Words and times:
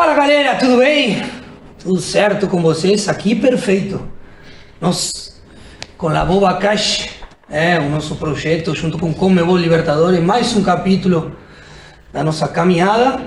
Fala 0.00 0.14
galera, 0.14 0.54
tudo 0.54 0.78
bem? 0.78 1.22
Tudo 1.78 2.00
certo 2.00 2.48
com 2.48 2.62
vocês? 2.62 3.06
Aqui 3.06 3.34
perfeito. 3.34 4.00
Nós, 4.80 5.38
com 5.98 6.08
a 6.08 6.24
Boba 6.24 6.54
Cash, 6.54 7.10
é 7.50 7.78
o 7.78 7.86
nosso 7.90 8.16
projeto 8.16 8.74
junto 8.74 8.98
com 8.98 9.12
Comebol 9.12 9.58
Libertadores, 9.58 10.18
mais 10.18 10.56
um 10.56 10.62
capítulo 10.62 11.36
da 12.10 12.24
nossa 12.24 12.48
caminhada 12.48 13.20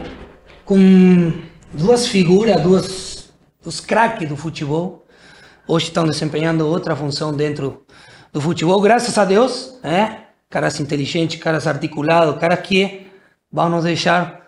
com 0.65 1.31
duas 1.71 2.07
figuras, 2.07 2.59
duas, 2.59 3.29
dos 3.63 3.79
craques 3.79 4.27
do 4.27 4.35
futebol. 4.35 5.05
Hoje 5.67 5.85
estão 5.85 6.05
desempenhando 6.05 6.67
outra 6.67 6.95
função 6.95 7.31
dentro 7.31 7.85
do 8.31 8.41
futebol, 8.41 8.81
graças 8.81 9.15
a 9.15 9.25
Deus, 9.25 9.77
é? 9.83 10.21
Caras 10.49 10.79
inteligentes, 10.79 11.39
caras 11.39 11.67
articulados, 11.67 12.39
caras 12.39 12.61
que 12.61 13.05
vão 13.51 13.69
nos 13.69 13.83
deixar 13.83 14.42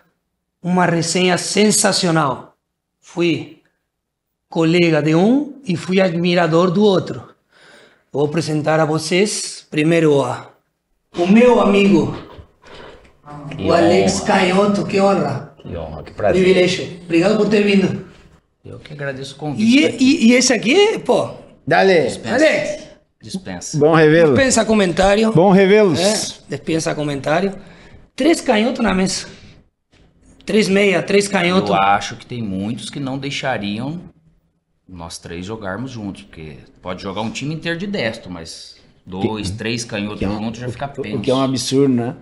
uma 0.62 0.86
resenha 0.86 1.36
sensacional. 1.38 2.54
Fui 3.00 3.60
colega 4.48 5.02
de 5.02 5.14
um 5.14 5.60
e 5.64 5.76
fui 5.76 6.00
admirador 6.00 6.70
do 6.70 6.82
outro. 6.82 7.22
Vou 8.12 8.24
apresentar 8.24 8.80
a 8.80 8.84
vocês 8.84 9.66
primeiro 9.70 10.22
a, 10.22 10.50
o 11.16 11.26
meu 11.26 11.60
amigo, 11.60 12.16
Que 13.56 13.64
o 13.64 13.72
Alex 13.72 14.20
honra. 14.20 14.26
Canhoto, 14.26 14.86
que 14.86 15.00
honra, 15.00 15.54
Que 15.58 15.76
honra, 15.76 16.02
que 16.02 16.12
prazer. 16.12 16.42
privilégio. 16.42 17.00
Obrigado 17.04 17.36
por 17.36 17.48
ter 17.48 17.62
vindo. 17.62 18.06
Eu 18.64 18.78
que 18.78 18.92
agradeço 18.92 19.34
o 19.34 19.38
convite. 19.38 19.96
E, 20.00 20.26
e, 20.26 20.26
e 20.28 20.32
esse 20.34 20.52
aqui, 20.52 20.98
pô, 21.00 21.30
Dale. 21.66 21.92
Alex, 22.24 22.86
Dispensa. 23.20 23.76
Bom 23.78 23.92
revê-lo. 23.94 24.34
dispensa 24.34 24.64
comentário. 24.64 25.32
Bom 25.32 25.50
revê-los. 25.50 25.98
É, 25.98 26.12
dispensa 26.56 26.94
comentário. 26.94 27.54
Três 28.14 28.40
canhotos 28.40 28.84
na 28.84 28.94
mesa. 28.94 29.26
Três 30.46 30.68
meia, 30.68 31.02
três 31.02 31.26
canhotos. 31.26 31.70
Eu 31.70 31.76
acho 31.76 32.14
que 32.14 32.24
tem 32.24 32.40
muitos 32.40 32.88
que 32.88 33.00
não 33.00 33.18
deixariam 33.18 34.00
nós 34.88 35.18
três 35.18 35.44
jogarmos 35.44 35.90
juntos, 35.90 36.22
porque 36.22 36.58
pode 36.80 37.02
jogar 37.02 37.20
um 37.22 37.30
time 37.30 37.52
inteiro 37.52 37.76
de 37.76 37.88
destro, 37.88 38.30
mas 38.30 38.76
dois, 39.04 39.50
três 39.50 39.84
canhotos 39.84 40.20
juntos 40.20 40.60
já 40.60 40.68
fica 40.68 40.86
O 41.14 41.20
que 41.20 41.30
é 41.30 41.34
um 41.34 41.42
absurdo, 41.42 41.92
né? 41.92 42.16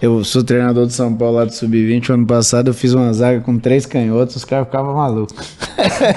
Eu 0.00 0.24
sou 0.24 0.42
treinador 0.42 0.86
de 0.86 0.92
São 0.92 1.14
Paulo 1.16 1.36
lá 1.36 1.44
do 1.44 1.52
Sub-20. 1.52 2.10
Ano 2.10 2.26
passado 2.26 2.70
eu 2.70 2.74
fiz 2.74 2.92
uma 2.92 3.12
zaga 3.12 3.40
com 3.40 3.56
três 3.58 3.86
canhotos, 3.86 4.34
os 4.36 4.44
caras 4.44 4.66
ficavam 4.66 4.94
malucos. 4.94 5.56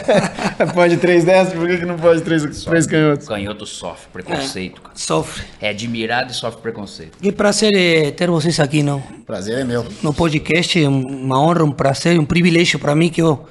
pode 0.74 0.98
três 0.98 1.24
destros, 1.24 1.60
por 1.60 1.70
que, 1.70 1.78
que 1.78 1.86
não 1.86 1.98
pode 1.98 2.22
três, 2.22 2.64
três 2.64 2.88
canhotos? 2.88 3.28
O 3.28 3.30
canhoto 3.30 3.66
sofre 3.66 4.08
preconceito, 4.12 4.82
cara. 4.82 4.96
Sofre. 4.96 5.44
É 5.62 5.70
admirado 5.70 6.32
e 6.32 6.34
sofre 6.34 6.62
preconceito. 6.62 7.18
Que 7.22 7.32
prazer 7.32 7.76
é 7.76 8.12
ter 8.12 8.30
vocês 8.30 8.60
aqui 8.60 8.82
no, 8.82 9.04
Prazer 9.26 9.60
é 9.60 9.64
meu. 9.64 9.86
no 10.02 10.14
podcast. 10.14 10.84
É 10.84 10.90
uma 10.90 11.40
honra, 11.40 11.64
um 11.64 11.72
prazer, 11.72 12.20
um 12.20 12.26
privilégio 12.26 12.80
para 12.80 12.96
mim 12.96 13.10
que 13.10 13.22
eu 13.22 13.46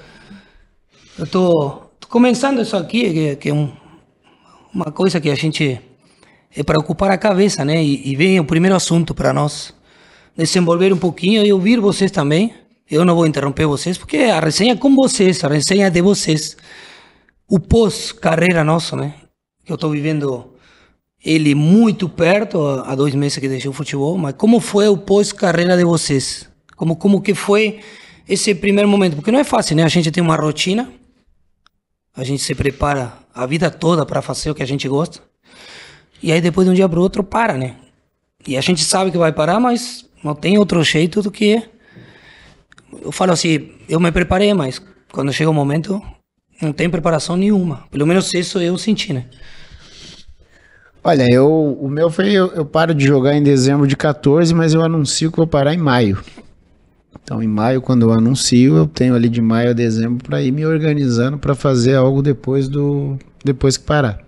eu 1.16 1.28
tô, 1.28 1.82
tô 2.00 2.08
começando 2.08 2.60
isso 2.60 2.76
aqui, 2.76 3.12
que, 3.12 3.36
que 3.36 3.48
é 3.50 3.54
um, 3.54 3.72
uma 4.74 4.90
coisa 4.90 5.20
que 5.20 5.30
a 5.30 5.34
gente 5.36 5.80
é 6.56 6.62
para 6.62 6.78
ocupar 6.78 7.10
a 7.10 7.18
cabeça, 7.18 7.64
né? 7.64 7.82
E, 7.82 8.10
e 8.10 8.16
vem 8.16 8.38
o 8.38 8.44
primeiro 8.44 8.76
assunto 8.76 9.14
para 9.14 9.32
nós 9.32 9.74
desenvolver 10.36 10.92
um 10.92 10.98
pouquinho 10.98 11.44
e 11.44 11.52
ouvir 11.52 11.80
vocês 11.80 12.10
também. 12.10 12.54
Eu 12.90 13.04
não 13.04 13.14
vou 13.14 13.26
interromper 13.26 13.66
vocês 13.66 13.96
porque 13.96 14.18
a 14.18 14.40
resenha 14.40 14.72
é 14.74 14.76
com 14.76 14.94
vocês, 14.94 15.42
a 15.42 15.48
resenha 15.48 15.86
é 15.86 15.90
de 15.90 16.00
vocês. 16.00 16.56
O 17.48 17.58
pós-carreira 17.58 18.62
nosso, 18.62 18.96
né? 18.96 19.14
Que 19.64 19.72
eu 19.72 19.78
tô 19.78 19.90
vivendo 19.90 20.54
ele 21.24 21.54
muito 21.54 22.08
perto, 22.08 22.66
há 22.84 22.94
dois 22.94 23.14
meses 23.14 23.38
que 23.38 23.48
deixei 23.48 23.70
o 23.70 23.72
futebol, 23.72 24.18
mas 24.18 24.34
como 24.36 24.60
foi 24.60 24.88
o 24.88 24.96
pós-carreira 24.96 25.76
de 25.76 25.84
vocês? 25.84 26.48
Como, 26.76 26.96
como 26.96 27.22
que 27.22 27.34
foi 27.34 27.80
esse 28.28 28.54
primeiro 28.54 28.88
momento? 28.88 29.16
Porque 29.16 29.30
não 29.30 29.38
é 29.38 29.44
fácil, 29.44 29.76
né? 29.76 29.82
A 29.82 29.88
gente 29.88 30.10
tem 30.10 30.22
uma 30.22 30.36
rotina, 30.36 30.92
a 32.14 32.22
gente 32.22 32.42
se 32.42 32.54
prepara 32.54 33.14
a 33.34 33.46
vida 33.46 33.70
toda 33.70 34.04
para 34.04 34.20
fazer 34.20 34.50
o 34.50 34.54
que 34.54 34.62
a 34.62 34.66
gente 34.66 34.86
gosta, 34.86 35.20
e 36.24 36.32
aí 36.32 36.40
depois 36.40 36.66
de 36.66 36.70
um 36.70 36.74
dia 36.74 36.88
para 36.88 36.98
o 36.98 37.02
outro 37.02 37.22
para, 37.22 37.52
né? 37.58 37.76
E 38.48 38.56
a 38.56 38.60
gente 38.62 38.82
sabe 38.82 39.10
que 39.10 39.18
vai 39.18 39.30
parar, 39.30 39.60
mas 39.60 40.06
não 40.24 40.34
tem 40.34 40.56
outro 40.56 40.82
jeito 40.82 41.20
do 41.20 41.30
que... 41.30 41.62
Eu 43.02 43.12
falo 43.12 43.32
assim, 43.32 43.72
eu 43.86 44.00
me 44.00 44.10
preparei, 44.10 44.54
mas 44.54 44.80
quando 45.12 45.34
chega 45.34 45.50
o 45.50 45.54
momento, 45.54 46.00
não 46.62 46.72
tem 46.72 46.88
preparação 46.88 47.36
nenhuma. 47.36 47.84
Pelo 47.90 48.06
menos 48.06 48.32
isso 48.32 48.58
eu 48.58 48.78
senti, 48.78 49.12
né? 49.12 49.26
Olha, 51.02 51.30
eu, 51.30 51.46
o 51.78 51.90
meu 51.90 52.10
foi. 52.10 52.32
Eu, 52.32 52.46
eu 52.54 52.64
paro 52.64 52.94
de 52.94 53.04
jogar 53.04 53.36
em 53.36 53.42
dezembro 53.42 53.86
de 53.86 53.94
14, 53.94 54.54
mas 54.54 54.72
eu 54.72 54.82
anuncio 54.82 55.30
que 55.30 55.36
vou 55.36 55.46
parar 55.46 55.74
em 55.74 55.78
maio. 55.78 56.18
Então, 57.22 57.42
em 57.42 57.48
maio, 57.48 57.82
quando 57.82 58.08
eu 58.08 58.12
anuncio, 58.14 58.78
eu 58.78 58.86
tenho 58.86 59.14
ali 59.14 59.28
de 59.28 59.42
maio 59.42 59.70
a 59.70 59.72
dezembro 59.74 60.24
para 60.24 60.40
ir 60.40 60.52
me 60.52 60.64
organizando 60.64 61.36
para 61.36 61.54
fazer 61.54 61.96
algo 61.96 62.22
depois 62.22 62.66
do 62.66 63.18
depois 63.44 63.76
que 63.76 63.84
parar. 63.84 64.24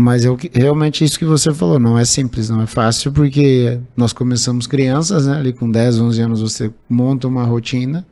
Mas 0.00 0.24
eu, 0.24 0.38
realmente 0.54 1.04
isso 1.04 1.18
que 1.18 1.26
você 1.26 1.52
falou, 1.52 1.78
não 1.78 1.98
é 1.98 2.06
simples, 2.06 2.48
não 2.48 2.62
é 2.62 2.66
fácil, 2.66 3.12
porque 3.12 3.78
nós 3.94 4.14
começamos 4.14 4.66
crianças, 4.66 5.26
né? 5.26 5.36
Ali 5.36 5.52
com 5.52 5.70
10, 5.70 6.00
11 6.00 6.22
anos 6.22 6.40
você 6.40 6.72
monta 6.88 7.28
uma 7.28 7.44
rotina 7.44 8.06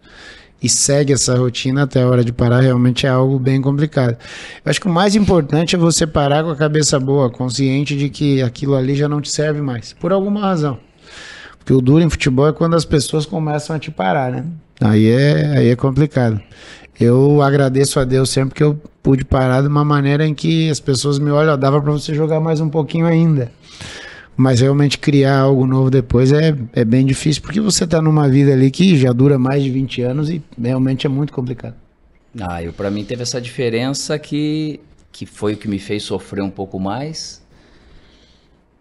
e 0.63 0.69
segue 0.69 1.15
essa 1.15 1.35
rotina 1.39 1.85
até 1.85 2.03
a 2.03 2.07
hora 2.07 2.23
de 2.23 2.31
parar, 2.31 2.61
realmente 2.61 3.07
é 3.07 3.09
algo 3.09 3.39
bem 3.39 3.63
complicado. 3.63 4.19
Eu 4.63 4.71
acho 4.71 4.79
que 4.79 4.87
o 4.87 4.93
mais 4.93 5.17
importante 5.17 5.77
é 5.77 5.79
você 5.79 6.07
parar 6.07 6.45
com 6.45 6.51
a 6.51 6.57
cabeça 6.57 7.01
boa, 7.01 7.31
consciente 7.31 7.97
de 7.97 8.11
que 8.11 8.43
aquilo 8.43 8.75
ali 8.77 8.95
já 8.95 9.09
não 9.09 9.23
te 9.23 9.31
serve 9.31 9.63
mais, 9.63 9.95
por 9.95 10.13
alguma 10.13 10.43
razão. 10.43 10.79
Porque 11.59 11.73
o 11.73 11.81
duro 11.81 12.05
em 12.05 12.11
futebol 12.11 12.49
é 12.49 12.53
quando 12.53 12.77
as 12.77 12.85
pessoas 12.85 13.25
começam 13.25 13.75
a 13.75 13.79
te 13.79 13.91
parar, 13.91 14.31
né? 14.31 14.45
Aí 14.79 15.09
é, 15.09 15.57
aí 15.57 15.69
é 15.69 15.77
complicado. 15.77 16.39
Eu 17.01 17.41
agradeço 17.43 18.01
a 18.01 18.05
Deus 18.05 18.29
sempre 18.29 18.57
que 18.57 18.63
eu 18.63 18.81
pude 19.03 19.25
parar 19.25 19.63
de 19.63 19.69
uma 19.69 19.85
maneira 19.85 20.27
em 20.27 20.35
que 20.35 20.69
as 20.69 20.81
pessoas 20.81 21.19
me 21.21 21.31
olham, 21.31 21.57
dava 21.57 21.81
para 21.81 21.93
você 21.93 22.13
jogar 22.13 22.41
mais 22.41 22.61
um 22.61 22.69
pouquinho 22.69 23.07
ainda. 23.07 23.53
Mas 24.37 24.61
realmente 24.61 24.99
criar 24.99 25.39
algo 25.41 25.65
novo 25.65 25.91
depois 25.91 26.33
é, 26.33 26.57
é 26.73 26.85
bem 26.85 27.07
difícil, 27.07 27.41
porque 27.43 27.61
você 27.61 27.87
tá 27.87 28.03
numa 28.03 28.29
vida 28.29 28.53
ali 28.53 28.71
que 28.71 28.97
já 28.97 29.13
dura 29.13 29.39
mais 29.39 29.63
de 29.63 29.71
20 29.71 30.03
anos 30.03 30.29
e 30.31 30.43
realmente 30.61 31.07
é 31.07 31.11
muito 31.11 31.33
complicado. 31.33 31.75
Ah, 32.41 32.63
eu 32.63 32.73
para 32.73 32.91
mim 32.91 33.05
teve 33.05 33.23
essa 33.23 33.41
diferença 33.41 34.19
que, 34.19 34.81
que 35.13 35.25
foi 35.25 35.55
o 35.55 35.57
que 35.57 35.69
me 35.69 35.79
fez 35.79 36.03
sofrer 36.03 36.43
um 36.43 36.51
pouco 36.51 36.81
mais. 36.81 37.47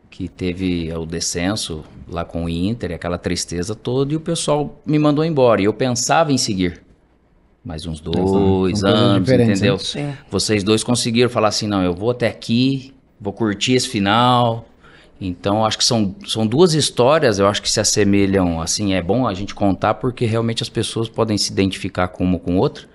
Que 0.10 0.28
teve 0.28 0.92
o 0.92 1.06
descenso 1.06 1.84
lá 2.10 2.26
com 2.26 2.46
o 2.46 2.50
Inter, 2.50 2.94
aquela 2.94 3.20
tristeza 3.20 3.76
toda, 3.76 4.14
e 4.14 4.16
o 4.16 4.20
pessoal 4.20 4.82
me 4.84 4.98
mandou 4.98 5.24
embora. 5.24 5.62
E 5.62 5.66
eu 5.66 5.74
pensava 5.74 6.32
em 6.32 6.38
seguir. 6.40 6.87
Mais 7.68 7.86
uns 7.86 8.00
dois 8.00 8.82
anos, 8.82 9.30
entendeu? 9.30 9.74
né? 9.74 9.80
Sim. 9.80 10.14
Vocês 10.32 10.64
dois 10.64 10.86
conseguiram 10.86 11.30
falar 11.30 11.50
assim: 11.50 11.68
não, 11.68 11.84
eu 11.84 11.94
vou 11.94 12.12
até 12.12 12.26
aqui, 12.26 12.94
vou 13.20 13.34
curtir 13.34 13.74
esse 13.74 13.90
final. 13.90 14.66
Então, 15.20 15.66
acho 15.66 15.78
que 15.78 15.84
são, 15.84 16.16
são 16.26 16.48
duas 16.48 16.74
histórias, 16.74 17.40
eu 17.40 17.48
acho 17.48 17.62
que 17.62 17.70
se 17.70 17.82
assemelham, 17.82 18.62
assim, 18.62 18.94
é 18.94 19.02
bom 19.02 19.28
a 19.28 19.34
gente 19.34 19.54
contar 19.54 19.96
porque 19.96 20.26
realmente 20.26 20.64
as 20.64 20.70
pessoas 20.70 21.10
podem 21.10 21.38
se 21.38 21.52
identificar 21.52 22.08
com 22.08 22.24
uma 22.24 22.40
com 22.40 22.56
outra. 22.56 22.86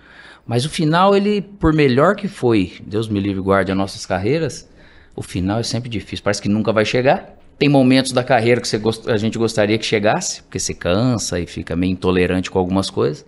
Mas 0.46 0.64
o 0.64 0.70
final, 0.70 1.14
ele, 1.14 1.42
por 1.42 1.74
melhor 1.74 2.16
que 2.16 2.26
foi, 2.26 2.72
Deus 2.86 3.08
me 3.08 3.20
livre 3.20 3.40
e 3.40 3.44
guarde 3.44 3.72
as 3.72 3.76
nossas 3.76 4.06
carreiras, 4.06 4.66
o 5.14 5.20
final 5.20 5.58
é 5.58 5.62
sempre 5.62 5.90
difícil, 5.90 6.22
parece 6.24 6.40
que 6.40 6.48
nunca 6.48 6.72
vai 6.72 6.86
chegar. 6.86 7.36
Tem 7.58 7.68
momentos 7.68 8.12
da 8.12 8.24
carreira 8.24 8.60
que 8.60 8.68
você 8.68 8.80
a 9.08 9.16
gente 9.18 9.36
gostaria 9.36 9.76
que 9.76 9.84
chegasse, 9.84 10.42
porque 10.44 10.58
você 10.58 10.72
cansa 10.72 11.38
e 11.38 11.46
fica 11.46 11.76
meio 11.76 11.92
intolerante 11.92 12.50
com 12.50 12.58
algumas 12.58 12.88
coisas. 12.88 13.26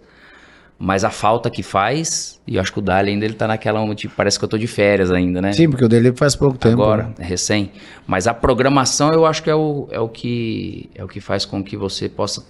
Mas 0.78 1.04
a 1.04 1.10
falta 1.10 1.48
que 1.48 1.62
faz, 1.62 2.40
e 2.46 2.56
eu 2.56 2.60
acho 2.60 2.72
que 2.72 2.78
o 2.80 2.82
Dali 2.82 3.10
ainda 3.10 3.24
ele 3.24 3.34
tá 3.34 3.46
naquela, 3.46 3.80
onde 3.80 4.02
tipo, 4.02 4.14
parece 4.16 4.38
que 4.38 4.44
eu 4.44 4.48
tô 4.48 4.58
de 4.58 4.66
férias 4.66 5.10
ainda, 5.10 5.40
né? 5.40 5.52
Sim, 5.52 5.70
porque 5.70 5.84
o 5.84 5.88
dele 5.88 6.12
faz 6.12 6.34
pouco 6.34 6.58
tempo. 6.58 6.82
Agora, 6.82 7.04
né? 7.04 7.14
é 7.20 7.24
recém. 7.24 7.70
Mas 8.06 8.26
a 8.26 8.34
programação 8.34 9.12
eu 9.12 9.24
acho 9.24 9.42
que 9.42 9.48
é 9.48 9.54
o, 9.54 9.88
é 9.90 10.00
o 10.00 10.08
que 10.08 10.90
é 10.94 11.04
o 11.04 11.08
que 11.08 11.20
faz 11.20 11.44
com 11.44 11.62
que 11.62 11.76
você 11.76 12.09
possa 12.09 12.44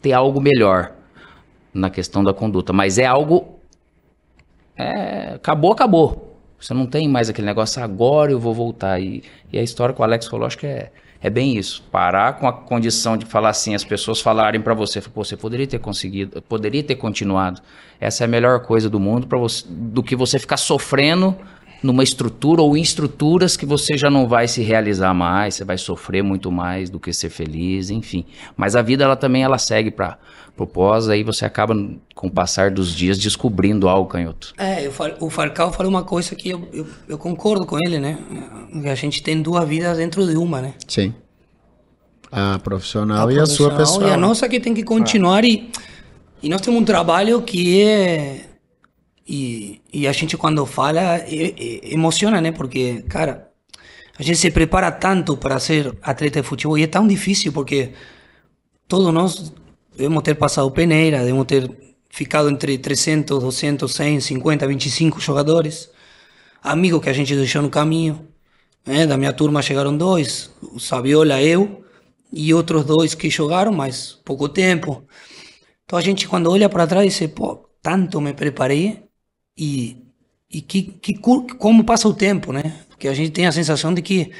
ter 0.00 0.12
algo 0.12 0.40
melhor 0.40 0.92
na 1.72 1.90
questão 1.90 2.22
da 2.22 2.32
conduta. 2.32 2.72
Mas 2.72 2.96
é 2.98 3.06
algo. 3.06 3.58
é, 4.76 5.34
acabou, 5.34 5.72
acabou. 5.72 6.38
Você 6.58 6.72
não 6.72 6.86
tem 6.86 7.08
mais 7.08 7.28
aquele 7.28 7.46
negócio, 7.46 7.82
agora 7.82 8.30
eu 8.30 8.38
vou 8.38 8.54
voltar. 8.54 9.00
E, 9.00 9.22
e 9.52 9.58
a 9.58 9.62
história 9.62 9.94
que 9.94 10.00
o 10.00 10.04
Alex 10.04 10.26
falou, 10.26 10.46
acho 10.46 10.56
que 10.56 10.66
é, 10.66 10.90
é 11.24 11.30
bem 11.30 11.56
isso. 11.56 11.82
Parar 11.90 12.34
com 12.34 12.46
a 12.46 12.52
condição 12.52 13.16
de 13.16 13.24
falar 13.24 13.48
assim, 13.48 13.74
as 13.74 13.82
pessoas 13.82 14.20
falarem 14.20 14.60
pra 14.60 14.74
você, 14.74 15.00
Pô, 15.00 15.24
você 15.24 15.34
poderia 15.34 15.66
ter 15.66 15.78
conseguido, 15.78 16.42
poderia 16.42 16.82
ter 16.82 16.96
continuado. 16.96 17.62
Essa 17.98 18.24
é 18.24 18.26
a 18.26 18.28
melhor 18.28 18.60
coisa 18.60 18.90
do 18.90 19.00
mundo 19.00 19.26
para 19.26 19.38
você, 19.38 19.64
do 19.66 20.02
que 20.02 20.14
você 20.14 20.38
ficar 20.38 20.58
sofrendo 20.58 21.34
numa 21.84 22.02
estrutura 22.02 22.62
ou 22.62 22.76
em 22.76 22.80
estruturas 22.80 23.56
que 23.56 23.66
você 23.66 23.96
já 23.96 24.08
não 24.08 24.26
vai 24.26 24.48
se 24.48 24.62
realizar 24.62 25.12
mais, 25.12 25.54
você 25.54 25.64
vai 25.64 25.76
sofrer 25.76 26.22
muito 26.22 26.50
mais 26.50 26.88
do 26.88 26.98
que 26.98 27.12
ser 27.12 27.28
feliz, 27.28 27.90
enfim. 27.90 28.24
Mas 28.56 28.74
a 28.74 28.80
vida 28.80 29.04
ela 29.04 29.16
também 29.16 29.42
ela 29.42 29.58
segue 29.58 29.90
para 29.90 30.18
pro 30.56 30.66
pós, 30.66 31.08
aí 31.08 31.22
você 31.22 31.44
acaba 31.44 31.74
com 32.14 32.28
o 32.28 32.30
passar 32.30 32.70
dos 32.70 32.94
dias 32.94 33.18
descobrindo 33.18 33.88
algo 33.88 34.08
canhoto. 34.08 34.54
É, 34.56 34.88
o 35.20 35.28
Falcao 35.28 35.72
falou 35.72 35.90
uma 35.90 36.04
coisa 36.04 36.34
que 36.34 36.48
eu, 36.48 36.66
eu, 36.72 36.86
eu 37.08 37.18
concordo 37.18 37.66
com 37.66 37.76
ele, 37.76 37.98
né? 37.98 38.18
Que 38.80 38.88
a 38.88 38.94
gente 38.94 39.22
tem 39.22 39.42
duas 39.42 39.68
vidas 39.68 39.98
dentro 39.98 40.26
de 40.26 40.36
uma, 40.36 40.62
né? 40.62 40.74
Sim. 40.86 41.12
A 42.30 42.58
profissional 42.60 43.30
e 43.30 43.38
a 43.38 43.46
sua 43.46 43.70
profissional 43.70 44.00
pessoal. 44.00 44.10
E 44.10 44.12
a 44.12 44.16
nossa 44.16 44.48
que 44.48 44.58
tem 44.58 44.72
que 44.72 44.84
continuar 44.84 45.44
e, 45.44 45.70
E 46.42 46.48
nós 46.48 46.60
temos 46.60 46.80
um 46.80 46.84
trabalho 46.84 47.42
que 47.42 47.82
é. 47.82 48.53
E, 49.26 49.80
e 49.92 50.06
a 50.06 50.12
gente, 50.12 50.36
quando 50.36 50.64
fala, 50.66 51.20
emociona, 51.28 52.40
né? 52.40 52.52
Porque, 52.52 53.02
cara, 53.08 53.50
a 54.18 54.22
gente 54.22 54.38
se 54.38 54.50
prepara 54.50 54.92
tanto 54.92 55.36
para 55.36 55.58
ser 55.58 55.96
atleta 56.02 56.40
de 56.40 56.46
futebol 56.46 56.78
e 56.78 56.84
é 56.84 56.86
tão 56.86 57.06
difícil 57.06 57.52
porque 57.52 57.92
todos 58.86 59.12
nós 59.12 59.52
devemos 59.96 60.22
ter 60.22 60.34
passado 60.34 60.70
peneira, 60.70 61.18
devemos 61.18 61.46
ter 61.46 61.68
ficado 62.10 62.48
entre 62.48 62.78
300, 62.78 63.42
200, 63.42 63.92
100, 63.92 64.20
50, 64.20 64.66
25 64.68 65.20
jogadores, 65.20 65.90
amigos 66.62 67.02
que 67.02 67.10
a 67.10 67.12
gente 67.12 67.34
deixou 67.34 67.62
no 67.62 67.70
caminho. 67.70 68.28
Né? 68.86 69.06
Da 69.06 69.16
minha 69.16 69.32
turma 69.32 69.62
chegaram 69.62 69.96
dois, 69.96 70.50
o 70.62 70.78
Saviola, 70.78 71.42
eu, 71.42 71.84
e 72.32 72.52
outros 72.52 72.84
dois 72.84 73.14
que 73.14 73.30
jogaram, 73.30 73.72
mas 73.72 74.12
pouco 74.24 74.48
tempo. 74.48 75.04
Então 75.84 75.98
a 75.98 76.02
gente, 76.02 76.28
quando 76.28 76.50
olha 76.50 76.68
para 76.68 76.86
trás, 76.86 77.16
diz: 77.16 77.30
pô, 77.30 77.68
tanto 77.82 78.20
me 78.20 78.32
preparei 78.32 79.04
e, 79.56 79.96
e 80.50 80.60
que, 80.60 80.82
que, 80.82 81.14
como 81.14 81.84
passa 81.84 82.08
o 82.08 82.14
tempo, 82.14 82.52
né? 82.52 82.74
Porque 82.88 83.08
a 83.08 83.14
gente 83.14 83.30
tem 83.30 83.46
a 83.46 83.52
sensação 83.52 83.92
de 83.92 84.02
que 84.02 84.30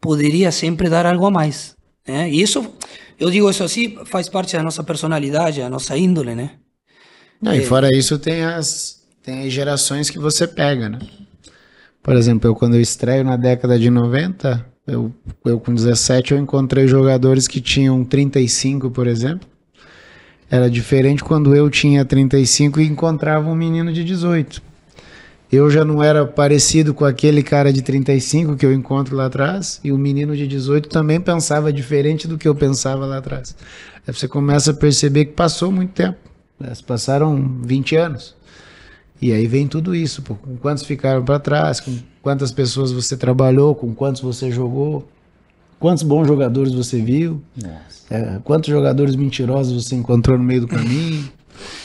poderia 0.00 0.50
sempre 0.50 0.88
dar 0.88 1.06
algo 1.06 1.26
a 1.26 1.30
mais. 1.30 1.76
Né? 2.06 2.30
E 2.30 2.40
isso, 2.40 2.72
eu 3.18 3.30
digo 3.30 3.50
isso 3.50 3.62
assim, 3.62 3.96
faz 4.04 4.28
parte 4.28 4.56
da 4.56 4.62
nossa 4.62 4.82
personalidade, 4.82 5.60
da 5.60 5.70
nossa 5.70 5.96
índole, 5.96 6.34
né? 6.34 6.52
Não, 7.40 7.54
e 7.54 7.64
fora 7.64 7.94
isso, 7.94 8.18
tem 8.18 8.44
as, 8.44 9.02
tem 9.22 9.46
as 9.46 9.52
gerações 9.52 10.10
que 10.10 10.18
você 10.18 10.46
pega, 10.46 10.88
né? 10.88 10.98
Por 12.02 12.16
exemplo, 12.16 12.48
eu 12.48 12.54
quando 12.54 12.74
eu 12.74 12.80
estreio 12.80 13.24
na 13.24 13.36
década 13.36 13.78
de 13.78 13.90
90, 13.90 14.66
eu, 14.86 15.12
eu 15.44 15.60
com 15.60 15.74
17 15.74 16.32
eu 16.32 16.38
encontrei 16.38 16.86
jogadores 16.86 17.46
que 17.46 17.60
tinham 17.60 18.04
35, 18.04 18.90
por 18.90 19.06
exemplo, 19.06 19.48
era 20.50 20.68
diferente 20.68 21.22
quando 21.22 21.54
eu 21.54 21.70
tinha 21.70 22.04
35 22.04 22.80
e 22.80 22.86
encontrava 22.86 23.48
um 23.48 23.54
menino 23.54 23.92
de 23.92 24.02
18. 24.02 24.60
Eu 25.52 25.70
já 25.70 25.84
não 25.84 26.02
era 26.02 26.26
parecido 26.26 26.92
com 26.94 27.04
aquele 27.04 27.42
cara 27.42 27.72
de 27.72 27.82
35 27.82 28.56
que 28.56 28.64
eu 28.64 28.72
encontro 28.72 29.16
lá 29.16 29.26
atrás, 29.26 29.80
e 29.82 29.90
o 29.90 29.98
menino 29.98 30.36
de 30.36 30.46
18 30.46 30.88
também 30.88 31.20
pensava 31.20 31.72
diferente 31.72 32.28
do 32.28 32.38
que 32.38 32.46
eu 32.46 32.54
pensava 32.54 33.04
lá 33.04 33.18
atrás. 33.18 33.56
Aí 34.06 34.14
você 34.14 34.28
começa 34.28 34.70
a 34.70 34.74
perceber 34.74 35.26
que 35.26 35.32
passou 35.32 35.72
muito 35.72 35.92
tempo. 35.92 36.18
Né? 36.58 36.72
Passaram 36.86 37.58
20 37.62 37.96
anos. 37.96 38.36
E 39.20 39.32
aí 39.32 39.46
vem 39.46 39.66
tudo 39.66 39.94
isso, 39.94 40.22
pô, 40.22 40.34
com 40.34 40.56
quantos 40.56 40.84
ficaram 40.84 41.24
para 41.24 41.38
trás, 41.38 41.78
com 41.80 41.96
quantas 42.22 42.52
pessoas 42.52 42.90
você 42.90 43.16
trabalhou, 43.16 43.74
com 43.74 43.94
quantos 43.94 44.22
você 44.22 44.50
jogou. 44.50 45.06
Quantos 45.80 46.02
bons 46.02 46.28
jogadores 46.28 46.74
você 46.74 47.00
viu? 47.00 47.42
É, 48.10 48.38
quantos 48.44 48.68
jogadores 48.68 49.16
mentirosos 49.16 49.82
você 49.82 49.94
encontrou 49.96 50.36
no 50.36 50.44
meio 50.44 50.60
do 50.60 50.68
caminho? 50.68 51.26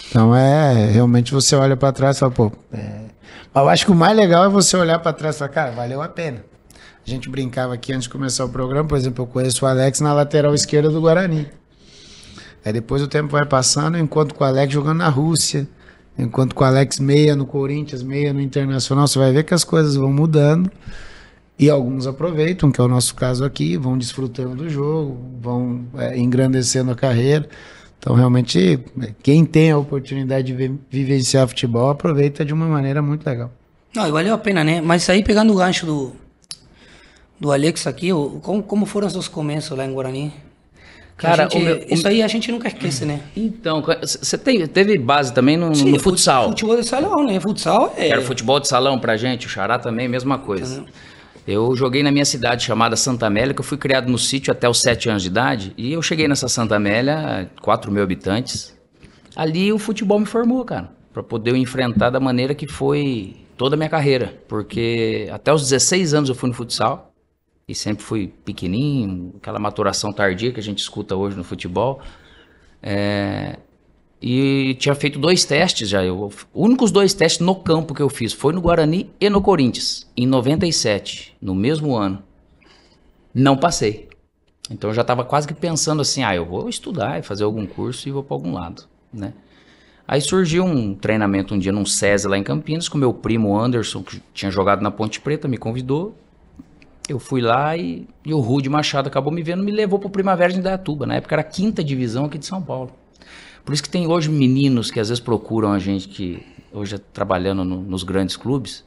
Então 0.09 0.35
é, 0.35 0.91
realmente 0.91 1.33
você 1.33 1.55
olha 1.55 1.77
para 1.77 1.93
trás 1.93 2.17
e 2.17 2.19
fala, 2.19 2.31
pô. 2.31 2.51
É... 2.73 3.05
Mas 3.53 3.63
eu 3.63 3.69
acho 3.69 3.85
que 3.85 3.91
o 3.91 3.95
mais 3.95 4.15
legal 4.15 4.43
é 4.43 4.49
você 4.49 4.75
olhar 4.75 4.99
para 4.99 5.13
trás 5.13 5.35
e 5.35 5.39
falar, 5.39 5.49
cara, 5.49 5.71
valeu 5.71 6.01
a 6.01 6.09
pena. 6.09 6.43
A 7.07 7.09
gente 7.09 7.29
brincava 7.29 7.73
aqui 7.73 7.93
antes 7.93 8.03
de 8.03 8.09
começar 8.09 8.43
o 8.43 8.49
programa, 8.49 8.87
por 8.87 8.97
exemplo, 8.97 9.23
eu 9.23 9.27
conheço 9.27 9.63
o 9.63 9.67
Alex 9.67 10.01
na 10.01 10.11
lateral 10.11 10.53
esquerda 10.53 10.89
do 10.89 10.99
Guarani. 10.99 11.47
Aí 12.65 12.73
depois 12.73 13.01
o 13.01 13.07
tempo 13.07 13.29
vai 13.29 13.45
passando, 13.45 13.95
eu 13.95 14.03
encontro 14.03 14.35
com 14.35 14.43
o 14.43 14.47
Alex 14.47 14.73
jogando 14.73 14.97
na 14.97 15.07
Rússia, 15.07 15.67
enquanto 16.17 16.53
com 16.53 16.65
o 16.65 16.67
Alex 16.67 16.99
meia 16.99 17.33
no 17.33 17.45
Corinthians, 17.45 18.03
meia 18.03 18.33
no 18.33 18.41
Internacional, 18.41 19.07
você 19.07 19.19
vai 19.19 19.31
ver 19.31 19.43
que 19.43 19.53
as 19.53 19.63
coisas 19.63 19.95
vão 19.95 20.11
mudando. 20.11 20.69
E 21.57 21.69
alguns 21.69 22.05
aproveitam, 22.05 22.71
que 22.71 22.81
é 22.81 22.83
o 22.83 22.87
nosso 22.87 23.15
caso 23.15 23.45
aqui, 23.45 23.77
vão 23.77 23.97
desfrutando 23.97 24.55
do 24.55 24.69
jogo, 24.69 25.17
vão 25.41 25.85
é, 25.97 26.17
engrandecendo 26.17 26.91
a 26.91 26.95
carreira. 26.95 27.47
Então, 27.97 28.13
realmente, 28.13 28.79
quem 29.23 29.45
tem 29.45 29.71
a 29.71 29.77
oportunidade 29.77 30.53
de 30.53 30.73
vivenciar 30.91 31.47
futebol, 31.47 31.89
aproveita 31.89 32.43
de 32.43 32.53
uma 32.53 32.67
maneira 32.67 33.01
muito 33.01 33.25
legal. 33.25 33.51
Não, 33.95 34.11
valeu 34.11 34.33
a 34.33 34.37
pena, 34.37 34.63
né? 34.63 34.81
Mas 34.81 35.09
aí, 35.09 35.23
pegando 35.23 35.53
o 35.53 35.55
gancho 35.55 35.85
do, 35.85 36.11
do 37.39 37.51
Alex 37.51 37.87
aqui, 37.87 38.09
como, 38.41 38.61
como 38.61 38.85
foram 38.85 39.07
os 39.07 39.13
seus 39.13 39.27
começos 39.29 39.75
lá 39.77 39.85
em 39.85 39.93
Guarani? 39.93 40.33
Cara, 41.17 41.43
gente, 41.43 41.59
meu, 41.59 41.85
isso 41.89 42.05
aí 42.05 42.21
a 42.21 42.27
gente 42.27 42.51
nunca 42.51 42.67
esquece, 42.67 43.05
né? 43.05 43.21
Então, 43.35 43.81
você 44.01 44.37
teve 44.37 44.97
base 44.97 45.33
também 45.33 45.55
no, 45.55 45.73
Sim, 45.73 45.91
no 45.91 45.99
futsal? 45.99 46.49
Futebol 46.49 46.75
de 46.75 46.85
salão, 46.85 47.25
né? 47.25 47.39
Futsal 47.39 47.93
é. 47.95 48.09
Era 48.09 48.21
futebol 48.21 48.59
de 48.59 48.67
salão 48.67 48.99
pra 48.99 49.15
gente, 49.15 49.47
o 49.47 49.49
Xará 49.49 49.79
também, 49.79 50.09
mesma 50.09 50.37
coisa. 50.37 50.81
Uhum. 50.81 50.85
Eu 51.47 51.75
joguei 51.75 52.01
na 52.01 52.11
minha 52.11 52.25
cidade 52.25 52.63
chamada 52.63 52.95
Santa 52.95 53.27
Amélia, 53.27 53.53
que 53.53 53.61
eu 53.61 53.65
fui 53.65 53.77
criado 53.77 54.11
no 54.11 54.17
sítio 54.17 54.51
até 54.51 54.67
os 54.67 54.81
7 54.81 55.09
anos 55.09 55.21
de 55.21 55.27
idade. 55.29 55.73
E 55.77 55.93
eu 55.93 56.01
cheguei 56.01 56.27
nessa 56.27 56.47
Santa 56.47 56.75
Amélia, 56.75 57.49
4 57.61 57.91
mil 57.91 58.01
habitantes. 58.01 58.75
Ali 59.35 59.71
o 59.71 59.77
futebol 59.77 60.19
me 60.19 60.25
formou, 60.25 60.65
cara, 60.65 60.89
para 61.13 61.21
poder 61.21 61.51
eu 61.51 61.55
enfrentar 61.55 62.09
da 62.09 62.19
maneira 62.19 62.55
que 62.55 62.67
foi 62.67 63.35
toda 63.55 63.75
a 63.75 63.77
minha 63.77 63.89
carreira. 63.89 64.33
Porque 64.47 65.29
até 65.31 65.53
os 65.53 65.61
16 65.61 66.15
anos 66.15 66.29
eu 66.29 66.35
fui 66.35 66.49
no 66.49 66.55
futsal. 66.55 67.11
E 67.67 67.75
sempre 67.75 68.03
fui 68.03 68.27
pequenininho, 68.43 69.33
aquela 69.37 69.59
maturação 69.59 70.13
tardia 70.13 70.51
que 70.51 70.59
a 70.59 70.63
gente 70.63 70.79
escuta 70.79 71.15
hoje 71.15 71.35
no 71.35 71.43
futebol. 71.43 71.99
É, 72.81 73.57
e 74.21 74.75
tinha 74.79 74.95
feito 74.95 75.19
dois 75.19 75.45
testes 75.45 75.89
já. 75.89 76.03
Eu, 76.03 76.31
únicos 76.53 76.91
dois 76.91 77.13
testes 77.13 77.45
no 77.45 77.55
campo 77.55 77.93
que 77.93 78.01
eu 78.01 78.09
fiz 78.09 78.33
foi 78.33 78.53
no 78.53 78.61
Guarani 78.61 79.09
e 79.19 79.29
no 79.29 79.41
Corinthians, 79.41 80.09
em 80.15 80.25
97, 80.25 81.35
no 81.41 81.53
mesmo 81.53 81.95
ano. 81.95 82.23
Não 83.33 83.57
passei. 83.57 84.07
Então 84.69 84.89
eu 84.89 84.93
já 84.93 85.01
estava 85.01 85.23
quase 85.23 85.47
que 85.47 85.53
pensando 85.53 86.01
assim: 86.01 86.23
ah, 86.23 86.35
eu 86.35 86.45
vou 86.45 86.69
estudar 86.69 87.19
e 87.19 87.23
fazer 87.23 87.43
algum 87.43 87.65
curso 87.65 88.07
e 88.07 88.11
vou 88.11 88.23
para 88.23 88.35
algum 88.35 88.53
lado, 88.53 88.83
né? 89.13 89.33
Aí 90.07 90.21
surgiu 90.21 90.63
um 90.63 90.93
treinamento 90.93 91.55
um 91.55 91.59
dia 91.59 91.71
num 91.71 91.85
SESI 91.85 92.27
lá 92.27 92.37
em 92.37 92.43
Campinas, 92.43 92.87
com 92.87 92.97
meu 92.97 93.11
primo 93.11 93.57
Anderson, 93.57 94.03
que 94.03 94.21
tinha 94.33 94.51
jogado 94.51 94.81
na 94.81 94.91
Ponte 94.91 95.19
Preta, 95.19 95.47
me 95.47 95.57
convidou. 95.57 96.15
Eu 97.09 97.19
fui 97.19 97.41
lá 97.41 97.75
e, 97.75 98.07
e 98.23 98.33
o 98.33 98.39
Rude 98.39 98.69
Machado 98.69 99.07
acabou 99.07 99.31
me 99.31 99.41
vendo, 99.41 99.63
me 99.63 99.71
levou 99.71 99.99
para 99.99 100.07
o 100.07 100.11
Primavera 100.11 100.53
de 100.53 100.59
Indaiatuba. 100.59 101.05
Na 101.05 101.15
época 101.15 101.35
era 101.35 101.41
a 101.41 101.45
quinta 101.45 101.83
divisão 101.83 102.25
aqui 102.25 102.37
de 102.37 102.45
São 102.45 102.61
Paulo. 102.61 102.91
Por 103.65 103.73
isso 103.73 103.81
que 103.81 103.89
tem 103.89 104.05
hoje 104.05 104.29
meninos 104.29 104.91
que 104.91 104.99
às 104.99 105.09
vezes 105.09 105.21
procuram 105.21 105.73
a 105.73 105.79
gente 105.79 106.07
que 106.07 106.45
hoje 106.71 106.95
é 106.95 106.97
trabalhando 106.99 107.65
no, 107.65 107.81
nos 107.81 108.03
grandes 108.03 108.37
clubes, 108.37 108.85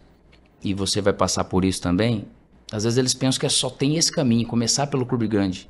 e 0.62 0.72
você 0.72 1.00
vai 1.00 1.12
passar 1.12 1.44
por 1.44 1.64
isso 1.64 1.82
também. 1.82 2.24
Às 2.70 2.84
vezes 2.84 2.96
eles 2.96 3.14
pensam 3.14 3.40
que 3.40 3.46
é 3.46 3.48
só 3.48 3.68
tem 3.68 3.96
esse 3.96 4.12
caminho, 4.12 4.46
começar 4.46 4.86
pelo 4.86 5.04
clube 5.04 5.26
grande. 5.26 5.68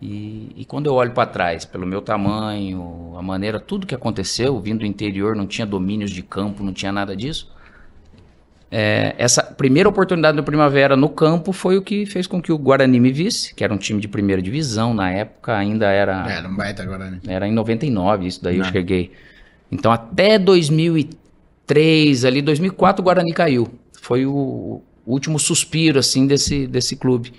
E, 0.00 0.52
e 0.56 0.64
quando 0.64 0.86
eu 0.86 0.94
olho 0.94 1.12
para 1.12 1.28
trás, 1.28 1.66
pelo 1.66 1.86
meu 1.86 2.00
tamanho, 2.00 3.14
a 3.18 3.22
maneira, 3.22 3.60
tudo 3.60 3.86
que 3.86 3.94
aconteceu, 3.94 4.58
vindo 4.58 4.80
do 4.80 4.86
interior, 4.86 5.36
não 5.36 5.46
tinha 5.46 5.66
domínios 5.66 6.10
de 6.10 6.22
campo, 6.22 6.62
não 6.62 6.72
tinha 6.72 6.92
nada 6.92 7.14
disso. 7.14 7.52
É, 8.72 9.16
essa 9.18 9.42
primeira 9.42 9.88
oportunidade 9.88 10.36
do 10.36 10.44
Primavera 10.44 10.96
no 10.96 11.08
campo 11.08 11.52
foi 11.52 11.76
o 11.76 11.82
que 11.82 12.06
fez 12.06 12.28
com 12.28 12.40
que 12.40 12.52
o 12.52 12.58
Guarani 12.58 13.00
me 13.00 13.10
visse, 13.10 13.52
que 13.52 13.64
era 13.64 13.74
um 13.74 13.76
time 13.76 14.00
de 14.00 14.06
primeira 14.06 14.40
divisão, 14.40 14.94
na 14.94 15.10
época 15.10 15.56
ainda 15.56 15.90
era... 15.90 16.30
Era 16.30 16.48
um 16.48 16.54
baita 16.54 16.84
Guarani. 16.84 17.20
Era 17.26 17.48
em 17.48 17.52
99, 17.52 18.28
isso 18.28 18.42
daí 18.42 18.58
não. 18.58 18.64
eu 18.64 18.70
cheguei. 18.70 19.10
Então 19.72 19.90
até 19.90 20.38
2003, 20.38 22.24
ali 22.24 22.40
2004 22.40 23.02
o 23.02 23.04
Guarani 23.04 23.32
caiu. 23.32 23.66
Foi 24.00 24.24
o 24.24 24.80
último 25.04 25.36
suspiro, 25.40 25.98
assim, 25.98 26.28
desse, 26.28 26.68
desse 26.68 26.94
clube. 26.94 27.32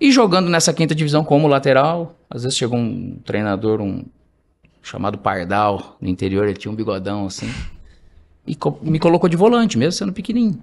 E 0.00 0.12
jogando 0.12 0.48
nessa 0.48 0.72
quinta 0.72 0.94
divisão 0.94 1.24
como 1.24 1.48
lateral, 1.48 2.16
às 2.30 2.44
vezes 2.44 2.56
chegou 2.56 2.78
um 2.78 3.18
treinador, 3.24 3.80
um 3.80 4.04
chamado 4.80 5.18
Pardal, 5.18 5.96
no 6.00 6.08
interior, 6.08 6.44
ele 6.44 6.54
tinha 6.54 6.70
um 6.70 6.76
bigodão 6.76 7.26
assim 7.26 7.50
e 8.46 8.54
co 8.54 8.78
me 8.82 8.98
colocou 8.98 9.28
de 9.28 9.36
volante, 9.36 9.78
mesmo 9.78 9.92
sendo 9.92 10.12
pequenininho. 10.12 10.58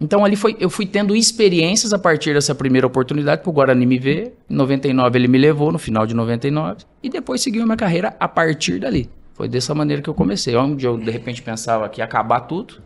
Então 0.00 0.24
ali 0.24 0.34
foi, 0.34 0.56
eu 0.58 0.68
fui 0.68 0.84
tendo 0.84 1.14
experiências 1.14 1.92
a 1.92 1.98
partir 1.98 2.34
dessa 2.34 2.54
primeira 2.54 2.84
oportunidade 2.86 3.42
para 3.42 3.50
o 3.50 3.52
Guarani 3.52 3.86
me 3.86 3.98
ver. 3.98 4.36
Em 4.50 4.54
99 4.54 5.16
ele 5.16 5.28
me 5.28 5.38
levou, 5.38 5.70
no 5.70 5.78
final 5.78 6.06
de 6.06 6.14
99, 6.14 6.84
e 7.02 7.08
depois 7.08 7.40
seguiu 7.40 7.64
minha 7.64 7.76
carreira 7.76 8.16
a 8.18 8.26
partir 8.26 8.80
dali. 8.80 9.08
Foi 9.34 9.48
dessa 9.48 9.74
maneira 9.74 10.02
que 10.02 10.10
eu 10.10 10.14
comecei. 10.14 10.56
Onde 10.56 10.84
eu 10.84 10.98
de 10.98 11.10
repente 11.10 11.40
pensava 11.40 11.88
que 11.88 12.00
ia 12.00 12.04
acabar 12.04 12.40
tudo, 12.40 12.82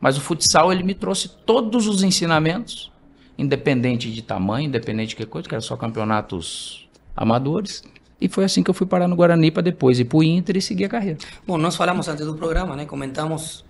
mas 0.00 0.16
o 0.16 0.20
futsal 0.20 0.72
ele 0.72 0.82
me 0.82 0.92
trouxe 0.92 1.28
todos 1.46 1.86
os 1.86 2.02
ensinamentos, 2.02 2.90
independente 3.38 4.10
de 4.10 4.20
tamanho, 4.20 4.66
independente 4.66 5.10
de 5.10 5.16
que 5.16 5.26
coisa, 5.26 5.48
que 5.48 5.54
era 5.54 5.62
só 5.62 5.76
campeonatos 5.76 6.88
amadores. 7.16 7.84
E 8.20 8.28
foi 8.28 8.44
assim 8.44 8.62
que 8.62 8.70
eu 8.70 8.74
fui 8.74 8.86
parar 8.86 9.08
no 9.08 9.16
Guarani 9.16 9.50
para 9.50 9.62
depois 9.62 9.98
ir 9.98 10.04
para 10.04 10.18
o 10.18 10.22
Inter 10.22 10.56
e 10.56 10.62
seguir 10.62 10.84
a 10.84 10.88
carreira. 10.88 11.18
Bom, 11.46 11.56
nós 11.56 11.74
falamos 11.74 12.06
antes 12.06 12.26
do 12.26 12.34
programa, 12.34 12.76
né? 12.76 12.84
Comentamos 12.84 13.64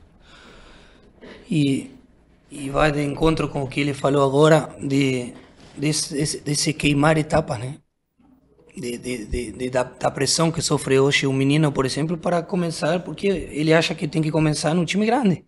e, 1.49 1.91
e 2.51 2.69
vai 2.71 2.91
de 2.91 3.03
encontro 3.03 3.49
com 3.49 3.63
o 3.63 3.69
que 3.69 3.81
ele 3.81 3.95
falou 3.95 4.25
agora 4.25 4.75
de 4.81 5.33
desse, 5.77 6.41
desse 6.41 6.73
queimar 6.73 7.17
etapas, 7.17 7.59
né? 7.59 7.77
De, 8.77 8.99
de, 8.99 9.27
de, 9.27 9.53
de 9.53 9.71
da, 9.71 9.83
da, 9.83 10.11
pressão 10.11 10.51
que 10.51 10.63
sofre 10.63 10.99
hoje 10.99 11.27
um 11.27 11.33
menino, 11.33 11.73
por 11.73 11.85
exemplo, 11.85 12.17
para 12.17 12.43
começar, 12.43 13.01
porque 13.01 13.27
ele 13.27 13.73
acha 13.73 13.95
que 13.95 14.07
tem 14.07 14.23
que 14.23 14.31
começar 14.31 14.75
num 14.75 14.85
time 14.85 15.05
grande, 15.05 15.45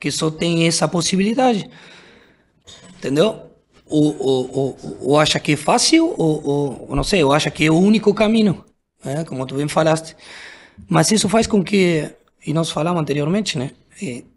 que 0.00 0.10
só 0.10 0.30
tem 0.30 0.66
essa 0.66 0.88
possibilidade. 0.88 1.68
Entendeu? 2.96 3.51
Ou, 3.92 4.76
ou, 5.00 5.18
acha 5.18 5.38
que 5.38 5.52
é 5.52 5.56
fácil, 5.56 6.14
ou, 6.16 6.86
ou, 6.88 6.96
não 6.96 7.04
sei, 7.04 7.22
ou 7.22 7.32
acha 7.32 7.50
que 7.50 7.66
é 7.66 7.70
o 7.70 7.78
único 7.78 8.14
caminho, 8.14 8.64
né? 9.04 9.24
como 9.24 9.46
tu 9.46 9.54
bem 9.54 9.68
falaste. 9.68 10.16
Mas 10.88 11.10
isso 11.12 11.28
faz 11.28 11.46
com 11.46 11.62
que, 11.62 12.10
e 12.46 12.52
nós 12.52 12.70
falamos 12.70 13.00
anteriormente, 13.00 13.58
né? 13.58 13.70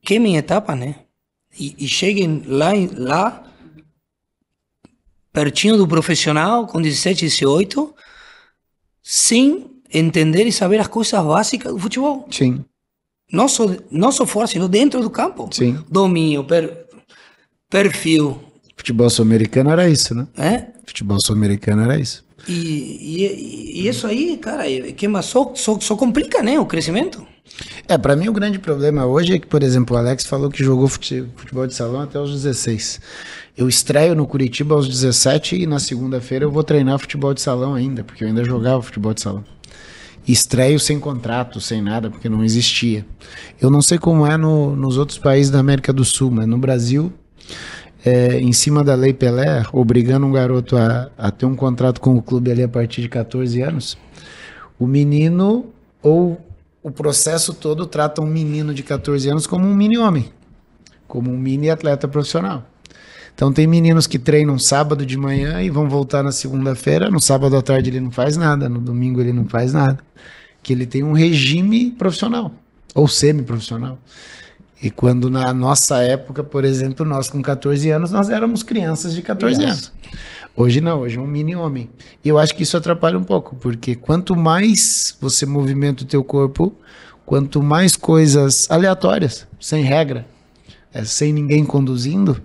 Queimem 0.01 0.37
etapas, 0.37 0.77
né? 0.77 0.95
E, 1.57 1.75
e 1.77 1.87
cheguem 1.87 2.43
lá, 2.45 2.71
lá, 2.97 3.43
pertinho 5.31 5.77
do 5.77 5.87
profissional, 5.87 6.67
com 6.67 6.81
17, 6.81 7.25
18, 7.25 7.95
sem 9.01 9.65
entender 9.93 10.45
e 10.45 10.51
saber 10.51 10.79
as 10.79 10.87
coisas 10.87 11.23
básicas 11.23 11.71
do 11.73 11.79
futebol. 11.79 12.27
Sim, 12.29 12.65
Não 13.31 13.47
só, 13.47 13.65
não 13.89 14.11
só 14.11 14.25
fora, 14.25 14.47
sino 14.47 14.67
dentro 14.67 15.01
do 15.01 15.09
campo. 15.09 15.49
sim. 15.51 15.81
Domínio, 15.89 16.43
per, 16.43 16.85
perfil, 17.69 18.39
Futebol 18.85 19.09
sul-americano 19.09 19.71
era 19.71 19.89
isso, 19.89 20.13
né? 20.13 20.27
né? 20.37 20.67
Futebol 20.85 21.17
sul-americano 21.19 21.81
era 21.81 21.99
isso. 21.99 22.23
E, 22.47 22.53
e, 22.53 23.81
e 23.81 23.87
isso 23.87 24.05
aí, 24.05 24.37
cara, 24.37 24.69
é 24.69 24.91
que 24.91 25.07
mas 25.07 25.25
só, 25.25 25.51
só, 25.55 25.79
só 25.79 25.95
complica, 25.95 26.43
né, 26.43 26.59
o 26.59 26.67
crescimento. 26.67 27.25
É, 27.87 27.97
pra 27.97 28.15
mim 28.15 28.27
o 28.27 28.33
grande 28.33 28.59
problema 28.59 29.03
hoje 29.07 29.33
é 29.33 29.39
que, 29.39 29.47
por 29.47 29.63
exemplo, 29.63 29.95
o 29.95 29.99
Alex 29.99 30.25
falou 30.27 30.51
que 30.51 30.63
jogou 30.63 30.87
fute- 30.87 31.25
futebol 31.35 31.65
de 31.65 31.73
salão 31.73 31.99
até 32.01 32.19
os 32.19 32.29
16. 32.31 33.01
Eu 33.57 33.67
estreio 33.67 34.13
no 34.13 34.27
Curitiba 34.27 34.75
aos 34.75 34.87
17 34.87 35.55
e 35.55 35.65
na 35.65 35.79
segunda-feira 35.79 36.45
eu 36.45 36.51
vou 36.51 36.63
treinar 36.63 36.99
futebol 36.99 37.33
de 37.33 37.41
salão 37.41 37.73
ainda, 37.73 38.03
porque 38.03 38.23
eu 38.23 38.27
ainda 38.27 38.43
jogava 38.43 38.83
futebol 38.83 39.15
de 39.15 39.21
salão. 39.21 39.43
Estreio 40.27 40.79
sem 40.79 40.99
contrato, 40.99 41.59
sem 41.59 41.81
nada, 41.81 42.11
porque 42.11 42.29
não 42.29 42.43
existia. 42.43 43.03
Eu 43.59 43.71
não 43.71 43.81
sei 43.81 43.97
como 43.97 44.27
é 44.27 44.37
no- 44.37 44.75
nos 44.75 44.95
outros 44.99 45.17
países 45.17 45.51
da 45.51 45.57
América 45.59 45.91
do 45.91 46.05
Sul, 46.05 46.29
mas 46.29 46.45
no 46.47 46.59
Brasil, 46.59 47.11
é, 48.05 48.39
em 48.39 48.53
cima 48.53 48.83
da 48.83 48.93
Lei 48.93 49.13
Pelé, 49.13 49.63
obrigando 49.73 50.27
um 50.27 50.31
garoto 50.31 50.77
a, 50.77 51.09
a 51.17 51.31
ter 51.31 51.47
um 51.47 51.55
contrato 51.55 51.99
com 51.99 52.15
o 52.15 52.21
clube 52.21 52.51
ali 52.51 52.61
a 52.61 52.69
partir 52.69 53.01
de 53.01 53.09
14 53.09 53.59
anos, 53.61 53.97
o 54.77 54.85
menino 54.85 55.65
ou 56.03 56.39
o 56.83 56.91
processo 56.91 57.51
todo 57.51 57.87
trata 57.87 58.21
um 58.21 58.27
menino 58.27 58.75
de 58.75 58.83
14 58.83 59.27
anos 59.27 59.47
como 59.47 59.65
um 59.65 59.73
mini 59.73 59.97
homem, 59.97 60.31
como 61.07 61.31
um 61.31 61.37
mini 61.37 61.67
atleta 61.71 62.07
profissional. 62.07 62.63
Então 63.33 63.51
tem 63.51 63.65
meninos 63.65 64.05
que 64.05 64.19
treinam 64.19 64.59
sábado 64.59 65.03
de 65.03 65.17
manhã 65.17 65.63
e 65.63 65.69
vão 65.71 65.89
voltar 65.89 66.23
na 66.23 66.31
segunda-feira, 66.31 67.09
no 67.09 67.19
sábado 67.19 67.57
à 67.57 67.61
tarde 67.61 67.89
ele 67.89 67.99
não 67.99 68.11
faz 68.11 68.37
nada, 68.37 68.69
no 68.69 68.79
domingo 68.79 69.19
ele 69.19 69.33
não 69.33 69.45
faz 69.45 69.73
nada, 69.73 69.97
que 70.61 70.71
ele 70.71 70.85
tem 70.85 71.01
um 71.01 71.11
regime 71.11 71.89
profissional 71.89 72.51
ou 72.93 73.07
semi-profissional. 73.07 73.97
E 74.81 74.89
quando 74.89 75.29
na 75.29 75.53
nossa 75.53 76.01
época, 76.03 76.43
por 76.43 76.65
exemplo, 76.65 77.05
nós 77.05 77.29
com 77.29 77.41
14 77.41 77.89
anos, 77.89 78.11
nós 78.11 78.29
éramos 78.29 78.61
crianças 78.61 79.13
de 79.13 79.21
14 79.21 79.63
anos. 79.63 79.91
Hoje 80.55 80.79
não, 80.79 81.01
hoje 81.01 81.17
é 81.17 81.21
um 81.21 81.27
mini 81.27 81.55
homem. 81.55 81.89
E 82.23 82.29
eu 82.29 82.37
acho 82.37 82.55
que 82.55 82.63
isso 82.63 82.77
atrapalha 82.77 83.17
um 83.17 83.23
pouco, 83.23 83.55
porque 83.55 83.95
quanto 83.95 84.35
mais 84.35 85.17
você 85.19 85.45
movimenta 85.45 86.03
o 86.03 86.07
teu 86.07 86.23
corpo, 86.23 86.73
quanto 87.25 87.61
mais 87.61 87.95
coisas 87.95 88.69
aleatórias, 88.69 89.47
sem 89.59 89.83
regra, 89.83 90.25
é, 90.93 91.03
sem 91.03 91.33
ninguém 91.33 91.65
conduzindo, 91.65 92.41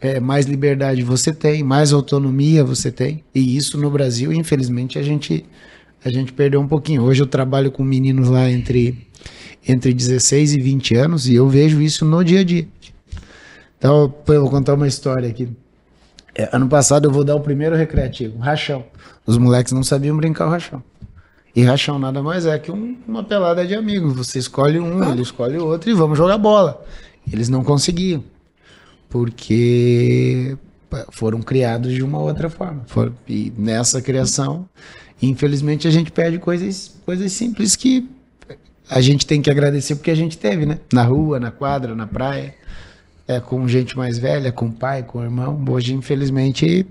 é, 0.00 0.18
mais 0.18 0.46
liberdade 0.46 1.02
você 1.02 1.32
tem, 1.32 1.62
mais 1.62 1.92
autonomia 1.92 2.64
você 2.64 2.90
tem. 2.90 3.22
E 3.34 3.56
isso 3.56 3.76
no 3.78 3.90
Brasil, 3.90 4.32
infelizmente, 4.32 4.98
a 4.98 5.02
gente, 5.02 5.44
a 6.04 6.10
gente 6.10 6.32
perdeu 6.32 6.60
um 6.60 6.66
pouquinho. 6.66 7.02
Hoje 7.02 7.22
eu 7.22 7.26
trabalho 7.26 7.70
com 7.70 7.84
meninos 7.84 8.28
lá 8.28 8.50
entre, 8.50 9.06
entre 9.66 9.92
16 9.92 10.54
e 10.54 10.60
20 10.60 10.94
anos 10.96 11.28
e 11.28 11.34
eu 11.34 11.48
vejo 11.48 11.80
isso 11.80 12.04
no 12.04 12.24
dia 12.24 12.40
a 12.40 12.44
dia. 12.44 12.66
Então, 13.78 14.12
eu 14.28 14.40
vou 14.42 14.50
contar 14.50 14.74
uma 14.74 14.86
história 14.86 15.28
aqui. 15.28 15.48
É, 16.34 16.48
ano 16.52 16.68
passado 16.68 17.06
eu 17.06 17.10
vou 17.12 17.24
dar 17.24 17.34
o 17.36 17.40
primeiro 17.40 17.76
recreativo, 17.76 18.38
rachão. 18.38 18.84
Os 19.26 19.36
moleques 19.36 19.72
não 19.72 19.82
sabiam 19.82 20.16
brincar 20.16 20.46
o 20.46 20.50
rachão. 20.50 20.82
E 21.54 21.62
rachão 21.62 21.98
nada 21.98 22.22
mais 22.22 22.46
é 22.46 22.58
que 22.58 22.72
um- 22.72 22.96
uma 23.06 23.22
pelada 23.22 23.66
de 23.66 23.74
amigos. 23.74 24.14
Você 24.14 24.38
escolhe 24.38 24.78
um, 24.80 25.12
ele 25.12 25.20
escolhe 25.22 25.58
outro 25.58 25.90
e 25.90 25.94
vamos 25.94 26.16
jogar 26.16 26.38
bola. 26.38 26.82
Eles 27.30 27.48
não 27.48 27.62
conseguiam. 27.62 28.24
Porque 29.10 30.56
foram 31.10 31.42
criados 31.42 31.92
de 31.92 32.02
uma 32.02 32.18
outra 32.18 32.48
forma. 32.48 32.82
E 33.28 33.52
nessa 33.56 34.00
criação, 34.00 34.66
infelizmente, 35.20 35.86
a 35.86 35.90
gente 35.90 36.10
perde 36.10 36.38
coisas, 36.38 36.94
coisas 37.04 37.30
simples 37.32 37.76
que 37.76 38.08
a 38.92 39.00
gente 39.00 39.26
tem 39.26 39.40
que 39.40 39.50
agradecer 39.50 39.96
porque 39.96 40.10
a 40.10 40.14
gente 40.14 40.36
teve, 40.36 40.66
né? 40.66 40.78
Na 40.92 41.02
rua, 41.02 41.40
na 41.40 41.50
quadra, 41.50 41.94
na 41.94 42.06
praia 42.06 42.54
é, 43.26 43.40
com 43.40 43.66
gente 43.66 43.96
mais 43.96 44.18
velha, 44.18 44.52
com 44.52 44.70
pai, 44.70 45.02
com 45.02 45.22
irmão. 45.22 45.62
Hoje, 45.68 45.94
infelizmente, 45.94 46.86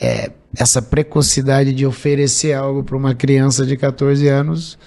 é, 0.00 0.30
essa 0.56 0.80
precocidade 0.80 1.72
de 1.72 1.86
oferecer 1.86 2.52
algo 2.52 2.82
para 2.82 2.96
uma 2.96 3.14
criança 3.14 3.66
de 3.66 3.76
14 3.76 4.28
anos 4.28 4.78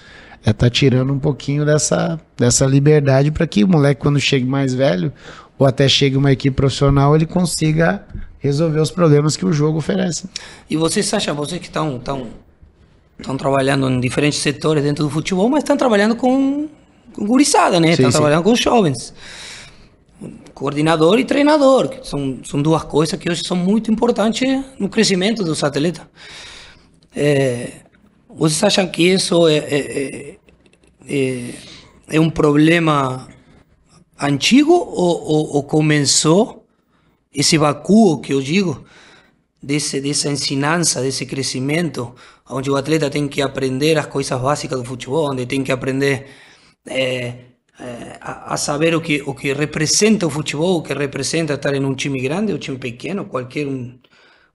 é, 0.44 0.52
tá 0.52 0.68
tirando 0.68 1.12
um 1.12 1.18
pouquinho 1.18 1.64
dessa, 1.64 2.18
dessa 2.36 2.66
liberdade 2.66 3.30
para 3.30 3.46
que 3.46 3.62
o 3.62 3.68
moleque, 3.68 4.00
quando 4.00 4.18
chegue 4.18 4.44
mais 4.44 4.74
velho, 4.74 5.12
ou 5.58 5.66
até 5.66 5.88
chegue 5.88 6.16
uma 6.16 6.32
equipe 6.32 6.56
profissional, 6.56 7.14
ele 7.14 7.26
consiga 7.26 8.04
resolver 8.38 8.80
os 8.80 8.90
problemas 8.90 9.36
que 9.36 9.46
o 9.46 9.52
jogo 9.52 9.78
oferece. 9.78 10.28
E 10.68 10.76
vocês 10.76 11.12
acham, 11.14 11.34
vocês 11.36 11.60
que 11.60 11.68
estão 11.68 11.96
estão 11.96 12.26
estão 13.22 13.36
trabalhando 13.36 13.88
em 13.88 14.00
diferentes 14.00 14.38
setores 14.38 14.82
dentro 14.82 15.04
do 15.04 15.10
futebol, 15.10 15.48
mas 15.48 15.62
estão 15.62 15.76
trabalhando 15.76 16.16
com, 16.16 16.68
com 17.12 17.26
gurizada, 17.26 17.80
né? 17.80 17.88
Sim, 17.88 17.92
Estão 17.92 18.10
sim. 18.10 18.16
trabalhando 18.18 18.44
com 18.44 18.54
jovens. 18.54 19.14
Coordenador 20.54 21.18
e 21.18 21.24
treinador, 21.24 21.88
que 21.88 22.06
são, 22.06 22.38
são 22.44 22.62
duas 22.62 22.84
coisas 22.84 23.18
que 23.18 23.30
hoje 23.30 23.42
são 23.44 23.56
muito 23.56 23.90
importantes 23.90 24.64
no 24.78 24.88
crescimento 24.88 25.42
dos 25.42 25.64
atletas. 25.64 26.04
É, 27.14 27.70
vocês 28.28 28.62
acham 28.62 28.86
que 28.86 29.02
isso 29.02 29.48
é, 29.48 29.56
é, 29.56 29.78
é, 29.78 30.36
é, 31.08 31.54
é 32.08 32.20
um 32.20 32.30
problema 32.30 33.28
antigo 34.20 34.72
ou, 34.72 35.22
ou, 35.22 35.56
ou 35.56 35.62
começou 35.64 36.64
esse 37.34 37.58
vácuo 37.58 38.20
que 38.20 38.32
eu 38.32 38.40
digo 38.40 38.84
desse, 39.62 40.00
dessa 40.00 40.28
ensinança, 40.28 41.00
desse 41.00 41.24
crescimento, 41.24 42.14
onde 42.48 42.70
o 42.70 42.76
atleta 42.76 43.10
tem 43.10 43.28
que 43.28 43.40
aprender 43.40 43.98
as 43.98 44.06
coisas 44.06 44.40
básicas 44.40 44.78
do 44.78 44.84
futebol, 44.84 45.30
onde 45.30 45.46
tem 45.46 45.62
que 45.62 45.72
aprender 45.72 46.26
eh, 46.86 47.34
eh, 47.80 48.18
a, 48.20 48.56
saber 48.56 48.94
o 48.94 49.00
que, 49.00 49.22
o 49.26 49.34
que 49.34 49.52
representa 49.52 50.26
o 50.26 50.30
futebol, 50.30 50.78
o 50.78 50.82
que 50.82 50.92
representa 50.92 51.54
estar 51.54 51.74
em 51.74 51.84
um 51.84 51.94
time 51.94 52.20
grande 52.20 52.52
ou 52.52 52.58
time 52.58 52.78
pequeno, 52.78 53.24
qualquer 53.24 53.66
um, 53.66 53.98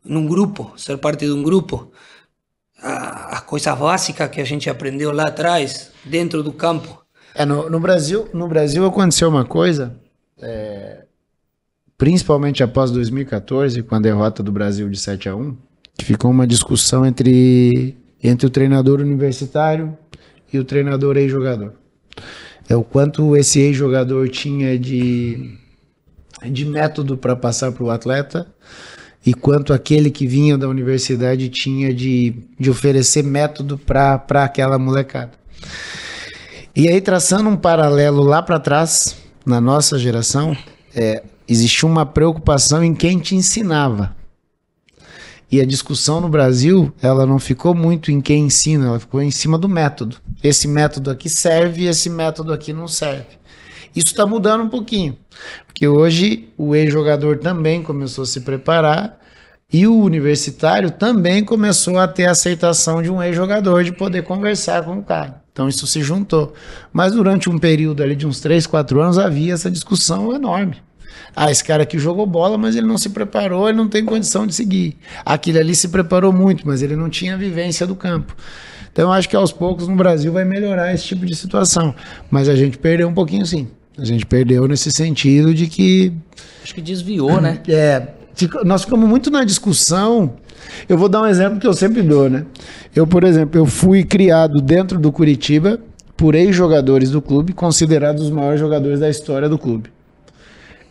num 0.03 0.25
grupo, 0.25 0.73
ser 0.77 0.97
parte 0.97 1.25
de 1.25 1.31
um 1.31 1.43
grupo. 1.43 1.91
As 2.79 3.41
coisas 3.41 3.75
básicas 3.77 4.29
que 4.29 4.39
a 4.39 4.43
gente 4.43 4.69
aprendeu 4.69 5.11
lá 5.11 5.27
atrás, 5.27 5.91
dentro 6.05 6.43
do 6.43 6.53
campo. 6.53 7.03
É, 7.33 7.43
no, 7.43 7.69
no 7.69 7.79
Brasil, 7.79 8.29
no 8.33 8.47
Brasil 8.47 8.85
aconteceu 8.85 9.29
uma 9.29 9.43
coisa, 9.43 9.99
é, 10.39 11.05
principalmente 11.97 12.61
após 12.61 12.91
2014, 12.91 13.81
com 13.81 13.95
a 13.95 13.99
derrota 13.99 14.43
do 14.43 14.51
Brasil 14.51 14.87
de 14.89 14.99
7 14.99 15.27
a 15.27 15.35
1, 15.35 15.57
que 15.97 16.05
ficou 16.05 16.29
uma 16.29 16.45
discussão 16.45 17.05
entre, 17.05 17.97
entre 18.23 18.45
o 18.45 18.49
treinador 18.49 18.99
universitário 18.99 19.97
e 20.51 20.59
o 20.59 20.63
treinador 20.63 21.17
ex-jogador. 21.17 21.73
É 22.69 22.75
o 22.75 22.83
quanto 22.83 23.35
esse 23.35 23.59
ex-jogador 23.59 24.29
tinha 24.29 24.77
de, 24.77 25.57
de 26.51 26.65
método 26.65 27.17
para 27.17 27.35
passar 27.35 27.71
para 27.71 27.83
o 27.83 27.89
atleta 27.89 28.47
e 29.25 29.33
quanto 29.33 29.73
aquele 29.73 30.11
que 30.11 30.27
vinha 30.27 30.57
da 30.57 30.67
universidade 30.67 31.49
tinha 31.49 31.93
de, 31.93 32.35
de 32.59 32.69
oferecer 32.69 33.23
método 33.23 33.77
para 33.77 34.43
aquela 34.43 34.77
molecada. 34.77 35.31
E 36.75 36.87
aí, 36.87 37.01
traçando 37.01 37.49
um 37.49 37.57
paralelo 37.57 38.21
lá 38.21 38.43
para 38.43 38.59
trás, 38.59 39.17
na 39.45 39.59
nossa 39.59 39.97
geração, 39.97 40.55
é, 40.93 41.23
existia 41.47 41.89
uma 41.89 42.05
preocupação 42.05 42.83
em 42.83 42.93
quem 42.93 43.17
te 43.17 43.35
ensinava. 43.35 44.16
E 45.49 45.61
a 45.61 45.65
discussão 45.65 46.19
no 46.19 46.27
Brasil, 46.27 46.93
ela 47.01 47.25
não 47.25 47.39
ficou 47.39 47.73
muito 47.73 48.11
em 48.11 48.19
quem 48.19 48.45
ensina, 48.45 48.87
ela 48.87 48.99
ficou 48.99 49.21
em 49.21 49.31
cima 49.31 49.57
do 49.57 49.69
método. 49.69 50.17
Esse 50.43 50.67
método 50.67 51.09
aqui 51.09 51.29
serve, 51.29 51.85
esse 51.85 52.09
método 52.09 52.51
aqui 52.51 52.73
não 52.73 52.87
serve. 52.87 53.37
Isso 53.95 54.07
está 54.07 54.25
mudando 54.25 54.63
um 54.63 54.69
pouquinho, 54.69 55.17
porque 55.65 55.87
hoje 55.87 56.49
o 56.57 56.75
ex-jogador 56.75 57.37
também 57.37 57.81
começou 57.81 58.23
a 58.23 58.27
se 58.27 58.41
preparar 58.41 59.19
e 59.71 59.87
o 59.87 59.97
universitário 59.97 60.91
também 60.91 61.43
começou 61.43 61.97
a 61.97 62.07
ter 62.07 62.25
a 62.25 62.31
aceitação 62.31 63.01
de 63.01 63.09
um 63.09 63.23
ex-jogador 63.23 63.83
de 63.83 63.91
poder 63.91 64.23
conversar 64.23 64.83
com 64.83 64.99
o 64.99 65.03
cara. 65.03 65.41
Então 65.51 65.67
isso 65.67 65.87
se 65.87 66.01
juntou. 66.01 66.53
Mas 66.93 67.13
durante 67.13 67.49
um 67.49 67.57
período 67.57 68.03
ali 68.03 68.15
de 68.15 68.27
uns 68.27 68.39
3, 68.39 68.67
4 68.67 69.01
anos 69.01 69.17
havia 69.17 69.53
essa 69.53 69.71
discussão 69.71 70.33
enorme. 70.35 70.77
Ah, 71.39 71.51
esse 71.51 71.63
cara 71.63 71.83
aqui 71.83 71.99
jogou 71.99 72.25
bola, 72.25 72.57
mas 72.57 72.75
ele 72.75 72.87
não 72.87 72.97
se 72.97 73.09
preparou, 73.09 73.69
ele 73.69 73.77
não 73.77 73.87
tem 73.87 74.03
condição 74.03 74.47
de 74.47 74.55
seguir. 74.55 74.97
Aquele 75.23 75.59
ali 75.59 75.75
se 75.75 75.87
preparou 75.89 76.33
muito, 76.33 76.65
mas 76.65 76.81
ele 76.81 76.95
não 76.95 77.11
tinha 77.11 77.37
vivência 77.37 77.85
do 77.85 77.95
campo. 77.95 78.35
Então 78.91 79.05
eu 79.05 79.11
acho 79.11 79.29
que 79.29 79.35
aos 79.35 79.51
poucos 79.51 79.87
no 79.87 79.95
Brasil 79.95 80.33
vai 80.33 80.43
melhorar 80.43 80.91
esse 80.95 81.03
tipo 81.03 81.27
de 81.27 81.35
situação. 81.35 81.93
Mas 82.31 82.49
a 82.49 82.55
gente 82.55 82.79
perdeu 82.79 83.07
um 83.07 83.13
pouquinho 83.13 83.45
sim. 83.45 83.67
A 83.95 84.03
gente 84.03 84.25
perdeu 84.25 84.67
nesse 84.67 84.91
sentido 84.91 85.53
de 85.53 85.67
que 85.67 86.11
Acho 86.63 86.73
que 86.73 86.81
desviou, 86.81 87.39
né? 87.39 87.61
é, 87.69 88.07
nós 88.65 88.81
ficamos 88.81 89.07
muito 89.07 89.29
na 89.29 89.43
discussão. 89.43 90.33
Eu 90.89 90.97
vou 90.97 91.07
dar 91.07 91.21
um 91.21 91.27
exemplo 91.27 91.59
que 91.59 91.67
eu 91.67 91.73
sempre 91.73 92.01
dou, 92.01 92.31
né? 92.31 92.47
Eu, 92.95 93.05
por 93.05 93.23
exemplo, 93.23 93.61
eu 93.61 93.67
fui 93.67 94.03
criado 94.03 94.59
dentro 94.59 94.97
do 94.97 95.11
Curitiba 95.11 95.79
por 96.15 96.33
ex-jogadores 96.33 97.11
do 97.11 97.21
clube, 97.21 97.53
considerados 97.53 98.23
os 98.23 98.31
maiores 98.31 98.59
jogadores 98.59 98.99
da 98.99 99.07
história 99.07 99.47
do 99.47 99.59
clube. 99.59 99.91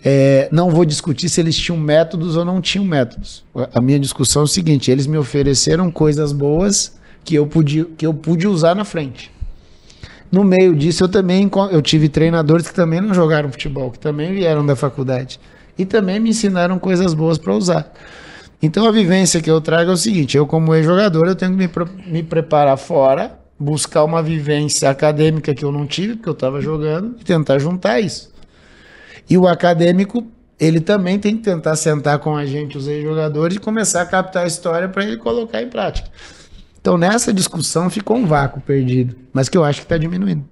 É, 0.09 0.49
não 0.53 0.71
vou 0.71 0.85
discutir 0.85 1.29
se 1.29 1.41
eles 1.41 1.57
tinham 1.57 1.77
métodos 1.77 2.37
ou 2.37 2.45
não 2.45 2.61
tinham 2.61 2.85
métodos. 2.85 3.45
A 3.75 3.81
minha 3.81 3.99
discussão 3.99 4.43
é 4.43 4.45
o 4.45 4.49
seguinte: 4.49 4.89
eles 4.89 5.05
me 5.05 5.19
ofereceram 5.19 5.91
coisas 5.91 6.31
boas 6.31 6.97
que 7.25 7.35
eu 7.35 7.45
pude, 7.45 7.85
que 7.99 8.07
eu 8.07 8.15
pude 8.15 8.47
usar 8.47 8.77
na 8.77 8.85
frente. 8.85 9.33
No 10.31 10.45
meio 10.45 10.77
disso, 10.77 11.03
eu 11.03 11.09
também 11.09 11.51
eu 11.73 11.83
tive 11.83 12.09
treinadores 12.09 12.69
que 12.69 12.75
também 12.75 13.01
não 13.01 13.13
jogaram 13.13 13.51
futebol, 13.51 13.91
que 13.91 13.99
também 13.99 14.33
vieram 14.33 14.65
da 14.65 14.77
faculdade 14.77 15.41
e 15.77 15.85
também 15.85 16.21
me 16.21 16.31
ensinaram 16.31 16.79
coisas 16.79 17.13
boas 17.13 17.37
para 17.37 17.53
usar. 17.53 17.93
Então 18.63 18.87
a 18.87 18.93
vivência 18.93 19.43
que 19.43 19.51
eu 19.51 19.61
trago 19.61 19.91
é 19.91 19.95
o 19.95 19.97
seguinte: 19.97 20.37
eu, 20.37 20.47
como 20.47 20.73
ex-jogador, 20.73 21.27
eu 21.27 21.35
tenho 21.35 21.51
que 21.51 21.59
me, 21.59 21.71
me 22.07 22.23
preparar 22.23 22.79
fora, 22.79 23.37
buscar 23.59 24.05
uma 24.05 24.23
vivência 24.23 24.89
acadêmica 24.89 25.53
que 25.53 25.65
eu 25.65 25.73
não 25.73 25.85
tive, 25.85 26.15
porque 26.15 26.29
eu 26.29 26.33
estava 26.33 26.61
jogando, 26.61 27.17
e 27.21 27.25
tentar 27.25 27.59
juntar 27.59 27.99
isso. 27.99 28.36
E 29.29 29.37
o 29.37 29.47
acadêmico, 29.47 30.27
ele 30.59 30.81
também 30.81 31.19
tem 31.19 31.37
que 31.37 31.43
tentar 31.43 31.77
sentar 31.77 32.19
com 32.19 32.37
a 32.37 32.47
gente, 32.47 32.79
os 32.79 32.87
ex-jogadores, 32.87 33.57
e 33.57 33.61
começar 33.61 34.03
a 34.03 34.07
captar 34.07 34.45
a 34.45 34.47
história 34.47 34.89
para 34.89 35.05
ele 35.05 35.17
colocar 35.17 35.63
em 35.63 35.69
prática. 35.69 36.09
Então 36.81 36.97
nessa 36.97 37.33
discussão 37.33 37.91
ficou 37.91 38.17
um 38.17 38.27
vácuo 38.27 38.61
perdido, 38.61 39.17
mas 39.33 39.49
que 39.49 39.59
eu 39.59 39.65
acho 39.65 39.81
que 39.81 39.87
está 39.87 39.99
diminuindo. 39.99 40.45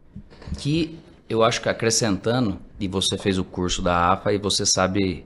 Que 0.59 0.99
eu 1.29 1.45
acho 1.45 1.61
que 1.61 1.69
acrescentando, 1.69 2.59
e 2.81 2.89
você 2.89 3.17
fez 3.17 3.39
o 3.39 3.45
curso 3.45 3.81
da 3.81 4.13
AFA 4.13 4.33
e 4.33 4.39
você 4.39 4.67
sabe 4.67 5.25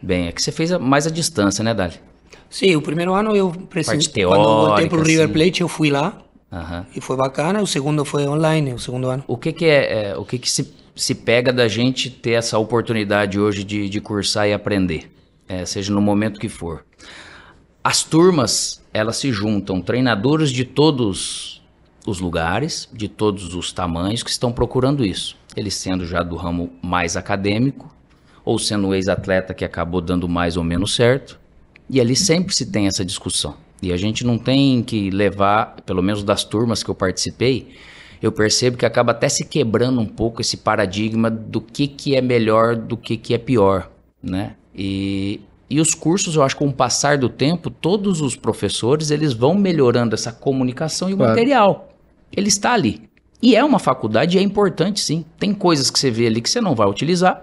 bem, 0.00 0.28
é 0.28 0.32
que 0.32 0.42
você 0.42 0.50
fez 0.50 0.70
mais 0.78 1.06
a 1.06 1.10
distância, 1.10 1.62
né, 1.62 1.74
Dali? 1.74 2.00
Sim, 2.48 2.76
o 2.76 2.82
primeiro 2.82 3.14
ano 3.14 3.34
eu 3.34 3.50
precisei. 3.50 4.24
Quando 4.24 4.42
eu 4.42 4.66
voltei 4.66 4.88
para 4.88 4.98
o 4.98 5.02
River 5.02 5.24
assim. 5.24 5.32
Plate, 5.32 5.60
eu 5.62 5.68
fui 5.68 5.90
lá. 5.90 6.18
Uhum. 6.50 6.84
E 6.94 7.00
foi 7.00 7.16
bacana. 7.16 7.62
O 7.62 7.66
segundo 7.66 8.04
foi 8.04 8.26
online, 8.26 8.74
o 8.74 8.78
segundo 8.78 9.08
ano. 9.08 9.24
O 9.26 9.38
que, 9.38 9.52
que 9.52 9.64
é, 9.64 10.10
é, 10.10 10.16
o 10.16 10.24
que, 10.24 10.38
que 10.38 10.50
se, 10.50 10.70
se 10.94 11.14
pega 11.14 11.52
da 11.52 11.68
gente 11.68 12.10
ter 12.10 12.32
essa 12.32 12.58
oportunidade 12.58 13.38
hoje 13.38 13.64
de, 13.64 13.88
de 13.88 14.00
cursar 14.00 14.48
e 14.48 14.52
aprender, 14.52 15.10
é, 15.48 15.64
seja 15.64 15.92
no 15.92 16.00
momento 16.00 16.40
que 16.40 16.48
for? 16.48 16.84
As 17.82 18.02
turmas 18.02 18.82
elas 18.92 19.16
se 19.16 19.32
juntam 19.32 19.80
treinadores 19.80 20.50
de 20.50 20.64
todos 20.64 21.62
os 22.06 22.20
lugares, 22.20 22.88
de 22.92 23.08
todos 23.08 23.54
os 23.54 23.72
tamanhos 23.72 24.22
que 24.22 24.30
estão 24.30 24.52
procurando 24.52 25.04
isso. 25.04 25.36
Ele 25.56 25.70
sendo 25.70 26.06
já 26.06 26.22
do 26.22 26.36
ramo 26.36 26.72
mais 26.82 27.16
acadêmico, 27.16 27.92
ou 28.44 28.58
sendo 28.58 28.88
um 28.88 28.94
ex-atleta 28.94 29.54
que 29.54 29.64
acabou 29.64 30.00
dando 30.00 30.28
mais 30.28 30.56
ou 30.56 30.64
menos 30.64 30.94
certo. 30.94 31.38
E 31.88 32.00
ali 32.00 32.16
sempre 32.16 32.54
se 32.54 32.66
tem 32.66 32.86
essa 32.86 33.04
discussão. 33.04 33.56
E 33.80 33.92
a 33.92 33.96
gente 33.96 34.24
não 34.24 34.38
tem 34.38 34.82
que 34.82 35.10
levar, 35.10 35.76
pelo 35.84 36.02
menos 36.02 36.22
das 36.22 36.44
turmas 36.44 36.82
que 36.82 36.90
eu 36.90 36.94
participei, 36.94 37.74
eu 38.22 38.32
percebo 38.32 38.76
que 38.76 38.86
acaba 38.86 39.12
até 39.12 39.28
se 39.28 39.44
quebrando 39.44 40.00
um 40.00 40.06
pouco 40.06 40.40
esse 40.40 40.56
paradigma 40.56 41.28
do 41.28 41.60
que, 41.60 41.88
que 41.88 42.14
é 42.14 42.20
melhor, 42.20 42.76
do 42.76 42.96
que, 42.96 43.16
que 43.16 43.34
é 43.34 43.38
pior, 43.38 43.90
né? 44.22 44.54
E 44.74 45.40
e 45.72 45.80
os 45.80 45.94
cursos, 45.94 46.36
eu 46.36 46.42
acho 46.42 46.54
que 46.54 46.58
com 46.58 46.68
o 46.68 46.72
passar 46.72 47.16
do 47.16 47.30
tempo, 47.30 47.70
todos 47.70 48.20
os 48.20 48.36
professores, 48.36 49.10
eles 49.10 49.32
vão 49.32 49.54
melhorando 49.54 50.14
essa 50.14 50.30
comunicação 50.30 51.08
e 51.08 51.14
o 51.14 51.16
claro. 51.16 51.30
material. 51.30 51.96
Ele 52.30 52.48
está 52.48 52.74
ali. 52.74 53.08
E 53.40 53.56
é 53.56 53.64
uma 53.64 53.78
faculdade 53.78 54.36
e 54.36 54.38
é 54.38 54.42
importante 54.42 55.00
sim. 55.00 55.24
Tem 55.38 55.54
coisas 55.54 55.90
que 55.90 55.98
você 55.98 56.10
vê 56.10 56.26
ali 56.26 56.42
que 56.42 56.50
você 56.50 56.60
não 56.60 56.74
vai 56.74 56.86
utilizar, 56.86 57.40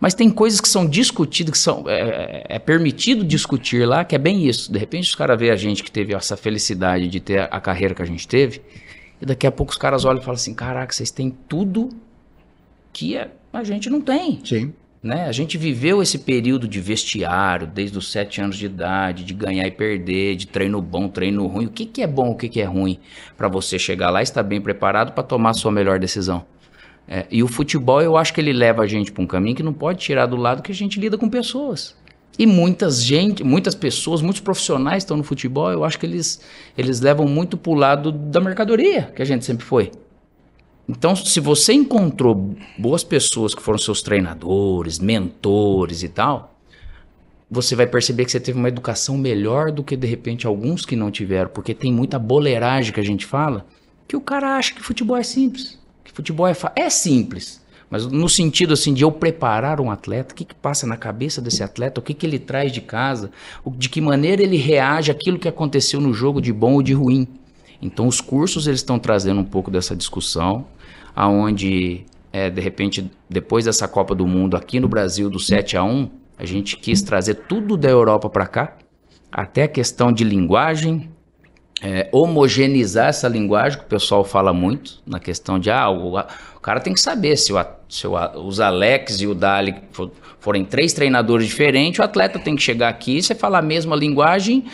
mas 0.00 0.12
tem 0.12 0.28
coisas 0.28 0.60
que 0.60 0.68
são 0.68 0.88
discutidas, 0.88 1.52
que 1.52 1.58
são, 1.58 1.84
é, 1.86 2.46
é 2.48 2.58
permitido 2.58 3.24
discutir 3.24 3.86
lá, 3.86 4.04
que 4.04 4.16
é 4.16 4.18
bem 4.18 4.48
isso. 4.48 4.72
De 4.72 4.78
repente 4.78 5.04
os 5.04 5.14
caras 5.14 5.38
veem 5.38 5.52
a 5.52 5.56
gente 5.56 5.84
que 5.84 5.90
teve 5.92 6.12
essa 6.12 6.36
felicidade 6.36 7.06
de 7.06 7.20
ter 7.20 7.48
a 7.48 7.60
carreira 7.60 7.94
que 7.94 8.02
a 8.02 8.06
gente 8.06 8.26
teve, 8.26 8.60
e 9.20 9.26
daqui 9.26 9.46
a 9.46 9.52
pouco 9.52 9.72
os 9.72 9.78
caras 9.78 10.04
olham 10.04 10.20
e 10.20 10.24
falam 10.24 10.34
assim, 10.34 10.54
caraca, 10.54 10.94
vocês 10.94 11.10
têm 11.10 11.30
tudo 11.48 11.90
que 12.92 13.16
a 13.52 13.64
gente 13.64 13.90
não 13.90 14.00
tem. 14.00 14.40
Sim. 14.44 14.72
Né? 15.02 15.26
A 15.26 15.32
gente 15.32 15.56
viveu 15.56 16.02
esse 16.02 16.18
período 16.18 16.66
de 16.66 16.80
vestiário, 16.80 17.66
desde 17.66 17.96
os 17.96 18.10
sete 18.10 18.40
anos 18.40 18.56
de 18.56 18.66
idade, 18.66 19.24
de 19.24 19.32
ganhar 19.32 19.66
e 19.66 19.70
perder, 19.70 20.34
de 20.36 20.46
treino 20.46 20.82
bom, 20.82 21.08
treino 21.08 21.46
ruim. 21.46 21.66
O 21.66 21.70
que, 21.70 21.86
que 21.86 22.02
é 22.02 22.06
bom, 22.06 22.30
o 22.30 22.34
que, 22.34 22.48
que 22.48 22.60
é 22.60 22.64
ruim? 22.64 22.98
Para 23.36 23.48
você 23.48 23.78
chegar 23.78 24.10
lá 24.10 24.20
e 24.20 24.24
estar 24.24 24.42
bem 24.42 24.60
preparado 24.60 25.12
para 25.12 25.22
tomar 25.22 25.50
a 25.50 25.54
sua 25.54 25.70
melhor 25.70 26.00
decisão. 26.00 26.44
É, 27.06 27.26
e 27.30 27.42
o 27.42 27.48
futebol, 27.48 28.02
eu 28.02 28.16
acho 28.16 28.34
que 28.34 28.40
ele 28.40 28.52
leva 28.52 28.82
a 28.82 28.86
gente 28.86 29.10
para 29.10 29.22
um 29.22 29.26
caminho 29.26 29.56
que 29.56 29.62
não 29.62 29.72
pode 29.72 29.98
tirar 29.98 30.26
do 30.26 30.36
lado 30.36 30.62
que 30.62 30.72
a 30.72 30.74
gente 30.74 31.00
lida 31.00 31.16
com 31.16 31.28
pessoas. 31.28 31.96
E 32.38 32.46
muitas 32.46 33.02
gente, 33.02 33.42
muitas 33.42 33.74
pessoas, 33.74 34.22
muitos 34.22 34.40
profissionais 34.40 35.02
estão 35.02 35.16
no 35.16 35.24
futebol, 35.24 35.72
eu 35.72 35.84
acho 35.84 35.98
que 35.98 36.06
eles, 36.06 36.40
eles 36.76 37.00
levam 37.00 37.26
muito 37.26 37.56
para 37.56 37.72
o 37.72 37.74
lado 37.74 38.12
da 38.12 38.40
mercadoria, 38.40 39.12
que 39.14 39.20
a 39.20 39.24
gente 39.24 39.44
sempre 39.44 39.66
foi. 39.66 39.90
Então, 40.88 41.14
se 41.16 41.40
você 41.40 41.72
encontrou 41.72 42.56
boas 42.78 43.04
pessoas 43.04 43.54
que 43.54 43.60
foram 43.60 43.78
seus 43.78 44.00
treinadores, 44.00 44.98
mentores 44.98 46.02
e 46.02 46.08
tal, 46.08 46.54
você 47.50 47.74
vai 47.74 47.86
perceber 47.86 48.24
que 48.24 48.30
você 48.30 48.40
teve 48.40 48.58
uma 48.58 48.68
educação 48.68 49.18
melhor 49.18 49.72
do 49.72 49.82
que 49.82 49.96
de 49.96 50.06
repente 50.06 50.46
alguns 50.46 50.86
que 50.86 50.94
não 50.94 51.10
tiveram, 51.10 51.50
porque 51.50 51.74
tem 51.74 51.92
muita 51.92 52.18
boleiragem 52.18 52.92
que 52.92 53.00
a 53.00 53.04
gente 53.04 53.26
fala, 53.26 53.66
que 54.06 54.16
o 54.16 54.20
cara 54.20 54.56
acha 54.56 54.74
que 54.74 54.82
futebol 54.82 55.16
é 55.16 55.22
simples, 55.22 55.78
que 56.04 56.12
futebol 56.12 56.46
é 56.46 56.54
é 56.76 56.88
simples, 56.88 57.60
mas 57.90 58.06
no 58.06 58.28
sentido 58.28 58.74
assim 58.74 58.92
de 58.92 59.02
eu 59.02 59.10
preparar 59.10 59.80
um 59.80 59.90
atleta, 59.90 60.32
o 60.32 60.36
que, 60.36 60.44
que 60.44 60.54
passa 60.54 60.86
na 60.86 60.96
cabeça 60.96 61.40
desse 61.40 61.62
atleta, 61.62 62.00
o 62.00 62.02
que, 62.02 62.14
que 62.14 62.26
ele 62.26 62.38
traz 62.38 62.70
de 62.70 62.80
casa, 62.80 63.30
de 63.76 63.88
que 63.88 64.00
maneira 64.00 64.42
ele 64.42 64.56
reage 64.56 65.10
àquilo 65.10 65.38
que 65.38 65.48
aconteceu 65.48 66.00
no 66.00 66.12
jogo 66.12 66.40
de 66.40 66.52
bom 66.52 66.74
ou 66.74 66.82
de 66.82 66.92
ruim. 66.92 67.26
Então 67.80 68.06
os 68.06 68.20
cursos 68.20 68.66
eles 68.66 68.80
estão 68.80 68.98
trazendo 68.98 69.40
um 69.40 69.44
pouco 69.44 69.70
dessa 69.70 69.96
discussão 69.96 70.66
aonde 71.14 72.04
é, 72.32 72.50
de 72.50 72.60
repente 72.60 73.10
depois 73.28 73.64
dessa 73.64 73.88
Copa 73.88 74.14
do 74.14 74.26
Mundo 74.26 74.56
aqui 74.56 74.78
no 74.78 74.88
Brasil 74.88 75.30
do 75.30 75.40
7 75.40 75.76
a 75.76 75.82
1, 75.82 76.10
a 76.36 76.44
gente 76.44 76.76
quis 76.76 77.02
trazer 77.02 77.34
tudo 77.34 77.76
da 77.76 77.88
Europa 77.88 78.28
para 78.30 78.46
cá, 78.46 78.76
até 79.30 79.64
a 79.64 79.68
questão 79.68 80.12
de 80.12 80.24
linguagem, 80.24 81.10
é, 81.82 82.08
homogeneizar 82.12 83.08
essa 83.08 83.28
linguagem 83.28 83.78
que 83.78 83.84
o 83.84 83.88
pessoal 83.88 84.24
fala 84.24 84.52
muito 84.52 85.00
na 85.06 85.20
questão 85.20 85.58
de 85.58 85.70
ah, 85.70 85.88
o, 85.88 86.18
o 86.18 86.60
cara 86.60 86.80
tem 86.80 86.92
que 86.92 87.00
saber 87.00 87.36
se, 87.36 87.52
o, 87.52 87.66
se 87.88 88.06
o, 88.06 88.14
os 88.46 88.60
Alex 88.60 89.20
e 89.20 89.26
o 89.26 89.34
Dali 89.34 89.74
for, 89.92 90.10
forem 90.40 90.64
três 90.64 90.92
treinadores 90.92 91.46
diferentes, 91.46 92.00
o 92.00 92.02
atleta 92.02 92.38
tem 92.38 92.56
que 92.56 92.62
chegar 92.62 92.88
aqui 92.88 93.18
e 93.18 93.22
você 93.22 93.34
falar 93.34 93.58
a 93.58 93.62
mesma 93.62 93.94
linguagem 93.94 94.64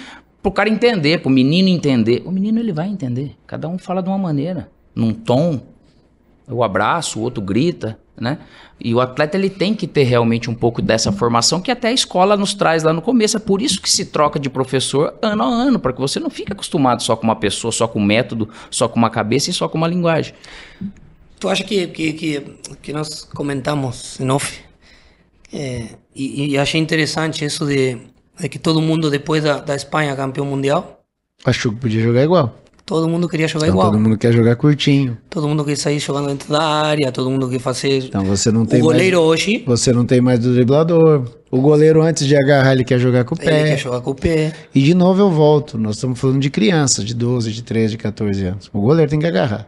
para 0.42 0.48
o 0.48 0.52
cara 0.52 0.68
entender, 0.68 1.20
para 1.20 1.28
o 1.28 1.32
menino 1.32 1.68
entender. 1.68 2.22
O 2.24 2.30
menino 2.30 2.58
ele 2.58 2.72
vai 2.72 2.88
entender. 2.88 3.34
Cada 3.46 3.68
um 3.68 3.78
fala 3.78 4.02
de 4.02 4.08
uma 4.08 4.18
maneira, 4.18 4.68
num 4.94 5.12
tom, 5.12 5.60
o 6.48 6.62
abraço, 6.62 7.18
o 7.18 7.22
outro 7.22 7.42
grita, 7.42 7.98
né? 8.18 8.38
E 8.80 8.94
o 8.94 9.00
atleta 9.00 9.37
ele 9.37 9.48
tem 9.48 9.74
que 9.74 9.87
ter 9.87 10.02
realmente 10.02 10.50
um 10.50 10.54
pouco 10.54 10.83
dessa 10.83 11.11
formação 11.12 11.61
que 11.61 11.70
até 11.70 11.88
a 11.88 11.92
escola 11.92 12.37
nos 12.37 12.54
traz 12.54 12.83
lá 12.83 12.92
no 12.92 13.00
começo. 13.00 13.37
É 13.37 13.40
por 13.40 13.62
isso 13.62 13.80
que 13.80 13.90
se 13.90 14.07
troca 14.07 14.38
de 14.38 14.50
professor 14.50 15.16
ano 15.22 15.42
a 15.42 15.46
ano, 15.46 15.78
para 15.78 15.92
que 15.92 16.00
você 16.00 16.20
não 16.20 16.28
fique 16.28 16.52
acostumado 16.52 17.02
só 17.02 17.16
com 17.16 17.24
uma 17.24 17.37
pessoa, 17.37 17.72
só 17.72 17.87
com 17.87 18.00
um 18.00 18.04
método, 18.04 18.48
só 18.70 18.88
com 18.88 18.98
uma 18.98 19.11
cabeça 19.11 19.50
e 19.50 19.52
só 19.52 19.68
com 19.68 19.78
uma 19.78 19.88
linguagem. 19.88 20.35
Tu 21.38 21.48
acha 21.48 21.64
que, 21.64 21.87
que, 21.88 22.12
que, 22.12 22.40
que 22.83 22.92
nós 22.92 23.22
comentamos 23.22 24.18
em 24.20 24.30
off? 24.30 24.61
É, 25.52 25.88
e, 26.14 26.52
e, 26.52 26.59
achei 26.59 26.80
interessante 26.80 27.44
isso 27.44 27.64
de, 27.64 27.96
de, 28.38 28.48
que 28.48 28.59
todo 28.59 28.80
mundo, 28.80 29.09
depois 29.09 29.44
da, 29.44 29.61
da 29.61 29.76
Espanha 29.76 30.16
campeão 30.16 30.46
mundial... 30.46 31.04
Achou 31.44 31.72
que 31.72 31.78
podia 31.78 32.02
jogar 32.02 32.24
igual. 32.24 32.63
Todo 32.86 33.08
mundo 33.08 33.26
queria 33.26 33.48
jogar 33.48 33.66
então, 33.66 33.76
igual. 33.76 33.90
Todo 33.90 34.00
mundo 34.00 34.18
quer 34.18 34.30
jogar 34.30 34.56
curtinho. 34.56 35.16
Todo 35.30 35.48
mundo 35.48 35.64
quer 35.64 35.76
sair 35.76 35.98
jogando 35.98 36.28
dentro 36.28 36.52
da 36.52 36.62
área, 36.62 37.10
todo 37.10 37.30
mundo 37.30 37.48
quer 37.48 37.58
fazer. 37.58 38.04
Então 38.04 38.22
você 38.24 38.52
não 38.52 38.66
tem 38.66 38.80
o 38.80 38.84
goleiro 38.84 39.16
mais, 39.16 39.28
hoje. 39.28 39.64
Você 39.66 39.90
não 39.90 40.04
tem 40.04 40.20
mais 40.20 40.38
do 40.40 40.52
driblador. 40.52 41.24
O 41.50 41.62
goleiro 41.62 42.02
antes 42.02 42.26
de 42.26 42.36
agarrar 42.36 42.72
ele 42.72 42.84
quer 42.84 42.98
jogar 42.98 43.24
com 43.24 43.34
o 43.34 43.38
pé. 43.38 43.60
Ele 43.60 43.70
quer 43.70 43.78
jogar 43.78 44.02
com 44.02 44.10
o 44.10 44.14
pé. 44.14 44.52
E 44.74 44.82
de 44.82 44.92
novo 44.92 45.22
eu 45.22 45.30
volto. 45.30 45.78
Nós 45.78 45.94
estamos 45.94 46.20
falando 46.20 46.40
de 46.40 46.50
crianças 46.50 47.06
de 47.06 47.14
12, 47.14 47.52
de 47.52 47.62
13, 47.62 47.92
de 47.92 47.98
14 47.98 48.44
anos. 48.44 48.70
O 48.70 48.82
goleiro 48.82 49.10
tem 49.10 49.18
que 49.18 49.26
agarrar. 49.26 49.66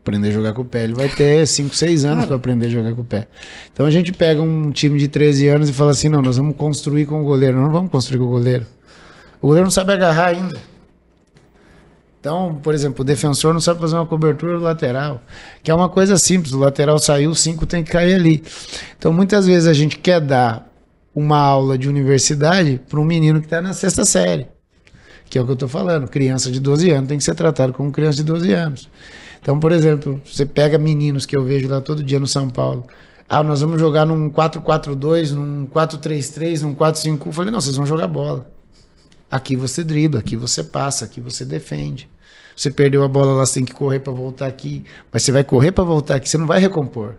Aprender 0.00 0.28
a 0.28 0.32
jogar 0.32 0.54
com 0.54 0.62
o 0.62 0.64
pé. 0.64 0.84
Ele 0.84 0.94
vai 0.94 1.10
ter 1.10 1.44
5, 1.46 1.74
6 1.74 2.06
anos 2.06 2.24
para 2.24 2.36
aprender 2.36 2.66
a 2.66 2.70
jogar 2.70 2.94
com 2.94 3.02
o 3.02 3.04
pé. 3.04 3.28
Então 3.74 3.84
a 3.84 3.90
gente 3.90 4.10
pega 4.10 4.40
um 4.40 4.70
time 4.70 4.98
de 4.98 5.08
13 5.08 5.48
anos 5.48 5.68
e 5.68 5.72
fala 5.74 5.90
assim: 5.90 6.08
não, 6.08 6.22
nós 6.22 6.38
vamos 6.38 6.56
construir 6.56 7.04
com 7.04 7.20
o 7.20 7.24
goleiro. 7.24 7.60
Não 7.60 7.70
vamos 7.70 7.90
construir 7.90 8.20
com 8.20 8.24
o 8.24 8.30
goleiro. 8.30 8.64
O 9.42 9.48
goleiro 9.48 9.66
não 9.66 9.70
sabe 9.70 9.92
agarrar 9.92 10.28
ainda. 10.28 10.73
Então, 12.24 12.58
por 12.62 12.72
exemplo, 12.72 13.02
o 13.02 13.04
defensor 13.04 13.52
não 13.52 13.60
sabe 13.60 13.78
fazer 13.78 13.96
uma 13.96 14.06
cobertura 14.06 14.56
do 14.56 14.64
lateral, 14.64 15.20
que 15.62 15.70
é 15.70 15.74
uma 15.74 15.90
coisa 15.90 16.16
simples, 16.16 16.54
o 16.54 16.58
lateral 16.58 16.98
saiu, 16.98 17.32
o 17.32 17.34
5 17.34 17.66
tem 17.66 17.84
que 17.84 17.90
cair 17.90 18.14
ali. 18.14 18.42
Então, 18.96 19.12
muitas 19.12 19.46
vezes 19.46 19.68
a 19.68 19.74
gente 19.74 19.98
quer 19.98 20.22
dar 20.22 20.66
uma 21.14 21.36
aula 21.36 21.76
de 21.76 21.86
universidade 21.86 22.80
para 22.88 22.98
um 22.98 23.04
menino 23.04 23.40
que 23.40 23.46
está 23.46 23.60
na 23.60 23.74
sexta 23.74 24.06
série, 24.06 24.46
que 25.28 25.36
é 25.36 25.42
o 25.42 25.44
que 25.44 25.50
eu 25.50 25.52
estou 25.54 25.68
falando, 25.68 26.08
criança 26.08 26.50
de 26.50 26.60
12 26.60 26.90
anos 26.92 27.08
tem 27.08 27.18
que 27.18 27.24
ser 27.24 27.34
tratado 27.34 27.74
como 27.74 27.92
criança 27.92 28.16
de 28.16 28.24
12 28.24 28.52
anos. 28.54 28.88
Então, 29.42 29.60
por 29.60 29.70
exemplo, 29.70 30.18
você 30.24 30.46
pega 30.46 30.78
meninos 30.78 31.26
que 31.26 31.36
eu 31.36 31.44
vejo 31.44 31.68
lá 31.68 31.82
todo 31.82 32.02
dia 32.02 32.18
no 32.18 32.26
São 32.26 32.48
Paulo, 32.48 32.86
ah, 33.28 33.42
nós 33.42 33.60
vamos 33.60 33.78
jogar 33.78 34.06
num 34.06 34.30
4-4-2, 34.30 35.32
num 35.32 35.66
4-3-3, 35.66 36.62
num 36.62 36.74
4-5. 36.74 37.26
Eu 37.26 37.32
falei, 37.32 37.50
não, 37.50 37.60
vocês 37.60 37.76
vão 37.76 37.84
jogar 37.84 38.08
bola. 38.08 38.50
Aqui 39.30 39.56
você 39.56 39.84
dribla, 39.84 40.20
aqui 40.20 40.36
você 40.36 40.64
passa, 40.64 41.04
aqui 41.04 41.20
você 41.20 41.44
defende. 41.44 42.13
Você 42.56 42.70
perdeu 42.70 43.02
a 43.02 43.08
bola 43.08 43.32
lá, 43.34 43.46
você 43.46 43.54
tem 43.54 43.64
que 43.64 43.74
correr 43.74 44.00
para 44.00 44.12
voltar 44.12 44.46
aqui. 44.46 44.84
Mas 45.12 45.22
você 45.22 45.32
vai 45.32 45.44
correr 45.44 45.72
para 45.72 45.84
voltar 45.84 46.16
aqui, 46.16 46.28
você 46.28 46.38
não 46.38 46.46
vai 46.46 46.60
recompor. 46.60 47.14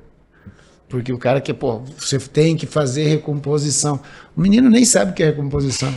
Porque 0.87 1.11
o 1.11 1.17
cara 1.17 1.41
que, 1.41 1.53
pô, 1.53 1.81
você 1.97 2.19
tem 2.19 2.55
que 2.55 2.65
fazer 2.65 3.07
recomposição. 3.07 3.99
O 4.35 4.41
menino 4.41 4.69
nem 4.69 4.85
sabe 4.85 5.11
o 5.11 5.13
que 5.13 5.23
é 5.23 5.27
recomposição. 5.27 5.93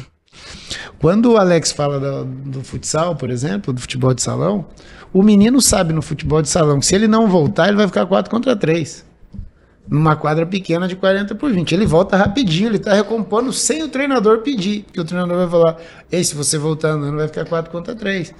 Quando 0.98 1.32
o 1.32 1.36
Alex 1.36 1.72
fala 1.72 2.00
do, 2.00 2.24
do 2.24 2.64
futsal, 2.64 3.14
por 3.14 3.30
exemplo, 3.30 3.72
do 3.72 3.80
futebol 3.80 4.14
de 4.14 4.22
salão, 4.22 4.66
o 5.12 5.22
menino 5.22 5.60
sabe 5.60 5.92
no 5.92 6.02
futebol 6.02 6.42
de 6.42 6.48
salão 6.48 6.80
que 6.80 6.86
se 6.86 6.94
ele 6.94 7.06
não 7.06 7.28
voltar, 7.28 7.68
ele 7.68 7.76
vai 7.76 7.86
ficar 7.86 8.06
4 8.06 8.30
contra 8.30 8.56
3 8.56 9.06
numa 9.90 10.14
quadra 10.14 10.44
pequena 10.44 10.86
de 10.86 10.94
40 10.96 11.34
por 11.34 11.50
20. 11.50 11.72
Ele 11.72 11.86
volta 11.86 12.16
rapidinho, 12.16 12.68
ele 12.68 12.76
está 12.76 12.92
recompondo 12.92 13.52
sem 13.52 13.82
o 13.82 13.88
treinador 13.88 14.38
pedir. 14.38 14.84
Que 14.92 15.00
o 15.00 15.04
treinador 15.04 15.38
vai 15.38 15.48
falar: 15.48 15.76
Ei, 16.12 16.22
se 16.22 16.34
você 16.34 16.58
voltar 16.58 16.90
andando, 16.90 17.16
vai 17.16 17.26
ficar 17.26 17.46
4 17.46 17.70
contra 17.70 17.94
3. 17.94 18.34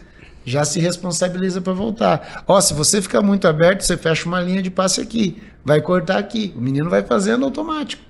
Já 0.49 0.65
se 0.65 0.81
responsabiliza 0.81 1.61
para 1.61 1.73
voltar. 1.73 2.43
Ó, 2.47 2.61
se 2.61 2.73
você 2.73 3.03
ficar 3.03 3.23
muito 3.23 3.47
aberto, 3.47 3.83
você 3.83 3.97
fecha 3.97 4.27
uma 4.27 4.41
linha 4.41 4.63
de 4.63 4.71
passe 4.71 5.01
aqui. 5.01 5.43
Vai 5.65 5.81
cortar 5.81 6.19
aqui. 6.19 6.55
O 6.57 6.61
menino 6.61 6.89
vai 6.89 7.03
fazendo 7.03 7.45
automático. 7.45 8.03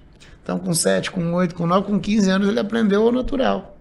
Então, 0.43 0.59
com 0.59 0.73
7, 0.73 1.11
com 1.11 1.35
8, 1.35 1.55
com 1.55 1.67
9, 1.67 1.87
com 1.87 1.99
15 1.99 2.31
anos, 2.31 2.49
ele 2.49 2.61
aprendeu 2.61 3.05
o 3.05 3.13
natural. 3.13 3.77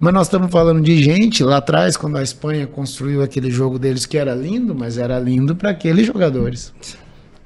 Mas 0.00 0.12
nós 0.12 0.26
estamos 0.26 0.50
falando 0.50 0.82
de 0.82 1.02
gente 1.02 1.44
lá 1.44 1.58
atrás, 1.58 1.96
quando 1.96 2.16
a 2.16 2.22
Espanha 2.22 2.66
construiu 2.66 3.22
aquele 3.22 3.50
jogo 3.50 3.78
deles 3.78 4.04
que 4.04 4.18
era 4.18 4.34
lindo, 4.34 4.74
mas 4.74 4.98
era 4.98 5.18
lindo 5.18 5.54
para 5.54 5.70
aqueles 5.70 6.06
jogadores. 6.06 6.72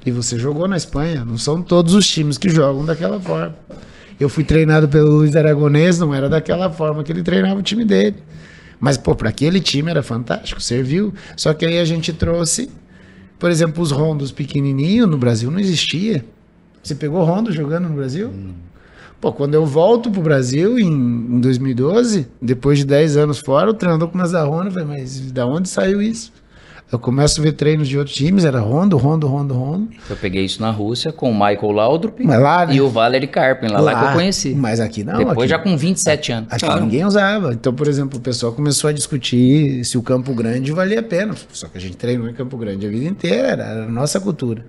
E 0.07 0.11
você 0.11 0.39
jogou 0.39 0.67
na 0.67 0.77
Espanha, 0.77 1.25
não 1.25 1.37
são 1.37 1.61
todos 1.61 1.93
os 1.93 2.09
times 2.09 2.39
que 2.39 2.49
jogam 2.49 2.85
daquela 2.85 3.21
forma. 3.21 3.55
Eu 4.19 4.29
fui 4.29 4.43
treinado 4.43 4.89
pelo 4.89 5.11
Luiz 5.11 5.37
Aragonês, 5.37 5.99
não 5.99 6.15
era 6.15 6.29
daquela 6.29 6.71
forma 6.71 7.05
que 7.05 7.13
ele 7.13 7.23
treinava 7.23 7.61
o 7.61 7.63
time 7.63 7.85
dele. 7.85 8.17
Mas, 8.81 8.97
pô, 8.97 9.15
para 9.15 9.29
aquele 9.29 9.61
time 9.61 9.91
era 9.91 10.03
fantástico, 10.03 10.61
serviu. 10.61 11.13
Só 11.37 11.53
que 11.53 11.67
aí 11.67 11.79
a 11.79 11.85
gente 11.85 12.13
trouxe, 12.13 12.71
por 13.39 13.51
exemplo, 13.51 13.83
os 13.83 13.91
rondos 13.91 14.31
pequenininhos 14.31 15.09
no 15.09 15.19
Brasil 15.19 15.51
não 15.51 15.59
existia. 15.59 16.25
Você 16.83 16.95
pegou 16.95 17.25
rondo 17.25 17.53
jogando 17.53 17.89
no 17.89 17.95
Brasil? 17.95 18.29
Hum. 18.29 18.53
Pô, 19.21 19.33
quando 19.33 19.55
eu 19.55 19.67
volto 19.67 20.11
pro 20.11 20.23
Brasil 20.23 20.79
em, 20.79 20.87
em 20.87 21.41
2012, 21.41 22.29
depois 22.41 22.79
de 22.79 22.85
10 22.85 23.17
anos 23.17 23.39
fora, 23.39 23.71
o 23.71 23.75
treinador 23.75 24.09
começa 24.09 24.39
a 24.39 24.45
ronda, 24.45 24.71
falei, 24.71 24.87
mas 24.87 25.33
da 25.33 25.45
onde 25.45 25.69
saiu 25.69 26.01
isso? 26.01 26.33
Eu 26.91 26.99
começo 26.99 27.39
a 27.39 27.45
ver 27.45 27.53
treinos 27.53 27.87
de 27.87 27.99
outros 27.99 28.17
times, 28.17 28.47
era 28.47 28.61
Rondo, 28.61 28.97
Rondo, 28.97 29.27
Rondo, 29.27 29.53
Rondo. 29.53 29.91
Eu 30.09 30.17
peguei 30.17 30.43
isso 30.47 30.63
na 30.63 30.71
Rússia 30.71 31.13
com 31.13 31.31
o 31.31 31.35
Michael 31.35 31.71
Laudrup 31.73 32.19
lá, 32.25 32.65
né? 32.65 32.77
e 32.77 32.81
o 32.81 32.89
Valery 32.89 33.27
Karpin, 33.27 33.67
lá, 33.67 33.79
lá, 33.79 33.93
lá, 33.93 34.01
que 34.01 34.07
eu 34.07 34.13
conheci. 34.15 34.55
Mas 34.55 34.81
aqui 34.81 35.05
não. 35.05 35.19
Depois 35.19 35.39
aqui, 35.39 35.49
já 35.49 35.59
com 35.59 35.77
27 35.77 36.33
anos. 36.33 36.49
Aqui 36.51 36.65
claro. 36.65 36.81
ninguém 36.81 37.05
usava. 37.05 37.53
Então, 37.53 37.75
por 37.75 37.89
exemplo, 37.89 38.19
o 38.19 38.23
pessoal 38.23 38.55
começou 38.55 38.89
a 38.89 38.93
discutir 38.95 39.85
se 39.85 39.99
o 39.99 40.03
Campo 40.03 40.33
Grande 40.33 40.73
valia 40.73 41.01
a 41.01 41.03
pena. 41.03 41.35
Só 41.53 41.69
que 41.69 41.77
a 41.77 41.81
gente 41.81 41.99
treinou 41.99 42.27
em 42.27 42.33
Campo 42.33 42.57
Grande 42.57 42.87
a 42.87 42.91
vida 42.91 43.05
inteira, 43.05 43.49
era, 43.49 43.85
a 43.85 43.89
nossa 43.89 44.19
cultura. 44.19 44.65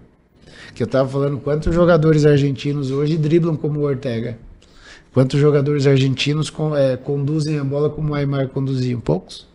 Que 0.75 0.83
eu 0.83 0.87
estava 0.87 1.07
falando 1.07 1.37
quantos 1.37 1.73
jogadores 1.73 2.25
argentinos 2.25 2.91
hoje 2.91 3.17
driblam 3.17 3.55
como 3.55 3.79
o 3.79 3.83
Ortega. 3.83 4.37
Quantos 5.13 5.39
jogadores 5.39 5.87
argentinos 5.87 6.51
é, 6.77 6.97
conduzem 6.97 7.57
a 7.59 7.63
bola 7.63 7.89
como 7.89 8.11
o 8.11 8.15
Aymar 8.15 8.49
conduzia? 8.49 8.97
Poucos? 8.97 9.47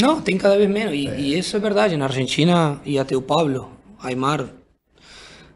Não, 0.00 0.20
tem 0.20 0.38
cada 0.38 0.56
vez 0.56 0.70
menos. 0.70 0.94
E, 0.94 1.08
é. 1.08 1.20
e 1.20 1.38
isso 1.38 1.56
é 1.56 1.60
verdade. 1.60 1.96
Na 1.96 2.06
Argentina, 2.06 2.80
e 2.84 2.98
até 2.98 3.16
o 3.16 3.22
Pablo 3.22 3.70
Aymar 4.00 4.48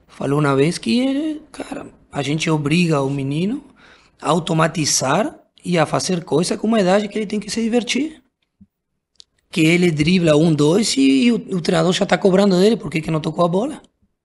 falou 0.07 0.40
uma 0.40 0.55
vez 0.55 0.79
que, 0.79 1.42
cara, 1.53 1.87
a 2.12 2.22
gente 2.22 2.49
obriga 2.51 3.03
o 3.03 3.11
menino 3.11 3.64
a 4.20 4.31
automatizar 4.31 5.38
e 5.64 5.79
a 5.79 5.85
fazer 5.87 6.25
coisa 6.25 6.57
com 6.57 6.66
uma 6.66 6.81
idade 6.81 7.09
que 7.09 7.18
ele 7.18 7.27
tem 7.27 7.40
que 7.40 7.51
se 7.51 7.62
divertir. 7.62 8.22
Que 9.51 9.61
ele 9.62 9.90
dribla 9.90 10.37
um, 10.37 10.55
dois 10.55 10.94
e 10.96 11.33
o, 11.33 11.37
o 11.57 11.61
treinador 11.61 11.92
já 11.92 12.05
está 12.05 12.18
cobrando 12.18 12.59
dele 12.59 12.77
por 12.77 12.90
que, 12.90 13.01
que 13.01 13.11
não 13.11 13.20
tocou 13.20 13.44
a 13.44 13.49
bola. 13.49 13.83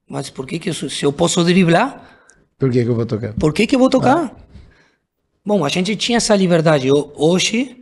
Mas 0.08 0.30
por 0.30 0.45
que, 0.45 0.60
que 0.60 0.69
eu, 0.69 0.74
se 0.74 1.04
eu 1.04 1.13
posso 1.13 1.43
driblar? 1.43 2.19
Por 2.58 2.69
que, 2.69 2.84
que 2.84 2.89
eu 2.89 2.95
vou 2.95 3.06
tocar? 3.06 3.34
Por 3.34 3.54
que, 3.54 3.65
que 3.65 3.76
eu 3.76 3.80
vou 3.80 3.89
tocar? 3.89 4.26
Ah. 4.26 4.41
Bom, 5.43 5.65
a 5.65 5.69
gente 5.69 5.95
tinha 5.95 6.17
essa 6.17 6.36
liberdade. 6.36 6.89
Hoje 7.15 7.81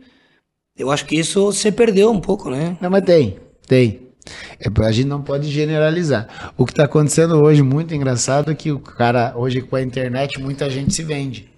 eu 0.76 0.90
acho 0.90 1.04
que 1.04 1.16
isso 1.16 1.52
se 1.52 1.70
perdeu 1.72 2.10
um 2.10 2.20
pouco, 2.20 2.50
né? 2.50 2.76
Não, 2.80 2.90
mas 2.90 3.04
tem, 3.04 3.36
tem. 3.66 4.10
É, 4.58 4.84
a 4.84 4.92
gente 4.92 5.08
não 5.08 5.22
pode 5.22 5.50
generalizar. 5.50 6.52
O 6.56 6.64
que 6.64 6.72
está 6.72 6.84
acontecendo 6.84 7.42
hoje, 7.42 7.62
muito 7.62 7.94
engraçado, 7.94 8.50
é 8.50 8.54
que 8.54 8.70
o 8.70 8.78
cara, 8.78 9.32
hoje 9.36 9.60
com 9.60 9.76
a 9.76 9.82
internet, 9.82 10.40
muita 10.40 10.68
gente 10.68 10.94
se 10.94 11.02
vende. 11.02 11.50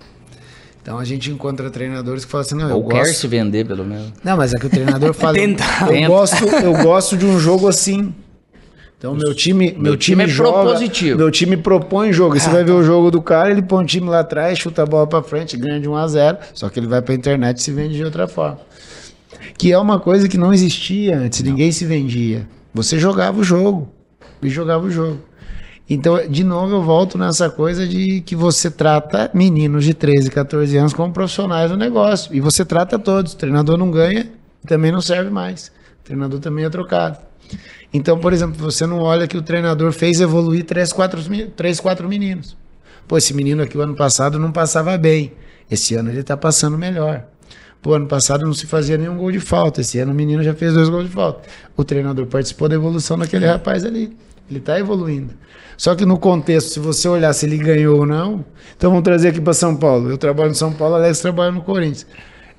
Então 0.80 0.98
a 0.98 1.04
gente 1.04 1.30
encontra 1.30 1.70
treinadores 1.70 2.24
que 2.24 2.30
falam 2.30 2.44
assim, 2.44 2.54
não, 2.56 2.68
eu 2.68 2.76
Ou 2.76 2.82
gosto... 2.82 2.96
quer 2.96 3.12
se 3.12 3.26
vender, 3.28 3.66
pelo 3.66 3.84
menos. 3.84 4.12
Não, 4.24 4.36
mas 4.36 4.52
é 4.52 4.58
que 4.58 4.66
o 4.66 4.70
treinador 4.70 5.14
fala, 5.14 5.34
Tenta. 5.34 5.62
eu, 5.82 5.88
Tenta. 5.88 6.08
gosto, 6.08 6.44
eu 6.44 6.72
gosto 6.82 7.16
de 7.16 7.24
um 7.24 7.38
jogo 7.38 7.68
assim. 7.68 8.12
Então 8.98 9.14
meu 9.14 9.34
time, 9.34 9.72
meu, 9.72 9.82
meu 9.82 9.96
time, 9.96 10.16
time, 10.16 10.24
é 10.24 10.28
joga, 10.28 10.62
propositivo. 10.62 11.18
meu 11.18 11.30
time 11.30 11.56
propõe 11.56 12.12
jogo. 12.12 12.36
Ah, 12.36 12.40
você 12.40 12.50
vai 12.50 12.60
tá. 12.60 12.66
ver 12.66 12.72
o 12.72 12.84
jogo 12.84 13.10
do 13.10 13.20
cara, 13.20 13.50
ele 13.50 13.62
põe 13.62 13.82
o 13.82 13.86
time 13.86 14.08
lá 14.08 14.20
atrás, 14.20 14.58
chuta 14.58 14.82
a 14.82 14.86
bola 14.86 15.08
para 15.08 15.22
frente, 15.24 15.56
ganha 15.56 15.80
de 15.80 15.88
1 15.88 15.96
a 15.96 16.06
0, 16.06 16.38
só 16.54 16.68
que 16.68 16.78
ele 16.78 16.86
vai 16.86 17.02
para 17.02 17.12
a 17.12 17.16
internet 17.16 17.58
e 17.58 17.62
se 17.62 17.72
vende 17.72 17.96
de 17.96 18.04
outra 18.04 18.28
forma 18.28 18.60
que 19.58 19.72
é 19.72 19.78
uma 19.78 19.98
coisa 19.98 20.28
que 20.28 20.38
não 20.38 20.52
existia 20.52 21.18
antes, 21.18 21.42
não. 21.42 21.50
ninguém 21.50 21.70
se 21.72 21.84
vendia. 21.84 22.46
Você 22.74 22.98
jogava 22.98 23.40
o 23.40 23.44
jogo 23.44 23.88
e 24.42 24.48
jogava 24.48 24.84
o 24.84 24.90
jogo. 24.90 25.18
Então, 25.88 26.26
de 26.26 26.42
novo, 26.42 26.76
eu 26.76 26.82
volto 26.82 27.18
nessa 27.18 27.50
coisa 27.50 27.86
de 27.86 28.22
que 28.22 28.34
você 28.34 28.70
trata 28.70 29.30
meninos 29.34 29.84
de 29.84 29.92
13, 29.92 30.30
14 30.30 30.76
anos 30.76 30.94
como 30.94 31.12
profissionais 31.12 31.70
do 31.70 31.76
negócio. 31.76 32.34
E 32.34 32.40
você 32.40 32.64
trata 32.64 32.98
todos. 32.98 33.34
O 33.34 33.36
treinador 33.36 33.76
não 33.76 33.90
ganha, 33.90 34.30
também 34.66 34.90
não 34.90 35.00
serve 35.00 35.30
mais. 35.30 35.68
O 36.00 36.04
treinador 36.04 36.40
também 36.40 36.64
é 36.64 36.70
trocado. 36.70 37.18
Então, 37.92 38.18
por 38.18 38.32
exemplo, 38.32 38.56
você 38.58 38.86
não 38.86 39.00
olha 39.00 39.28
que 39.28 39.36
o 39.36 39.42
treinador 39.42 39.92
fez 39.92 40.20
evoluir 40.20 40.64
3, 40.64 40.92
4, 40.92 41.20
3, 41.54 41.80
4 41.80 42.08
meninos. 42.08 42.56
Pô, 43.06 43.18
esse 43.18 43.34
menino 43.34 43.62
aqui 43.62 43.76
o 43.76 43.82
ano 43.82 43.94
passado 43.94 44.38
não 44.38 44.50
passava 44.50 44.96
bem. 44.96 45.32
Esse 45.70 45.94
ano 45.94 46.10
ele 46.10 46.20
está 46.20 46.36
passando 46.36 46.78
melhor. 46.78 47.26
Pô, 47.82 47.94
ano 47.94 48.06
passado 48.06 48.46
não 48.46 48.54
se 48.54 48.64
fazia 48.64 48.96
nenhum 48.96 49.16
gol 49.16 49.32
de 49.32 49.40
falta. 49.40 49.80
Esse 49.80 49.98
ano 49.98 50.12
o 50.12 50.14
menino 50.14 50.40
já 50.40 50.54
fez 50.54 50.72
dois 50.72 50.88
gols 50.88 51.06
de 51.06 51.10
falta. 51.10 51.48
O 51.76 51.82
treinador 51.82 52.26
participou 52.26 52.68
da 52.68 52.76
evolução 52.76 53.18
daquele 53.18 53.44
rapaz 53.44 53.84
ali. 53.84 54.16
Ele 54.48 54.60
está 54.60 54.78
evoluindo. 54.78 55.34
Só 55.76 55.96
que 55.96 56.06
no 56.06 56.16
contexto, 56.16 56.68
se 56.68 56.78
você 56.78 57.08
olhar 57.08 57.32
se 57.32 57.44
ele 57.44 57.58
ganhou 57.58 57.98
ou 57.98 58.06
não. 58.06 58.44
Então 58.76 58.90
vamos 58.90 59.02
trazer 59.02 59.28
aqui 59.28 59.40
para 59.40 59.52
São 59.52 59.74
Paulo. 59.74 60.10
Eu 60.10 60.16
trabalho 60.16 60.50
no 60.50 60.54
São 60.54 60.72
Paulo, 60.72 60.94
Alex 60.94 61.20
trabalha 61.20 61.50
no 61.50 61.60
Corinthians. 61.62 62.06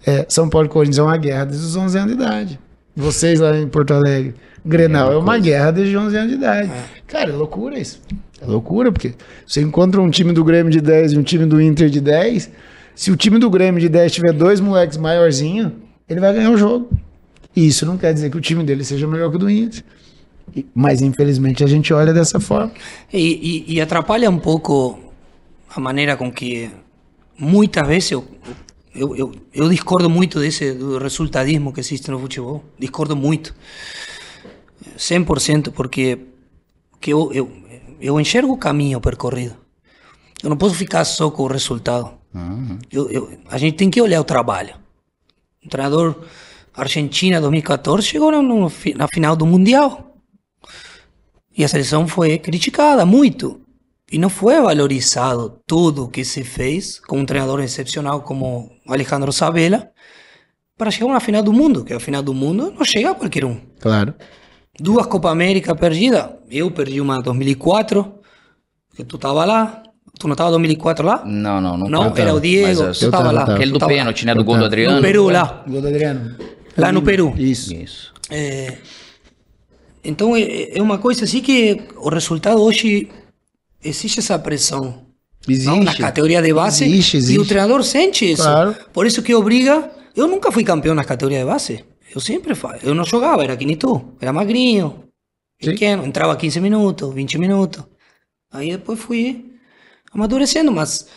É, 0.05 0.25
São 0.27 0.49
Paulo 0.49 0.67
e 0.67 0.69
Corinthians 0.69 0.97
é 0.97 1.03
uma 1.03 1.15
guerra 1.15 1.45
desde 1.45 1.65
os 1.65 1.75
11 1.77 1.97
anos 1.97 2.09
de 2.09 2.21
idade. 2.21 2.59
Vocês 2.93 3.39
lá 3.39 3.57
em 3.57 3.67
Porto 3.67 3.93
Alegre. 3.93 4.35
Grenal 4.65 5.11
é, 5.11 5.15
é 5.15 5.17
uma 5.17 5.37
guerra 5.37 5.71
desde 5.71 5.95
os 5.95 6.03
11 6.03 6.17
anos 6.17 6.29
de 6.31 6.35
idade. 6.35 6.69
É. 6.69 6.83
Cara, 7.07 7.29
é 7.29 7.33
loucura 7.33 7.79
isso. 7.79 8.01
É 8.41 8.45
loucura, 8.45 8.91
porque 8.91 9.13
você 9.45 9.61
encontra 9.61 10.01
um 10.01 10.09
time 10.09 10.33
do 10.33 10.43
Grêmio 10.43 10.71
de 10.71 10.81
10 10.81 11.13
e 11.13 11.17
um 11.17 11.23
time 11.23 11.45
do 11.45 11.61
Inter 11.61 11.89
de 11.89 12.01
10 12.01 12.51
se 12.95 13.11
o 13.11 13.15
time 13.15 13.39
do 13.39 13.49
Grêmio 13.49 13.79
de 13.79 13.89
10 13.89 14.11
tiver 14.11 14.33
dois 14.33 14.59
moleques 14.59 14.97
maiorzinhos, 14.97 15.71
ele 16.07 16.19
vai 16.19 16.33
ganhar 16.33 16.51
o 16.51 16.57
jogo. 16.57 16.89
E 17.55 17.67
isso 17.67 17.85
não 17.85 17.97
quer 17.97 18.13
dizer 18.13 18.29
que 18.29 18.37
o 18.37 18.41
time 18.41 18.63
dele 18.63 18.83
seja 18.83 19.07
melhor 19.07 19.29
que 19.29 19.35
o 19.35 19.39
do 19.39 19.49
Inter. 19.49 19.83
Mas 20.73 21.01
infelizmente 21.01 21.63
a 21.63 21.67
gente 21.67 21.93
olha 21.93 22.13
dessa 22.13 22.39
forma. 22.39 22.71
E, 23.11 23.65
e, 23.67 23.73
e 23.75 23.81
atrapalha 23.81 24.29
um 24.29 24.37
pouco 24.37 24.99
a 25.75 25.79
maneira 25.79 26.15
com 26.17 26.31
que 26.31 26.69
muitas 27.37 27.87
vezes 27.87 28.11
eu, 28.11 28.27
eu, 28.93 29.15
eu, 29.15 29.31
eu, 29.53 29.69
discordo 29.69 30.09
muito 30.09 30.39
desse 30.39 30.73
do 30.73 30.97
resultadismo 30.97 31.73
que 31.73 31.79
existe 31.79 32.09
no 32.11 32.19
futebol. 32.19 32.63
Discordo 32.79 33.15
muito. 33.15 33.55
100%, 34.97 35.71
porque 35.71 36.19
que 36.99 37.11
eu, 37.11 37.31
eu, 37.33 37.51
eu 37.99 38.19
enxergo 38.19 38.53
o 38.53 38.57
caminho 38.57 39.01
percorrido. 39.01 39.55
Eu 40.41 40.49
não 40.49 40.57
posso 40.57 40.75
ficar 40.75 41.03
só 41.05 41.29
com 41.31 41.43
o 41.43 41.47
resultado. 41.47 42.11
Uhum. 42.33 42.79
Eu, 42.91 43.09
eu, 43.09 43.39
a 43.49 43.57
gente 43.57 43.75
tem 43.75 43.89
que 43.89 44.01
olhar 44.01 44.19
o 44.19 44.23
trabalho. 44.23 44.75
O 45.65 45.69
treinador 45.69 46.23
Argentina 46.73 47.39
2014 47.39 48.05
chegou 48.05 48.31
no, 48.31 48.41
no, 48.41 48.71
na 48.95 49.07
final 49.07 49.35
do 49.35 49.45
Mundial. 49.45 50.17
E 51.55 51.63
a 51.63 51.67
seleção 51.67 52.07
foi 52.07 52.37
criticada 52.39 53.05
muito. 53.05 53.61
E 54.11 54.17
não 54.17 54.29
foi 54.29 54.59
valorizado 54.59 55.59
tudo 55.65 56.05
o 56.05 56.07
que 56.07 56.25
se 56.25 56.43
fez 56.43 56.99
com 56.99 57.19
um 57.19 57.25
treinador 57.25 57.61
excepcional 57.61 58.21
como 58.21 58.71
Alejandro 58.87 59.31
Sabella 59.31 59.91
para 60.77 60.91
chegar 60.91 61.11
na 61.11 61.19
final 61.19 61.43
do 61.43 61.53
mundo, 61.53 61.85
que 61.85 61.93
a 61.93 61.99
final 61.99 62.21
do 62.21 62.33
mundo 62.33 62.71
não 62.71 62.83
chega 62.83 63.11
a 63.11 63.15
qualquer 63.15 63.45
um. 63.45 63.59
Claro. 63.79 64.13
Duas 64.79 65.05
Copa 65.05 65.29
América 65.29 65.75
perdidas. 65.75 66.31
Eu 66.49 66.71
perdi 66.71 66.99
uma 66.99 67.17
em 67.17 67.21
2004, 67.21 68.13
que 68.95 69.03
tu 69.03 69.15
estava 69.15 69.45
lá. 69.45 69.83
Tu 70.19 70.27
não 70.27 70.33
estava 70.33 70.49
em 70.49 70.53
2004 70.53 71.05
lá? 71.05 71.23
Não, 71.25 71.59
não, 71.59 71.77
não. 71.77 71.89
Não, 71.89 72.15
era 72.15 72.33
o 72.33 72.39
Diego, 72.39 72.83
tu 72.93 73.05
estava 73.05 73.31
lá. 73.31 73.43
Aquele 73.43 73.71
do 73.71 73.79
pênalti, 73.79 74.25
né? 74.25 74.35
Do 74.35 74.43
gol 74.43 74.57
do 74.57 74.65
Adriano. 74.65 74.97
No 74.97 75.01
Peru, 75.01 75.29
lá. 75.29 75.63
Gol 75.67 75.81
do 75.81 75.87
Adriano. 75.87 76.35
Lá 76.77 76.91
no 76.91 77.01
Peru. 77.01 77.33
Isso. 77.37 77.73
Isso. 77.73 78.13
É, 78.29 78.77
então 80.03 80.35
é, 80.35 80.77
é, 80.77 80.81
uma 80.81 80.97
coisa 80.97 81.23
assim 81.23 81.41
que 81.41 81.81
o 81.97 82.09
resultado 82.09 82.61
hoje 82.61 83.09
existe 83.83 84.19
essa 84.19 84.37
pressão. 84.37 85.03
Existe. 85.47 85.67
Não? 85.67 85.83
Na 85.83 85.95
categoria 85.95 86.41
de 86.41 86.53
base. 86.53 86.85
Existe, 86.85 87.17
existe. 87.17 87.35
E 87.35 87.39
o 87.39 87.45
treinador 87.45 87.83
sente 87.83 88.31
isso. 88.31 88.43
Claro. 88.43 88.75
Por 88.91 89.05
isso 89.05 89.21
que 89.21 89.33
obriga. 89.33 89.91
Eu 90.15 90.27
nunca 90.27 90.51
fui 90.51 90.63
campeão 90.63 90.93
na 90.93 91.03
categoria 91.03 91.39
de 91.39 91.45
base. 91.45 91.83
eu 92.13 92.21
sempre 92.21 92.53
falo. 92.53 92.77
Eu 92.83 92.93
não 92.93 93.03
jogava, 93.03 93.43
era 93.43 93.57
que 93.57 93.65
nem 93.65 93.75
tu. 93.75 94.13
Era 94.21 94.31
magrinho, 94.31 95.03
Sim. 95.61 95.71
pequeno. 95.71 96.05
Entrava 96.05 96.35
15 96.35 96.59
minutos, 96.59 97.13
20 97.13 97.37
minutos. 97.39 97.83
Aí 98.51 98.71
depois 98.71 98.99
fui 98.99 99.52
amadurecendo, 100.13 100.71
mas 100.71 101.07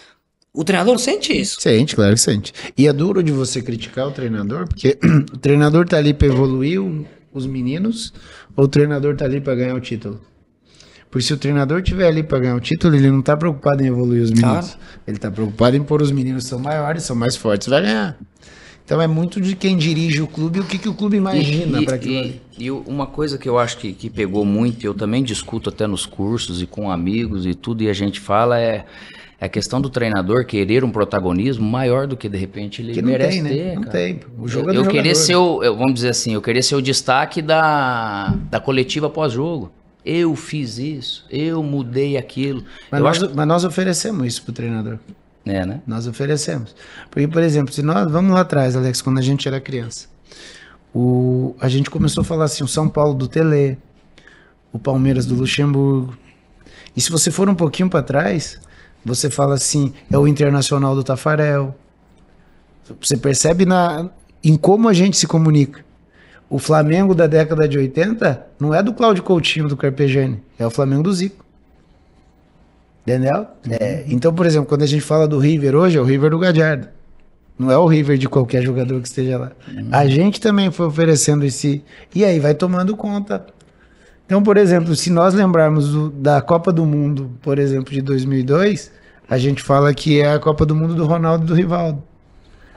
o 0.52 0.64
treinador 0.64 0.98
sente 0.98 1.38
isso. 1.38 1.61
Sente, 1.61 1.94
claro 1.94 2.14
que 2.14 2.20
sente. 2.20 2.52
E 2.76 2.87
é 2.87 2.92
duro 2.92 3.22
de 3.22 3.30
você 3.30 3.61
criticar 3.61 4.09
o 4.09 4.11
treinador, 4.11 4.66
porque 4.66 4.98
o 5.32 5.37
treinador 5.37 5.87
tá 5.87 5.98
ali 5.98 6.14
para 6.14 6.28
evoluir 6.28 6.80
os 7.32 7.46
meninos, 7.46 8.12
ou 8.56 8.64
o 8.64 8.68
treinador 8.68 9.14
tá 9.14 9.26
ali 9.26 9.40
para 9.40 9.54
ganhar 9.54 9.74
o 9.74 9.80
título? 9.80 10.20
Porque 11.11 11.26
se 11.26 11.32
o 11.32 11.37
treinador 11.37 11.82
tiver 11.82 12.09
ali 12.09 12.22
para 12.22 12.38
ganhar 12.38 12.56
o 12.56 12.61
título, 12.61 12.96
ele 12.96 13.11
não 13.11 13.22
tá 13.22 13.37
preocupado 13.37 13.82
em 13.82 13.87
evoluir 13.87 14.22
os 14.22 14.30
meninos. 14.30 14.70
Claro. 14.70 14.80
Ele 15.06 15.18
tá 15.18 15.30
preocupado 15.30 15.76
em 15.76 15.82
pôr 15.82 16.02
os 16.02 16.11
meninos 16.11 16.44
que 16.44 16.50
são 16.50 16.59
maiores, 16.59 17.04
são 17.04 17.14
mais 17.14 17.37
fortes, 17.37 17.68
vai 17.68 17.82
ganhar. 17.82 18.18
Então 18.87 19.03
é 19.03 19.07
muito 19.09 19.40
de 19.40 19.57
quem 19.57 19.77
dirige 19.77 20.22
o 20.22 20.29
clube 20.29 20.59
e 20.59 20.61
o 20.62 20.64
que, 20.64 20.79
que 20.79 20.88
o 20.88 20.94
clube 20.94 21.16
imagina 21.16 21.83
para 21.83 21.96
aquilo 21.96 22.20
ali. 22.20 22.40
e, 22.57 22.66
e 22.66 22.70
uma 22.70 23.05
coisa 23.05 23.37
que 23.37 23.49
eu 23.49 23.59
acho 23.59 23.79
que, 23.79 23.92
que 23.92 24.09
pegou 24.09 24.44
muito, 24.44 24.85
e 24.85 24.87
eu 24.87 24.94
também 24.94 25.25
discuto 25.25 25.68
até 25.70 25.88
nos 25.88 26.07
cursos 26.07 26.62
e 26.62 26.66
com 26.68 26.88
amigos 26.88 27.44
e 27.46 27.53
tudo, 27.53 27.83
e 27.83 27.88
a 27.88 27.92
gente 27.92 28.20
fala, 28.20 28.61
é, 28.61 28.85
é 29.40 29.46
a 29.46 29.49
questão 29.49 29.81
do 29.81 29.90
treinador 29.90 30.44
querer 30.46 30.85
um 30.85 30.90
protagonismo 30.92 31.68
maior 31.68 32.07
do 32.07 32.16
que 32.16 32.29
de 32.29 32.38
repente 32.38 32.81
ele 32.81 32.92
Que 32.92 33.03
não 33.03 33.11
merece 33.11 33.33
tem, 33.33 33.42
né? 33.42 33.51
ter. 33.51 33.75
Não 33.75 33.83
cara. 33.83 33.90
tem. 33.90 34.20
O 34.38 34.46
jogo 34.46 34.70
eu, 34.70 34.75
é 34.75 34.77
eu 34.79 34.83
querer 34.87 35.14
jogador. 35.16 35.27
ser 35.27 35.35
o, 35.37 35.62
eu- 35.64 35.77
vamos 35.77 35.94
dizer 35.94 36.11
assim, 36.11 36.35
eu 36.35 36.40
querer 36.40 36.62
ser 36.62 36.77
o 36.77 36.81
destaque 36.81 37.42
da, 37.42 38.37
da 38.49 38.61
coletiva 38.61 39.11
pós-jogo. 39.11 39.72
Eu 40.05 40.37
fiz 40.37 40.79
isso, 40.79 41.27
eu 41.29 41.61
mudei 41.61 42.16
aquilo. 42.16 42.62
Mas, 42.88 43.01
eu 43.01 43.05
nós, 43.05 43.20
acho, 43.25 43.33
mas 43.35 43.49
nós 43.49 43.64
oferecemos 43.64 44.25
isso 44.29 44.44
pro 44.44 44.53
treinador. 44.53 44.99
É, 45.46 45.64
né? 45.64 45.80
Nós 45.87 46.09
oferecemos. 46.09 46.74
Porque, 47.09 47.28
por 47.28 47.42
exemplo, 47.42 47.72
se 47.72 47.80
nós 47.80 48.11
vamos 48.11 48.35
lá 48.35 48.40
atrás, 48.40 48.74
Alex, 48.76 49.00
quando 49.00 49.18
a 49.18 49.22
gente 49.22 49.46
era 49.46 49.61
criança, 49.61 50.09
o, 50.92 51.54
a 51.61 51.68
gente 51.68 51.88
começou 51.88 52.22
a 52.22 52.24
falar 52.24 52.46
assim, 52.46 52.64
o 52.64 52.68
São 52.68 52.88
Paulo 52.88 53.14
do 53.14 53.28
Tele, 53.28 53.78
o 54.72 54.78
Palmeiras 54.78 55.24
do 55.24 55.37
Luxemburgo. 55.37 56.16
E 56.96 57.00
se 57.00 57.11
você 57.11 57.30
for 57.30 57.48
um 57.48 57.54
pouquinho 57.54 57.88
para 57.88 58.02
trás, 58.02 58.61
você 59.04 59.30
fala 59.30 59.54
assim, 59.54 59.94
é 60.11 60.18
o 60.18 60.26
Internacional 60.26 60.96
do 60.96 61.04
Tafarel. 61.04 61.76
Você 63.00 63.16
percebe 63.16 63.64
na, 63.64 64.11
em 64.42 64.56
como 64.56 64.88
a 64.88 64.92
gente 64.92 65.16
se 65.16 65.28
comunica. 65.28 65.85
O 66.50 66.59
Flamengo 66.59 67.14
da 67.14 67.28
década 67.28 67.68
de 67.68 67.78
80 67.78 68.46
não 68.59 68.74
é 68.74 68.82
do 68.82 68.92
Cláudio 68.92 69.22
Coutinho 69.22 69.68
do 69.68 69.76
Carpegiani, 69.76 70.42
é 70.59 70.66
o 70.66 70.70
Flamengo 70.70 71.04
do 71.04 71.12
Zico. 71.12 71.45
Entendeu? 73.07 73.47
É, 73.71 74.05
então, 74.09 74.35
por 74.35 74.47
exemplo, 74.47 74.66
quando 74.69 74.83
a 74.83 74.87
gente 74.87 75.03
fala 75.03 75.29
do 75.29 75.38
River 75.38 75.77
hoje, 75.77 75.97
é 75.97 76.01
o 76.01 76.05
River 76.05 76.31
do 76.31 76.38
Gadiardo. 76.38 76.88
Não 77.59 77.71
é 77.71 77.79
o 77.79 77.87
River 77.87 78.19
de 78.19 78.29
qualquer 78.29 78.62
jogador 78.62 79.01
que 79.01 79.07
esteja 79.09 79.38
lá. 79.38 79.53
A 79.92 80.07
gente 80.07 80.40
também 80.40 80.71
foi 80.71 80.87
oferecendo 80.87 81.45
esse. 81.45 81.83
E 82.14 82.25
aí 82.25 82.38
vai 82.40 82.53
tomando 82.55 82.97
conta. 82.97 83.47
Então, 84.27 84.42
por 84.42 84.57
exemplo, 84.57 84.95
se 84.97 85.09
nós 85.11 85.33
lembrarmos 85.35 85.88
do- 85.92 86.11
da 86.11 86.40
Copa 86.42 86.73
do 86.73 86.85
Mundo, 86.85 87.31
por 87.40 87.59
exemplo, 87.61 87.95
de 87.95 88.03
2002, 88.03 88.90
a 89.31 89.38
gente 89.38 89.62
fala 89.62 89.95
que 89.95 90.21
é 90.21 90.33
a 90.33 90.38
Copa 90.40 90.66
do 90.66 90.75
Mundo 90.75 90.95
do 90.97 91.07
Ronaldo 91.07 91.45
e 91.45 91.47
do 91.47 91.55
Rivaldo. 91.55 92.03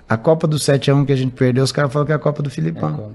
A 0.07 0.15
Copa 0.15 0.47
do 0.47 0.57
7x1 0.57 1.05
que 1.05 1.11
a 1.11 1.15
gente 1.15 1.31
perdeu, 1.31 1.63
os 1.63 1.71
caras 1.71 1.91
falam 1.91 2.05
que 2.05 2.11
é 2.11 2.15
a 2.15 2.19
Copa 2.19 2.41
do 2.43 2.49
Filipão. 2.51 3.13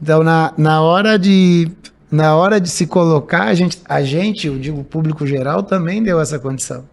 Então, 0.00 0.22
na, 0.22 0.52
na 0.56 0.80
hora 0.82 1.18
de 1.18 1.68
na 2.14 2.36
hora 2.36 2.60
de 2.60 2.70
se 2.70 2.86
colocar, 2.86 3.44
a 3.44 3.54
gente, 3.54 3.80
a 3.88 4.00
gente, 4.00 4.46
eu 4.46 4.56
digo 4.56 4.80
o 4.80 4.84
público 4.84 5.26
geral, 5.26 5.64
também 5.64 6.00
deu 6.00 6.20
essa 6.20 6.38
condição. 6.38 6.84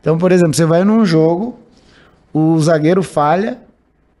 Então, 0.00 0.16
por 0.16 0.32
exemplo, 0.32 0.54
você 0.54 0.64
vai 0.64 0.82
num 0.82 1.04
jogo, 1.04 1.58
o 2.32 2.58
zagueiro 2.58 3.02
falha, 3.02 3.58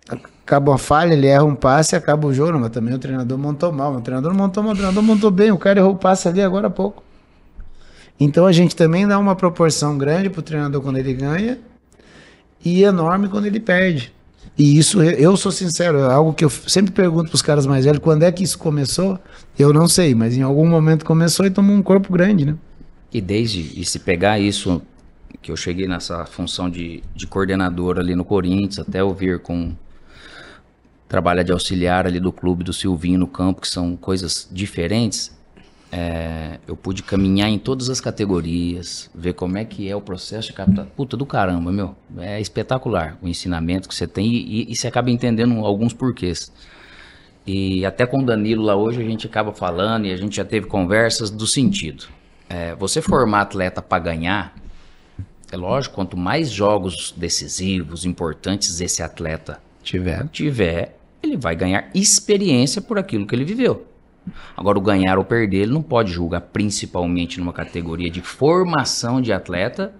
acaba 0.06 0.72
uma 0.72 0.78
falha, 0.78 1.14
ele 1.14 1.26
erra 1.26 1.44
um 1.44 1.54
passe, 1.54 1.96
acaba 1.96 2.26
o 2.26 2.34
jogo, 2.34 2.58
mas 2.58 2.68
também 2.68 2.92
o 2.92 2.98
treinador 2.98 3.38
montou 3.38 3.72
mal, 3.72 3.94
o 3.94 4.00
treinador 4.02 4.34
montou 4.34 4.62
mal, 4.62 4.72
o 4.72 4.76
treinador 4.76 5.02
montou 5.02 5.30
bem, 5.30 5.50
o 5.50 5.56
cara 5.56 5.80
errou 5.80 5.92
o 5.92 5.96
passe 5.96 6.28
ali 6.28 6.42
agora 6.42 6.66
há 6.66 6.70
pouco. 6.70 7.02
Então 8.20 8.44
a 8.44 8.52
gente 8.52 8.76
também 8.76 9.06
dá 9.06 9.18
uma 9.18 9.34
proporção 9.34 9.96
grande 9.96 10.28
pro 10.28 10.42
treinador 10.42 10.82
quando 10.82 10.98
ele 10.98 11.14
ganha 11.14 11.58
e 12.62 12.84
enorme 12.84 13.28
quando 13.28 13.46
ele 13.46 13.58
perde. 13.58 14.12
E 14.56 14.78
isso, 14.78 15.02
eu- 15.02 15.36
sou 15.36 15.50
sincero, 15.50 15.98
é 15.98 16.12
algo 16.12 16.32
que 16.32 16.44
eu 16.44 16.50
sempre 16.50 16.92
pergunto 16.92 17.28
pros 17.28 17.42
caras 17.42 17.66
mais 17.66 17.84
velhos, 17.84 17.98
quando 17.98 18.22
é 18.22 18.30
que 18.30 18.44
isso 18.44 18.56
começou? 18.58 19.18
Eu 19.58 19.72
não 19.72 19.88
sei, 19.88 20.14
mas 20.14 20.36
em 20.36 20.42
algum 20.42 20.68
momento 20.68 21.04
começou 21.04 21.44
e 21.44 21.50
tomou 21.50 21.74
um 21.74 21.82
corpo 21.82 22.12
grande, 22.12 22.44
né? 22.44 22.54
E 23.12 23.20
desde, 23.20 23.60
e 23.80 23.84
se 23.84 23.98
pegar 23.98 24.38
isso, 24.38 24.80
que 25.42 25.50
eu 25.50 25.56
cheguei 25.56 25.88
nessa 25.88 26.24
função 26.24 26.70
de, 26.70 27.02
de 27.14 27.26
coordenador 27.26 27.98
ali 27.98 28.14
no 28.14 28.24
Corinthians, 28.24 28.78
até 28.78 29.00
eu 29.00 29.12
vir 29.12 29.40
com 29.40 29.72
trabalho 31.08 31.44
de 31.44 31.52
auxiliar 31.52 32.06
ali 32.06 32.18
do 32.20 32.32
clube 32.32 32.64
do 32.64 32.72
Silvinho 32.72 33.18
no 33.18 33.26
campo, 33.26 33.60
que 33.60 33.68
são 33.68 33.96
coisas 33.96 34.48
diferentes, 34.50 35.32
é, 35.96 36.58
eu 36.66 36.76
pude 36.76 37.04
caminhar 37.04 37.48
em 37.48 37.56
todas 37.56 37.88
as 37.88 38.00
categorias, 38.00 39.08
ver 39.14 39.32
como 39.32 39.56
é 39.56 39.64
que 39.64 39.88
é 39.88 39.94
o 39.94 40.00
processo 40.00 40.48
de 40.48 40.52
captar. 40.52 40.86
Puta 40.86 41.16
do 41.16 41.24
caramba, 41.24 41.70
meu. 41.70 41.94
É 42.18 42.40
espetacular 42.40 43.16
o 43.22 43.28
ensinamento 43.28 43.88
que 43.88 43.94
você 43.94 44.08
tem 44.08 44.26
e, 44.26 44.64
e, 44.64 44.72
e 44.72 44.76
você 44.76 44.88
acaba 44.88 45.08
entendendo 45.08 45.64
alguns 45.64 45.92
porquês. 45.92 46.50
E 47.46 47.86
até 47.86 48.06
com 48.06 48.18
o 48.18 48.26
Danilo 48.26 48.64
lá 48.64 48.74
hoje 48.74 49.00
a 49.00 49.04
gente 49.04 49.28
acaba 49.28 49.52
falando 49.52 50.06
e 50.06 50.12
a 50.12 50.16
gente 50.16 50.34
já 50.34 50.44
teve 50.44 50.66
conversas 50.66 51.30
do 51.30 51.46
sentido. 51.46 52.06
É, 52.48 52.74
você 52.74 53.00
formar 53.00 53.42
atleta 53.42 53.80
para 53.80 54.02
ganhar, 54.02 54.52
é 55.52 55.56
lógico, 55.56 55.94
quanto 55.94 56.16
mais 56.16 56.50
jogos 56.50 57.14
decisivos, 57.16 58.04
importantes 58.04 58.80
esse 58.80 59.00
atleta 59.00 59.60
Tiver. 59.80 60.26
tiver, 60.32 60.98
ele 61.22 61.36
vai 61.36 61.54
ganhar 61.54 61.88
experiência 61.94 62.82
por 62.82 62.98
aquilo 62.98 63.28
que 63.28 63.34
ele 63.36 63.44
viveu. 63.44 63.93
Agora, 64.56 64.78
o 64.78 64.80
ganhar 64.80 65.18
ou 65.18 65.24
perder, 65.24 65.62
ele 65.62 65.72
não 65.72 65.82
pode 65.82 66.12
julgar, 66.12 66.40
principalmente 66.40 67.38
numa 67.38 67.52
categoria 67.52 68.10
de 68.10 68.20
formação 68.20 69.20
de 69.20 69.32
atleta, 69.32 69.94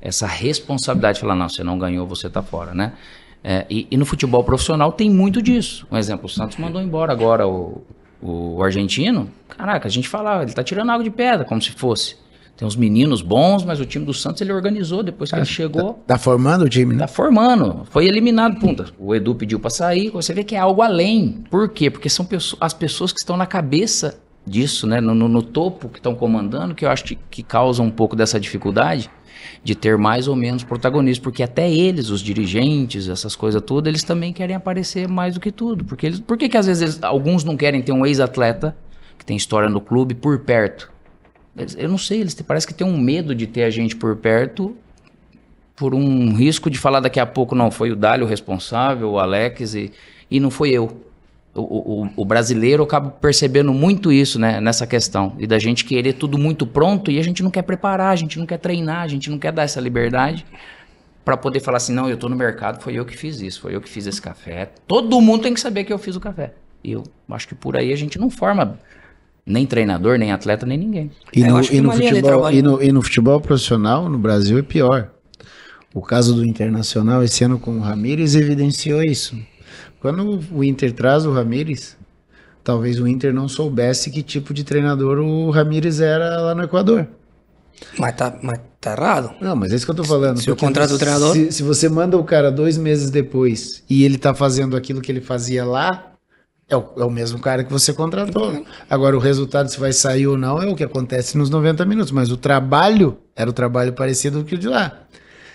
essa 0.00 0.26
responsabilidade 0.26 1.16
de 1.16 1.20
falar, 1.20 1.36
não, 1.36 1.48
você 1.48 1.62
não 1.62 1.78
ganhou, 1.78 2.06
você 2.06 2.28
tá 2.28 2.42
fora, 2.42 2.74
né? 2.74 2.92
É, 3.42 3.66
e, 3.70 3.86
e 3.90 3.96
no 3.96 4.04
futebol 4.04 4.42
profissional 4.42 4.92
tem 4.92 5.08
muito 5.08 5.40
disso. 5.40 5.86
Um 5.90 5.96
exemplo, 5.96 6.26
o 6.26 6.28
Santos 6.28 6.56
mandou 6.56 6.82
embora 6.82 7.12
agora 7.12 7.46
o, 7.46 7.82
o 8.20 8.62
argentino. 8.62 9.30
Caraca, 9.48 9.86
a 9.86 9.90
gente 9.90 10.08
fala, 10.08 10.42
ele 10.42 10.52
tá 10.52 10.62
tirando 10.62 10.90
água 10.90 11.04
de 11.04 11.10
pedra, 11.10 11.44
como 11.44 11.62
se 11.62 11.70
fosse. 11.70 12.16
Tem 12.58 12.66
uns 12.66 12.74
meninos 12.74 13.22
bons, 13.22 13.64
mas 13.64 13.78
o 13.78 13.86
time 13.86 14.04
do 14.04 14.12
Santos 14.12 14.42
ele 14.42 14.52
organizou 14.52 15.00
depois 15.02 15.30
que 15.30 15.36
ele 15.36 15.44
chegou. 15.46 16.02
Tá 16.06 16.18
formando 16.18 16.64
o 16.64 16.68
time, 16.68 16.92
né? 16.92 16.98
Tá 16.98 17.06
formando. 17.08 17.86
Foi 17.88 18.04
eliminado, 18.06 18.58
punta. 18.58 18.86
O 18.98 19.14
Edu 19.14 19.32
pediu 19.34 19.60
pra 19.60 19.70
sair. 19.70 20.10
Você 20.10 20.34
vê 20.34 20.42
que 20.42 20.56
é 20.56 20.58
algo 20.58 20.82
além. 20.82 21.44
Por 21.48 21.68
quê? 21.68 21.88
Porque 21.88 22.08
são 22.10 22.24
pesso- 22.26 22.56
as 22.60 22.74
pessoas 22.74 23.12
que 23.12 23.20
estão 23.20 23.36
na 23.36 23.46
cabeça 23.46 24.18
disso, 24.44 24.88
né? 24.88 25.00
No, 25.00 25.14
no- 25.14 25.28
no 25.28 25.40
topo, 25.40 25.88
que 25.88 26.00
estão 26.00 26.16
comandando, 26.16 26.74
que 26.74 26.84
eu 26.84 26.90
acho 26.90 27.04
que, 27.04 27.16
que 27.30 27.42
causa 27.44 27.80
um 27.80 27.90
pouco 27.90 28.16
dessa 28.16 28.40
dificuldade 28.40 29.08
de 29.62 29.76
ter 29.76 29.96
mais 29.96 30.26
ou 30.26 30.34
menos 30.34 30.64
protagonismo. 30.64 31.22
Porque 31.22 31.44
até 31.44 31.70
eles, 31.70 32.10
os 32.10 32.20
dirigentes, 32.20 33.08
essas 33.08 33.36
coisas 33.36 33.62
todas, 33.62 33.88
eles 33.88 34.02
também 34.02 34.32
querem 34.32 34.56
aparecer 34.56 35.06
mais 35.06 35.34
do 35.34 35.38
que 35.40 35.52
tudo. 35.52 35.84
Porque 35.84 36.06
eles, 36.06 36.18
por 36.18 36.36
que, 36.36 36.48
que 36.48 36.56
às 36.56 36.66
vezes 36.66 36.82
eles- 36.82 37.02
alguns 37.04 37.44
não 37.44 37.56
querem 37.56 37.80
ter 37.82 37.92
um 37.92 38.04
ex-atleta 38.04 38.76
que 39.16 39.24
tem 39.24 39.36
história 39.36 39.68
no 39.68 39.80
clube 39.80 40.12
por 40.16 40.40
perto? 40.40 40.90
Eu 41.78 41.88
não 41.88 41.98
sei, 41.98 42.20
eles 42.20 42.34
parece 42.42 42.66
que 42.66 42.74
tem 42.74 42.86
um 42.86 42.98
medo 42.98 43.34
de 43.34 43.46
ter 43.46 43.64
a 43.64 43.70
gente 43.70 43.96
por 43.96 44.14
perto 44.16 44.76
por 45.74 45.94
um 45.94 46.34
risco 46.34 46.68
de 46.68 46.76
falar 46.76 46.98
daqui 46.98 47.20
a 47.20 47.26
pouco, 47.26 47.54
não, 47.54 47.70
foi 47.70 47.92
o 47.92 47.96
Dálio 47.96 48.26
o 48.26 48.28
responsável, 48.28 49.10
o 49.12 49.18
Alex, 49.18 49.74
e, 49.74 49.92
e 50.28 50.40
não 50.40 50.50
foi 50.50 50.70
eu. 50.70 51.04
O, 51.54 52.02
o- 52.04 52.10
o 52.16 52.24
brasileiro 52.24 52.82
acaba 52.82 53.10
percebendo 53.10 53.72
muito 53.72 54.10
isso, 54.12 54.38
né, 54.40 54.60
nessa 54.60 54.86
questão. 54.88 55.34
E 55.38 55.46
da 55.46 55.58
gente 55.58 55.84
querer 55.84 56.14
tudo 56.14 56.36
muito 56.36 56.66
pronto 56.66 57.10
e 57.12 57.18
a 57.18 57.22
gente 57.22 57.42
não 57.44 57.50
quer 57.50 57.62
preparar, 57.62 58.12
a 58.12 58.16
gente 58.16 58.38
não 58.40 58.46
quer 58.46 58.58
treinar, 58.58 59.02
a 59.02 59.08
gente 59.08 59.30
não 59.30 59.38
quer 59.38 59.52
dar 59.52 59.62
essa 59.62 59.80
liberdade 59.80 60.44
para 61.24 61.36
poder 61.36 61.60
falar 61.60 61.76
assim, 61.76 61.92
não, 61.92 62.08
eu 62.08 62.16
tô 62.16 62.28
no 62.28 62.34
mercado, 62.36 62.80
foi 62.82 62.94
eu 62.94 63.04
que 63.04 63.16
fiz 63.16 63.40
isso, 63.40 63.60
foi 63.60 63.74
eu 63.76 63.80
que 63.80 63.88
fiz 63.88 64.06
esse 64.06 64.20
café. 64.20 64.70
Todo 64.86 65.20
mundo 65.20 65.42
tem 65.42 65.54
que 65.54 65.60
saber 65.60 65.84
que 65.84 65.92
eu 65.92 65.98
fiz 65.98 66.16
o 66.16 66.20
café. 66.20 66.54
E 66.82 66.90
eu 66.92 67.04
acho 67.30 67.46
que 67.46 67.54
por 67.54 67.76
aí 67.76 67.92
a 67.92 67.96
gente 67.96 68.18
não 68.18 68.30
forma 68.30 68.78
nem 69.48 69.66
treinador, 69.66 70.18
nem 70.18 70.30
atleta, 70.32 70.64
nem 70.66 70.78
ninguém. 70.78 71.10
E 71.34 71.42
É, 71.42 71.48
no, 71.48 71.60
e 71.62 71.80
no 71.80 71.92
futebol, 71.92 72.50
e, 72.52 72.62
no, 72.62 72.82
e 72.82 72.92
no 72.92 73.02
futebol 73.02 73.40
profissional, 73.40 74.08
no 74.08 74.18
Brasil, 74.18 74.58
é 74.58 74.62
pior. 74.62 75.10
O 75.94 76.02
caso 76.02 76.34
do 76.34 76.44
Internacional 76.46 77.22
esse 77.24 77.42
ano 77.44 77.58
com 77.58 77.78
o 77.78 77.80
Ramires 77.80 78.34
evidenciou 78.34 79.02
isso. 79.02 79.36
Quando 80.00 80.38
o 80.52 80.62
Inter 80.62 80.92
traz 80.92 81.24
o 81.26 81.32
Ramires, 81.32 81.96
talvez 82.62 83.00
o 83.00 83.08
Inter 83.08 83.32
não 83.32 83.48
soubesse 83.48 84.10
que 84.10 84.22
tipo 84.22 84.52
de 84.54 84.62
treinador 84.64 85.18
o 85.18 85.50
Ramires 85.50 86.00
era 86.00 86.40
lá 86.42 86.54
no 86.54 86.62
Equador. 86.62 87.08
Mas 87.98 88.14
tá, 88.16 88.36
mas 88.42 88.60
tá 88.80 88.92
errado. 88.92 89.30
Não, 89.40 89.54
mas 89.56 89.72
é 89.72 89.76
isso 89.76 89.84
que 89.86 89.90
eu 89.90 89.94
tô 89.96 90.04
falando. 90.04 90.38
Se 90.38 90.46
porque 90.46 90.64
contrato 90.66 90.90
o 90.90 90.92
se- 90.94 90.98
treinador- 90.98 91.32
Se, 91.32 91.52
se 91.52 91.62
você 91.62 91.88
manda 91.88 92.16
o 92.18 92.24
cara 92.24 92.50
dois 92.50 92.76
meses 92.76 93.10
depois 93.10 93.82
e 93.88 94.04
ele 94.04 94.18
tá 94.18 94.34
fazendo 94.34 94.76
aquilo 94.76 95.00
que 95.00 95.10
ele 95.10 95.20
fazia 95.20 95.64
lá, 95.64 96.12
é 96.68 96.76
o, 96.76 96.84
é 96.98 97.04
o 97.04 97.10
mesmo 97.10 97.38
cara 97.38 97.64
que 97.64 97.72
você 97.72 97.92
contratou. 97.92 98.64
Agora, 98.90 99.16
o 99.16 99.18
resultado, 99.18 99.70
se 99.70 99.80
vai 99.80 99.92
sair 99.92 100.26
ou 100.26 100.36
não, 100.36 100.60
é 100.60 100.66
o 100.66 100.76
que 100.76 100.84
acontece 100.84 101.38
nos 101.38 101.48
90 101.48 101.84
minutos. 101.86 102.12
Mas 102.12 102.30
o 102.30 102.36
trabalho 102.36 103.16
era 103.34 103.48
o 103.48 103.52
trabalho 103.52 103.94
parecido 103.94 104.44
com 104.44 104.54
o 104.54 104.58
de 104.58 104.68
lá. 104.68 105.04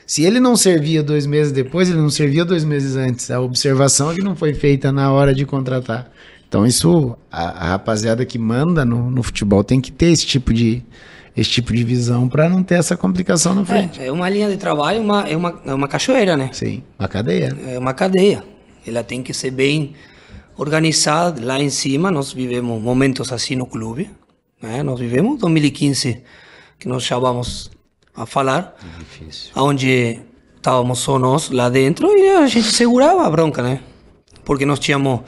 Se 0.08 0.24
ele 0.24 0.40
não 0.40 0.56
servia 0.56 1.04
dois 1.04 1.26
meses 1.26 1.52
depois, 1.52 1.90
ele 1.90 2.00
não 2.00 2.10
servia 2.10 2.44
dois 2.44 2.66
meses 2.66 2.96
antes. 2.96 3.30
A 3.30 3.40
observação 3.40 4.12
é 4.12 4.16
que 4.16 4.24
não 4.24 4.36
foi 4.36 4.54
feita 4.54 4.92
na 4.92 5.12
hora 5.12 5.34
de 5.34 5.46
contratar. 5.46 6.12
Então, 6.48 6.66
isso, 6.66 7.16
a, 7.32 7.66
a 7.66 7.70
rapaziada 7.70 8.26
que 8.26 8.38
manda 8.38 8.84
no, 8.84 9.10
no 9.10 9.24
futebol 9.24 9.64
tem 9.64 9.80
que 9.80 9.92
ter 9.92 10.08
esse 10.08 10.26
tipo 10.26 10.54
de, 10.54 10.84
esse 11.38 11.50
tipo 11.50 11.74
de 11.74 11.84
visão 11.84 12.28
para 12.28 12.50
não 12.50 12.64
ter 12.64 12.76
essa 12.76 12.98
complicação 12.98 13.56
na 13.56 13.66
frente. 13.66 14.02
É, 14.02 14.08
é 14.08 14.12
uma 14.12 14.30
linha 14.30 14.50
de 14.50 14.58
trabalho, 14.58 15.00
uma, 15.02 15.28
é, 15.28 15.38
uma, 15.38 15.62
é 15.66 15.74
uma 15.74 15.88
cachoeira, 15.88 16.36
né? 16.36 16.50
Sim, 16.54 16.84
uma 17.00 17.08
cadeia. 17.08 17.56
É 17.68 17.80
uma 17.80 17.94
cadeia. 17.94 18.44
Ela 18.86 19.04
tem 19.04 19.24
que 19.24 19.34
ser 19.34 19.52
bem 19.52 19.94
organizada. 20.58 21.44
Lá 21.44 21.60
em 21.60 21.70
cima, 21.70 22.12
nós 22.12 22.34
vivemos 22.34 22.82
momentos 22.82 23.32
assim 23.32 23.56
no 23.56 23.66
clube. 23.66 24.10
Né? 24.62 24.82
Nós 24.84 25.00
vivemos 25.00 25.40
2015, 25.40 26.24
que 26.80 26.88
nós 26.88 27.04
já 27.04 27.20
vamos 27.20 27.72
a 28.16 28.26
falar, 28.26 28.76
Difícil. 29.00 29.52
onde 29.56 30.20
estávamos 30.56 31.00
só 31.00 31.18
nós 31.18 31.50
lá 31.50 31.68
dentro 31.68 32.08
e 32.18 32.30
a 32.30 32.48
gente 32.48 32.72
segurava 32.72 33.26
a 33.26 33.30
bronca, 33.30 33.62
né? 33.62 33.82
Porque 34.46 34.66
nós 34.66 34.80
tínhamos. 34.80 35.22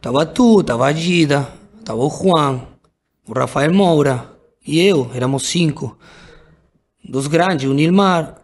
Tava 0.00 0.26
tu, 0.26 0.62
tava 0.62 0.86
a 0.86 0.92
Gida, 0.92 1.48
tava 1.84 2.00
o 2.00 2.10
Juan, 2.10 2.60
o 3.26 3.32
Rafael 3.32 3.72
Moura 3.72 4.36
e 4.66 4.80
eu, 4.80 5.10
éramos 5.14 5.48
cinco. 5.48 5.96
Dos 7.02 7.26
grandes, 7.28 7.68
o 7.68 7.72
Nilmar, 7.72 8.42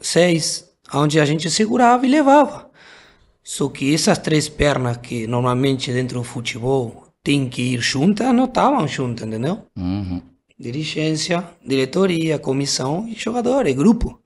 seis, 0.00 0.68
onde 0.92 1.20
a 1.20 1.24
gente 1.24 1.50
segurava 1.50 2.06
e 2.06 2.10
levava. 2.10 2.70
Só 3.42 3.68
que 3.68 3.92
essas 3.92 4.18
três 4.18 4.48
pernas 4.48 4.98
que 4.98 5.26
normalmente 5.26 5.92
dentro 5.92 6.18
do 6.18 6.24
futebol 6.24 7.08
tem 7.22 7.48
que 7.48 7.62
ir 7.74 7.80
juntas, 7.80 8.32
não 8.34 8.44
estavam 8.44 8.86
juntas, 8.86 9.26
entendeu? 9.26 9.64
Uhum. 9.76 10.22
Dirigência, 10.58 11.44
diretoria, 11.64 12.38
comissão 12.38 13.06
e 13.08 13.14
jogadores, 13.14 13.74
grupo. 13.74 14.20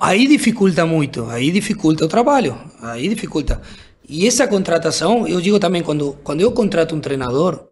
Aí 0.00 0.26
dificulta 0.26 0.84
muito, 0.84 1.26
aí 1.26 1.50
dificulta 1.50 2.04
o 2.04 2.08
trabalho, 2.08 2.58
aí 2.82 3.08
dificulta. 3.08 3.62
E 4.08 4.26
essa 4.26 4.46
contratação, 4.46 5.26
eu 5.26 5.40
digo 5.40 5.58
também, 5.58 5.82
quando, 5.82 6.14
quando 6.22 6.40
eu 6.40 6.52
contrato 6.52 6.94
um 6.94 7.00
treinador, 7.00 7.68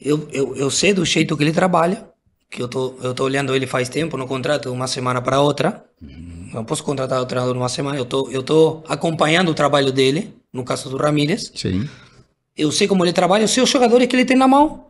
eu, 0.00 0.28
eu, 0.32 0.56
eu 0.56 0.70
sei 0.70 0.92
do 0.92 1.04
jeito 1.04 1.36
que 1.36 1.44
ele 1.44 1.52
trabalha, 1.52 2.11
que 2.52 2.62
eu 2.62 2.68
tô, 2.68 2.94
eu 3.02 3.14
tô 3.14 3.24
olhando 3.24 3.54
ele 3.56 3.66
faz 3.66 3.88
tempo, 3.88 4.18
não 4.18 4.26
contrato 4.26 4.70
uma 4.70 4.86
semana 4.86 5.22
para 5.22 5.40
outra. 5.40 5.82
Não 6.52 6.62
posso 6.66 6.84
contratar 6.84 7.20
o 7.22 7.24
treinador 7.24 7.54
numa 7.54 7.68
semana, 7.68 7.96
eu 7.96 8.04
tô, 8.04 8.28
eu 8.30 8.42
tô 8.42 8.82
acompanhando 8.86 9.50
o 9.50 9.54
trabalho 9.54 9.90
dele, 9.90 10.34
no 10.52 10.62
caso 10.62 10.90
do 10.90 10.98
Ramírez. 10.98 11.50
Sim. 11.54 11.88
Eu 12.54 12.70
sei 12.70 12.86
como 12.86 13.02
ele 13.04 13.12
trabalha, 13.14 13.44
eu 13.44 13.48
sei 13.48 13.62
os 13.62 13.70
jogadores 13.70 14.06
que 14.06 14.14
ele 14.14 14.26
tem 14.26 14.36
na 14.36 14.46
mão. 14.46 14.88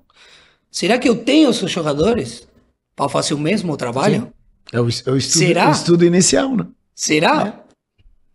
Será 0.72 0.98
que 0.98 1.08
eu 1.08 1.14
tenho 1.14 1.50
os 1.50 1.58
jogadores 1.58 2.48
para 2.96 3.08
fazer 3.08 3.34
o 3.34 3.38
mesmo 3.38 3.76
trabalho? 3.76 4.32
É 4.72 4.80
o, 4.80 4.88
é 4.88 5.10
o 5.10 5.16
estudo, 5.16 5.38
Será? 5.38 5.68
o 5.68 5.72
estudo 5.72 6.04
inicial, 6.04 6.56
né? 6.56 6.66
Será? 6.96 7.60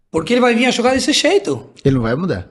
Porque 0.10 0.34
ele 0.34 0.42
vai 0.42 0.56
vir 0.56 0.66
a 0.66 0.72
jogar 0.72 0.94
desse 0.94 1.12
jeito. 1.12 1.70
Ele 1.84 1.96
não 1.96 2.04
vai 2.04 2.16
mudar. 2.16 2.48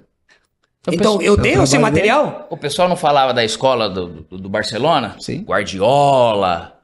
Então, 0.92 1.20
eu 1.20 1.34
é 1.34 1.38
o 1.38 1.42
tenho 1.42 1.62
esse 1.62 1.72
trabalho 1.72 1.94
dele. 1.94 2.08
material? 2.12 2.46
O 2.50 2.56
pessoal 2.56 2.88
não 2.88 2.96
falava 2.96 3.34
da 3.34 3.44
escola 3.44 3.88
do, 3.88 4.06
do, 4.08 4.38
do 4.38 4.48
Barcelona? 4.48 5.16
Sim. 5.18 5.42
Guardiola. 5.42 6.76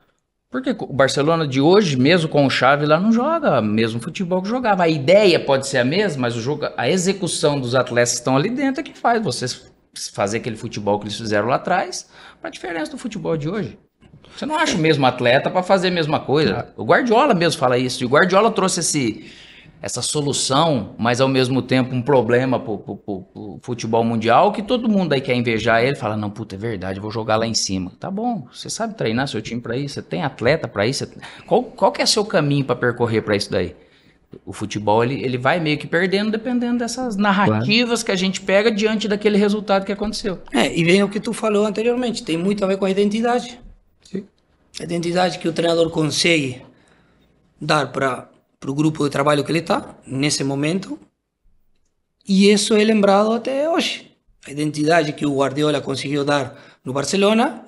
Porque 0.50 0.76
o 0.78 0.92
Barcelona 0.92 1.48
de 1.48 1.62
hoje, 1.62 1.96
mesmo 1.96 2.28
com 2.28 2.44
o 2.44 2.50
Xavi 2.50 2.84
lá, 2.84 3.00
não 3.00 3.10
joga 3.10 3.60
o 3.60 3.64
mesmo 3.64 4.00
futebol 4.00 4.42
que 4.42 4.48
jogava. 4.48 4.82
A 4.82 4.88
ideia 4.88 5.40
pode 5.40 5.66
ser 5.66 5.78
a 5.78 5.84
mesma, 5.84 6.22
mas 6.22 6.36
o 6.36 6.42
jogo, 6.42 6.68
a 6.76 6.90
execução 6.90 7.58
dos 7.58 7.74
atletas 7.74 8.12
que 8.12 8.18
estão 8.18 8.36
ali 8.36 8.50
dentro 8.50 8.82
é 8.82 8.84
que 8.84 8.96
faz 8.96 9.22
vocês 9.22 9.72
fazer 10.12 10.38
aquele 10.38 10.56
futebol 10.56 10.98
que 10.98 11.06
eles 11.06 11.16
fizeram 11.16 11.48
lá 11.48 11.56
atrás 11.56 12.08
para 12.38 12.48
a 12.48 12.50
diferença 12.50 12.90
do 12.90 12.98
futebol 12.98 13.34
de 13.36 13.48
hoje. 13.48 13.78
Você 14.36 14.44
não 14.44 14.56
acha 14.56 14.76
o 14.76 14.78
mesmo 14.78 15.06
atleta 15.06 15.50
para 15.50 15.62
fazer 15.62 15.88
a 15.88 15.90
mesma 15.90 16.20
coisa. 16.20 16.68
O 16.76 16.84
Guardiola 16.84 17.32
mesmo 17.34 17.58
fala 17.58 17.78
isso. 17.78 18.02
E 18.02 18.06
o 18.06 18.08
Guardiola 18.08 18.50
trouxe 18.50 18.80
esse, 18.80 19.30
essa 19.82 20.00
solução, 20.00 20.94
mas 20.96 21.20
ao 21.20 21.26
mesmo 21.28 21.60
tempo 21.60 21.92
um 21.94 22.00
problema 22.00 22.60
pro, 22.60 22.78
pro- 22.78 22.96
pro- 22.96 23.20
pro 23.22 23.58
futebol 23.62 24.04
mundial, 24.04 24.52
que 24.52 24.62
todo 24.62 24.88
mundo 24.88 25.12
aí 25.12 25.20
quer 25.20 25.34
invejar 25.34 25.82
ele, 25.82 25.96
fala, 25.96 26.16
não, 26.16 26.30
puta, 26.30 26.54
é 26.54 26.58
verdade, 26.58 27.00
vou 27.00 27.10
jogar 27.10 27.34
lá 27.36 27.46
em 27.46 27.54
cima. 27.54 27.90
Tá 27.98 28.08
bom, 28.10 28.46
você 28.52 28.70
sabe 28.70 28.94
treinar 28.94 29.26
seu 29.26 29.42
time 29.42 29.60
para 29.60 29.76
isso, 29.76 29.94
você 29.94 30.02
tem 30.02 30.22
atleta 30.22 30.68
para 30.68 30.86
isso. 30.86 31.04
você- 31.04 31.16
Qual, 31.46 31.64
qual 31.64 31.90
que 31.90 32.00
é 32.00 32.06
seu 32.06 32.24
caminho 32.24 32.64
para 32.64 32.76
percorrer 32.76 33.22
para 33.22 33.34
isso 33.34 33.50
daí? 33.50 33.74
O 34.46 34.52
futebol, 34.52 35.04
ele, 35.04 35.22
ele 35.22 35.36
vai 35.36 35.60
meio 35.60 35.76
que 35.76 35.86
perdendo 35.86 36.30
dependendo 36.30 36.78
dessas 36.78 37.16
narrativas 37.16 38.02
que 38.02 38.10
a 38.10 38.16
gente 38.16 38.40
pega 38.40 38.70
diante 38.72 39.06
daquele 39.06 39.36
resultado 39.36 39.84
que 39.84 39.92
aconteceu. 39.92 40.38
É, 40.54 40.74
e 40.74 40.82
vem 40.84 41.02
o 41.02 41.08
que 41.08 41.20
tu 41.20 41.32
falou 41.34 41.66
anteriormente, 41.66 42.22
tem 42.22 42.38
muito 42.38 42.64
a 42.64 42.68
ver 42.68 42.78
com 42.78 42.86
a 42.86 42.90
identidade. 42.90 43.60
Sim. 44.00 44.24
A 44.80 44.84
identidade 44.84 45.38
que 45.38 45.46
o 45.48 45.52
treinador 45.52 45.90
consegue 45.90 46.62
dar 47.60 47.92
para 47.92 48.31
o 48.70 48.74
grupo 48.74 49.04
de 49.04 49.10
trabalho 49.10 49.44
que 49.44 49.50
ele 49.50 49.58
está, 49.58 49.96
nesse 50.06 50.44
momento, 50.44 50.98
e 52.26 52.50
isso 52.50 52.74
é 52.74 52.84
lembrado 52.84 53.32
até 53.32 53.68
hoje. 53.68 54.10
A 54.46 54.50
identidade 54.50 55.12
que 55.12 55.26
o 55.26 55.36
Guardiola 55.36 55.80
conseguiu 55.80 56.24
dar 56.24 56.56
no 56.84 56.92
Barcelona, 56.92 57.64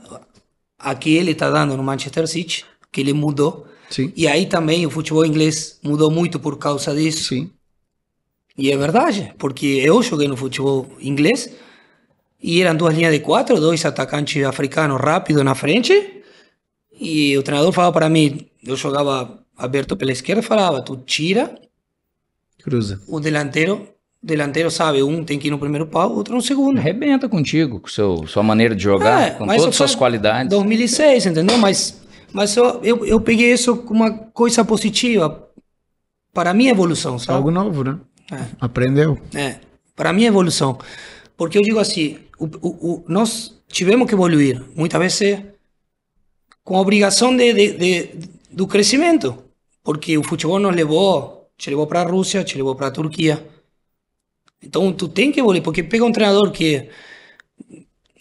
a 0.79 0.95
que 0.95 1.15
ele 1.15 1.33
está 1.33 1.51
dando 1.51 1.77
no 1.77 1.83
Manchester 1.83 2.27
City, 2.27 2.65
que 2.91 3.01
ele 3.01 3.13
mudou. 3.13 3.67
Sim. 3.91 4.13
E 4.17 4.27
aí 4.27 4.47
também 4.47 4.87
o 4.87 4.91
futebol 4.91 5.25
inglês 5.25 5.79
mudou 5.83 6.11
muito 6.11 6.39
por 6.41 6.59
causa 6.59 6.95
disso. 6.95 7.29
Sim. 7.29 7.51
E 8.57 8.71
é 8.71 8.77
verdade, 8.77 9.35
porque 9.39 9.67
eu 9.85 10.01
joguei 10.03 10.29
no 10.29 10.37
futebol 10.37 10.87
inglês 11.01 11.51
e 12.41 12.61
eram 12.61 12.77
duas 12.77 12.95
linhas 12.95 13.13
de 13.13 13.21
quatro, 13.21 13.59
dois 13.59 13.85
atacantes 13.85 14.45
africanos 14.45 15.01
rápidos 15.01 15.45
na 15.45 15.55
frente. 15.55 16.23
E 17.01 17.37
o 17.37 17.43
treinador 17.43 17.73
falava 17.73 17.93
para 17.93 18.09
mim, 18.09 18.47
eu 18.67 18.77
jogava 18.77 19.45
aberto 19.57 19.97
pela 19.97 20.13
esquerda, 20.13 20.43
falava, 20.43 20.83
tu 20.83 20.97
tira, 20.97 21.55
Cruza. 22.63 23.01
o 23.07 23.21
delantero, 23.21 23.87
delantero 24.23 24.71
sabe, 24.71 25.03
um 25.03 25.25
tem 25.25 25.39
que 25.39 25.49
ir 25.49 25.51
no 25.51 25.59
primeiro 25.59 25.87
pau, 25.87 26.13
outro 26.15 26.35
no 26.35 26.41
segundo. 26.43 26.79
Arrebenta 26.79 27.29
contigo, 27.29 27.81
com 27.81 27.89
seu, 27.89 28.27
sua 28.27 28.43
maneira 28.43 28.75
de 28.75 28.83
jogar, 28.83 29.23
É, 29.23 29.31
com 29.33 29.47
todas 29.47 29.65
as 29.67 29.77
suas 29.77 29.95
qualidades. 29.95 30.49
2006, 30.51 31.27
entendeu? 31.27 31.59
Mas, 31.59 32.01
mas 32.33 32.57
eu, 32.57 32.81
eu, 32.83 33.05
eu 33.07 33.21
peguei 33.21 33.53
isso 33.53 33.77
como 33.77 34.03
uma 34.03 34.11
coisa 34.13 34.65
positiva 34.65 35.49
para 36.33 36.51
a 36.51 36.55
minha 36.55 36.71
evolução, 36.73 37.19
sabe? 37.19 37.37
Algo 37.37 37.51
novo, 37.51 37.85
né? 37.85 37.99
É. 38.33 38.39
Aprendeu. 38.61 39.19
É, 39.35 39.57
para 39.95 40.13
mim 40.13 40.25
é 40.25 40.29
evolução. 40.29 40.79
Porque 41.37 41.59
eu 41.59 41.63
digo 41.63 41.79
assim, 41.79 42.19
o, 42.39 42.47
o, 42.47 42.69
o- 42.93 43.05
nós 43.07 43.61
tivemos 43.69 44.09
que 44.09 44.15
evoluir, 44.15 44.63
muitas 44.75 45.01
vezes 45.01 45.43
com 46.65 46.77
a 46.77 46.81
obrigação 46.81 47.37
de, 47.37 47.53
de, 47.53 47.73
de- 47.73 48.11
do 48.55 48.67
crescimento. 48.67 49.37
Porque 49.83 50.17
o 50.17 50.23
futebol 50.23 50.59
nos 50.59 50.75
levou, 50.75 51.51
te 51.59 51.69
levou 51.71 51.87
para 51.87 52.01
a 52.01 52.05
Rússia, 52.05 52.43
te 52.43 52.57
levou 52.57 52.75
para 52.75 52.87
a 52.87 52.91
Turquia. 52.91 53.47
Então 54.63 54.93
tu 54.93 55.09
tem 55.09 55.31
que 55.31 55.41
evoluir, 55.41 55.63
porque 55.63 55.83
pega 55.83 56.05
um 56.05 56.13
treinador 56.13 56.51
que 56.51 56.89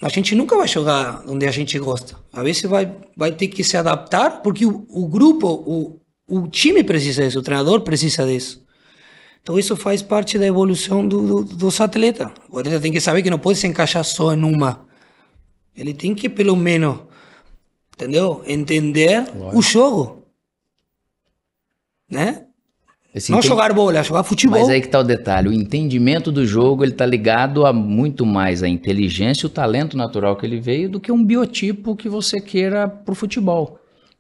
a 0.02 0.10
gente 0.10 0.36
nunca 0.36 0.58
vai 0.58 0.67
jogar 0.67 1.24
onde 1.28 1.46
a 1.48 1.52
gente 1.52 1.80
gosta. 1.80 2.17
Às 2.34 2.43
vezes 2.43 2.63
vai, 2.63 2.93
vai 3.15 3.32
ter 3.32 3.48
que 3.48 3.63
se 3.63 3.78
adaptar, 3.78 4.41
porque 4.41 4.65
o, 4.65 4.86
o 4.89 5.08
grupo, 5.08 5.48
o, 5.48 6.02
o 6.28 6.48
time 6.50 6.84
precisa 6.84 7.24
disso, 7.24 7.39
o 7.39 7.43
treinador 7.43 7.82
precisa 7.82 8.26
disso. 8.26 8.62
Então 9.41 9.58
isso 9.58 9.76
faz 9.78 10.02
parte 10.02 10.38
da 10.38 10.46
evolução 10.46 11.08
do, 11.08 11.43
do, 11.43 11.56
dos 11.56 11.80
atletas. 11.80 12.30
O 12.50 12.60
atleta 12.60 12.82
tem 12.82 12.91
que 12.91 13.00
saber 13.00 13.22
que 13.22 13.30
não 13.30 13.39
pode 13.39 13.60
se 13.60 13.67
encaixar 13.67 14.04
só 14.04 14.34
em 14.34 14.43
uma. 14.43 14.86
Ele 15.76 15.93
tem 15.93 16.13
que, 16.13 16.30
pelo 16.30 16.56
menos, 16.56 17.00
entendeu? 17.93 18.43
Entender 18.46 19.26
o 19.54 19.62
jogo. 19.62 20.22
Né? 22.13 22.43
Esse 23.13 23.32
não 23.32 23.38
enten- 23.39 23.47
jogar 23.49 23.71
bola, 23.73 24.02
jogar 24.02 24.23
futebol. 24.23 24.60
Mas 24.60 24.69
aí 24.69 24.82
que 24.82 24.88
tá 24.88 24.99
o 24.99 25.04
detalhe, 25.04 25.47
o 25.47 25.54
entendimento 25.54 26.32
do 26.32 26.45
jogo, 26.45 26.84
ele 26.84 26.93
tá 26.93 27.06
ligado 27.06 27.65
a 27.65 27.71
muito 27.71 28.26
mais 28.26 28.63
a 28.63 28.67
inteligência 28.67 29.45
e 29.45 29.47
o 29.47 29.49
talento 29.49 29.95
natural 29.95 30.36
que 30.36 30.45
ele 30.45 30.60
veio 30.60 30.89
do 30.89 30.99
que 30.99 31.12
um 31.12 31.23
biotipo 31.23 31.95
que 31.95 32.10
você 32.10 32.41
queira 32.41 32.88
pro 32.88 33.13
futebol. 33.13 33.80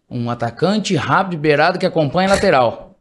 Um 0.09 0.29
atacante 0.29 0.95
rápido, 0.95 1.39
beirado, 1.39 1.79
que 1.79 1.85
acompanha 1.87 2.29
lateral. 2.29 2.95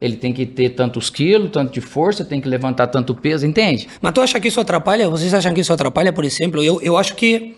Ele 0.00 0.16
tem 0.16 0.32
que 0.32 0.44
ter 0.44 0.70
tantos 0.70 1.08
quilos, 1.08 1.50
tanto 1.52 1.72
de 1.72 1.80
força, 1.80 2.24
tem 2.24 2.40
que 2.40 2.48
levantar 2.48 2.88
tanto 2.88 3.14
peso, 3.14 3.46
entende? 3.46 3.86
Mas 4.00 4.12
tu 4.12 4.20
acha 4.20 4.40
que 4.40 4.48
isso 4.48 4.60
atrapalha? 4.60 5.08
Vocês 5.08 5.32
acham 5.32 5.54
que 5.54 5.60
isso 5.60 5.72
atrapalha, 5.72 6.12
por 6.12 6.24
exemplo? 6.24 6.60
Eu, 6.60 6.80
eu 6.82 6.96
acho 6.96 7.14
que 7.14 7.54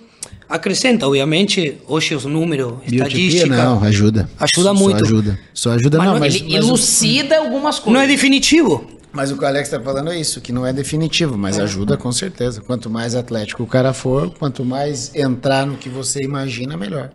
acrescenta, 0.48 1.06
obviamente, 1.06 1.78
hoje 1.86 2.14
os 2.14 2.24
números, 2.24 2.74
Biotipia, 2.86 2.98
estatística. 3.28 3.56
não, 3.56 3.82
ajuda. 3.82 4.28
Ajuda 4.38 4.68
Só 4.68 4.74
muito. 4.74 5.04
ajuda. 5.04 5.38
Só 5.52 5.70
ajuda, 5.72 5.98
Mas 5.98 6.06
não, 6.06 6.18
mas, 6.18 6.34
ele 6.34 6.44
mas, 6.44 6.64
elucida 6.64 7.38
algumas 7.38 7.78
coisas. 7.78 7.92
Não 7.94 8.00
é 8.00 8.06
definitivo. 8.06 8.86
mas 9.12 9.30
o 9.30 9.36
que 9.38 9.44
o 9.44 9.46
Alex 9.46 9.68
tá 9.68 9.80
falando 9.80 10.10
é 10.10 10.18
isso, 10.18 10.40
que 10.40 10.52
não 10.52 10.66
é 10.66 10.72
definitivo, 10.72 11.36
mas 11.38 11.58
ajuda 11.58 11.96
com 11.96 12.10
certeza. 12.12 12.60
Quanto 12.60 12.90
mais 12.90 13.14
atlético 13.14 13.62
o 13.62 13.66
cara 13.66 13.92
for, 13.92 14.30
quanto 14.38 14.64
mais 14.64 15.14
entrar 15.14 15.66
no 15.66 15.76
que 15.76 15.88
você 15.88 16.22
imagina, 16.22 16.76
melhor. 16.76 17.10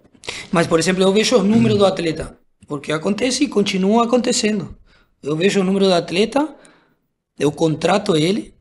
Mas, 0.52 0.66
por 0.68 0.80
exemplo, 0.80 1.04
eu 1.04 1.12
vejo 1.12 1.38
o 1.38 1.44
número 1.44 1.78
do 1.78 1.86
atleta, 1.86 2.38
porque 2.68 2.92
acontece 2.92 3.44
e 3.44 3.48
continua 3.48 4.04
acontecendo. 4.06 4.76
Eu 5.22 5.36
vejo 5.36 5.60
o 5.60 5.64
número 5.64 5.86
do 5.86 5.94
atleta, 5.94 6.48
eu 7.38 7.52
contrato 7.52 8.16
ele, 8.16 8.54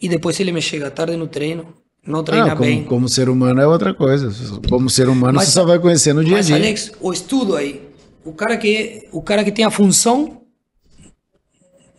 e 0.00 0.08
depois 0.08 0.38
ele 0.38 0.52
me 0.52 0.62
chega 0.62 0.90
tarde 0.90 1.16
no 1.16 1.26
treino, 1.26 1.74
não 2.06 2.22
treina 2.24 2.52
Ah, 2.52 2.54
bem. 2.54 2.78
como, 2.78 2.88
como 2.88 3.08
ser 3.08 3.28
humano 3.28 3.60
é 3.60 3.66
outra 3.66 3.92
coisa. 3.94 4.32
Como 4.68 4.88
ser 4.90 5.08
humano, 5.08 5.34
Mas- 5.34 5.48
você 5.48 5.52
só 5.52 5.64
vai 5.64 5.78
conhecer 5.78 6.12
no 6.12 6.24
dia 6.24 6.34
a 6.34 6.36
Mas, 6.38 6.46
dia. 6.46 6.56
Alex, 6.56 6.92
o 7.00 7.12
estudo 7.12 7.56
aí, 7.56 7.88
o 8.24 8.32
cara 8.32 8.56
que 8.56 9.06
o 9.12 9.22
cara 9.22 9.44
que 9.44 9.52
tem 9.52 9.64
a 9.64 9.70
função 9.70 10.40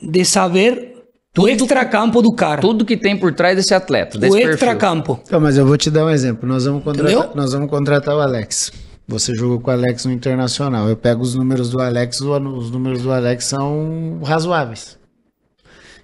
de 0.02 0.26
saber 0.26 0.92
do 1.34 1.48
extracampo 1.48 2.22
do 2.22 2.34
cara. 2.34 2.60
Tudo 2.60 2.84
que 2.84 2.98
tem 2.98 3.18
por 3.18 3.34
trás 3.34 3.56
desse 3.56 3.74
atleta, 3.74 4.18
desse 4.18 4.36
o 4.36 4.40
extracampo. 4.52 5.20
Então, 5.26 5.40
mas 5.40 5.58
eu 5.58 5.66
vou 5.66 5.78
te 5.78 5.90
dar 5.90 6.06
um 6.06 6.10
exemplo. 6.10 6.48
Nós 6.48 6.66
vamos 6.66 6.84
contratar, 6.84 7.12
Entendeu? 7.12 7.32
nós 7.36 7.54
vamos 7.54 7.70
contratar 7.70 8.16
o 8.16 8.20
Alex. 8.20 8.72
Você 9.08 9.34
jogou 9.36 9.60
com 9.60 9.70
o 9.70 9.74
Alex 9.74 10.06
no 10.06 10.12
Internacional. 10.12 10.88
Eu 10.90 10.96
pego 10.98 11.22
os 11.22 11.36
números 11.36 11.70
do 11.70 11.82
Alex, 11.82 12.20
os 12.22 12.72
números 12.72 13.02
do 13.02 13.12
Alex 13.12 13.46
são 13.46 14.20
razoáveis. 14.24 14.98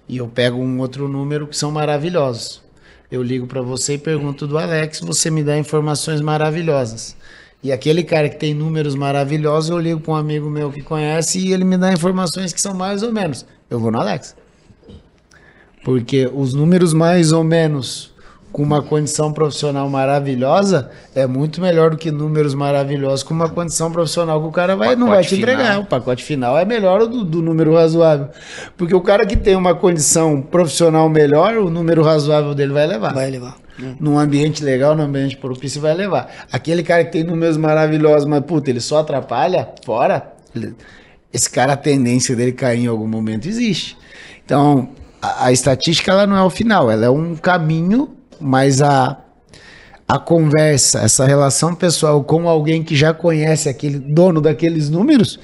E 0.08 0.16
eu 0.18 0.26
pego 0.28 0.58
um 0.58 0.78
outro 0.80 1.08
número 1.08 1.46
que 1.46 1.56
são 1.56 1.70
maravilhosos. 1.70 2.62
Eu 3.10 3.22
ligo 3.22 3.46
para 3.46 3.62
você 3.62 3.94
e 3.94 3.98
pergunto 3.98 4.46
do 4.46 4.58
Alex, 4.58 5.00
você 5.00 5.30
me 5.30 5.42
dá 5.42 5.58
informações 5.58 6.20
maravilhosas. 6.20 7.16
E 7.62 7.72
aquele 7.72 8.04
cara 8.04 8.28
que 8.28 8.36
tem 8.36 8.54
números 8.54 8.94
maravilhosos, 8.94 9.70
eu 9.70 9.78
ligo 9.78 9.98
para 9.98 10.12
um 10.12 10.16
amigo 10.16 10.50
meu 10.50 10.70
que 10.70 10.82
conhece 10.82 11.38
e 11.38 11.52
ele 11.52 11.64
me 11.64 11.78
dá 11.78 11.92
informações 11.92 12.52
que 12.52 12.60
são 12.60 12.74
mais 12.74 13.02
ou 13.02 13.10
menos. 13.10 13.46
Eu 13.70 13.80
vou 13.80 13.90
no 13.90 13.98
Alex. 13.98 14.36
Porque 15.82 16.30
os 16.32 16.52
números 16.52 16.92
mais 16.92 17.32
ou 17.32 17.42
menos 17.42 18.12
com 18.52 18.62
uma 18.62 18.82
condição 18.82 19.32
profissional 19.32 19.88
maravilhosa 19.88 20.90
é 21.14 21.26
muito 21.26 21.60
melhor 21.60 21.90
do 21.90 21.96
que 21.96 22.10
números 22.10 22.54
maravilhosos 22.54 23.22
com 23.22 23.34
uma 23.34 23.48
condição 23.48 23.90
profissional 23.92 24.40
que 24.40 24.48
o 24.48 24.52
cara 24.52 24.74
vai, 24.74 24.96
não 24.96 25.08
vai 25.08 25.22
te 25.22 25.36
entregar. 25.36 25.66
final. 25.66 25.82
O 25.82 25.86
pacote 25.86 26.24
final 26.24 26.58
é 26.58 26.64
melhor 26.64 27.06
do, 27.06 27.24
do 27.24 27.42
número 27.42 27.74
razoável. 27.74 28.28
Porque 28.76 28.94
o 28.94 29.00
cara 29.00 29.26
que 29.26 29.36
tem 29.36 29.54
uma 29.54 29.74
condição 29.74 30.40
profissional 30.40 31.08
melhor, 31.08 31.56
o 31.56 31.70
número 31.70 32.02
razoável 32.02 32.54
dele 32.54 32.72
vai 32.72 32.86
levar. 32.86 33.12
Vai 33.12 33.30
levar. 33.30 33.56
Num 34.00 34.18
ambiente 34.18 34.64
legal, 34.64 34.96
num 34.96 35.04
ambiente 35.04 35.36
propício, 35.36 35.80
vai 35.80 35.94
levar. 35.94 36.28
Aquele 36.50 36.82
cara 36.82 37.04
que 37.04 37.12
tem 37.12 37.22
números 37.22 37.56
maravilhosos, 37.56 38.26
mas 38.26 38.40
puta, 38.40 38.70
ele 38.70 38.80
só 38.80 38.98
atrapalha, 38.98 39.68
fora. 39.84 40.32
Esse 41.32 41.48
cara, 41.48 41.74
a 41.74 41.76
tendência 41.76 42.34
dele 42.34 42.52
cair 42.52 42.84
em 42.84 42.86
algum 42.88 43.06
momento 43.06 43.46
existe. 43.46 43.96
Então, 44.44 44.88
a, 45.22 45.46
a 45.46 45.52
estatística 45.52 46.10
ela 46.10 46.26
não 46.26 46.36
é 46.36 46.42
o 46.42 46.50
final, 46.50 46.90
ela 46.90 47.06
é 47.06 47.10
um 47.10 47.36
caminho, 47.36 48.16
mas 48.40 48.80
a, 48.82 49.16
a 50.06 50.18
conversa, 50.18 51.00
essa 51.00 51.26
relação 51.26 51.74
pessoal 51.74 52.22
com 52.24 52.48
alguém 52.48 52.82
que 52.82 52.96
já 52.96 53.12
conhece 53.12 53.68
aquele 53.68 53.98
dono 53.98 54.40
daqueles 54.40 54.88
números, 54.88 55.38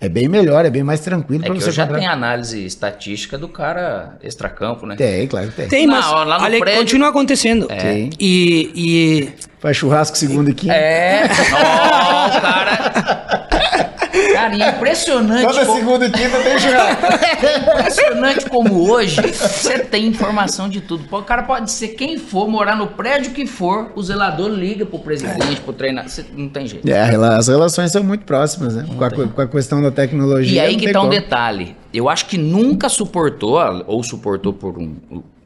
é 0.00 0.08
bem 0.08 0.28
melhor, 0.28 0.64
é 0.64 0.70
bem 0.70 0.84
mais 0.84 1.00
tranquilo 1.00 1.42
É 1.42 1.46
para 1.46 1.56
que 1.56 1.60
você 1.60 1.70
eu 1.70 1.72
já 1.72 1.86
tenho 1.86 2.08
análise 2.08 2.64
estatística 2.64 3.36
do 3.36 3.48
cara 3.48 4.16
extracampo, 4.22 4.86
né? 4.86 4.94
Tem, 4.94 5.26
claro 5.26 5.48
que 5.48 5.56
tem. 5.56 5.68
Tem, 5.68 5.86
Não, 5.88 5.94
mas 5.94 6.06
lá 6.10 6.38
no 6.38 6.44
Ale, 6.44 6.60
prédio- 6.60 6.80
continua 6.80 7.08
acontecendo. 7.08 7.66
Tem. 7.66 8.10
E, 8.18 8.70
e 8.76 9.28
Faz 9.58 9.76
churrasco 9.76 10.16
segunda 10.16 10.50
e 10.50 10.54
quinta. 10.54 10.72
É, 10.74 11.24
o 11.26 12.40
cara. 12.40 13.87
Cara, 14.32 14.54
e 14.56 14.62
é 14.62 14.68
impressionante. 14.70 15.46
Toda 15.46 15.66
como- 15.66 15.78
segunda 15.78 16.06
e 16.06 16.10
quinta 16.10 16.38
tem 16.42 16.58
churrasco. 16.58 17.06
Impressionante 17.78 18.50
como 18.50 18.90
hoje 18.90 19.20
você 19.32 19.78
tem 19.78 20.06
informação 20.06 20.68
de 20.68 20.80
tudo. 20.80 21.04
O 21.14 21.22
cara 21.22 21.42
pode 21.42 21.70
ser 21.70 21.88
quem 21.88 22.18
for, 22.18 22.48
morar 22.48 22.76
no 22.76 22.88
prédio 22.88 23.32
que 23.32 23.46
for, 23.46 23.92
o 23.94 24.02
zelador 24.02 24.48
liga 24.50 24.84
pro 24.86 24.98
presidente, 24.98 25.60
pro 25.60 25.72
treinador. 25.72 26.10
Não 26.36 26.48
tem 26.48 26.66
jeito. 26.66 26.88
É, 26.88 27.14
as 27.36 27.48
relações 27.48 27.92
são 27.92 28.02
muito 28.02 28.24
próximas, 28.24 28.74
né? 28.74 28.86
Com 28.96 29.04
a, 29.04 29.10
co- 29.10 29.28
com 29.28 29.40
a 29.42 29.46
questão 29.48 29.82
da 29.82 29.90
tecnologia. 29.90 30.52
E 30.52 30.60
aí 30.60 30.76
que 30.76 30.92
tá 30.92 31.00
um 31.00 31.04
como. 31.08 31.12
detalhe. 31.14 31.76
Eu 31.92 32.08
acho 32.08 32.26
que 32.26 32.36
nunca 32.38 32.88
suportou, 32.88 33.58
ou 33.86 34.02
suportou 34.02 34.52
por 34.52 34.78
um, 34.78 34.96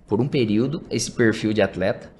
por 0.08 0.20
um 0.20 0.26
período, 0.28 0.82
esse 0.90 1.10
perfil 1.10 1.52
de 1.52 1.62
atleta. 1.62 2.10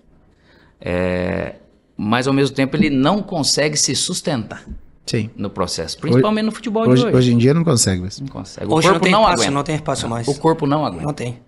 É, 0.80 1.54
mas 1.96 2.26
ao 2.26 2.32
mesmo 2.34 2.54
tempo 2.56 2.76
ele 2.76 2.90
não 2.90 3.22
consegue 3.22 3.76
se 3.76 3.94
sustentar 3.94 4.64
Sim. 5.06 5.30
no 5.36 5.50
processo. 5.50 5.98
Principalmente 5.98 6.44
no 6.46 6.52
futebol 6.52 6.82
Hoje, 6.88 7.02
de 7.02 7.08
hoje. 7.08 7.16
hoje 7.16 7.32
em 7.32 7.38
dia 7.38 7.52
não 7.54 7.64
consegue. 7.64 8.00
mas- 8.02 8.20
Não 8.20 8.28
consegue. 8.28 8.66
O 8.66 8.74
hoje 8.74 8.86
não 8.86 8.94
corpo 8.94 9.04
tem 9.04 9.12
não, 9.12 9.20
espaço, 9.22 9.34
aguenta. 9.42 9.50
não 9.52 9.62
tem 9.62 9.74
espaço 9.74 10.08
mais. 10.08 10.28
O 10.28 10.34
corpo 10.36 10.66
não 10.66 10.84
aguenta. 10.86 11.04
Não 11.04 11.12
tem. 11.12 11.38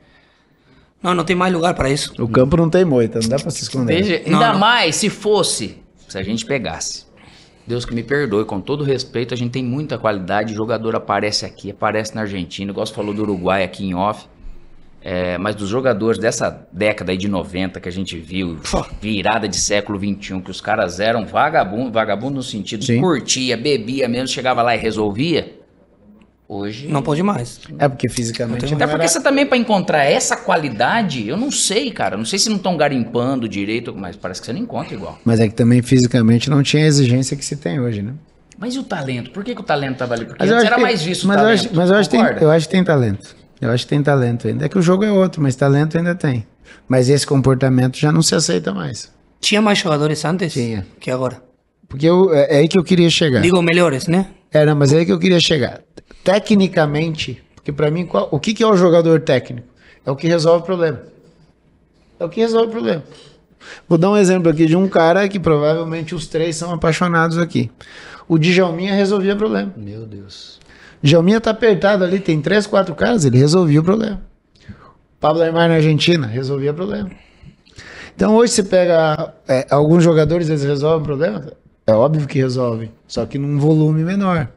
Não, 1.03 1.15
não 1.15 1.25
tem 1.25 1.37
mais 1.37 1.53
lugar 1.53 1.75
para 1.75 1.91
isso. 1.91 2.13
O 2.19 2.27
campo 2.27 2.57
não 2.57 2.69
tem 2.71 2.85
moita, 2.85 3.21
não 3.21 3.29
dá 3.29 3.37
pra 3.39 3.51
se 3.51 3.63
esconder. 3.63 4.03
Veja, 4.03 4.23
Não, 4.27 4.39
ainda 4.39 4.53
não. 4.55 4.59
mais 4.59 4.97
se 4.97 5.11
fosse, 5.11 5.77
se 6.09 6.17
a 6.19 6.23
gente 6.23 6.47
pegasse. 6.47 7.05
Deus 7.67 7.85
que 7.85 7.95
me 7.95 8.03
perdoe, 8.03 8.45
com 8.45 8.61
todo 8.61 8.83
respeito, 8.85 9.33
a 9.33 9.37
gente 9.37 9.51
tem 9.53 9.63
muita 9.65 9.97
qualidade. 9.99 10.53
O 10.53 10.57
jogador 10.57 10.97
aparece 10.97 11.45
aqui, 11.47 11.71
aparece 11.71 12.15
na 12.15 12.23
Argentina, 12.23 12.71
igual 12.71 12.87
você 12.87 12.93
falou 12.93 13.15
do 13.15 13.23
Uruguai 13.23 13.63
aqui 13.65 13.85
em 13.87 13.95
off. 13.95 14.27
É, 15.07 15.37
mas 15.37 15.55
dos 15.55 15.69
jogadores 15.69 16.19
dessa 16.19 16.67
década 16.73 17.13
aí 17.13 17.19
de 17.19 17.29
90 17.29 17.79
que 17.79 17.87
a 17.89 17.93
gente 17.93 18.17
viu, 18.19 18.59
virada 19.03 19.47
de 19.47 19.57
século 19.57 19.99
21, 19.99 20.41
que 20.41 20.51
os 20.51 20.63
caras 20.63 20.99
eram 20.99 21.27
vagabundo, 21.27 21.93
vagabundo 21.93 22.37
no 22.37 22.43
sentido 22.43 22.83
Sim. 22.87 23.03
curtia, 23.03 23.55
bebia 23.55 24.09
mesmo, 24.09 24.29
chegava 24.29 24.63
lá 24.63 24.75
e 24.75 24.79
resolvia. 24.79 25.59
Hoje. 26.49 26.89
Não 26.89 27.03
pode 27.03 27.23
mais. 27.23 27.61
É 27.79 27.89
porque 27.89 28.09
fisicamente 28.09 28.67
não, 28.67 28.77
Até 28.77 28.87
porque 28.87 29.01
era... 29.03 29.09
você 29.09 29.21
também, 29.23 29.47
pra 29.47 29.57
encontrar 29.57 30.05
essa 30.05 30.37
qualidade, 30.37 31.27
eu 31.27 31.37
não 31.39 31.51
sei, 31.51 31.91
cara. 31.91 32.17
Não 32.19 32.25
sei 32.25 32.39
se 32.39 32.49
não 32.51 32.57
estão 32.57 32.77
garimpando 32.77 33.49
direito, 33.49 33.95
mas 33.97 34.15
parece 34.15 34.41
que 34.41 34.47
você 34.47 34.53
não 34.53 34.61
encontra 34.61 34.95
igual. 34.95 35.19
Mas 35.25 35.41
é 35.41 35.49
que 35.49 35.55
também 35.55 35.81
fisicamente 35.83 36.49
não 36.51 36.63
tinha 36.63 36.85
a 36.85 36.87
exigência 36.87 37.35
que 37.37 37.45
se 37.45 37.57
tem 37.57 37.81
hoje, 37.81 38.03
né? 38.03 38.13
Mas 38.59 38.75
e 38.75 38.79
o 38.79 38.83
talento? 38.85 39.31
Por 39.31 39.43
que, 39.43 39.55
que 39.55 39.61
o 39.61 39.65
talento 39.65 39.97
tava 39.99 40.15
ali? 40.15 40.27
Porque 40.27 40.39
Mas 40.43 40.51
eu 40.51 40.57
antes 40.57 40.67
era 40.67 40.77
que- 40.77 40.83
mais 40.83 41.03
visto 41.03 41.25
o 41.25 41.29
mas 41.29 41.37
eu 41.39 41.43
talento. 41.45 41.61
acho, 41.67 41.75
mas 41.77 41.91
eu 41.91 41.97
acho, 41.97 42.11
que 42.11 42.17
tem, 42.17 42.27
eu 42.43 42.51
acho 42.51 42.67
que 42.69 42.73
tem 42.73 42.85
talento. 42.85 43.37
Eu 43.65 43.71
acho 43.73 43.85
que 43.85 43.91
tem 43.91 44.03
talento 44.03 44.47
ainda. 44.47 44.67
É 44.67 44.69
que 44.69 44.79
o 44.79 44.83
jogo 44.83 45.05
é 45.05 45.11
outro, 45.11 45.41
mas 45.43 45.57
talento 45.57 45.97
ainda 45.97 46.15
tem. 46.15 46.47
Mas 46.89 47.09
esse 47.09 47.27
comportamento 47.27 47.97
já 47.99 48.13
não 48.13 48.21
se 48.23 48.35
aceita 48.35 48.73
mais. 48.73 49.11
Tinha 49.41 49.61
mais 49.63 49.79
jogadores 49.79 50.25
antes 50.25 50.53
Tinha. 50.53 50.87
que 51.01 51.11
agora. 51.11 51.43
Porque 51.89 52.07
eu- 52.07 52.33
é, 52.35 52.57
é 52.57 52.59
aí 52.59 52.69
que 52.69 52.79
eu 52.79 52.85
queria 52.85 53.09
chegar. 53.09 53.41
Digo, 53.41 53.61
melhores, 53.63 54.07
né? 54.07 54.29
É, 54.53 54.65
não, 54.65 54.75
mas 54.77 54.93
é 54.93 54.99
aí 54.99 55.07
que 55.07 55.13
eu 55.13 55.19
queria 55.19 55.41
chegar. 55.41 55.81
Tecnicamente, 56.23 57.43
porque 57.55 57.73
pra 57.73 57.91
mim, 57.91 58.05
qual- 58.07 58.29
o 58.31 58.39
que, 58.39 58.53
que 58.53 58.63
é 58.63 58.67
o 58.67 58.77
jogador 58.77 59.21
técnico? 59.21 59.67
É 60.05 60.11
o 60.11 60.17
que 60.17 60.27
resolve 60.29 60.63
o 60.63 60.67
problema. 60.67 61.01
É 62.21 62.25
o 62.25 62.29
que 62.29 62.41
resolve 62.41 62.69
o 62.69 62.71
problema. 62.71 63.03
Vou 63.89 63.97
dar 63.97 64.11
um 64.11 64.17
exemplo 64.17 64.51
aqui 64.51 64.67
de 64.67 64.77
um 64.77 64.87
cara 64.89 65.27
que 65.29 65.41
provavelmente 65.41 66.15
os 66.15 66.27
três 66.27 66.57
são 66.57 66.73
apaixonados 66.73 67.39
aqui. 67.39 67.71
O 68.29 68.39
Djalminha 68.39 68.95
resolvia 68.95 69.35
o 69.35 69.39
problema. 69.39 69.73
Meu 69.77 70.05
Deus. 70.07 70.59
Djalminha 71.05 71.39
tá 71.39 71.51
apertado 71.51 72.03
ali, 72.03 72.19
tem 72.19 72.41
três, 72.41 72.67
quatro 72.67 72.95
caras, 72.95 73.27
ele 73.27 73.37
resolvia 73.37 73.79
o 73.79 73.85
problema. 73.85 74.23
Pablo 75.21 75.43
Aymar 75.43 75.69
na 75.69 75.75
Argentina, 75.75 76.27
resolvia 76.27 76.71
o 76.71 76.75
problema. 76.75 77.11
Então 78.17 78.35
hoje 78.35 78.55
você 78.55 78.63
pega 78.63 79.35
é, 79.47 79.67
alguns 79.69 80.03
jogadores, 80.03 80.49
eles 80.49 80.65
resolvem 80.65 81.03
o 81.03 81.05
problema? 81.05 81.53
É 81.87 81.93
óbvio 81.93 82.27
que 82.27 82.39
resolvem, 82.39 82.91
só 83.07 83.27
que 83.27 83.37
num 83.37 83.59
volume 83.59 84.03
menor. 84.03 84.49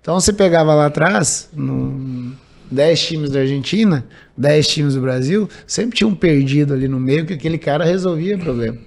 Então 0.00 0.18
você 0.18 0.32
pegava 0.32 0.74
lá 0.74 0.86
atrás, 0.86 1.50
num 1.52 2.32
10 2.70 3.06
times 3.06 3.30
da 3.30 3.40
Argentina, 3.40 4.02
10 4.34 4.68
times 4.68 4.94
do 4.94 5.02
Brasil, 5.02 5.46
sempre 5.66 5.98
tinha 5.98 6.08
um 6.08 6.14
perdido 6.14 6.72
ali 6.72 6.88
no 6.88 6.98
meio 6.98 7.26
que 7.26 7.34
aquele 7.34 7.58
cara 7.58 7.84
resolvia 7.84 8.36
o 8.36 8.38
problema. 8.38 8.78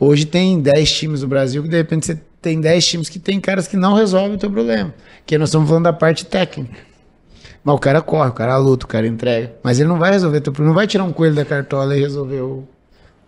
Hoje 0.00 0.24
tem 0.24 0.58
10 0.58 0.92
times 0.92 1.20
do 1.20 1.28
Brasil 1.28 1.62
que 1.62 1.68
de 1.68 1.76
repente 1.76 2.06
você 2.06 2.18
tem 2.44 2.60
10 2.60 2.86
times 2.86 3.08
que 3.08 3.18
tem 3.18 3.40
caras 3.40 3.66
que 3.66 3.74
não 3.74 3.94
resolvem 3.94 4.34
o 4.34 4.38
teu 4.38 4.50
problema. 4.50 4.92
Que 5.24 5.38
nós 5.38 5.48
estamos 5.48 5.66
falando 5.66 5.84
da 5.84 5.94
parte 5.94 6.26
técnica. 6.26 6.76
Mas 7.64 7.74
o 7.74 7.78
cara 7.78 8.02
corre, 8.02 8.28
o 8.28 8.32
cara 8.34 8.58
luta, 8.58 8.84
o 8.84 8.88
cara 8.88 9.06
entrega. 9.06 9.54
Mas 9.62 9.80
ele 9.80 9.88
não 9.88 9.98
vai 9.98 10.12
resolver 10.12 10.42
teu 10.42 10.52
problema, 10.52 10.68
não 10.68 10.74
vai 10.74 10.86
tirar 10.86 11.04
um 11.04 11.12
coelho 11.12 11.34
da 11.34 11.46
cartola 11.46 11.96
e 11.96 12.00
resolver 12.00 12.40
o. 12.42 12.68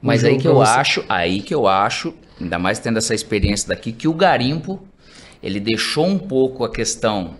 Mas 0.02 0.22
aí 0.22 0.36
que 0.36 0.46
eu 0.46 0.56
você. 0.56 0.78
acho, 0.78 1.04
aí 1.08 1.40
que 1.40 1.54
eu 1.54 1.66
acho, 1.66 2.12
ainda 2.38 2.58
mais 2.58 2.78
tendo 2.78 2.98
essa 2.98 3.14
experiência 3.14 3.68
daqui, 3.68 3.90
que 3.90 4.06
o 4.06 4.12
garimpo, 4.12 4.78
ele 5.42 5.58
deixou 5.58 6.06
um 6.06 6.18
pouco 6.18 6.62
a 6.62 6.70
questão 6.70 7.34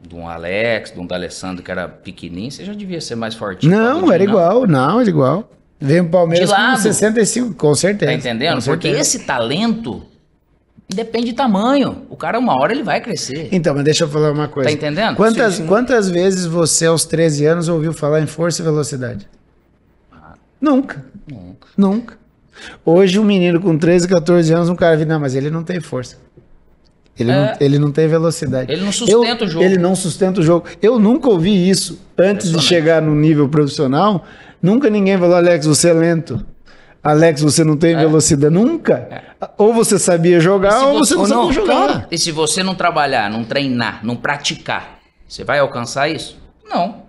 de 0.00 0.16
um 0.16 0.28
Alex, 0.28 0.92
de 0.92 0.98
um 0.98 1.06
D'Alessandro 1.06 1.62
que 1.62 1.70
era 1.70 1.88
pequenininho, 1.88 2.50
você 2.50 2.64
já 2.64 2.74
devia 2.74 3.00
ser 3.00 3.14
mais 3.14 3.36
fortinho. 3.36 3.72
Não, 3.72 4.12
era 4.12 4.24
não? 4.24 4.30
igual, 4.30 4.66
não, 4.66 5.00
era 5.00 5.08
igual. 5.08 5.48
Vem 5.80 6.00
o 6.00 6.08
Palmeiras 6.08 6.50
com 6.50 6.56
lado. 6.56 6.80
65, 6.80 7.54
com 7.54 7.74
certeza. 7.74 8.10
Tá 8.10 8.18
entendendo? 8.18 8.62
Porque 8.64 8.88
certeza. 8.88 9.00
esse 9.00 9.18
talento 9.20 10.04
depende 10.88 11.26
de 11.26 11.32
tamanho. 11.34 12.02
O 12.10 12.16
cara, 12.16 12.38
uma 12.38 12.54
hora, 12.58 12.72
ele 12.72 12.82
vai 12.82 13.00
crescer. 13.00 13.48
Então, 13.52 13.74
mas 13.74 13.84
deixa 13.84 14.04
eu 14.04 14.08
falar 14.08 14.32
uma 14.32 14.48
coisa. 14.48 14.68
Tá 14.68 14.74
entendendo? 14.74 15.16
Quantas, 15.16 15.54
Sim, 15.54 15.62
sim. 15.62 15.66
quantas 15.68 16.08
vezes 16.10 16.46
você, 16.46 16.86
aos 16.86 17.04
13 17.04 17.46
anos, 17.46 17.68
ouviu 17.68 17.92
falar 17.92 18.20
em 18.20 18.26
força 18.26 18.62
e 18.62 18.64
velocidade? 18.64 19.26
Nunca. 20.60 21.04
Nunca. 21.30 21.68
Nunca. 21.76 22.18
Hoje, 22.84 23.18
um 23.18 23.24
menino 23.24 23.60
com 23.60 23.76
13, 23.76 24.08
14 24.08 24.52
anos, 24.52 24.68
um 24.68 24.76
cara 24.76 24.96
vira, 24.96 25.08
não, 25.12 25.20
mas 25.20 25.34
ele 25.34 25.50
não 25.50 25.62
tem 25.62 25.80
força. 25.80 26.16
Ele, 27.18 27.30
É. 27.30 27.34
não, 27.34 27.56
ele 27.60 27.78
não 27.78 27.92
tem 27.92 28.08
velocidade. 28.08 28.72
Ele 28.72 28.82
não 28.84 28.92
sustenta 28.92 29.44
o 29.44 29.48
jogo. 29.48 29.64
Ele 29.64 29.78
não 29.78 29.94
sustenta 29.94 30.40
o 30.40 30.42
jogo. 30.42 30.66
Eu 30.82 30.98
nunca 30.98 31.28
ouvi 31.28 31.68
isso 31.68 32.00
antes 32.18 32.50
de 32.50 32.60
chegar 32.60 33.00
no 33.02 33.14
nível 33.14 33.48
profissional. 33.48 34.24
Nunca 34.62 34.88
ninguém 34.90 35.18
falou, 35.18 35.36
Alex, 35.36 35.66
você 35.66 35.90
é 35.90 35.92
lento. 35.92 36.44
Alex, 37.04 37.42
você 37.42 37.62
não 37.62 37.76
tem 37.76 37.94
velocidade. 37.94 38.52
Nunca. 38.54 39.22
Ou 39.58 39.74
você 39.74 39.98
sabia 39.98 40.38
É. 40.38 40.40
Jogar, 40.40 40.86
ou 40.86 40.98
você- 41.00 41.14
você 41.14 41.14
não 41.14 41.26
sabia 41.26 41.36
não, 41.44 41.52
jogar. 41.52 42.08
E 42.10 42.16
se 42.18 42.32
você 42.32 42.62
não 42.62 42.74
trabalhar, 42.74 43.30
não 43.30 43.44
treinar, 43.44 44.00
não 44.02 44.16
praticar, 44.16 44.98
você 45.28 45.44
vai 45.44 45.58
alcançar 45.58 46.08
isso? 46.08 46.38
Não. 46.66 47.04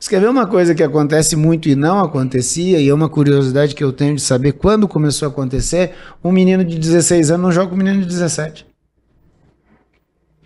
Você 0.00 0.10
quer 0.10 0.20
ver 0.20 0.30
uma 0.30 0.46
coisa 0.46 0.74
que 0.74 0.82
acontece 0.82 1.34
muito 1.36 1.68
e 1.68 1.74
não 1.74 1.98
acontecia, 1.98 2.80
e 2.80 2.88
é 2.88 2.94
uma 2.94 3.08
curiosidade 3.08 3.74
que 3.74 3.82
eu 3.84 3.92
tenho 3.92 4.14
de 4.14 4.22
saber 4.22 4.52
quando 4.52 4.86
começou 4.88 5.26
a 5.26 5.30
acontecer? 5.30 5.92
Um 6.24 6.30
menino 6.32 6.64
de 6.64 6.78
16 6.78 7.30
anos 7.30 7.42
não 7.42 7.52
joga 7.52 7.68
com 7.68 7.74
um 7.74 7.78
menino 7.78 8.00
de 8.00 8.06
17. 8.06 8.64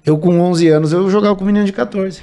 Eu 0.05 0.19
com 0.19 0.41
11 0.41 0.67
anos, 0.69 0.93
eu 0.93 1.09
jogava 1.11 1.37
com 1.37 1.45
um 1.45 1.47
menino 1.47 1.65
de 1.67 1.73
14. 1.73 2.23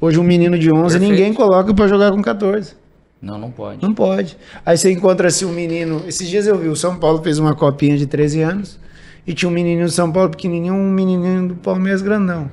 Hoje 0.00 0.18
um 0.18 0.22
menino 0.22 0.58
de 0.58 0.72
11, 0.72 0.98
Perfeito. 0.98 1.10
ninguém 1.10 1.34
coloca 1.34 1.74
pra 1.74 1.86
jogar 1.88 2.10
com 2.12 2.22
14. 2.22 2.74
Não, 3.22 3.38
não 3.38 3.52
pode. 3.52 3.80
Não 3.80 3.94
pode. 3.94 4.36
Aí 4.66 4.76
você 4.76 4.90
encontra 4.90 5.28
assim 5.28 5.44
um 5.44 5.52
menino. 5.52 6.02
Esses 6.08 6.28
dias 6.28 6.44
eu 6.44 6.58
vi, 6.58 6.66
o 6.66 6.74
São 6.74 6.96
Paulo 6.96 7.22
fez 7.22 7.38
uma 7.38 7.54
copinha 7.54 7.96
de 7.96 8.04
13 8.04 8.42
anos 8.42 8.80
e 9.24 9.32
tinha 9.32 9.48
um 9.48 9.52
menininho 9.52 9.86
do 9.86 9.92
São 9.92 10.10
Paulo 10.10 10.30
pequenininho, 10.30 10.74
um 10.74 10.90
menininho 10.90 11.48
do 11.48 11.54
Palmeiras 11.54 12.02
grandão. 12.02 12.50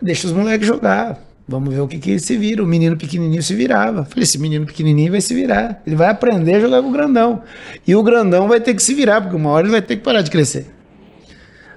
Deixa 0.00 0.26
os 0.26 0.32
moleques 0.32 0.66
jogar. 0.66 1.22
Vamos 1.46 1.74
ver 1.74 1.80
o 1.80 1.88
que 1.88 1.98
que 1.98 2.18
se 2.18 2.34
vira. 2.38 2.62
O 2.62 2.66
menino 2.66 2.96
pequenininho 2.96 3.42
se 3.42 3.54
virava. 3.54 4.06
Falei, 4.06 4.22
esse 4.22 4.38
menino 4.38 4.64
pequenininho 4.64 5.12
vai 5.12 5.20
se 5.20 5.34
virar. 5.34 5.82
Ele 5.86 5.96
vai 5.96 6.08
aprender 6.08 6.54
a 6.54 6.60
jogar 6.60 6.80
com 6.80 6.88
o 6.88 6.92
grandão. 6.92 7.42
E 7.86 7.94
o 7.94 8.02
grandão 8.02 8.48
vai 8.48 8.58
ter 8.58 8.74
que 8.74 8.82
se 8.82 8.94
virar, 8.94 9.20
porque 9.20 9.36
uma 9.36 9.50
hora 9.50 9.66
ele 9.66 9.72
vai 9.72 9.82
ter 9.82 9.96
que 9.96 10.02
parar 10.02 10.22
de 10.22 10.30
crescer. 10.30 10.66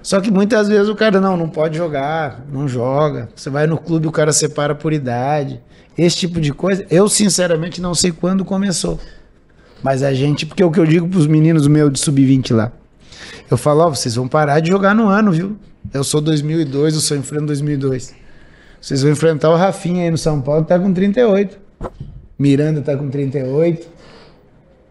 Só 0.06 0.20
que 0.20 0.30
muitas 0.30 0.68
vezes 0.68 0.88
o 0.88 0.94
cara 0.94 1.20
não, 1.20 1.36
não 1.36 1.48
pode 1.48 1.76
jogar, 1.76 2.46
não 2.48 2.68
joga. 2.68 3.28
Você 3.34 3.50
vai 3.50 3.66
no 3.66 3.76
clube, 3.76 4.06
o 4.06 4.12
cara 4.12 4.32
separa 4.32 4.72
por 4.72 4.92
idade. 4.92 5.60
Esse 5.98 6.18
tipo 6.18 6.40
de 6.40 6.52
coisa, 6.52 6.86
eu 6.88 7.08
sinceramente 7.08 7.80
não 7.80 7.92
sei 7.92 8.12
quando 8.12 8.44
começou. 8.44 9.00
Mas 9.82 10.04
a 10.04 10.14
gente, 10.14 10.46
porque 10.46 10.62
é 10.62 10.66
o 10.66 10.70
que 10.70 10.78
eu 10.78 10.86
digo 10.86 11.08
pros 11.08 11.26
meninos 11.26 11.66
meu 11.66 11.90
de 11.90 11.98
sub-20 11.98 12.54
lá. 12.54 12.70
Eu 13.50 13.56
falo, 13.56 13.80
ó, 13.80 13.88
vocês 13.88 14.14
vão 14.14 14.28
parar 14.28 14.60
de 14.60 14.68
jogar 14.68 14.94
no 14.94 15.08
ano, 15.08 15.32
viu? 15.32 15.56
Eu 15.92 16.04
sou 16.04 16.20
2002, 16.20 16.94
eu 16.94 17.00
sou 17.00 17.16
enfrento 17.16 17.46
2002. 17.46 18.14
Vocês 18.80 19.02
vão 19.02 19.10
enfrentar 19.10 19.50
o 19.50 19.56
Rafinha 19.56 20.04
aí 20.04 20.10
no 20.12 20.18
São 20.18 20.40
Paulo, 20.40 20.64
tá 20.64 20.78
com 20.78 20.92
38. 20.92 21.58
Miranda 22.38 22.80
tá 22.80 22.96
com 22.96 23.10
38. 23.10 23.88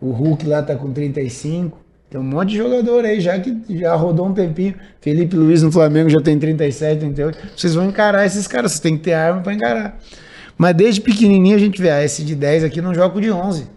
O 0.02 0.12
Hulk 0.12 0.46
lá 0.46 0.62
tá 0.62 0.76
com 0.76 0.92
35. 0.92 1.85
Tem 2.16 2.22
um 2.22 2.24
monte 2.24 2.52
de 2.52 2.58
jogador 2.58 3.04
aí 3.04 3.20
já 3.20 3.38
que 3.38 3.54
já 3.72 3.94
rodou 3.94 4.26
um 4.28 4.34
tempinho. 4.34 4.74
Felipe 5.02 5.36
Luiz 5.36 5.62
no 5.62 5.70
Flamengo 5.70 6.10
já 6.10 6.22
tem 6.22 6.40
37, 6.40 7.00
38. 7.00 7.38
Vocês 7.58 7.76
vão 7.76 7.84
encarar 7.90 8.26
esses 8.26 8.48
caras, 8.48 8.72
vocês 8.72 8.80
têm 8.80 8.96
que 8.96 9.04
ter 9.04 9.12
arma 9.12 9.42
pra 9.42 9.54
encarar. 9.54 10.00
Mas 10.58 10.74
desde 10.78 11.02
pequenininho 11.02 11.58
a 11.58 11.60
gente 11.60 11.82
vê, 11.82 11.90
ah, 11.90 12.02
esse 12.02 12.24
de 12.24 12.34
10 12.34 12.64
aqui 12.64 12.80
não 12.82 12.94
joga 12.94 13.18
o 13.18 13.20
de 13.20 13.30
11. 13.30 13.68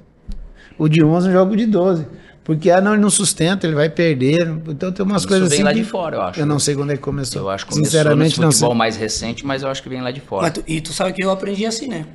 O 0.79 0.89
de 0.89 1.03
11 1.03 1.27
não 1.27 1.33
joga 1.35 1.53
o 1.53 1.57
de 1.57 1.67
12. 1.67 2.07
Porque, 2.45 2.71
ah, 2.71 2.81
não, 2.81 2.93
ele 2.93 3.03
não 3.03 3.11
sustenta, 3.11 3.67
ele 3.67 3.75
vai 3.75 3.89
perder. 3.91 4.49
Então 4.69 4.93
tem 4.93 5.05
umas 5.05 5.23
Isso 5.23 5.29
coisas 5.29 5.49
vem 5.49 5.57
assim 5.59 5.65
lá 5.65 5.73
que 5.73 5.81
de 5.81 5.85
fora, 5.85 6.17
eu 6.17 6.23
acho. 6.23 6.39
Eu 6.39 6.47
não 6.47 6.61
sei 6.61 6.77
quando 6.77 6.93
é 6.93 6.97
que 6.97 7.03
começou. 7.03 7.43
Eu 7.43 7.51
acho 7.51 7.67
que 7.67 7.73
começou 7.73 7.91
Sinceramente, 7.91 8.39
no 8.39 8.45
não 8.45 8.53
sei. 8.53 8.59
futebol 8.61 8.75
mais 8.77 8.97
recente, 8.97 9.45
mas 9.45 9.65
eu 9.65 9.69
acho 9.69 9.83
que 9.83 9.89
vem 9.89 10.01
lá 10.01 10.13
de 10.13 10.21
fora. 10.21 10.49
Tu- 10.53 10.63
e 10.65 10.81
tu 10.81 10.93
sabe 10.93 11.13
que 11.13 11.25
eu 11.25 11.33
aprendi 11.33 11.67
assim, 11.67 11.89
né? 11.89 12.07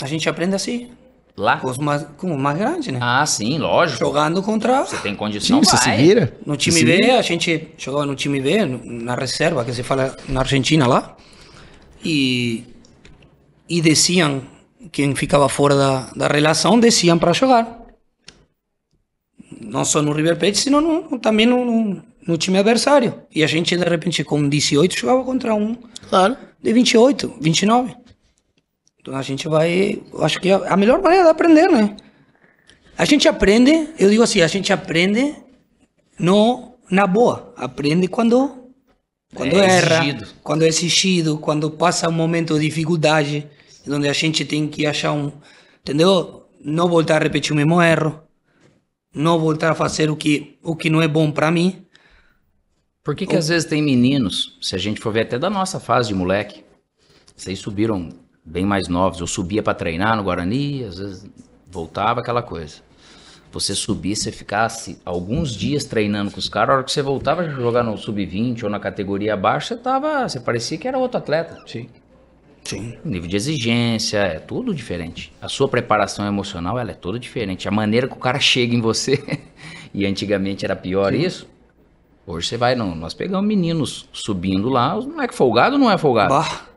A 0.00 0.06
gente 0.06 0.26
aprende 0.30 0.54
assim, 0.54 0.88
Lá? 1.36 1.58
com 1.58 1.68
os 1.68 1.76
mais, 1.76 2.02
com 2.16 2.34
os 2.34 2.40
mais 2.40 2.56
grandes, 2.58 2.88
né? 2.92 2.98
Ah, 3.02 3.24
sim, 3.26 3.58
lógico. 3.58 3.98
Jogando 4.00 4.42
contra. 4.42 4.84
Você 4.86 4.96
tem 4.98 5.14
condição, 5.14 5.58
Sim, 5.62 5.64
você 5.68 5.76
se 5.76 5.84
vai. 5.88 5.96
vira. 5.98 6.36
No 6.46 6.56
time 6.56 6.78
se 6.78 6.84
B, 6.84 6.96
vira. 6.96 7.18
a 7.18 7.22
gente 7.22 7.68
jogava 7.76 8.06
no 8.06 8.14
time 8.16 8.40
B, 8.40 8.64
na 8.64 9.14
reserva, 9.14 9.62
que 9.64 9.72
se 9.74 9.82
fala 9.82 10.16
na 10.28 10.40
Argentina 10.40 10.86
lá. 10.86 11.14
E, 12.02 12.64
e 13.68 13.82
desciam, 13.82 14.42
quem 14.90 15.14
ficava 15.14 15.46
fora 15.48 15.74
da, 15.76 16.10
da 16.16 16.26
relação, 16.28 16.80
desciam 16.80 17.18
para 17.18 17.32
jogar. 17.34 17.82
Não 19.60 19.84
só 19.84 20.00
no 20.00 20.12
River 20.12 20.38
Plate, 20.38 20.56
sino 20.58 20.80
no, 20.80 21.18
também 21.18 21.44
no, 21.46 21.64
no, 21.64 22.02
no 22.26 22.38
time 22.38 22.58
adversário. 22.58 23.14
E 23.34 23.44
a 23.44 23.46
gente, 23.46 23.76
de 23.76 23.84
repente, 23.84 24.24
com 24.24 24.48
18, 24.48 24.96
jogava 24.98 25.22
contra 25.24 25.54
um 25.54 25.76
Claro. 26.08 26.36
de 26.62 26.72
28, 26.72 27.34
29. 27.40 27.94
Então 29.06 29.16
a 29.16 29.22
gente 29.22 29.46
vai. 29.46 30.02
Acho 30.18 30.40
que 30.40 30.48
é 30.48 30.54
a 30.54 30.76
melhor 30.76 31.00
maneira 31.00 31.26
de 31.26 31.30
aprender, 31.30 31.70
né? 31.70 31.96
A 32.98 33.04
gente 33.04 33.28
aprende, 33.28 33.90
eu 34.00 34.10
digo 34.10 34.24
assim, 34.24 34.40
a 34.40 34.48
gente 34.48 34.72
aprende 34.72 35.36
no, 36.18 36.72
na 36.90 37.06
boa. 37.06 37.54
Aprende 37.56 38.08
quando, 38.08 38.72
quando 39.32 39.54
É 39.54 39.76
erra, 39.76 39.98
exigido. 39.98 40.26
quando 40.42 40.62
é 40.64 40.66
exigido, 40.66 41.38
quando 41.38 41.70
passa 41.70 42.08
um 42.08 42.12
momento 42.12 42.58
de 42.58 42.66
dificuldade, 42.66 43.46
onde 43.88 44.08
a 44.08 44.12
gente 44.12 44.44
tem 44.44 44.66
que 44.66 44.84
achar 44.84 45.12
um. 45.12 45.30
Entendeu? 45.82 46.48
Não 46.64 46.88
voltar 46.88 47.20
a 47.20 47.24
repetir 47.24 47.52
o 47.52 47.54
mesmo 47.54 47.80
erro. 47.80 48.20
Não 49.14 49.38
voltar 49.38 49.70
a 49.70 49.74
fazer 49.76 50.10
o 50.10 50.16
que, 50.16 50.58
o 50.64 50.74
que 50.74 50.90
não 50.90 51.00
é 51.00 51.06
bom 51.06 51.30
para 51.30 51.48
mim. 51.48 51.86
Por 53.04 53.14
que, 53.14 53.24
que 53.24 53.36
às 53.36 53.46
vezes 53.46 53.68
tem 53.68 53.80
meninos, 53.80 54.58
se 54.60 54.74
a 54.74 54.78
gente 54.78 55.00
for 55.00 55.12
ver 55.12 55.20
até 55.20 55.38
da 55.38 55.48
nossa 55.48 55.78
fase 55.78 56.08
de 56.08 56.14
moleque, 56.14 56.64
vocês 57.36 57.60
subiram 57.60 58.25
bem 58.46 58.64
mais 58.64 58.88
novos. 58.88 59.20
Eu 59.20 59.26
subia 59.26 59.62
pra 59.62 59.74
treinar 59.74 60.16
no 60.16 60.22
Guarani, 60.22 60.84
às 60.84 60.98
vezes 60.98 61.30
voltava 61.70 62.20
aquela 62.20 62.42
coisa. 62.42 62.76
Você 63.52 63.74
subir, 63.74 64.14
você 64.14 64.30
ficasse 64.30 64.98
alguns 65.04 65.54
dias 65.54 65.84
treinando 65.84 66.30
com 66.30 66.38
os 66.38 66.48
caras, 66.48 66.70
a 66.70 66.74
hora 66.74 66.84
que 66.84 66.92
você 66.92 67.02
voltava 67.02 67.42
a 67.42 67.48
jogar 67.48 67.82
no 67.82 67.96
sub-20 67.96 68.64
ou 68.64 68.70
na 68.70 68.78
categoria 68.78 69.34
abaixo, 69.34 69.68
você 69.68 69.76
tava, 69.76 70.28
você 70.28 70.38
parecia 70.38 70.76
que 70.78 70.86
era 70.86 70.98
outro 70.98 71.18
atleta. 71.18 71.62
Sim. 71.66 71.88
Sim. 72.64 72.98
O 73.04 73.08
nível 73.08 73.28
de 73.28 73.36
exigência 73.36 74.18
é 74.18 74.38
tudo 74.40 74.74
diferente. 74.74 75.32
A 75.40 75.48
sua 75.48 75.68
preparação 75.68 76.26
emocional 76.26 76.78
ela 76.78 76.90
é 76.90 76.94
toda 76.94 77.18
diferente. 77.18 77.68
A 77.68 77.70
maneira 77.70 78.08
que 78.08 78.14
o 78.14 78.18
cara 78.18 78.40
chega 78.40 78.74
em 78.74 78.80
você, 78.80 79.22
e 79.94 80.04
antigamente 80.04 80.64
era 80.64 80.74
pior 80.74 81.14
isso. 81.14 81.48
Hoje 82.26 82.48
você 82.48 82.56
vai, 82.56 82.74
não, 82.74 82.94
nós 82.94 83.14
pegamos 83.14 83.46
meninos 83.46 84.08
subindo 84.12 84.68
lá, 84.68 84.96
os 84.98 85.06
moleque 85.06 85.34
folgado 85.34 85.76
ou 85.76 85.80
não 85.80 85.90
é 85.90 85.96
folgado? 85.96 86.30
Bah. 86.30 86.75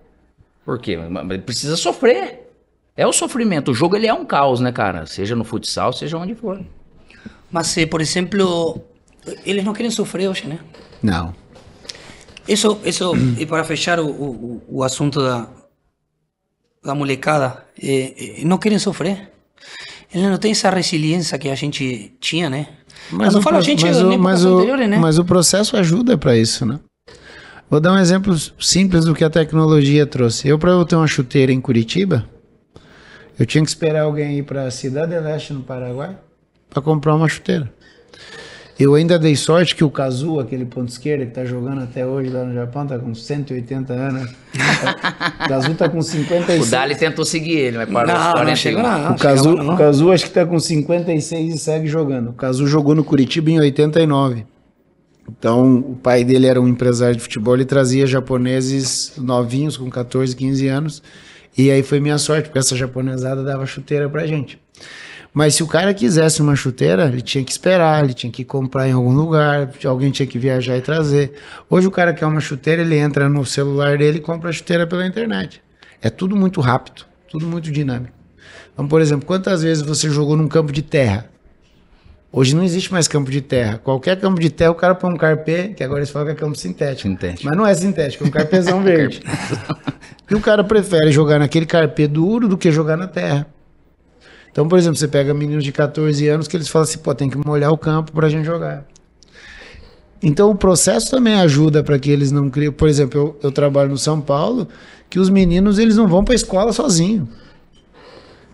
Por 0.70 0.78
quê? 0.78 0.96
Mas 0.96 1.28
ele 1.32 1.42
precisa 1.42 1.76
sofrer. 1.76 2.48
É 2.96 3.08
o 3.08 3.12
sofrimento. 3.12 3.72
O 3.72 3.74
jogo 3.74 3.96
ele 3.96 4.06
é 4.06 4.14
um 4.14 4.24
caos, 4.24 4.60
né, 4.60 4.72
cara? 4.72 5.08
Seja 5.08 5.36
no 5.36 5.44
futsal, 5.44 5.92
seja 5.92 6.16
onde 6.16 6.36
for. 6.36 6.64
Mas, 7.52 7.76
eh, 7.76 7.88
por 7.88 8.00
exemplo, 8.00 8.80
eles 9.44 9.66
não 9.66 9.74
querem 9.74 9.90
sofrer 9.90 10.30
hoje, 10.30 10.46
né? 10.46 10.60
Não. 11.02 11.34
Isso, 12.48 12.80
isso 12.86 13.14
e 13.40 13.48
para 13.48 13.64
fechar 13.64 14.00
o, 14.00 14.12
o, 14.12 14.62
o 14.68 14.84
assunto 14.84 15.24
da, 15.24 15.48
da 16.84 16.94
molecada, 16.94 17.66
eh, 17.82 18.14
eh, 18.16 18.46
não 18.46 18.60
querem 18.60 18.78
sofrer. 18.78 19.32
Eles 20.14 20.30
não 20.30 20.38
têm 20.38 20.52
essa 20.52 20.70
resiliência 20.70 21.40
que 21.40 21.50
a 21.50 21.56
gente 21.56 22.16
tinha, 22.20 22.48
né? 22.48 22.68
Quando 23.10 23.40
o 23.40 23.42
fala 23.42 23.58
a 23.58 23.62
gente, 23.62 23.84
mas 23.84 24.00
o, 24.00 24.20
mas, 24.20 24.46
o, 24.46 24.58
anteriores, 24.58 24.88
né? 24.88 25.00
mas 25.00 25.18
o 25.18 25.26
processo 25.26 25.76
ajuda 25.76 26.16
para 26.16 26.38
isso, 26.38 26.64
né? 26.64 26.80
Vou 27.70 27.80
dar 27.80 27.94
um 27.94 28.00
exemplo 28.00 28.36
simples 28.60 29.06
do 29.06 29.14
que 29.14 29.24
a 29.24 29.30
tecnologia 29.30 30.06
trouxe. 30.08 30.48
Eu, 30.48 30.58
para 30.58 30.72
eu 30.72 30.84
ter 30.86 30.96
uma 30.96 31.06
chuteira 31.06 31.52
em 31.52 31.62
Curitiba, 31.62 32.26
eu 33.38 33.46
tinha 33.46 33.64
que 33.64 33.70
esperar 33.70 34.02
alguém 34.02 34.40
ir 34.40 34.44
para 34.44 34.72
Cidade 34.72 35.16
do 35.16 35.22
Leste, 35.22 35.54
no 35.54 35.62
Paraguai, 35.62 36.18
para 36.68 36.82
comprar 36.82 37.14
uma 37.14 37.30
chuteira. 37.30 37.72
Eu 38.80 38.96
ainda 38.96 39.20
dei 39.20 39.36
sorte 39.36 39.76
que 39.76 39.84
o 39.84 39.90
Kazu, 39.92 40.40
aquele 40.40 40.66
ponto 40.66 40.88
esquerdo 40.90 41.28
que 41.28 41.34
tá 41.34 41.46
jogando 41.46 41.84
até 41.84 42.06
hoje 42.06 42.30
lá 42.30 42.44
no 42.46 42.54
Japão, 42.54 42.88
tá 42.88 42.98
com 42.98 43.14
180 43.14 43.94
anos. 43.94 44.32
o 45.46 45.48
Kazu 45.50 45.76
tá 45.76 45.90
com 45.90 46.00
O 46.00 46.04
56. 46.04 46.72
Dali 46.72 46.96
tentou 46.96 47.26
seguir 47.26 47.58
ele, 47.58 47.78
mas 47.78 47.90
parou 47.90 48.14
não, 48.14 48.20
não 48.20 48.32
41. 48.32 48.56
chegou 48.56 48.82
não. 48.82 49.12
O 49.12 49.18
Kazu, 49.18 49.56
não. 49.56 49.74
o 49.74 49.78
Kazu 49.78 50.12
acho 50.12 50.24
que 50.26 50.32
tá 50.32 50.46
com 50.46 50.58
56 50.58 51.54
e 51.54 51.58
segue 51.58 51.88
jogando. 51.88 52.30
O 52.30 52.34
Kazu 52.34 52.66
jogou 52.66 52.96
no 52.96 53.04
Curitiba 53.04 53.52
em 53.52 53.60
89. 53.60 54.46
Então, 55.38 55.78
o 55.78 55.96
pai 55.96 56.24
dele 56.24 56.48
era 56.48 56.60
um 56.60 56.68
empresário 56.68 57.16
de 57.16 57.22
futebol, 57.22 57.56
ele 57.56 57.66
trazia 57.66 58.08
japoneses 58.08 59.14
novinhos 59.18 59.78
com 59.78 59.90
14, 59.90 60.36
15 60.36 60.68
anos. 60.68 61.04
E 61.58 61.70
aí 61.70 61.84
foi 61.84 62.00
minha 62.00 62.18
sorte, 62.18 62.46
porque 62.46 62.60
essa 62.60 62.76
japonesada 62.76 63.44
dava 63.44 63.66
chuteira 63.66 64.10
pra 64.10 64.26
gente. 64.26 64.60
Mas 65.34 65.56
se 65.56 65.62
o 65.62 65.68
cara 65.68 65.94
quisesse 65.94 66.42
uma 66.42 66.56
chuteira, 66.56 67.06
ele 67.06 67.22
tinha 67.22 67.44
que 67.44 67.52
esperar, 67.52 68.04
ele 68.04 68.14
tinha 68.14 68.32
que 68.32 68.44
comprar 68.44 68.88
em 68.88 68.94
algum 68.94 69.14
lugar, 69.14 69.70
alguém 69.86 70.10
tinha 70.10 70.26
que 70.26 70.40
viajar 70.40 70.78
e 70.78 70.82
trazer. 70.82 71.34
Hoje 71.70 71.86
o 71.88 71.92
cara 71.92 72.14
quer 72.14 72.26
uma 72.26 72.40
chuteira, 72.40 72.82
ele 72.82 72.98
entra 72.98 73.30
no 73.30 73.46
celular 73.46 73.98
dele 73.98 74.18
e 74.18 74.22
compra 74.22 74.50
a 74.50 74.54
chuteira 74.54 74.88
pela 74.88 75.06
internet. 75.06 75.62
É 76.02 76.10
tudo 76.10 76.36
muito 76.36 76.62
rápido, 76.62 77.06
tudo 77.30 77.46
muito 77.46 77.72
dinâmico. 77.72 78.14
Então, 78.74 78.88
por 78.88 79.02
exemplo, 79.02 79.26
quantas 79.26 79.62
vezes 79.62 79.84
você 79.84 80.10
jogou 80.10 80.36
num 80.36 80.48
campo 80.48 80.72
de 80.72 80.82
terra? 80.82 81.30
Hoje 82.32 82.56
não 82.56 82.64
existe 82.64 82.92
mais 82.92 83.08
campo 83.08 83.32
de 83.32 83.42
terra. 83.42 83.80
Qualquer 83.84 84.20
campo 84.20 84.40
de 84.40 84.52
terra, 84.52 84.72
o 84.72 84.76
cara 84.76 84.94
põe 84.94 85.12
um 85.12 85.18
carpê, 85.18 85.70
que 85.70 85.84
agora 85.84 86.00
eles 86.00 86.12
falam 86.12 86.28
que 86.28 86.34
é 86.34 86.36
campo 86.36 86.56
sintético. 86.56 87.10
Sintético. 87.10 87.46
Mas 87.46 87.58
não 87.58 87.66
é 87.66 87.74
sintético, 87.74 88.24
é 88.24 88.28
um 88.28 88.30
carpezão 88.30 88.82
verde. 88.84 89.22
e 90.30 90.36
o 90.36 90.40
cara 90.40 90.64
prefere 90.64 91.12
jogar 91.12 91.40
naquele 91.40 91.66
carpê 91.66 92.08
duro 92.08 92.48
do 92.48 92.56
que 92.58 92.72
jogar 92.72 92.96
na 92.96 93.08
terra. 93.08 93.48
Então, 94.52 94.68
por 94.68 94.78
exemplo, 94.78 94.98
você 94.98 95.08
pega 95.08 95.34
meninos 95.34 95.64
de 95.64 95.72
14 95.72 96.28
anos 96.28 96.48
que 96.48 96.56
eles 96.56 96.68
falam 96.68 96.84
assim, 96.84 97.00
pô, 97.00 97.16
tem 97.16 97.30
que 97.30 97.38
molhar 97.38 97.72
o 97.72 97.78
campo 97.78 98.12
pra 98.12 98.30
gente 98.30 98.46
jogar. 98.46 98.86
Então, 100.22 100.52
o 100.52 100.56
processo 100.56 101.10
também 101.10 101.34
ajuda 101.36 101.84
para 101.84 101.98
que 101.98 102.12
eles 102.12 102.32
não 102.32 102.50
criem. 102.50 102.72
Por 102.72 102.88
exemplo, 102.88 103.20
eu, 103.20 103.40
eu 103.44 103.52
trabalho 103.52 103.90
no 103.90 103.98
São 103.98 104.20
Paulo, 104.20 104.68
que 105.10 105.18
os 105.20 105.30
meninos 105.30 105.80
eles 105.80 105.96
não 105.96 106.08
vão 106.08 106.24
para 106.24 106.36
escola 106.36 106.74
sozinho. 106.74 107.28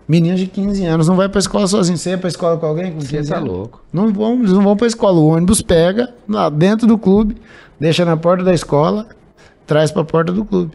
Meninos 0.08 0.38
de 0.38 0.46
15 0.46 0.84
anos 0.84 1.08
não 1.08 1.16
vai 1.16 1.28
para 1.28 1.40
escola 1.40 1.66
sozinho. 1.66 1.98
Você 1.98 2.10
ia 2.10 2.18
para 2.18 2.28
escola 2.28 2.56
com 2.56 2.66
alguém 2.66 2.92
com 2.92 2.98
15 2.98 3.08
Você 3.08 3.28
tá 3.28 3.38
anos? 3.38 3.48
louco. 3.50 3.82
Não 3.92 4.12
vão, 4.12 4.38
eles 4.38 4.52
não 4.52 4.62
vão 4.62 4.76
para 4.76 4.86
escola. 4.86 5.18
O 5.18 5.26
ônibus 5.28 5.60
pega 5.62 6.14
lá 6.28 6.48
dentro 6.48 6.86
do 6.86 6.96
clube, 6.96 7.36
deixa 7.80 8.04
na 8.04 8.16
porta 8.16 8.44
da 8.44 8.54
escola, 8.54 9.06
traz 9.66 9.90
para 9.90 10.02
a 10.02 10.04
porta 10.04 10.32
do 10.32 10.44
clube. 10.44 10.74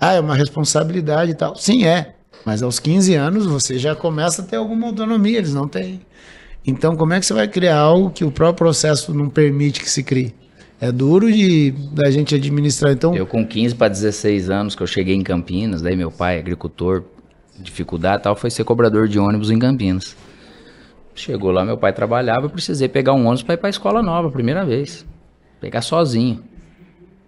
Ah, 0.00 0.14
é 0.14 0.20
uma 0.20 0.34
responsabilidade 0.34 1.30
e 1.30 1.34
tal. 1.34 1.54
Sim, 1.54 1.84
é. 1.84 2.14
Mas 2.44 2.60
aos 2.60 2.80
15 2.80 3.14
anos 3.14 3.46
você 3.46 3.78
já 3.78 3.94
começa 3.94 4.42
a 4.42 4.44
ter 4.44 4.56
alguma 4.56 4.88
autonomia, 4.88 5.38
eles 5.38 5.54
não 5.54 5.68
têm. 5.68 6.00
Então, 6.66 6.96
como 6.96 7.12
é 7.12 7.20
que 7.20 7.26
você 7.26 7.34
vai 7.34 7.46
criar 7.46 7.78
algo 7.78 8.10
que 8.10 8.24
o 8.24 8.30
próprio 8.32 8.66
processo 8.66 9.14
não 9.14 9.28
permite 9.28 9.80
que 9.80 9.88
se 9.88 10.02
crie? 10.02 10.34
É 10.80 10.90
duro 10.90 11.32
de 11.32 11.72
da 11.92 12.10
gente 12.10 12.34
administrar. 12.34 12.92
Então, 12.92 13.14
Eu 13.14 13.26
com 13.26 13.46
15 13.46 13.76
para 13.76 13.86
16 13.88 14.50
anos, 14.50 14.74
que 14.74 14.82
eu 14.82 14.86
cheguei 14.88 15.14
em 15.14 15.22
Campinas, 15.22 15.80
daí 15.82 15.94
meu 15.96 16.10
pai, 16.10 16.40
agricultor, 16.40 17.04
dificuldade 17.62 18.20
e 18.20 18.22
tal, 18.24 18.36
foi 18.36 18.50
ser 18.50 18.64
cobrador 18.64 19.08
de 19.08 19.18
ônibus 19.18 19.50
em 19.50 19.58
Campinas. 19.58 20.16
Chegou 21.14 21.50
lá, 21.50 21.64
meu 21.64 21.76
pai 21.76 21.92
trabalhava, 21.92 22.46
eu 22.46 22.50
precisei 22.50 22.88
pegar 22.88 23.12
um 23.12 23.26
ônibus 23.26 23.42
para 23.42 23.54
ir 23.54 23.58
para 23.58 23.68
a 23.68 23.70
escola 23.70 24.02
nova, 24.02 24.30
primeira 24.30 24.64
vez. 24.64 25.06
Pegar 25.60 25.82
sozinho. 25.82 26.42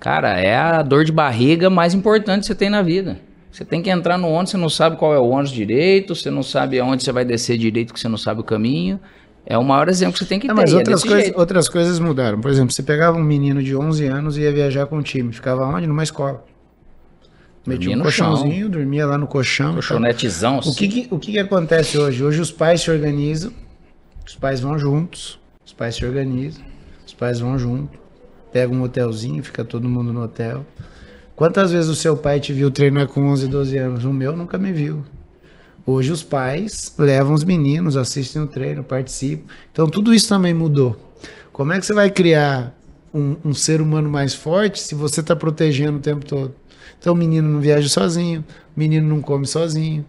Cara, 0.00 0.38
é 0.38 0.56
a 0.56 0.82
dor 0.82 1.04
de 1.04 1.12
barriga 1.12 1.70
mais 1.70 1.94
importante 1.94 2.40
que 2.40 2.46
você 2.46 2.54
tem 2.54 2.68
na 2.68 2.82
vida. 2.82 3.18
Você 3.50 3.64
tem 3.64 3.80
que 3.80 3.88
entrar 3.88 4.18
no 4.18 4.28
ônibus, 4.28 4.50
você 4.50 4.56
não 4.56 4.68
sabe 4.68 4.96
qual 4.96 5.14
é 5.14 5.18
o 5.18 5.28
ônibus 5.28 5.52
direito, 5.52 6.14
você 6.14 6.30
não 6.30 6.42
sabe 6.42 6.78
aonde 6.80 7.04
você 7.04 7.12
vai 7.12 7.24
descer 7.24 7.56
direito, 7.56 7.94
que 7.94 8.00
você 8.00 8.08
não 8.08 8.18
sabe 8.18 8.40
o 8.40 8.44
caminho. 8.44 8.98
É 9.46 9.58
o 9.58 9.62
maior 9.62 9.88
exemplo 9.88 10.14
que 10.14 10.18
você 10.18 10.24
tem 10.24 10.40
que 10.40 10.46
ter. 10.46 10.54
mas 10.54 10.72
é 10.72 10.76
outras, 10.76 11.02
coisas, 11.02 11.24
jeito. 11.24 11.38
outras 11.38 11.68
coisas 11.68 11.98
mudaram. 11.98 12.40
Por 12.40 12.50
exemplo, 12.50 12.72
você 12.72 12.82
pegava 12.82 13.16
um 13.16 13.22
menino 13.22 13.62
de 13.62 13.76
11 13.76 14.06
anos 14.06 14.38
e 14.38 14.42
ia 14.42 14.52
viajar 14.52 14.86
com 14.86 14.96
o 14.96 15.02
time. 15.02 15.32
Ficava 15.32 15.66
onde? 15.66 15.86
Numa 15.86 16.02
escola. 16.02 16.44
Metia 17.66 17.94
um 17.94 17.96
no 17.96 18.10
chão. 18.10 18.30
colchãozinho, 18.30 18.68
dormia 18.68 19.06
lá 19.06 19.16
no 19.16 19.26
colchão. 19.26 19.66
tal. 19.66 19.74
Colchonetezão. 19.74 20.58
O 20.58 20.74
que 20.74 20.88
que, 20.88 21.08
o 21.10 21.18
que 21.18 21.32
que 21.32 21.38
acontece 21.38 21.98
hoje? 21.98 22.22
Hoje 22.22 22.40
os 22.40 22.52
pais 22.52 22.82
se 22.82 22.90
organizam, 22.90 23.52
os 24.26 24.34
pais 24.34 24.60
vão 24.60 24.78
juntos, 24.78 25.38
os 25.64 25.72
pais 25.72 25.94
se 25.96 26.04
organizam, 26.04 26.62
os 27.06 27.14
pais 27.14 27.40
vão 27.40 27.58
junto, 27.58 27.98
pegam 28.52 28.76
um 28.76 28.82
hotelzinho, 28.82 29.42
fica 29.42 29.64
todo 29.64 29.88
mundo 29.88 30.12
no 30.12 30.22
hotel. 30.22 30.64
Quantas 31.34 31.72
vezes 31.72 31.90
o 31.90 31.94
seu 31.94 32.16
pai 32.16 32.38
te 32.38 32.52
viu 32.52 32.70
treinar 32.70 33.08
com 33.08 33.26
11, 33.28 33.48
12 33.48 33.76
anos? 33.78 34.04
O 34.04 34.12
meu 34.12 34.36
nunca 34.36 34.56
me 34.58 34.72
viu. 34.72 35.02
Hoje 35.86 36.12
os 36.12 36.22
pais 36.22 36.94
levam 36.98 37.34
os 37.34 37.44
meninos, 37.44 37.96
assistem 37.96 38.42
o 38.42 38.46
treino, 38.46 38.84
participam. 38.84 39.44
Então 39.72 39.88
tudo 39.88 40.14
isso 40.14 40.28
também 40.28 40.54
mudou. 40.54 40.96
Como 41.52 41.72
é 41.72 41.80
que 41.80 41.86
você 41.86 41.92
vai 41.92 42.10
criar 42.10 42.74
um, 43.14 43.36
um 43.44 43.54
ser 43.54 43.80
humano 43.80 44.10
mais 44.10 44.34
forte 44.34 44.80
se 44.80 44.94
você 44.94 45.20
está 45.20 45.36
protegendo 45.36 45.98
o 45.98 46.00
tempo 46.00 46.26
todo? 46.26 46.54
Então 46.98 47.12
o 47.12 47.16
menino 47.16 47.48
não 47.48 47.60
viaja 47.60 47.88
sozinho, 47.88 48.44
o 48.76 48.80
menino 48.80 49.08
não 49.08 49.20
come 49.20 49.46
sozinho. 49.46 50.04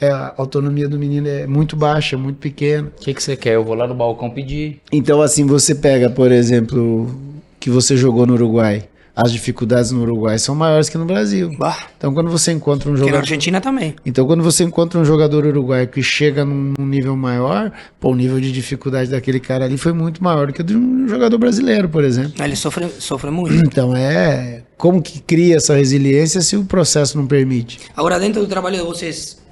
É, 0.00 0.10
a 0.10 0.32
autonomia 0.36 0.88
do 0.88 0.96
menino 0.96 1.26
é 1.26 1.46
muito 1.46 1.74
baixa, 1.74 2.16
muito 2.16 2.36
pequena. 2.36 2.88
O 2.96 3.02
que, 3.02 3.12
que 3.12 3.22
você 3.22 3.36
quer? 3.36 3.56
Eu 3.56 3.64
vou 3.64 3.74
lá 3.74 3.86
no 3.86 3.94
balcão 3.94 4.30
pedir. 4.30 4.80
Então, 4.92 5.20
assim, 5.20 5.44
você 5.44 5.74
pega, 5.74 6.08
por 6.08 6.30
exemplo, 6.30 7.12
que 7.58 7.68
você 7.68 7.96
jogou 7.96 8.24
no 8.24 8.34
Uruguai. 8.34 8.88
As 9.20 9.32
dificuldades 9.32 9.90
no 9.90 10.02
Uruguai 10.02 10.38
são 10.38 10.54
maiores 10.54 10.88
que 10.88 10.96
no 10.96 11.04
Brasil. 11.04 11.50
Bah, 11.58 11.88
Então, 11.96 12.14
quando 12.14 12.30
você 12.30 12.52
encontra 12.52 12.88
um 12.88 12.94
que 12.94 13.00
na 13.00 13.06
jogador. 13.06 13.22
Argentina 13.22 13.60
também. 13.60 13.96
Então, 14.06 14.24
quando 14.24 14.44
você 14.44 14.62
encontra 14.62 14.96
um 15.00 15.04
jogador 15.04 15.44
uruguaio 15.44 15.88
que 15.88 16.00
chega 16.04 16.44
num 16.44 16.72
num 16.78 16.86
nível 16.86 17.16
maior, 17.16 17.72
pô, 17.98 18.10
o 18.10 18.14
nível 18.14 18.40
de 18.40 18.52
dificuldade 18.52 19.10
daquele 19.10 19.40
cara 19.40 19.64
ali 19.64 19.76
foi 19.76 19.92
muito 19.92 20.22
maior 20.22 20.46
do 20.46 20.52
que 20.52 20.60
o 20.60 20.64
de 20.64 20.76
um 20.76 21.08
jogador 21.08 21.36
brasileiro, 21.36 21.88
por 21.88 22.04
exemplo. 22.04 22.40
Ele 22.40 22.54
sofre, 22.54 22.88
sofre 23.00 23.30
muito. 23.30 23.54
Então, 23.54 23.96
é. 23.96 24.62
Como 24.76 25.02
que 25.02 25.20
cria 25.20 25.56
essa 25.56 25.74
resiliência 25.74 26.40
se 26.40 26.56
o 26.56 26.64
processo 26.64 27.18
não 27.18 27.26
permite? 27.26 27.80
Agora, 27.96 28.20
dentro 28.20 28.40
do 28.40 28.46
trabalho 28.46 28.76
de 28.76 28.84
vocês, 28.84 29.42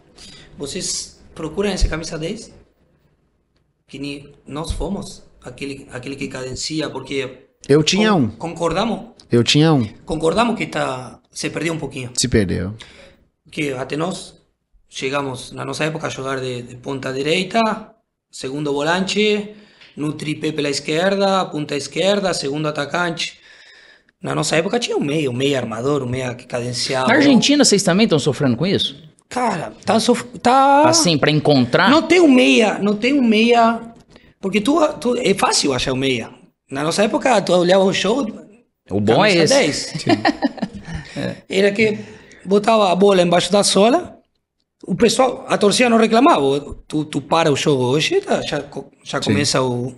vocês 0.57 1.19
procuram 1.35 1.71
essa 1.71 1.89
camisa 1.89 2.17
10? 2.17 2.53
Que 3.89 4.31
nós 4.47 4.71
fomos 4.71 5.25
aquele, 5.43 5.89
aquele 5.91 6.15
que 6.15 6.29
cadencia, 6.29 6.89
porque... 6.89 7.46
Eu 7.69 7.83
tinha 7.83 8.11
con- 8.13 8.19
um. 8.19 8.29
Concordamos, 8.29 9.01
Eu 9.31 9.43
tinha 9.43 9.73
um. 9.73 9.85
concordamos 10.05 10.57
que 10.57 10.67
tá, 10.67 11.19
se 11.31 11.51
perdeu 11.51 11.75
um 11.75 11.79
pouquinho. 11.79 12.11
Se 12.15 12.29
perdeu. 12.29 12.75
Que 13.51 13.73
até 13.73 13.97
nós 13.97 14.35
chegamos, 14.89 15.53
na 15.53 15.65
nossa 15.65 15.85
época, 15.85 16.07
a 16.07 16.11
jogar 16.11 16.41
de, 16.41 16.63
de 16.63 16.77
ponta 16.77 17.13
direita, 17.13 17.61
segundo 18.31 18.73
volante, 18.73 19.51
no 19.97 20.13
tripé 20.13 20.53
pela 20.53 20.69
esquerda, 20.69 21.45
ponta 21.47 21.75
esquerda, 21.77 22.33
segundo 22.35 22.69
atacante. 22.69 23.39
Na 24.23 24.35
nossa 24.35 24.57
época 24.57 24.79
tinha 24.79 24.97
um 24.97 25.01
meio, 25.05 25.31
um 25.31 25.35
meio 25.35 25.57
armador, 25.57 26.03
um 26.03 26.09
meio 26.09 26.35
que 26.35 26.47
cadenciava. 26.47 27.09
Na 27.09 27.15
Argentina, 27.15 27.65
vocês 27.65 27.83
também 27.83 28.05
estão 28.05 28.19
sofrendo 28.19 28.57
com 28.57 28.67
isso? 28.67 28.97
Cara, 29.29 29.73
tá, 29.85 29.99
sof... 30.01 30.25
tá... 30.41 30.89
Assim, 30.89 31.19
pra 31.19 31.31
encontrar? 31.31 31.91
Não 31.91 32.03
tem 32.03 32.21
um 32.21 32.29
meia, 32.29 32.79
não 32.79 32.95
tem 32.97 33.13
um 33.13 33.23
meia. 33.23 33.81
Porque 34.41 34.61
tu, 34.61 34.81
tu 35.01 35.17
é 35.17 35.35
fácil 35.35 35.73
achar 35.73 35.93
um 35.93 35.97
meia. 35.97 36.31
Na 36.71 36.83
nossa 36.83 37.05
época, 37.05 37.41
tu 37.43 37.53
olhava 37.53 37.85
o 37.85 37.93
show. 37.93 38.27
O 38.91 39.01
bom 39.01 39.25
é 39.25 39.35
esse. 39.35 39.55
10. 39.55 39.93
Era 41.49 41.73
que 41.73 41.99
botava 42.45 42.91
a 42.91 42.95
bola 42.95 43.23
embaixo 43.23 43.51
da 43.53 43.63
sola. 43.63 44.19
O 44.85 44.95
pessoal, 44.95 45.45
a 45.49 45.57
torcida 45.57 45.89
não 45.89 45.97
reclamava. 45.99 46.61
Tu, 46.87 47.05
tu 47.07 47.21
para 47.21 47.51
o 47.51 47.57
jogo 47.57 47.85
hoje, 47.85 48.21
tá, 48.21 48.43
já, 48.43 48.63
já 49.03 49.21
começa 49.21 49.63
o. 49.63 49.95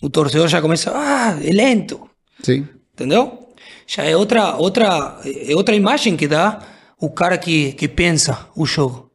O 0.00 0.08
torcedor 0.08 0.46
já 0.48 0.60
começa. 0.60 0.92
Ah, 0.94 1.38
é 1.42 1.52
lento. 1.52 2.08
Sim. 2.42 2.68
Entendeu? 2.92 3.48
Já 3.86 4.04
é 4.04 4.16
outra, 4.16 4.56
outra, 4.56 5.20
é 5.24 5.56
outra 5.56 5.74
imagem 5.74 6.16
que 6.16 6.28
dá 6.28 6.62
o 7.00 7.10
cara 7.10 7.38
que, 7.38 7.72
que 7.72 7.88
pensa 7.88 8.48
o 8.54 8.66
jogo. 8.66 9.10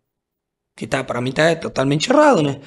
Que 0.76 0.88
tá, 0.88 1.04
para 1.04 1.22
mim 1.22 1.32
tá 1.32 1.56
totalmente 1.56 2.10
errado, 2.10 2.42
né? 2.42 2.60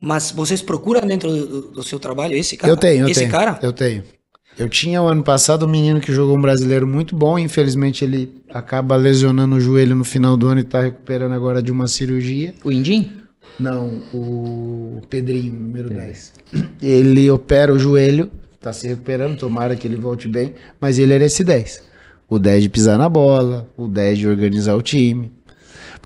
Mas 0.00 0.30
vocês 0.30 0.62
procuram 0.62 1.06
dentro 1.06 1.30
do, 1.30 1.62
do 1.72 1.82
seu 1.82 1.98
trabalho 1.98 2.34
esse 2.34 2.56
cara? 2.56 2.72
Eu 2.72 2.76
tenho, 2.76 3.04
eu 3.04 3.08
esse 3.08 3.20
tenho. 3.20 3.30
cara? 3.30 3.58
Eu 3.62 3.72
tenho. 3.72 4.02
Eu 4.58 4.68
tinha 4.68 5.00
o 5.00 5.06
ano 5.06 5.22
passado 5.22 5.64
um 5.64 5.68
menino 5.68 6.00
que 6.00 6.12
jogou 6.12 6.36
um 6.36 6.40
brasileiro 6.40 6.86
muito 6.86 7.14
bom. 7.14 7.38
Infelizmente, 7.38 8.04
ele 8.04 8.42
acaba 8.48 8.96
lesionando 8.96 9.56
o 9.56 9.60
joelho 9.60 9.94
no 9.94 10.04
final 10.04 10.36
do 10.36 10.48
ano 10.48 10.60
e 10.60 10.64
tá 10.64 10.82
recuperando 10.82 11.32
agora 11.32 11.62
de 11.62 11.70
uma 11.70 11.86
cirurgia. 11.86 12.54
O 12.64 12.72
Indim? 12.72 13.12
Não, 13.58 14.02
o 14.12 15.02
Pedrinho, 15.08 15.52
número 15.52 15.90
10. 15.90 16.32
Ele 16.80 17.30
opera 17.30 17.72
o 17.72 17.78
joelho, 17.78 18.30
tá 18.60 18.72
se 18.72 18.88
recuperando, 18.88 19.38
tomara 19.38 19.76
que 19.76 19.86
ele 19.86 19.96
volte 19.96 20.26
bem, 20.26 20.54
mas 20.80 20.98
ele 20.98 21.12
era 21.12 21.24
esse 21.24 21.44
10. 21.44 21.82
O 22.28 22.38
10 22.38 22.62
de 22.62 22.68
pisar 22.68 22.96
na 22.96 23.08
bola, 23.08 23.68
o 23.76 23.86
10 23.86 24.18
de 24.18 24.28
organizar 24.28 24.74
o 24.76 24.82
time. 24.82 25.30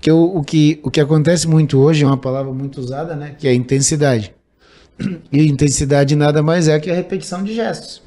Porque 0.04 0.12
o, 0.12 0.36
o 0.36 0.44
que, 0.44 0.80
o 0.82 0.90
que 0.90 1.00
acontece 1.00 1.48
muito 1.48 1.78
hoje 1.78 2.04
é 2.04 2.06
uma 2.06 2.18
palavra 2.18 2.52
muito 2.52 2.78
usada, 2.78 3.16
né? 3.16 3.36
Que 3.38 3.48
é 3.48 3.54
intensidade. 3.54 4.34
E 5.32 5.48
intensidade 5.48 6.14
nada 6.14 6.42
mais 6.42 6.68
é 6.68 6.78
que 6.78 6.90
a 6.90 6.94
repetição 6.94 7.42
de 7.42 7.54
gestos. 7.54 8.02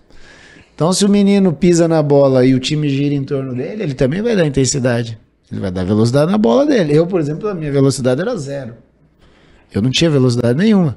Então, 0.76 0.94
se 0.94 1.04
o 1.04 1.10
menino 1.10 1.52
pisa 1.52 1.88
na 1.88 2.04
bola 2.04 2.46
e 2.46 2.54
o 2.54 2.60
time 2.60 2.88
gira 2.88 3.16
em 3.16 3.24
torno 3.24 3.56
dele, 3.56 3.82
ele 3.82 3.96
também 3.96 4.22
vai 4.22 4.36
dar 4.36 4.46
intensidade. 4.46 5.18
Ele 5.52 5.60
vai 5.60 5.72
dar 5.72 5.86
velocidade 5.86 6.32
na 6.32 6.38
bola 6.38 6.68
dele. 6.68 6.96
Eu, 6.96 7.08
por 7.08 7.20
exemplo, 7.20 7.50
a 7.50 7.56
minha 7.56 7.72
velocidade 7.72 8.22
era 8.22 8.38
zero. 8.38 8.76
Eu 9.74 9.82
não 9.82 9.90
tinha 9.90 10.08
velocidade 10.08 10.56
nenhuma. 10.56 10.96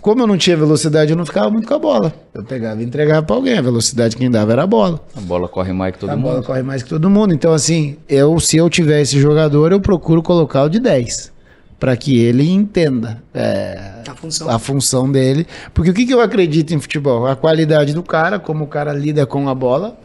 Como 0.00 0.22
eu 0.22 0.26
não 0.26 0.36
tinha 0.36 0.56
velocidade, 0.56 1.10
eu 1.12 1.16
não 1.16 1.24
ficava 1.26 1.50
muito 1.50 1.66
com 1.66 1.74
a 1.74 1.78
bola. 1.78 2.12
Eu 2.34 2.44
pegava 2.44 2.80
e 2.82 2.84
entregava 2.84 3.22
pra 3.24 3.36
alguém. 3.36 3.56
A 3.58 3.62
velocidade 3.62 4.16
quem 4.16 4.30
dava 4.30 4.52
era 4.52 4.62
a 4.64 4.66
bola. 4.66 5.00
A 5.16 5.20
bola 5.20 5.48
corre 5.48 5.72
mais 5.72 5.92
que 5.94 6.00
todo 6.00 6.10
a 6.10 6.16
mundo. 6.16 6.24
bola 6.24 6.42
corre 6.42 6.62
mais 6.62 6.82
que 6.82 6.88
todo 6.88 7.08
mundo. 7.10 7.32
Então, 7.34 7.52
assim, 7.52 7.96
eu, 8.08 8.38
se 8.38 8.56
eu 8.56 8.68
tiver 8.68 9.00
esse 9.00 9.18
jogador, 9.20 9.72
eu 9.72 9.80
procuro 9.80 10.22
colocar 10.22 10.64
o 10.64 10.68
de 10.68 10.78
10. 10.78 11.32
Para 11.80 11.96
que 11.96 12.16
ele 12.18 12.48
entenda 12.48 13.20
é, 13.34 14.02
A 14.08 14.14
função. 14.14 14.48
a 14.50 14.58
função 14.58 15.10
dele. 15.10 15.46
Porque 15.74 15.90
o 15.90 15.94
que, 15.94 16.06
que 16.06 16.14
eu 16.14 16.20
acredito 16.20 16.72
em 16.72 16.78
futebol? 16.80 17.26
A 17.26 17.34
qualidade 17.34 17.92
do 17.92 18.02
cara, 18.04 18.38
como 18.38 18.64
o 18.64 18.66
cara 18.68 18.92
lida 18.92 19.26
com 19.26 19.48
a 19.48 19.54
bola, 19.54 19.98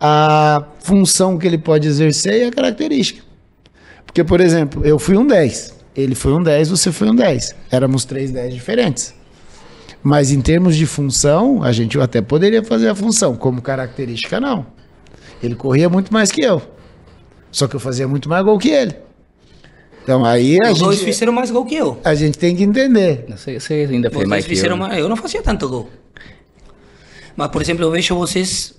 a 0.00 0.64
função 0.78 1.36
que 1.36 1.46
ele 1.46 1.58
pode 1.58 1.86
exercer 1.86 2.42
e 2.42 2.44
a 2.44 2.50
característica. 2.50 3.22
Porque, 4.06 4.24
por 4.24 4.40
exemplo, 4.40 4.82
eu 4.84 4.98
fui 4.98 5.16
um 5.16 5.26
10. 5.26 5.74
Ele 5.94 6.14
foi 6.14 6.32
um 6.32 6.42
10, 6.42 6.68
você 6.70 6.92
foi 6.92 7.08
um 7.10 7.14
10. 7.14 7.54
Éramos 7.70 8.04
três 8.04 8.30
10 8.30 8.54
diferentes. 8.54 9.14
Mas 10.02 10.30
em 10.30 10.40
termos 10.40 10.76
de 10.76 10.86
função, 10.86 11.62
a 11.62 11.72
gente 11.72 11.98
até 12.00 12.22
poderia 12.22 12.62
fazer 12.62 12.88
a 12.88 12.94
função. 12.94 13.36
Como 13.36 13.60
característica, 13.60 14.40
não. 14.40 14.66
Ele 15.42 15.54
corria 15.54 15.88
muito 15.88 16.12
mais 16.12 16.30
que 16.30 16.42
eu. 16.42 16.62
Só 17.50 17.66
que 17.66 17.74
eu 17.76 17.80
fazia 17.80 18.06
muito 18.06 18.28
mais 18.28 18.44
gol 18.44 18.58
que 18.58 18.70
ele. 18.70 18.94
Então 20.02 20.24
aí 20.24 20.56
a 20.64 20.72
Os 20.72 20.78
dois 20.78 20.96
gente, 20.98 21.06
fizeram 21.12 21.32
mais 21.32 21.50
gol 21.50 21.64
que 21.66 21.74
eu. 21.74 22.00
a 22.04 22.14
gente 22.14 22.38
tem 22.38 22.56
que 22.56 22.62
entender. 22.62 23.26
Você, 23.28 23.60
você 23.60 23.74
ainda 23.90 24.08
Os 24.08 24.14
fez 24.14 24.14
dois 24.14 24.28
mais 24.28 24.44
que 24.46 24.52
eu. 24.52 24.56
fizeram 24.56 24.76
né? 24.76 24.86
mais. 24.86 24.98
Eu 24.98 25.08
não 25.08 25.16
fazia 25.16 25.42
tanto 25.42 25.68
gol. 25.68 25.90
Mas, 27.36 27.48
por 27.48 27.60
exemplo, 27.60 27.84
eu 27.84 27.90
vejo 27.90 28.14
vocês. 28.16 28.74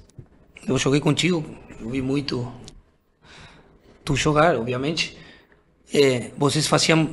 Eu 0.67 0.77
joguei 0.77 0.99
contigo, 0.99 1.43
eu 1.79 1.89
vi 1.89 2.01
muito. 2.01 2.51
Tu 4.03 4.15
jogar, 4.15 4.55
obviamente. 4.55 5.17
É, 5.93 6.31
vocês 6.37 6.67
faziam 6.67 7.09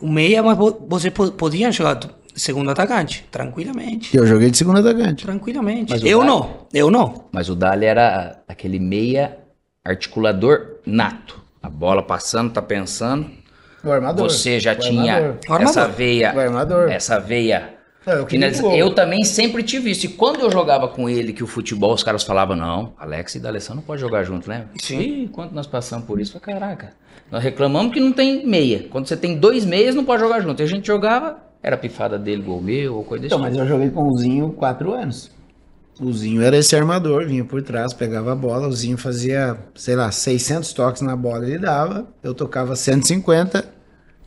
o 0.00 0.08
meia, 0.08 0.42
mas 0.42 0.56
vo- 0.56 0.86
vocês 0.88 1.12
po- 1.12 1.30
podiam 1.32 1.70
jogar 1.72 1.98
segundo 2.34 2.70
atacante, 2.70 3.24
tranquilamente. 3.30 4.14
Eu 4.16 4.26
joguei 4.26 4.50
de 4.50 4.56
segundo 4.58 4.78
atacante. 4.80 5.24
Tranquilamente. 5.24 5.92
Eu 6.06 6.18
Dali- 6.18 6.30
não, 6.30 6.66
eu 6.74 6.90
não. 6.90 7.24
Mas 7.32 7.48
o 7.48 7.54
Dali 7.56 7.86
era 7.86 8.42
aquele 8.48 8.78
meia 8.78 9.38
articulador 9.84 10.76
nato. 10.84 11.40
A 11.62 11.68
bola 11.70 12.02
passando, 12.02 12.52
tá 12.52 12.60
pensando. 12.62 13.28
O 13.82 13.90
armador. 13.90 14.28
Você 14.30 14.58
já 14.60 14.72
O 14.72 14.76
tinha 14.78 15.14
armador. 15.16 15.62
Essa 15.62 15.88
veia. 15.88 16.34
O 16.34 16.40
armador. 16.40 16.90
Essa 16.90 17.18
veia. 17.18 17.74
É, 18.06 18.12
eu. 18.12 18.72
Eu 18.76 18.94
também 18.94 19.24
sempre 19.24 19.64
tive 19.64 19.90
isso. 19.90 20.06
E 20.06 20.08
quando 20.08 20.40
eu 20.40 20.50
jogava 20.50 20.86
com 20.86 21.08
ele, 21.08 21.32
que 21.32 21.42
o 21.42 21.46
futebol, 21.46 21.92
os 21.92 22.04
caras 22.04 22.22
falavam, 22.22 22.54
não, 22.54 22.92
Alex 22.98 23.34
e 23.34 23.40
D'Alessandro 23.40 23.76
não 23.76 23.82
pode 23.82 24.00
jogar 24.00 24.22
junto, 24.22 24.48
né? 24.48 24.66
Sim. 24.80 25.00
Ih, 25.00 25.28
quanto 25.32 25.52
nós 25.54 25.66
passamos 25.66 26.04
por 26.06 26.20
isso? 26.20 26.38
Falei, 26.38 26.60
caraca. 26.60 26.92
Nós 27.30 27.42
reclamamos 27.42 27.92
que 27.92 28.00
não 28.00 28.12
tem 28.12 28.46
meia. 28.46 28.86
Quando 28.90 29.06
você 29.08 29.16
tem 29.16 29.36
dois 29.38 29.64
meias, 29.64 29.94
não 29.94 30.04
pode 30.04 30.22
jogar 30.22 30.40
junto. 30.40 30.60
E 30.60 30.64
a 30.64 30.66
gente 30.66 30.86
jogava, 30.86 31.38
era 31.62 31.76
pifada 31.76 32.18
dele, 32.18 32.42
gol 32.42 32.60
meu, 32.62 32.96
ou 32.96 33.04
coisa 33.04 33.22
desse 33.22 33.34
Então, 33.34 33.38
mas 33.42 33.52
tipo. 33.54 33.64
eu 33.64 33.68
joguei 33.68 33.90
com 33.90 34.08
o 34.08 34.16
Zinho 34.18 34.50
quatro 34.50 34.92
anos. 34.92 35.30
O 36.00 36.12
Zinho 36.12 36.42
era 36.42 36.56
esse 36.56 36.76
armador, 36.76 37.26
vinha 37.26 37.44
por 37.44 37.62
trás, 37.62 37.92
pegava 37.94 38.32
a 38.32 38.36
bola, 38.36 38.68
o 38.68 38.72
Zinho 38.72 38.98
fazia, 38.98 39.56
sei 39.74 39.96
lá, 39.96 40.10
600 40.12 40.72
toques 40.74 41.00
na 41.02 41.16
bola, 41.16 41.46
ele 41.46 41.58
dava, 41.58 42.06
eu 42.22 42.34
tocava 42.34 42.76
150, 42.76 43.64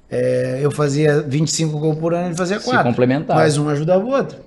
é, 0.09 0.59
eu 0.63 0.71
fazia 0.71 1.21
25 1.21 1.77
gols 1.77 1.97
por 1.99 2.13
ano, 2.13 2.29
ele 2.29 2.35
fazia 2.35 2.59
4. 2.59 2.83
complementava. 2.83 3.39
Mas 3.39 3.55
um 3.57 3.69
ajudava 3.69 4.03
o 4.03 4.09
outro. 4.09 4.37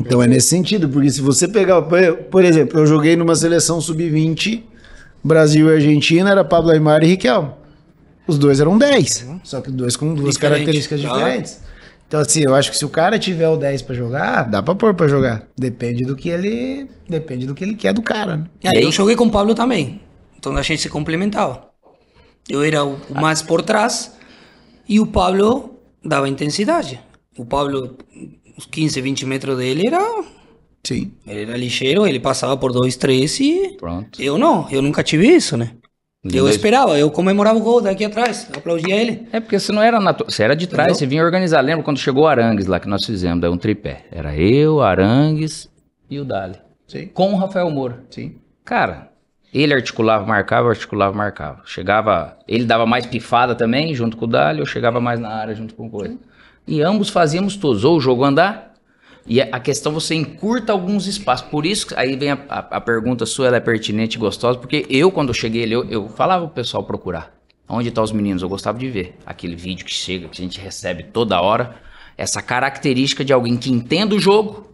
Então 0.00 0.22
é 0.22 0.26
nesse 0.26 0.48
sentido, 0.48 0.88
porque 0.88 1.10
se 1.10 1.20
você 1.20 1.46
pegar, 1.46 1.82
por- 1.82 2.16
por 2.30 2.42
exemplo, 2.44 2.80
eu 2.80 2.86
joguei 2.86 3.14
numa 3.14 3.34
seleção 3.36 3.78
sub-20, 3.80 4.62
Brasil 5.22 5.68
e 5.68 5.74
Argentina, 5.74 6.30
era 6.30 6.42
Pablo 6.44 6.70
Aymar 6.70 7.02
e 7.04 7.08
Riquelme. 7.08 7.50
Os 8.26 8.38
dois 8.38 8.58
eram 8.60 8.78
10, 8.78 9.26
só 9.42 9.60
que 9.60 9.70
dois 9.70 9.96
com 9.96 10.14
duas 10.14 10.34
Diferente. 10.34 10.52
características 10.64 11.04
Ah. 11.04 11.08
diferentes. 11.14 11.60
Então, 12.06 12.20
assim, 12.20 12.42
eu 12.44 12.54
acho 12.54 12.70
que 12.70 12.76
se 12.76 12.84
o 12.84 12.88
cara 12.88 13.18
tiver 13.18 13.48
o 13.48 13.56
10 13.56 13.82
pra 13.82 13.94
jogar, 13.94 14.44
dá 14.44 14.62
pra 14.62 14.74
pôr 14.74 14.94
pra 14.94 15.08
jogar. 15.08 15.48
Depende 15.58 16.04
do 16.04 16.14
que 16.14 16.28
ele. 16.28 16.88
Depende 17.08 17.46
do 17.46 17.54
que 17.54 17.64
ele 17.64 17.74
quer 17.74 17.92
do 17.92 18.02
cara, 18.02 18.36
né? 18.36 18.44
E 18.62 18.68
aí 18.68 18.82
eu 18.84 18.92
joguei 18.92 19.16
com 19.16 19.24
o 19.24 19.30
Pablo 19.30 19.54
também. 19.54 20.00
Então 20.38 20.54
a 20.56 20.62
gente 20.62 20.82
se 20.82 20.88
complementava. 20.88 21.68
Eu 22.48 22.62
era 22.62 22.84
o 22.84 22.98
o 23.10 23.14
mais 23.14 23.40
por 23.42 23.62
trás 23.62 24.12
e 24.88 25.00
o 25.00 25.06
Pablo 25.06 25.78
dava 26.04 26.28
intensidade. 26.28 27.00
O 27.38 27.44
Pablo, 27.44 27.96
os 28.56 28.66
15, 28.66 29.00
20 29.00 29.26
metros 29.26 29.56
dele 29.56 29.86
era. 29.86 30.00
Sim. 30.86 31.12
Ele 31.26 31.42
era 31.42 31.56
ligeiro, 31.56 32.06
ele 32.06 32.20
passava 32.20 32.56
por 32.56 32.70
dois, 32.70 32.94
três 32.96 33.40
e. 33.40 33.76
Pronto. 33.78 34.20
Eu 34.22 34.36
não, 34.38 34.68
eu 34.70 34.82
nunca 34.82 35.02
tive 35.02 35.26
isso, 35.26 35.56
né? 35.56 35.72
De 36.24 36.38
Eu 36.38 36.44
dois- 36.44 36.56
esperava, 36.56 36.98
eu 36.98 37.10
comemorava 37.10 37.58
o 37.58 37.62
gol 37.62 37.82
daqui 37.82 38.04
atrás, 38.04 38.48
aplaudia 38.56 38.94
ele. 38.96 39.28
É 39.30 39.40
porque 39.40 39.58
você 39.58 39.70
não 39.72 39.82
era 39.82 40.00
natural. 40.00 40.30
Você 40.30 40.42
era 40.42 40.56
de 40.56 40.66
trás, 40.66 40.88
Entendeu? 40.88 40.98
você 40.98 41.06
vinha 41.06 41.22
organizar. 41.24 41.60
Lembra 41.60 41.84
quando 41.84 41.98
chegou 41.98 42.24
o 42.24 42.26
Arangues 42.26 42.66
lá 42.66 42.80
que 42.80 42.88
nós 42.88 43.04
fizemos, 43.04 43.40
daí 43.40 43.50
um 43.50 43.58
tripé? 43.58 44.06
Era 44.10 44.34
eu, 44.36 44.80
Arangues 44.80 45.68
e 46.08 46.18
o 46.18 46.24
Dali. 46.24 46.54
Sim. 46.86 47.08
Com 47.08 47.32
o 47.32 47.36
Rafael 47.36 47.70
Moura. 47.70 48.04
Sim. 48.10 48.36
Cara, 48.64 49.10
ele 49.52 49.74
articulava, 49.74 50.24
marcava, 50.26 50.70
articulava, 50.70 51.14
marcava. 51.14 51.60
Chegava, 51.66 52.38
ele 52.48 52.64
dava 52.64 52.86
mais 52.86 53.04
pifada 53.06 53.54
também, 53.54 53.94
junto 53.94 54.16
com 54.16 54.24
o 54.24 54.28
Dali, 54.28 54.60
eu 54.60 54.66
chegava 54.66 55.00
mais 55.00 55.20
na 55.20 55.28
área 55.28 55.54
junto 55.54 55.74
com 55.74 55.86
o 55.86 55.90
Coisa. 55.90 56.16
E 56.66 56.80
ambos 56.80 57.10
fazíamos 57.10 57.56
todos, 57.56 57.84
ou 57.84 57.96
o 57.98 58.00
jogo 58.00 58.24
andar, 58.24 58.72
e 59.26 59.40
a 59.40 59.58
questão 59.60 59.92
você 59.92 60.14
encurta 60.14 60.72
alguns 60.72 61.06
espaços. 61.06 61.46
Por 61.48 61.64
isso, 61.64 61.88
aí 61.96 62.16
vem 62.16 62.30
a, 62.30 62.38
a- 62.48 62.58
a 62.76 62.80
pergunta 62.80 63.24
sua, 63.26 63.46
ela 63.46 63.56
é 63.56 63.60
pertinente 63.60 64.16
e 64.16 64.20
gostosa, 64.20 64.58
porque 64.58 64.86
eu, 64.90 65.10
quando 65.10 65.28
eu 65.28 65.34
cheguei 65.34 65.62
ali, 65.64 65.72
eu, 65.72 65.84
eu 65.88 66.08
falava 66.08 66.46
pro 66.46 66.54
pessoal 66.54 66.82
procurar. 66.84 67.32
Onde 67.68 67.88
estão 67.88 68.04
os 68.04 68.12
meninos? 68.12 68.42
Eu 68.42 68.48
gostava 68.48 68.78
de 68.78 68.88
ver. 68.90 69.16
Aquele 69.24 69.56
vídeo 69.56 69.86
que 69.86 69.94
chega, 69.94 70.28
que 70.28 70.40
a 70.40 70.44
gente 70.44 70.60
recebe 70.60 71.02
toda 71.04 71.40
hora. 71.40 71.76
Essa 72.16 72.42
característica 72.42 73.24
de 73.24 73.32
alguém 73.32 73.56
que 73.56 73.72
entenda 73.72 74.14
o 74.14 74.20
jogo, 74.20 74.68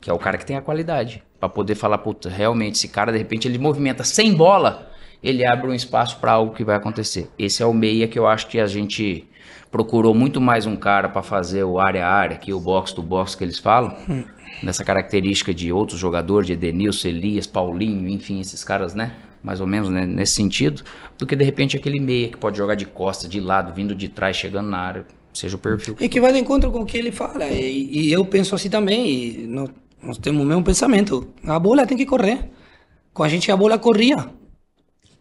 que 0.00 0.08
é 0.08 0.12
o 0.12 0.18
cara 0.18 0.38
que 0.38 0.46
tem 0.46 0.56
a 0.56 0.62
qualidade. 0.62 1.22
Pra 1.38 1.48
poder 1.48 1.74
falar, 1.74 1.98
puta, 1.98 2.30
realmente, 2.30 2.76
esse 2.76 2.88
cara, 2.88 3.12
de 3.12 3.18
repente, 3.18 3.46
ele 3.46 3.58
movimenta 3.58 4.02
sem 4.02 4.32
bola, 4.32 4.90
ele 5.22 5.46
abre 5.46 5.68
um 5.70 5.74
espaço 5.74 6.16
pra 6.18 6.32
algo 6.32 6.54
que 6.54 6.64
vai 6.64 6.76
acontecer. 6.76 7.28
Esse 7.38 7.62
é 7.62 7.66
o 7.66 7.74
meia 7.74 8.08
que 8.08 8.18
eu 8.18 8.26
acho 8.26 8.46
que 8.48 8.58
a 8.58 8.66
gente 8.66 9.28
procurou 9.72 10.14
muito 10.14 10.38
mais 10.38 10.66
um 10.66 10.76
cara 10.76 11.08
pra 11.08 11.22
fazer 11.22 11.64
o 11.64 11.80
área 11.80 12.06
a 12.06 12.12
área, 12.12 12.36
que 12.36 12.50
é 12.50 12.54
o 12.54 12.60
box 12.60 12.92
to 12.92 13.02
box 13.02 13.34
que 13.34 13.42
eles 13.42 13.58
falam, 13.58 13.96
nessa 14.62 14.84
característica 14.84 15.52
de 15.52 15.72
outros 15.72 15.98
jogadores, 15.98 16.46
de 16.46 16.52
Edenilson, 16.52 17.08
Elias, 17.08 17.46
Paulinho, 17.46 18.06
enfim, 18.06 18.38
esses 18.38 18.62
caras, 18.62 18.94
né? 18.94 19.14
Mais 19.42 19.60
ou 19.60 19.66
menos 19.66 19.88
né? 19.88 20.06
nesse 20.06 20.34
sentido, 20.34 20.82
do 21.18 21.26
que 21.26 21.34
de 21.34 21.42
repente 21.42 21.76
aquele 21.76 21.98
meia 21.98 22.28
que 22.28 22.36
pode 22.36 22.58
jogar 22.58 22.74
de 22.74 22.84
costa, 22.84 23.26
de 23.26 23.40
lado, 23.40 23.74
vindo 23.74 23.94
de 23.94 24.08
trás, 24.08 24.36
chegando 24.36 24.68
na 24.68 24.78
área, 24.78 25.06
seja 25.32 25.56
o 25.56 25.58
perfil. 25.58 25.96
E 25.98 26.08
que 26.08 26.20
vai 26.20 26.32
de 26.32 26.38
encontro 26.38 26.70
com 26.70 26.82
o 26.82 26.86
que 26.86 26.98
ele 26.98 27.10
fala. 27.10 27.46
E, 27.46 28.08
e 28.08 28.12
eu 28.12 28.24
penso 28.26 28.54
assim 28.54 28.68
também. 28.68 29.10
E 29.10 29.46
nós, 29.48 29.70
nós 30.00 30.18
temos 30.18 30.42
o 30.42 30.46
mesmo 30.46 30.62
pensamento. 30.62 31.32
A 31.44 31.58
bola 31.58 31.86
tem 31.86 31.96
que 31.96 32.06
correr. 32.06 32.50
Com 33.12 33.24
a 33.24 33.28
gente 33.28 33.50
a 33.50 33.56
bola 33.56 33.78
corria. 33.78 34.28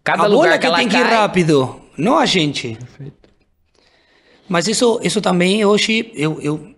Cada 0.03 0.23
a 0.23 0.27
lugar 0.27 0.49
bola 0.49 0.59
que 0.59 0.65
ela 0.67 0.77
tem 0.77 0.87
que 0.87 0.97
ir 0.97 1.03
cai, 1.03 1.13
rápido, 1.13 1.81
não 1.97 2.19
a 2.19 2.25
gente. 2.25 2.77
Mas 4.51 4.67
isso, 4.67 4.99
isso 5.01 5.21
também 5.21 5.63
hoje, 5.63 6.11
eu, 6.13 6.37
eu, 6.41 6.75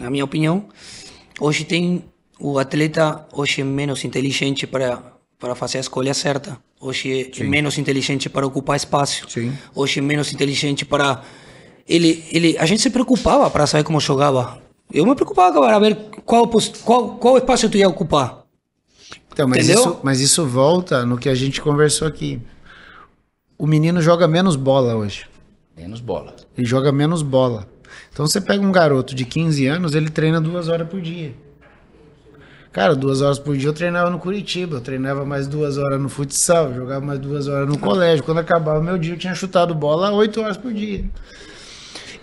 na 0.00 0.10
minha 0.10 0.24
opinião, 0.24 0.64
hoje 1.38 1.64
tem 1.64 2.04
o 2.40 2.58
atleta 2.58 3.24
hoje 3.32 3.60
é 3.60 3.64
menos 3.64 4.04
inteligente 4.04 4.66
para 4.66 5.00
para 5.38 5.54
fazer 5.54 5.78
a 5.78 5.80
escolha 5.80 6.12
certa. 6.12 6.58
Hoje 6.80 7.30
é 7.38 7.44
menos 7.44 7.78
inteligente 7.78 8.28
para 8.28 8.44
ocupar 8.44 8.74
espaço. 8.76 9.30
Sim. 9.30 9.52
Hoje 9.72 10.00
é 10.00 10.02
menos 10.02 10.32
inteligente 10.32 10.84
para 10.84 11.22
ele 11.88 12.24
ele 12.32 12.58
a 12.58 12.66
gente 12.66 12.82
se 12.82 12.90
preocupava 12.90 13.48
para 13.48 13.64
saber 13.68 13.84
como 13.84 14.00
jogava. 14.00 14.58
Eu 14.92 15.06
me 15.06 15.14
preocupava 15.14 15.60
para 15.60 15.78
ver 15.78 15.94
qual 16.26 16.50
qual 16.84 17.16
qual 17.16 17.38
espaço 17.38 17.68
tu 17.68 17.78
ia 17.78 17.88
ocupar. 17.88 18.42
Então, 19.32 19.46
mas 19.46 19.68
Entendeu? 19.68 19.80
isso, 19.80 20.00
mas 20.02 20.18
isso 20.18 20.44
volta 20.44 21.06
no 21.06 21.16
que 21.16 21.28
a 21.28 21.34
gente 21.36 21.60
conversou 21.60 22.08
aqui. 22.08 22.40
O 23.56 23.68
menino 23.68 24.02
joga 24.02 24.26
menos 24.26 24.56
bola 24.56 24.96
hoje. 24.96 25.32
Menos 25.76 26.00
bola. 26.00 26.34
Ele 26.56 26.66
joga 26.66 26.92
menos 26.92 27.22
bola. 27.22 27.66
Então 28.12 28.26
você 28.26 28.40
pega 28.40 28.64
um 28.64 28.72
garoto 28.72 29.14
de 29.14 29.24
15 29.24 29.66
anos, 29.66 29.94
ele 29.94 30.10
treina 30.10 30.40
duas 30.40 30.68
horas 30.68 30.88
por 30.88 31.00
dia. 31.00 31.34
Cara, 32.72 32.96
duas 32.96 33.20
horas 33.20 33.38
por 33.38 33.56
dia 33.56 33.68
eu 33.68 33.72
treinava 33.72 34.10
no 34.10 34.18
Curitiba, 34.18 34.76
eu 34.76 34.80
treinava 34.80 35.24
mais 35.24 35.46
duas 35.46 35.78
horas 35.78 36.00
no 36.00 36.08
futsal, 36.08 36.74
jogava 36.74 37.04
mais 37.04 37.20
duas 37.20 37.46
horas 37.46 37.68
no 37.68 37.78
colégio. 37.78 38.24
Quando 38.24 38.38
acabava 38.38 38.80
meu 38.82 38.98
dia, 38.98 39.14
eu 39.14 39.18
tinha 39.18 39.34
chutado 39.34 39.74
bola 39.74 40.10
oito 40.10 40.40
horas 40.40 40.56
por 40.56 40.72
dia. 40.72 41.04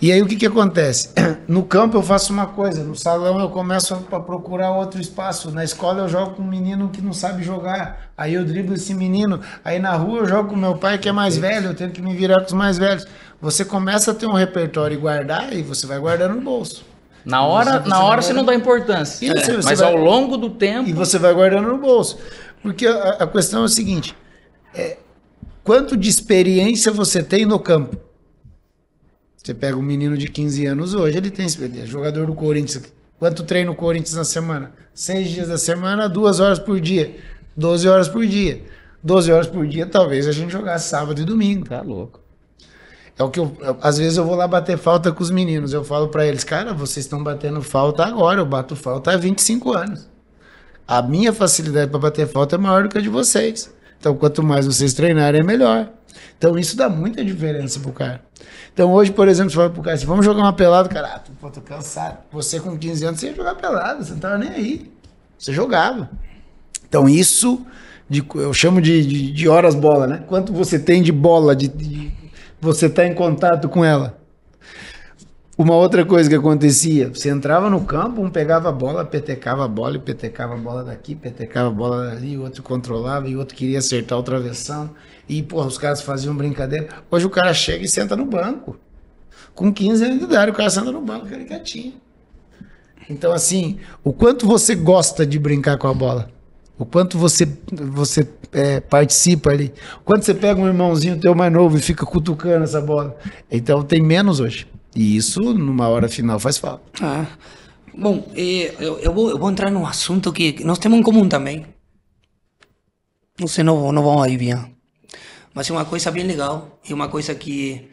E 0.02 0.12
aí 0.12 0.20
o 0.20 0.26
que 0.26 0.36
que 0.36 0.48
acontece? 0.48 1.10
No 1.48 1.64
campo 1.64 1.98
eu 1.98 2.02
faço 2.02 2.32
uma 2.32 2.46
coisa, 2.46 2.82
no 2.82 2.96
salão 2.96 3.38
eu 3.38 3.50
começo 3.50 3.94
a 3.94 4.20
procurar 4.22 4.72
outro 4.72 5.02
espaço, 5.02 5.52
na 5.52 5.66
escola 5.66 6.04
eu 6.04 6.08
jogo 6.08 6.36
com 6.36 6.44
um 6.44 6.48
menino 6.48 6.88
que 6.88 7.02
não 7.02 7.12
sabe 7.12 7.44
jogar, 7.44 8.12
aí 8.18 8.36
eu 8.36 8.46
driblo 8.46 8.76
esse 8.76 8.94
menino, 8.94 9.42
aí 9.66 9.78
na 9.78 9.94
rua 9.94 10.20
eu 10.20 10.26
jogo 10.26 10.50
com 10.50 10.56
meu 10.56 10.78
pai 10.78 10.98
que 10.98 11.10
é 11.10 11.12
mais 11.12 11.38
velho, 11.38 11.68
eu 11.68 11.74
tenho 11.74 11.92
que 11.92 12.02
me 12.02 12.16
virar 12.16 12.40
com 12.40 12.46
os 12.46 12.54
mais 12.54 12.78
velhos. 12.78 13.06
Você 13.42 13.66
começa 13.66 14.12
a 14.12 14.14
ter 14.14 14.28
um 14.28 14.34
repertório 14.34 14.96
e 14.96 15.00
guardar 15.00 15.52
e 15.54 15.62
você 15.64 15.88
vai 15.88 15.98
guardando 16.00 16.36
no 16.36 16.42
bolso. 16.42 16.86
Na 17.26 17.44
hora, 17.44 17.80
Você- 17.82 17.90
na 17.90 17.96
você 17.98 18.04
hora 18.04 18.22
você 18.22 18.34
não 18.34 18.46
dá 18.46 18.54
importância. 18.56 19.26
Isso, 19.26 19.46
você 19.46 19.62
mas 19.64 19.80
vai- 19.80 19.92
ao 19.92 19.96
longo 19.98 20.38
do 20.38 20.50
tempo. 20.50 20.88
E 20.90 20.94
você 20.94 21.18
vai 21.20 21.34
guardando 21.34 21.68
no 21.68 21.78
bolso. 21.78 22.18
Porque 22.62 22.86
a, 22.88 23.10
a 23.24 23.28
questão 23.28 23.62
é 23.62 23.66
o 23.66 23.70
seguinte: 23.70 24.16
é, 24.74 24.98
quanto 25.64 25.98
de 25.98 26.10
experiência 26.10 26.92
você 26.92 27.22
tem 27.24 27.46
no 27.46 27.60
campo? 27.60 27.98
Você 29.38 29.54
pega 29.56 29.76
um 29.76 29.82
menino 29.82 30.16
de 30.18 30.28
15 30.28 30.66
anos 30.68 30.94
hoje, 30.94 31.18
ele 31.18 31.32
tem 31.32 31.46
experiência. 31.46 31.88
Jogador 31.88 32.28
do 32.28 32.34
Corinthians. 32.36 32.84
Quanto 33.18 33.44
treina 33.44 33.72
o 33.72 33.76
Corinthians 33.76 34.16
na 34.16 34.24
semana? 34.24 34.72
Seis 34.94 35.30
dias 35.30 35.48
da 35.48 35.58
semana, 35.58 36.08
duas 36.08 36.40
horas 36.40 36.60
por 36.60 36.80
dia. 36.80 37.16
12 37.58 37.88
horas 37.88 38.08
por 38.08 38.26
dia. 38.26 38.64
12 39.04 39.32
horas 39.32 39.48
por 39.48 39.66
dia, 39.68 39.86
talvez 39.88 40.28
a 40.28 40.32
gente 40.32 40.52
jogasse 40.52 40.90
sábado 40.90 41.20
e 41.22 41.26
domingo. 41.26 41.68
Tá 41.68 41.82
louco. 41.82 42.20
É 43.22 43.24
o 43.24 43.30
que 43.30 43.40
eu, 43.40 43.56
às 43.82 44.00
vezes 44.00 44.18
eu 44.18 44.26
vou 44.26 44.36
lá 44.36 44.48
bater 44.48 44.78
falta 44.80 45.12
com 45.12 45.22
os 45.22 45.30
meninos. 45.30 45.74
Eu 45.74 45.84
falo 45.84 46.08
pra 46.08 46.26
eles, 46.26 46.44
cara, 46.44 46.74
vocês 46.74 47.06
estão 47.06 47.24
batendo 47.24 47.62
falta 47.62 48.04
agora. 48.04 48.42
Eu 48.42 48.46
bato 48.46 48.76
falta 48.76 49.12
há 49.12 49.18
25 49.18 49.72
anos. 49.74 50.10
A 50.88 51.02
minha 51.04 51.32
facilidade 51.32 51.92
para 51.92 52.00
bater 52.00 52.28
falta 52.28 52.56
é 52.56 52.58
maior 52.58 52.84
do 52.84 52.90
que 52.90 52.98
a 52.98 53.02
de 53.02 53.10
vocês. 53.10 53.72
Então, 54.00 54.16
quanto 54.16 54.42
mais 54.42 54.66
vocês 54.66 54.94
treinarem, 54.96 55.42
é 55.42 55.44
melhor. 55.44 55.88
Então, 56.38 56.58
isso 56.58 56.76
dá 56.76 56.90
muita 56.90 57.24
diferença 57.24 57.80
pro 57.80 57.92
cara. 57.92 58.22
Então, 58.74 58.92
hoje, 58.92 59.12
por 59.12 59.28
exemplo, 59.28 59.52
você 59.52 59.56
fala 59.58 59.70
pro 59.70 59.84
cara 59.84 59.96
assim, 59.96 60.08
vamos 60.08 60.26
jogar 60.26 60.42
uma 60.42 60.54
pelada, 60.54 60.90
cara, 60.90 61.08
ah, 61.16 61.20
tô- 61.20 61.50
tô 61.52 61.62
cansado. 61.62 62.18
Você 62.32 62.60
com 62.60 62.76
15 62.76 63.06
anos, 63.06 63.20
você 63.20 63.28
ia 63.28 63.36
jogar 63.36 63.54
pelada, 63.54 64.04
você 64.04 64.14
não 64.14 64.20
tava 64.20 64.40
nem 64.40 64.50
aí. 64.50 64.92
Você 65.38 65.54
jogava. 65.54 66.10
Então, 66.90 67.08
isso 67.08 67.64
de- 68.10 68.26
eu 68.36 68.52
chamo 68.54 68.82
de, 68.82 69.06
de, 69.06 69.32
de 69.32 69.48
horas 69.48 69.76
bola, 69.76 70.08
né? 70.08 70.24
Quanto 70.28 70.52
você 70.52 70.80
tem 70.80 71.04
de 71.04 71.12
bola, 71.12 71.56
de, 71.56 71.68
de- 71.68 72.12
você 72.62 72.88
tá 72.88 73.06
em 73.06 73.14
contato 73.14 73.68
com 73.68 73.84
ela. 73.84 74.22
Uma 75.58 75.76
outra 75.76 76.06
coisa 76.06 76.30
que 76.30 76.36
acontecia, 76.36 77.10
você 77.10 77.30
entrava 77.30 77.70
no 77.70 77.84
campo, 77.84 78.22
um 78.22 78.30
pegava 78.30 78.70
a 78.70 78.72
bola, 78.72 79.04
petecava 79.04 79.66
a 79.66 79.68
bola, 79.68 79.98
e 79.98 80.00
petecava 80.00 80.54
a 80.54 80.58
bola 80.58 80.84
daqui, 80.84 81.14
petecava 81.14 81.68
a 81.68 81.72
bola 81.72 82.08
dali, 82.08 82.38
o 82.38 82.44
outro 82.44 82.64
controlava 82.64 83.28
e 83.28 83.36
o 83.36 83.40
outro 83.40 83.56
queria 83.56 83.80
acertar 83.80 84.18
o 84.18 84.24
travessão. 84.24 84.92
E, 85.28 85.44
porra, 85.44 85.68
os 85.68 85.78
caras 85.78 86.02
faziam 86.02 86.36
brincadeira. 86.36 86.88
Hoje 87.10 87.26
o 87.26 87.30
cara 87.30 87.54
chega 87.54 87.84
e 87.84 87.88
senta 87.88 88.16
no 88.16 88.26
banco. 88.26 88.80
Com 89.54 89.74
15 89.74 90.06
anos 90.06 90.20
de 90.20 90.24
idade, 90.24 90.52
o 90.52 90.54
cara 90.54 90.70
senta 90.70 90.92
no 90.92 91.02
banco, 91.02 91.28
fica 91.28 91.44
quietinho. 91.44 91.94
Então, 93.10 93.34
assim, 93.34 93.78
o 94.04 94.14
quanto 94.14 94.48
você 94.48 94.74
gosta 94.74 95.26
de 95.26 95.38
brincar 95.38 95.78
com 95.78 95.88
a 95.88 95.94
bola, 95.94 96.32
o 96.82 96.86
quanto 96.86 97.16
você, 97.16 97.48
você 97.72 98.28
é, 98.52 98.80
participa 98.80 99.52
ali, 99.52 99.72
o 99.98 100.04
quanto 100.04 100.26
você 100.26 100.34
pega 100.34 100.60
um 100.60 100.68
irmãozinho 100.68 101.20
teu 101.20 101.36
mais 101.36 101.54
novo 101.54 101.78
e 101.78 101.82
fica 101.82 102.06
cutucando 102.08 102.64
essa 102.64 102.82
bola. 102.82 103.16
Então, 103.52 103.84
tem 103.84 104.02
menos 104.02 104.40
hoje. 104.40 104.68
E 104.96 105.16
isso, 105.16 105.40
numa 105.54 105.88
hora 105.88 106.10
final, 106.10 106.40
faz 106.40 106.58
falta. 106.58 106.84
Ah. 107.00 107.28
Bom, 107.96 108.28
eu, 108.36 108.98
eu, 109.00 109.14
vou, 109.14 109.30
eu 109.30 109.38
vou 109.38 109.52
entrar 109.52 109.70
num 109.70 109.86
assunto 109.86 110.34
que 110.34 110.64
nós 110.64 110.80
temos 110.80 110.98
em 110.98 111.04
comum 111.04 111.30
também. 111.30 111.68
Sei, 113.46 113.64
não, 113.64 113.92
não 113.92 114.04
vamos 114.04 114.24
adivinhar. 114.24 114.68
Mas 115.54 115.70
é 115.70 115.74
uma 115.74 115.86
coisa 115.86 116.10
bem 116.10 116.26
legal 116.26 116.80
e 116.88 116.94
uma 116.94 117.10
coisa 117.10 117.36
que, 117.36 117.90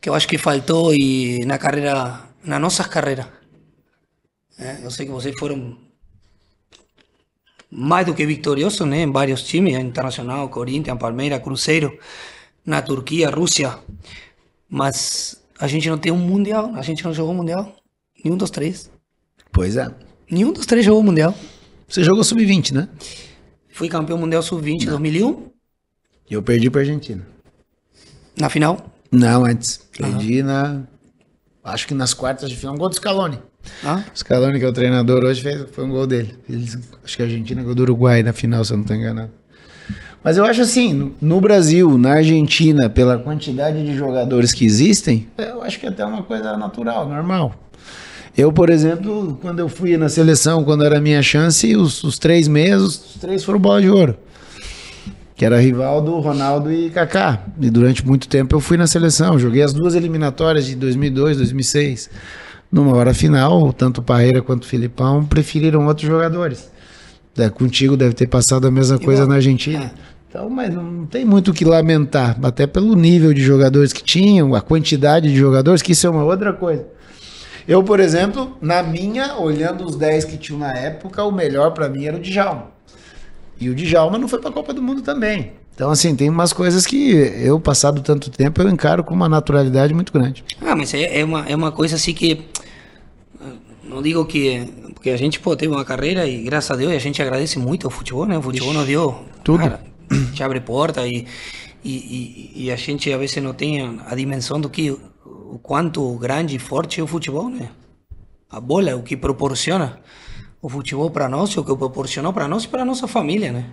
que 0.00 0.08
eu 0.08 0.14
acho 0.14 0.26
que 0.26 0.36
faltou 0.36 0.92
e 0.92 1.44
na 1.44 1.58
carreira, 1.58 2.24
nas 2.42 2.60
nossas 2.60 2.88
carreiras. 2.88 3.26
É, 4.58 4.80
eu 4.82 4.90
sei 4.90 5.06
que 5.06 5.12
vocês 5.12 5.38
foram 5.38 5.89
mais 7.70 8.04
do 8.06 8.14
que 8.14 8.26
vitorioso, 8.26 8.84
né? 8.84 9.02
Em 9.02 9.12
vários 9.12 9.42
times, 9.42 9.78
Internacional, 9.78 10.48
Corinthians, 10.48 10.98
Palmeiras, 10.98 11.42
Cruzeiro, 11.42 11.96
na 12.64 12.82
Turquia, 12.82 13.30
Rússia. 13.30 13.78
Mas 14.68 15.40
a 15.58 15.66
gente 15.66 15.88
não 15.88 15.98
tem 15.98 16.10
um 16.12 16.16
Mundial, 16.18 16.72
a 16.74 16.82
gente 16.82 17.04
não 17.04 17.12
jogou 17.14 17.34
Mundial. 17.34 17.74
Nenhum 18.24 18.36
dos 18.36 18.50
três. 18.50 18.90
Pois 19.52 19.76
é. 19.76 19.88
Nenhum 20.30 20.52
dos 20.52 20.66
três 20.66 20.84
jogou 20.84 21.02
Mundial. 21.02 21.34
Você 21.88 22.04
jogou 22.04 22.22
sub-20, 22.22 22.72
né? 22.72 22.88
Fui 23.72 23.88
campeão 23.88 24.18
mundial 24.18 24.42
sub-20 24.42 24.82
em 24.82 24.86
2001, 24.86 25.50
Eu 26.30 26.42
perdi 26.42 26.70
pra 26.70 26.82
Argentina. 26.82 27.26
na 28.38 28.48
final. 28.48 28.92
Não, 29.10 29.44
antes. 29.44 29.78
Perdi 29.96 30.42
na. 30.42 30.82
Acho 31.64 31.88
que 31.88 31.94
nas 31.94 32.14
quartas 32.14 32.48
de 32.48 32.56
final. 32.56 32.74
Um 32.74 32.78
gol 32.78 32.88
do 32.88 32.94
Scaloni. 32.94 33.38
Ah, 33.84 34.02
Scaloni, 34.14 34.58
que 34.58 34.64
é 34.64 34.68
o 34.68 34.72
treinador 34.72 35.24
hoje, 35.24 35.42
fez, 35.42 35.64
foi 35.72 35.84
um 35.84 35.90
gol 35.90 36.06
dele. 36.06 36.34
Eles- 36.48 36.78
acho 37.04 37.16
que 37.16 37.22
a 37.22 37.26
Argentina 37.26 37.60
ganhou 37.60 37.74
do 37.74 37.82
Uruguai 37.82 38.22
na 38.22 38.32
final, 38.32 38.64
se 38.64 38.72
eu 38.72 38.76
não 38.76 38.82
estou 38.82 38.96
enganado. 38.96 39.30
Mas 40.22 40.36
eu 40.36 40.44
acho 40.44 40.60
assim, 40.60 41.14
no- 41.20 41.40
Brasil, 41.40 41.96
na 41.96 42.12
Argentina, 42.14 42.90
pela 42.90 43.18
quantidade 43.18 43.82
de 43.84 43.96
jogadores 43.96 44.52
que 44.52 44.64
existem, 44.66 45.26
eu 45.38 45.62
acho 45.62 45.78
que 45.80 45.86
é 45.86 45.88
até 45.88 46.04
uma 46.04 46.22
coisa 46.22 46.56
natural, 46.56 47.08
normal. 47.08 47.54
Eu, 48.36 48.52
por 48.52 48.70
exemplo, 48.70 49.38
quando 49.40 49.58
eu 49.60 49.68
fui 49.68 49.96
na 49.96 50.08
seleção, 50.08 50.62
quando 50.62 50.84
era 50.84 50.98
a 50.98 51.00
minha 51.00 51.22
chance, 51.22 51.74
os, 51.74 52.04
os 52.04 52.18
três 52.18 52.46
meses, 52.48 52.82
os 53.14 53.14
três 53.20 53.42
foram 53.42 53.58
bola 53.58 53.80
de 53.80 53.88
ouro. 53.90 54.16
Que 55.34 55.44
era 55.44 55.58
Rivaldo, 55.58 56.18
Ronaldo 56.20 56.70
e 56.70 56.90
Kaká. 56.90 57.42
E 57.58 57.70
durante 57.70 58.06
muito 58.06 58.28
tempo 58.28 58.54
eu 58.54 58.60
fui 58.60 58.76
na 58.76 58.86
seleção. 58.86 59.38
Joguei 59.38 59.62
as 59.62 59.72
duas 59.72 59.94
eliminatórias 59.94 60.66
de 60.66 60.74
2002, 60.74 61.38
2006. 61.38 62.10
Numa 62.70 62.94
hora 62.96 63.12
final, 63.12 63.72
tanto 63.72 63.98
o 63.98 64.04
Parreira 64.04 64.40
quanto 64.40 64.62
o 64.62 64.66
Filipão 64.66 65.24
preferiram 65.24 65.86
outros 65.86 66.06
jogadores. 66.06 66.70
É, 67.36 67.48
contigo 67.48 67.96
deve 67.96 68.14
ter 68.14 68.26
passado 68.26 68.66
a 68.66 68.70
mesma 68.70 68.98
coisa 68.98 69.26
na 69.26 69.36
Argentina. 69.36 69.92
Então, 70.28 70.48
mas 70.48 70.72
não 70.72 71.06
tem 71.06 71.24
muito 71.24 71.50
o 71.50 71.54
que 71.54 71.64
lamentar. 71.64 72.36
Até 72.42 72.66
pelo 72.66 72.94
nível 72.94 73.34
de 73.34 73.42
jogadores 73.42 73.92
que 73.92 74.02
tinham, 74.02 74.54
a 74.54 74.60
quantidade 74.60 75.28
de 75.28 75.36
jogadores, 75.36 75.82
que 75.82 75.92
isso 75.92 76.06
é 76.06 76.10
uma 76.10 76.22
outra 76.22 76.52
coisa. 76.52 76.86
Eu, 77.66 77.82
por 77.82 77.98
exemplo, 77.98 78.56
na 78.60 78.82
minha, 78.82 79.36
olhando 79.36 79.84
os 79.84 79.96
10 79.96 80.24
que 80.24 80.36
tinham 80.36 80.60
na 80.60 80.72
época, 80.72 81.24
o 81.24 81.32
melhor 81.32 81.72
pra 81.72 81.88
mim 81.88 82.04
era 82.04 82.16
o 82.16 82.20
Djalma. 82.20 82.68
E 83.60 83.68
o 83.68 83.74
Djalma 83.74 84.18
não 84.18 84.28
foi 84.28 84.38
pra 84.38 84.50
Copa 84.52 84.72
do 84.72 84.80
Mundo 84.80 85.02
também. 85.02 85.52
Então, 85.74 85.90
assim, 85.90 86.14
tem 86.14 86.28
umas 86.28 86.52
coisas 86.52 86.86
que 86.86 87.10
eu, 87.42 87.58
passado 87.58 88.00
tanto 88.02 88.30
tempo, 88.30 88.60
eu 88.60 88.68
encaro 88.68 89.02
com 89.02 89.14
uma 89.14 89.28
naturalidade 89.28 89.94
muito 89.94 90.12
grande. 90.12 90.44
Ah, 90.60 90.76
mas 90.76 90.92
é, 90.94 91.20
é, 91.20 91.24
uma, 91.24 91.48
é 91.48 91.56
uma 91.56 91.72
coisa 91.72 91.96
assim 91.96 92.12
que. 92.12 92.44
Não 93.90 94.00
digo 94.00 94.24
que. 94.24 94.64
Porque 94.94 95.10
a 95.10 95.16
gente 95.16 95.40
pô, 95.40 95.56
teve 95.56 95.74
uma 95.74 95.84
carreira 95.84 96.26
e, 96.26 96.42
graças 96.42 96.70
a 96.70 96.76
Deus, 96.76 96.92
a 96.92 96.98
gente 96.98 97.20
agradece 97.20 97.58
muito 97.58 97.86
ao 97.86 97.90
futebol, 97.90 98.24
né? 98.24 98.38
O 98.38 98.42
futebol 98.42 98.72
nos 98.72 98.86
deu. 98.86 99.24
Tudo. 99.42 99.58
Cara, 99.58 99.82
te 100.32 100.42
abre 100.42 100.60
porta 100.60 101.06
e, 101.06 101.26
e, 101.84 101.90
e, 102.54 102.64
e 102.64 102.70
a 102.70 102.76
gente, 102.76 103.12
a 103.12 103.18
vezes, 103.18 103.42
não 103.42 103.52
tem 103.52 104.00
a 104.06 104.14
dimensão 104.14 104.60
do 104.60 104.70
que. 104.70 104.90
O 104.90 105.58
quanto 105.58 106.14
grande 106.14 106.54
e 106.54 106.58
forte 106.60 107.00
é 107.00 107.02
o 107.02 107.08
futebol, 107.08 107.50
né? 107.50 107.70
A 108.48 108.60
bola, 108.60 108.94
o 108.94 109.02
que 109.02 109.16
proporciona 109.16 109.98
o 110.62 110.68
futebol 110.68 111.10
para 111.10 111.28
nós, 111.28 111.56
o 111.56 111.64
que 111.64 111.74
proporcionou 111.74 112.32
para 112.32 112.46
nós 112.46 112.64
e 112.64 112.68
para 112.68 112.84
nossa 112.84 113.08
família, 113.08 113.50
né? 113.50 113.66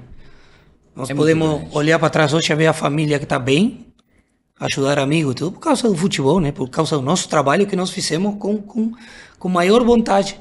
Nós 0.96 1.12
podemos 1.12 1.62
olhar 1.76 2.00
para 2.00 2.10
trás 2.10 2.34
hoje 2.34 2.52
e 2.52 2.56
ver 2.56 2.66
a 2.66 2.74
família 2.74 3.20
que 3.20 3.26
está 3.26 3.38
bem, 3.38 3.87
ajudar 4.60 4.98
amigos, 5.00 5.36
tudo 5.36 5.52
por 5.54 5.60
causa 5.60 5.88
do 5.88 5.96
futebol, 5.96 6.40
né? 6.40 6.52
Por 6.52 6.70
causa 6.70 6.96
do 6.98 7.02
nosso 7.02 7.30
trabalho 7.30 7.68
que 7.68 7.76
nós 7.76 7.90
fizemos 7.92 8.36
com, 8.40 8.58
com, 8.62 8.92
com 9.38 9.50
maior 9.50 9.84
vontade. 9.84 10.40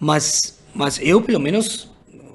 Mas, 0.00 0.58
mas 0.74 0.98
eu, 1.00 1.22
pelo 1.22 1.40
menos, 1.40 1.88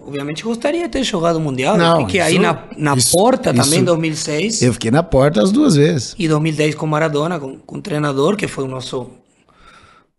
obviamente 0.06 0.44
gostaria 0.44 0.84
de 0.84 0.90
ter 0.90 1.04
jogado 1.04 1.36
o 1.36 1.40
Mundial. 1.42 1.78
Não, 1.78 2.00
porque 2.02 2.20
aí 2.20 2.40
na, 2.40 2.64
na 2.78 2.94
isso- 2.96 3.12
porta 3.12 3.54
também, 3.54 3.80
isso- 3.80 3.86
2006, 3.86 4.62
Eu 4.62 4.74
fiquei 4.74 4.90
na 4.92 5.04
porta 5.04 5.42
as 5.44 5.52
duas 5.52 5.76
vezes. 5.76 6.16
e 6.18 6.28
2010 6.28 6.76
com 6.76 6.88
Maradona, 6.88 7.40
com, 7.40 7.58
com 7.60 7.78
o 7.78 7.82
treinador, 7.82 8.36
que 8.38 8.48
foi 8.48 8.64
o 8.64 8.68
nosso. 8.68 9.10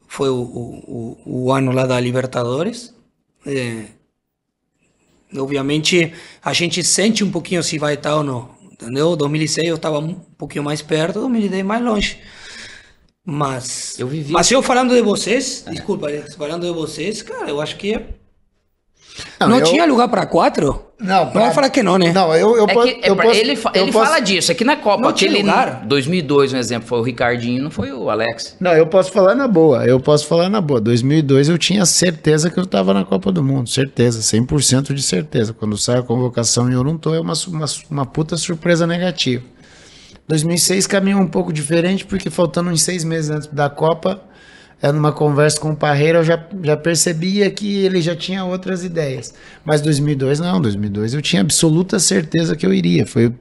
Foi 0.07 0.29
o, 0.29 0.35
o, 0.35 1.19
o, 1.25 1.45
o 1.47 1.53
ano 1.53 1.73
lá 1.73 1.87
da 1.87 1.99
Libertadores. 1.99 2.95
É, 3.47 3.85
obviamente, 5.37 6.13
a 6.45 6.53
gente 6.53 6.85
sente 6.85 7.25
um 7.25 7.31
pouquinho 7.31 7.63
se 7.63 7.79
vai 7.79 7.95
estar 7.95 8.17
ou 8.17 8.23
não. 8.23 8.62
Entendeu? 8.83 9.15
2006 9.17 9.69
eu 9.69 9.77
estava 9.77 9.99
um 9.99 10.15
pouquinho 10.15 10.65
mais 10.65 10.83
perto, 10.83 11.21
2010 11.21 11.65
mais 11.65 11.83
longe. 11.83 12.19
Mas. 13.25 13.99
Eu 13.99 14.09
vivi- 14.09 14.33
Mas 14.33 14.51
eu 14.51 14.63
falando 14.63 14.95
de 14.95 15.01
vocês, 15.01 15.65
desculpa, 15.71 16.09
falando 16.37 16.67
de 16.67 16.73
vocês, 16.73 17.23
cara, 17.23 17.49
eu 17.49 17.61
acho 17.61 17.77
que. 17.77 17.95
Não, 19.39 19.49
Não, 19.49 19.59
eu- 19.59 19.65
tinha 19.65 19.85
lugar 19.87 20.09
para 20.09 20.27
quatro? 20.27 20.85
Não, 21.03 21.25
não 21.27 21.33
vai 21.33 21.53
falar 21.53 21.69
que 21.71 21.83
não, 21.83 21.99
né? 21.99 22.13
Não, 22.13 22.35
eu, 22.35 22.57
eu, 22.57 22.65
É 22.69 22.73
posso, 22.75 22.87
que, 22.87 23.01
é 23.05 23.11
eu 23.11 23.17
pra- 23.17 23.25
posso- 23.27 23.41
ele 23.41 23.53
eu 23.53 23.83
ele 23.83 23.93
posso- 23.93 24.05
fala 24.07 24.21
disso. 24.21 24.53
Aqui 24.53 24.65
na 24.65 24.77
Copa, 24.77 25.03
Não 25.03 25.13
tinha 25.13 25.31
aquele 25.31 25.45
lugar. 25.47 25.85
2002, 25.85 26.53
um 26.53 26.57
exemplo, 26.57 26.89
foi 26.89 26.99
o 26.99 27.03
Ricardinho, 27.03 27.63
não 27.65 27.71
foi 27.71 27.93
o 27.93 28.09
Alex. 28.09 28.57
Não, 28.61 28.73
eu 28.73 28.87
posso 28.87 29.11
falar 29.11 29.35
na 29.35 29.49
boa. 29.49 29.85
Eu 29.85 29.99
posso 29.99 30.27
falar 30.27 30.49
na 30.49 30.61
boa. 30.61 30.81
2002 30.81 31.49
eu 31.49 31.59
tinha 31.59 31.85
certeza 31.85 32.51
que 32.51 32.59
eu 32.59 32.65
estava 32.65 32.95
na 32.95 33.05
Copa 33.05 33.33
do 33.33 33.43
Mundo. 33.43 33.69
Certeza, 33.69 34.21
100% 34.23 34.95
de 34.95 35.03
certeza. 35.03 35.53
Quando 35.53 35.77
sai 35.77 35.99
a 35.99 36.03
convocação 36.03 36.71
e 36.71 36.75
eu 36.75 36.85
não 36.85 36.97
tô, 36.97 37.15
é 37.15 37.21
uma, 37.21 37.35
uma, 37.49 37.67
uma 37.91 38.07
puta 38.07 38.37
surpresa 38.37 38.87
negativa. 38.87 39.43
2006 40.29 40.87
caminhou 40.87 41.21
um 41.21 41.27
pouco 41.27 41.53
diferente, 41.53 42.05
porque 42.07 42.31
faltando 42.31 42.71
uns 42.71 42.83
seis 42.83 43.05
meses 43.05 43.31
antes 43.31 43.49
da 43.49 43.69
Copa, 43.69 44.21
é, 44.83 44.91
numa 44.91 45.13
conversa 45.13 45.61
com 45.61 45.71
o 45.71 45.77
Parreira, 45.77 46.19
eu 46.19 46.25
já, 46.25 46.45
já 46.65 46.77
percebia 46.77 47.49
que 47.49 47.85
ele 47.85 48.03
já 48.03 48.17
tinha 48.17 48.45
outras 48.45 48.83
ideias. 48.83 49.33
Mas 49.65 49.81
2002 49.81 50.41
não, 50.41 50.61
2002 50.61 51.15
eu 51.15 51.23
tinha 51.23 51.41
absoluta 51.41 52.01
certeza 52.01 52.57
que 52.57 52.67
eu 52.67 52.75
iria. 52.75 53.07
Foi, 53.07 53.33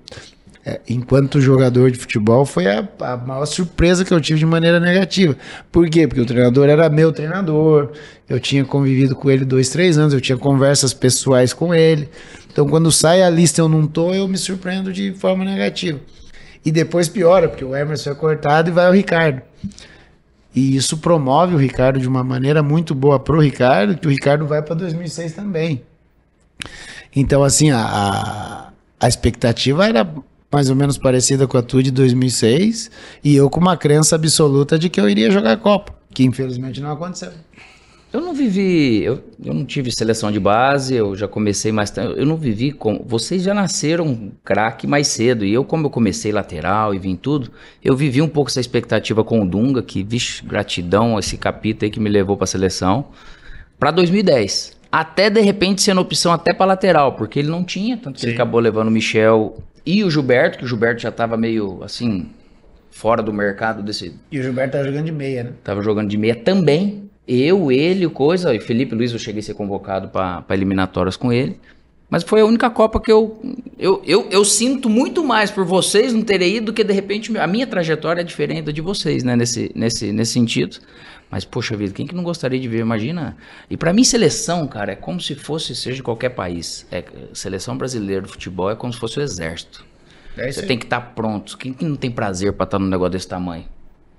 é, 0.64 0.80
enquanto 0.88 1.42
jogador 1.42 1.90
de 1.90 1.98
futebol, 1.98 2.46
foi 2.46 2.68
a, 2.68 2.88
a 3.00 3.18
maior 3.18 3.48
surpresa 3.48 4.06
que 4.06 4.14
eu 4.14 4.22
tive 4.22 4.38
de 4.38 4.46
maneira 4.46 4.80
negativa. 4.80 5.36
Por 5.72 5.90
quê? 5.90 6.08
Porque 6.08 6.22
o 6.22 6.26
treinador 6.26 6.70
era 6.70 6.88
meu 6.90 7.12
treinador, 7.12 7.92
eu 8.30 8.40
tinha 8.40 8.64
convivido 8.64 9.16
com 9.16 9.32
ele 9.32 9.44
dois, 9.44 9.70
três 9.70 9.98
anos, 9.98 10.14
eu 10.14 10.22
tinha 10.22 10.38
conversas 10.38 10.94
pessoais 10.94 11.54
com 11.54 11.74
ele. 11.74 12.08
Então, 12.52 12.68
quando 12.68 12.92
sai 12.92 13.24
a 13.24 13.30
lista 13.32 13.62
eu 13.62 13.68
não 13.68 13.88
tô, 13.88 14.14
eu 14.14 14.28
me 14.28 14.38
surpreendo 14.38 14.94
de 14.94 15.12
forma 15.14 15.44
negativa. 15.44 16.00
E 16.64 16.72
depois 16.72 17.10
piora, 17.10 17.50
porque 17.50 17.66
o 17.66 17.76
Emerson 17.76 18.12
é 18.12 18.14
cortado 18.14 18.70
e 18.70 18.72
vai 18.72 18.88
o 18.88 18.94
Ricardo. 18.94 19.42
E 20.54 20.76
isso 20.76 20.98
promove 20.98 21.56
o 21.56 21.58
Ricardo 21.58 22.00
de 22.00 22.08
uma 22.08 22.24
maneira 22.24 22.62
muito 22.62 22.94
boa 22.94 23.20
pro 23.20 23.40
Ricardo, 23.40 23.98
que 23.98 24.08
o 24.08 24.10
Ricardo 24.10 24.46
vai 24.46 24.62
para 24.62 24.76
2006 24.76 25.34
também. 25.34 25.82
Então, 27.16 27.44
assim, 27.44 27.72
a, 27.72 28.70
a, 29.00 29.08
expectativa 29.08 29.88
era 29.88 30.08
mais 30.52 30.70
ou 30.70 30.76
menos 30.76 30.98
parecida 30.98 31.48
com 31.48 31.58
a 31.58 31.62
tua 31.62 31.82
de 31.82 31.92
2006, 31.92 32.92
e 33.24 33.36
eu 33.36 33.50
com 33.50 33.60
uma 33.60 33.78
crença 33.78 34.16
absoluta 34.16 34.78
de 34.78 34.90
que 34.90 35.00
eu 35.00 35.10
iria 35.10 35.32
jogar 35.32 35.56
Copa, 35.58 35.94
que 36.14 36.24
infelizmente 36.24 36.82
não 36.82 36.92
aconteceu. 36.92 37.32
Eu 38.14 38.20
não 38.20 38.34
vivi, 38.34 39.04
eu, 39.04 39.24
eu 39.44 39.54
não 39.54 39.64
tive 39.64 39.90
seleção 39.90 40.34
de 40.34 40.40
base, 40.40 40.94
eu 40.94 41.16
já 41.16 41.30
comecei 41.30 41.72
mais 41.72 41.90
tarde, 41.92 42.20
eu 42.20 42.26
não 42.26 42.36
vivi 42.36 42.74
com, 42.74 43.02
vocês 43.08 43.42
já 43.42 43.54
nasceram 43.54 44.34
craque 44.44 44.86
mais 44.86 45.08
cedo, 45.08 45.46
e 45.46 45.54
eu 45.54 45.64
como 45.64 45.86
eu 45.86 45.90
comecei 45.90 46.30
lateral 46.30 46.94
e 46.94 47.00
vim 47.00 47.16
tudo, 47.16 47.50
eu 47.82 47.96
vivi 47.96 48.22
um 48.22 48.28
pouco 48.28 48.50
essa 48.50 48.60
expectativa 48.60 49.24
com 49.24 49.42
o 49.42 49.48
Dunga, 49.48 49.82
que, 49.82 50.04
vixe, 50.04 50.44
gratidão, 50.44 51.18
esse 51.18 51.38
capítulo 51.38 51.86
aí 51.86 51.90
que 51.90 52.02
me 52.02 52.10
levou 52.10 52.36
pra 52.36 52.46
seleção, 52.46 53.06
pra 53.80 53.92
2010. 53.92 54.78
Até 54.92 55.30
de 55.30 55.40
repente 55.40 55.82
sendo 55.82 56.02
opção 56.02 56.34
até 56.34 56.54
pra 56.54 56.66
lateral, 56.66 57.14
porque 57.14 57.40
ele 57.40 57.50
não 57.50 57.64
tinha, 57.64 57.96
tanto 57.96 58.20
que 58.20 58.26
ele 58.26 58.34
acabou 58.34 58.60
levando 58.60 58.90
o 58.90 58.92
Michel 58.92 59.58
e 59.86 60.04
o 60.04 60.12
Gilberto, 60.12 60.58
que 60.58 60.66
o 60.66 60.68
Gilberto 60.68 61.02
já 61.02 61.12
tava 61.12 61.38
meio, 61.38 61.82
assim, 61.82 62.30
fora 62.92 63.24
do 63.24 63.32
mercado 63.32 63.82
desse, 63.82 64.14
E 64.30 64.38
o 64.38 64.44
Gilberto 64.44 64.74
tá 64.78 64.84
jogando 64.84 65.06
de 65.06 65.14
meia, 65.14 65.46
né? 65.46 65.52
Tava 65.64 65.82
jogando 65.82 66.10
de 66.10 66.18
meia 66.18 66.36
também. 66.36 67.10
Eu, 67.34 67.72
ele, 67.72 68.06
o 68.06 68.12
coisa, 68.12 68.54
e 68.54 68.60
Felipe 68.60 68.94
Luiz, 68.94 69.14
eu 69.14 69.20
cheguei 69.20 69.40
a 69.40 69.44
ser 69.44 69.54
convocado 69.54 70.10
para 70.10 70.44
eliminatórias 70.50 71.16
com 71.16 71.32
ele. 71.32 71.58
Mas 72.10 72.24
foi 72.24 72.42
a 72.42 72.46
única 72.46 72.70
Copa 72.70 73.00
que 73.00 73.10
eu, 73.10 73.40
eu, 73.80 74.02
eu. 74.06 74.28
Eu 74.30 74.44
sinto 74.44 74.90
muito 74.90 75.24
mais 75.24 75.50
por 75.50 75.64
vocês 75.64 76.14
não 76.14 76.24
terem 76.24 76.58
ido 76.58 76.66
do 76.66 76.74
que 76.74 76.84
de 76.84 76.92
repente 76.92 77.38
a 77.38 77.48
minha 77.48 77.66
trajetória 77.66 78.20
é 78.20 78.24
diferente 78.24 78.64
da 78.64 78.74
de 78.74 78.82
vocês, 78.82 79.24
né? 79.24 79.34
Nesse, 79.38 79.72
nesse, 79.74 80.12
nesse 80.12 80.34
sentido. 80.34 80.78
Mas, 81.30 81.46
poxa 81.46 81.78
vida, 81.78 81.94
quem 81.94 82.06
que 82.06 82.14
não 82.14 82.24
gostaria 82.24 82.60
de 82.60 82.68
ver? 82.68 82.80
Imagina. 82.80 83.38
E 83.70 83.78
para 83.78 83.94
mim, 83.94 84.04
seleção, 84.04 84.68
cara, 84.68 84.92
é 84.92 84.96
como 84.98 85.22
se 85.22 85.34
fosse, 85.36 85.74
seja 85.74 85.96
de 85.96 86.04
qualquer 86.04 86.32
país. 86.32 86.86
É, 86.92 87.02
seleção 87.34 87.78
brasileira 87.78 88.24
de 88.24 88.28
futebol 88.30 88.70
é 88.70 88.76
como 88.76 88.92
se 88.92 89.00
fosse 89.00 89.18
o 89.18 89.22
exército. 89.22 89.86
É 90.36 90.52
Você 90.52 90.66
tem 90.66 90.78
que 90.78 90.84
estar 90.84 91.00
pronto. 91.00 91.58
Quem 91.58 91.72
que 91.72 91.86
não 91.86 91.96
tem 91.96 92.12
prazer 92.12 92.52
pra 92.52 92.66
estar 92.66 92.78
num 92.78 92.90
negócio 92.90 93.12
desse 93.12 93.30
tamanho? 93.30 93.64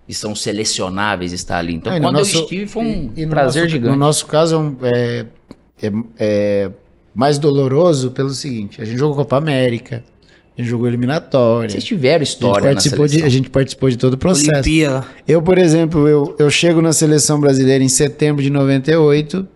E 0.09 0.13
são 0.15 0.35
selecionáveis 0.35 1.33
estar 1.33 1.59
ali. 1.59 1.75
Então, 1.75 1.93
no 1.95 2.01
quando 2.01 2.17
nosso- 2.17 2.37
eu 2.37 2.43
estive, 2.43 2.67
foi 2.67 2.83
um 2.83 3.13
e- 3.17 3.23
e 3.23 3.25
no 3.25 3.31
prazer 3.31 3.63
nosso- 3.63 3.73
gigante. 3.73 3.91
No 3.93 3.99
nosso 3.99 4.27
caso, 4.27 4.55
é 4.55 4.59
um- 4.59 4.77
é, 4.83 5.27
é- 5.83 5.93
é 6.19 6.71
mais 7.15 7.39
doloroso 7.39 8.11
pelo 8.11 8.31
seguinte: 8.31 8.81
a 8.83 8.85
gente 8.85 8.99
jogou 8.99 9.15
Copa 9.17 9.37
América, 9.37 10.03
a 10.57 10.61
gente 10.61 10.69
jogou 10.71 10.89
eliminatória. 10.89 11.71
Vocês 11.71 11.85
tiveram 11.85 12.17
A 12.17 12.19
gente, 12.25 12.29
história 12.35 12.61
na 12.69 12.73
participou 12.75 13.07
de, 13.07 13.23
a 13.23 13.29
gente 13.29 13.49
participou 13.49 13.89
de 13.91 13.97
todo 13.97 14.15
o 14.15 14.19
processo. 14.19 14.51
Olimpíada. 14.53 15.07
Eu, 15.27 15.41
por 15.41 15.57
exemplo, 15.57 16.09
eu, 16.09 16.35
eu 16.39 16.51
chego 16.51 16.83
na 16.83 16.93
seleção 16.93 17.39
brasileira 17.41 17.83
em 17.83 17.89
setembro 17.89 18.43
de 18.43 18.51
98 18.51 19.47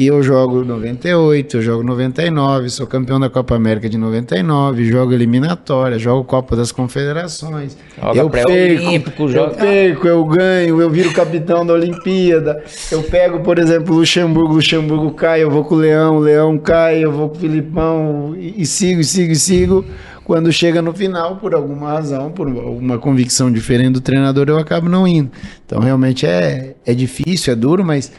E 0.00 0.06
eu 0.06 0.22
jogo 0.22 0.64
98, 0.64 1.58
eu 1.58 1.62
jogo 1.62 1.82
99, 1.82 2.70
sou 2.70 2.86
campeão 2.86 3.20
da 3.20 3.28
Copa 3.28 3.54
América 3.54 3.86
de 3.86 3.98
99, 3.98 4.86
jogo 4.86 5.12
eliminatória, 5.12 5.98
jogo 5.98 6.24
Copa 6.24 6.56
das 6.56 6.72
Confederações. 6.72 7.76
Joga 8.00 8.18
eu 8.18 8.30
pré-olímpico, 8.30 9.28
eu 9.28 9.50
perco, 9.50 10.08
eu 10.08 10.24
ganho, 10.24 10.80
eu 10.80 10.88
viro 10.88 11.12
capitão 11.12 11.66
da 11.66 11.74
Olimpíada. 11.74 12.64
Eu 12.90 13.02
pego, 13.02 13.40
por 13.40 13.58
exemplo, 13.58 13.94
Luxemburgo, 13.94 14.54
Luxemburgo 14.54 15.10
cai, 15.10 15.42
eu 15.42 15.50
vou 15.50 15.64
com 15.64 15.74
o 15.74 15.78
Leão, 15.78 16.16
o 16.16 16.20
Leão 16.20 16.56
cai, 16.56 17.04
eu 17.04 17.12
vou 17.12 17.28
com 17.28 17.36
o 17.36 17.38
Filipão 17.38 18.34
e, 18.34 18.62
e 18.62 18.64
sigo, 18.64 19.02
e 19.02 19.04
sigo, 19.04 19.32
e 19.32 19.36
sigo. 19.36 19.84
Quando 20.24 20.50
chega 20.50 20.80
no 20.80 20.94
final, 20.94 21.36
por 21.36 21.54
alguma 21.54 21.88
razão, 21.88 22.30
por 22.30 22.46
uma 22.46 22.98
convicção 22.98 23.52
diferente 23.52 23.94
do 23.94 24.00
treinador, 24.00 24.48
eu 24.48 24.56
acabo 24.56 24.88
não 24.88 25.06
indo. 25.06 25.30
Então, 25.66 25.80
realmente 25.80 26.24
é, 26.24 26.76
é 26.86 26.94
difícil, 26.94 27.52
é 27.52 27.56
duro, 27.56 27.84
mas 27.84 28.12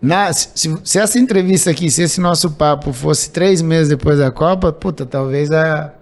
na- 0.00 0.32
se, 0.32 0.76
se 0.84 0.98
essa 0.98 1.18
entrevista 1.18 1.70
aqui, 1.70 1.90
se 1.90 2.02
esse 2.02 2.20
nosso 2.20 2.50
papo 2.52 2.92
fosse 2.92 3.30
três 3.30 3.60
meses 3.62 3.88
depois 3.88 4.18
da 4.18 4.30
Copa, 4.30 4.72
puta, 4.72 5.04
talvez 5.04 5.50
a, 5.50 5.92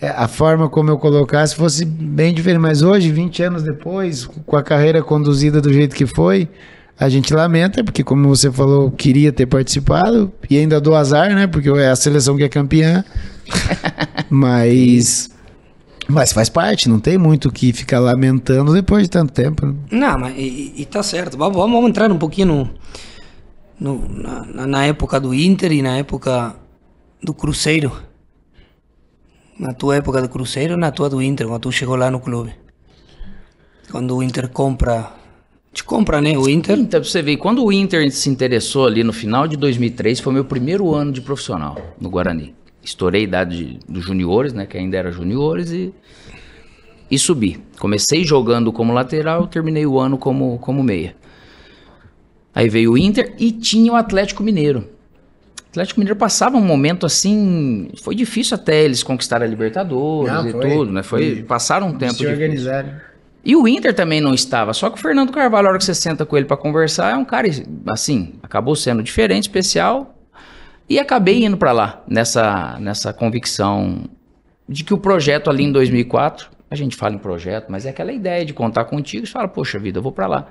é, 0.00 0.08
a 0.08 0.26
forma 0.28 0.68
como 0.68 0.90
eu 0.90 0.98
colocasse 0.98 1.54
fosse 1.54 1.84
bem 1.84 2.34
diferente. 2.34 2.60
Mas 2.60 2.82
hoje, 2.82 3.10
20 3.12 3.42
anos 3.42 3.62
depois, 3.62 4.26
com 4.26 4.56
a 4.56 4.62
carreira 4.62 5.02
conduzida 5.02 5.60
do 5.60 5.72
jeito 5.72 5.94
que 5.94 6.06
foi, 6.06 6.48
a 6.98 7.08
gente 7.08 7.32
lamenta, 7.32 7.84
porque 7.84 8.02
como 8.02 8.28
você 8.28 8.50
falou, 8.50 8.90
queria 8.90 9.32
ter 9.32 9.46
participado, 9.46 10.32
e 10.50 10.56
ainda 10.58 10.80
dou 10.80 10.96
azar, 10.96 11.32
né? 11.34 11.46
Porque 11.46 11.68
é 11.68 11.88
a 11.90 11.96
seleção 11.96 12.36
que 12.36 12.42
é 12.42 12.48
campeã. 12.48 13.04
mas. 14.28 15.30
Mas 16.10 16.32
faz 16.32 16.48
parte, 16.48 16.88
não 16.88 16.98
tem 16.98 17.18
muito 17.18 17.48
o 17.48 17.52
que 17.52 17.70
ficar 17.70 17.98
lamentando 18.00 18.72
depois 18.72 19.02
de 19.02 19.10
tanto 19.10 19.30
tempo. 19.30 19.66
né? 19.66 19.74
Não, 19.90 20.18
mas 20.18 20.34
e, 20.38 20.72
e 20.78 20.84
tá 20.86 21.02
certo. 21.02 21.36
Vamos, 21.36 21.54
vamos 21.56 21.86
entrar 21.86 22.10
um 22.10 22.16
pouquinho 22.16 22.46
no, 22.48 22.70
no- 23.80 24.08
na, 24.08 24.66
na- 24.66 24.84
época 24.84 25.20
do 25.20 25.34
Inter 25.34 25.72
e 25.72 25.82
na 25.82 25.96
época 25.98 26.56
do 27.22 27.32
Cruzeiro. 27.34 27.92
Na 29.58 29.72
tua 29.74 29.96
época 29.96 30.22
do 30.22 30.28
Cruzeiro 30.28 30.76
na 30.76 30.90
tua 30.92 31.08
do 31.10 31.20
Inter, 31.20 31.46
quando 31.48 31.62
tu 31.62 31.72
chegou 31.72 31.96
lá 31.96 32.10
no 32.10 32.20
clube? 32.20 32.54
Quando 33.90 34.16
o 34.16 34.22
Inter 34.22 34.48
compra. 34.48 35.12
Te 35.72 35.82
compra, 35.84 36.20
né? 36.20 36.36
O 36.36 36.48
Inter. 36.48 36.78
Então, 36.78 37.00
pra 37.00 37.08
você 37.08 37.22
ver, 37.22 37.36
quando 37.36 37.64
o 37.64 37.72
Inter 37.72 38.10
se 38.12 38.28
interessou 38.30 38.86
ali 38.86 39.02
no 39.04 39.12
final 39.12 39.46
de 39.46 39.56
2003, 39.56 40.20
foi 40.20 40.32
meu 40.32 40.44
primeiro 40.44 40.94
ano 40.94 41.12
de 41.12 41.20
profissional 41.20 41.76
no 42.00 42.08
Guarani. 42.08 42.54
Estourei 42.82 43.22
a 43.22 43.24
idade 43.24 43.78
dos 43.88 44.04
juniores, 44.04 44.52
né, 44.52 44.64
que 44.66 44.78
ainda 44.78 44.96
era 44.96 45.10
juniores, 45.12 45.70
e, 45.70 45.92
e 47.10 47.18
subi. 47.18 47.60
Comecei 47.78 48.24
jogando 48.24 48.72
como 48.72 48.92
lateral, 48.92 49.46
terminei 49.46 49.84
o 49.86 49.98
ano 49.98 50.16
como, 50.16 50.58
como 50.58 50.82
meia. 50.82 51.14
Aí 52.54 52.68
veio 52.68 52.92
o 52.92 52.98
Inter 52.98 53.34
e 53.38 53.52
tinha 53.52 53.92
o 53.92 53.96
Atlético 53.96 54.42
Mineiro. 54.42 54.80
O 55.66 55.70
Atlético 55.70 56.00
Mineiro 56.00 56.18
passava 56.18 56.56
um 56.56 56.64
momento 56.64 57.04
assim, 57.06 57.90
foi 58.02 58.14
difícil 58.14 58.54
até 58.54 58.82
eles 58.84 59.02
conquistarem 59.02 59.46
a 59.46 59.50
Libertadores 59.50 60.32
Não, 60.32 60.48
e 60.48 60.52
foi. 60.52 60.60
tudo, 60.68 60.92
né? 60.92 61.02
Foi, 61.02 61.34
Foi. 61.34 61.42
passaram 61.44 61.88
um 61.88 61.92
tempo 61.92 62.12
Se 62.14 62.18
difícil. 62.20 62.32
organizarem. 62.32 62.92
E 63.44 63.54
o 63.54 63.68
Inter 63.68 63.94
também 63.94 64.20
não 64.20 64.34
estava, 64.34 64.72
só 64.72 64.90
que 64.90 64.98
o 64.98 65.00
Fernando 65.00 65.30
Carvalho, 65.30 65.66
a 65.66 65.70
hora 65.70 65.78
que 65.78 65.84
você 65.84 65.94
senta 65.94 66.26
com 66.26 66.36
ele 66.36 66.46
pra 66.46 66.56
conversar, 66.56 67.12
é 67.12 67.16
um 67.16 67.24
cara, 67.24 67.46
assim, 67.86 68.34
acabou 68.42 68.74
sendo 68.74 69.02
diferente, 69.02 69.44
especial, 69.44 70.18
e 70.88 70.98
acabei 70.98 71.44
indo 71.44 71.56
pra 71.56 71.70
lá, 71.72 72.02
nessa, 72.08 72.76
nessa 72.80 73.12
convicção 73.12 74.04
de 74.68 74.84
que 74.84 74.92
o 74.92 74.98
projeto 74.98 75.48
ali 75.48 75.64
em 75.64 75.72
2004, 75.72 76.50
a 76.70 76.74
gente 76.74 76.96
fala 76.96 77.14
em 77.14 77.18
projeto, 77.18 77.66
mas 77.70 77.86
é 77.86 77.90
aquela 77.90 78.12
ideia 78.12 78.44
de 78.44 78.52
contar 78.52 78.84
contigo, 78.84 79.26
você 79.26 79.32
fala, 79.32 79.48
poxa 79.48 79.78
vida, 79.78 79.98
eu 79.98 80.02
vou 80.02 80.12
pra 80.12 80.26
lá. 80.26 80.48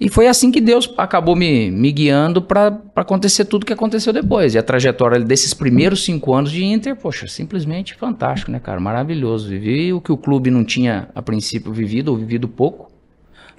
E 0.00 0.08
foi 0.08 0.28
assim 0.28 0.52
que 0.52 0.60
Deus 0.60 0.88
acabou 0.96 1.34
me, 1.34 1.70
me 1.72 1.90
guiando 1.90 2.40
pra 2.40 2.78
acontecer 2.94 3.44
tudo 3.44 3.66
que 3.66 3.72
aconteceu 3.72 4.12
depois. 4.12 4.54
E 4.54 4.58
a 4.58 4.62
trajetória 4.62 5.18
desses 5.18 5.52
primeiros 5.52 6.04
cinco 6.04 6.32
anos 6.34 6.52
de 6.52 6.64
Inter, 6.64 6.94
poxa, 6.94 7.26
simplesmente 7.26 7.94
fantástico, 7.96 8.50
né, 8.52 8.60
cara? 8.60 8.78
Maravilhoso. 8.78 9.48
Vivi 9.48 9.92
o 9.92 10.00
que 10.00 10.12
o 10.12 10.16
clube 10.16 10.50
não 10.52 10.64
tinha, 10.64 11.08
a 11.14 11.20
princípio, 11.20 11.72
vivido, 11.72 12.08
ou 12.10 12.16
vivido 12.16 12.46
pouco, 12.48 12.88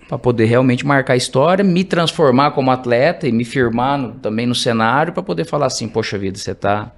Pra 0.07 0.17
poder 0.17 0.45
realmente 0.45 0.83
marcar 0.87 1.13
a 1.13 1.17
história, 1.17 1.63
me 1.63 1.83
transformar 1.83 2.49
como 2.49 2.71
atleta 2.71 3.27
e 3.27 3.31
me 3.31 3.45
firmar 3.45 3.95
no- 3.95 4.13
também 4.13 4.47
no 4.47 4.55
cenário, 4.55 5.13
pra 5.13 5.21
poder 5.21 5.45
falar 5.45 5.67
assim: 5.67 5.87
poxa 5.87 6.17
vida, 6.17 6.35
você 6.35 6.55
tá 6.55 6.91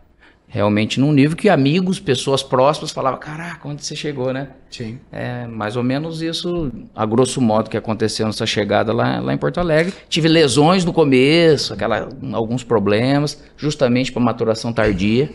realmente 0.52 1.00
num 1.00 1.14
nível 1.14 1.38
que 1.38 1.48
amigos, 1.48 1.98
pessoas 1.98 2.44
próximas 2.44 2.92
falavam: 2.92 3.20
caraca, 3.20 3.68
onde 3.68 3.84
você 3.84 3.96
chegou, 3.96 4.34
né? 4.34 4.50
Sim. 4.70 5.00
É 5.12 5.48
mais 5.48 5.78
ou 5.78 5.84
menos 5.84 6.22
isso, 6.22 6.70
a 6.94 7.06
grosso 7.06 7.42
modo, 7.42 7.70
que 7.70 7.78
aconteceu 7.78 8.28
nessa 8.28 8.46
chegada 8.46 8.92
lá, 8.92 9.20
lá 9.20 9.34
em 9.34 9.38
Porto 9.38 9.60
Alegre. 9.60 9.94
Tive 10.10 10.28
lesões 10.28 10.84
no 10.84 10.92
começo, 10.92 11.74
aquela, 11.74 12.10
alguns 12.34 12.64
problemas, 12.64 13.42
justamente 13.56 14.12
para 14.12 14.22
maturação 14.22 14.74
tardia. 14.74 15.32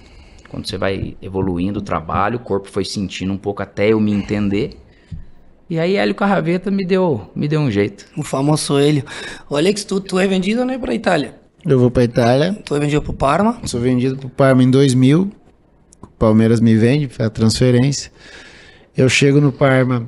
Quando 0.50 0.68
você 0.68 0.76
vai 0.78 1.16
evoluindo 1.20 1.80
o 1.80 1.82
trabalho, 1.82 2.36
o 2.36 2.40
corpo 2.40 2.68
foi 2.68 2.84
sentindo 2.84 3.32
um 3.32 3.38
pouco 3.38 3.62
até 3.62 3.92
eu 3.92 3.98
me 3.98 4.12
entender. 4.12 4.76
E 5.68 5.80
aí 5.80 5.96
Hélio 5.96 6.14
Carraveta 6.14 6.70
me 6.70 6.84
deu, 6.84 7.28
me 7.34 7.48
deu 7.48 7.60
um 7.60 7.70
jeito. 7.70 8.06
O 8.16 8.22
famoso 8.22 8.78
Hélio. 8.78 9.02
O 9.50 9.56
Alex, 9.56 9.82
tu, 9.84 9.98
tu 9.98 10.18
é 10.18 10.26
vendido, 10.26 10.64
né, 10.64 10.78
pra 10.78 10.94
Itália? 10.94 11.45
Eu 11.66 11.80
vou 11.80 11.90
pra 11.90 12.04
Itália, 12.04 12.56
Tu 12.64 12.76
é 12.76 12.78
vendido 12.78 13.02
pro 13.02 13.12
Parma. 13.12 13.58
sou 13.64 13.80
vendido 13.80 14.16
pro 14.16 14.28
Parma 14.28 14.62
em 14.62 14.70
2000. 14.70 15.30
O 16.00 16.06
Palmeiras 16.16 16.60
me 16.60 16.76
vende, 16.76 17.08
foi 17.08 17.26
a 17.26 17.30
transferência. 17.30 18.12
Eu 18.96 19.08
chego 19.08 19.40
no 19.40 19.50
Parma, 19.50 20.06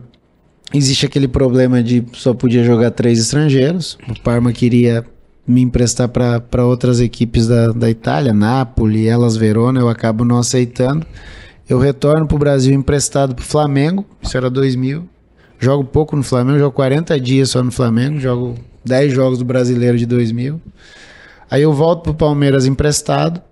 existe 0.72 1.04
aquele 1.04 1.26
problema 1.26 1.82
de 1.82 2.04
só 2.12 2.32
podia 2.32 2.62
jogar 2.62 2.92
três 2.92 3.18
estrangeiros. 3.18 3.98
O 4.08 4.20
Parma 4.22 4.52
queria 4.52 5.04
me 5.46 5.60
emprestar 5.60 6.08
para 6.08 6.64
outras 6.64 7.00
equipes 7.00 7.48
da, 7.48 7.72
da 7.72 7.90
Itália, 7.90 8.32
Napoli, 8.32 9.08
Elas 9.08 9.36
Verona, 9.36 9.80
eu 9.80 9.88
acabo 9.88 10.24
não 10.24 10.38
aceitando. 10.38 11.04
Eu 11.68 11.78
retorno 11.78 12.26
pro 12.26 12.38
Brasil 12.38 12.72
emprestado 12.72 13.34
pro 13.34 13.44
Flamengo, 13.44 14.06
isso 14.22 14.36
era 14.36 14.48
2000. 14.48 15.08
Jogo 15.58 15.84
pouco 15.84 16.14
no 16.14 16.22
Flamengo, 16.22 16.58
jogo 16.58 16.72
40 16.72 17.18
dias 17.18 17.50
só 17.50 17.64
no 17.64 17.72
Flamengo, 17.72 18.20
jogo 18.20 18.54
10 18.84 19.12
jogos 19.12 19.38
do 19.38 19.44
Brasileiro 19.44 19.98
de 19.98 20.06
2000. 20.06 20.60
Aí 21.50 21.62
eu 21.62 21.72
volto 21.72 22.02
pro 22.02 22.14
Palmeiras 22.14 22.66
emprestado, 22.66 23.42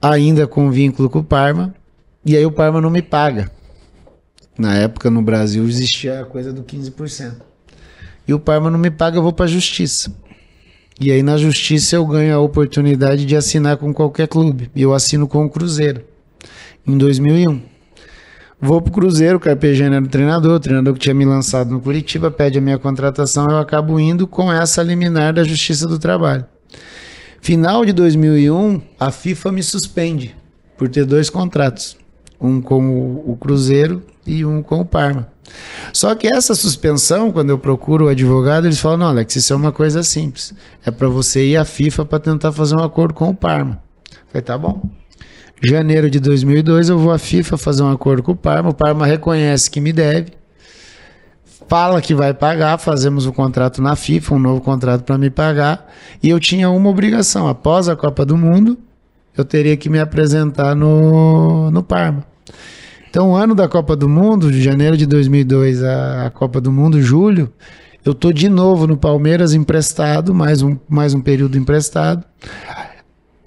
ainda 0.00 0.46
com 0.46 0.70
vínculo 0.70 1.08
com 1.08 1.20
o 1.20 1.24
Parma, 1.24 1.74
e 2.24 2.36
aí 2.36 2.44
o 2.44 2.52
Parma 2.52 2.80
não 2.80 2.90
me 2.90 3.02
paga. 3.02 3.50
Na 4.58 4.74
época 4.74 5.08
no 5.08 5.22
Brasil 5.22 5.64
existia 5.66 6.20
a 6.20 6.24
coisa 6.24 6.52
do 6.52 6.62
15%. 6.62 7.34
E 8.26 8.34
o 8.34 8.40
Parma 8.40 8.70
não 8.70 8.78
me 8.78 8.90
paga, 8.90 9.18
eu 9.18 9.22
vou 9.22 9.32
pra 9.32 9.46
justiça. 9.46 10.12
E 11.00 11.12
aí 11.12 11.22
na 11.22 11.36
justiça 11.36 11.94
eu 11.94 12.04
ganho 12.04 12.34
a 12.34 12.40
oportunidade 12.40 13.24
de 13.24 13.36
assinar 13.36 13.76
com 13.76 13.94
qualquer 13.94 14.26
clube. 14.26 14.70
E 14.74 14.82
eu 14.82 14.92
assino 14.92 15.28
com 15.28 15.44
o 15.44 15.48
Cruzeiro 15.48 16.04
em 16.86 16.98
2001. 16.98 17.77
Vou 18.60 18.82
pro 18.82 18.92
Cruzeiro, 18.92 19.36
o 19.36 19.40
Carpegiani 19.40 19.94
era 19.94 20.04
o 20.04 20.08
treinador, 20.08 20.56
o 20.56 20.60
treinador 20.60 20.92
que 20.94 20.98
tinha 20.98 21.14
me 21.14 21.24
lançado 21.24 21.70
no 21.70 21.80
Curitiba, 21.80 22.28
pede 22.28 22.58
a 22.58 22.60
minha 22.60 22.76
contratação, 22.76 23.46
eu 23.48 23.58
acabo 23.58 24.00
indo 24.00 24.26
com 24.26 24.52
essa 24.52 24.82
liminar 24.82 25.32
da 25.32 25.44
Justiça 25.44 25.86
do 25.86 25.96
Trabalho. 25.96 26.44
Final 27.40 27.84
de 27.84 27.92
2001, 27.92 28.82
a 28.98 29.12
FIFA 29.12 29.52
me 29.52 29.62
suspende 29.62 30.34
por 30.76 30.88
ter 30.88 31.04
dois 31.04 31.30
contratos, 31.30 31.96
um 32.40 32.60
com 32.60 33.22
o, 33.24 33.36
Cruzeiro 33.36 34.02
e 34.26 34.44
um 34.44 34.60
com 34.60 34.80
o 34.80 34.84
Parma. 34.84 35.28
Só 35.92 36.12
que 36.16 36.26
essa 36.26 36.52
suspensão, 36.54 37.30
quando 37.30 37.50
eu 37.50 37.58
procuro 37.58 38.06
o 38.06 38.08
advogado, 38.08 38.66
eles 38.66 38.80
falam: 38.80 38.98
não, 38.98 39.06
Alex, 39.06 39.36
isso 39.36 39.52
é 39.52 39.56
uma 39.56 39.72
coisa 39.72 40.02
simples. 40.02 40.52
É 40.84 40.90
para 40.90 41.08
você 41.08 41.46
ir 41.46 41.56
à 41.56 41.64
FIFA 41.64 42.04
para 42.04 42.18
tentar 42.18 42.52
fazer 42.52 42.74
um 42.76 42.82
acordo 42.82 43.14
com 43.14 43.30
o 43.30 43.34
Parma. 43.34 43.80
Eu 44.10 44.18
Falei, 44.26 44.42
tá 44.42 44.58
bom. 44.58 44.82
Janeiro 45.62 46.08
de 46.08 46.20
2002 46.20 46.88
eu 46.88 46.98
vou 46.98 47.10
à 47.10 47.18
FIFA 47.18 47.56
fazer 47.58 47.82
um 47.82 47.90
acordo 47.90 48.22
com 48.22 48.32
o 48.32 48.36
Parma. 48.36 48.70
O 48.70 48.74
Parma 48.74 49.04
reconhece 49.06 49.70
que 49.70 49.80
me 49.80 49.92
deve, 49.92 50.32
fala 51.68 52.00
que 52.00 52.14
vai 52.14 52.32
pagar, 52.32 52.78
fazemos 52.78 53.26
o 53.26 53.32
contrato 53.32 53.82
na 53.82 53.96
FIFA, 53.96 54.34
um 54.36 54.38
novo 54.38 54.60
contrato 54.60 55.02
para 55.02 55.18
me 55.18 55.30
pagar. 55.30 55.92
E 56.22 56.28
eu 56.28 56.38
tinha 56.38 56.70
uma 56.70 56.88
obrigação: 56.88 57.48
após 57.48 57.88
a 57.88 57.96
Copa 57.96 58.24
do 58.24 58.36
Mundo, 58.36 58.78
eu 59.36 59.44
teria 59.44 59.76
que 59.76 59.90
me 59.90 59.98
apresentar 59.98 60.76
no, 60.76 61.70
no 61.70 61.82
Parma. 61.82 62.24
Então, 63.10 63.30
o 63.30 63.34
ano 63.34 63.54
da 63.54 63.66
Copa 63.66 63.96
do 63.96 64.08
Mundo, 64.08 64.52
de 64.52 64.62
janeiro 64.62 64.96
de 64.96 65.06
2002 65.06 65.82
a, 65.82 66.26
a 66.26 66.30
Copa 66.30 66.60
do 66.60 66.70
Mundo, 66.70 67.02
julho, 67.02 67.50
eu 68.04 68.14
tô 68.14 68.32
de 68.32 68.48
novo 68.48 68.86
no 68.86 68.96
Palmeiras 68.96 69.54
emprestado, 69.54 70.32
mais 70.34 70.62
um, 70.62 70.76
mais 70.88 71.14
um 71.14 71.20
período 71.20 71.58
emprestado, 71.58 72.24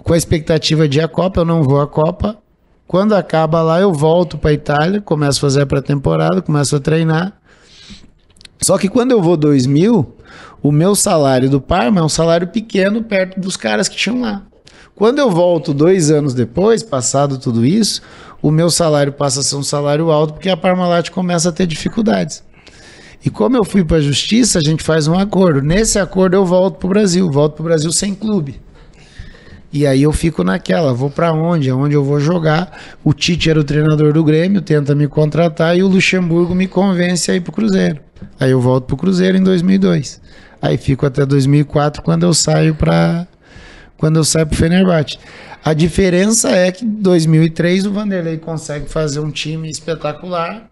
com 0.04 0.14
a 0.14 0.18
expectativa 0.18 0.88
de 0.88 1.00
ir 1.00 1.02
à 1.02 1.08
Copa, 1.08 1.42
eu 1.42 1.46
não 1.46 1.64
vou 1.64 1.80
à 1.80 1.88
Copa. 1.88 2.38
Quando 2.88 3.14
acaba 3.14 3.62
lá, 3.62 3.80
eu 3.80 3.94
volto 3.94 4.38
para 4.38 4.52
Itália, 4.52 5.02
começo 5.02 5.40
a 5.40 5.42
fazer 5.42 5.62
a 5.62 5.66
pré-temporada, 5.66 6.42
começo 6.42 6.76
a 6.76 6.80
treinar. 6.80 7.34
Só 8.60 8.78
que 8.78 8.90
quando 8.90 9.12
eu 9.12 9.22
vou 9.22 9.38
2000, 9.38 10.18
o 10.62 10.72
meu 10.72 10.94
salário 10.96 11.50
do 11.50 11.62
Parma 11.62 12.02
é 12.02 12.04
um 12.04 12.10
salário 12.10 12.48
pequeno 12.48 13.04
perto 13.04 13.40
dos 13.40 13.56
caras 13.56 13.88
que 13.88 13.96
tinham 13.96 14.22
lá. 14.22 14.44
Quando 14.94 15.20
eu 15.20 15.32
volto 15.32 15.74
dois 15.74 16.12
anos 16.12 16.34
depois, 16.34 16.84
passado 16.84 17.40
tudo 17.40 17.66
isso, 17.66 18.02
o 18.42 18.52
meu 18.52 18.70
salário 18.70 19.14
passa 19.14 19.40
a 19.40 19.44
ser 19.44 19.56
um 19.56 19.64
salário 19.64 20.12
alto 20.12 20.34
porque 20.34 20.50
a 20.50 20.58
Parmalat 20.58 21.10
começa 21.10 21.50
a 21.50 21.52
ter 21.52 21.66
dificuldades. 21.66 22.44
E 23.24 23.30
como 23.30 23.56
eu 23.56 23.64
fui 23.64 23.84
para 23.84 23.98
a 23.98 24.02
justiça, 24.02 24.60
a 24.60 24.62
gente 24.62 24.84
faz 24.84 25.08
um 25.08 25.18
acordo. 25.18 25.62
Nesse 25.62 25.98
acordo 25.98 26.36
eu 26.36 26.46
volto 26.46 26.78
para 26.78 26.88
o 26.88 26.90
Brasil, 26.90 27.32
volto 27.32 27.54
para 27.54 27.62
o 27.62 27.66
Brasil 27.66 27.92
sem 27.92 28.14
clube. 28.14 28.60
E 29.74 29.88
aí 29.88 30.04
eu 30.04 30.12
fico 30.12 30.44
naquela, 30.44 30.94
vou 30.94 31.10
para 31.10 31.32
onde? 31.32 31.70
Aonde 31.70 31.96
eu 31.96 32.04
vou 32.04 32.20
jogar? 32.20 32.78
O 33.04 33.14
Tite 33.14 33.50
era 33.50 33.60
o 33.60 33.64
treinador 33.64 34.12
do 34.12 34.24
Grêmio, 34.24 34.62
tenta 34.62 34.94
me 34.94 35.08
contratar 35.08 35.78
e 35.78 35.84
o 35.84 35.88
Luxemburgo 35.88 36.54
me 36.54 36.68
convence 36.68 37.32
a 37.32 37.36
ir 37.36 37.42
pro 37.42 37.54
Cruzeiro. 37.54 38.00
Aí 38.38 38.52
eu 38.52 38.60
volto 38.60 38.86
pro 38.86 38.98
Cruzeiro 38.98 39.38
em 39.38 39.44
2002. 39.44 40.22
Aí 40.62 40.78
fico 40.78 41.06
até 41.06 41.26
2004 41.26 42.04
quando 42.04 42.24
eu 42.24 42.34
saio 42.34 42.76
para 42.76 43.26
quando 43.98 44.18
eu 44.18 44.24
saio 44.24 44.48
pro 44.48 44.58
Fenerbahçe. 44.58 45.18
A 45.64 45.74
diferença 45.74 46.50
é 46.50 46.72
que 46.72 46.84
em 46.84 46.90
2003 46.90 47.86
o 47.86 47.94
Vanderlei 47.94 48.38
consegue 48.38 48.90
fazer 48.90 49.20
um 49.20 49.32
time 49.32 49.70
espetacular. 49.70 50.70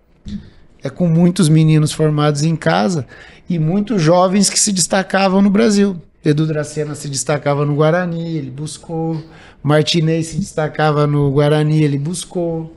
É 0.84 0.90
com 0.90 1.08
muitos 1.08 1.48
meninos 1.48 1.92
formados 1.92 2.44
em 2.44 2.56
casa 2.56 3.06
e 3.50 3.60
muitos 3.60 4.02
jovens 4.02 4.50
que 4.50 4.60
se 4.60 4.72
destacavam 4.72 5.42
no 5.42 5.50
Brasil. 5.50 6.02
Edu 6.30 6.46
Dracena 6.46 6.96
se 6.96 7.08
destacava 7.08 7.66
no 7.66 7.76
Guarani, 7.76 8.38
ele 8.38 8.50
buscou. 8.50 9.22
Martinez 9.62 10.28
se 10.28 10.38
destacava 10.38 11.06
no 11.06 11.30
Guarani, 11.32 11.84
ele 11.84 11.98
buscou. 11.98 12.74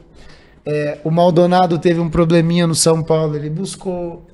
É, 0.65 0.99
o 1.05 1.11
Maldonado 1.11 1.79
teve 1.79 2.01
um 2.01 2.09
probleminha 2.09 2.67
no 2.67 2.75
São 2.75 3.03
Paulo, 3.03 3.37
ele 3.37 3.51
buscou. 3.51 4.27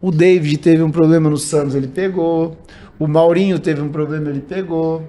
O 0.00 0.10
David 0.10 0.58
teve 0.58 0.82
um 0.82 0.90
problema 0.90 1.30
no 1.30 1.38
Santos, 1.38 1.74
ele 1.74 1.88
pegou. 1.88 2.56
O 2.98 3.06
Maurinho 3.06 3.58
teve 3.58 3.80
um 3.80 3.88
problema, 3.88 4.30
ele 4.30 4.40
pegou. 4.40 5.02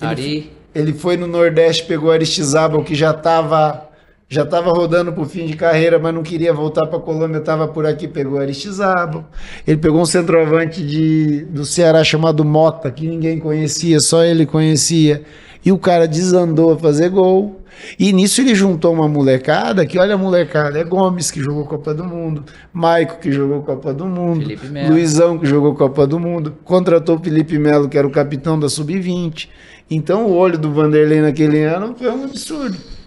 Ele, 0.00 0.10
Ari. 0.10 0.52
ele 0.74 0.92
foi 0.92 1.16
no 1.16 1.26
Nordeste, 1.26 1.84
pegou 1.84 2.10
Aristizábal, 2.10 2.82
que 2.82 2.94
já 2.94 3.10
estava 3.10 3.89
já 4.32 4.46
tava 4.46 4.70
rodando 4.70 5.12
pro 5.12 5.24
fim 5.24 5.44
de 5.44 5.56
carreira, 5.56 5.98
mas 5.98 6.14
não 6.14 6.22
queria 6.22 6.54
voltar 6.54 6.86
para 6.86 7.00
Colômbia, 7.00 7.38
estava 7.38 7.66
por 7.66 7.84
aqui, 7.84 8.06
pegou 8.06 8.38
Aristizábal. 8.38 9.28
Ele 9.66 9.76
pegou 9.76 10.00
um 10.00 10.06
centroavante 10.06 10.86
de, 10.86 11.44
do 11.46 11.64
Ceará 11.64 12.04
chamado 12.04 12.44
Mota, 12.44 12.92
que 12.92 13.08
ninguém 13.08 13.40
conhecia, 13.40 13.98
só 13.98 14.22
ele 14.22 14.46
conhecia. 14.46 15.24
E 15.64 15.72
o 15.72 15.78
cara 15.78 16.06
desandou 16.06 16.72
a 16.72 16.78
fazer 16.78 17.08
gol. 17.08 17.60
E 17.98 18.12
nisso 18.12 18.40
ele 18.40 18.54
juntou 18.54 18.92
uma 18.92 19.08
molecada, 19.08 19.84
que 19.84 19.98
olha 19.98 20.14
a 20.14 20.18
molecada, 20.18 20.78
é 20.78 20.84
Gomes, 20.84 21.32
que 21.32 21.40
jogou 21.40 21.64
Copa 21.64 21.92
do 21.92 22.04
Mundo, 22.04 22.44
Maico, 22.72 23.18
que 23.18 23.32
jogou 23.32 23.62
Copa 23.62 23.92
do 23.92 24.06
Mundo. 24.06 24.46
Luizão, 24.88 25.38
que 25.38 25.46
jogou 25.46 25.74
Copa 25.74 26.06
do 26.06 26.20
Mundo, 26.20 26.54
contratou 26.62 27.16
o 27.16 27.18
Felipe 27.18 27.58
Melo, 27.58 27.88
que 27.88 27.98
era 27.98 28.06
o 28.06 28.10
capitão 28.12 28.60
da 28.60 28.68
Sub-20. 28.68 29.48
Então 29.90 30.26
o 30.26 30.36
olho 30.36 30.56
do 30.56 30.70
Vanderlei 30.70 31.20
naquele 31.20 31.64
ano 31.64 31.96
foi 31.98 32.08
um 32.08 32.24
absurdo. 32.24 32.99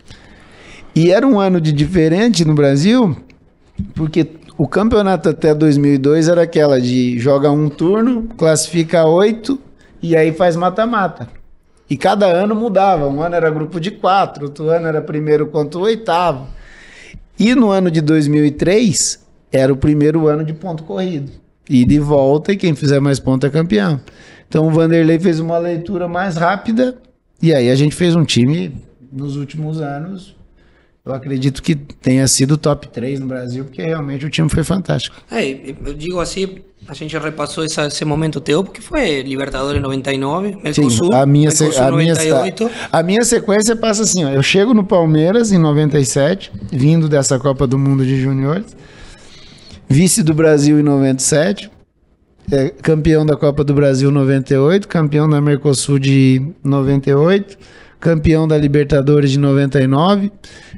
E 0.96 1.12
era 1.12 1.26
um 1.26 1.40
ano 1.40 1.60
de 1.60 1.72
diferente 1.72 2.46
no 2.46 2.54
Brasil, 2.54 3.16
porque 3.96 4.28
o 4.58 4.68
campeonato 4.68 5.30
até 5.30 5.54
2002 5.54 6.28
era 6.28 6.44
aquela 6.44 6.80
de 6.80 7.18
joga 7.18 7.50
um 7.50 7.68
turno, 7.68 8.30
classifica 8.38 9.04
oito 9.06 9.60
e 10.02 10.16
aí 10.16 10.32
faz 10.32 10.56
mata-mata. 10.56 11.28
E 11.90 11.98
cada 11.98 12.28
ano 12.28 12.56
mudava. 12.56 13.08
Um 13.08 13.22
ano 13.22 13.36
era 13.36 13.50
grupo 13.50 13.80
de 13.80 13.92
quatro, 13.92 14.46
outro 14.46 14.70
ano 14.70 14.88
era 14.88 15.02
primeiro 15.02 15.48
contra 15.48 15.80
o 15.80 15.84
oitavo. 15.84 16.48
E 17.40 17.56
no 17.56 17.72
ano 17.72 17.90
de 17.90 18.02
2003 18.02 19.20
era 19.52 19.74
o 19.74 19.78
primeiro 19.78 20.28
ano 20.28 20.44
de 20.44 20.54
ponto 20.54 20.84
corrido. 20.84 21.32
E 21.70 21.86
de 21.86 21.98
volta, 21.98 22.52
e 22.52 22.58
quem 22.58 22.76
fizer 22.76 23.00
mais 23.00 23.20
ponto 23.20 23.46
é 23.48 23.50
campeão. 23.50 24.00
Então 24.48 24.68
o 24.68 24.72
Vanderlei 24.72 25.20
fez 25.20 25.40
uma 25.40 25.58
leitura 25.58 26.08
mais 26.08 26.36
rápida, 26.36 26.96
e 27.42 27.54
aí 27.54 27.72
a 27.72 27.76
gente 27.76 27.96
fez 27.96 28.16
um 28.16 28.24
time 28.24 28.76
nos 29.12 29.36
últimos 29.36 29.82
anos. 29.82 30.36
Eu 31.06 31.14
acredito 31.14 31.62
que 31.62 31.76
tenha 31.76 32.26
sido 32.30 32.58
top 32.58 32.88
3 32.88 33.20
no 33.20 33.26
Brasil, 33.28 33.66
porque 33.66 33.82
realmente 33.82 34.26
o 34.26 34.30
time 34.30 34.48
foi 34.48 34.64
fantástico. 34.64 35.18
É, 35.30 35.74
eu 35.86 35.94
digo 35.94 36.18
assim, 36.22 36.60
a 36.88 36.94
gente 36.94 37.18
repassou 37.18 37.66
essa, 37.66 37.88
esse 37.88 38.06
momento 38.06 38.40
teu, 38.40 38.64
porque 38.64 38.80
foi 38.80 39.22
Libertadores 39.22 39.82
99, 39.82 40.60
Mercosul, 40.64 41.14
a 41.14 41.26
minha, 41.26 41.52
se- 41.52 41.64
Mercosul 41.66 41.86
a, 41.86 41.92
minha, 41.92 42.14
98. 42.14 42.70
a 42.90 43.04
minha 43.04 43.26
sequência 43.26 43.76
passa 43.76 44.04
assim: 44.04 44.24
ó, 44.24 44.30
eu 44.30 44.42
chego 44.42 44.74
no 44.74 44.86
Palmeiras 44.86 45.52
em 45.52 45.58
97, 45.58 46.54
vindo 46.72 47.10
dessa 47.10 47.38
Copa 47.38 47.68
do 47.68 47.78
Mundo 47.78 48.06
de 48.06 48.22
Juniores, 48.22 48.74
vice 49.90 50.24
do 50.24 50.34
Brasil 50.34 50.80
em 50.80 50.84
97, 50.84 51.70
é, 52.50 52.70
campeão 52.70 53.26
da 53.26 53.36
Copa 53.36 53.62
do 53.62 53.74
Brasil 53.74 54.10
98, 54.10 54.88
campeão 54.88 55.30
da 55.30 55.42
Mercosul 55.42 56.00
de 56.00 56.42
98, 56.64 57.58
campeão 58.04 58.46
da 58.46 58.58
Libertadores 58.58 59.32
de 59.32 59.40
99, 59.40 60.30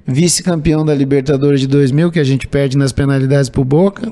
vice-campeão 0.05 0.85
da 0.85 0.93
Libertadores 0.93 1.59
de 1.59 1.65
2000, 1.67 2.11
que 2.11 2.19
a 2.19 2.23
gente 2.23 2.47
perde 2.47 2.77
nas 2.77 2.91
penalidades 2.91 3.49
pro 3.49 3.63
Boca. 3.65 4.11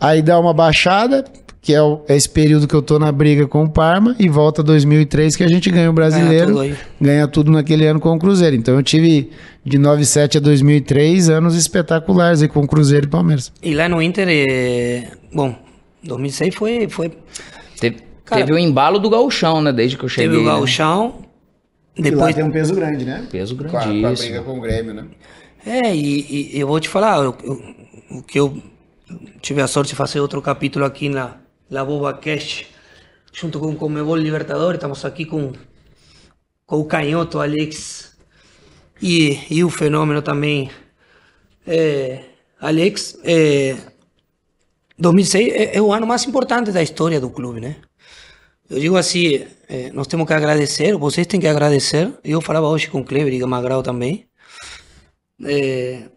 Aí 0.00 0.22
dá 0.22 0.40
uma 0.40 0.54
baixada, 0.54 1.24
que 1.60 1.74
é 1.74 1.82
o- 1.82 2.00
é 2.08 2.16
esse 2.16 2.28
período 2.28 2.66
que 2.66 2.74
eu 2.74 2.80
tô 2.80 2.98
na 2.98 3.12
briga 3.12 3.46
com 3.46 3.64
o 3.64 3.68
Parma, 3.68 4.16
e 4.18 4.28
volta 4.30 4.62
2003 4.62 5.36
que 5.36 5.44
a 5.44 5.48
gente 5.48 5.70
ganha 5.70 5.90
o 5.90 5.92
brasileiro, 5.92 6.46
tudo 6.48 6.60
aí. 6.60 6.74
ganha 6.98 7.28
tudo 7.28 7.50
naquele 7.50 7.86
ano 7.86 8.00
com 8.00 8.10
o 8.14 8.18
Cruzeiro. 8.18 8.56
Então 8.56 8.74
eu 8.74 8.82
tive 8.82 9.28
de 9.62 9.76
97 9.76 10.38
a 10.38 10.40
2003 10.40 11.28
anos 11.28 11.54
espetaculares 11.54 12.40
aí 12.40 12.48
com 12.48 12.60
o 12.60 12.66
Cruzeiro 12.66 13.04
e 13.06 13.08
Palmeiras. 13.10 13.52
E 13.62 13.74
lá 13.74 13.88
no 13.90 14.00
Inter, 14.00 14.26
eh, 14.30 15.08
bom, 15.34 15.54
2006 16.02 16.54
foi, 16.54 16.88
foi 16.88 17.12
Teve, 17.78 17.96
Cara, 18.24 18.40
teve 18.40 18.54
o 18.54 18.58
embalo 18.58 18.98
do 18.98 19.10
gauchão, 19.10 19.60
né? 19.60 19.70
Desde 19.70 19.98
que 19.98 20.04
eu 20.04 20.08
cheguei. 20.08 20.30
teve 20.30 20.40
o 20.40 20.44
né? 20.46 20.50
E 21.96 22.02
depois 22.02 22.20
lá 22.22 22.32
tem 22.32 22.44
um 22.44 22.50
peso 22.50 22.74
grande, 22.74 23.04
né? 23.04 23.26
Peso 23.30 23.56
Com 23.56 23.64
a, 23.64 23.70
com 23.70 23.76
a 23.78 23.82
grandíssimo. 23.84 24.16
briga 24.28 24.42
com 24.42 24.58
o 24.58 24.60
Grêmio, 24.60 24.94
né? 24.94 25.06
É, 25.66 25.94
e, 25.94 26.54
e 26.56 26.60
eu 26.60 26.66
vou 26.66 26.78
te 26.80 26.88
falar, 26.88 27.18
eu- 27.24 27.36
eu- 27.42 27.74
o 28.18 28.22
que 28.22 28.38
eu 28.38 28.60
tive 29.40 29.60
a 29.62 29.66
sorte 29.66 29.90
de 29.90 29.94
fazer 29.96 30.20
outro 30.20 30.40
capítulo 30.42 30.84
aqui 30.84 31.08
na 31.08 31.36
La 31.70 31.84
Boba 31.84 32.12
Cast, 32.14 32.66
junto 33.32 33.58
com 33.58 33.70
o 33.70 33.76
Comebol 33.76 34.16
Libertadores, 34.16 34.76
estamos 34.78 35.04
aqui 35.04 35.24
com, 35.24 35.52
com 36.66 36.80
o 36.80 36.84
Canhoto, 36.84 37.40
Alex, 37.40 38.16
e, 39.00 39.38
e 39.50 39.64
o 39.64 39.70
fenômeno 39.70 40.20
também, 40.22 40.70
é, 41.66 42.20
Alex, 42.60 43.18
é, 43.24 43.76
2006 44.98 45.48
é, 45.52 45.76
é 45.76 45.82
o 45.82 45.92
ano 45.92 46.06
mais 46.06 46.24
importante 46.26 46.70
da 46.70 46.82
história 46.82 47.20
do 47.20 47.30
clube, 47.30 47.60
né? 47.60 47.76
Eu 48.74 48.80
digo 48.80 48.96
assim, 48.96 49.44
é, 49.68 49.92
nós 49.92 50.08
temos 50.08 50.26
que 50.26 50.32
agradecer, 50.32 50.96
vocês 50.96 51.28
têm 51.28 51.38
que 51.38 51.46
agradecer, 51.46 52.12
eu 52.24 52.40
falava 52.40 52.66
hoje 52.66 52.88
com 52.88 52.98
o 52.98 53.04
Kleber 53.04 53.32
e 53.32 53.46
Magrau 53.46 53.84
também, 53.84 54.26
é, 55.44 56.08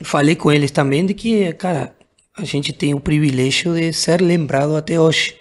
falei 0.00 0.34
com 0.34 0.50
eles 0.50 0.70
também 0.70 1.04
de 1.04 1.12
que, 1.12 1.52
cara, 1.52 1.94
a 2.34 2.44
gente 2.44 2.72
tem 2.72 2.94
o 2.94 3.00
privilégio 3.00 3.74
de 3.74 3.92
ser 3.92 4.22
lembrado 4.22 4.74
até 4.74 4.98
hoje. 4.98 5.36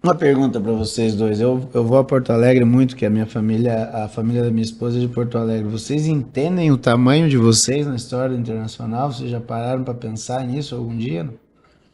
Uma 0.00 0.14
pergunta 0.14 0.60
para 0.60 0.70
vocês 0.70 1.16
dois. 1.16 1.40
Eu, 1.40 1.68
eu 1.74 1.84
vou 1.84 1.98
a 1.98 2.04
Porto 2.04 2.30
Alegre 2.30 2.64
muito, 2.64 2.94
que 2.94 3.04
a 3.04 3.10
minha 3.10 3.26
família, 3.26 3.90
a 3.92 4.08
família 4.08 4.44
da 4.44 4.50
minha 4.52 4.62
esposa 4.62 4.96
é 4.96 5.00
de 5.00 5.08
Porto 5.08 5.36
Alegre. 5.36 5.68
Vocês 5.68 6.06
entendem 6.06 6.70
o 6.70 6.78
tamanho 6.78 7.28
de 7.28 7.36
vocês 7.36 7.84
na 7.84 7.96
história 7.96 8.36
internacional? 8.36 9.12
Vocês 9.12 9.28
já 9.28 9.40
pararam 9.40 9.82
para 9.82 9.94
pensar 9.94 10.46
nisso 10.46 10.76
algum 10.76 10.96
dia? 10.96 11.24
não? 11.24 11.47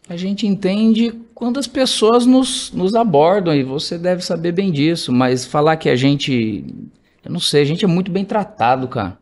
A 0.09 0.17
gente 0.17 0.47
entende 0.47 1.13
quando 1.35 1.59
as 1.59 1.67
pessoas 1.67 2.27
nos, 2.27 2.71
nos 2.73 2.95
abordam, 2.95 3.55
e 3.55 3.63
você 3.63 3.97
deve 3.99 4.23
saber 4.23 4.53
bem 4.53 4.71
disso, 4.71 5.13
mas 5.13 5.45
falar 5.45 5.77
que 5.77 5.89
a 5.89 5.97
gente. 5.97 6.65
Eu 7.25 7.33
não 7.33 7.41
sei, 7.41 7.63
a 7.63 7.65
gente 7.65 7.85
é 7.85 7.89
muito 7.89 8.11
bem 8.11 8.25
tratado, 8.25 8.87
cara. 8.87 9.19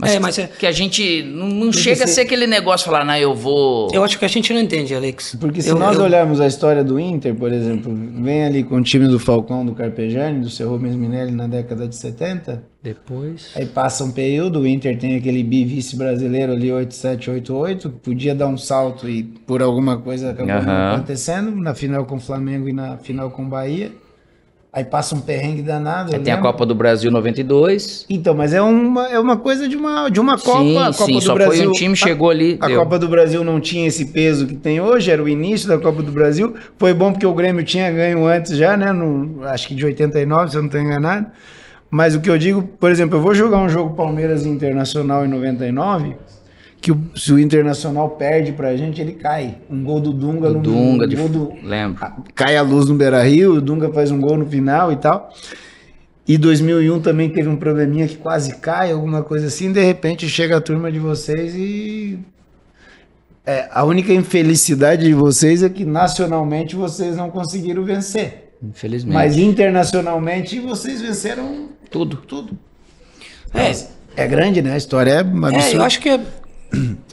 Mas, 0.00 0.14
É, 0.14 0.20
mas 0.20 0.38
é- 0.38 0.46
que 0.46 0.64
a 0.64 0.70
gente 0.70 1.24
não, 1.24 1.48
não 1.48 1.72
chega 1.72 2.04
a 2.04 2.06
ser 2.06 2.20
aquele 2.20 2.46
negócio 2.46 2.86
falar, 2.86 3.04
não, 3.04 3.16
eu 3.16 3.34
vou. 3.34 3.88
Eu 3.92 4.04
acho 4.04 4.16
que 4.16 4.24
a 4.24 4.28
gente 4.28 4.52
não 4.52 4.60
entende, 4.60 4.94
Alex. 4.94 5.36
Porque 5.40 5.60
se 5.60 5.70
Eu- 5.70 5.76
nós 5.78 5.96
eu- 5.98 6.04
olharmos 6.04 6.40
a 6.40 6.46
história 6.46 6.84
do 6.84 7.00
Inter, 7.00 7.34
por 7.34 7.52
exemplo, 7.52 7.92
vem 8.22 8.44
ali 8.44 8.62
com 8.62 8.76
o 8.76 8.82
time 8.82 9.08
do 9.08 9.18
Falcão, 9.18 9.66
do 9.66 9.74
Carpegiani, 9.74 10.40
do 10.40 10.48
Cerro 10.50 10.78
Minelli 10.78 11.32
na 11.32 11.48
década 11.48 11.88
de 11.88 11.96
70, 11.96 12.62
Depois. 12.80 13.50
Aí 13.56 13.66
passa 13.66 14.04
um 14.04 14.12
período, 14.12 14.60
o 14.60 14.66
Inter 14.66 14.96
tem 14.96 15.16
aquele 15.16 15.42
bivice 15.42 15.96
brasileiro 15.96 16.52
ali 16.52 16.70
8788, 16.70 17.90
podia 17.90 18.36
dar 18.36 18.46
um 18.46 18.56
salto 18.56 19.08
e 19.08 19.24
por 19.24 19.60
alguma 19.62 19.98
coisa 19.98 20.30
acabou 20.30 20.54
acontecendo, 20.54 21.50
na 21.56 21.74
final 21.74 22.04
com 22.06 22.16
o 22.16 22.20
Flamengo 22.20 22.68
e 22.68 22.72
na 22.72 22.96
final 22.98 23.30
com 23.32 23.42
o 23.44 23.48
Bahia. 23.48 23.90
Aí 24.70 24.84
passa 24.84 25.14
um 25.14 25.20
perrengue 25.20 25.62
danado. 25.62 26.14
Aí 26.14 26.20
tem 26.20 26.32
a 26.32 26.36
lembro. 26.36 26.50
Copa 26.52 26.66
do 26.66 26.74
Brasil 26.74 27.10
92. 27.10 28.04
Então, 28.08 28.34
mas 28.34 28.52
é 28.52 28.60
uma, 28.60 29.08
é 29.08 29.18
uma 29.18 29.36
coisa 29.36 29.66
de 29.66 29.74
uma, 29.76 30.08
de 30.10 30.20
uma 30.20 30.36
Copa. 30.38 30.58
sim, 30.60 30.76
a 30.76 30.84
Copa 30.92 31.04
sim, 31.06 31.14
do 31.14 31.20
só 31.22 31.34
Brasil, 31.34 31.56
foi 31.64 31.68
um 31.68 31.72
time, 31.72 31.92
a- 31.94 31.96
chegou 31.96 32.28
ali. 32.30 32.58
A 32.60 32.66
deu. 32.68 32.78
Copa 32.80 32.98
do 32.98 33.08
Brasil 33.08 33.42
não 33.42 33.60
tinha 33.60 33.88
esse 33.88 34.04
peso 34.06 34.46
que 34.46 34.54
tem 34.54 34.78
hoje, 34.80 35.10
era 35.10 35.22
o 35.22 35.28
início 35.28 35.66
da 35.68 35.78
Copa 35.78 36.02
do 36.02 36.12
Brasil. 36.12 36.54
Foi 36.76 36.92
bom 36.92 37.12
porque 37.12 37.26
o 37.26 37.32
Grêmio 37.32 37.64
tinha 37.64 37.90
ganho 37.90 38.26
antes 38.26 38.56
já, 38.56 38.76
né? 38.76 38.92
No, 38.92 39.42
acho 39.44 39.68
que 39.68 39.74
de 39.74 39.86
89, 39.86 40.50
se 40.50 40.56
eu 40.56 40.60
não 40.62 40.66
estou 40.68 40.80
enganado. 40.80 41.26
Mas 41.90 42.14
o 42.14 42.20
que 42.20 42.28
eu 42.28 42.36
digo, 42.36 42.62
por 42.78 42.90
exemplo, 42.90 43.16
eu 43.16 43.22
vou 43.22 43.34
jogar 43.34 43.56
um 43.58 43.68
jogo 43.70 43.94
Palmeiras 43.96 44.44
Internacional 44.44 45.24
em 45.24 45.28
99, 45.28 46.14
que 46.80 46.92
o- 46.92 47.00
se 47.16 47.32
o 47.32 47.38
Internacional 47.38 48.10
perde 48.10 48.52
pra 48.52 48.76
gente, 48.76 49.00
ele 49.00 49.12
cai. 49.12 49.58
Um 49.68 49.82
gol 49.82 50.00
do 50.00 50.12
Dunga 50.12 50.48
Do 50.48 50.54
no 50.54 50.60
Dunga, 50.62 51.06
um 51.06 51.16
gol 51.16 51.28
do, 51.28 51.52
lembro. 51.66 51.98
cai 52.34 52.56
a 52.56 52.62
luz 52.62 52.88
no 52.88 52.94
Beira 52.94 53.22
Rio, 53.22 53.54
o 53.54 53.60
Dunga 53.60 53.92
faz 53.92 54.10
um 54.10 54.20
gol 54.20 54.36
no 54.36 54.46
final 54.46 54.92
e 54.92 54.96
tal. 54.96 55.32
E 56.26 56.36
2001 56.36 57.00
também 57.00 57.30
teve 57.30 57.48
um 57.48 57.56
probleminha 57.56 58.06
que 58.06 58.16
quase 58.16 58.56
cai, 58.56 58.92
alguma 58.92 59.22
coisa 59.22 59.46
assim. 59.46 59.72
De 59.72 59.82
repente 59.82 60.28
chega 60.28 60.56
a 60.58 60.60
turma 60.60 60.90
de 60.92 60.98
vocês 60.98 61.54
e 61.56 62.18
É, 63.46 63.66
a 63.72 63.82
única 63.82 64.12
infelicidade 64.12 65.06
de 65.06 65.14
vocês 65.14 65.62
é 65.62 65.70
que 65.70 65.82
nacionalmente 65.82 66.76
vocês 66.76 67.16
não 67.16 67.30
conseguiram 67.30 67.82
vencer. 67.82 68.52
Infelizmente. 68.62 69.14
Mas 69.14 69.38
internacionalmente 69.38 70.60
vocês 70.60 71.00
venceram 71.00 71.70
tudo. 71.90 72.18
tudo. 72.18 72.58
É, 73.54 73.72
É 74.22 74.26
grande, 74.26 74.60
né? 74.60 74.72
A 74.74 74.76
história 74.76 75.12
é 75.12 75.18
absurda. 75.20 75.56
É, 75.56 75.76
eu 75.76 75.82
acho 75.82 75.98
que, 76.00 76.10
é- 76.10 76.20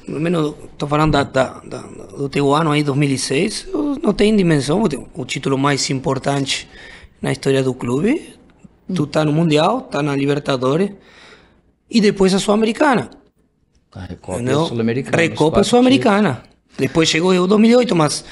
pelo 0.05 0.19
menos, 0.19 0.53
tô 0.77 0.87
falando 0.87 1.13
da, 1.13 1.23
da, 1.23 1.59
da, 1.61 1.79
do 2.17 2.29
teu 2.29 2.53
ano 2.53 2.71
aí, 2.71 2.83
2006, 2.83 3.67
eu 3.73 3.97
não 4.01 4.13
tem 4.13 4.35
dimensão, 4.35 4.83
o, 5.13 5.25
título 5.25 5.57
mais 5.57 5.89
importante 5.89 6.67
na 7.21 7.31
história 7.31 7.63
do 7.63 7.73
clube, 7.73 8.33
tu 8.93 9.07
tá 9.07 9.23
no 9.23 9.31
Mundial, 9.31 9.81
tá 9.81 10.01
na 10.03 10.15
Libertadores, 10.15 10.91
e 11.89 12.01
depois 12.01 12.33
a 12.33 12.39
Sul-Americana, 12.39 13.09
A 13.93 14.01
Recopa 14.01 14.39
a 14.65 14.67
Sul-Americana. 14.67 15.17
Recopa 15.17 15.63
Sul-Americana. 15.63 16.43
Depois 16.77 17.07
chegou 17.07 17.33
eu 17.33 17.47
2008, 17.47 17.95
mas 17.95 18.25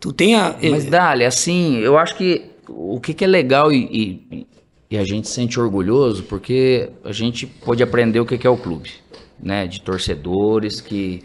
tu 0.00 0.12
tem 0.12 0.34
a... 0.34 0.56
Mas, 0.70 0.84
Dali, 0.86 1.24
assim, 1.24 1.78
eu 1.78 1.96
acho 1.96 2.16
que 2.16 2.50
o 2.68 2.98
que, 3.00 3.14
que 3.14 3.22
é 3.24 3.28
legal 3.28 3.72
e, 3.72 4.20
e- 4.32 4.46
e 4.90 4.98
a 4.98 5.04
gente 5.04 5.28
se 5.28 5.34
sente 5.34 5.58
orgulhoso, 5.60 6.24
porque 6.24 6.90
a 7.04 7.12
gente 7.12 7.46
pôde 7.46 7.82
aprender 7.82 8.20
o 8.20 8.26
que, 8.26 8.36
que 8.38 8.46
é 8.46 8.50
o 8.50 8.56
clube, 8.56 8.90
né? 9.38 9.66
De 9.66 9.80
torcedores 9.80 10.80
que 10.80 11.22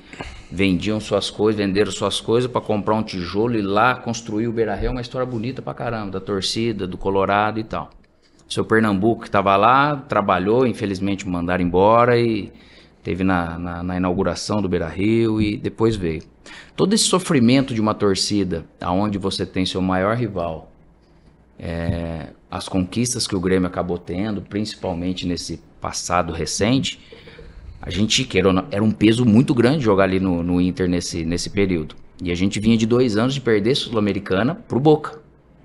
vendiam 0.51 0.99
suas 0.99 1.29
coisas, 1.29 1.65
venderam 1.65 1.91
suas 1.91 2.19
coisas 2.19 2.51
para 2.51 2.59
comprar 2.61 2.95
um 2.95 3.03
tijolo 3.03 3.55
e 3.55 3.61
lá 3.61 3.95
construir 3.95 4.47
o 4.47 4.51
Beira 4.51 4.75
Rio, 4.75 4.87
é 4.87 4.91
uma 4.91 5.01
história 5.01 5.25
bonita 5.25 5.61
pra 5.61 5.73
caramba, 5.73 6.11
da 6.11 6.19
torcida, 6.19 6.85
do 6.85 6.97
Colorado 6.97 7.59
e 7.59 7.63
tal. 7.63 7.89
O 8.47 8.53
seu 8.53 8.65
Pernambuco 8.65 9.21
que 9.21 9.29
estava 9.29 9.55
lá, 9.55 9.95
trabalhou, 9.95 10.67
infelizmente 10.67 11.27
mandaram 11.27 11.63
embora 11.63 12.19
e 12.19 12.51
teve 13.01 13.23
na, 13.23 13.57
na, 13.57 13.83
na 13.83 13.97
inauguração 13.97 14.61
do 14.61 14.67
Beira 14.67 14.89
Rio 14.89 15.41
e 15.41 15.55
depois 15.55 15.95
veio. 15.95 16.23
Todo 16.75 16.93
esse 16.93 17.05
sofrimento 17.05 17.73
de 17.73 17.79
uma 17.79 17.93
torcida, 17.93 18.65
aonde 18.81 19.17
você 19.17 19.45
tem 19.45 19.65
seu 19.65 19.81
maior 19.81 20.17
rival, 20.17 20.71
é, 21.57 22.27
as 22.49 22.67
conquistas 22.67 23.27
que 23.27 23.35
o 23.35 23.39
Grêmio 23.39 23.67
acabou 23.67 23.97
tendo, 23.97 24.41
principalmente 24.41 25.27
nesse 25.27 25.61
passado 25.79 26.33
recente, 26.33 26.99
a 27.81 27.89
gente, 27.89 28.23
queira 28.25 28.53
não, 28.53 28.65
era 28.69 28.83
um 28.83 28.91
peso 28.91 29.25
muito 29.25 29.53
grande 29.55 29.83
jogar 29.83 30.03
ali 30.03 30.19
no, 30.19 30.43
no 30.43 30.61
Inter 30.61 30.87
nesse, 30.87 31.25
nesse 31.25 31.49
período. 31.49 31.95
E 32.23 32.31
a 32.31 32.35
gente 32.35 32.59
vinha 32.59 32.77
de 32.77 32.85
dois 32.85 33.17
anos 33.17 33.33
de 33.33 33.41
perder 33.41 33.73
Sul-Americana 33.73 34.53
pro 34.53 34.79
Boca, 34.79 35.19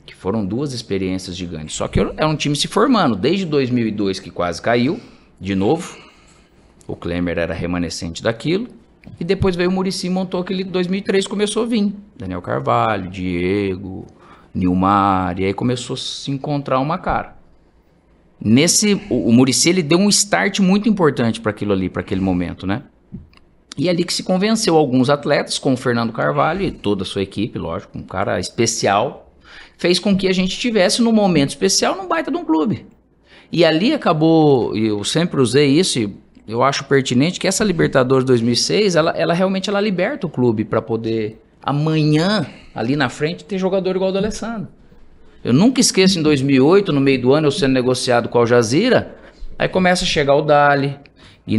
que 0.07 0.15
foram 0.15 0.45
duas 0.45 0.73
experiências 0.73 1.37
gigantes. 1.37 1.77
Só 1.77 1.87
que 1.87 2.01
era 2.01 2.27
um 2.27 2.37
time 2.37 2.57
se 2.57 2.67
formando, 2.69 3.15
desde 3.15 3.45
2002 3.45 4.19
que 4.19 4.31
quase 4.31 4.63
caiu, 4.63 4.99
de 5.39 5.55
novo. 5.55 5.99
O 6.89 6.97
Klemer 6.97 7.37
era 7.37 7.53
remanescente 7.53 8.23
daquilo. 8.23 8.69
E 9.21 9.25
depois 9.25 9.55
veio 9.55 9.69
o 9.69 9.73
Murici 9.73 10.07
e 10.07 10.11
montou 10.11 10.41
aquele 10.41 10.65
2003 10.65 11.27
começou 11.27 11.65
a 11.65 11.67
vir. 11.67 11.93
Daniel 12.17 12.41
Carvalho, 12.41 13.11
Diego, 13.11 14.07
Nilmar, 14.55 15.39
e 15.39 15.45
aí 15.45 15.55
começou 15.55 15.95
a 15.95 15.97
se 15.99 16.31
encontrar 16.31 16.81
uma 16.81 16.97
cara. 16.97 17.37
Nesse, 18.41 18.95
o, 19.09 19.29
o 19.29 19.33
Murici 19.33 19.69
ele 19.69 19.83
deu 19.83 19.99
um 19.99 20.09
start 20.09 20.61
muito 20.61 20.89
importante 20.89 21.41
para 21.41 21.51
aquilo 21.51 21.73
ali, 21.73 21.89
para 21.89 22.03
aquele 22.03 22.21
momento, 22.21 22.67
né? 22.67 22.83
E 23.79 23.89
é 23.89 23.91
ali 23.91 24.05
que 24.05 24.15
se 24.15 24.23
convenceu 24.23 24.77
alguns 24.77 25.11
atletas, 25.11 25.59
com 25.59 25.75
o 25.75 25.77
Fernando 25.77 26.13
Carvalho 26.13 26.63
e 26.63 26.71
toda 26.71 27.03
a 27.03 27.07
sua 27.07 27.23
equipe, 27.23 27.59
lógico, 27.59 27.99
um 27.99 28.03
cara 28.03 28.41
especial, 28.41 29.35
fez 29.77 29.99
com 29.99 30.17
que 30.17 30.29
a 30.29 30.33
gente 30.33 30.59
tivesse 30.59 31.03
num 31.03 31.13
momento 31.13 31.51
especial 31.51 31.95
num 31.95 32.09
baita 32.09 32.31
de 32.31 32.37
um 32.39 32.45
clube. 32.45 32.87
E 33.53 33.65
ali 33.65 33.93
acabou, 33.93 34.75
eu 34.75 35.05
sempre 35.05 35.41
usei 35.41 35.69
isso, 35.69 35.99
e 35.99 36.17
eu 36.49 36.63
acho 36.63 36.85
pertinente 36.85 37.39
que 37.39 37.47
essa 37.47 37.63
Libertadores 37.63 38.25
2006, 38.25 38.97
ela, 38.97 39.11
ela 39.11 39.35
realmente 39.35 39.69
ela 39.69 39.81
liberta 39.81 40.27
o 40.27 40.31
clube 40.31 40.65
para 40.65 40.81
poder 40.81 41.43
amanhã, 41.63 42.47
ali 42.75 42.97
na 42.97 43.09
frente, 43.09 43.45
ter 43.45 43.59
jogador 43.59 43.95
igual 43.95 44.11
o 44.11 44.13
do 44.13 44.19
Alessandro. 44.19 44.69
Eu 45.47 45.53
nunca 45.53 45.81
esqueço 45.81 46.19
em 46.19 46.23
2008, 46.23 46.93
no 46.93 47.01
meio 47.01 47.23
do 47.23 47.33
ano, 47.33 47.47
eu 47.47 47.53
sendo 47.53 47.73
negociado 47.73 48.29
com 48.29 48.37
o 48.37 48.41
Al 48.41 48.49
Jazeera, 48.49 49.15
aí 49.57 49.69
começa 49.69 50.03
a 50.03 50.07
chegar 50.07 50.35
o 50.35 50.43
Dali, 50.43 50.99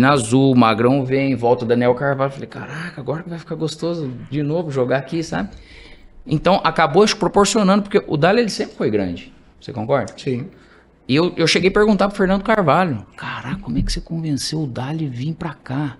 Azul, 0.05 0.51
o 0.51 0.57
Magrão 0.57 1.05
vem, 1.05 1.33
volta 1.37 1.63
o 1.63 1.67
Daniel 1.67 1.95
Carvalho. 1.95 2.29
Falei, 2.29 2.49
caraca, 2.49 2.99
agora 2.99 3.23
vai 3.25 3.39
ficar 3.39 3.55
gostoso 3.55 4.11
de 4.29 4.43
novo 4.43 4.69
jogar 4.69 4.97
aqui, 4.97 5.23
sabe? 5.23 5.51
Então 6.25 6.59
acabou 6.65 7.05
proporcionando, 7.15 7.83
porque 7.83 8.03
o 8.07 8.17
Dali 8.17 8.41
ele 8.41 8.49
sempre 8.49 8.75
foi 8.75 8.91
grande. 8.91 9.33
Você 9.61 9.71
concorda? 9.71 10.11
Sim. 10.17 10.47
E 11.07 11.15
eu, 11.15 11.31
eu 11.37 11.47
cheguei 11.47 11.69
a 11.69 11.73
perguntar 11.73 12.09
pro 12.09 12.17
Fernando 12.17 12.43
Carvalho: 12.43 13.05
Caraca, 13.15 13.61
como 13.61 13.77
é 13.77 13.81
que 13.81 13.89
você 13.89 14.01
convenceu 14.01 14.63
o 14.63 14.67
Dali 14.67 15.05
a 15.05 15.09
vir 15.09 15.33
pra 15.33 15.53
cá? 15.53 15.95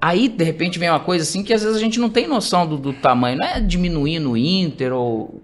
Aí, 0.00 0.28
de 0.28 0.44
repente, 0.44 0.78
vem 0.78 0.88
uma 0.88 1.00
coisa 1.00 1.24
assim 1.24 1.42
que 1.42 1.52
às 1.52 1.64
vezes 1.64 1.76
a 1.76 1.80
gente 1.80 1.98
não 1.98 2.08
tem 2.08 2.28
noção 2.28 2.64
do, 2.68 2.78
do 2.78 2.92
tamanho. 2.92 3.38
Não 3.38 3.44
é 3.44 3.60
diminuindo 3.60 4.30
o 4.30 4.36
Inter 4.36 4.92
ou. 4.92 5.42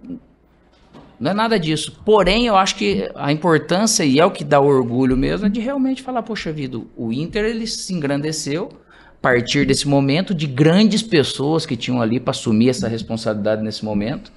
Não 1.23 1.31
é 1.31 1.35
nada 1.35 1.57
disso. 1.57 2.01
Porém, 2.05 2.47
eu 2.47 2.57
acho 2.57 2.75
que 2.75 3.09
a 3.15 3.31
importância, 3.31 4.03
e 4.03 4.19
é 4.19 4.27
o 4.27 4.31
que 4.33 4.43
dá 4.43 4.61
orgulho 4.61 5.17
mesmo, 5.17 5.47
é 5.47 5.49
de 5.49 5.61
realmente 5.61 6.03
falar: 6.03 6.21
Poxa 6.25 6.53
vida, 6.53 6.81
o 6.97 7.13
Inter 7.13 7.45
ele 7.45 7.65
se 7.65 7.95
engrandeceu 7.95 8.71
a 9.07 9.23
partir 9.23 9.65
desse 9.65 9.87
momento 9.87 10.35
de 10.35 10.49
grandes 10.49 11.01
pessoas 11.01 11.65
que 11.65 11.77
tinham 11.77 12.03
ali 12.03 12.19
para 12.19 12.33
assumir 12.33 12.71
essa 12.71 12.89
responsabilidade 12.89 13.63
nesse 13.63 13.85
momento. 13.85 14.33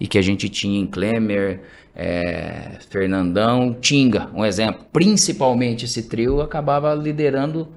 E 0.00 0.06
que 0.06 0.16
a 0.16 0.22
gente 0.22 0.48
tinha 0.48 0.80
em 0.80 0.86
Klemer, 0.86 1.60
é, 1.94 2.78
Fernandão, 2.88 3.76
Tinga, 3.78 4.30
um 4.34 4.42
exemplo. 4.42 4.86
Principalmente 4.90 5.84
esse 5.84 6.04
trio 6.04 6.40
acabava 6.40 6.94
liderando 6.94 7.68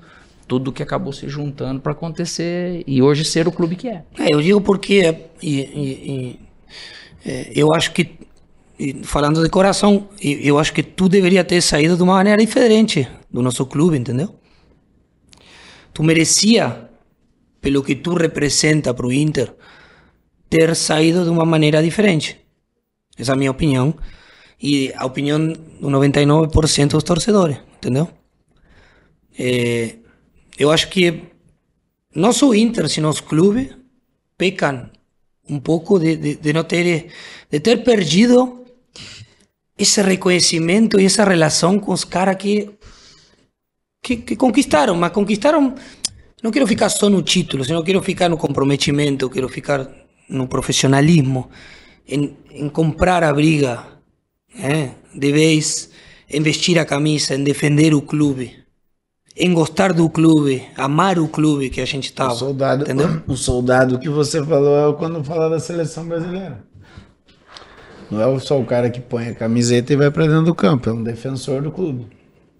tudo 0.47 0.71
que 0.71 0.81
acabou 0.81 1.11
se 1.11 1.27
juntando 1.27 1.81
para 1.81 1.91
acontecer 1.91 2.83
e 2.87 3.01
hoje 3.01 3.25
ser 3.25 3.49
o 3.49 3.51
clube 3.51 3.75
que 3.75 3.89
é. 3.89 4.03
É, 4.17 4.33
eu 4.33 4.41
digo 4.41 4.61
porque 4.61 5.25
e, 5.43 5.59
e, 5.59 5.59
e, 6.11 6.39
é, 7.25 7.51
eu 7.53 7.73
acho 7.73 7.91
que, 7.91 8.17
e 8.77 9.03
falando 9.03 9.41
de 9.41 9.49
coração, 9.49 10.09
eu 10.19 10.59
acho 10.59 10.73
que 10.73 10.83
tu 10.83 11.07
deveria 11.07 11.43
ter 11.43 11.61
saído 11.61 11.95
de 11.95 12.03
uma 12.03 12.15
maneira 12.15 12.41
diferente 12.41 13.07
do 13.31 13.41
nosso 13.41 13.65
clube, 13.65 13.97
entendeu? 13.97 14.35
Tu 15.93 16.03
merecia, 16.03 16.89
pelo 17.61 17.81
que 17.81 17.95
tu 17.95 18.13
representa 18.13 18.93
para 18.93 19.07
o 19.07 19.13
Inter, 19.13 19.53
ter 20.49 20.75
saído 20.75 21.23
de 21.23 21.29
uma 21.29 21.45
maneira 21.45 21.81
diferente. 21.81 22.37
Essa 23.17 23.31
é 23.31 23.33
a 23.33 23.37
minha 23.37 23.51
opinião. 23.51 23.95
E 24.61 24.91
a 24.95 25.05
opinião 25.05 25.47
do 25.47 25.89
99% 25.89 26.89
dos 26.89 27.03
torcedores, 27.03 27.57
entendeu? 27.77 28.09
É, 29.37 29.95
eu 30.57 30.71
acho 30.71 30.89
que 30.89 31.23
não 32.13 32.33
só 32.33 32.49
o 32.49 32.55
Inter, 32.55 32.89
sino 32.89 33.09
os 33.09 33.21
clubes 33.21 33.69
pecam 34.37 34.89
um 35.49 35.59
pouco 35.59 35.99
de, 35.99 36.17
de, 36.17 36.35
de 36.35 36.53
não 36.53 36.63
ter 36.63 37.07
de 37.51 37.59
ter 37.59 37.83
perdido 37.83 38.64
esse 39.77 40.01
reconhecimento 40.01 40.99
e 40.99 41.05
essa 41.05 41.23
relação 41.23 41.79
com 41.79 41.91
os 41.91 42.03
caras 42.03 42.35
que, 42.37 42.69
que 44.01 44.17
que 44.17 44.35
conquistaram, 44.35 44.95
mas 44.95 45.11
conquistaram 45.11 45.75
não 46.45 46.51
quero 46.51 46.67
ficar 46.67 46.89
só 46.89 47.09
no 47.09 47.23
título, 47.23 47.65
senão 47.65 47.81
quero 47.81 48.01
ficar 48.03 48.29
no 48.29 48.37
comprometimento, 48.37 49.29
quero 49.31 49.49
ficar 49.49 49.89
no 50.29 50.47
profissionalismo, 50.47 51.49
em, 52.07 52.37
em 52.51 52.69
comprar 52.69 53.23
a 53.23 53.33
briga, 53.33 53.83
né? 54.53 54.91
de 55.13 55.31
vez 55.31 55.89
em 56.29 56.41
vestir 56.41 56.77
a 56.77 56.85
camisa, 56.85 57.33
em 57.33 57.43
defender 57.43 57.95
o 57.95 58.01
clube, 58.01 58.55
em 59.35 59.53
gostar 59.53 59.91
do 59.91 60.09
clube, 60.09 60.63
amar 60.77 61.17
o 61.17 61.27
clube 61.27 61.69
que 61.69 61.81
a 61.81 61.85
gente 61.85 62.05
estava. 62.05 62.33
O 62.33 62.35
soldado, 62.35 62.83
Entendeu? 62.83 63.23
o 63.27 63.35
soldado 63.35 63.97
que 63.99 64.09
você 64.09 64.43
falou 64.45 64.93
é 64.93 64.97
quando 64.97 65.23
fala 65.23 65.49
da 65.49 65.59
seleção 65.59 66.05
brasileira. 66.05 66.63
Não 68.09 68.21
é 68.21 68.39
só 68.39 68.59
o 68.59 68.65
cara 68.65 68.89
que 68.89 68.99
põe 68.99 69.29
a 69.29 69.35
camiseta 69.35 69.93
e 69.93 69.95
vai 69.95 70.11
para 70.11 70.27
dentro 70.27 70.45
do 70.45 70.55
campo, 70.55 70.89
é 70.89 70.93
um 70.93 71.03
defensor 71.03 71.61
do 71.61 71.71
clube. 71.71 72.07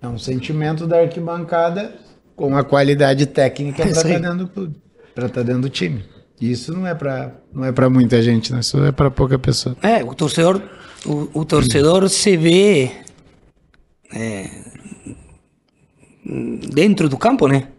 É 0.02 0.08
um 0.08 0.18
sentimento 0.18 0.86
da 0.86 1.00
arquibancada 1.00 1.96
com 2.36 2.56
a 2.58 2.64
qualidade 2.64 3.26
técnica 3.26 3.82
É 3.82 3.86
para 3.86 3.92
estar 3.92 4.08
aí. 4.08 4.20
dentro 4.22 4.38
do 4.40 4.48
clube, 4.48 4.76
para 5.14 5.26
estar 5.28 5.44
dentro 5.44 5.62
do 5.62 5.70
time. 5.70 6.04
Isso 6.40 6.74
não 6.74 6.86
é 6.86 6.94
para 6.94 7.32
não 7.54 7.64
é 7.64 7.72
para 7.72 7.90
muita 7.90 8.22
gente, 8.22 8.52
né? 8.52 8.60
Isso 8.60 8.84
é 8.84 8.92
para 8.92 9.10
pouca 9.10 9.40
pessoa. 9.40 9.76
É, 9.82 10.04
o 10.04 10.14
torcedor, 10.14 10.62
o, 11.06 11.30
o 11.40 11.46
torcedor 11.46 12.10
se 12.10 12.36
vê 12.36 12.92
é, 14.14 14.50
dentro 16.74 17.08
do 17.08 17.18
campo, 17.18 17.48
né? 17.48 17.70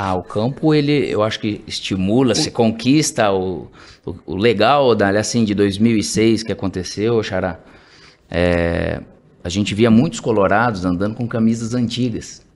Ah, 0.00 0.14
o 0.14 0.22
campo, 0.22 0.72
ele, 0.72 1.12
eu 1.12 1.24
acho 1.24 1.40
que 1.40 1.60
estimula, 1.66 2.32
se 2.32 2.52
conquista 2.52 3.32
o, 3.32 3.66
o, 4.06 4.14
o 4.26 4.36
legal, 4.36 4.94
da, 4.94 5.10
assim, 5.18 5.42
de 5.42 5.56
2006 5.56 6.44
que 6.44 6.52
aconteceu, 6.52 7.20
Xará. 7.20 7.58
É, 8.30 9.02
a 9.42 9.48
gente 9.48 9.74
via 9.74 9.90
muitos 9.90 10.20
colorados 10.20 10.84
andando 10.84 11.16
com 11.16 11.26
camisas 11.26 11.74
antigas. 11.74 12.46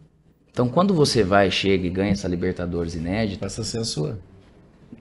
Então, 0.53 0.69
quando 0.69 0.95
você 0.95 1.25
vai, 1.25 1.51
chega 1.51 1.85
e 1.85 1.91
ganha 1.91 2.13
essa 2.13 2.29
Libertadores 2.29 2.95
inédita, 2.95 3.41
Passa 3.41 3.63
a 3.63 3.65
ser 3.65 3.79
a 3.79 3.85
sua. 3.85 4.21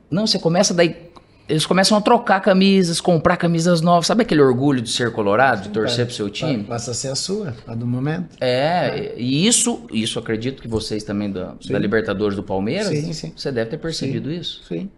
não, 0.10 0.26
você 0.26 0.40
começa 0.40 0.74
daí. 0.74 1.11
Eles 1.50 1.66
começam 1.66 1.98
a 1.98 2.02
trocar 2.02 2.40
camisas, 2.40 3.02
comprar 3.02 3.36
camisas 3.36 3.82
novas. 3.82 4.08
Sabe 4.08 4.22
aquele 4.22 4.42
orgulho 4.42 4.82
de 4.82 4.90
ser 4.90 5.12
colorado, 5.12 5.64
de 5.64 5.70
torcer 5.70 6.06
pro 6.06 6.16
seu 6.16 6.30
time? 6.30 6.64
Passa 6.64 6.92
a 6.92 6.94
ser 6.94 7.10
a 7.10 7.16
sua, 7.16 7.54
a 7.68 7.76
do 7.76 7.86
momento. 7.86 8.38
É, 8.40 9.14
e 9.18 9.46
isso, 9.46 9.86
isso 9.92 10.18
acredito 10.18 10.62
que 10.62 10.68
vocês 10.68 11.04
também 11.04 11.30
da, 11.30 11.56
da 11.70 11.80
Libertadores 11.80 12.36
do 12.36 12.44
Palmeiras, 12.44 12.88
Sim, 12.88 13.12
sim. 13.12 13.34
você 13.36 13.52
deve 13.52 13.72
ter 13.72 13.78
percebido 13.78 14.32
isso. 14.32 14.64
Sim. 14.68 14.90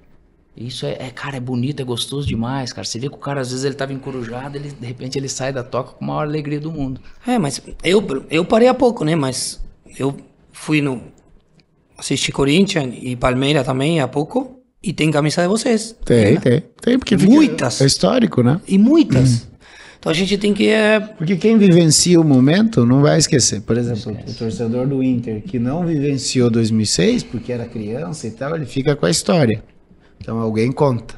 Isso 0.55 0.85
é, 0.85 0.91
é, 0.99 1.09
cara, 1.09 1.37
é 1.37 1.39
bonito, 1.39 1.81
é 1.81 1.83
gostoso 1.83 2.27
demais, 2.27 2.71
cara. 2.71 2.85
Você 2.85 2.99
vê 2.99 3.09
que 3.09 3.15
o 3.15 3.17
cara, 3.17 3.41
às 3.41 3.49
vezes, 3.49 3.65
ele 3.65 3.73
tava 3.73 3.91
encorujado, 3.91 4.55
ele, 4.55 4.69
de 4.71 4.85
repente 4.85 5.17
ele 5.17 5.27
sai 5.27 5.51
da 5.51 5.63
toca 5.63 5.93
com 5.93 6.05
a 6.05 6.07
maior 6.07 6.21
alegria 6.21 6.59
do 6.59 6.71
mundo. 6.71 7.01
É, 7.25 7.39
mas 7.39 7.59
eu, 7.83 8.05
eu 8.29 8.45
parei 8.45 8.67
há 8.67 8.73
pouco, 8.73 9.03
né? 9.03 9.15
Mas 9.15 9.59
eu 9.97 10.15
fui 10.51 10.81
no. 10.81 11.01
Assisti 11.97 12.31
Corinthians 12.31 12.95
e 13.01 13.15
Palmeiras 13.15 13.65
também 13.65 13.99
há 13.99 14.07
pouco. 14.07 14.62
E 14.83 14.91
tem 14.91 15.09
camisa 15.11 15.41
de 15.41 15.47
vocês. 15.47 15.95
Tem, 16.03 16.33
né? 16.33 16.39
tem. 16.41 16.63
Tem, 16.81 16.99
porque 16.99 17.17
fica- 17.17 17.31
Muitas. 17.31 17.79
é 17.81 17.85
histórico, 17.85 18.43
né? 18.43 18.59
E 18.67 18.77
muitas. 18.77 19.47
Então 19.97 20.11
a 20.11 20.13
gente 20.13 20.37
tem 20.37 20.53
que. 20.53 20.67
É, 20.67 20.99
Porque 20.99 21.37
quem 21.37 21.57
vivencia 21.57 22.19
o 22.19 22.23
momento 22.25 22.85
não 22.85 23.01
vai 23.01 23.17
esquecer. 23.17 23.61
Por 23.61 23.77
exemplo, 23.77 24.11
o 24.27 24.33
torcedor 24.33 24.85
do 24.85 25.01
Inter 25.01 25.41
que 25.41 25.57
não 25.57 25.85
vivenciou 25.85 26.49
2006 26.49 27.23
porque 27.23 27.53
era 27.53 27.65
criança 27.65 28.27
e 28.27 28.31
tal, 28.31 28.53
ele 28.55 28.65
fica 28.65 28.97
com 28.97 29.05
a 29.05 29.09
história. 29.09 29.63
Então 30.19 30.39
alguém 30.39 30.73
conta. 30.73 31.15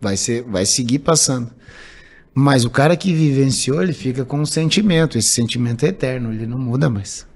Vai 0.00 0.16
ser, 0.16 0.42
vai 0.44 0.64
seguir 0.64 1.00
passando. 1.00 1.50
Mas 2.32 2.64
o 2.64 2.70
cara 2.70 2.96
que 2.96 3.12
vivenciou, 3.12 3.82
ele 3.82 3.92
fica 3.92 4.24
com 4.24 4.38
um 4.40 4.46
sentimento. 4.46 5.18
Esse 5.18 5.30
sentimento 5.30 5.84
é 5.84 5.88
eterno, 5.88 6.32
ele 6.32 6.46
não 6.46 6.58
muda 6.58 6.88
mais. 6.88 7.26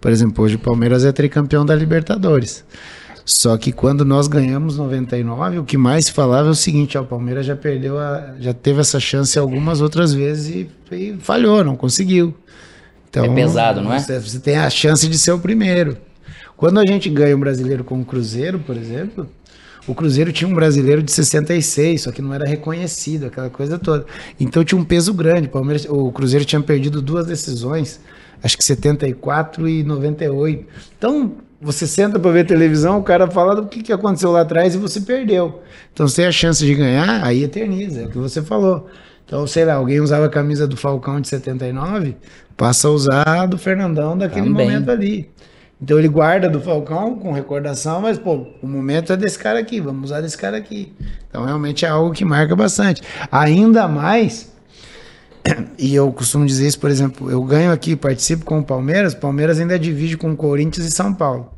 Por 0.00 0.10
exemplo, 0.10 0.44
hoje 0.44 0.56
o 0.56 0.58
Palmeiras 0.58 1.04
é 1.04 1.12
tricampeão 1.12 1.64
da 1.64 1.76
Libertadores. 1.76 2.64
Só 3.32 3.56
que 3.56 3.70
quando 3.70 4.04
nós 4.04 4.26
ganhamos 4.26 4.76
99, 4.76 5.60
o 5.60 5.64
que 5.64 5.78
mais 5.78 6.06
se 6.06 6.12
falava 6.12 6.48
é 6.48 6.50
o 6.50 6.54
seguinte: 6.54 6.98
ó, 6.98 7.02
o 7.02 7.06
Palmeiras 7.06 7.46
já 7.46 7.54
perdeu, 7.54 7.96
a, 7.96 8.34
já 8.40 8.52
teve 8.52 8.80
essa 8.80 8.98
chance 8.98 9.38
algumas 9.38 9.80
outras 9.80 10.12
vezes 10.12 10.68
e, 10.90 10.94
e 10.94 11.16
falhou, 11.20 11.62
não 11.62 11.76
conseguiu. 11.76 12.34
Então, 13.08 13.24
É 13.24 13.28
pesado, 13.32 13.80
não 13.80 13.92
é? 13.92 14.00
Você, 14.00 14.18
você 14.18 14.40
tem 14.40 14.56
a 14.56 14.68
chance 14.68 15.08
de 15.08 15.16
ser 15.16 15.30
o 15.30 15.38
primeiro. 15.38 15.96
Quando 16.56 16.80
a 16.80 16.84
gente 16.84 17.08
ganha 17.08 17.36
um 17.36 17.40
brasileiro 17.40 17.84
com 17.84 18.00
o 18.00 18.04
Cruzeiro, 18.04 18.58
por 18.58 18.76
exemplo, 18.76 19.28
o 19.86 19.94
Cruzeiro 19.94 20.32
tinha 20.32 20.48
um 20.50 20.54
brasileiro 20.54 21.00
de 21.00 21.12
66, 21.12 22.02
só 22.02 22.10
que 22.10 22.20
não 22.20 22.34
era 22.34 22.44
reconhecido, 22.44 23.26
aquela 23.26 23.48
coisa 23.48 23.78
toda. 23.78 24.06
Então 24.40 24.64
tinha 24.64 24.78
um 24.78 24.84
peso 24.84 25.14
grande. 25.14 25.46
O, 25.46 25.50
Palmeiras, 25.50 25.86
o 25.88 26.10
Cruzeiro 26.10 26.44
tinha 26.44 26.60
perdido 26.60 27.00
duas 27.00 27.26
decisões, 27.26 28.00
acho 28.42 28.58
que 28.58 28.64
74 28.64 29.68
e 29.68 29.84
98. 29.84 30.66
Então 30.98 31.36
você 31.60 31.86
senta 31.86 32.18
para 32.18 32.30
ver 32.30 32.46
televisão, 32.46 32.98
o 32.98 33.02
cara 33.02 33.30
fala 33.30 33.54
do 33.54 33.66
que, 33.66 33.82
que 33.82 33.92
aconteceu 33.92 34.32
lá 34.32 34.40
atrás 34.40 34.74
e 34.74 34.78
você 34.78 35.00
perdeu. 35.00 35.60
Então 35.92 36.08
você 36.08 36.22
tem 36.22 36.26
a 36.26 36.32
chance 36.32 36.64
de 36.64 36.74
ganhar, 36.74 37.22
aí 37.24 37.42
eterniza, 37.42 38.02
é 38.02 38.04
o 38.06 38.08
que 38.08 38.18
você 38.18 38.42
falou. 38.42 38.88
Então, 39.26 39.46
sei 39.46 39.64
lá, 39.64 39.74
alguém 39.74 40.00
usava 40.00 40.26
a 40.26 40.28
camisa 40.28 40.66
do 40.66 40.76
Falcão 40.76 41.20
de 41.20 41.28
79, 41.28 42.16
passa 42.56 42.88
a 42.88 42.90
usar 42.90 43.22
a 43.26 43.46
do 43.46 43.56
Fernandão 43.56 44.16
daquele 44.18 44.48
Também. 44.48 44.66
momento 44.66 44.90
ali. 44.90 45.30
Então 45.82 45.98
ele 45.98 46.08
guarda 46.08 46.48
do 46.48 46.60
Falcão 46.60 47.14
com 47.14 47.32
recordação, 47.32 48.02
mas 48.02 48.18
pô, 48.18 48.46
o 48.62 48.66
momento 48.66 49.12
é 49.12 49.16
desse 49.16 49.38
cara 49.38 49.58
aqui, 49.58 49.80
vamos 49.80 50.10
usar 50.10 50.20
desse 50.20 50.36
cara 50.36 50.56
aqui. 50.56 50.92
Então 51.28 51.44
realmente 51.44 51.86
é 51.86 51.88
algo 51.88 52.12
que 52.12 52.24
marca 52.24 52.54
bastante. 52.54 53.02
Ainda 53.32 53.88
mais, 53.88 54.52
e 55.78 55.94
eu 55.94 56.12
costumo 56.12 56.46
dizer 56.46 56.66
isso, 56.66 56.78
por 56.78 56.90
exemplo, 56.90 57.30
eu 57.30 57.42
ganho 57.42 57.72
aqui, 57.72 57.96
participo 57.96 58.44
com 58.44 58.58
o 58.58 58.64
Palmeiras, 58.64 59.14
Palmeiras 59.14 59.58
ainda 59.58 59.78
divide 59.78 60.16
com 60.16 60.30
o 60.30 60.36
Corinthians 60.36 60.86
e 60.86 60.90
São 60.90 61.12
Paulo. 61.12 61.52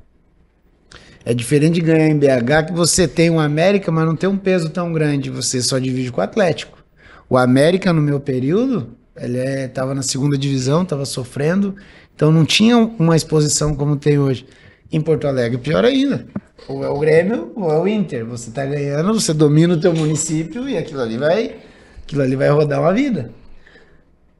É 1.25 1.33
diferente 1.33 1.75
de 1.75 1.81
ganhar 1.81 2.09
em 2.09 2.19
BH 2.19 2.67
que 2.69 2.73
você 2.73 3.07
tem 3.07 3.31
um 3.31 3.39
América, 3.39 3.93
mas 3.93 4.05
não 4.05 4.17
tem 4.17 4.29
um 4.29 4.37
peso 4.37 4.71
tão 4.71 4.93
grande, 4.93 5.31
você 5.31 5.63
só 5.63 5.79
divide 5.79 6.11
com 6.11 6.21
o 6.21 6.25
Atlético. 6.25 6.79
O 7.29 7.37
América, 7.37 7.93
no 7.93 8.03
meu 8.03 8.19
período, 8.19 8.89
ele 9.17 9.39
estava 9.39 9.95
na 9.95 10.03
segunda 10.03 10.37
divisão, 10.37 10.83
estava 10.83 11.05
sofrendo, 11.05 11.77
então 12.15 12.33
não 12.33 12.45
tinha 12.45 12.77
uma 12.77 13.17
exposição 13.17 13.75
como 13.75 13.97
tem 13.97 14.19
hoje. 14.19 14.47
Em 14.91 15.01
Porto 15.01 15.27
Alegre, 15.27 15.57
pior 15.59 15.85
ainda. 15.85 16.27
Ou 16.69 16.85
é 16.85 16.89
o 16.89 16.99
Grêmio 16.99 17.53
ou 17.57 17.73
é 17.73 17.79
o 17.79 17.89
Inter. 17.89 18.27
Você 18.27 18.51
está 18.51 18.65
ganhando, 18.67 19.15
você 19.15 19.33
domina 19.33 19.75
o 19.75 19.81
teu 19.81 19.95
município 19.95 20.69
e 20.69 20.77
aquilo 20.77 21.01
ali 21.01 21.17
vai, 21.17 21.57
aquilo 22.03 22.23
ali 22.23 22.37
vai 22.37 22.51
rodar 22.51 22.81
uma 22.81 22.93
vida. 22.93 23.31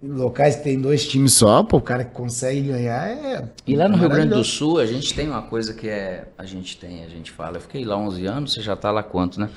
Em 0.03 0.09
locais 0.09 0.57
que 0.57 0.65
tem 0.65 0.81
dois 0.81 1.07
times 1.07 1.33
só, 1.35 1.63
pô, 1.63 1.77
o 1.77 1.81
cara 1.81 2.03
que 2.05 2.13
consegue 2.13 2.61
ganhar 2.63 3.09
é. 3.09 3.45
E 3.65 3.77
lá 3.77 3.89
no 3.89 3.97
Rio 3.97 4.09
Grande 4.09 4.35
do. 4.35 4.43
Sul, 4.43 4.81
a 4.81 4.87
gente 4.87 5.15
tem 5.15 5.29
uma 5.29 5.43
coisa 5.43 5.73
que 5.73 5.89
é. 5.89 6.25
A 6.37 6.45
gente 6.45 6.77
tem, 6.77 7.05
a 7.05 7.09
gente 7.09 7.31
fala. 7.31 7.59
Eu 7.59 7.61
fiquei 7.61 7.85
lá 7.85 7.97
11 7.97 8.27
anos, 8.27 8.53
você 8.53 8.61
já 8.61 8.75
tá 8.75 8.91
lá 8.91 9.03
quanto, 9.05 9.39
né? 9.39 9.49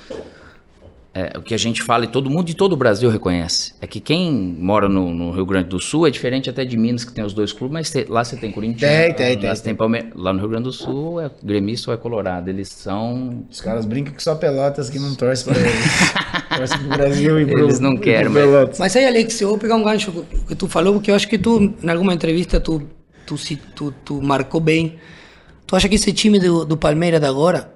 É, 1.12 1.32
o 1.38 1.40
que 1.40 1.54
a 1.54 1.56
gente 1.56 1.82
fala 1.82 2.04
e 2.04 2.08
todo 2.08 2.28
mundo 2.28 2.44
de 2.44 2.54
todo 2.54 2.74
o 2.74 2.76
Brasil 2.76 3.08
reconhece. 3.08 3.72
É 3.80 3.86
que 3.86 3.98
quem 4.00 4.30
mora 4.30 4.86
no, 4.86 5.12
no 5.14 5.30
Rio 5.30 5.46
Grande 5.46 5.70
do 5.70 5.80
Sul 5.80 6.06
é 6.06 6.10
diferente 6.10 6.50
até 6.50 6.62
de 6.62 6.76
Minas, 6.76 7.04
que 7.06 7.12
tem 7.12 7.24
os 7.24 7.32
dois 7.32 7.52
clubes, 7.54 7.72
mas 7.72 7.90
te- 7.90 8.04
lá 8.06 8.22
você 8.22 8.36
tem 8.36 8.52
Corinthians. 8.52 8.80
Tem, 8.82 9.14
tem, 9.14 9.34
lá 9.48 9.54
tem, 9.54 9.62
tem 9.62 9.74
Palmeiras. 9.74 10.10
Lá 10.14 10.30
no 10.34 10.38
Rio 10.40 10.50
Grande 10.50 10.64
do 10.64 10.72
Sul 10.72 11.18
é 11.20 11.30
gremista 11.42 11.90
ou 11.90 11.94
é 11.94 11.96
colorado. 11.96 12.50
Eles 12.50 12.68
são. 12.68 13.44
Os 13.50 13.62
caras 13.62 13.86
brincam 13.86 14.12
que 14.12 14.22
só 14.22 14.34
pelotas 14.34 14.90
que 14.90 14.98
não 14.98 15.14
torcem 15.14 15.52
pra 15.54 15.60
eles. 15.60 15.72
pro 16.56 16.88
Brasil 16.88 17.40
e 17.40 17.46
pro, 17.46 17.64
Eles 17.64 17.80
não 17.80 17.96
querem, 17.96 18.30
mas-. 18.30 18.78
Mas 18.78 18.96
aí, 18.96 19.06
Alex, 19.06 19.40
eu 19.40 19.48
vou 19.48 19.58
pegar 19.58 19.76
um 19.76 19.82
gancho 19.82 20.24
que 20.46 20.54
tu 20.54 20.68
falou, 20.68 20.94
porque 20.94 21.10
eu 21.10 21.14
acho 21.14 21.28
que 21.28 21.38
tu, 21.38 21.74
em 21.82 21.90
alguma 21.90 22.14
entrevista, 22.14 22.60
tu, 22.60 22.82
tu, 23.24 23.36
tu, 23.74 23.94
tu 24.04 24.22
marcou 24.22 24.60
bem. 24.60 24.96
Tu 25.66 25.74
acha 25.74 25.88
que 25.88 25.96
esse 25.96 26.12
time 26.12 26.38
do, 26.38 26.64
do 26.64 26.76
Palmeiras 26.76 27.20
de 27.20 27.26
agora 27.26 27.72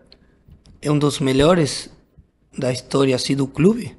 é 0.81 0.91
um 0.91 0.99
dos 0.99 1.19
melhores 1.19 1.91
da 2.57 2.73
história 2.73 3.15
assim, 3.15 3.35
do 3.35 3.47
clube? 3.47 3.97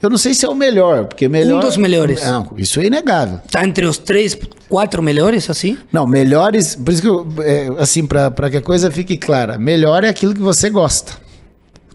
Eu 0.00 0.10
não 0.10 0.18
sei 0.18 0.34
se 0.34 0.44
é 0.44 0.48
o 0.48 0.54
melhor, 0.54 1.06
porque 1.06 1.28
melhor. 1.28 1.58
Um 1.58 1.60
dos 1.60 1.76
melhores. 1.76 2.22
Não, 2.24 2.52
isso 2.56 2.80
é 2.80 2.86
inegável. 2.86 3.40
Tá 3.50 3.64
entre 3.64 3.84
os 3.84 3.98
três, 3.98 4.36
quatro 4.68 5.02
melhores, 5.02 5.48
assim? 5.50 5.76
Não, 5.92 6.06
melhores. 6.06 6.76
Por 6.76 6.92
isso 6.92 7.02
que, 7.02 7.08
eu, 7.08 7.26
é, 7.40 7.68
assim, 7.78 8.06
pra 8.06 8.50
que 8.50 8.56
a 8.56 8.62
coisa 8.62 8.90
fique 8.90 9.16
clara, 9.16 9.58
melhor 9.58 10.04
é 10.04 10.08
aquilo 10.08 10.34
que 10.34 10.40
você 10.40 10.70
gosta. 10.70 11.27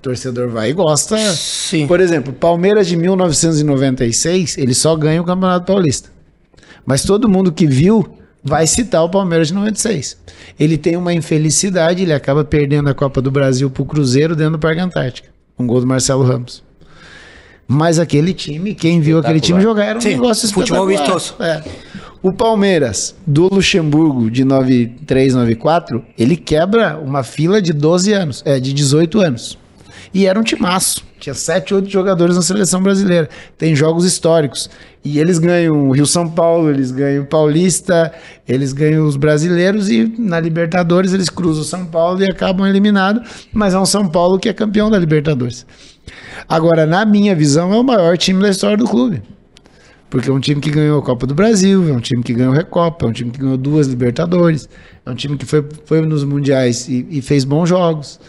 Torcedor 0.03 0.49
vai 0.49 0.69
e 0.69 0.73
gosta. 0.73 1.17
Sim. 1.33 1.87
Por 1.87 2.01
exemplo, 2.01 2.33
Palmeiras 2.33 2.87
de 2.87 2.97
1996, 2.97 4.57
ele 4.57 4.73
só 4.73 4.95
ganha 4.97 5.21
o 5.21 5.25
Campeonato 5.25 5.65
Paulista. 5.65 6.09
Mas 6.85 7.03
todo 7.03 7.29
mundo 7.29 7.53
que 7.53 7.65
viu 7.65 8.05
vai 8.43 8.67
citar 8.67 9.01
o 9.03 9.09
Palmeiras 9.09 9.47
de 9.47 9.53
96. 9.53 10.17
Ele 10.59 10.77
tem 10.77 10.97
uma 10.97 11.13
infelicidade, 11.13 12.03
ele 12.03 12.13
acaba 12.13 12.43
perdendo 12.43 12.89
a 12.89 12.93
Copa 12.93 13.21
do 13.21 13.31
Brasil 13.31 13.69
pro 13.69 13.85
Cruzeiro 13.85 14.35
dentro 14.35 14.53
do 14.53 14.59
Parque 14.59 14.81
Antártica. 14.81 15.29
Um 15.57 15.65
gol 15.65 15.79
do 15.79 15.87
Marcelo 15.87 16.23
Ramos. 16.23 16.61
Mas 17.65 17.97
aquele 17.97 18.33
time, 18.33 18.75
quem 18.75 18.99
viu 18.99 19.19
aquele 19.19 19.39
time 19.39 19.61
jogar 19.61 19.85
era 19.85 19.97
um 19.97 20.01
Sim, 20.01 20.09
negócio 20.09 20.49
futebol 20.49 20.91
espetacular. 20.91 21.17
vistoso. 21.17 21.41
É. 21.41 21.63
O 22.21 22.33
Palmeiras, 22.33 23.15
do 23.25 23.47
Luxemburgo, 23.53 24.29
de 24.29 24.43
93, 24.43 25.33
94, 25.33 26.03
ele 26.17 26.35
quebra 26.35 26.97
uma 26.97 27.23
fila 27.23 27.61
de 27.61 27.71
12 27.71 28.11
anos, 28.11 28.43
é, 28.45 28.59
de 28.59 28.73
18 28.73 29.21
anos. 29.21 29.57
E 30.13 30.27
era 30.27 30.39
um 30.39 30.43
timaço. 30.43 31.03
Tinha 31.19 31.33
7, 31.33 31.73
8 31.73 31.89
jogadores 31.89 32.35
na 32.35 32.41
seleção 32.41 32.83
brasileira. 32.83 33.29
Tem 33.57 33.75
jogos 33.75 34.05
históricos. 34.05 34.69
E 35.03 35.19
eles 35.19 35.39
ganham 35.39 35.87
o 35.87 35.91
Rio 35.91 36.05
São 36.05 36.29
Paulo, 36.29 36.69
eles 36.69 36.91
ganham 36.91 37.23
o 37.23 37.25
Paulista, 37.25 38.13
eles 38.47 38.73
ganham 38.73 39.05
os 39.05 39.17
brasileiros 39.17 39.89
e 39.89 40.13
na 40.19 40.39
Libertadores 40.39 41.13
eles 41.13 41.29
cruzam 41.29 41.63
o 41.63 41.65
São 41.65 41.85
Paulo 41.85 42.21
e 42.21 42.29
acabam 42.29 42.67
eliminados. 42.67 43.47
Mas 43.51 43.73
é 43.73 43.79
um 43.79 43.85
São 43.85 44.07
Paulo 44.07 44.37
que 44.37 44.47
é 44.47 44.53
campeão 44.53 44.91
da 44.91 44.99
Libertadores. 44.99 45.65
Agora, 46.47 46.85
na 46.85 47.05
minha 47.05 47.35
visão, 47.35 47.73
é 47.73 47.77
o 47.77 47.83
maior 47.83 48.17
time 48.17 48.41
da 48.41 48.49
história 48.49 48.77
do 48.77 48.85
clube. 48.85 49.21
Porque 50.09 50.29
é 50.29 50.33
um 50.33 50.39
time 50.39 50.61
que 50.61 50.69
ganhou 50.69 50.99
a 50.99 51.01
Copa 51.01 51.25
do 51.25 51.33
Brasil, 51.33 51.89
é 51.89 51.91
um 51.91 51.99
time 51.99 52.21
que 52.21 52.33
ganhou 52.33 52.53
a 52.53 52.55
Recopa, 52.55 53.05
é 53.05 53.09
um 53.09 53.11
time 53.11 53.31
que 53.31 53.39
ganhou 53.39 53.57
duas 53.57 53.87
Libertadores, 53.87 54.69
é 55.03 55.09
um 55.09 55.15
time 55.15 55.37
que 55.37 55.45
foi, 55.45 55.65
foi 55.85 56.01
nos 56.01 56.23
Mundiais 56.23 56.87
e, 56.87 57.07
e 57.09 57.21
fez 57.21 57.43
bons 57.43 57.67
jogos. 57.67 58.19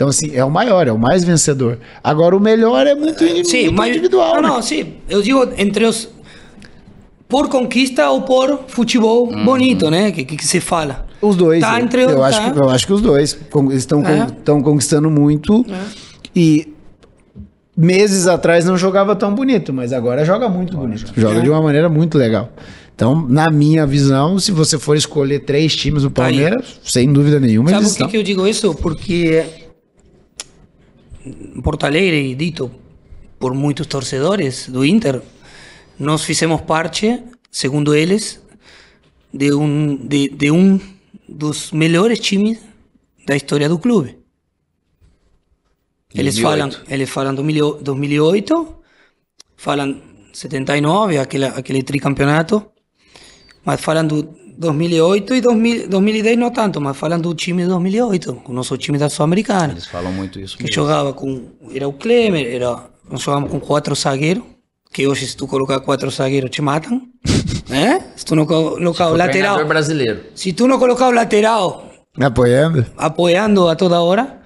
Então, 0.00 0.08
assim, 0.08 0.30
é 0.34 0.42
o 0.42 0.50
maior, 0.50 0.88
é 0.88 0.92
o 0.92 0.98
mais 0.98 1.22
vencedor. 1.24 1.78
Agora, 2.02 2.34
o 2.34 2.40
melhor 2.40 2.86
é 2.86 2.94
muito, 2.94 3.18
Sim, 3.46 3.64
muito 3.64 3.74
mas. 3.74 3.90
individual. 3.90 4.36
Não, 4.36 4.42
né? 4.42 4.48
não, 4.48 4.62
sim. 4.62 4.94
Eu 5.06 5.20
digo 5.20 5.46
entre 5.58 5.84
os. 5.84 6.08
Por 7.28 7.50
conquista 7.50 8.08
ou 8.08 8.22
por 8.22 8.60
futebol 8.66 9.26
bonito, 9.44 9.90
né? 9.90 10.10
Que, 10.10 10.24
que, 10.24 10.42
se 10.42 10.58
fala. 10.58 11.06
Os 11.20 11.36
dois. 11.36 11.60
Tá 11.60 11.78
eu, 11.78 11.84
entre 11.84 12.02
eu, 12.04 12.16
o- 12.18 12.22
acho 12.22 12.40
tá. 12.40 12.50
que, 12.50 12.58
eu 12.58 12.70
acho 12.70 12.86
que 12.86 12.92
os 12.94 13.02
dois 13.02 13.38
estão 13.74 14.02
É. 14.06 14.26
conquistando 14.62 15.10
muito. 15.10 15.66
E 16.34 16.72
meses 17.76 18.26
atrás 18.26 18.64
não 18.64 18.78
jogava 18.78 19.14
tão 19.14 19.34
bonito, 19.34 19.70
mas 19.70 19.92
agora 19.92 20.24
joga 20.24 20.48
muito 20.48 20.78
bonito. 20.78 21.12
Joga 21.14 21.40
É. 21.40 21.42
de 21.42 21.50
uma 21.50 21.60
maneira 21.60 21.90
muito 21.90 22.16
legal. 22.16 22.48
Então, 22.94 23.26
na 23.28 23.50
minha 23.50 23.86
visão, 23.86 24.38
se 24.38 24.50
você 24.50 24.78
for 24.78 24.96
escolher 24.96 25.40
três 25.40 25.76
times 25.76 26.04
do 26.04 26.10
Tá 26.10 26.24
aí. 26.24 26.36
Palmeiras, 26.40 26.80
sem 26.84 27.12
dúvida 27.12 27.38
nenhuma, 27.38 27.68
Sabe 27.68 27.82
eles 27.82 27.96
por 27.98 28.04
que, 28.06 28.10
que 28.12 28.16
eu 28.16 28.22
digo 28.22 28.46
isso? 28.46 28.74
Porque 28.74 29.68
Porto 31.62 31.84
Alegre, 31.84 32.30
e 32.30 32.34
dito 32.34 32.70
por 33.38 33.54
muitos 33.54 33.86
torcedores 33.86 34.68
do 34.68 34.84
Inter, 34.84 35.22
nós 35.98 36.24
fizemos 36.24 36.60
parte, 36.62 37.22
segundo 37.50 37.94
eles, 37.94 38.40
de 39.32 39.52
um, 39.52 39.96
de, 39.96 40.28
de 40.28 40.50
um 40.50 40.80
dos 41.28 41.72
melhores 41.72 42.18
times 42.18 42.58
da 43.26 43.36
história 43.36 43.68
do 43.68 43.78
clube. 43.78 44.18
Eles 46.14 46.36
2008. 46.36 46.40
falam, 46.42 46.86
eles 46.88 47.10
falam 47.10 47.34
2000 47.34 47.82
2008, 47.82 48.74
falam 49.56 50.02
79, 50.32 51.18
aquele, 51.18 51.44
aquele 51.44 51.82
tricampeonato, 51.82 52.66
Mas 53.64 53.80
falando 53.80 54.34
2008 54.60 55.34
e 55.34 55.40
2000, 55.40 55.88
2010 55.88 56.38
não 56.38 56.50
tanto, 56.50 56.80
mas 56.80 56.96
falando 56.96 57.22
do 57.30 57.34
time 57.34 57.62
de 57.62 57.68
2008, 57.68 58.42
o 58.44 58.52
nosso 58.52 58.76
time 58.76 58.98
da 58.98 59.08
Sul-Americana. 59.08 59.72
Eles 59.72 59.86
falam 59.86 60.12
muito 60.12 60.38
isso 60.38 60.56
Que 60.58 60.64
mesmo. 60.64 60.74
jogava 60.74 61.12
com. 61.14 61.46
Era 61.74 61.88
o 61.88 61.92
Klemer, 61.94 62.46
era, 62.46 62.84
nós 63.10 63.22
jogávamos 63.22 63.50
com 63.50 63.58
quatro 63.58 63.94
zagueiros. 63.94 64.44
Que 64.92 65.06
hoje, 65.06 65.26
se 65.26 65.36
tu 65.36 65.46
colocar 65.46 65.80
quatro 65.80 66.10
zagueiros, 66.10 66.50
te 66.50 66.60
matam. 66.60 67.00
né? 67.70 68.04
Se 68.16 68.24
tu 68.24 68.34
não 68.36 68.44
colocar 68.44 69.08
o 69.08 69.16
lateral. 69.16 69.64
brasileiro. 69.66 70.20
Se 70.34 70.52
tu 70.52 70.66
não 70.66 70.78
colocar 70.78 71.08
o 71.08 71.12
lateral 71.12 71.88
Apoiando? 72.20 72.84
apoiando 72.96 73.68
a 73.68 73.76
toda 73.76 74.00
hora, 74.00 74.40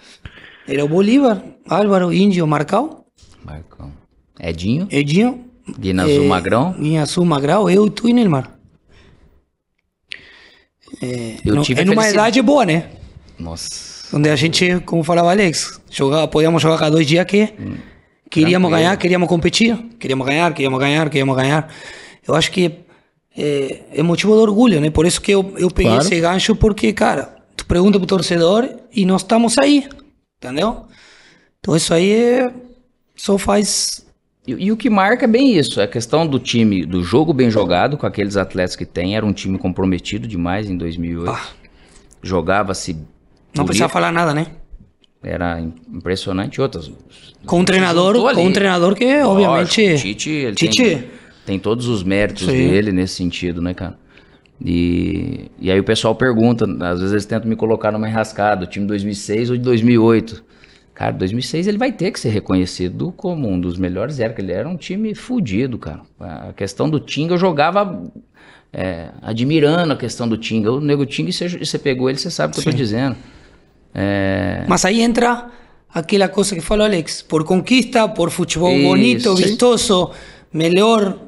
era 0.69 0.85
o 0.85 0.89
Bolívar, 0.89 1.43
Álvaro, 1.69 2.13
Índio, 2.13 2.47
Marcal, 2.47 3.07
Marcão. 3.45 3.91
Edinho, 4.39 4.87
Edinho. 4.91 5.45
Guina 5.79 6.05
Azul 6.05 6.27
Magrão. 6.27 6.75
Guinha 6.79 7.03
Azul 7.03 7.25
Magrão, 7.25 7.71
eu, 7.71 7.89
tu 7.89 8.07
e 8.07 8.13
Neymar. 8.13 8.54
É, 11.05 11.37
E 11.45 11.51
o 11.51 11.55
no- 11.57 11.63
time 11.63 11.81
é 11.81 11.85
numa 11.85 12.09
idade 12.09 12.41
boa, 12.43 12.65
né? 12.65 12.91
Nossa. 13.39 14.17
Onde 14.17 14.29
a 14.31 14.37
gente, 14.37 14.81
como 14.87 15.03
falava 15.03 15.31
Alex, 15.31 15.81
jogava, 15.91 16.29
podíamos 16.29 16.63
jogar 16.63 16.79
cada 16.79 16.91
dois 16.93 17.07
dias 17.07 17.25
que 17.27 17.47
queríamos 18.31 18.69
Tranquilo. 18.69 18.71
ganhar, 18.71 18.97
queríamos 18.97 19.29
competir, 19.29 19.77
queríamos 19.99 20.27
ganhar, 20.27 20.53
queríamos 20.55 20.79
ganhar, 20.79 21.11
queríamos 21.11 21.37
ganhar. 21.37 21.73
Eu 22.27 22.35
acho 22.35 22.51
que 22.53 22.81
é, 23.37 23.81
é 23.93 24.03
motivo 24.03 24.33
de 24.35 24.39
orgulho, 24.41 24.81
né? 24.81 24.91
Por 24.91 25.05
isso 25.07 25.21
que 25.21 25.33
eu, 25.33 25.55
eu 25.59 25.69
peguei 25.71 25.91
Claro. 25.93 26.05
esse 26.05 26.21
gancho, 26.21 26.55
porque, 26.55 26.93
cara, 26.93 27.35
tu 27.57 27.67
pergunta 27.67 27.99
pro 27.99 28.07
torcedor 28.07 28.69
e 28.93 29.05
nós 29.05 29.23
estamos 29.23 29.59
aí, 29.59 29.89
entendeu? 30.39 30.85
Então 31.59 31.75
isso 31.75 31.93
aí 31.93 32.13
é- 32.13 32.51
só 33.17 33.37
faz... 33.39 34.04
E, 34.47 34.53
e 34.67 34.73
o 34.73 34.77
que 34.77 34.91
marca 34.91 35.25
é 35.25 35.29
bem 35.29 35.57
isso, 35.57 35.81
é 35.81 35.85
a 35.85 35.89
questão 35.89 36.27
do 36.27 36.39
time, 36.39 36.85
do 36.85 37.03
jogo 37.03 37.33
bem 37.33 37.51
jogado, 37.51 37.97
com 37.97 38.07
aqueles 38.07 38.37
atletas 38.37 38.77
que 38.77 38.85
tem. 38.85 39.17
Era 39.17 39.25
um 39.25 39.33
time 39.33 39.57
comprometido 39.59 40.29
demais 40.29 40.69
em 40.69 40.77
2008. 40.77 41.31
Ah. 41.31 41.49
Jogava-se. 42.23 42.93
Não 42.95 43.01
bonito, 43.57 43.67
precisa 43.67 43.89
falar 43.89 44.13
nada, 44.13 44.35
né? 44.35 44.47
Era 45.23 45.61
im- 45.61 45.73
impressionante. 45.93 46.61
Outras. 46.61 46.91
Com 47.47 47.61
um 47.61 47.65
treinador, 47.65 48.15
com 48.35 48.45
um 48.45 48.53
treinador 48.53 48.95
que, 48.95 49.05
Lógico, 49.05 49.29
obviamente... 49.31 49.97
Tite, 49.99 50.31
ele 50.31 50.55
Tite. 50.57 50.83
Tem, 50.83 51.05
tem 51.47 51.59
todos 51.59 51.87
os 51.87 52.03
méritos 52.03 52.47
Sim. 52.47 52.53
dele 52.53 52.93
nesse 52.93 53.15
sentido, 53.15 53.63
né, 53.63 53.73
cara? 53.75 53.99
E, 54.65 55.51
e 55.61 55.71
aí 55.71 55.79
o 55.81 55.85
pessoal 55.85 56.15
pergunta, 56.15 56.65
às 56.81 56.99
vezes 57.01 57.13
eles 57.13 57.27
tentam 57.27 57.49
me 57.49 57.57
colocar 57.57 57.91
numa 57.93 58.09
enrascada, 58.09 58.65
o 58.65 58.67
time 58.67 58.85
de 58.85 58.89
2006 58.89 59.51
ou 59.51 59.57
de 59.57 59.63
2008. 59.63 60.45
Cara, 60.95 61.11
2006 61.13 61.67
ele 61.67 61.77
vai 61.77 61.91
ter 61.91 62.13
que 62.13 62.21
ser 62.21 62.29
reconhecido 62.29 63.13
como 63.17 63.49
um 63.49 63.59
dos 63.59 63.77
melhores, 63.77 64.21
era 64.21 64.33
que 64.33 64.41
ele 64.41 64.53
era 64.53 64.69
um 64.69 64.77
time 64.77 65.13
fudido, 65.13 65.77
cara. 65.77 66.03
A 66.21 66.53
questão 66.53 66.89
do 66.89 67.01
Tinga 67.01 67.35
eu 67.35 67.39
jogava 67.39 68.01
é, 68.73 69.09
admirando 69.21 69.93
a 69.93 69.97
questão 69.97 70.29
do 70.29 70.39
Tinga. 70.39 70.71
O 70.71 70.81
Nego 70.81 71.05
Tinga, 71.05 71.33
você, 71.33 71.49
você 71.49 71.79
pegou 71.79 72.09
ele, 72.09 72.19
você 72.19 72.31
sabe 72.31 72.53
o 72.53 72.55
que 72.55 72.61
eu 72.61 72.73
tô 72.73 72.77
dizendo. 72.77 73.17
É, 73.93 74.65
Mas 74.69 74.85
aí 74.85 75.01
entra 75.01 75.51
aquela 75.93 76.29
coisa 76.29 76.55
que 76.55 76.61
falou 76.61 76.85
Alex, 76.85 77.23
por 77.23 77.45
conquista, 77.45 78.09
por 78.09 78.31
futebol 78.31 78.73
Isso, 78.73 78.89
bonito, 78.89 79.37
sim. 79.37 79.43
vistoso, 79.43 80.13
melhor, 80.53 81.19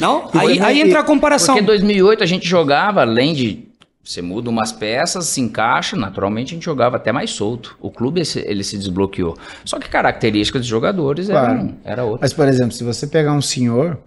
não? 0.00 0.30
Aí, 0.32 0.58
aí 0.58 0.80
entra 0.80 1.00
a 1.00 1.02
comparação. 1.02 1.54
Porque 1.54 1.64
em 1.64 1.66
2008 1.66 2.22
a 2.22 2.26
gente 2.26 2.46
jogava, 2.48 3.02
além 3.02 3.34
de 3.34 3.71
você 4.04 4.20
muda 4.20 4.50
umas 4.50 4.72
peças, 4.72 5.26
se 5.26 5.40
encaixa, 5.40 5.96
naturalmente 5.96 6.52
a 6.52 6.54
gente 6.54 6.64
jogava 6.64 6.96
até 6.96 7.12
mais 7.12 7.30
solto. 7.30 7.76
O 7.80 7.90
clube 7.90 8.20
ele 8.44 8.64
se 8.64 8.76
desbloqueou. 8.76 9.36
Só 9.64 9.78
que 9.78 9.88
características 9.88 10.62
dos 10.62 10.68
jogadores 10.68 11.28
Claro. 11.28 11.52
eram, 11.52 11.74
era 11.84 12.04
outra. 12.04 12.20
Mas, 12.22 12.32
por 12.32 12.48
exemplo, 12.48 12.72
se 12.72 12.82
você 12.82 13.06
pegar 13.06 13.32
um 13.32 13.40
senhor, 13.40 13.98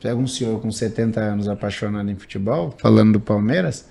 pega 0.00 0.14
um 0.14 0.26
senhor 0.26 0.60
com 0.60 0.70
70 0.70 1.20
anos 1.20 1.48
apaixonado 1.48 2.08
em 2.10 2.14
futebol, 2.16 2.74
falando 2.78 3.14
do 3.14 3.20
Palmeiras, 3.20 3.88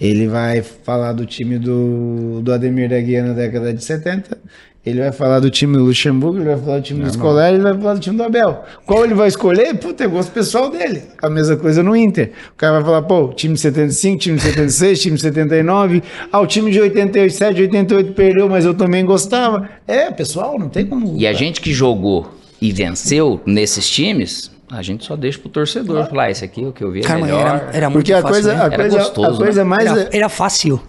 ele 0.00 0.28
vai 0.28 0.62
falar 0.62 1.12
do 1.12 1.26
time 1.26 1.58
do, 1.58 2.40
do 2.40 2.52
Ademir 2.52 2.88
da 2.88 3.00
Guia 3.00 3.24
na 3.24 3.32
década 3.32 3.74
de 3.74 3.82
70, 3.82 4.38
ele 4.84 5.00
vai 5.00 5.12
falar 5.12 5.38
do 5.38 5.48
time 5.48 5.76
do 5.76 5.84
Luxemburgo, 5.84 6.38
ele 6.38 6.46
vai 6.46 6.58
falar 6.58 6.78
do 6.78 6.82
time 6.82 7.02
do 7.02 7.08
Escolar, 7.08 7.50
ele 7.52 7.62
vai 7.62 7.72
falar 7.78 7.94
do 7.94 8.00
time 8.00 8.16
do 8.16 8.22
Abel. 8.24 8.64
Qual 8.84 9.04
ele 9.04 9.14
vai 9.14 9.28
escolher? 9.28 9.74
Puta, 9.78 10.02
é 10.02 10.08
gosto 10.08 10.32
pessoal 10.32 10.70
dele. 10.70 11.02
A 11.22 11.30
mesma 11.30 11.56
coisa 11.56 11.84
no 11.84 11.94
Inter. 11.94 12.32
O 12.52 12.56
cara 12.56 12.72
vai 12.74 12.82
falar, 12.84 13.02
pô, 13.02 13.28
time 13.28 13.54
de 13.54 13.60
75, 13.60 14.18
time 14.18 14.36
de 14.36 14.42
76, 14.42 15.00
time 15.02 15.16
de 15.16 15.22
79, 15.22 16.02
ah, 16.32 16.40
o 16.40 16.46
time 16.48 16.70
de 16.72 16.80
87, 16.80 17.60
88 17.62 18.12
perdeu, 18.12 18.48
mas 18.48 18.64
eu 18.64 18.74
também 18.74 19.04
gostava. 19.06 19.68
É, 19.86 20.10
pessoal, 20.10 20.58
não 20.58 20.68
tem 20.68 20.84
como... 20.84 21.14
E 21.16 21.28
a 21.28 21.32
gente 21.32 21.60
que 21.60 21.72
jogou 21.72 22.34
e 22.60 22.72
venceu 22.72 23.40
nesses 23.46 23.88
times, 23.88 24.50
a 24.68 24.82
gente 24.82 25.04
só 25.04 25.14
deixa 25.14 25.38
pro 25.38 25.48
torcedor 25.48 26.08
falar, 26.08 26.24
"Ah, 26.24 26.30
esse 26.32 26.44
aqui 26.44 26.64
é 26.64 26.66
o 26.66 26.72
que 26.72 26.82
eu 26.82 26.90
vi 26.90 27.00
é 27.00 27.02
Cara, 27.02 27.20
mas 27.20 27.30
melhor. 27.30 27.46
era, 27.46 27.70
era 27.72 27.90
muito 27.90 28.04
Porque 28.06 28.12
a 28.14 28.16
fácil, 28.22 28.32
coisa, 28.34 28.54
né? 28.54 28.60
a 28.60 28.64
Era 28.66 28.76
coisa, 28.76 28.98
gostoso, 28.98 29.34
a 29.42 29.44
coisa 29.44 29.62
né? 29.62 29.70
mais... 29.70 29.86
Era, 29.86 30.08
era 30.12 30.28
fácil. 30.28 30.80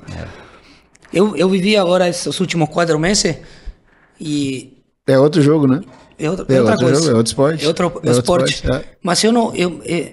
Eu, 1.13 1.35
eu 1.37 1.47
vivi 1.47 1.77
agora 1.77 2.09
esses 2.09 2.39
últimos 2.39 2.69
quatro 2.69 2.97
meses 2.97 3.37
e 4.23 4.77
É 5.07 5.19
outro 5.19 5.41
jogo, 5.41 5.67
né? 5.67 5.81
é 6.17 6.29
outra, 6.29 6.45
É 6.47 6.55
é 6.57 6.59
outra 6.61 6.73
outro 6.73 6.85
coisa. 6.87 7.01
jogo, 7.01 7.11
é 7.11 7.17
outro 7.17 7.29
esporte. 7.29 7.65
É 7.65 7.67
outro, 7.67 7.85
É 7.85 7.87
é 7.87 7.91
outro 7.93 8.11
esporte. 8.11 8.53
esporte, 8.55 8.85
é. 8.85 8.97
Mas 9.03 9.23
eu 9.23 9.31
não, 9.31 9.53
eu, 9.55 9.81
eu, 9.83 10.09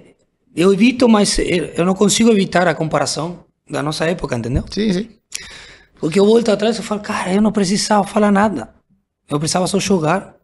eu 0.57 0.73
evito, 0.73 1.09
mas 1.09 1.39
eu 1.39 1.67
eu 1.77 1.85
não 1.85 1.95
consigo 1.95 2.31
evitar 2.31 2.67
a 2.67 2.75
comparação 2.75 3.45
da 3.71 3.83
nossa 3.83 4.05
época, 4.07 4.37
entendeu? 4.37 4.65
Sim, 4.71 4.93
sim. 4.93 5.09
Porque 6.01 6.19
eu 6.19 6.27
volto 6.27 6.51
atrás 6.51 6.79
e 6.79 6.83
falo, 6.83 7.01
cara, 7.01 7.33
eu 7.33 7.43
não 7.43 7.53
precisava 7.53 8.05
falar 8.07 8.33
nada. 8.33 8.71
Eu 9.29 9.39
precisava 9.39 9.67
só 9.67 9.79
jogar. 9.79 10.35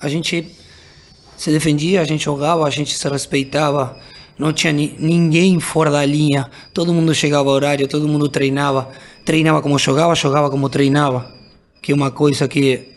A 0.00 0.08
gente 0.08 0.46
se 1.36 1.50
defendia, 1.50 2.00
a 2.00 2.04
gente 2.04 2.24
jogava, 2.24 2.64
a 2.66 2.70
gente 2.70 2.96
se 2.96 3.08
respeitava. 3.08 3.98
Não 4.38 4.52
tinha 4.52 4.72
ni- 4.72 4.94
ninguém 4.98 5.58
fora 5.60 5.90
da 5.90 6.04
linha. 6.06 6.48
Todo 6.72 6.94
mundo 6.94 7.14
chegava 7.14 7.48
ao 7.48 7.54
horário, 7.54 7.86
todo 7.88 8.08
mundo 8.08 8.28
treinava. 8.28 8.88
Treinava 9.24 9.60
como 9.60 9.78
jogava, 9.78 10.14
jogava 10.14 10.48
como 10.48 10.68
treinava. 10.68 11.30
Que 11.82 11.92
é 11.92 11.94
uma 11.94 12.10
coisa 12.10 12.46
que 12.48 12.91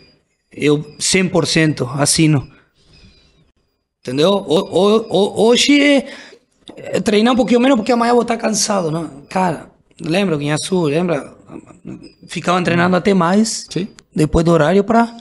eu 0.56 0.80
100% 1.00 1.88
assino. 2.00 2.48
Entendeu? 4.02 4.32
O- 4.32 5.08
o- 5.10 5.48
hoje 5.48 5.82
é, 5.82 6.08
é 6.78 7.00
treinar 7.02 7.34
um 7.34 7.38
pouquinho 7.38 7.60
menos 7.60 7.76
porque 7.78 7.92
amanhã 7.92 8.12
eu 8.12 8.16
vou 8.16 8.22
estar 8.22 8.38
cansado, 8.38 8.90
não? 8.92 9.24
Cara, 9.30 9.68
lembra 10.00 10.36
o 10.36 10.38
Guinha 10.38 10.58
Sul, 10.58 10.84
lembra? 10.86 11.34
Ficavam 12.28 12.64
treinando 12.64 12.96
até 12.96 13.14
mais 13.14 13.66
Sim. 13.70 13.88
depois 14.16 14.46
do 14.46 14.52
horário 14.52 14.84
para 14.84 15.16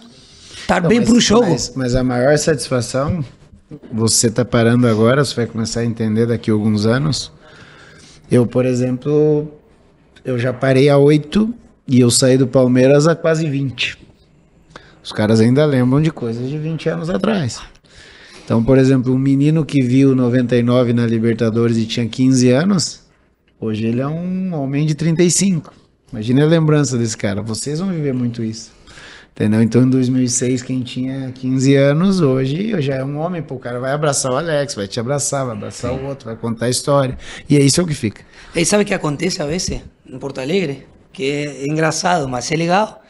estar 0.57 0.81
bem 0.81 1.01
mas, 1.01 1.09
pro 1.09 1.21
jogo. 1.21 1.51
Mas, 1.51 1.73
mas 1.75 1.95
a 1.95 2.05
maior 2.05 2.37
satisfação, 2.39 3.25
você 3.93 4.31
tá 4.31 4.45
parando 4.45 4.87
agora, 4.87 5.25
você 5.25 5.35
vai 5.35 5.47
começar 5.47 5.81
a 5.81 5.85
entender 5.85 6.27
daqui 6.27 6.51
a 6.51 6.55
alguns 6.55 6.87
anos. 6.87 7.33
Eu, 8.31 8.47
por 8.47 8.65
exemplo, 8.67 9.49
eu 10.25 10.39
já 10.39 10.53
parei 10.53 10.89
a 10.89 10.97
8 10.99 11.53
e 11.89 12.01
eu 12.01 12.11
saí 12.11 12.37
do 12.37 12.47
Palmeiras 12.47 13.07
a 13.07 13.15
quase 13.15 13.49
20. 13.49 13.99
Os 15.05 15.13
caras 15.13 15.39
ainda 15.39 15.67
lembram 15.67 16.01
de 16.01 16.11
coisas 16.11 16.49
de 16.49 16.57
20 16.57 16.89
anos 16.89 17.11
atrás. 17.11 17.61
Então, 18.43 18.65
por 18.65 18.79
exemplo, 18.79 19.13
um 19.13 19.19
menino 19.19 19.63
que 19.63 19.83
viu 19.83 20.15
99 20.15 20.95
na 20.95 21.07
Libertadores 21.07 21.77
e 21.77 21.85
tinha 21.85 22.09
15 22.09 22.51
anos, 22.51 23.03
hoje 23.61 23.87
ele 23.87 24.01
é 24.01 24.07
um 24.07 24.55
homem 24.55 24.87
de 24.87 24.95
35. 24.95 25.75
Imagina 26.11 26.43
a 26.43 26.47
lembrança 26.47 26.97
desse 26.97 27.17
cara. 27.19 27.43
Vocês 27.43 27.81
vão 27.81 27.91
viver 27.91 28.15
muito 28.15 28.43
isso. 28.43 28.73
Entendeu? 29.33 29.61
Então, 29.61 29.83
em 29.83 29.91
2006, 29.91 30.63
quem 30.63 30.81
tinha 30.81 31.31
15 31.33 31.75
anos, 31.75 32.21
hoje 32.23 32.81
já 32.81 32.95
é 32.95 33.05
um 33.05 33.19
homem. 33.19 33.43
Pô, 33.43 33.57
o 33.57 33.59
cara 33.59 33.79
vai 33.79 33.93
abraçar 33.93 34.33
o 34.33 34.37
Alex, 34.37 34.75
vai 34.75 34.89
te 34.89 34.99
abraçar, 34.99 35.45
vai 35.45 35.55
abraçar 35.55 35.93
o 35.93 36.07
outro, 36.07 36.27
vai 36.27 36.37
contar 36.37 36.67
a 36.67 36.71
história. 36.71 37.19
E 37.51 37.59
é 37.59 37.61
isso 37.61 37.85
que 37.85 37.95
fica. 37.95 38.23
E 38.57 38.65
sabe 38.65 38.85
o 38.85 38.87
que 38.87 38.95
acontece 38.95 39.43
a 39.43 39.47
vezes 39.47 39.83
em 40.07 40.19
Porto 40.19 40.41
Alegre? 40.41 40.87
Que 41.13 41.25
é 41.25 41.67
engraçado, 41.67 42.27
mas 42.27 42.51
é 42.51 42.57
legal. 42.57 43.04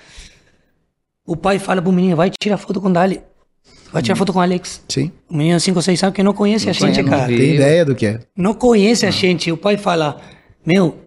O 1.27 1.37
pai 1.37 1.59
fala 1.59 1.81
pro 1.81 1.93
menino, 1.93 2.17
vai 2.17 2.31
tirar 2.31 2.57
foto 2.59 2.81
com 2.81 2.89
o 2.89 2.93
Dali. 2.93 3.21
Vai 3.93 4.03
tirar 4.03 4.17
foto 4.17 4.33
com 4.33 4.41
o 4.41 4.43
Alex. 4.43 4.83
Sim. 4.89 5.11
O 5.31 5.37
menino 5.37 5.57
de 5.57 5.63
5 5.63 5.79
ou 5.79 5.83
6 5.83 6.03
anos 6.03 6.17
que 6.17 6.23
não 6.23 6.33
conhece 6.35 6.69
a 6.69 6.73
gente, 6.73 6.81
conhece, 6.83 7.03
não 7.03 7.11
cara. 7.11 7.27
vi. 7.29 7.37
Tem 7.39 7.55
ideia 7.55 7.85
do 7.85 7.95
que 7.95 8.07
é. 8.07 8.21
Não 8.37 8.53
conhece 8.53 9.07
a 9.07 9.11
gente. 9.11 9.51
O 9.53 9.57
pai 9.57 9.77
fala, 9.77 10.21
meu, 10.67 10.99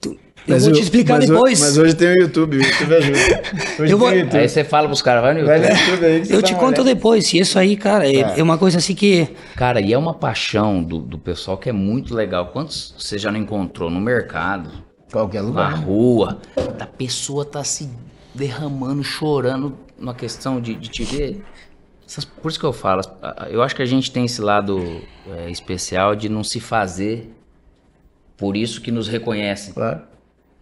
tu- 0.00 0.10
eu 0.10 0.18
Mas 0.46 0.64
vou 0.64 0.72
te 0.74 0.82
explicar 0.82 1.14
mas 1.18 1.28
depois. 1.30 1.58
Mas 1.58 1.78
hoje 1.78 1.94
tem 1.96 2.08
o 2.08 2.20
YouTube, 2.20 2.58
o 2.58 2.62
YouTube 2.62 2.94
ajuda. 2.94 3.42
Hoje 3.80 3.92
Eu 3.92 3.98
vou- 3.98 4.10
tem 4.10 4.18
o 4.18 4.22
YouTube. 4.24 4.38
Aí 4.40 4.48
você 4.50 4.62
fala 4.64 4.86
pros 4.86 5.00
caras, 5.02 5.22
vai 5.22 5.34
no 5.34 5.46
Vai 5.46 5.58
no 5.58 5.64
YouTube. 5.64 5.80
YouTube 5.90 6.04
aí 6.06 6.20
que 6.26 6.32
eu 6.34 6.42
dá 6.42 6.46
te 6.48 6.54
conto 6.54 6.84
depois. 6.84 7.32
E 7.32 7.38
isso 7.38 7.58
aí, 7.58 7.74
cara, 7.76 8.06
é, 8.06 8.38
é 8.38 8.42
uma 8.42 8.58
coisa 8.58 8.78
assim 8.78 8.94
que... 8.94 9.26
Cara, 9.56 9.80
e 9.80 9.92
é 9.94 9.98
uma 9.98 10.12
paixão 10.14 10.82
do, 10.84 10.98
do 11.00 11.18
pessoal 11.18 11.56
que 11.56 11.70
é 11.70 11.72
muito 11.72 12.14
legal. 12.14 12.48
Quantos 12.48 12.94
você 12.98 13.18
já 13.18 13.32
não 13.32 13.40
encontrou 13.40 13.88
no 13.90 14.00
mercado, 14.00 14.70
Qualquer 15.10 15.40
na 15.42 15.48
lugar. 15.48 15.72
rua, 15.82 16.38
da 16.78 16.86
pessoa 16.86 17.44
tá 17.46 17.64
se 17.64 17.88
derramando, 18.36 19.02
chorando 19.02 19.76
na 19.98 20.14
questão 20.14 20.60
de, 20.60 20.74
de 20.74 20.88
te 20.88 21.04
ver? 21.04 21.44
Por 22.40 22.50
isso 22.50 22.60
que 22.60 22.66
eu 22.66 22.72
falo, 22.72 23.02
eu 23.50 23.62
acho 23.62 23.74
que 23.74 23.82
a 23.82 23.86
gente 23.86 24.12
tem 24.12 24.26
esse 24.26 24.40
lado 24.40 25.02
é, 25.28 25.50
especial 25.50 26.14
de 26.14 26.28
não 26.28 26.44
se 26.44 26.60
fazer 26.60 27.32
por 28.36 28.56
isso 28.56 28.80
que 28.80 28.92
nos 28.92 29.08
reconhecem. 29.08 29.72
Claro. 29.74 30.02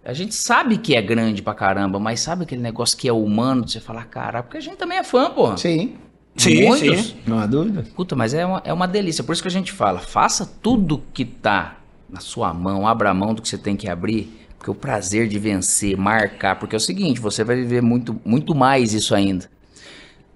A 0.05 0.13
gente 0.13 0.35
sabe 0.35 0.79
que 0.79 0.95
é 0.95 1.03
grande 1.03 1.43
pra 1.43 1.55
caramba, 1.55 1.99
mas 1.99 2.21
sabe 2.21 2.45
aquele 2.45 2.63
negócio 2.63 2.97
que 2.97 3.09
é 3.09 3.13
humano 3.13 3.65
de 3.65 3.73
você 3.73 3.81
falar, 3.81 4.05
cara, 4.05 4.43
porque 4.43 4.59
a 4.59 4.61
gente 4.61 4.77
também 4.77 4.99
é 4.99 5.05
fã, 5.05 5.31
porra. 5.31 5.57
Sim, 5.57 5.97
Sim, 6.37 6.67
Muitos. 6.67 7.07
sim. 7.07 7.17
não 7.27 7.39
há 7.39 7.47
dúvida. 7.47 7.85
Puta, 7.95 8.17
mas 8.17 8.35
é 8.35 8.45
uma, 8.45 8.61
é 8.65 8.73
uma 8.73 8.89
delícia. 8.89 9.23
Por 9.23 9.33
isso 9.33 9.43
que 9.43 9.49
a 9.49 9.51
gente 9.51 9.73
fala, 9.73 10.01
faça 10.01 10.45
tudo 10.61 11.03
que 11.13 11.25
tá 11.25 11.79
na 12.09 12.21
sua 12.21 12.53
mão, 12.53 12.87
abra 12.87 13.11
a 13.11 13.15
mão 13.15 13.35
do 13.35 13.41
que 13.41 13.49
você 13.49 13.59
tem 13.59 13.77
que 13.77 13.89
abrir, 13.89 14.44
porque 14.65 14.71
o 14.71 14.75
prazer 14.75 15.29
de 15.29 15.39
vencer, 15.39 15.95
marcar, 15.95 16.59
porque 16.59 16.75
é 16.75 16.79
o 16.79 16.81
seguinte, 16.81 17.21
você 17.21 17.45
vai 17.45 17.55
viver 17.57 17.83
muito, 17.83 18.19
muito 18.25 18.55
mais 18.55 18.95
isso 18.95 19.15
ainda. 19.15 19.45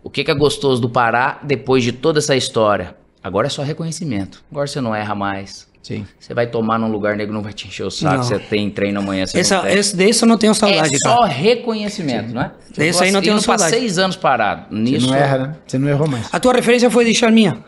O 0.05 0.11
que, 0.11 0.23
que 0.23 0.31
é 0.31 0.35
gostoso 0.35 0.83
do 0.83 0.91
Pará 0.91 1.41
depois 1.43 1.83
de 1.83 1.93
toda 1.93 2.19
essa 2.19 2.37
história? 2.37 2.95
Agora 3.25 3.47
é 3.47 3.51
só 3.51 3.63
reconhecimento. 3.63 4.45
Agora 4.51 4.67
você 4.67 4.83
não 4.83 4.95
erra 4.95 5.15
mais. 5.15 5.67
Sim. 5.83 6.07
Você 6.21 6.35
vai 6.35 6.47
tomar 6.47 6.79
num 6.79 6.89
lugar 6.91 7.17
negro, 7.17 7.33
não 7.33 7.43
vai 7.43 7.55
te 7.55 7.67
encher 7.69 7.85
o 7.85 7.91
saco. 7.91 8.17
Não. 8.17 8.23
Você 8.23 8.39
tem 8.39 8.71
treino 8.71 9.01
amanhã, 9.01 9.27
você 9.27 9.41
Essa, 9.41 9.57
não 9.57 9.63
tem. 9.63 9.79
esse, 9.79 9.97
desse 9.97 10.23
eu 10.23 10.29
não 10.29 10.37
tenho 10.37 10.55
saudade, 10.55 10.95
É 10.95 10.99
só 10.99 11.17
cara. 11.17 11.27
reconhecimento, 11.29 12.35
não 12.35 12.43
é? 12.43 12.53
Desse 12.77 13.03
aí 13.03 13.11
não 13.11 13.23
tenho 13.23 13.41
saudade. 13.41 13.71
seis 13.71 13.97
anos 13.97 14.15
parado. 14.17 14.67
Você 14.69 14.75
Nisso, 14.79 15.07
não 15.07 15.15
erra, 15.15 15.39
né? 15.39 15.57
Você 15.67 15.79
não 15.79 15.89
errou 15.89 16.07
mais. 16.07 16.29
A 16.31 16.39
tua 16.39 16.53
referência 16.53 16.91
foi 16.91 17.07
de 17.07 17.15
Charminha. 17.15 17.65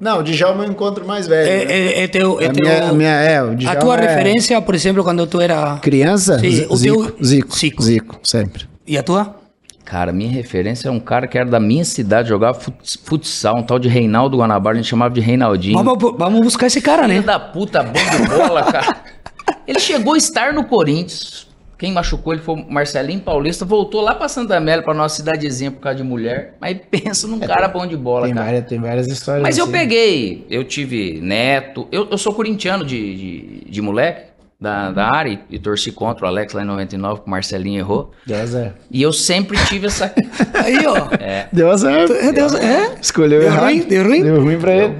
Não, 0.00 0.20
o 0.20 0.22
Djalma 0.22 0.64
eu 0.64 0.70
encontro 0.70 1.06
mais 1.06 1.26
velho. 1.26 1.48
É, 1.48 1.64
né? 1.66 1.72
é, 1.72 2.02
é 2.04 2.08
teu, 2.08 2.40
é 2.40 2.46
a, 2.46 2.52
teu- 2.52 2.64
minha, 2.64 2.88
a 2.88 2.92
minha- 2.94 3.10
é, 3.10 3.42
o 3.42 3.50
a 3.50 3.54
Djalma 3.54 3.80
tua 3.80 3.96
é 3.98 4.00
referência, 4.00 4.60
por 4.62 4.74
exemplo, 4.74 5.04
quando 5.04 5.26
tu 5.26 5.40
era... 5.40 5.76
Criança? 5.82 6.38
Sim, 6.38 6.66
o 6.70 6.76
Zico, 6.76 6.96
teu- 7.12 7.24
Zico, 7.24 7.54
Zico. 7.56 7.82
Zico, 7.82 8.20
sempre. 8.24 8.64
E 8.86 8.96
a 8.96 9.02
tua? 9.02 9.36
Cara, 9.84 10.12
minha 10.12 10.30
referência 10.30 10.88
é 10.88 10.90
um 10.90 11.00
cara 11.00 11.26
que 11.26 11.36
era 11.36 11.48
da 11.50 11.58
minha 11.60 11.84
cidade, 11.84 12.28
jogava 12.28 12.58
fut- 12.58 12.98
futsal, 13.04 13.58
um 13.58 13.62
tal 13.62 13.78
de 13.78 13.88
Reinaldo 13.88 14.38
Guanabara, 14.38 14.76
a 14.76 14.80
gente 14.80 14.88
chamava 14.88 15.12
de 15.12 15.20
Reinaldinho. 15.20 15.76
Vamos, 15.82 15.98
vamos 16.16 16.40
buscar 16.40 16.68
esse 16.68 16.80
cara, 16.80 17.02
Filho 17.08 17.16
né? 17.16 17.26
da 17.26 17.38
puta, 17.40 17.82
bom 17.82 17.92
de 17.92 18.28
bola, 18.28 18.62
cara. 18.72 18.96
Ele 19.66 19.80
chegou 19.80 20.14
a 20.14 20.16
estar 20.16 20.52
no 20.52 20.64
Corinthians. 20.64 21.46
Quem 21.80 21.92
machucou 21.92 22.34
ele 22.34 22.42
foi 22.42 22.56
o 22.56 22.70
Marcelinho 22.70 23.20
Paulista, 23.20 23.64
voltou 23.64 24.02
lá 24.02 24.14
pra 24.14 24.28
Santa 24.28 24.54
Amélia, 24.54 24.82
pra 24.84 24.92
nossa 24.92 25.16
cidadezinha 25.16 25.70
por 25.70 25.80
causa 25.80 25.96
de 25.96 26.02
mulher. 26.04 26.54
Mas 26.60 26.76
pensa 26.90 27.26
num 27.26 27.40
cara 27.40 27.68
bom 27.68 27.86
de 27.86 27.96
bola, 27.96 28.26
É, 28.26 28.28
Tem 28.28 28.34
cara. 28.34 28.46
várias, 28.46 28.66
tem 28.68 28.78
várias 28.78 29.06
histórias. 29.06 29.42
Mas 29.42 29.56
eu 29.56 29.64
assim. 29.64 29.72
peguei, 29.72 30.46
eu 30.50 30.62
tive 30.62 31.18
neto, 31.22 31.88
eu, 31.90 32.06
eu 32.10 32.18
sou 32.18 32.34
corintiano 32.34 32.84
de, 32.84 33.16
de, 33.16 33.64
de 33.70 33.80
moleque, 33.80 34.29
da, 34.60 34.90
da 34.90 35.06
área, 35.06 35.40
e, 35.48 35.56
e 35.56 35.58
torci 35.58 35.90
contra 35.90 36.26
o 36.26 36.28
Alex 36.28 36.52
lá 36.52 36.62
em 36.62 36.66
99, 36.66 37.22
que 37.22 37.26
o 37.26 37.30
Marcelinho 37.30 37.78
errou. 37.78 38.12
Deu 38.26 38.38
azar. 38.38 38.74
E 38.90 39.00
eu 39.00 39.12
sempre 39.12 39.56
tive 39.64 39.86
essa. 39.86 40.12
Aí, 40.52 40.86
ó. 40.86 41.08
Deu 41.50 41.70
azar. 41.70 42.10
É, 42.10 42.30
Deus, 42.32 42.54
é? 42.54 42.94
Escolheu 43.00 43.40
Deu 43.40 43.48
errado. 43.48 43.64
ruim? 43.64 43.80
Deu 43.80 44.04
ruim? 44.04 44.22
Deu 44.22 44.42
ruim 44.42 44.58
pra 44.58 44.74
ele. 44.76 44.94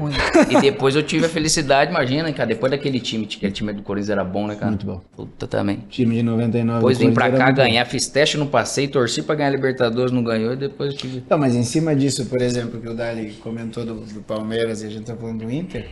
e 0.49 0.61
depois 0.61 0.97
eu 0.97 1.03
tive 1.03 1.27
a 1.27 1.29
felicidade, 1.29 1.91
imagina, 1.91 2.33
cara, 2.33 2.49
depois 2.49 2.71
daquele 2.71 2.99
time, 3.01 3.29
aquele 3.31 3.53
time 3.53 3.73
do 3.75 3.83
Corinthians 3.83 4.11
era 4.11 4.25
bom, 4.25 4.47
né, 4.47 4.55
cara? 4.55 4.71
Muito 4.71 4.87
bom. 4.87 5.01
Puta 5.15 5.47
também. 5.47 5.85
Time 5.91 6.17
de 6.17 6.23
99. 6.23 6.79
Depois 6.79 6.99
vim 6.99 7.13
pra 7.13 7.31
cá 7.31 7.51
ganhar, 7.51 7.85
fiz 7.85 8.09
teste 8.09 8.39
no 8.39 8.47
passeio, 8.47 8.91
torci 8.91 9.23
pra 9.23 9.35
ganhar 9.35 9.51
a 9.51 9.53
Libertadores, 9.53 10.11
não 10.11 10.25
ganhou, 10.25 10.55
e 10.55 10.57
depois 10.57 10.93
eu 10.93 10.99
tive. 10.99 11.23
Não, 11.29 11.37
mas 11.37 11.55
em 11.55 11.65
cima 11.65 11.95
disso, 11.95 12.25
por 12.27 12.41
exemplo, 12.41 12.81
que 12.81 12.89
o 12.89 12.95
Dali 12.95 13.33
comentou 13.43 13.85
do, 13.85 13.95
do 13.97 14.21
Palmeiras 14.23 14.83
e 14.83 14.87
a 14.87 14.91
gente 14.91 15.05
tá 15.05 15.15
falando 15.15 15.45
do 15.45 15.51
Inter, 15.51 15.87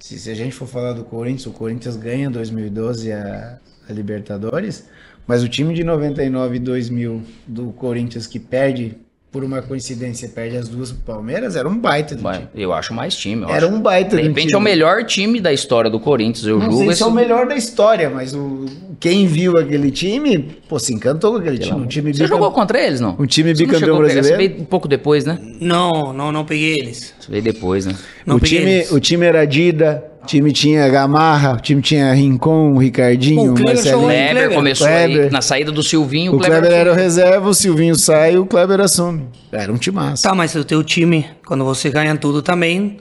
se, 0.00 0.18
se 0.18 0.30
a 0.30 0.34
gente 0.34 0.54
for 0.54 0.66
falar 0.66 0.94
do 0.94 1.04
Corinthians, 1.04 1.46
o 1.46 1.52
Corinthians 1.52 1.96
ganha 1.96 2.26
em 2.26 2.30
2012 2.30 3.12
a, 3.12 3.58
a 3.88 3.92
Libertadores, 3.92 4.88
mas 5.26 5.42
o 5.44 5.48
time 5.48 5.74
de 5.74 5.84
99 5.84 6.56
e 6.56 6.58
2000 6.58 7.22
do 7.46 7.72
Corinthians 7.72 8.26
que 8.26 8.40
perde, 8.40 8.96
por 9.32 9.44
uma 9.44 9.62
coincidência, 9.62 10.28
perde 10.28 10.56
as 10.56 10.68
duas 10.68 10.90
pro 10.90 11.14
Palmeiras, 11.14 11.54
era 11.54 11.68
um 11.68 11.78
baita 11.78 12.16
do 12.16 12.22
time. 12.22 12.48
Eu 12.52 12.72
acho 12.72 12.92
mais 12.92 13.14
time. 13.16 13.42
eu 13.42 13.48
Era 13.48 13.66
acho. 13.66 13.74
um 13.76 13.80
baita 13.80 14.16
De 14.16 14.22
do 14.22 14.28
repente 14.28 14.48
time. 14.48 14.54
é 14.54 14.58
o 14.58 14.60
melhor 14.60 15.04
time 15.04 15.40
da 15.40 15.52
história 15.52 15.88
do 15.88 16.00
Corinthians, 16.00 16.44
eu 16.48 16.56
Não 16.58 16.62
julgo 16.66 16.78
sei 16.78 16.86
se 16.88 16.92
esse. 16.94 17.02
é 17.04 17.06
o 17.06 17.12
melhor 17.12 17.46
da 17.46 17.54
história, 17.54 18.10
mas 18.10 18.34
o, 18.34 18.66
quem 18.98 19.28
viu 19.28 19.56
aquele 19.56 19.92
time, 19.92 20.38
pô, 20.68 20.80
se 20.80 20.92
encantou 20.92 21.32
com 21.34 21.38
aquele 21.38 21.58
time. 21.58 21.78
Um 21.80 21.86
time 21.86 22.12
Você 22.12 22.24
bicam- 22.24 22.36
jogou 22.38 22.50
contra 22.50 22.80
eles, 22.84 23.00
não? 23.00 23.14
Um 23.20 23.26
time 23.26 23.54
bicampeão 23.54 23.80
pegar- 23.80 23.98
brasileiro? 23.98 24.26
Você 24.26 24.36
veio 24.48 24.60
um 24.62 24.64
pouco 24.64 24.88
depois, 24.88 25.24
né? 25.24 25.38
Não, 25.60 26.12
não, 26.12 26.32
não 26.32 26.44
peguei 26.44 26.74
eles. 26.80 27.14
Você 27.20 27.30
veio 27.30 27.42
depois, 27.44 27.86
né? 27.86 27.94
Não 28.26 28.34
o, 28.36 28.40
peguei 28.40 28.58
time, 28.58 28.70
eles. 28.72 28.90
o 28.90 28.98
time 28.98 29.26
era 29.26 29.44
Dida, 29.46 30.09
o 30.22 30.26
time 30.26 30.52
tinha 30.52 30.88
Gamarra, 30.88 31.54
o 31.54 31.60
time 31.60 31.80
tinha 31.82 32.12
Rincon, 32.12 32.76
Ricardinho, 32.76 33.52
o 33.52 33.54
Kleber 33.54 33.74
Marcelinho. 33.74 34.02
em 34.02 34.06
Kleber, 34.06 34.34
Kleber. 34.34 34.56
começou 34.56 34.86
Kleber. 34.86 35.24
aí 35.24 35.30
na 35.30 35.42
saída 35.42 35.72
do 35.72 35.82
Silvinho. 35.82 36.34
O 36.34 36.38
Kleber 36.38 36.72
era 36.72 36.92
o 36.92 36.94
reserva, 36.94 37.48
o 37.48 37.54
Silvinho 37.54 37.94
sai, 37.94 38.36
o 38.36 38.46
Kleber 38.46 38.80
assume. 38.80 39.28
Era 39.50 39.72
um 39.72 39.76
timaço. 39.76 40.22
Tá, 40.22 40.34
mas 40.34 40.54
o 40.54 40.64
teu 40.64 40.84
time, 40.84 41.26
quando 41.46 41.64
você 41.64 41.90
ganha 41.90 42.16
tudo 42.16 42.42
também, 42.42 42.98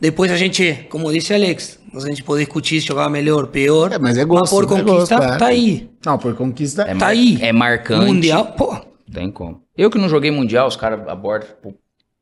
depois 0.00 0.30
a 0.30 0.36
gente, 0.36 0.86
como 0.90 1.10
disse 1.12 1.34
Alex, 1.34 1.78
a 1.94 2.00
gente 2.08 2.22
pode 2.22 2.44
discutir 2.44 2.80
se 2.80 2.86
jogava 2.86 3.10
melhor, 3.10 3.46
pior. 3.48 3.92
É, 3.92 3.98
mas 3.98 4.16
é 4.16 4.24
gosto, 4.24 4.50
por 4.54 4.64
é 4.64 4.66
conquista, 4.66 4.92
gosto, 4.92 5.16
claro. 5.16 5.38
tá 5.38 5.46
aí. 5.46 5.90
Não, 6.04 6.18
por 6.18 6.34
conquista. 6.34 6.82
É 6.82 6.94
Tá 6.94 7.08
aí. 7.08 7.38
É 7.40 7.52
marcante. 7.52 8.06
Mundial, 8.06 8.54
pô. 8.56 8.76
Tem 9.12 9.30
como. 9.30 9.62
Eu 9.76 9.90
que 9.90 9.98
não 9.98 10.08
joguei 10.08 10.30
Mundial, 10.30 10.68
os 10.68 10.76
caras 10.76 11.00
abordam, 11.08 11.48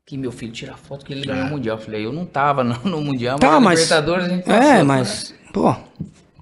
que 0.07 0.17
meu 0.17 0.31
filho 0.31 0.53
tira 0.53 0.73
foto 0.77 1.05
que 1.05 1.11
ele 1.11 1.25
ganhou 1.27 1.47
o 1.47 1.49
Mundial. 1.49 1.77
Eu 1.77 1.83
falei, 1.83 2.05
eu 2.05 2.13
não 2.13 2.25
tava 2.25 2.63
no, 2.63 2.79
no 2.85 3.01
Mundial, 3.01 3.37
Tá, 3.37 3.59
mas. 3.59 3.81
Libertadores 3.81 4.25
a 4.25 4.29
gente 4.29 4.49
É, 4.49 4.59
passou, 4.71 4.85
mas. 4.85 5.33
Pô. 5.53 5.75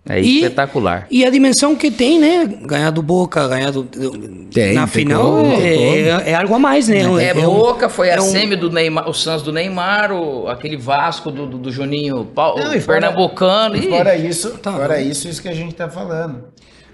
É 0.08 0.22
E- 0.22 0.36
espetacular. 0.44 1.08
E 1.10 1.26
a 1.26 1.32
dimensão 1.32 1.76
que 1.76 1.90
tem, 1.90 2.20
né? 2.20 2.46
Ganhar 2.46 2.92
do 2.92 3.02
Boca, 3.02 3.48
ganhar 3.48 3.72
do. 3.72 3.84
Tem, 3.84 4.76
na 4.76 4.82
tem 4.82 4.88
final 4.88 5.44
é, 5.48 6.00
é, 6.28 6.30
é 6.30 6.36
algo 6.36 6.54
a 6.54 6.60
mais, 6.60 6.88
né? 6.88 7.00
É, 7.00 7.34
um- 7.36 7.42
Boca, 7.56 7.90
foi 7.90 8.10
é 8.10 8.18
a 8.18 8.22
um- 8.22 8.26
semi 8.26 8.56
do 8.56 8.70
Neymar, 8.72 9.10
o 9.10 9.14
Santos 9.16 9.42
do 9.42 9.52
Neymar, 9.52 10.12
o- 10.12 10.48
aquele 10.48 10.78
Vasco 10.78 11.32
do, 11.32 11.48
do, 11.48 11.58
do 11.58 11.72
Juninho 11.72 12.24
Paulo, 12.24 12.64
Não, 12.64 12.76
e 12.76 12.80
fora- 12.80 13.00
Pernambucano. 13.02 13.76
E 13.78 13.90
fora 13.90 14.16
isso, 14.16 14.52
Tá 14.60 14.74
fora 14.74 15.02
isso, 15.02 15.28
isso 15.28 15.42
que 15.42 15.50
a 15.50 15.54
gente 15.56 15.74
tá 15.74 15.90
falando. 15.90 16.50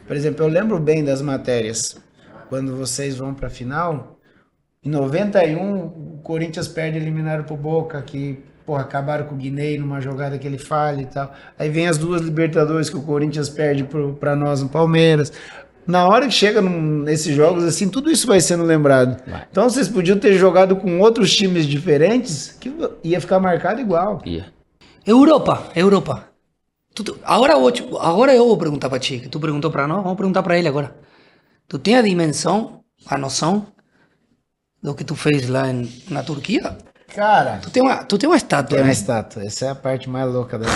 Por 0.07 0.15
exemplo, 0.15 0.45
eu 0.45 0.48
lembro 0.49 0.80
bem 0.80 1.03
das 1.03 1.22
matérias. 1.22 1.98
Quando 2.48 2.77
vocês 2.77 3.18
vão 3.18 3.34
pra 3.34 3.49
final, 3.49 4.18
em 4.84 4.90
91, 4.90 5.86
o 5.86 6.20
Corinthians 6.24 6.68
perde 6.68 6.98
eliminaram 6.98 7.44
pro 7.44 7.56
Boca, 7.56 8.02
que, 8.02 8.40
porra, 8.66 8.82
acabaram 8.82 9.26
com 9.26 9.36
o 9.36 9.38
Guinei 9.38 9.78
numa 9.78 10.02
jogada 10.02 10.40
que 10.40 10.48
ele 10.48 10.58
falha 10.58 11.02
e 11.02 11.06
tal. 11.06 11.32
Aí 11.58 11.70
vem 11.70 11.88
as 11.88 11.99
duas 11.99 12.22
Libertadores 12.22 12.90
que 12.90 12.98
o 12.98 13.03
Corinthians 13.03 13.48
perde 13.48 13.84
pro, 13.84 14.14
pra 14.16 14.36
nós 14.36 14.64
no 14.64 14.70
Palmeiras. 14.70 15.32
Na 15.86 16.08
hora 16.08 16.26
que 16.28 16.34
chega 16.34 16.62
num- 16.62 17.03
nesses 17.03 17.36
jogos, 17.36 17.64
assim, 17.64 17.90
tudo 17.90 18.10
isso 18.12 18.26
vai 18.26 18.40
sendo 18.41 18.64
lembrado. 18.64 19.22
Vai. 19.28 19.45
Então 19.52 19.70
vocês 19.70 19.88
podiam 19.88 20.18
ter 20.18 20.34
jogado 20.34 20.76
com 20.76 20.99
outros 20.99 21.36
times 21.36 21.68
diferentes, 21.68 22.56
que 22.60 22.74
ia 23.03 23.22
ficar 23.22 23.40
marcado 23.40 23.82
igual. 23.82 24.20
Ia. 24.26 24.48
Europa, 25.06 25.70
Europa. 25.76 26.28
Tu- 26.95 27.18
agora, 27.24 27.53
eu, 27.53 27.72
te- 27.72 27.88
agora 27.99 28.34
eu 28.36 28.48
vou 28.48 28.58
perguntar 28.58 28.90
pra 28.90 28.99
ti, 28.99 29.20
que 29.20 29.30
tu 29.30 29.40
perguntou 29.40 29.70
pra 29.70 29.88
nós, 29.88 30.02
vamos 30.03 30.18
perguntar 30.18 30.41
pra 30.44 30.58
ele 30.58 30.68
agora. 30.68 30.95
Tu 31.68 31.78
tem 31.80 31.95
a 31.95 32.02
dimensão, 32.02 32.82
a 33.08 33.18
noção 33.18 33.68
do 34.82 34.94
que 34.95 35.03
tu 35.03 35.16
fez 35.16 35.48
lá 35.48 35.70
em- 35.70 35.91
na 36.10 36.24
Turquia? 36.24 36.78
Cara, 37.14 37.60
Tu 37.62 37.70
tem 37.70 37.84
uma, 37.84 38.03
tu 38.03 38.18
tem 38.18 38.30
uma 38.30 38.38
estátua, 38.38 38.70
Tem 38.70 38.80
uma 38.80 38.86
né? 38.88 38.91
estátua. 38.94 39.44
Essa 39.44 39.66
é 39.66 39.70
a 39.70 39.76
parte 39.76 40.10
mais 40.10 40.32
louca 40.32 40.58
da, 40.58 40.68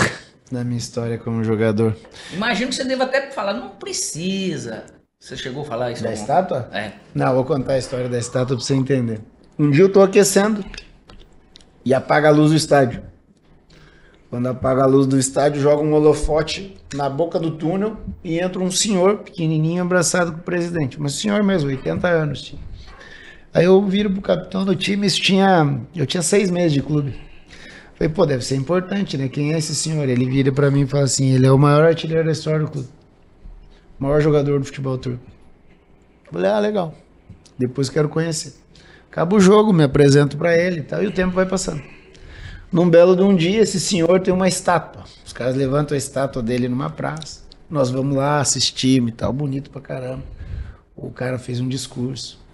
da 0.52 0.62
minha 0.64 0.76
história 0.76 1.16
como 1.18 1.42
jogador. 1.42 1.96
Imagino 2.32 2.68
que 2.68 2.74
você 2.76 2.84
deva 2.84 3.04
até 3.04 3.30
falar, 3.30 3.54
não 3.54 3.70
precisa. 3.70 4.84
Você 5.18 5.34
chegou 5.36 5.62
a 5.62 5.66
falar 5.66 5.92
isso? 5.92 6.02
Da 6.02 6.12
estátua? 6.12 6.68
É. 6.72 6.92
Não, 7.14 7.34
vou 7.34 7.44
contar 7.44 7.72
a 7.72 7.78
história 7.78 8.08
da 8.08 8.18
estátua 8.18 8.54
pra 8.56 8.64
você 8.64 8.74
entender. 8.74 9.20
Um 9.58 9.70
dia 9.70 9.82
eu 9.84 9.88
tô 9.90 10.02
aquecendo 10.02 10.62
e 11.84 11.94
apaga 11.94 12.28
a 12.28 12.30
luz 12.30 12.50
do 12.50 12.56
estádio. 12.56 13.02
Quando 14.28 14.48
apaga 14.48 14.82
a 14.82 14.86
luz 14.86 15.06
do 15.06 15.18
estádio, 15.18 15.62
joga 15.62 15.82
um 15.82 15.94
holofote 15.94 16.76
na 16.94 17.08
boca 17.08 17.38
do 17.38 17.52
túnel 17.52 17.96
e 18.22 18.38
entra 18.38 18.60
um 18.60 18.70
senhor 18.70 19.18
pequenininho 19.18 19.82
abraçado 19.82 20.32
com 20.32 20.38
o 20.38 20.42
presidente. 20.42 21.00
Mas 21.00 21.14
senhor 21.14 21.42
mesmo, 21.42 21.70
80 21.70 22.06
anos. 22.08 22.42
tinha. 22.42 22.60
Aí 23.56 23.64
eu 23.64 23.82
viro 23.82 24.10
pro 24.10 24.20
capitão 24.20 24.66
do 24.66 24.76
time, 24.76 25.06
isso 25.06 25.18
tinha, 25.18 25.80
eu 25.94 26.04
tinha 26.04 26.22
seis 26.22 26.50
meses 26.50 26.74
de 26.74 26.82
clube. 26.82 27.18
Falei, 27.94 28.12
pô, 28.12 28.26
deve 28.26 28.44
ser 28.44 28.54
importante, 28.54 29.16
né? 29.16 29.30
Quem 29.30 29.54
é 29.54 29.56
esse 29.56 29.74
senhor? 29.74 30.06
Ele 30.06 30.26
vira 30.26 30.52
pra 30.52 30.70
mim 30.70 30.82
e 30.82 30.86
fala 30.86 31.04
assim, 31.04 31.32
ele 31.32 31.46
é 31.46 31.50
o 31.50 31.56
maior 31.56 31.86
artilheiro 31.86 32.26
da 32.26 32.32
história 32.32 32.60
do 32.60 32.70
clube. 32.70 32.88
Maior 33.98 34.20
jogador 34.20 34.58
do 34.58 34.66
futebol 34.66 34.98
turco. 34.98 35.24
Falei, 36.30 36.50
ah, 36.50 36.58
legal. 36.58 36.94
Depois 37.58 37.88
quero 37.88 38.10
conhecer. 38.10 38.52
Acaba 39.10 39.34
o 39.34 39.40
jogo, 39.40 39.72
me 39.72 39.84
apresento 39.84 40.36
pra 40.36 40.54
ele 40.54 40.80
e 40.80 40.82
tal, 40.82 41.02
e 41.02 41.06
o 41.06 41.10
tempo 41.10 41.32
vai 41.32 41.46
passando. 41.46 41.82
Num 42.70 42.90
belo 42.90 43.16
de 43.16 43.22
um 43.22 43.34
dia, 43.34 43.62
esse 43.62 43.80
senhor 43.80 44.20
tem 44.20 44.34
uma 44.34 44.48
estátua. 44.48 45.04
Os 45.24 45.32
caras 45.32 45.56
levantam 45.56 45.94
a 45.94 45.98
estátua 45.98 46.42
dele 46.42 46.68
numa 46.68 46.90
praça. 46.90 47.40
Nós 47.70 47.90
vamos 47.90 48.18
lá, 48.18 48.38
assistimos 48.38 49.12
e 49.12 49.14
tal, 49.14 49.32
bonito 49.32 49.70
pra 49.70 49.80
caramba. 49.80 50.24
O 50.94 51.08
cara 51.08 51.38
fez 51.38 51.58
um 51.58 51.68
discurso. 51.70 52.44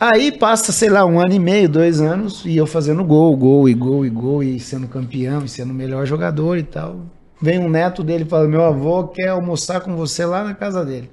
Aí 0.00 0.32
passa, 0.32 0.72
sei 0.72 0.88
lá, 0.88 1.04
um 1.04 1.20
ano 1.20 1.34
e 1.34 1.38
meio, 1.38 1.68
dois 1.68 2.00
anos, 2.00 2.42
e 2.46 2.56
eu 2.56 2.66
fazendo 2.66 3.04
gol, 3.04 3.36
gol 3.36 3.68
e 3.68 3.74
gol 3.74 4.06
e 4.06 4.08
gol, 4.08 4.42
e 4.42 4.58
sendo 4.58 4.88
campeão, 4.88 5.44
e 5.44 5.48
sendo 5.48 5.72
o 5.72 5.74
melhor 5.74 6.06
jogador 6.06 6.56
e 6.56 6.62
tal. 6.62 7.02
Vem 7.38 7.58
um 7.58 7.68
neto 7.68 8.02
dele 8.02 8.24
e 8.24 8.26
fala: 8.26 8.48
Meu 8.48 8.64
avô 8.64 9.08
quer 9.08 9.28
almoçar 9.28 9.82
com 9.82 9.94
você 9.94 10.24
lá 10.24 10.42
na 10.42 10.54
casa 10.54 10.86
dele. 10.86 11.10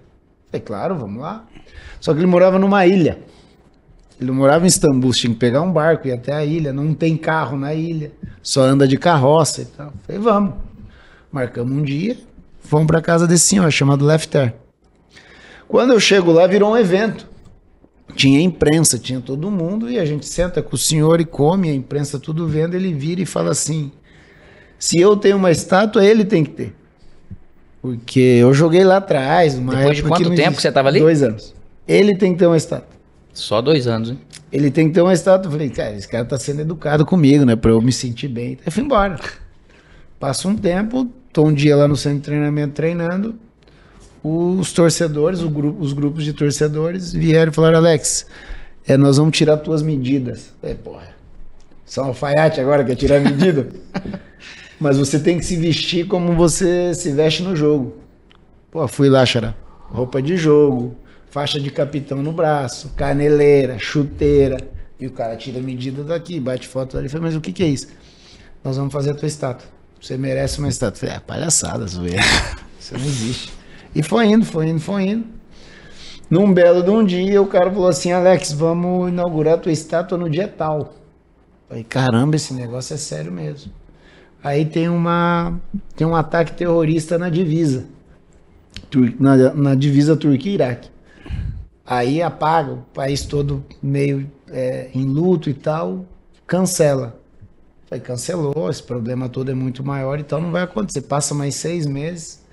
Falei, 0.50 0.66
claro, 0.66 0.96
vamos 0.96 1.22
lá. 1.22 1.46
Só 2.00 2.14
que 2.14 2.20
ele 2.22 2.28
morava 2.28 2.58
numa 2.58 2.86
ilha. 2.88 3.20
Ele 4.22 4.32
morava 4.32 4.64
em 4.64 4.68
Istambul, 4.68 5.12
tinha 5.12 5.34
que 5.34 5.40
pegar 5.40 5.62
um 5.62 5.72
barco 5.72 6.08
e 6.08 6.12
até 6.14 6.32
a 6.32 6.46
ilha. 6.46 6.72
Não 6.72 6.94
tem 6.94 7.18
carro 7.18 7.58
na 7.58 7.74
ilha, 7.74 8.14
só 8.42 8.62
anda 8.62 8.88
de 8.88 8.98
carroça 8.98 9.64
e 9.64 9.66
tal. 9.66 9.92
Falei, 10.06 10.22
vamos. 10.22 10.54
Marcamos 11.30 11.78
um 11.78 11.84
dia, 11.84 12.16
fomos 12.62 12.88
para 12.88 13.02
casa 13.02 13.28
desse 13.28 13.48
senhor 13.48 13.70
chamado 13.70 14.06
Lefter. 14.06 14.54
Quando 15.68 15.92
eu 15.92 16.00
chego 16.00 16.32
lá, 16.32 16.48
virou 16.48 16.72
um 16.72 16.78
evento. 16.78 17.28
Tinha 18.18 18.42
imprensa, 18.42 18.98
tinha 18.98 19.22
todo 19.22 19.52
mundo, 19.52 19.90
e 19.92 20.00
a 20.00 20.04
gente 20.04 20.26
senta 20.26 20.62
com 20.64 20.76
o 20.76 20.78
senhor 20.78 21.22
e 21.22 21.26
come, 21.26 21.70
a 21.70 21.74
imprensa 21.74 22.20
tudo 22.20 22.48
vendo, 22.48 22.74
ele 22.74 22.92
vira 22.92 23.22
e 23.22 23.26
fala 23.28 23.52
assim: 23.52 23.92
Se 24.80 25.00
eu 25.00 25.16
tenho 25.16 25.38
uma 25.38 25.52
estátua, 25.52 26.04
ele 26.04 26.26
tem 26.26 26.44
que 26.44 26.50
ter. 26.50 26.76
Porque 27.80 28.20
eu 28.20 28.54
joguei 28.56 28.84
lá 28.84 28.98
atrás. 28.98 29.56
Uma 29.56 29.76
Depois 29.76 29.98
de 29.98 30.04
quanto 30.04 30.34
tempo 30.34 30.56
que 30.56 30.62
você 30.64 30.72
tava 30.72 30.90
ali? 30.90 31.00
Dois 31.00 31.22
anos. 31.22 31.54
Ele 31.88 32.18
tem 32.18 32.34
que 32.34 32.40
ter 32.40 32.48
uma 32.48 32.58
estátua. 32.58 32.98
Só 33.32 33.62
dois 33.62 33.88
anos, 33.88 34.10
hein? 34.10 34.20
Ele 34.52 34.72
tem 34.72 34.88
que 34.88 34.96
ter 34.96 35.02
uma 35.02 35.14
estátua. 35.14 35.48
Eu 35.48 35.52
falei, 35.52 35.70
cara, 35.70 35.96
esse 35.96 36.08
cara 36.08 36.26
tá 36.26 36.40
sendo 36.40 36.62
educado 36.62 37.06
comigo, 37.06 37.46
né? 37.46 37.56
Pra 37.56 37.70
eu 37.70 37.80
me 37.80 37.92
sentir 37.92 38.28
bem. 38.28 38.58
Aí 38.66 38.72
fui 38.72 38.84
embora. 38.84 39.20
Passa 40.20 40.48
um 40.48 40.56
tempo, 40.56 41.08
tô 41.32 41.46
um 41.46 41.54
dia 41.54 41.76
lá 41.76 41.88
no 41.88 41.96
centro 41.96 42.18
de 42.18 42.24
treinamento 42.24 42.74
treinando. 42.74 43.38
Os 44.28 44.74
torcedores, 44.74 45.42
o 45.42 45.50
grupo, 45.50 45.82
os 45.82 45.94
grupos 45.94 46.26
de 46.26 46.34
torcedores 46.34 47.14
vieram 47.14 47.50
e 47.52 47.56
falaram, 47.56 47.78
Alex, 47.78 48.26
é, 48.86 48.98
nós 48.98 49.16
vamos 49.18 49.38
tirar 49.38 49.56
tuas 49.58 49.82
medidas. 49.82 50.54
Falei, 50.60 50.76
porra, 50.76 51.16
só 51.86 52.04
um 52.04 52.08
alfaiate 52.08 52.60
agora 52.60 52.84
quer 52.84 52.96
tirar 52.96 53.22
medida? 53.22 53.70
Mas 54.78 54.98
você 54.98 55.18
tem 55.18 55.40
que 55.40 55.46
se 55.46 55.56
vestir 55.56 56.08
como 56.08 56.34
você 56.34 56.94
se 56.94 57.12
veste 57.12 57.42
no 57.42 57.56
jogo. 57.56 57.96
Pô, 58.70 58.86
fui 58.88 59.10
lá, 59.10 59.26
Xará. 59.26 59.56
Roupa 59.90 60.22
de 60.22 60.36
jogo, 60.36 60.96
faixa 61.30 61.58
de 61.58 61.72
capitão 61.72 62.22
no 62.22 62.34
braço, 62.34 62.92
caneleira, 62.98 63.80
chuteira. 63.80 64.58
E 65.00 65.08
o 65.08 65.12
cara 65.12 65.38
tira 65.38 65.60
a 65.60 65.62
medida 65.62 66.04
daqui, 66.04 66.40
bate 66.40 66.68
foto 66.68 66.98
ali. 66.98 67.08
Falei, 67.08 67.28
mas 67.28 67.36
o 67.36 67.42
que, 67.42 67.54
que 67.54 67.64
é 67.64 67.68
isso? 67.68 67.88
Nós 68.62 68.76
vamos 68.76 68.92
fazer 68.92 69.12
a 69.12 69.16
tua 69.16 69.28
estátua. 69.28 69.68
Você 70.02 70.18
merece 70.18 70.60
uma 70.60 70.68
estátua. 70.68 71.00
Falei, 71.00 71.16
ah, 71.16 71.22
palhaçada, 71.22 71.88
zoeira. 71.88 72.22
Isso 72.80 72.94
não 72.94 73.06
existe. 73.06 73.57
E 73.98 74.04
foi 74.04 74.28
indo, 74.28 74.46
foi 74.46 74.68
indo, 74.70 74.80
foi 74.80 75.08
indo. 75.08 75.26
Num 76.30 76.54
belo 76.54 76.84
de 76.84 76.90
um 76.92 77.04
dia, 77.04 77.42
o 77.42 77.48
cara 77.48 77.72
falou 77.72 77.88
assim, 77.88 78.12
Alex, 78.12 78.52
vamos 78.52 79.10
inaugurar 79.10 79.56
a 79.56 79.58
tua 79.58 79.72
estátua 79.72 80.16
no 80.16 80.30
dia 80.30 80.48
tal. 80.48 80.94
Falei, 81.68 81.84
caramba, 81.84 82.36
esse 82.36 82.54
negócio 82.54 82.94
é 82.94 82.98
sério 82.98 83.32
mesmo. 83.32 83.72
Aí 84.44 84.66
tem 84.66 84.88
uma 84.88 85.60
tem 85.96 86.06
um 86.06 86.16
ataque 86.16 86.54
terrorista 86.54 87.18
na 87.18 87.28
divisa. 87.28 87.86
Na, 89.20 89.54
na 89.56 89.74
divisa 89.74 90.16
Turquia-Iraque. 90.16 90.92
Aí 91.84 92.22
apaga, 92.22 92.74
o 92.74 92.84
país 92.94 93.26
todo 93.26 93.66
meio 93.82 94.30
é, 94.52 94.92
em 94.94 95.06
luto 95.06 95.50
e 95.50 95.56
tal, 95.56 96.06
cancela. 96.46 97.20
Falei, 97.88 98.04
cancelou, 98.04 98.70
esse 98.70 98.84
problema 98.84 99.28
todo 99.28 99.50
é 99.50 99.56
muito 99.56 99.84
maior, 99.84 100.20
então 100.20 100.40
não 100.40 100.52
vai 100.52 100.62
acontecer. 100.62 101.02
Passa 101.02 101.34
mais 101.34 101.56
seis 101.56 101.88
meses, 101.88 102.46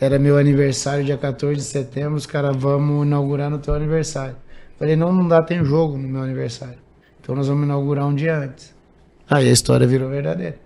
era 0.00 0.18
meu 0.18 0.38
aniversário, 0.38 1.04
dia 1.04 1.18
14 1.18 1.56
de 1.56 1.62
setembro, 1.62 2.14
os 2.14 2.26
caras, 2.26 2.56
vamos 2.56 3.04
inaugurar 3.06 3.50
no 3.50 3.58
teu 3.58 3.74
aniversário. 3.74 4.36
Falei, 4.78 4.94
não, 4.94 5.12
não 5.12 5.26
dá, 5.26 5.42
tem 5.42 5.64
jogo 5.64 5.98
no 5.98 6.06
meu 6.06 6.22
aniversário. 6.22 6.78
Então 7.20 7.34
nós 7.34 7.48
vamos 7.48 7.64
inaugurar 7.64 8.06
um 8.06 8.14
dia 8.14 8.38
antes. 8.38 8.74
Aí 9.28 9.48
a 9.48 9.52
história 9.52 9.86
virou 9.86 10.08
verdadeira. 10.08 10.58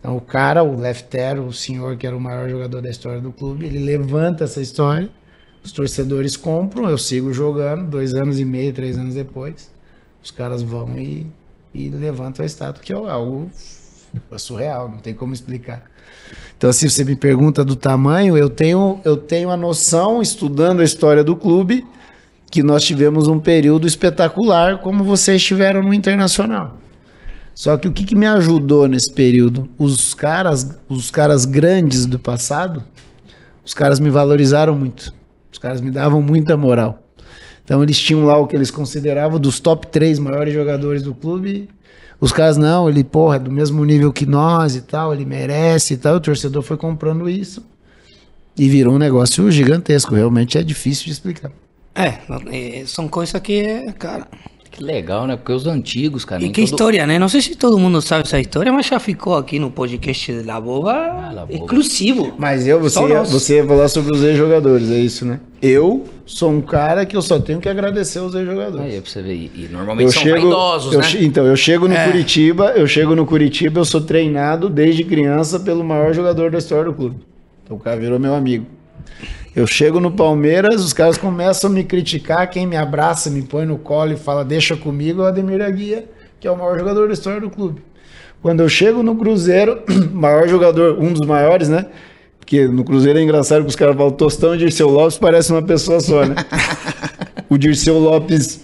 Então 0.00 0.16
o 0.16 0.20
cara, 0.20 0.62
o 0.62 0.78
Leftero, 0.78 1.46
o 1.46 1.52
senhor 1.52 1.96
que 1.96 2.06
era 2.06 2.16
o 2.16 2.20
maior 2.20 2.48
jogador 2.48 2.82
da 2.82 2.90
história 2.90 3.20
do 3.20 3.32
clube, 3.32 3.64
ele 3.64 3.78
levanta 3.78 4.44
essa 4.44 4.60
história, 4.60 5.08
os 5.62 5.72
torcedores 5.72 6.36
compram, 6.36 6.90
eu 6.90 6.98
sigo 6.98 7.32
jogando, 7.32 7.88
dois 7.88 8.12
anos 8.12 8.38
e 8.38 8.44
meio, 8.44 8.72
três 8.74 8.98
anos 8.98 9.14
depois, 9.14 9.72
os 10.22 10.30
caras 10.30 10.62
vão 10.62 10.98
e, 10.98 11.26
e 11.72 11.88
levantam 11.88 12.42
a 12.42 12.46
estátua, 12.46 12.82
que 12.82 12.92
é 12.92 12.96
algo 12.96 13.50
surreal, 14.36 14.90
não 14.90 14.98
tem 14.98 15.14
como 15.14 15.32
explicar. 15.32 15.90
Então, 16.56 16.72
se 16.72 16.88
você 16.88 17.04
me 17.04 17.16
pergunta 17.16 17.64
do 17.64 17.76
tamanho, 17.76 18.36
eu 18.36 18.48
tenho, 18.48 19.00
eu 19.04 19.16
tenho 19.16 19.50
a 19.50 19.56
noção, 19.56 20.22
estudando 20.22 20.80
a 20.80 20.84
história 20.84 21.22
do 21.22 21.36
clube, 21.36 21.86
que 22.50 22.62
nós 22.62 22.84
tivemos 22.84 23.28
um 23.28 23.38
período 23.38 23.86
espetacular, 23.86 24.78
como 24.78 25.04
vocês 25.04 25.42
tiveram 25.42 25.82
no 25.82 25.92
Internacional. 25.92 26.78
Só 27.54 27.76
que 27.76 27.86
o 27.86 27.92
que, 27.92 28.04
que 28.04 28.16
me 28.16 28.26
ajudou 28.26 28.88
nesse 28.88 29.12
período? 29.12 29.68
Os 29.78 30.14
caras, 30.14 30.76
os 30.88 31.10
caras 31.10 31.44
grandes 31.44 32.06
do 32.06 32.18
passado, 32.18 32.82
os 33.64 33.74
caras 33.74 34.00
me 34.00 34.10
valorizaram 34.10 34.74
muito. 34.74 35.12
Os 35.52 35.58
caras 35.58 35.80
me 35.80 35.90
davam 35.90 36.20
muita 36.20 36.56
moral. 36.56 37.03
Então 37.64 37.82
eles 37.82 37.98
tinham 37.98 38.24
lá 38.24 38.36
o 38.36 38.46
que 38.46 38.54
eles 38.54 38.70
consideravam 38.70 39.40
dos 39.40 39.58
top 39.58 39.86
3 39.86 40.18
maiores 40.18 40.52
jogadores 40.52 41.02
do 41.02 41.14
clube. 41.14 41.68
Os 42.20 42.30
caras, 42.30 42.56
não, 42.56 42.88
ele, 42.88 43.02
porra, 43.02 43.36
é 43.36 43.38
do 43.38 43.50
mesmo 43.50 43.84
nível 43.84 44.12
que 44.12 44.26
nós 44.26 44.76
e 44.76 44.82
tal, 44.82 45.12
ele 45.12 45.24
merece 45.24 45.94
e 45.94 45.96
tal. 45.96 46.16
O 46.16 46.20
torcedor 46.20 46.62
foi 46.62 46.76
comprando 46.76 47.28
isso 47.28 47.64
e 48.56 48.68
virou 48.68 48.94
um 48.94 48.98
negócio 48.98 49.50
gigantesco. 49.50 50.14
Realmente 50.14 50.58
é 50.58 50.62
difícil 50.62 51.06
de 51.06 51.12
explicar. 51.12 51.50
É, 51.94 52.18
é, 52.50 52.84
são 52.86 53.08
coisas 53.08 53.40
que, 53.40 53.92
cara. 53.98 54.26
Que 54.76 54.82
legal, 54.82 55.24
né? 55.24 55.36
Porque 55.36 55.52
os 55.52 55.68
antigos, 55.68 56.24
cara. 56.24 56.42
E 56.42 56.48
que 56.48 56.54
todo- 56.62 56.64
história, 56.64 57.06
né? 57.06 57.16
Não 57.16 57.28
sei 57.28 57.40
se 57.40 57.54
todo 57.54 57.78
mundo 57.78 58.02
sabe 58.02 58.24
essa 58.24 58.40
história, 58.40 58.72
mas 58.72 58.86
já 58.86 58.98
ficou 58.98 59.36
aqui 59.36 59.56
no 59.60 59.70
podcast 59.70 60.32
de 60.32 60.42
La 60.42 60.60
Boba 60.60 60.92
La 61.32 61.46
Boba. 61.46 61.54
exclusivo. 61.54 62.34
Mas 62.36 62.66
eu, 62.66 62.80
você 62.80 62.98
ia, 63.06 63.22
você 63.22 63.56
ia 63.58 63.64
falar 63.66 63.86
sobre 63.86 64.12
os 64.12 64.22
ex-jogadores, 64.24 64.90
é 64.90 64.98
isso, 64.98 65.24
né? 65.24 65.38
Eu 65.62 66.02
sou 66.26 66.50
um 66.50 66.60
cara 66.60 67.06
que 67.06 67.16
eu 67.16 67.22
só 67.22 67.38
tenho 67.38 67.60
que 67.60 67.68
agradecer 67.68 68.18
os 68.18 68.34
ex-jogadores. 68.34 68.84
Aí, 68.94 69.00
pra 69.00 69.08
você 69.08 69.22
ver. 69.22 69.34
E, 69.54 69.68
normalmente 69.70 70.06
Eu 70.08 70.12
são 70.12 70.22
chego, 70.24 70.40
vaidosos, 70.40 70.92
eu 70.92 70.98
né? 70.98 71.04
che- 71.06 71.24
então, 71.24 71.46
eu 71.46 71.54
chego 71.56 71.86
no 71.86 71.94
É. 71.94 72.06
Curitiba, 72.06 72.72
eu 72.74 72.86
chego 72.88 73.14
no 73.14 73.24
Curitiba, 73.24 73.78
eu 73.78 73.84
sou 73.84 74.00
treinado 74.00 74.68
desde 74.68 75.04
criança 75.04 75.60
pelo 75.60 75.84
maior 75.84 76.12
jogador 76.12 76.50
da 76.50 76.58
história 76.58 76.86
do 76.86 76.92
clube. 76.94 77.16
Então 77.62 77.76
o 77.76 77.80
cara 77.80 77.96
virou 77.96 78.18
meu 78.18 78.34
amigo. 78.34 78.66
Eu 79.54 79.66
chego 79.66 80.00
no 80.00 80.10
Palmeiras, 80.10 80.82
os 80.82 80.92
caras 80.92 81.16
começam 81.16 81.70
a 81.70 81.72
me 81.72 81.84
criticar, 81.84 82.50
quem 82.50 82.66
me 82.66 82.76
abraça, 82.76 83.30
me 83.30 83.42
põe 83.42 83.64
no 83.64 83.78
colo 83.78 84.12
e 84.12 84.16
fala, 84.16 84.44
deixa 84.44 84.76
comigo, 84.76 85.22
é 85.22 85.24
o 85.24 85.26
Ademir 85.28 85.58
da 85.58 85.70
Guia, 85.70 86.06
que 86.40 86.48
é 86.48 86.50
o 86.50 86.58
maior 86.58 86.76
jogador 86.76 87.06
da 87.06 87.14
história 87.14 87.40
do 87.40 87.48
clube. 87.48 87.80
Quando 88.42 88.60
eu 88.60 88.68
chego 88.68 89.02
no 89.02 89.14
Cruzeiro, 89.14 89.80
maior 90.12 90.48
jogador, 90.48 90.98
um 91.00 91.12
dos 91.12 91.24
maiores, 91.26 91.68
né? 91.68 91.86
Porque 92.38 92.66
no 92.66 92.84
Cruzeiro 92.84 93.18
é 93.18 93.22
engraçado 93.22 93.62
que 93.62 93.68
os 93.68 93.76
caras 93.76 93.96
falam, 93.96 94.10
Tostão 94.10 94.54
e 94.54 94.58
Dirceu 94.58 94.88
Lopes 94.88 95.18
parece 95.18 95.52
uma 95.52 95.62
pessoa 95.62 96.00
só, 96.00 96.26
né? 96.26 96.34
o 97.48 97.56
Dirceu 97.56 97.98
Lopes 97.98 98.60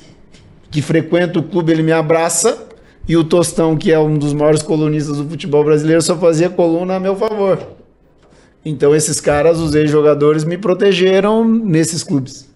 que 0.71 0.83
frequenta 0.83 1.39
o 1.39 1.43
clube, 1.43 1.73
ele 1.73 1.83
me 1.83 1.93
abraça. 1.93 2.67
E 3.09 3.17
o 3.17 3.25
Tostão, 3.25 3.77
que 3.77 3.91
é 3.91 3.99
um 3.99 4.19
dos 4.19 4.33
maiores 4.33 4.63
colunistas 4.63 5.17
do 5.17 5.29
futebol 5.29 5.65
brasileiro, 5.65 6.01
só 6.01 6.17
fazia 6.17 6.49
coluna 6.49 6.97
a 6.97 7.01
meu 7.01 7.17
favor. 7.17 7.59
Então 8.65 8.95
esses 8.95 9.21
caras, 9.21 9.59
os 9.59 9.75
ex-jogadores, 9.75 10.45
me 10.45 10.59
protegeram 10.59 11.45
nesses 11.45 12.03
clubes. 12.03 12.49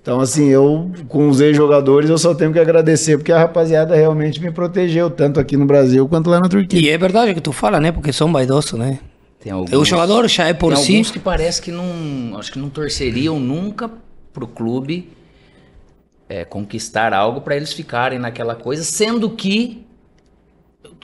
Então, 0.00 0.20
assim, 0.20 0.48
eu, 0.48 0.90
com 1.08 1.30
os 1.30 1.40
ex-jogadores, 1.40 2.10
eu 2.10 2.18
só 2.18 2.34
tenho 2.34 2.52
que 2.52 2.58
agradecer, 2.58 3.16
porque 3.16 3.32
a 3.32 3.38
rapaziada 3.38 3.96
realmente 3.96 4.38
me 4.38 4.50
protegeu, 4.52 5.08
tanto 5.08 5.40
aqui 5.40 5.56
no 5.56 5.64
Brasil 5.64 6.06
quanto 6.06 6.28
lá 6.28 6.38
na 6.38 6.48
Turquia. 6.48 6.78
E 6.78 6.90
é 6.90 6.98
verdade 6.98 7.32
o 7.32 7.34
que 7.34 7.40
tu 7.40 7.52
fala, 7.52 7.80
né? 7.80 7.90
Porque 7.90 8.12
são 8.12 8.30
vaidosos, 8.30 8.78
né? 8.78 8.98
Tem 9.40 9.50
alguns, 9.50 9.72
O 9.72 9.84
jogador 9.84 10.28
já 10.28 10.46
é 10.46 10.52
por 10.52 10.74
tem 10.74 10.82
si. 10.82 10.92
alguns 10.92 11.10
que 11.10 11.18
parece 11.18 11.62
que 11.62 11.72
não. 11.72 12.36
Acho 12.38 12.52
que 12.52 12.58
não 12.58 12.68
torceriam 12.68 13.40
nunca 13.40 13.90
pro 14.32 14.46
clube 14.46 15.08
é, 16.28 16.44
conquistar 16.44 17.14
algo 17.14 17.40
pra 17.40 17.56
eles 17.56 17.72
ficarem 17.72 18.18
naquela 18.18 18.54
coisa, 18.54 18.84
sendo 18.84 19.30
que 19.30 19.86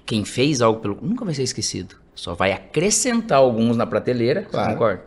quem 0.05 0.24
fez 0.24 0.61
algo 0.61 0.81
pelo 0.81 0.98
nunca 1.01 1.24
vai 1.24 1.32
ser 1.32 1.43
esquecido. 1.43 1.94
Só 2.20 2.34
vai 2.34 2.52
acrescentar 2.52 3.38
alguns 3.38 3.78
na 3.78 3.86
prateleira, 3.86 4.42
Claro. 4.42 4.72
concorda? 4.74 5.02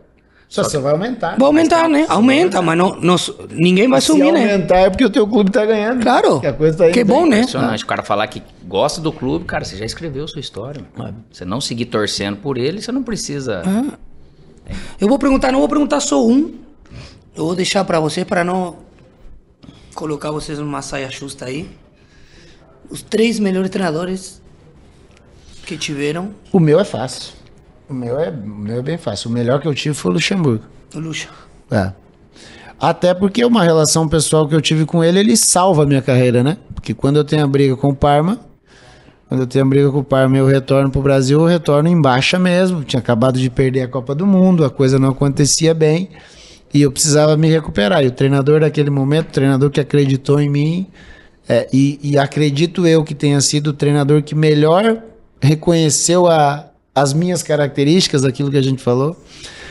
Só, 0.49 0.63
você 0.63 0.79
vai 0.79 0.93
aumentar. 0.93 1.37
Vai 1.37 1.45
aumentar, 1.45 1.87
né? 1.87 2.07
Aumenta, 2.09 2.59
mas 2.59 2.75
não, 2.75 2.95
não- 2.99 3.15
ninguém 3.51 3.87
vai 3.87 4.01
Se 4.01 4.07
sumir, 4.07 4.31
né? 4.33 4.51
aumentar 4.51 4.77
é 4.77 4.89
porque 4.89 5.05
o 5.05 5.09
teu 5.11 5.27
clube 5.27 5.51
tá 5.51 5.63
ganhando. 5.63 6.01
Claro. 6.01 6.39
Que 6.39 6.47
a 6.47 6.53
coisa 6.53 6.75
tá 6.75 6.87
Que 6.89 7.03
bem. 7.03 7.05
bom, 7.05 7.27
né? 7.27 7.37
Impressionante. 7.41 7.83
O 7.83 7.87
cara 7.87 8.01
falar 8.01 8.25
que 8.25 8.41
gosta 8.65 8.99
do 8.99 9.11
clube, 9.11 9.45
cara, 9.45 9.63
você 9.63 9.77
já 9.77 9.85
escreveu 9.85 10.27
sua 10.27 10.39
história. 10.39 10.83
mano. 10.97 11.23
Você 11.31 11.45
não 11.45 11.61
seguir 11.61 11.85
torcendo 11.85 12.37
por 12.37 12.57
ele, 12.57 12.81
você 12.81 12.91
não 12.91 13.03
precisa. 13.03 13.61
Ah. 13.63 13.97
Eu 14.99 15.07
vou 15.07 15.19
perguntar, 15.19 15.51
não 15.51 15.59
vou 15.59 15.69
perguntar 15.69 15.99
só 15.99 16.23
um. 16.25 16.55
Eu 17.35 17.45
vou 17.45 17.55
deixar 17.55 17.83
pra 17.85 17.99
vocês 17.99 18.25
para 18.25 18.43
não 18.43 18.77
colocar 19.93 20.31
vocês 20.31 20.57
numa 20.57 20.81
saia 20.81 21.09
justa 21.11 21.45
aí. 21.45 21.69
Os 22.89 23.03
três 23.03 23.39
melhores 23.39 23.69
treinadores 23.69 24.41
que 25.65 25.77
tiveram 25.77 26.31
O 26.51 26.59
meu 26.59 26.79
é 26.79 26.85
fácil. 26.85 27.33
O 27.89 27.93
meu 27.93 28.19
é, 28.19 28.29
o 28.29 28.47
meu 28.47 28.79
é 28.79 28.81
bem 28.81 28.97
fácil. 28.97 29.29
O 29.29 29.33
melhor 29.33 29.61
que 29.61 29.67
eu 29.67 29.73
tive 29.73 29.95
foi 29.95 30.11
o 30.11 30.13
Luxemburgo. 30.15 30.63
no 30.93 31.01
Lucha. 31.01 31.29
É. 31.71 31.91
Até 32.79 33.13
porque 33.13 33.43
uma 33.45 33.63
relação 33.63 34.07
pessoal 34.07 34.47
que 34.47 34.55
eu 34.55 34.61
tive 34.61 34.85
com 34.85 35.03
ele, 35.03 35.19
ele 35.19 35.37
salva 35.37 35.83
a 35.83 35.85
minha 35.85 36.01
carreira, 36.01 36.43
né? 36.43 36.57
Porque 36.73 36.93
quando 36.93 37.17
eu 37.17 37.23
tenho 37.23 37.43
a 37.43 37.47
briga 37.47 37.75
com 37.75 37.89
o 37.89 37.95
Parma, 37.95 38.39
quando 39.29 39.41
eu 39.41 39.47
tenho 39.47 39.63
a 39.65 39.67
briga 39.67 39.89
com 39.89 39.99
o 39.99 40.03
Parma 40.03 40.35
e 40.35 40.39
eu 40.39 40.45
retorno 40.45 40.89
pro 40.89 41.01
Brasil, 41.01 41.39
eu 41.39 41.45
retorno 41.45 41.87
em 41.87 42.01
baixa 42.01 42.37
mesmo. 42.37 42.83
Tinha 42.83 42.99
acabado 42.99 43.39
de 43.39 43.49
perder 43.49 43.81
a 43.81 43.87
Copa 43.87 44.13
do 44.13 44.27
Mundo, 44.27 44.65
a 44.65 44.69
coisa 44.69 44.99
não 44.99 45.09
acontecia 45.09 45.73
bem 45.73 46.09
e 46.73 46.81
eu 46.81 46.91
precisava 46.91 47.37
me 47.37 47.49
recuperar. 47.49 48.03
E 48.03 48.07
o 48.07 48.11
treinador 48.11 48.59
daquele 48.59 48.89
momento, 48.89 49.29
o 49.29 49.31
treinador 49.31 49.69
que 49.69 49.79
acreditou 49.79 50.41
em 50.41 50.49
mim, 50.49 50.87
é, 51.47 51.67
e, 51.71 51.99
e 52.01 52.17
acredito 52.17 52.87
eu 52.87 53.03
que 53.03 53.13
tenha 53.13 53.39
sido 53.41 53.67
o 53.67 53.73
treinador 53.73 54.23
que 54.23 54.33
melhor 54.33 55.01
reconheceu 55.43 56.25
a, 56.25 56.69
as 56.95 57.13
minhas 57.13 57.43
características, 57.43 58.23
aquilo 58.23 58.49
que 58.49 58.57
a 58.57 58.61
gente 58.61 58.81
falou. 58.81 59.15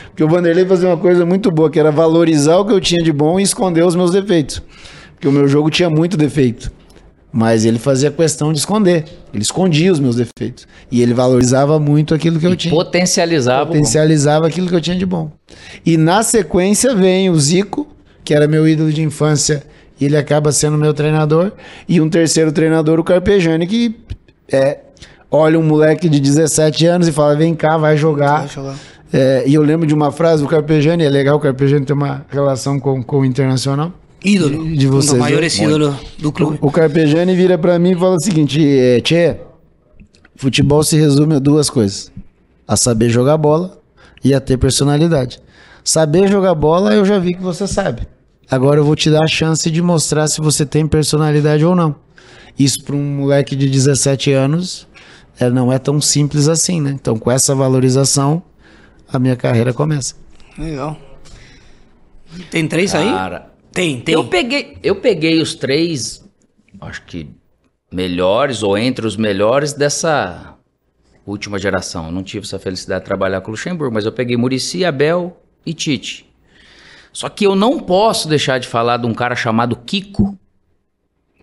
Porque 0.09 0.23
o 0.23 0.29
Vanderlei 0.29 0.65
fazia 0.65 0.87
uma 0.87 0.97
coisa 0.97 1.25
muito 1.25 1.51
boa, 1.51 1.71
que 1.71 1.79
era 1.79 1.91
valorizar 1.91 2.57
o 2.57 2.65
que 2.65 2.71
eu 2.71 2.79
tinha 2.79 3.03
de 3.03 3.11
bom 3.11 3.39
e 3.39 3.43
esconder 3.43 3.83
os 3.83 3.95
meus 3.95 4.11
defeitos. 4.11 4.61
Porque 5.15 5.27
o 5.27 5.31
meu 5.31 5.47
jogo 5.47 5.71
tinha 5.71 5.89
muito 5.89 6.15
defeito. 6.15 6.71
Mas 7.31 7.65
ele 7.65 7.79
fazia 7.79 8.11
questão 8.11 8.53
de 8.53 8.59
esconder. 8.59 9.05
Ele 9.33 9.41
escondia 9.41 9.91
os 9.91 9.99
meus 9.99 10.15
defeitos. 10.15 10.67
E 10.91 11.01
ele 11.01 11.15
valorizava 11.15 11.79
muito 11.79 12.13
aquilo 12.13 12.39
que 12.39 12.45
eu 12.45 12.55
tinha. 12.55 12.71
Potencializava. 12.71 13.65
Potencializava 13.65 14.45
aquilo 14.45 14.67
que 14.67 14.75
eu 14.75 14.81
tinha 14.81 14.95
de 14.95 15.05
bom. 15.05 15.31
E 15.83 15.97
na 15.97 16.21
sequência 16.21 16.93
vem 16.93 17.31
o 17.31 17.39
Zico, 17.39 17.87
que 18.23 18.35
era 18.35 18.47
meu 18.47 18.67
ídolo 18.67 18.91
de 18.91 19.01
infância, 19.01 19.63
e 19.99 20.05
ele 20.05 20.15
acaba 20.15 20.51
sendo 20.51 20.77
meu 20.77 20.93
treinador. 20.93 21.53
E 21.89 21.99
um 21.99 22.07
terceiro 22.07 22.51
treinador, 22.51 22.99
o 22.99 23.03
Carpegiani, 23.03 23.65
que 23.65 23.95
é, 24.51 24.77
olha 25.33 25.59
um 25.59 25.63
moleque 25.63 26.07
de 26.07 26.19
17 26.19 26.85
anos 26.85 27.07
e 27.07 27.11
fala: 27.11 27.35
vem 27.35 27.53
cá, 27.55 27.77
vai 27.77 27.97
jogar. 27.97 28.39
Vai 28.41 28.47
jogar. 28.47 28.75
É, 29.11 29.43
e 29.45 29.53
eu 29.53 29.61
lembro 29.61 29.85
de 29.85 29.93
uma 29.93 30.11
frase 30.11 30.41
do 30.41 30.47
Carpegiani, 30.49 31.03
é 31.03 31.09
legal 31.09 31.37
o 31.37 31.39
Carpegiani 31.39 31.85
ter 31.85 31.93
uma 31.93 32.25
relação 32.29 32.79
com, 32.79 33.03
com 33.03 33.19
o 33.19 33.25
Internacional. 33.25 33.91
Ídolo. 34.23 34.63
De- 34.65 34.77
de 34.77 34.87
Um 34.87 34.91
vocês, 34.91 35.11
dos 35.11 35.13
né? 35.13 35.19
maiores 35.19 35.59
ídolos 35.59 35.95
do 36.17 36.31
clube. 36.31 36.57
O 36.61 36.71
Carpegiani 36.71 37.35
vira 37.35 37.57
pra 37.57 37.77
mim 37.77 37.91
e 37.91 37.95
fala 37.95 38.15
o 38.15 38.19
seguinte: 38.19 38.59
é, 38.65 39.01
Tchê, 39.01 39.35
futebol 40.35 40.83
se 40.83 40.97
resume 40.97 41.35
a 41.35 41.39
duas 41.39 41.69
coisas: 41.69 42.11
a 42.67 42.75
saber 42.75 43.09
jogar 43.09 43.37
bola 43.37 43.77
e 44.23 44.33
a 44.33 44.39
ter 44.39 44.57
personalidade. 44.57 45.39
Saber 45.83 46.27
jogar 46.29 46.55
bola, 46.55 46.93
eu 46.93 47.03
já 47.05 47.19
vi 47.19 47.33
que 47.33 47.41
você 47.41 47.67
sabe. 47.67 48.07
Agora 48.49 48.79
eu 48.79 48.85
vou 48.85 48.95
te 48.95 49.09
dar 49.09 49.23
a 49.23 49.27
chance 49.27 49.69
de 49.69 49.81
mostrar 49.81 50.27
se 50.27 50.39
você 50.39 50.65
tem 50.65 50.87
personalidade 50.87 51.65
ou 51.65 51.75
não. 51.75 51.95
Isso 52.57 52.83
para 52.83 52.95
um 52.95 53.03
moleque 53.17 53.55
de 53.55 53.67
17 53.67 54.31
anos 54.31 54.87
é, 55.39 55.49
não 55.49 55.71
é 55.71 55.79
tão 55.79 55.99
simples 56.01 56.47
assim, 56.47 56.81
né? 56.81 56.91
Então, 56.91 57.17
com 57.17 57.31
essa 57.31 57.53
valorização, 57.55 58.41
a 59.11 59.17
minha 59.19 59.35
carreira 59.35 59.73
começa. 59.73 60.15
Legal. 60.57 60.97
Tem 62.49 62.67
três 62.67 62.93
aí? 62.95 63.09
Cara, 63.09 63.51
Tem, 63.71 63.99
tem. 64.01 64.13
eu 64.15 64.25
peguei, 64.25 64.77
eu 64.83 64.95
peguei 64.95 65.41
os 65.41 65.53
três, 65.55 66.23
acho 66.81 67.03
que 67.03 67.29
melhores 67.91 68.63
ou 68.63 68.75
entre 68.77 69.05
os 69.05 69.15
melhores 69.15 69.73
dessa 69.73 70.55
última 71.25 71.59
geração. 71.59 72.07
Eu 72.07 72.11
não 72.11 72.23
tive 72.23 72.45
essa 72.45 72.57
felicidade 72.57 73.01
de 73.01 73.05
trabalhar 73.05 73.41
com 73.41 73.49
o 73.49 73.51
Luxemburgo, 73.51 73.93
mas 73.93 74.05
eu 74.05 74.11
peguei 74.11 74.35
Murici, 74.35 74.83
Abel 74.83 75.37
e 75.65 75.73
Tite. 75.73 76.25
Só 77.11 77.29
que 77.29 77.45
eu 77.45 77.55
não 77.55 77.79
posso 77.79 78.27
deixar 78.27 78.59
de 78.59 78.67
falar 78.67 78.97
de 78.97 79.05
um 79.05 79.13
cara 79.13 79.35
chamado 79.35 79.75
Kiko. 79.75 80.35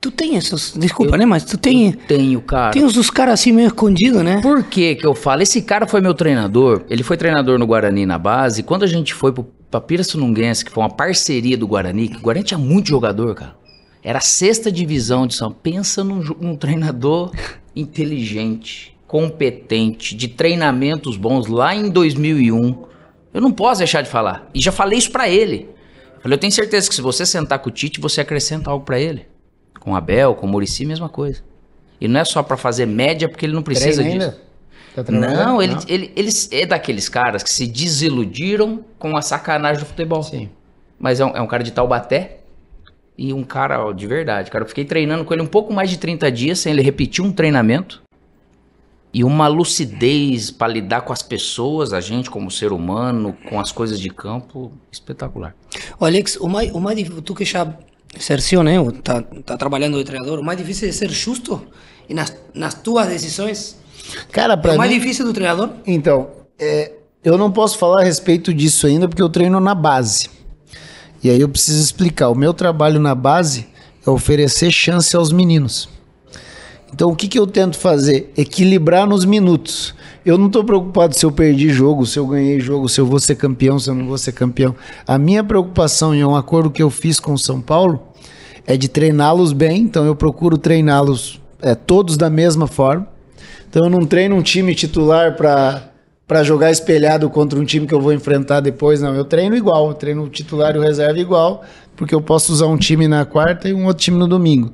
Tu 0.00 0.10
tem 0.10 0.36
esses. 0.36 0.72
Desculpa, 0.76 1.16
né? 1.18 1.26
Mas 1.26 1.44
tu 1.44 1.58
tem. 1.58 1.92
Tenho, 1.92 2.40
cara. 2.40 2.72
Tem 2.72 2.82
uns 2.82 2.94
dos 2.94 3.10
caras 3.10 3.34
assim 3.34 3.52
meio 3.52 3.66
escondidos, 3.66 4.22
né? 4.22 4.40
Por 4.40 4.64
que 4.64 4.94
que 4.94 5.06
eu 5.06 5.14
falo? 5.14 5.42
Esse 5.42 5.60
cara 5.60 5.86
foi 5.86 6.00
meu 6.00 6.14
treinador. 6.14 6.84
Ele 6.88 7.02
foi 7.02 7.16
treinador 7.18 7.58
no 7.58 7.66
Guarani 7.66 8.06
na 8.06 8.18
base. 8.18 8.62
Quando 8.62 8.82
a 8.82 8.86
gente 8.86 9.12
foi 9.12 9.30
pro 9.32 9.46
pra 9.70 9.80
Pirassununguense, 9.80 10.64
que 10.64 10.70
foi 10.70 10.82
uma 10.82 10.90
parceria 10.90 11.56
do 11.56 11.66
Guarani, 11.66 12.08
que 12.08 12.16
o 12.16 12.20
Guarani 12.20 12.44
tinha 12.44 12.58
muito 12.58 12.88
jogador, 12.88 13.34
cara. 13.34 13.54
Era 14.02 14.18
a 14.18 14.22
sexta 14.22 14.72
divisão 14.72 15.26
de 15.26 15.34
São 15.34 15.52
Pensa 15.52 16.02
num, 16.02 16.24
num 16.40 16.56
treinador 16.56 17.30
inteligente, 17.76 18.96
competente, 19.06 20.16
de 20.16 20.26
treinamentos 20.26 21.16
bons 21.16 21.46
lá 21.46 21.74
em 21.74 21.88
2001. 21.88 22.84
Eu 23.32 23.40
não 23.40 23.52
posso 23.52 23.78
deixar 23.78 24.02
de 24.02 24.10
falar. 24.10 24.50
E 24.52 24.60
já 24.60 24.72
falei 24.72 24.98
isso 24.98 25.12
pra 25.12 25.28
ele. 25.28 25.68
Eu 26.16 26.22
Falei, 26.22 26.34
eu 26.34 26.40
tenho 26.40 26.52
certeza 26.52 26.88
que 26.88 26.94
se 26.94 27.00
você 27.00 27.24
sentar 27.24 27.60
com 27.60 27.68
o 27.68 27.72
Tite, 27.72 28.00
você 28.00 28.20
acrescenta 28.20 28.70
algo 28.70 28.84
pra 28.84 28.98
ele. 28.98 29.26
Com 29.80 29.92
o 29.92 29.96
Abel, 29.96 30.34
com 30.34 30.46
o 30.46 30.48
Murici, 30.48 30.84
mesma 30.84 31.08
coisa. 31.08 31.42
E 32.00 32.06
não 32.06 32.20
é 32.20 32.24
só 32.24 32.42
pra 32.42 32.56
fazer 32.56 32.86
média, 32.86 33.28
porque 33.28 33.44
ele 33.44 33.54
não 33.54 33.62
precisa 33.62 34.04
disso. 34.04 34.38
Tá 34.94 35.04
Não, 35.10 35.62
ele, 35.62 35.76
ele, 35.88 36.12
ele 36.16 36.30
é 36.52 36.66
daqueles 36.66 37.08
caras 37.08 37.42
que 37.42 37.50
se 37.50 37.66
desiludiram 37.66 38.84
com 38.98 39.16
a 39.16 39.22
sacanagem 39.22 39.82
do 39.82 39.86
futebol. 39.86 40.22
Sim. 40.22 40.48
Mas 40.98 41.20
é 41.20 41.24
um, 41.24 41.36
é 41.36 41.40
um 41.40 41.46
cara 41.46 41.62
de 41.62 41.70
Taubaté 41.70 42.40
e 43.16 43.32
um 43.32 43.44
cara 43.44 43.84
ó, 43.84 43.92
de 43.92 44.06
verdade. 44.06 44.50
Cara, 44.50 44.64
eu 44.64 44.68
fiquei 44.68 44.84
treinando 44.84 45.24
com 45.24 45.32
ele 45.32 45.42
um 45.42 45.46
pouco 45.46 45.72
mais 45.72 45.90
de 45.90 45.98
30 45.98 46.30
dias 46.32 46.58
sem 46.58 46.72
ele 46.72 46.82
repetir 46.82 47.24
um 47.24 47.32
treinamento. 47.32 48.02
E 49.12 49.24
uma 49.24 49.48
lucidez 49.48 50.52
para 50.52 50.72
lidar 50.72 51.00
com 51.00 51.12
as 51.12 51.22
pessoas, 51.22 51.92
a 51.92 52.00
gente 52.00 52.30
como 52.30 52.48
ser 52.48 52.72
humano, 52.72 53.36
com 53.48 53.58
as 53.58 53.72
coisas 53.72 53.98
de 53.98 54.08
campo, 54.08 54.72
espetacular. 54.90 55.54
Ô, 55.98 56.04
Alex, 56.04 56.36
o 56.36 56.48
mais, 56.48 56.72
o 56.72 56.78
mais 56.78 56.96
tu 57.24 57.34
que 57.34 57.44
já 57.44 57.76
exerceu, 58.16 58.62
né? 58.62 58.78
ou 58.80 58.92
Tá, 58.92 59.22
tá 59.44 59.56
trabalhando 59.56 59.98
de 59.98 60.04
treinador, 60.04 60.38
o 60.38 60.44
mais 60.44 60.58
difícil 60.58 60.88
é 60.88 60.92
ser 60.92 61.10
justo 61.10 61.62
e 62.08 62.14
nas, 62.14 62.34
nas 62.54 62.74
tuas 62.74 63.08
decisões. 63.08 63.76
Cara, 64.32 64.54
É 64.54 64.56
pra 64.56 64.74
o 64.74 64.78
mais 64.78 64.90
mim... 64.90 64.98
difícil 64.98 65.24
do 65.24 65.32
treinador? 65.32 65.70
Então, 65.86 66.28
é, 66.58 66.92
eu 67.22 67.38
não 67.38 67.50
posso 67.50 67.78
falar 67.78 68.00
a 68.00 68.04
respeito 68.04 68.52
disso 68.52 68.86
ainda 68.86 69.08
porque 69.08 69.22
eu 69.22 69.28
treino 69.28 69.60
na 69.60 69.74
base. 69.74 70.28
E 71.22 71.28
aí 71.30 71.40
eu 71.40 71.48
preciso 71.48 71.80
explicar. 71.82 72.30
O 72.30 72.34
meu 72.34 72.54
trabalho 72.54 72.98
na 72.98 73.14
base 73.14 73.66
é 74.06 74.10
oferecer 74.10 74.70
chance 74.70 75.14
aos 75.14 75.30
meninos. 75.30 75.88
Então, 76.92 77.10
o 77.10 77.16
que, 77.16 77.28
que 77.28 77.38
eu 77.38 77.46
tento 77.46 77.78
fazer? 77.78 78.32
Equilibrar 78.36 79.06
nos 79.06 79.24
minutos. 79.24 79.94
Eu 80.24 80.36
não 80.36 80.48
estou 80.48 80.62
preocupado 80.64 81.14
se 81.14 81.24
eu 81.24 81.32
perdi 81.32 81.70
jogo, 81.70 82.04
se 82.04 82.18
eu 82.18 82.26
ganhei 82.26 82.60
jogo, 82.60 82.88
se 82.88 83.00
eu 83.00 83.06
vou 83.06 83.18
ser 83.18 83.36
campeão, 83.36 83.78
se 83.78 83.88
eu 83.88 83.94
não 83.94 84.06
vou 84.06 84.18
ser 84.18 84.32
campeão. 84.32 84.74
A 85.06 85.18
minha 85.18 85.42
preocupação, 85.42 86.14
e 86.14 86.20
é 86.20 86.26
um 86.26 86.36
acordo 86.36 86.70
que 86.70 86.82
eu 86.82 86.90
fiz 86.90 87.18
com 87.18 87.32
o 87.32 87.38
São 87.38 87.60
Paulo, 87.60 88.00
é 88.66 88.76
de 88.76 88.88
treiná-los 88.88 89.52
bem. 89.52 89.82
Então, 89.82 90.04
eu 90.04 90.14
procuro 90.14 90.58
treiná-los 90.58 91.40
é, 91.62 91.74
todos 91.74 92.16
da 92.16 92.28
mesma 92.28 92.66
forma. 92.66 93.06
Então 93.68 93.84
eu 93.84 93.90
não 93.90 94.04
treino 94.04 94.34
um 94.34 94.42
time 94.42 94.74
titular 94.74 95.36
para 95.36 95.86
para 96.26 96.44
jogar 96.44 96.70
espelhado 96.70 97.28
contra 97.28 97.58
um 97.58 97.64
time 97.64 97.88
que 97.88 97.94
eu 97.94 98.00
vou 98.00 98.12
enfrentar 98.12 98.60
depois, 98.60 99.02
não. 99.02 99.16
Eu 99.16 99.24
treino 99.24 99.56
igual, 99.56 99.88
eu 99.88 99.94
treino 99.94 100.22
o 100.22 100.28
titular 100.28 100.76
e 100.76 100.78
o 100.78 100.80
reserva 100.80 101.18
igual, 101.18 101.64
porque 101.96 102.14
eu 102.14 102.22
posso 102.22 102.52
usar 102.52 102.66
um 102.66 102.76
time 102.76 103.08
na 103.08 103.24
quarta 103.24 103.68
e 103.68 103.74
um 103.74 103.86
outro 103.86 104.04
time 104.04 104.16
no 104.16 104.28
domingo. 104.28 104.72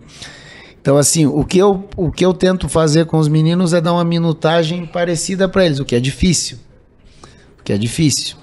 Então 0.86 0.96
assim, 0.96 1.26
o 1.26 1.44
que 1.44 1.58
eu 1.58 1.88
o 1.96 2.12
que 2.12 2.24
eu 2.24 2.32
tento 2.32 2.68
fazer 2.68 3.06
com 3.06 3.18
os 3.18 3.26
meninos 3.26 3.72
é 3.72 3.80
dar 3.80 3.92
uma 3.92 4.04
minutagem 4.04 4.86
parecida 4.86 5.48
para 5.48 5.66
eles, 5.66 5.80
o 5.80 5.84
que 5.84 5.96
é 5.96 5.98
difícil. 5.98 6.58
O 7.58 7.64
que 7.64 7.72
é 7.72 7.76
difícil. 7.76 8.36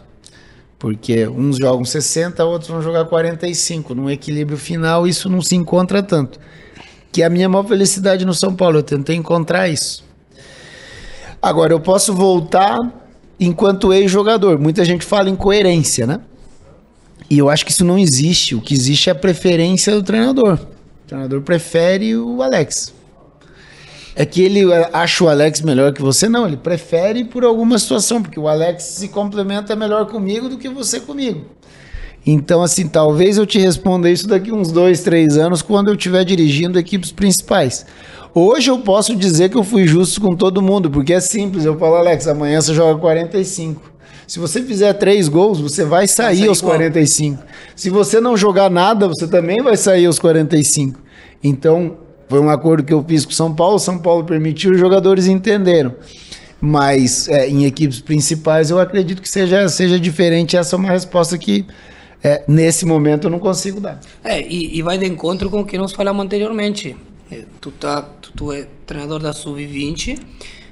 Porque 0.77 1.25
uns 1.25 1.55
jogam 1.55 1.85
60, 1.85 2.43
outros 2.43 2.69
vão 2.69 2.81
jogar 2.81 3.05
45. 3.05 3.95
Num 3.95 4.09
equilíbrio 4.09 4.57
final, 4.57 5.07
isso 5.07 5.29
não 5.29 5.41
se 5.41 5.55
encontra 5.55 6.03
tanto. 6.03 6.37
Que 7.13 7.21
é 7.21 7.25
a 7.27 7.29
minha 7.29 7.47
maior 7.47 7.65
felicidade 7.65 8.25
no 8.25 8.33
São 8.33 8.53
Paulo, 8.53 8.79
eu 8.79 8.83
tentei 8.83 9.15
encontrar 9.15 9.69
isso. 9.69 10.03
Agora, 11.41 11.71
eu 11.71 11.79
posso 11.79 12.13
voltar 12.13 12.77
enquanto 13.39 13.93
ex-jogador. 13.93 14.59
Muita 14.59 14.83
gente 14.83 15.05
fala 15.05 15.29
em 15.29 15.35
coerência, 15.37 16.05
né? 16.05 16.19
E 17.29 17.37
eu 17.37 17.49
acho 17.49 17.65
que 17.65 17.71
isso 17.71 17.85
não 17.85 17.97
existe. 17.97 18.53
O 18.53 18.59
que 18.59 18.73
existe 18.73 19.07
é 19.07 19.13
a 19.13 19.15
preferência 19.15 19.95
do 19.95 20.03
treinador. 20.03 20.72
O 21.13 21.15
treinador 21.15 21.41
prefere 21.41 22.15
o 22.15 22.41
Alex. 22.41 22.91
É 24.15 24.25
que 24.25 24.41
ele 24.41 24.71
eh, 24.71 24.89
acha 24.91 25.23
o 25.23 25.29
Alex 25.29 25.61
melhor 25.61 25.93
que 25.93 26.01
você? 26.01 26.27
Não, 26.27 26.47
ele 26.47 26.57
prefere 26.57 27.23
por 27.23 27.43
alguma 27.43 27.77
situação, 27.77 28.19
porque 28.19 28.39
o 28.39 28.47
Alex 28.47 28.83
se 28.83 29.09
complementa 29.09 29.75
melhor 29.75 30.07
comigo 30.07 30.49
do 30.49 30.57
que 30.57 30.67
você 30.67 30.99
comigo. 30.99 31.45
Então, 32.25 32.63
assim, 32.63 32.87
talvez 32.87 33.37
eu 33.37 33.45
te 33.45 33.59
responda 33.59 34.09
isso 34.09 34.27
daqui 34.27 34.51
uns 34.51 34.71
dois, 34.71 35.03
três 35.03 35.37
anos, 35.37 35.61
quando 35.61 35.89
eu 35.89 35.93
estiver 35.93 36.25
dirigindo 36.25 36.79
equipes 36.79 37.11
principais. 37.11 37.85
Hoje 38.33 38.71
eu 38.71 38.79
posso 38.79 39.15
dizer 39.15 39.49
que 39.49 39.57
eu 39.57 39.63
fui 39.63 39.85
justo 39.85 40.19
com 40.19 40.35
todo 40.35 40.63
mundo, 40.63 40.89
porque 40.89 41.13
é 41.13 41.19
simples. 41.19 41.63
Eu 41.63 41.77
falo, 41.77 41.93
Alex, 41.93 42.27
amanhã 42.27 42.59
você 42.59 42.73
joga 42.73 42.99
45. 42.99 43.93
Se 44.25 44.39
você 44.39 44.63
fizer 44.63 44.93
três 44.93 45.27
gols, 45.27 45.59
você 45.59 45.85
vai 45.85 46.07
sair, 46.07 46.37
sair 46.37 46.47
aos 46.47 46.57
igual. 46.57 46.77
45. 46.77 47.43
Se 47.75 47.91
você 47.91 48.19
não 48.19 48.35
jogar 48.35 48.71
nada, 48.71 49.07
você 49.07 49.27
também 49.27 49.61
vai 49.61 49.77
sair 49.77 50.07
aos 50.07 50.17
45. 50.17 51.02
Então, 51.43 51.97
foi 52.29 52.39
um 52.39 52.49
acordo 52.49 52.83
que 52.83 52.93
eu 52.93 53.03
fiz 53.03 53.25
com 53.25 53.31
o 53.31 53.35
São 53.35 53.53
Paulo. 53.53 53.77
São 53.79 53.97
Paulo 53.99 54.23
permitiu, 54.23 54.71
os 54.71 54.79
jogadores 54.79 55.27
entenderam. 55.27 55.93
Mas 56.61 57.27
é, 57.27 57.49
em 57.49 57.65
equipes 57.65 57.99
principais, 57.99 58.69
eu 58.69 58.79
acredito 58.79 59.21
que 59.21 59.27
seja, 59.29 59.67
seja 59.67 59.99
diferente. 59.99 60.55
Essa 60.55 60.75
é 60.75 60.79
uma 60.79 60.89
resposta 60.89 61.37
que, 61.37 61.65
é, 62.23 62.43
nesse 62.47 62.85
momento, 62.85 63.25
eu 63.27 63.31
não 63.31 63.39
consigo 63.39 63.81
dar. 63.81 63.99
É, 64.23 64.41
e, 64.41 64.77
e 64.77 64.81
vai 64.81 64.97
de 64.97 65.05
encontro 65.05 65.49
com 65.49 65.59
o 65.61 65.65
que 65.65 65.77
nós 65.77 65.91
falamos 65.91 66.23
anteriormente. 66.23 66.95
É, 67.29 67.43
Tu, 67.59 67.71
tá, 67.71 68.01
tu, 68.01 68.31
tu 68.33 68.51
é 68.53 68.65
treinador 68.85 69.19
da 69.21 69.33
Sub-20 69.33 70.17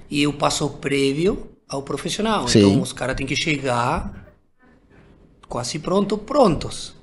e 0.09 0.25
o 0.27 0.31
passo 0.33 0.69
prévio 0.69 1.47
ao 1.67 1.81
profissional. 1.83 2.47
Sim. 2.47 2.59
Então 2.69 2.81
os 2.81 2.93
caras 2.93 3.15
têm 3.17 3.25
que 3.27 3.35
chegar 3.35 4.27
quase 5.49 5.79
pronto, 5.79 6.17
prontos. 6.17 6.93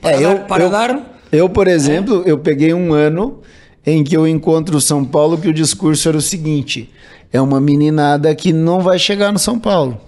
Para 0.00 0.10
É, 0.10 0.14
dar, 0.14 0.22
eu- 0.22 0.38
para 0.46 0.64
eu- 0.64 0.70
dar 0.70 1.20
Eu, 1.30 1.48
por 1.48 1.66
exemplo, 1.66 2.22
eu 2.26 2.38
peguei 2.38 2.72
um 2.72 2.92
ano 2.92 3.40
em 3.84 4.02
que 4.02 4.16
eu 4.16 4.26
encontro 4.26 4.80
São 4.80 5.04
Paulo 5.04 5.38
que 5.38 5.48
o 5.48 5.54
discurso 5.54 6.08
era 6.08 6.16
o 6.16 6.22
seguinte: 6.22 6.90
é 7.32 7.40
uma 7.40 7.60
meninada 7.60 8.34
que 8.34 8.52
não 8.52 8.80
vai 8.80 8.98
chegar 8.98 9.32
no 9.32 9.38
São 9.38 9.58
Paulo. 9.58 10.00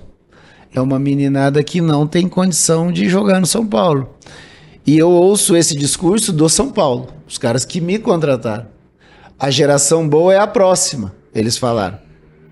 É 0.75 0.81
uma 0.81 0.99
meninada 0.99 1.63
que 1.63 1.81
não 1.81 2.07
tem 2.07 2.29
condição 2.29 2.93
de 2.93 3.09
jogar 3.09 3.41
no 3.41 3.47
São 3.47 3.67
Paulo. 3.67 4.11
E 4.87 4.97
eu 4.97 5.11
ouço 5.11 5.57
esse 5.57 5.75
discurso 5.75 6.33
do 6.33 6.49
São 6.49 6.71
Paulo, 6.71 7.09
os 7.27 7.39
caras 7.39 7.65
que 7.65 7.81
me 7.81 7.99
contrataram. 7.99 8.67
A 9.39 9.51
geração 9.51 10.09
boa 10.09 10.33
é 10.33 10.39
a 10.39 10.47
próxima, 10.47 11.13
eles 11.35 11.59
falaram. 11.59 11.99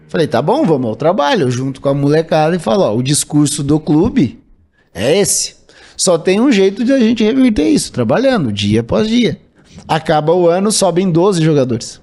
Falei, 0.09 0.27
tá 0.27 0.43
bom, 0.43 0.65
vamos 0.65 0.89
ao 0.89 0.97
trabalho, 0.97 1.51
junto 1.51 1.81
com 1.81 1.89
a 1.89 1.95
molecada, 1.95 2.57
e 2.57 2.59
falo, 2.59 2.82
ó, 2.82 2.97
o 2.97 3.03
discurso 3.03 3.62
do 3.62 3.78
clube 3.78 4.41
é 4.93 5.19
esse. 5.19 5.57
Só 5.96 6.18
tem 6.18 6.40
um 6.40 6.50
jeito 6.50 6.84
de 6.84 6.92
a 6.92 6.98
gente 6.98 7.22
reverter 7.22 7.68
isso, 7.68 7.92
trabalhando, 7.92 8.52
dia 8.52 8.80
após 8.80 9.08
dia. 9.08 9.38
Acaba 9.86 10.32
o 10.32 10.48
ano, 10.48 10.70
sobem 10.72 11.10
12 11.10 11.42
jogadores. 11.42 12.00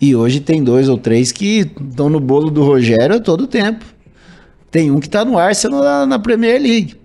E 0.00 0.14
hoje 0.14 0.40
tem 0.40 0.62
dois 0.62 0.88
ou 0.88 0.96
três 0.96 1.32
que 1.32 1.70
estão 1.88 2.08
no 2.08 2.20
bolo 2.20 2.50
do 2.50 2.62
Rogério 2.62 3.16
a 3.16 3.20
todo 3.20 3.46
tempo. 3.46 3.84
Tem 4.70 4.90
um 4.90 5.00
que 5.00 5.06
está 5.06 5.24
no 5.24 5.38
Arsenal 5.38 5.82
na, 5.82 6.06
na 6.06 6.18
Premier 6.18 6.60
League. 6.60 6.96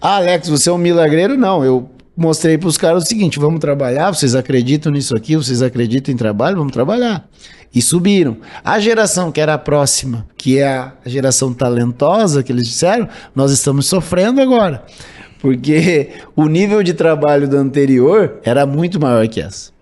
Ah, 0.00 0.16
Alex, 0.16 0.48
você 0.48 0.68
é 0.68 0.72
um 0.72 0.78
milagreiro? 0.78 1.36
Não, 1.36 1.64
eu 1.64 1.88
mostrei 2.16 2.58
para 2.58 2.68
os 2.68 2.76
caras 2.76 3.04
o 3.04 3.06
seguinte: 3.06 3.38
vamos 3.38 3.60
trabalhar, 3.60 4.12
vocês 4.12 4.34
acreditam 4.34 4.92
nisso 4.92 5.16
aqui, 5.16 5.36
vocês 5.36 5.62
acreditam 5.62 6.12
em 6.12 6.16
trabalho, 6.16 6.58
vamos 6.58 6.72
trabalhar. 6.72 7.26
E 7.74 7.80
subiram. 7.80 8.36
A 8.62 8.78
geração 8.78 9.32
que 9.32 9.40
era 9.40 9.54
a 9.54 9.58
próxima, 9.58 10.26
que 10.36 10.58
é 10.58 10.68
a 10.68 10.92
geração 11.06 11.54
talentosa 11.54 12.42
que 12.42 12.52
eles 12.52 12.68
disseram, 12.68 13.08
nós 13.34 13.50
estamos 13.50 13.86
sofrendo 13.86 14.42
agora. 14.42 14.84
Porque 15.42 16.10
o 16.36 16.46
nível 16.46 16.84
de 16.84 16.94
trabalho 16.94 17.48
da 17.48 17.58
anterior 17.58 18.38
era 18.44 18.64
muito 18.64 19.00
maior 19.00 19.26
que 19.26 19.40
essa. 19.40 19.72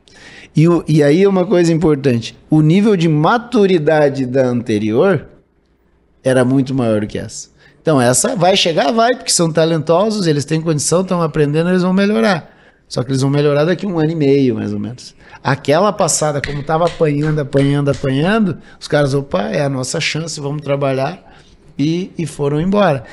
E, 0.56 0.64
e 0.88 1.02
aí 1.02 1.26
uma 1.26 1.46
coisa 1.46 1.70
importante: 1.70 2.34
o 2.48 2.62
nível 2.62 2.96
de 2.96 3.06
maturidade 3.10 4.24
da 4.24 4.46
anterior 4.46 5.26
era 6.24 6.46
muito 6.46 6.74
maior 6.74 7.02
do 7.02 7.06
que 7.06 7.18
essa. 7.18 7.50
Então, 7.82 8.00
essa 8.00 8.34
vai 8.34 8.56
chegar, 8.56 8.90
vai, 8.90 9.14
porque 9.14 9.30
são 9.30 9.52
talentosos, 9.52 10.26
eles 10.26 10.46
têm 10.46 10.62
condição, 10.62 11.02
estão 11.02 11.20
aprendendo, 11.20 11.68
eles 11.68 11.82
vão 11.82 11.92
melhorar. 11.92 12.56
Só 12.88 13.02
que 13.02 13.10
eles 13.10 13.20
vão 13.20 13.30
melhorar 13.30 13.64
daqui 13.64 13.86
um 13.86 13.98
ano 13.98 14.12
e 14.12 14.14
meio, 14.14 14.54
mais 14.54 14.72
ou 14.72 14.78
menos. 14.78 15.14
Aquela 15.44 15.92
passada, 15.92 16.40
como 16.40 16.60
estava 16.60 16.86
apanhando, 16.86 17.38
apanhando, 17.40 17.90
apanhando, 17.90 18.58
os 18.78 18.88
caras, 18.88 19.12
opa, 19.14 19.42
é 19.42 19.62
a 19.62 19.68
nossa 19.68 20.00
chance, 20.00 20.40
vamos 20.40 20.62
trabalhar. 20.62 21.22
E, 21.78 22.10
e 22.18 22.26
foram 22.26 22.60
embora. 22.60 23.04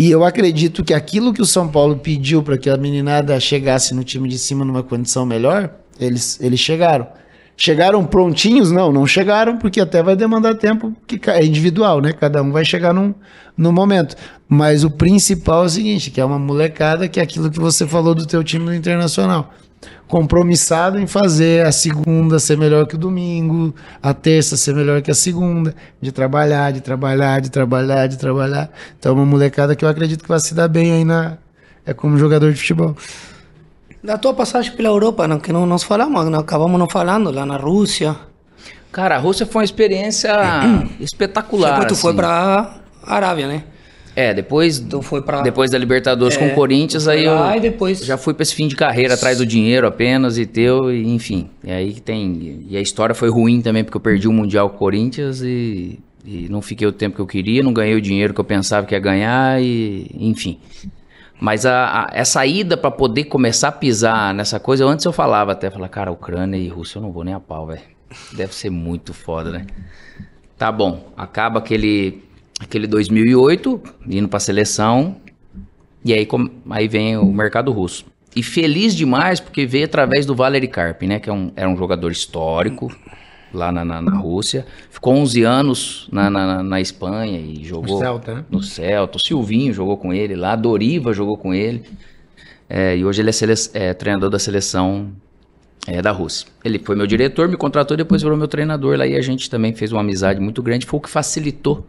E 0.00 0.10
eu 0.10 0.24
acredito 0.24 0.82
que 0.82 0.94
aquilo 0.94 1.30
que 1.30 1.42
o 1.42 1.44
São 1.44 1.68
Paulo 1.68 1.94
pediu 1.94 2.42
para 2.42 2.56
que 2.56 2.70
a 2.70 2.76
meninada 2.78 3.38
chegasse 3.38 3.94
no 3.94 4.02
time 4.02 4.30
de 4.30 4.38
cima 4.38 4.64
numa 4.64 4.82
condição 4.82 5.26
melhor, 5.26 5.74
eles, 6.00 6.40
eles 6.40 6.58
chegaram. 6.58 7.06
Chegaram 7.54 8.02
prontinhos? 8.06 8.70
Não, 8.70 8.90
não 8.90 9.06
chegaram, 9.06 9.58
porque 9.58 9.78
até 9.78 10.02
vai 10.02 10.16
demandar 10.16 10.54
tempo, 10.54 10.96
que 11.06 11.20
é 11.28 11.44
individual, 11.44 12.00
né? 12.00 12.14
Cada 12.14 12.42
um 12.42 12.50
vai 12.50 12.64
chegar 12.64 12.94
num, 12.94 13.14
num 13.54 13.72
momento. 13.72 14.16
Mas 14.48 14.84
o 14.84 14.90
principal 14.90 15.64
é 15.64 15.66
o 15.66 15.68
seguinte, 15.68 16.10
que 16.10 16.18
é 16.18 16.24
uma 16.24 16.38
molecada, 16.38 17.06
que 17.06 17.20
é 17.20 17.22
aquilo 17.22 17.50
que 17.50 17.60
você 17.60 17.86
falou 17.86 18.14
do 18.14 18.24
teu 18.24 18.42
time 18.42 18.64
no 18.64 18.74
Internacional. 18.74 19.52
Compromissado 20.06 20.98
em 20.98 21.06
fazer 21.06 21.64
a 21.64 21.72
segunda 21.72 22.38
ser 22.38 22.58
melhor 22.58 22.86
que 22.86 22.96
o 22.96 22.98
domingo, 22.98 23.74
a 24.02 24.12
terça 24.12 24.56
ser 24.56 24.74
melhor 24.74 25.00
que 25.00 25.10
a 25.10 25.14
segunda, 25.14 25.74
de 26.00 26.12
trabalhar, 26.12 26.72
de 26.72 26.80
trabalhar, 26.80 27.40
de 27.40 27.50
trabalhar, 27.50 28.06
de 28.06 28.18
trabalhar. 28.18 28.70
Então 28.98 29.12
é 29.12 29.14
uma 29.14 29.24
molecada 29.24 29.74
que 29.76 29.84
eu 29.84 29.88
acredito 29.88 30.22
que 30.22 30.28
vai 30.28 30.40
se 30.40 30.54
dar 30.54 30.68
bem 30.68 30.92
aí 30.92 31.04
na, 31.04 31.38
é 31.86 31.94
como 31.94 32.18
jogador 32.18 32.52
de 32.52 32.58
futebol. 32.58 32.96
Da 34.02 34.16
tua 34.18 34.34
passagem 34.34 34.72
pela 34.72 34.88
Europa, 34.88 35.28
não, 35.28 35.38
que 35.38 35.52
não 35.52 35.66
nós 35.66 35.82
falamos, 35.82 36.28
não, 36.28 36.40
acabamos 36.40 36.78
não 36.78 36.88
falando, 36.88 37.30
lá 37.30 37.46
na 37.46 37.56
Rússia. 37.56 38.16
Cara, 38.90 39.16
a 39.16 39.18
Rússia 39.18 39.46
foi 39.46 39.60
uma 39.60 39.64
experiência 39.64 40.32
espetacular. 40.98 41.72
Depois 41.72 41.88
tu 41.88 41.96
foi 41.96 42.10
assim. 42.10 42.16
pra 42.16 42.80
Arábia, 43.02 43.46
né? 43.46 43.64
É, 44.20 44.34
depois, 44.34 44.78
Tu 44.78 45.00
foi 45.02 45.22
pra... 45.22 45.40
depois 45.40 45.70
da 45.70 45.78
Libertadores 45.78 46.36
com 46.36 46.44
É, 46.44 46.52
o 46.52 46.54
Corinthians, 46.54 47.04
foi 47.04 47.14
aí 47.18 47.24
eu 47.24 47.34
lá 47.34 47.56
depois- 47.58 48.04
já 48.04 48.16
fui 48.18 48.34
pra 48.34 48.42
esse 48.42 48.54
fim 48.54 48.68
de 48.68 48.76
carreira 48.76 49.14
atrás 49.14 49.38
do 49.38 49.46
dinheiro 49.46 49.86
apenas 49.86 50.36
e 50.36 50.44
teu, 50.46 50.92
e, 50.92 51.06
enfim. 51.08 51.48
E 51.64 51.70
aí 51.72 51.94
tem. 52.00 52.66
E 52.68 52.76
a 52.76 52.80
história 52.80 53.14
foi 53.14 53.30
ruim 53.30 53.60
também, 53.62 53.82
porque 53.84 53.96
eu 53.96 54.00
perdi 54.00 54.28
o 54.28 54.32
Mundial 54.32 54.68
com 54.70 54.76
o 54.76 54.78
Corinthians 54.78 55.40
e, 55.42 55.98
e 56.24 56.48
não 56.50 56.60
fiquei 56.60 56.86
o 56.86 56.92
tempo 56.92 57.16
que 57.16 57.22
eu 57.22 57.26
queria, 57.26 57.62
não 57.62 57.72
ganhei 57.72 57.94
o 57.94 58.00
dinheiro 58.00 58.34
que 58.34 58.40
eu 58.40 58.44
pensava 58.44 58.86
que 58.86 58.94
ia 58.94 59.00
ganhar, 59.00 59.60
e 59.62 60.06
enfim. 60.18 60.58
Mas 61.40 61.64
a, 61.64 62.02
a- 62.02 62.10
essa 62.12 62.44
ida 62.44 62.76
pra 62.76 62.90
poder 62.90 63.24
começar 63.24 63.68
a 63.68 63.72
pisar 63.72 64.34
nessa 64.34 64.60
coisa, 64.60 64.84
antes 64.84 65.06
eu 65.06 65.12
falava 65.12 65.52
até, 65.52 65.70
falava, 65.70 65.88
cara, 65.90 66.12
Ucrânia 66.12 66.58
e 66.58 66.68
Rússia 66.68 66.98
eu 66.98 67.02
não 67.02 67.10
vou 67.12 67.24
nem 67.24 67.32
a 67.32 67.40
pau, 67.40 67.66
velho. 67.66 67.80
Deve 68.34 68.54
ser 68.54 68.68
muito 68.70 69.14
foda, 69.14 69.50
né? 69.50 69.66
Tá 70.58 70.70
bom, 70.70 71.10
acaba 71.16 71.58
aquele, 71.60 72.22
aquele 72.60 72.86
2008, 72.86 73.80
indo 74.08 74.28
pra 74.28 74.38
seleção, 74.38 75.16
e 76.04 76.12
aí, 76.12 76.24
com- 76.24 76.48
aí 76.70 76.86
vem 76.86 77.16
o 77.16 77.32
mercado 77.32 77.72
russo. 77.72 78.04
E 78.36 78.42
feliz 78.42 78.94
demais 78.94 79.40
porque 79.40 79.66
veio 79.66 79.86
através 79.86 80.24
do 80.24 80.34
Valery 80.36 80.68
Karpin, 80.68 81.06
né? 81.08 81.18
Que 81.18 81.28
é 81.28 81.32
um, 81.32 81.50
era 81.56 81.68
um 81.68 81.76
jogador 81.76 82.12
histórico 82.12 82.94
lá 83.52 83.72
na, 83.72 83.84
na, 83.84 84.00
na 84.00 84.16
Rússia. 84.16 84.64
Ficou 84.88 85.14
11 85.14 85.42
anos 85.42 86.08
na, 86.12 86.30
na, 86.30 86.62
na 86.62 86.80
Espanha 86.80 87.40
e 87.40 87.64
jogou... 87.64 87.98
Celta, 87.98 88.34
né? 88.36 88.44
No 88.48 88.62
Celta. 88.62 89.16
O 89.18 89.20
Silvinho 89.20 89.72
jogou 89.74 89.96
com 89.96 90.12
ele 90.14 90.36
lá, 90.36 90.52
a 90.52 90.56
Doriva 90.56 91.12
jogou 91.12 91.36
com 91.36 91.52
ele. 91.52 91.82
É, 92.68 92.96
e 92.96 93.04
hoje 93.04 93.20
ele 93.20 93.30
é, 93.30 93.32
sele- 93.32 93.54
é 93.74 93.92
treinador 93.92 94.30
da 94.30 94.38
seleção 94.38 95.10
é, 95.88 96.00
da 96.00 96.12
Rússia. 96.12 96.46
Ele 96.64 96.78
foi 96.78 96.94
meu 96.94 97.08
diretor, 97.08 97.48
me 97.48 97.56
contratou 97.56 97.96
e 97.96 97.98
depois 97.98 98.22
virou 98.22 98.38
meu 98.38 98.46
treinador 98.46 98.96
lá 98.96 99.08
e 99.08 99.16
a 99.16 99.20
gente 99.22 99.50
também 99.50 99.74
fez 99.74 99.90
uma 99.90 100.02
amizade 100.02 100.38
muito 100.38 100.62
grande. 100.62 100.86
Foi 100.86 100.98
o 100.98 101.02
que 101.02 101.10
facilitou 101.10 101.84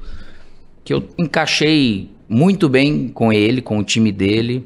que 0.83 0.93
eu 0.93 1.07
encaixei 1.17 2.09
muito 2.27 2.67
bem 2.69 3.07
com 3.09 3.31
ele, 3.31 3.61
com 3.61 3.77
o 3.77 3.83
time 3.83 4.11
dele, 4.11 4.65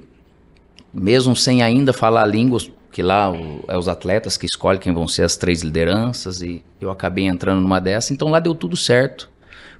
mesmo 0.93 1.35
sem 1.35 1.61
ainda 1.61 1.91
falar 1.91 2.25
línguas, 2.25 2.71
que 2.91 3.01
lá 3.01 3.29
o- 3.31 3.63
é 3.67 3.77
os 3.77 3.87
atletas 3.87 4.37
que 4.37 4.45
escolhem 4.45 4.79
quem 4.79 4.93
vão 4.93 5.07
ser 5.07 5.23
as 5.23 5.35
três 5.35 5.61
lideranças 5.61 6.41
e 6.41 6.63
eu 6.79 6.89
acabei 6.89 7.25
entrando 7.25 7.61
numa 7.61 7.79
dessa. 7.81 8.13
Então 8.13 8.29
lá 8.29 8.39
deu 8.39 8.55
tudo 8.55 8.77
certo. 8.77 9.29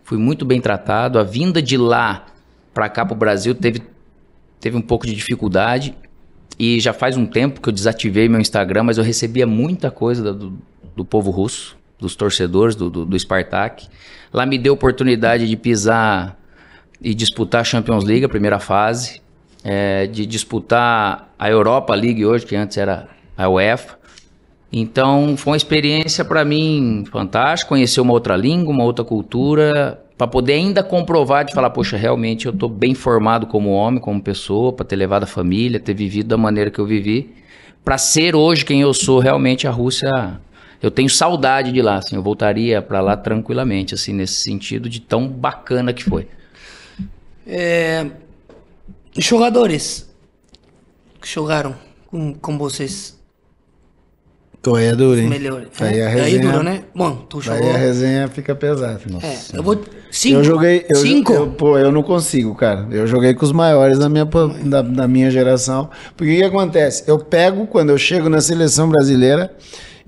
Fui 0.04 0.18
muito 0.18 0.44
bem 0.46 0.60
tratado. 0.60 1.18
A 1.18 1.24
vinda 1.24 1.62
de 1.62 1.78
lá 1.78 2.26
para 2.74 2.90
cá 2.90 3.06
pro 3.06 3.16
Brasil 3.16 3.56
teve 3.56 3.82
teve 4.60 4.76
um 4.76 4.82
pouco 4.82 5.06
de 5.06 5.14
dificuldade 5.14 5.96
e 6.58 6.80
já 6.80 6.92
faz 6.92 7.16
um 7.16 7.26
tempo 7.26 7.62
que 7.62 7.70
eu 7.70 7.74
desativei 7.74 8.28
meu 8.28 8.40
Instagram, 8.42 8.84
mas 8.84 8.98
eu 8.98 9.04
recebia 9.04 9.46
muita 9.46 9.92
coisa 9.92 10.34
do, 10.34 10.58
do 10.96 11.06
povo 11.06 11.30
russo, 11.30 11.78
dos 12.00 12.16
torcedores 12.16 12.76
do, 12.76 12.90
do, 12.90 13.06
do 13.06 13.20
Spartak. 13.20 13.88
Lá 14.34 14.46
me 14.46 14.58
deu 14.58 14.74
oportunidade 14.74 15.48
de 15.48 15.56
pisar 15.56 16.38
e 17.02 17.14
disputar 17.14 17.62
a 17.62 17.64
Champions 17.64 18.04
League, 18.04 18.26
a 18.26 18.30
primeira 18.30 18.60
fase, 18.60 19.22
é, 19.64 20.08
de 20.08 20.26
disputar 20.26 21.34
a 21.38 21.50
Europa 21.50 21.94
League 21.94 22.26
hoje, 22.26 22.46
que 22.46 22.56
antes 22.56 22.78
era 22.78 23.08
a 23.38 23.50
UEFA. 23.50 23.98
Então 24.72 25.36
foi 25.38 25.52
uma 25.52 25.58
experiência 25.58 26.26
para 26.26 26.44
mim 26.44 27.04
fantástica, 27.12 27.70
conhecer 27.70 28.02
uma 28.02 28.14
outra 28.14 28.36
língua, 28.36 28.74
uma 28.74 28.84
outra 28.84 29.06
cultura, 29.06 30.02
para 30.18 30.28
poder 30.28 30.54
ainda 30.54 30.82
comprovar 30.84 31.46
de 31.46 31.54
falar, 31.54 31.70
poxa, 31.70 31.98
realmente 31.98 32.46
eu 32.46 32.54
tô 32.54 32.68
bem 32.68 32.94
formado 32.94 33.48
como 33.48 33.72
homem, 33.72 34.00
como 34.00 34.22
pessoa, 34.22 34.72
para 34.72 34.86
ter 34.86 34.96
levado 34.96 35.24
a 35.24 35.28
família, 35.28 35.80
ter 35.80 35.94
vivido 35.94 36.28
da 36.28 36.38
maneira 36.38 36.72
que 36.72 36.80
eu 36.80 36.86
vivi, 36.86 37.34
para 37.84 37.98
ser 37.98 38.36
hoje 38.36 38.66
quem 38.66 38.82
eu 38.82 38.94
sou, 38.94 39.20
realmente 39.20 39.68
a 39.68 39.72
Rússia, 39.72 40.10
eu 40.82 40.92
tenho 40.92 41.10
saudade 41.10 41.72
de 41.72 41.82
lá, 41.82 41.98
assim, 41.98 42.16
eu 42.16 42.24
voltaria 42.24 42.82
para 42.82 43.02
lá 43.02 43.18
tranquilamente, 43.18 43.94
assim, 43.94 44.14
nesse 44.14 44.36
sentido 44.36 44.90
de 44.90 45.00
tão 45.00 45.28
bacana 45.28 45.94
que 45.94 46.04
foi. 46.04 46.28
É, 47.48 48.08
jogadores 49.18 50.10
que 51.22 51.28
jogaram 51.28 51.76
com, 52.08 52.34
com 52.34 52.58
vocês 52.58 53.16
Tô 54.66 54.74
aí 54.74 54.88
é 54.88 54.96
duro, 54.96 55.20
hein? 55.20 55.30
melhor. 55.30 55.68
Aí 55.80 56.02
a 56.02 56.06
é, 56.06 56.08
aí 56.08 56.32
resenha, 56.32 56.52
duro, 56.52 56.64
né? 56.64 56.82
Bom, 56.96 57.18
tu 57.30 57.38
Aí 57.38 57.44
jogou. 57.44 57.70
a 57.70 57.78
resenha 57.78 58.28
fica 58.28 58.56
pesada. 58.56 59.00
É, 59.22 59.38
eu 59.54 59.62
vou. 59.62 59.80
Cinco. 60.10 60.38
Eu 60.38 60.44
joguei. 60.44 60.86
Eu, 60.90 60.96
Cinco. 60.96 61.34
Eu, 61.34 61.52
pô, 61.52 61.78
eu 61.78 61.92
não 61.92 62.02
consigo, 62.02 62.56
cara. 62.56 62.88
Eu 62.90 63.06
joguei 63.06 63.36
com 63.36 63.46
os 63.46 63.52
maiores 63.52 64.00
da 64.00 64.10
minha, 64.10 64.26
da, 64.26 64.82
da 64.82 65.08
minha 65.08 65.30
geração. 65.30 65.88
Porque 66.18 66.34
o 66.34 66.38
que 66.38 66.44
acontece? 66.44 67.04
Eu 67.06 67.20
pego, 67.20 67.68
quando 67.68 67.92
eu 67.92 67.98
chego 68.00 68.28
na 68.28 68.42
seleção 68.42 68.90
brasileira, 68.90 69.56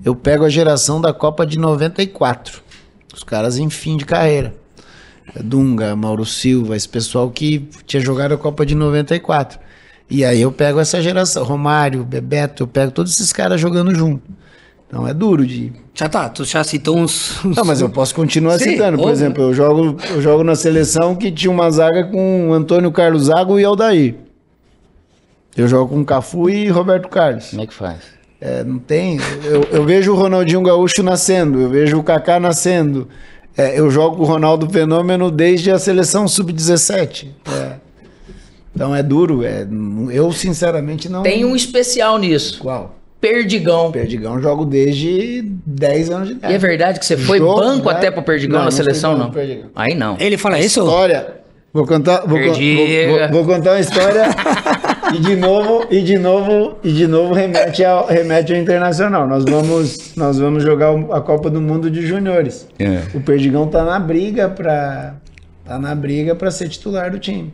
eu 0.04 0.14
pego 0.14 0.44
a 0.44 0.48
geração 0.48 1.00
da 1.00 1.12
Copa 1.12 1.44
de 1.46 1.58
94. 1.58 2.62
Os 3.14 3.22
caras 3.24 3.58
em 3.58 3.68
fim 3.68 3.96
de 3.96 4.04
carreira. 4.04 4.54
Dunga, 5.42 5.94
Mauro 5.94 6.24
Silva, 6.24 6.76
esse 6.76 6.88
pessoal 6.88 7.30
que 7.30 7.68
tinha 7.86 8.00
jogado 8.00 8.32
a 8.32 8.38
Copa 8.38 8.64
de 8.64 8.74
94. 8.74 9.58
E 10.10 10.24
aí 10.24 10.40
eu 10.40 10.50
pego 10.50 10.80
essa 10.80 11.02
geração, 11.02 11.44
Romário, 11.44 12.02
Bebeto, 12.02 12.62
eu 12.62 12.66
pego 12.66 12.90
todos 12.90 13.12
esses 13.12 13.32
caras 13.32 13.60
jogando 13.60 13.94
junto. 13.94 14.22
Então 14.86 15.06
é 15.06 15.12
duro 15.12 15.46
de, 15.46 15.70
Já 15.94 16.08
tá, 16.08 16.30
tu 16.30 16.46
já 16.46 16.64
citou 16.64 16.96
uns. 16.96 17.44
não, 17.44 17.62
mas 17.64 17.82
eu 17.82 17.90
posso 17.90 18.14
continuar 18.14 18.58
Sim, 18.58 18.70
citando. 18.70 18.96
Por 18.96 19.02
óbvio. 19.08 19.12
exemplo, 19.12 19.42
eu 19.44 19.52
jogo, 19.54 19.96
eu 20.08 20.22
jogo 20.22 20.42
na 20.42 20.54
seleção 20.54 21.14
que 21.14 21.30
tinha 21.30 21.50
uma 21.50 21.70
zaga 21.70 22.04
com 22.04 22.54
Antônio 22.54 22.90
Carlos 22.90 23.24
Zago 23.24 23.60
e 23.60 23.64
Aldair. 23.64 24.14
Eu 25.54 25.68
jogo 25.68 25.92
com 25.94 26.02
Cafu 26.04 26.48
e 26.48 26.68
Roberto 26.68 27.08
Carlos. 27.08 27.50
Como 27.50 27.62
é 27.62 27.66
que 27.66 27.74
faz? 27.74 27.98
É, 28.40 28.62
não 28.62 28.78
tem. 28.78 29.18
Eu, 29.44 29.62
eu 29.72 29.84
vejo 29.84 30.12
o 30.12 30.14
Ronaldinho 30.16 30.62
Gaúcho 30.62 31.02
nascendo, 31.02 31.60
eu 31.60 31.68
vejo 31.68 31.98
o 31.98 32.02
Kaká 32.02 32.38
nascendo. 32.38 33.08
É, 33.56 33.78
eu 33.78 33.90
jogo 33.90 34.16
com 34.18 34.22
o 34.22 34.26
Ronaldo 34.26 34.70
Fenômeno 34.70 35.30
desde 35.30 35.70
a 35.72 35.78
seleção 35.78 36.28
sub-17. 36.28 37.26
É. 37.52 37.72
Então 38.74 38.94
é 38.94 39.02
duro. 39.02 39.42
É, 39.44 39.66
eu, 40.12 40.30
sinceramente, 40.32 41.08
não. 41.08 41.24
Tem 41.24 41.44
um 41.44 41.56
especial 41.56 42.16
nisso. 42.18 42.60
Qual? 42.60 42.94
Perdigão. 43.20 43.90
Perdigão 43.90 44.36
eu 44.36 44.42
jogo 44.42 44.64
desde 44.64 45.42
10 45.66 46.10
anos 46.10 46.28
de 46.28 46.34
idade. 46.34 46.52
E 46.52 46.54
é 46.54 46.58
verdade 46.58 47.00
que 47.00 47.06
você 47.06 47.16
foi 47.16 47.38
Jogo, 47.38 47.56
banco 47.60 47.88
né? 47.88 47.96
até 47.96 48.12
pro 48.12 48.22
Perdigão 48.22 48.58
Não, 48.58 48.66
na 48.66 48.70
seleção, 48.70 49.18
não? 49.18 49.32
Perdigão. 49.32 49.70
Aí 49.74 49.92
não. 49.96 50.16
Ele 50.20 50.36
fala 50.38 50.60
isso? 50.60 50.78
História. 50.78 51.38
Vou 51.72 51.84
contar, 51.84 52.20
vou, 52.20 52.38
vou- 52.38 52.54
vou- 52.54 53.28
vou 53.32 53.56
contar 53.56 53.72
uma 53.72 53.80
história. 53.80 54.22
E 55.14 55.18
de 55.20 55.36
novo, 55.36 55.86
e 55.90 56.00
de 56.02 56.18
novo, 56.18 56.76
e 56.84 56.92
de 56.92 57.06
novo 57.06 57.32
remete 57.32 57.84
ao, 57.84 58.06
remete 58.06 58.52
ao 58.52 58.58
internacional. 58.58 59.26
Nós 59.26 59.44
vamos, 59.44 60.14
nós 60.16 60.38
vamos 60.38 60.62
jogar 60.62 60.90
a 61.12 61.20
Copa 61.20 61.48
do 61.48 61.60
Mundo 61.60 61.90
de 61.90 62.06
Juniores. 62.06 62.68
É. 62.78 63.02
O 63.14 63.20
Perdigão 63.20 63.66
tá 63.66 63.84
na 63.84 63.98
briga 63.98 64.48
pra 64.48 65.14
tá 65.64 65.78
na 65.78 65.94
briga 65.94 66.34
para 66.34 66.50
ser 66.50 66.68
titular 66.68 67.10
do 67.10 67.18
time. 67.18 67.52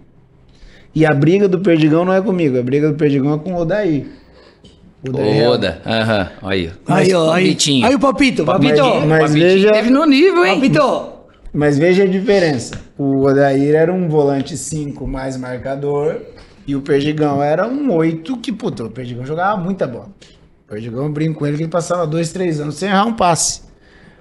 E 0.95 1.05
a 1.05 1.13
briga 1.13 1.49
do 1.49 1.59
Perdigão 1.61 2.05
não 2.05 2.13
é 2.13 2.21
comigo, 2.21 2.59
a 2.59 2.63
briga 2.63 2.89
do 2.89 2.95
Perdigão 2.95 3.35
é 3.35 3.39
com 3.39 3.55
o 3.55 3.57
Odair. 3.59 4.07
O 5.07 5.11
Odair. 5.11 5.49
Oda, 5.49 5.83
aham, 5.85 6.29
aí. 6.43 6.71
Aí, 6.87 7.13
ó, 7.15 7.33
aí. 7.33 7.57
Aí 7.85 7.95
o 7.95 7.99
Papito, 7.99 8.45
Papito. 8.45 8.83
mas 9.07 9.31
Papitinho 9.31 9.49
veja- 9.49 9.73
teve 9.73 9.91
no 9.91 10.05
nível, 10.07 10.45
hein? 10.47 10.55
Papito. 10.55 11.09
Mas 11.53 11.79
veja 11.79 12.03
a 12.05 12.07
diferença. 12.07 12.81
O 12.99 13.23
Odair 13.27 13.75
era 13.75 13.93
um 13.93 14.09
volante 14.09 14.57
5 14.57 15.07
mais 15.07 15.37
marcador 15.37 16.17
e 16.67 16.75
o 16.75 16.81
Perdigão 16.81 17.43
era 17.43 17.67
um 17.67 17.93
8 17.93 18.37
que, 18.39 18.53
puta, 18.53 18.85
o 18.85 18.91
Perdigão 18.91 19.25
jogava 19.25 19.57
muita 19.61 19.87
bola. 19.87 20.09
O 20.67 20.71
Perdigão, 20.71 21.05
eu 21.05 21.11
brinco 21.11 21.39
com 21.39 21.47
ele 21.47 21.57
que 21.57 21.63
ele 21.65 21.71
passava 21.71 22.07
dois, 22.07 22.33
três 22.33 22.61
anos 22.61 22.77
sem 22.77 22.89
errar 22.89 23.05
um 23.05 23.15
passe. 23.15 23.63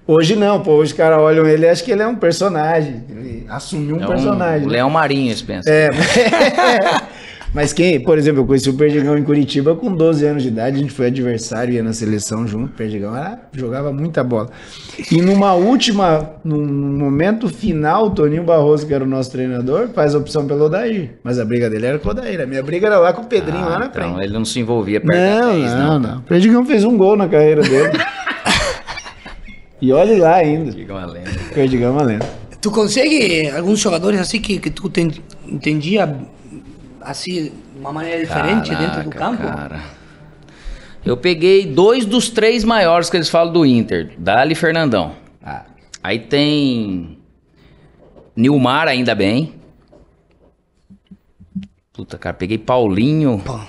Hoje 0.06 0.36
não, 0.36 0.61
pô. 0.61 0.74
Hoje 0.74 0.91
os 0.91 0.98
caras 0.98 1.20
olham 1.20 1.48
ele 1.48 1.65
e 1.65 1.70
acham 1.70 1.86
que 1.86 1.91
ele 1.91 2.02
é 2.02 2.07
um 2.07 2.15
personagem. 2.15 3.06
Ele 3.10 3.45
assumiu 3.48 3.95
um 3.95 4.02
É 4.02 4.06
um 4.06 4.07
personagem. 4.10 4.68
Leão 4.68 4.90
Marinho, 4.90 5.32
esse 5.32 5.44
pensa. 5.44 5.70
É. 5.70 5.90
Mas 7.53 7.71
quem, 7.71 7.99
por 7.99 8.17
exemplo, 8.17 8.41
eu 8.41 8.45
conheci 8.47 8.67
o 8.67 8.73
Perdigão 8.73 9.15
em 9.15 9.23
Curitiba 9.23 9.75
com 9.75 9.93
12 9.93 10.25
anos 10.25 10.41
de 10.41 10.49
idade, 10.49 10.77
a 10.77 10.80
gente 10.80 10.91
foi 10.91 11.05
adversário, 11.07 11.71
ia 11.73 11.84
na 11.84 11.93
seleção 11.93 12.47
junto. 12.47 12.65
O 12.65 12.75
Perdigão 12.75 13.15
era, 13.15 13.39
jogava 13.53 13.93
muita 13.93 14.23
bola. 14.23 14.49
E 15.11 15.21
numa 15.21 15.53
última, 15.53 16.31
num 16.43 16.65
momento 16.97 17.47
final, 17.47 18.07
o 18.07 18.09
Toninho 18.09 18.43
Barroso, 18.43 18.88
que 18.88 18.93
era 18.93 19.03
o 19.03 19.07
nosso 19.07 19.31
treinador, 19.31 19.89
faz 19.89 20.15
a 20.15 20.17
opção 20.17 20.47
pelo 20.47 20.65
Odair. 20.65 21.11
Mas 21.23 21.38
a 21.38 21.45
briga 21.45 21.69
dele 21.69 21.85
era 21.85 21.99
com 21.99 22.07
o 22.07 22.11
Odair. 22.11 22.41
A 22.41 22.45
minha 22.47 22.63
briga 22.63 22.88
era 22.88 22.97
lá 22.97 23.13
com 23.13 23.21
o 23.21 23.25
Pedrinho, 23.25 23.61
lá 23.69 23.77
na 23.77 23.85
então, 23.85 24.13
frente. 24.13 24.23
ele 24.25 24.34
não 24.34 24.43
se 24.45 24.59
envolvia 24.59 24.99
perto 24.99 25.13
da 25.15 25.41
Não, 25.45 25.59
10, 25.59 25.73
não, 25.73 25.99
não. 25.99 26.17
O 26.17 26.21
Perdigão 26.23 26.65
fez 26.65 26.84
um 26.84 26.97
gol 26.97 27.15
na 27.15 27.27
carreira 27.30 27.61
dele. 27.61 27.91
e 29.80 29.91
olhe 29.91 30.15
lá 30.15 30.35
ainda. 30.38 30.71
Diga 30.71 30.93
uma 30.93 31.05
lenda. 31.05 31.30
Perdigão 31.53 31.89
é 31.89 31.91
uma 31.91 32.03
lenda. 32.03 32.25
Tu 32.61 32.71
consegue 32.71 33.49
alguns 33.49 33.80
jogadores 33.80 34.19
assim 34.19 34.39
que, 34.39 34.57
que 34.57 34.69
tu 34.71 34.89
ten- 34.89 35.11
entendia 35.47 36.17
assim, 37.03 37.51
de 37.73 37.80
uma 37.80 37.91
maneira 37.91 38.19
diferente 38.19 38.69
dentro 38.75 39.03
do 39.03 39.09
Caraca, 39.09 39.38
campo? 39.38 39.43
Cara. 39.57 39.81
Eu 41.05 41.17
peguei 41.17 41.65
dois 41.65 42.05
dos 42.05 42.30
três 42.30 42.63
maiores 42.63 43.09
que 43.09 43.17
eles 43.17 43.30
falam 43.30 43.51
do 43.51 43.65
Inter, 43.65 44.13
Dali 44.17 44.53
e 44.53 44.55
Fernandão. 44.55 45.15
Ah, 45.43 45.63
Aí 46.01 46.19
tem 46.19 47.17
Nilmar, 48.35 48.88
ainda 48.88 49.13
bem. 49.13 49.53
Puta, 51.91 52.17
cara, 52.17 52.34
peguei 52.34 52.57
Paulinho. 52.57 53.41
Pô, 53.45 53.59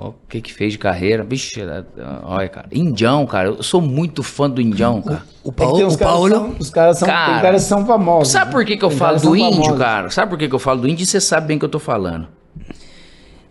O 0.00 0.14
que 0.28 0.40
que 0.40 0.54
fez 0.54 0.74
de 0.74 0.78
carreira? 0.78 1.24
Vixe, 1.24 1.60
é- 1.60 1.84
olha, 2.22 2.48
cara. 2.48 2.68
Indião, 2.70 3.26
cara. 3.26 3.48
Eu 3.48 3.62
sou 3.64 3.80
muito 3.80 4.22
fã 4.22 4.48
do 4.48 4.60
Indião, 4.60 5.02
cara. 5.02 5.24
o 5.42 5.48
É 5.48 5.50
que 5.50 5.56
Paulo, 5.56 5.76
tem 5.76 5.86
uns 5.86 5.94
o 5.94 5.98
caras 5.98 6.12
Paulo 6.14 6.30
são- 6.30 6.54
os 6.56 6.70
caras 6.70 6.98
são, 7.00 7.08
Cara, 7.08 7.32
tem 7.32 7.42
caras 7.42 7.62
são 7.62 7.84
famosos. 7.84 8.32
Sabe 8.32 8.46
né? 8.46 8.52
por 8.52 8.64
que, 8.64 8.76
que 8.76 8.84
eu 8.84 8.90
falo 8.90 9.18
do 9.18 9.34
índio, 9.36 9.54
famosos. 9.62 9.78
cara? 9.78 10.10
Sabe 10.10 10.30
por 10.30 10.38
que, 10.38 10.48
que 10.48 10.54
eu 10.54 10.58
falo 10.60 10.82
do 10.82 10.88
índio? 10.88 11.02
E 11.02 11.06
você 11.06 11.20
sabe 11.20 11.48
bem 11.48 11.56
o 11.56 11.58
que 11.60 11.64
eu 11.66 11.68
tô 11.70 11.80
falando. 11.80 12.28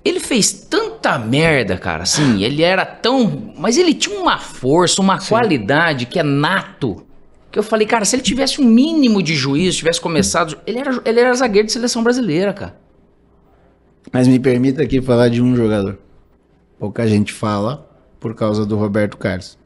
Ele 0.06 0.22
fez 0.22 0.54
tanta 0.54 1.20
merda, 1.20 1.76
cara, 1.78 2.04
assim, 2.04 2.42
ele 2.42 2.64
era 2.64 2.86
tão. 2.86 3.52
Mas 3.58 3.78
ele 3.78 3.94
tinha 3.94 4.18
uma 4.18 4.38
força, 4.40 5.02
uma 5.02 5.20
qualidade 5.20 6.06
que 6.06 6.18
é 6.18 6.24
nato. 6.24 7.04
Que 7.52 7.60
eu 7.60 7.64
falei, 7.64 7.86
cara, 7.86 8.06
se 8.06 8.16
ele 8.16 8.24
tivesse 8.24 8.62
um 8.62 8.66
mínimo 8.66 9.22
de 9.22 9.36
juízo, 9.36 9.80
tivesse 9.80 10.00
começado. 10.00 10.58
Ele 10.66 10.80
era, 10.80 11.02
ele 11.04 11.20
era 11.20 11.34
zagueiro 11.34 11.66
de 11.66 11.74
seleção 11.74 12.04
brasileira, 12.04 12.54
cara. 12.54 12.78
Mas 14.14 14.30
me 14.30 14.40
permita 14.40 14.82
aqui 14.82 15.02
falar 15.02 15.28
de 15.28 15.42
um 15.42 15.54
jogador. 15.58 15.98
Pouca 16.80 17.08
gente 17.08 17.34
fala 17.34 17.88
por 18.20 18.34
causa 18.36 18.66
do 18.66 18.76
Roberto 18.76 19.18
Carlos. 19.18 19.58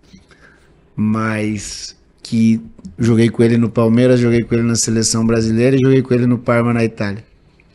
Mas 0.96 1.96
que 2.22 2.62
joguei 2.98 3.30
com 3.30 3.44
ele 3.44 3.58
no 3.58 3.70
Palmeiras, 3.70 4.20
joguei 4.20 4.42
com 4.44 4.54
ele 4.56 4.64
na 4.64 4.76
seleção 4.76 5.26
brasileira 5.26 5.76
e 5.76 5.80
joguei 5.80 6.02
com 6.02 6.14
ele 6.14 6.26
no 6.26 6.38
Parma 6.38 6.74
na 6.74 6.84
Itália. 6.84 7.24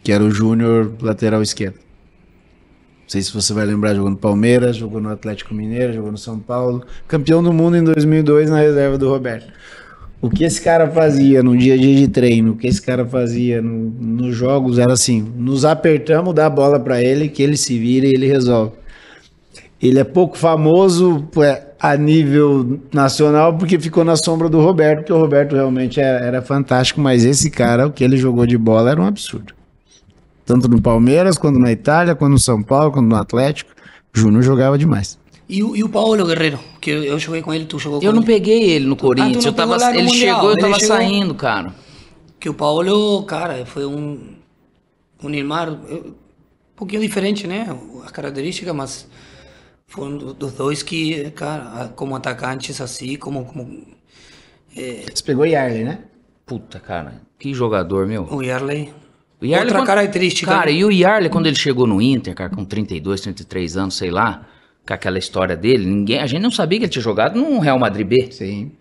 Que 0.02 0.12
era 0.12 0.22
o 0.22 0.30
Júnior 0.30 0.92
lateral 1.00 1.42
esquerdo. 1.42 1.74
Não 1.74 3.08
sei 3.10 3.22
se 3.22 3.32
você 3.32 3.52
vai 3.52 3.64
lembrar, 3.64 3.94
jogou 3.94 4.10
no 4.10 4.16
Palmeiras, 4.16 4.76
jogou 4.76 5.00
no 5.00 5.08
Atlético 5.10 5.54
Mineiro, 5.54 5.92
jogou 5.92 6.10
no 6.10 6.18
São 6.18 6.38
Paulo. 6.38 6.84
Campeão 7.06 7.42
do 7.42 7.52
mundo 7.52 7.76
em 7.76 7.84
2002 7.84 8.50
na 8.50 8.58
reserva 8.58 8.98
do 8.98 9.08
Roberto. 9.08 9.52
O 10.20 10.30
que 10.30 10.44
esse 10.44 10.60
cara 10.60 10.90
fazia 10.90 11.42
no 11.42 11.56
dia 11.56 11.74
a 11.74 11.76
dia 11.76 11.94
de 11.94 12.08
treino, 12.08 12.52
o 12.52 12.56
que 12.56 12.66
esse 12.66 12.80
cara 12.82 13.04
fazia 13.04 13.60
no- 13.60 13.90
nos 13.90 14.34
jogos 14.34 14.78
era 14.78 14.92
assim: 14.92 15.20
nos 15.36 15.64
apertamos, 15.64 16.34
dá 16.34 16.46
a 16.46 16.50
bola 16.50 16.80
pra 16.80 17.00
ele, 17.02 17.28
que 17.28 17.42
ele 17.42 17.56
se 17.56 17.78
vira 17.78 18.06
e 18.06 18.10
ele 18.10 18.26
resolve. 18.26 18.72
Ele 19.80 19.98
é 19.98 20.04
pouco 20.04 20.38
famoso 20.38 21.28
é, 21.42 21.62
a 21.78 21.96
nível 21.96 22.80
nacional 22.92 23.56
porque 23.58 23.78
ficou 23.78 24.04
na 24.04 24.16
sombra 24.16 24.48
do 24.48 24.60
Roberto, 24.60 24.98
porque 25.00 25.12
o 25.12 25.18
Roberto 25.18 25.54
realmente 25.54 26.00
era, 26.00 26.24
era 26.24 26.42
fantástico, 26.42 27.00
mas 27.00 27.24
esse 27.24 27.50
cara, 27.50 27.86
o 27.86 27.92
que 27.92 28.02
ele 28.02 28.16
jogou 28.16 28.46
de 28.46 28.56
bola 28.56 28.90
era 28.90 29.00
um 29.00 29.06
absurdo. 29.06 29.52
Tanto 30.46 30.66
no 30.68 30.80
Palmeiras, 30.80 31.36
quanto 31.36 31.58
na 31.58 31.70
Itália, 31.72 32.14
quanto 32.14 32.32
no 32.32 32.38
São 32.38 32.62
Paulo, 32.62 32.92
quanto 32.92 33.06
no 33.06 33.16
Atlético. 33.16 33.72
Júnior 34.14 34.42
jogava 34.42 34.78
demais. 34.78 35.18
E, 35.48 35.62
o- 35.62 35.76
e 35.76 35.84
o 35.84 35.88
Paulo 35.90 36.24
Guerreiro, 36.26 36.58
que 36.80 36.90
eu, 36.90 37.04
eu 37.04 37.18
joguei 37.18 37.42
com 37.42 37.52
ele, 37.52 37.66
tu 37.66 37.78
jogou 37.78 38.00
com 38.00 38.06
Eu 38.06 38.12
não 38.12 38.20
ele. 38.20 38.26
peguei 38.26 38.70
ele 38.70 38.86
no 38.86 38.96
Corinthians. 38.96 39.44
não 39.44 39.50
eu 39.50 39.54
tava, 39.54 39.76
ele 39.94 40.04
Mundial, 40.08 40.36
chegou, 40.36 40.50
eu 40.52 40.58
tava 40.58 40.74
chegou- 40.78 40.96
saindo, 40.96 41.34
cara. 41.34 41.74
Que 42.40 42.48
o 42.48 42.54
Paulo, 42.54 43.22
cara, 43.24 43.66
foi 43.66 43.84
um, 43.84 44.18
um 45.22 45.28
Neymar 45.28 45.70
um 45.70 46.14
pouquinho 46.74 47.02
diferente, 47.02 47.46
né? 47.46 47.66
A 48.06 48.10
característica, 48.10 48.72
mas 48.72 49.06
foi 49.88 50.08
um 50.08 50.16
do- 50.18 50.34
dos 50.34 50.52
dois 50.52 50.82
que, 50.82 51.30
cara, 51.30 51.88
como 51.94 52.16
atacantes 52.16 52.80
assim, 52.80 53.16
como, 53.16 53.44
como 53.44 53.86
Você 54.74 55.22
pegou 55.24 55.46
Yarley, 55.46 55.84
né? 55.84 56.00
Puta, 56.44 56.78
cara. 56.78 57.22
Que 57.38 57.54
jogador, 57.54 58.06
meu. 58.06 58.24
o 58.30 58.42
Yarley. 58.42 58.92
O 59.40 59.44
Yarley, 59.46 59.66
Outra 59.68 59.78
quando- 59.78 59.86
característica. 59.86 60.50
Cara, 60.50 60.70
e 60.70 60.84
o 60.84 60.90
Yarley, 60.90 61.30
quando 61.30 61.46
ele 61.46 61.56
chegou 61.56 61.86
no 61.86 62.00
Inter, 62.02 62.34
cara, 62.34 62.50
com 62.50 62.64
32, 62.64 63.20
33 63.22 63.76
anos, 63.76 63.94
sei 63.96 64.10
lá, 64.10 64.46
com 64.86 64.92
aquela 64.92 65.18
história 65.18 65.56
dele, 65.56 65.86
ninguém, 65.86 66.18
a 66.18 66.26
gente 66.26 66.42
não 66.42 66.50
sabia 66.50 66.78
que 66.78 66.84
ele 66.84 66.92
tinha 66.92 67.02
jogado 67.02 67.40
no 67.40 67.58
Real 67.58 67.78
Madrid 67.78 68.06
B. 68.06 68.28
Sim. 68.32 68.72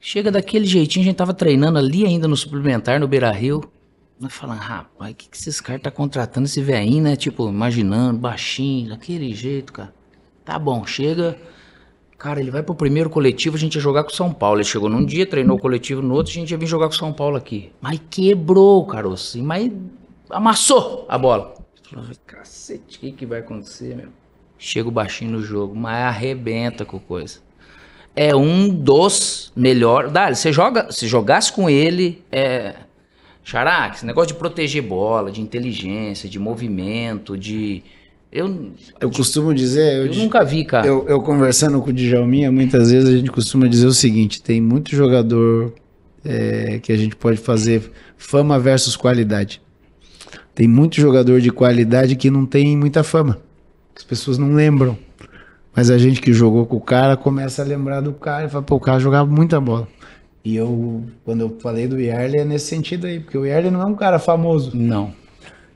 Chega 0.00 0.30
daquele 0.32 0.66
jeitinho, 0.66 1.04
a 1.04 1.06
gente 1.06 1.16
tava 1.16 1.34
treinando 1.34 1.78
ali 1.78 2.04
ainda 2.06 2.26
no 2.26 2.36
suplementar, 2.36 2.98
no 2.98 3.06
Beira 3.06 3.30
Rio. 3.30 3.62
Nós 4.18 4.32
falando, 4.32 4.58
rapaz, 4.58 5.12
o 5.12 5.14
que, 5.14 5.28
que 5.28 5.36
esses 5.36 5.60
caras 5.60 5.82
tá 5.82 5.90
contratando 5.90 6.46
esse 6.46 6.60
velhinho, 6.60 7.04
né? 7.04 7.16
Tipo, 7.16 7.48
imaginando, 7.48 8.18
baixinho, 8.18 8.88
daquele 8.90 9.32
jeito, 9.34 9.72
cara. 9.72 9.94
Tá 10.50 10.58
bom, 10.58 10.84
chega. 10.84 11.38
Cara, 12.18 12.40
ele 12.40 12.50
vai 12.50 12.60
pro 12.60 12.74
primeiro 12.74 13.08
coletivo, 13.08 13.54
a 13.54 13.58
gente 13.60 13.76
ia 13.76 13.80
jogar 13.80 14.02
com 14.02 14.10
o 14.10 14.14
São 14.14 14.32
Paulo. 14.32 14.56
Ele 14.56 14.64
chegou 14.64 14.88
num 14.88 15.06
dia, 15.06 15.24
treinou 15.24 15.56
o 15.56 15.60
coletivo 15.60 16.02
no 16.02 16.12
outro, 16.12 16.32
a 16.32 16.34
gente 16.34 16.50
ia 16.50 16.58
vir 16.58 16.66
jogar 16.66 16.88
com 16.88 16.94
o 16.94 16.98
São 16.98 17.12
Paulo 17.12 17.36
aqui. 17.36 17.70
Mas 17.80 18.00
quebrou, 18.10 18.84
caroço. 18.84 19.40
Mas 19.44 19.70
amassou 20.28 21.06
a 21.08 21.16
bola. 21.16 21.54
Falou, 21.88 22.04
cacete, 22.26 22.98
o 22.98 23.00
que, 23.00 23.12
que 23.12 23.24
vai 23.24 23.38
acontecer, 23.38 23.94
meu? 23.94 24.08
Chega 24.58 24.88
o 24.88 24.90
baixinho 24.90 25.30
no 25.30 25.40
jogo, 25.40 25.76
mas 25.76 26.02
arrebenta 26.02 26.84
com 26.84 26.98
coisa 26.98 27.38
é 28.16 28.34
um 28.34 28.68
dos 28.68 29.52
melhores. 29.54 30.10
Dali, 30.10 30.34
você 30.34 30.52
joga, 30.52 30.90
se 30.90 31.06
jogasse 31.06 31.52
com 31.52 31.70
ele, 31.70 32.24
é. 32.32 32.74
Xaraca, 33.42 33.94
esse 33.94 34.04
negócio 34.04 34.34
de 34.34 34.38
proteger 34.38 34.82
bola, 34.82 35.30
de 35.30 35.40
inteligência, 35.40 36.28
de 36.28 36.38
movimento, 36.38 37.38
de. 37.38 37.82
Eu, 38.32 38.70
Eu 39.00 39.10
costumo 39.10 39.52
dizer, 39.52 39.98
eu, 39.98 40.06
eu 40.06 40.14
nunca 40.14 40.44
vi, 40.44 40.64
cara. 40.64 40.86
eu, 40.86 41.04
eu 41.08 41.20
conversando 41.20 41.80
com 41.80 41.90
o 41.90 41.92
Djalminha, 41.92 42.52
muitas 42.52 42.90
vezes 42.90 43.08
a 43.08 43.16
gente 43.16 43.30
costuma 43.30 43.66
dizer 43.66 43.86
o 43.86 43.92
seguinte: 43.92 44.40
tem 44.40 44.60
muito 44.60 44.94
jogador 44.94 45.72
é, 46.24 46.78
que 46.78 46.92
a 46.92 46.96
gente 46.96 47.16
pode 47.16 47.38
fazer 47.38 47.90
fama 48.16 48.58
versus 48.58 48.96
qualidade. 48.96 49.60
Tem 50.54 50.68
muito 50.68 51.00
jogador 51.00 51.40
de 51.40 51.50
qualidade 51.50 52.14
que 52.14 52.30
não 52.30 52.46
tem 52.46 52.76
muita 52.76 53.02
fama. 53.02 53.38
As 53.96 54.04
pessoas 54.04 54.38
não 54.38 54.52
lembram. 54.52 54.96
Mas 55.74 55.90
a 55.90 55.98
gente 55.98 56.20
que 56.20 56.32
jogou 56.32 56.66
com 56.66 56.76
o 56.76 56.80
cara 56.80 57.16
começa 57.16 57.62
a 57.62 57.64
lembrar 57.64 58.00
do 58.00 58.12
cara 58.12 58.46
e 58.46 58.48
fala, 58.48 58.62
pô, 58.62 58.76
o 58.76 58.80
cara 58.80 58.98
jogava 58.98 59.30
muita 59.30 59.60
bola. 59.60 59.88
E 60.44 60.56
eu, 60.56 61.04
quando 61.24 61.42
eu 61.42 61.56
falei 61.60 61.86
do 61.86 62.00
Yarley, 62.00 62.40
é 62.40 62.44
nesse 62.44 62.66
sentido 62.66 63.06
aí, 63.06 63.20
porque 63.20 63.38
o 63.38 63.44
Yarley 63.44 63.70
não 63.70 63.80
é 63.82 63.86
um 63.86 63.94
cara 63.94 64.18
famoso. 64.18 64.72
Não. 64.74 65.12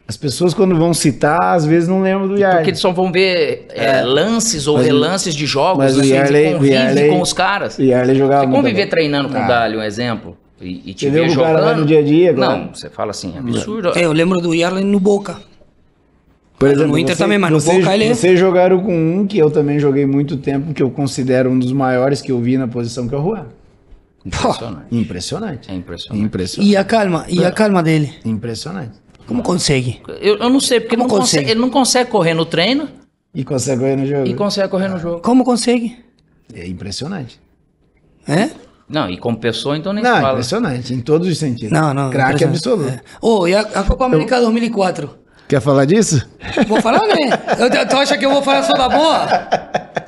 As 0.06 0.16
pessoas, 0.18 0.52
quando 0.52 0.76
vão 0.76 0.92
citar, 0.92 1.54
às 1.54 1.64
vezes 1.64 1.88
não 1.88 2.02
lembram 2.02 2.28
do 2.28 2.36
Yarley. 2.38 2.58
Porque 2.58 2.70
eles 2.70 2.80
só 2.80 2.92
vão 2.92 3.10
ver 3.10 3.66
é, 3.70 4.02
lances 4.02 4.66
ou 4.66 4.76
Mas 4.76 4.84
o- 4.84 4.86
relances 4.88 5.34
de 5.34 5.46
jogos, 5.46 5.78
mas 5.78 5.94
o 5.96 6.00
né? 6.00 6.04
Você 6.04 6.14
Yarley- 6.14 6.48
o 6.48 6.52
convive 6.56 6.74
Yarley- 6.74 7.08
com 7.10 7.20
os 7.22 7.32
caras. 7.32 7.78
O 7.78 7.82
Yarley 7.82 8.14
jogava 8.16 8.44
Você 8.46 8.52
conviver 8.52 8.74
bola. 8.80 8.90
treinando 8.90 9.28
com 9.30 9.38
Ah. 9.38 9.44
o 9.44 9.48
Dali, 9.48 9.76
um 9.78 9.82
exemplo, 9.82 10.36
e, 10.60 10.90
e 10.90 10.92
te 10.94 11.08
ver 11.08 11.20
o 11.20 11.22
cara 11.22 11.32
jogando. 11.32 11.64
vai 11.64 11.74
no 11.76 11.86
dia 11.86 12.00
a 12.00 12.02
dia, 12.02 12.34
claro. 12.34 12.58
Não, 12.64 12.74
você 12.74 12.90
fala 12.90 13.12
assim, 13.12 13.32
absurdo. 13.38 13.92
É, 13.96 14.04
eu 14.04 14.12
lembro 14.12 14.40
do 14.42 14.54
Yarley 14.54 14.84
no 14.84 15.00
Boca. 15.00 15.38
Por 16.58 16.76
No 16.76 16.98
Inter 16.98 17.16
também, 17.16 17.38
mas 17.38 17.50
no 17.50 17.58
vocês, 17.60 17.78
Boca 17.78 17.94
ele 17.94 18.04
é- 18.04 18.14
Vocês 18.14 18.38
jogaram 18.38 18.80
com 18.80 18.94
um 18.94 19.26
que 19.26 19.38
eu 19.38 19.50
também 19.50 19.78
joguei 19.78 20.04
muito 20.06 20.36
tempo, 20.36 20.72
que 20.74 20.82
eu 20.82 20.90
considero 20.90 21.50
um 21.50 21.58
dos 21.58 21.72
maiores 21.72 22.20
que 22.20 22.30
eu 22.30 22.38
vi 22.40 22.56
na 22.58 22.68
posição 22.68 23.08
que 23.08 23.14
eu 23.14 23.22
Juan. 23.22 23.46
Impressionante. 24.24 24.86
Impressionante. 24.92 25.70
É 25.70 25.74
impressionante. 25.74 26.24
Impressionante. 26.24 26.70
E 26.72 26.76
a 26.76 26.84
calma, 26.84 27.24
e 27.28 27.44
a 27.44 27.50
calma 27.50 27.82
dele. 27.82 28.12
Impressionante. 28.24 29.02
Como 29.26 29.42
consegue? 29.42 30.00
Eu, 30.20 30.36
eu 30.38 30.50
não 30.50 30.60
sei, 30.60 30.80
porque 30.80 30.96
não 30.96 31.06
consegue- 31.08 31.20
consegue? 31.38 31.50
ele 31.50 31.60
não 31.60 31.70
consegue 31.70 32.10
correr 32.10 32.34
no 32.34 32.44
treino 32.44 32.88
E 33.34 33.42
consegue 33.44 33.80
ganhar 33.82 33.96
no 33.96 34.06
jogo. 34.06 34.26
e 34.28 34.34
consegue 34.34 34.68
correr 34.68 34.88
no 34.88 34.98
jogo. 34.98 35.20
Como 35.22 35.44
consegue? 35.44 35.96
É 36.52 36.66
impressionante. 36.66 37.40
É? 38.28 38.50
Não, 38.88 39.08
e 39.08 39.16
como 39.16 39.38
pessoa, 39.38 39.76
então 39.78 39.92
nem 39.94 40.04
Não, 40.04 40.14
se 40.14 40.20
fala. 40.20 40.32
impressionante, 40.32 40.92
em 40.94 41.00
todos 41.00 41.26
os 41.26 41.38
sentidos. 41.38 41.72
Não, 41.72 41.94
não. 41.94 42.10
Craque 42.10 42.44
absoluto. 42.44 42.88
É. 42.88 43.00
Oh, 43.20 43.48
e 43.48 43.54
a, 43.54 43.60
a 43.60 43.82
Copa 43.82 44.04
América 44.04 44.38
2004? 44.40 45.18
Quer 45.48 45.60
falar 45.60 45.84
disso? 45.86 46.26
Vou 46.68 46.80
falar, 46.82 47.00
né? 47.06 47.30
Eu- 47.58 47.88
tu 47.88 47.96
acha 47.96 48.16
que 48.18 48.24
eu 48.26 48.30
vou 48.30 48.42
falar 48.42 48.62
só 48.62 48.72
da 48.74 48.88
boa? 48.88 49.26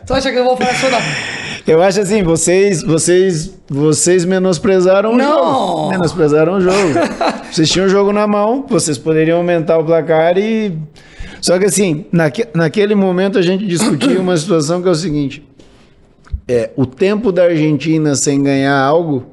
Tu 0.06 0.12
acha 0.14 0.30
que 0.30 0.38
eu 0.38 0.44
vou 0.44 0.56
falar 0.56 0.74
só 0.74 0.88
da... 0.90 0.98
Eu 1.66 1.82
acho 1.82 2.00
assim, 2.00 2.22
vocês, 2.22 2.82
vocês, 2.84 3.58
vocês 3.68 4.24
menosprezaram 4.24 5.12
o 5.14 5.16
Não. 5.16 5.26
jogo. 5.26 5.88
Menosprezaram 5.90 6.52
o 6.54 6.60
jogo. 6.60 6.76
vocês 7.50 7.68
tinham 7.68 7.86
o 7.86 7.88
jogo 7.90 8.12
na 8.12 8.24
mão, 8.26 8.64
vocês 8.68 8.96
poderiam 8.96 9.38
aumentar 9.38 9.76
o 9.78 9.84
placar 9.84 10.38
e. 10.38 10.78
Só 11.40 11.58
que 11.58 11.64
assim, 11.64 12.06
naque, 12.12 12.46
naquele 12.54 12.94
momento 12.94 13.36
a 13.38 13.42
gente 13.42 13.66
discutia 13.66 14.20
uma 14.20 14.36
situação 14.36 14.80
que 14.80 14.86
é 14.86 14.90
o 14.92 14.94
seguinte: 14.94 15.42
é, 16.46 16.70
o 16.76 16.86
tempo 16.86 17.32
da 17.32 17.44
Argentina 17.44 18.14
sem 18.14 18.40
ganhar 18.42 18.78
algo, 18.78 19.26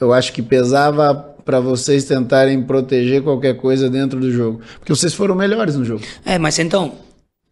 eu 0.00 0.12
acho 0.12 0.32
que 0.32 0.42
pesava 0.42 1.12
para 1.44 1.58
vocês 1.58 2.04
tentarem 2.04 2.62
proteger 2.62 3.22
qualquer 3.22 3.54
coisa 3.54 3.90
dentro 3.90 4.20
do 4.20 4.30
jogo. 4.30 4.60
Porque 4.78 4.94
vocês 4.94 5.12
foram 5.12 5.34
melhores 5.34 5.76
no 5.76 5.84
jogo. 5.84 6.02
É, 6.24 6.38
mas 6.38 6.56
então, 6.58 6.92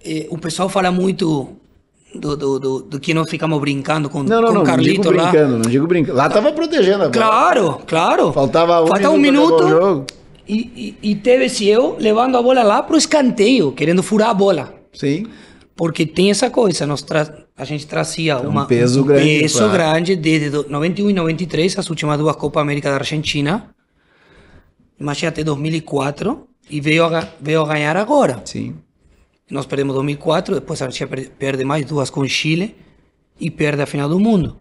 eh, 0.02 0.26
o 0.30 0.38
pessoal 0.38 0.68
fala 0.68 0.90
muito 0.92 1.56
do, 2.14 2.36
do, 2.36 2.58
do, 2.58 2.82
do 2.82 3.00
que 3.00 3.14
nós 3.14 3.28
ficamos 3.28 3.58
brincando 3.60 4.08
com, 4.10 4.22
Não, 4.22 4.40
não, 4.40 4.48
com 4.48 4.54
não, 4.54 4.62
o 4.62 4.64
não 4.66 4.76
digo 4.76 5.02
Carlito 5.02 5.10
lá. 5.10 5.30
brincando, 5.30 5.58
não 5.58 5.70
digo 5.70 5.86
brincando. 5.86 6.18
Lá 6.18 6.28
tava 6.28 6.52
protegendo 6.52 7.04
a 7.04 7.08
bola. 7.08 7.12
Claro, 7.12 7.80
claro. 7.86 8.32
Faltava 8.32 8.82
um 8.82 8.86
Falta 8.86 9.10
um 9.10 9.18
minuto. 9.18 10.04
E, 10.48 10.96
e, 11.02 11.10
e 11.10 11.14
teve-se 11.14 11.66
eu 11.68 11.96
levando 11.98 12.36
a 12.36 12.42
bola 12.42 12.62
lá 12.62 12.82
pro 12.82 12.96
escanteio, 12.96 13.72
querendo 13.72 14.02
furar 14.02 14.30
a 14.30 14.34
bola. 14.34 14.74
Sim. 14.92 15.26
Porque 15.74 16.04
tem 16.04 16.30
essa 16.30 16.50
coisa, 16.50 16.86
nós 16.86 17.04
a 17.56 17.64
gente 17.64 17.86
trazia 17.86 18.38
uma, 18.38 18.66
peso 18.66 19.02
um 19.02 19.06
grande, 19.06 19.40
peso 19.40 19.58
claro. 19.58 19.72
grande 19.72 20.16
desde 20.16 20.50
do- 20.50 20.66
91 20.68 21.10
e 21.10 21.12
93, 21.12 21.78
as 21.78 21.88
últimas 21.88 22.18
duas 22.18 22.36
Copa 22.36 22.60
América 22.60 22.90
da 22.90 22.96
Argentina. 22.96 23.70
Imagina 24.98 25.30
até 25.30 25.42
2004 25.42 26.46
e 26.70 26.80
veio 26.80 27.04
a, 27.04 27.26
veio 27.40 27.62
a 27.62 27.66
ganhar 27.66 27.96
agora. 27.96 28.40
Sim. 28.44 28.74
Nós 29.52 29.66
perdemos 29.66 29.94
2004, 29.94 30.54
depois 30.54 30.80
a 30.80 30.86
Argentina 30.86 31.08
per- 31.08 31.30
perde 31.38 31.64
mais 31.64 31.84
duas 31.84 32.08
com 32.10 32.26
Chile 32.26 32.74
e 33.38 33.50
perde 33.50 33.82
a 33.82 33.86
final 33.86 34.08
do 34.08 34.18
mundo. 34.18 34.56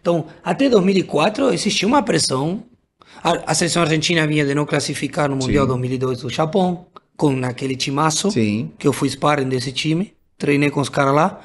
Então, 0.00 0.26
até 0.42 0.68
2004 0.68 1.52
existia 1.54 1.86
uma 1.86 2.02
pressão. 2.02 2.64
A, 3.22 3.52
a 3.52 3.54
seleção 3.54 3.82
argentina 3.82 4.26
vinha 4.26 4.44
de 4.44 4.54
não 4.54 4.66
classificar 4.66 5.28
no 5.30 5.36
Mundial 5.36 5.66
2002 5.66 6.22
do 6.22 6.28
Japão, 6.28 6.86
com 7.16 7.44
aquele 7.44 7.76
timaço, 7.76 8.30
Sim. 8.32 8.70
que 8.78 8.88
eu 8.88 8.92
fui 8.92 9.08
sparring 9.08 9.48
desse 9.48 9.70
time, 9.70 10.12
treinei 10.36 10.70
com 10.70 10.80
os 10.80 10.88
caras 10.88 11.14
lá. 11.14 11.40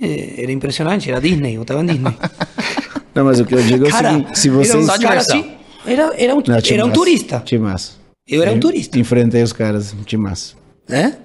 É, 0.00 0.42
era 0.44 0.52
impressionante, 0.52 1.10
era 1.10 1.20
Disney, 1.20 1.56
eu 1.56 1.62
estava 1.62 1.82
em 1.82 1.86
Disney. 1.86 2.14
Não, 3.14 3.24
mas 3.24 3.40
o 3.40 3.44
que 3.44 3.54
eu 3.56 3.62
digo 3.62 3.86
é 3.86 3.88
o 3.88 3.92
seguinte, 3.92 4.38
se 4.38 4.48
era 4.48 4.56
vocês... 4.58 4.74
um 4.76 4.86
Só 4.86 4.98
cara 5.00 5.18
assim, 5.20 5.52
era, 5.84 6.14
era 6.16 6.34
um, 6.36 6.42
Não, 6.46 6.54
era 6.56 6.86
um 6.86 6.92
turista. 6.92 7.40
Timaço. 7.44 7.98
Eu 8.24 8.42
era 8.42 8.52
um 8.52 8.60
turista. 8.60 8.96
Enfrentei 8.98 9.42
os 9.42 9.52
caras, 9.52 9.92
timaço. 10.04 10.56
né? 10.88 11.18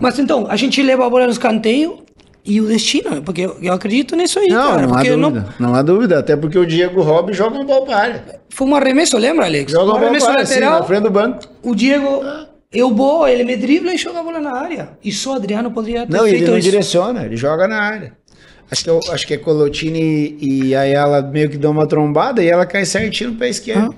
Mas 0.00 0.18
então, 0.18 0.46
a 0.48 0.56
gente 0.56 0.82
leva 0.82 1.06
a 1.06 1.10
bola 1.10 1.26
no 1.26 1.32
escanteio 1.32 1.98
e 2.44 2.60
o 2.60 2.66
destino, 2.66 3.22
porque 3.22 3.42
eu, 3.42 3.56
eu 3.60 3.72
acredito 3.72 4.16
nisso 4.16 4.38
aí, 4.38 4.48
Não, 4.48 4.70
cara. 4.70 4.86
não 4.86 4.94
há 4.94 5.02
dúvida. 5.02 5.54
Não... 5.58 5.74
há 5.74 5.82
dúvida. 5.82 6.18
Até 6.18 6.36
porque 6.36 6.58
o 6.58 6.64
Diego 6.66 7.02
Robin 7.02 7.32
joga 7.32 7.56
uma 7.56 7.64
bola 7.64 7.84
para 7.86 7.96
a 7.96 8.00
área. 8.00 8.24
foi 8.50 8.66
um 8.66 8.74
arremesso, 8.74 9.16
lembra, 9.18 9.44
Alex? 9.46 9.70
Joga 9.72 9.92
um 9.92 9.96
arremesso 9.96 10.26
área, 10.28 10.46
sim, 10.46 10.54
lateral, 10.54 10.80
na 10.80 10.86
frente 10.86 11.02
do 11.02 11.10
banco. 11.10 11.40
o 11.62 11.74
Diego, 11.74 12.22
eu 12.72 12.94
vou, 12.94 13.28
ele 13.28 13.44
me 13.44 13.56
dribla 13.56 13.92
e 13.92 13.98
joga 13.98 14.20
a 14.20 14.22
bola 14.22 14.40
na 14.40 14.52
área. 14.52 14.90
E 15.04 15.12
só 15.12 15.34
Adriano 15.36 15.70
poderia 15.70 16.06
ter 16.06 16.12
Não, 16.16 16.26
e 16.26 16.30
ele 16.30 16.38
feito 16.38 16.50
não 16.50 16.58
isso. 16.58 16.70
direciona, 16.70 17.24
ele 17.24 17.36
joga 17.36 17.68
na 17.68 17.80
área. 17.80 18.12
Acho 18.70 18.84
que, 18.84 18.90
é 18.90 18.92
o- 18.92 19.00
acho 19.12 19.26
que 19.26 19.34
é 19.34 19.38
Colotini 19.38 20.36
e 20.40 20.74
Ayala 20.74 21.22
meio 21.22 21.48
que 21.48 21.56
dão 21.56 21.70
uma 21.70 21.86
trombada 21.86 22.42
e 22.42 22.48
ela 22.48 22.66
cai 22.66 22.84
certinho 22.84 23.30
no 23.30 23.36
pé 23.36 23.48
esquerdo. 23.48 23.94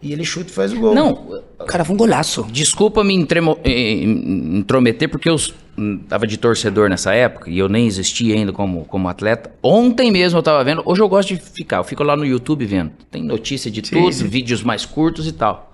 E 0.00 0.12
ele 0.12 0.24
chuta 0.24 0.50
e 0.50 0.52
faz 0.54 0.72
o 0.72 0.78
gol. 0.78 0.94
Não, 0.94 1.42
Cara, 1.66 1.84
foi 1.84 1.94
um 1.94 1.98
golaço. 1.98 2.46
Desculpa 2.52 3.02
me 3.02 3.14
entremo- 3.14 3.58
eh, 3.64 3.94
intrometer, 4.04 5.08
porque 5.08 5.28
eu 5.28 5.36
hum, 5.76 5.98
tava 6.08 6.24
de 6.26 6.36
torcedor 6.36 6.88
nessa 6.88 7.12
época 7.12 7.50
e 7.50 7.58
eu 7.58 7.68
nem 7.68 7.86
existia 7.86 8.34
ainda 8.36 8.52
como, 8.52 8.84
como 8.84 9.08
atleta. 9.08 9.50
Ontem 9.62 10.10
mesmo 10.12 10.38
eu 10.38 10.42
tava 10.42 10.62
vendo, 10.62 10.82
hoje 10.84 11.02
eu 11.02 11.08
gosto 11.08 11.34
de 11.34 11.36
ficar, 11.40 11.78
eu 11.78 11.84
fico 11.84 12.04
lá 12.04 12.16
no 12.16 12.24
YouTube 12.24 12.64
vendo. 12.64 12.92
Tem 13.10 13.22
notícia 13.24 13.70
de 13.70 13.82
tudo, 13.82 14.10
vídeos 14.28 14.62
mais 14.62 14.86
curtos 14.86 15.26
e 15.26 15.32
tal. 15.32 15.72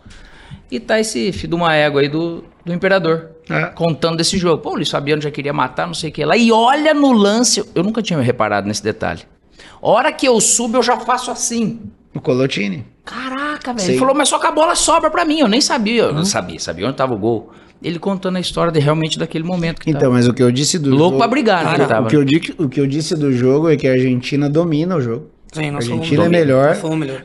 E 0.70 0.80
tá 0.80 0.98
esse 0.98 1.30
filho 1.30 1.50
de 1.50 1.54
uma 1.54 1.74
égua 1.74 2.00
aí 2.00 2.08
do, 2.08 2.44
do 2.64 2.72
Imperador, 2.72 3.28
É. 3.50 3.66
contando 3.66 4.16
desse 4.16 4.38
jogo. 4.38 4.62
Pô, 4.62 4.70
o 4.70 4.76
Luiz 4.76 4.88
Fabiano 4.90 5.20
já 5.20 5.30
queria 5.30 5.52
matar, 5.52 5.86
não 5.86 5.94
sei 5.94 6.08
o 6.08 6.12
que 6.12 6.24
lá. 6.24 6.34
E 6.34 6.50
olha 6.50 6.94
no 6.94 7.12
lance, 7.12 7.62
eu 7.74 7.82
nunca 7.82 8.02
tinha 8.02 8.18
reparado 8.20 8.66
nesse 8.66 8.82
detalhe. 8.82 9.20
Hora 9.82 10.10
que 10.10 10.26
eu 10.26 10.40
subo, 10.40 10.78
eu 10.78 10.82
já 10.82 10.98
faço 10.98 11.30
assim. 11.30 11.78
O 12.14 12.20
Colotini. 12.20 12.84
Caraca, 13.04 13.72
velho. 13.74 13.90
Ele 13.90 13.98
falou, 13.98 14.14
mas 14.14 14.28
só 14.28 14.38
que 14.38 14.46
a 14.46 14.52
bola 14.52 14.74
sobra 14.74 15.10
pra 15.10 15.24
mim. 15.24 15.40
Eu 15.40 15.48
nem 15.48 15.60
sabia. 15.60 16.04
Eu 16.04 16.12
não 16.12 16.24
sabia, 16.24 16.58
sabia 16.60 16.86
onde 16.86 16.96
tava 16.96 17.12
o 17.14 17.18
gol. 17.18 17.50
Ele 17.82 17.98
contando 17.98 18.36
a 18.36 18.40
história 18.40 18.72
de, 18.72 18.78
realmente 18.80 19.18
daquele 19.18 19.44
momento 19.44 19.80
que 19.80 19.90
Então, 19.90 20.02
tava. 20.02 20.14
mas 20.14 20.26
o 20.26 20.32
que 20.32 20.42
eu 20.42 20.50
disse 20.50 20.78
do 20.78 20.90
Louco 20.90 21.04
jogo... 21.06 21.18
pra 21.18 21.28
brigar, 21.28 21.64
né? 21.64 21.70
Cara, 21.72 21.82
que 21.84 21.88
tava. 21.88 22.06
O 22.06 22.10
que, 22.10 22.16
eu 22.16 22.24
di- 22.24 22.54
o 22.56 22.68
que 22.68 22.80
eu 22.80 22.86
disse 22.86 23.14
do 23.14 23.30
jogo 23.32 23.68
é 23.68 23.76
que 23.76 23.86
a 23.86 23.92
Argentina 23.92 24.48
domina 24.48 24.96
o 24.96 25.00
jogo. 25.02 25.28
Sim, 25.52 25.70
A 25.70 25.76
Argentina 25.76 26.24
é 26.24 26.28
melhor. 26.28 26.76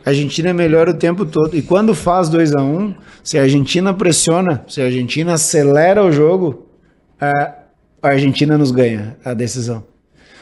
A 0.05 0.09
Argentina 0.09 0.49
é 0.49 0.53
melhor 0.53 0.89
o 0.89 0.93
tempo 0.93 1.25
todo. 1.25 1.55
E 1.55 1.61
quando 1.61 1.95
faz 1.95 2.29
2 2.29 2.53
a 2.55 2.61
1 2.61 2.77
um, 2.77 2.93
se 3.23 3.39
a 3.39 3.43
Argentina 3.43 3.93
pressiona, 3.93 4.63
se 4.67 4.81
a 4.81 4.85
Argentina 4.85 5.33
acelera 5.33 6.03
o 6.03 6.11
jogo, 6.11 6.67
a 7.19 7.53
Argentina 8.01 8.57
nos 8.57 8.71
ganha 8.71 9.17
a 9.23 9.33
decisão. 9.33 9.83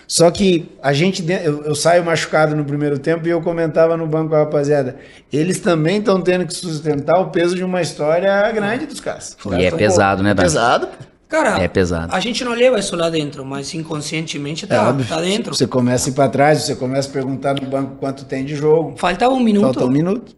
Só 0.08 0.32
que 0.32 0.72
a 0.82 0.94
gente, 0.94 1.24
eu, 1.44 1.64
eu 1.66 1.76
saio 1.76 2.04
machucado 2.06 2.56
no 2.56 2.64
primeiro 2.64 2.98
tempo 2.98 3.28
e 3.28 3.30
eu 3.32 3.42
comentava 3.42 3.98
no 3.98 4.08
banco 4.08 4.30
com 4.30 4.36
a 4.36 4.40
rapaziada. 4.40 4.96
Eles 5.34 5.60
também 5.60 5.98
estão 6.00 6.22
tendo 6.22 6.46
que 6.48 6.54
sustentar 6.54 7.20
o 7.20 7.30
peso 7.30 7.56
de 7.56 7.64
uma 7.64 7.82
história 7.82 8.50
grande 8.54 8.86
dos 8.86 9.02
caras. 9.02 9.36
Os 9.44 9.54
E 9.58 9.66
é 9.66 9.72
pesado, 9.72 10.24
né, 10.24 10.32
é 10.32 10.34
Dani? 10.34 10.48
Pesado. 10.48 10.88
pô. 10.88 10.94
Cara, 11.28 11.62
É 11.62 11.68
pesado. 11.68 12.16
a 12.16 12.22
gente 12.22 12.42
não 12.46 12.54
leva 12.54 12.80
isso 12.80 12.96
lá 12.96 13.10
dentro, 13.10 13.44
mas 13.44 13.74
inconscientemente 13.74 14.64
É 14.64 14.68
tá, 14.70 14.88
óbvio. 14.90 15.06
tá 15.06 15.20
dentro. 15.20 15.54
Você 15.54 15.68
começa 15.68 16.10
a 16.10 16.12
ir 16.12 16.14
pra 16.14 16.30
trás, 16.30 16.62
você 16.64 16.74
começa 16.74 17.10
a 17.10 17.12
perguntar 17.12 17.54
no 17.56 17.68
banco 17.68 17.98
quanto 18.00 18.24
tem 18.24 18.46
de 18.46 18.56
jogo. 18.56 18.94
Faltava 18.96 19.34
um 19.34 19.42
minuto. 19.42 19.64
Falta 19.66 19.84
um 19.86 19.92
minuto. 19.92 20.34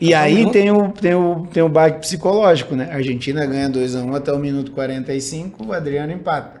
E 0.00 0.10
Falta 0.10 0.18
um 0.18 0.24
aí 0.26 0.34
minuto. 0.34 0.52
tem 0.52 0.70
o, 0.72 0.88
tem, 0.90 1.14
o, 1.14 1.46
tem 1.52 1.62
o 1.62 1.68
baque 1.68 2.00
psicológico, 2.00 2.74
né? 2.74 2.88
A 2.90 2.96
Argentina 2.96 3.46
ganha 3.46 3.70
2x1 3.70 4.16
até 4.16 4.32
o 4.32 4.38
minuto 4.40 4.72
45, 4.72 5.64
o 5.66 5.72
Adriano 5.72 6.12
empata. 6.12 6.57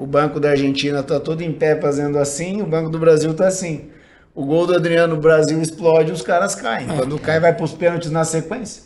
O 0.00 0.06
banco 0.06 0.40
da 0.40 0.50
Argentina 0.50 1.02
tá 1.02 1.20
todo 1.20 1.42
em 1.42 1.52
pé 1.52 1.78
fazendo 1.78 2.18
assim, 2.18 2.62
o 2.62 2.66
banco 2.66 2.88
do 2.88 2.98
Brasil 2.98 3.34
tá 3.34 3.46
assim. 3.46 3.90
O 4.34 4.46
gol 4.46 4.66
do 4.66 4.74
Adriano, 4.74 5.14
o 5.14 5.18
Brasil 5.18 5.60
explode, 5.60 6.10
os 6.10 6.22
caras 6.22 6.54
caem. 6.54 6.88
É. 6.90 6.96
Quando 6.96 7.18
cai, 7.18 7.38
vai 7.38 7.52
pros 7.54 7.72
pênaltis 7.74 8.10
na 8.10 8.24
sequência. 8.24 8.84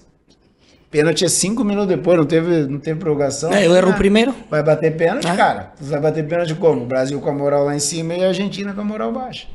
Pênalti 0.90 1.24
é 1.24 1.28
cinco 1.28 1.62
minutos 1.64 1.88
depois, 1.88 2.16
não 2.18 2.24
teve, 2.24 2.66
não 2.66 2.78
teve 2.80 2.98
prorrogação. 2.98 3.52
É, 3.52 3.64
eu 3.66 3.74
erro 3.76 3.90
Ah, 3.90 3.94
primeiro. 3.94 4.34
Vai 4.50 4.62
bater 4.62 4.96
pênalti, 4.96 5.26
É. 5.28 5.36
cara. 5.36 5.72
Você 5.80 5.90
vai 5.90 6.00
bater 6.00 6.26
pênalti 6.26 6.54
como? 6.56 6.82
O 6.82 6.86
Brasil 6.86 7.20
com 7.20 7.28
a 7.30 7.32
moral 7.32 7.64
lá 7.64 7.76
em 7.76 7.80
cima 7.80 8.14
e 8.14 8.24
a 8.24 8.28
Argentina 8.28 8.72
com 8.72 8.80
a 8.80 8.84
moral 8.84 9.12
baixa. 9.12 9.46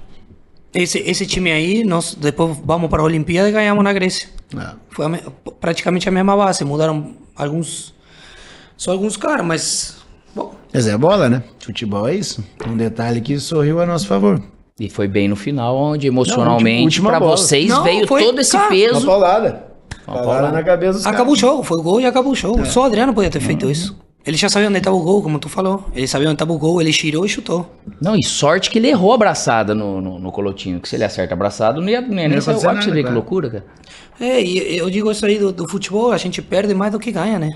Esse, 0.73 0.99
esse 0.99 1.26
time 1.26 1.52
aí, 1.52 1.84
nós 1.84 2.14
depois 2.15 2.57
vamos 2.64 2.90
para 2.90 3.02
a 3.02 3.06
Olimpíada 3.06 3.49
e 3.49 3.52
ganhamos 3.52 3.84
na 3.84 3.91
Grécia. 3.91 4.30
Não. 4.53 4.76
Foi 4.91 5.06
a 5.06 5.10
me- 5.10 5.23
praticamente 5.60 6.07
a 6.07 6.11
mesma 6.11 6.38
base. 6.38 6.64
Mudaram 6.64 7.15
alguns. 7.36 7.94
Só 8.77 8.91
alguns 8.91 9.18
caras, 9.18 9.45
mas. 9.45 9.98
Bom, 10.36 10.54
Mas 10.74 10.88
é 10.88 10.98
bola, 10.98 11.28
né? 11.30 11.44
Futebol 11.60 12.08
é 12.08 12.16
isso. 12.16 12.44
Um 12.68 12.78
detalhe 12.78 13.22
que 13.22 13.40
sorriu 13.40 13.82
a 13.82 13.86
nosso 13.86 14.08
favor. 14.08 14.42
E 14.80 14.90
foi 14.90 15.08
bem 15.08 15.28
no 15.28 15.36
final, 15.36 15.76
onde 15.76 16.08
emocionalmente, 16.08 17.02
bola. 17.02 17.20
vocês, 17.20 17.68
Não, 17.70 17.84
veio 17.84 18.08
foi- 18.08 18.24
todo 18.24 18.40
esse 18.40 18.52
cara, 18.52 18.64
Uma 18.66 18.70
peso. 18.72 19.06
paulada. 19.06 19.64
Paulada 20.06 20.26
paulada. 20.28 20.52
na 20.52 20.64
cabeça 20.64 20.94
dos 20.94 21.06
acabou 21.06 21.34
o 21.34 21.38
caras. 21.38 21.40
jogo. 21.40 21.64
Foi 21.64 21.78
o 21.80 21.84
gol 21.84 22.02
e 22.02 22.06
acabou 22.06 22.32
o 22.32 22.36
jogo. 22.36 22.66
Só 22.66 22.82
o 22.82 22.84
Adriano 22.86 23.14
podia 23.14 23.30
ter 23.30 23.40
feito 23.42 23.70
isso. 23.70 23.98
Ele 24.26 24.38
já 24.38 24.50
sabia 24.50 24.68
onde 24.68 24.78
estava 24.78 24.96
o 24.96 25.02
gol, 25.02 25.22
como 25.24 25.40
tu 25.40 25.50
falou. 25.50 25.86
Ele 25.96 26.08
sabia 26.08 26.28
onde 26.28 26.36
estava 26.36 26.52
o 26.54 26.58
gol, 26.58 26.80
ele 26.82 26.92
girou 26.92 27.26
e 27.26 27.30
chutou. 27.30 27.70
Não, 28.02 28.16
e 28.16 28.24
sorte 28.24 28.70
que 28.70 28.78
ele 28.78 28.90
errou 28.90 29.12
a 29.12 29.16
abraçada 29.16 29.74
no, 29.74 30.02
no, 30.02 30.20
no 30.20 30.32
colotinho. 30.32 30.80
Que 30.80 30.88
se 30.90 30.96
ele 30.96 31.04
acerta 31.04 31.34
a 31.34 31.36
abraçada, 31.36 31.80
não 31.80 31.88
ia, 31.90 32.02
não 32.02 32.10
ia 32.20 32.28
nem 32.28 32.38
o 32.38 32.44
gol. 32.44 32.44
Pra 32.44 32.54
você 32.54 32.68
nada, 32.68 32.80
ver 32.92 32.98
que 32.98 33.04
cara. 33.04 33.14
loucura, 33.16 33.50
cara. 33.50 33.66
É, 34.20 34.42
e 34.42 34.78
eu 34.78 34.90
digo 34.90 35.10
isso 35.12 35.26
aí 35.26 35.40
do, 35.40 35.52
do 35.52 35.68
futebol, 35.68 36.12
a 36.12 36.18
gente 36.18 36.42
perde 36.42 36.74
mais 36.74 36.92
do 36.92 37.00
que 37.00 37.12
ganha, 37.12 37.40
né? 37.40 37.50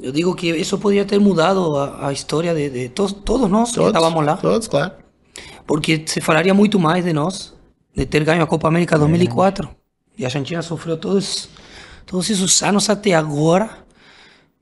Eu 0.00 0.12
digo 0.12 0.34
que 0.34 0.48
isso 0.50 0.78
podia 0.78 1.04
ter 1.04 1.18
mudado 1.18 1.76
a, 1.76 2.08
a 2.08 2.12
história 2.12 2.54
de, 2.54 2.70
de 2.70 2.88
to- 2.88 3.12
todos 3.12 3.48
nós 3.50 3.72
que 3.72 3.80
estávamos 3.82 4.24
lá. 4.24 4.36
Todos, 4.36 4.68
claro. 4.68 4.92
Porque 5.66 6.02
se 6.06 6.20
falaria 6.20 6.52
muito 6.54 6.78
mais 6.78 7.04
de 7.04 7.12
nós, 7.12 7.54
de 7.96 8.04
ter 8.06 8.24
ganho 8.24 8.42
a 8.42 8.46
Copa 8.46 8.68
América 8.68 8.98
2004. 8.98 9.68
E 10.18 10.24
a 10.24 10.26
Argentina 10.28 10.60
sofreu 10.62 10.96
todos, 10.96 11.48
todos 12.06 12.28
esses 12.30 12.62
anos 12.62 12.88
até 12.90 13.14
agora. 13.14 13.70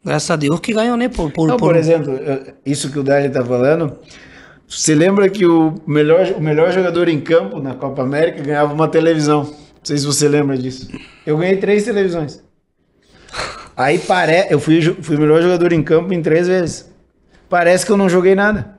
Graças 0.04 0.30
a 0.30 0.36
Deus 0.36 0.60
que 0.60 0.72
ganhou, 0.72 0.96
né? 0.96 1.08
Por, 1.08 1.30
por, 1.30 1.44
Então, 1.44 1.56
por- 1.56 1.68
por 1.68 1.76
exemplo, 1.76 2.18
isso 2.64 2.90
que 2.90 2.98
o 2.98 3.02
Dali 3.02 3.28
tá 3.28 3.44
falando, 3.44 3.96
você 4.68 4.94
lembra 4.94 5.28
que 5.28 5.44
o 5.44 5.74
melhor, 5.86 6.26
o 6.36 6.40
melhor 6.40 6.72
jogador 6.72 7.08
em 7.08 7.20
campo 7.20 7.60
na 7.60 7.74
Copa 7.74 8.02
América 8.02 8.42
ganhava 8.42 8.72
uma 8.72 8.88
televisão. 8.88 9.42
Não 9.44 9.54
sei 9.84 9.98
se 9.98 10.06
você 10.06 10.28
lembra 10.28 10.56
disso. 10.56 10.88
Eu 11.26 11.36
ganhei 11.38 11.56
três 11.56 11.84
televisões. 11.84 12.42
Aí 13.80 13.98
pare... 13.98 14.46
eu 14.50 14.60
fui, 14.60 14.80
fui 14.80 15.16
o 15.16 15.20
melhor 15.20 15.40
jogador 15.40 15.72
em 15.72 15.82
campo 15.82 16.12
em 16.12 16.20
três 16.20 16.46
vezes. 16.46 16.90
Parece 17.48 17.86
que 17.86 17.90
eu 17.92 17.96
não 17.96 18.08
joguei 18.08 18.34
nada. 18.34 18.78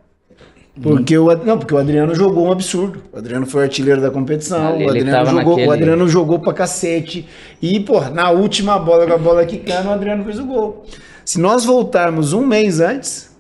Porque 0.81 1.17
o, 1.17 1.35
não, 1.43 1.57
porque 1.57 1.73
o 1.73 1.77
Adriano 1.77 2.15
jogou 2.15 2.47
um 2.47 2.51
absurdo. 2.51 3.03
O 3.11 3.17
Adriano 3.17 3.45
foi 3.45 3.63
artilheiro 3.63 3.99
da 3.99 4.09
competição. 4.09 4.77
O, 4.77 4.89
Adriano 4.89 5.25
jogou, 5.25 5.33
naquele- 5.33 5.67
o 5.67 5.71
Adriano 5.71 6.07
jogou 6.07 6.39
pra 6.39 6.53
cacete. 6.53 7.27
E, 7.61 7.79
pô, 7.79 7.99
na 8.09 8.29
última 8.29 8.79
bola 8.79 9.05
com 9.05 9.13
a 9.13 9.17
bola 9.17 9.45
quicando, 9.45 9.89
o 9.89 9.91
Adriano 9.91 10.23
fez 10.23 10.39
o 10.39 10.45
gol. 10.45 10.85
Se 11.25 11.39
nós 11.39 11.65
voltarmos 11.65 12.31
um 12.31 12.45
mês 12.45 12.79
antes, 12.79 13.35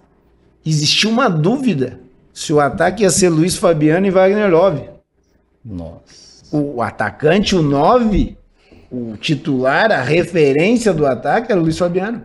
existia 0.65 1.09
uma 1.09 1.29
dúvida 1.29 1.99
se 2.33 2.51
o 2.51 2.59
ataque 2.59 3.03
ia 3.03 3.09
ser 3.09 3.29
Luiz 3.29 3.55
Fabiano 3.55 4.07
e 4.07 4.11
Wagner 4.11 4.49
Love. 4.49 4.89
Nossa. 5.63 6.01
O 6.51 6.81
atacante, 6.81 7.55
o 7.55 7.61
9, 7.61 8.35
o 8.91 9.15
titular, 9.15 9.89
a 9.91 10.01
referência 10.01 10.93
do 10.93 11.05
ataque 11.07 11.51
era 11.51 11.59
o 11.59 11.63
Luiz 11.63 11.77
Fabiano. 11.77 12.23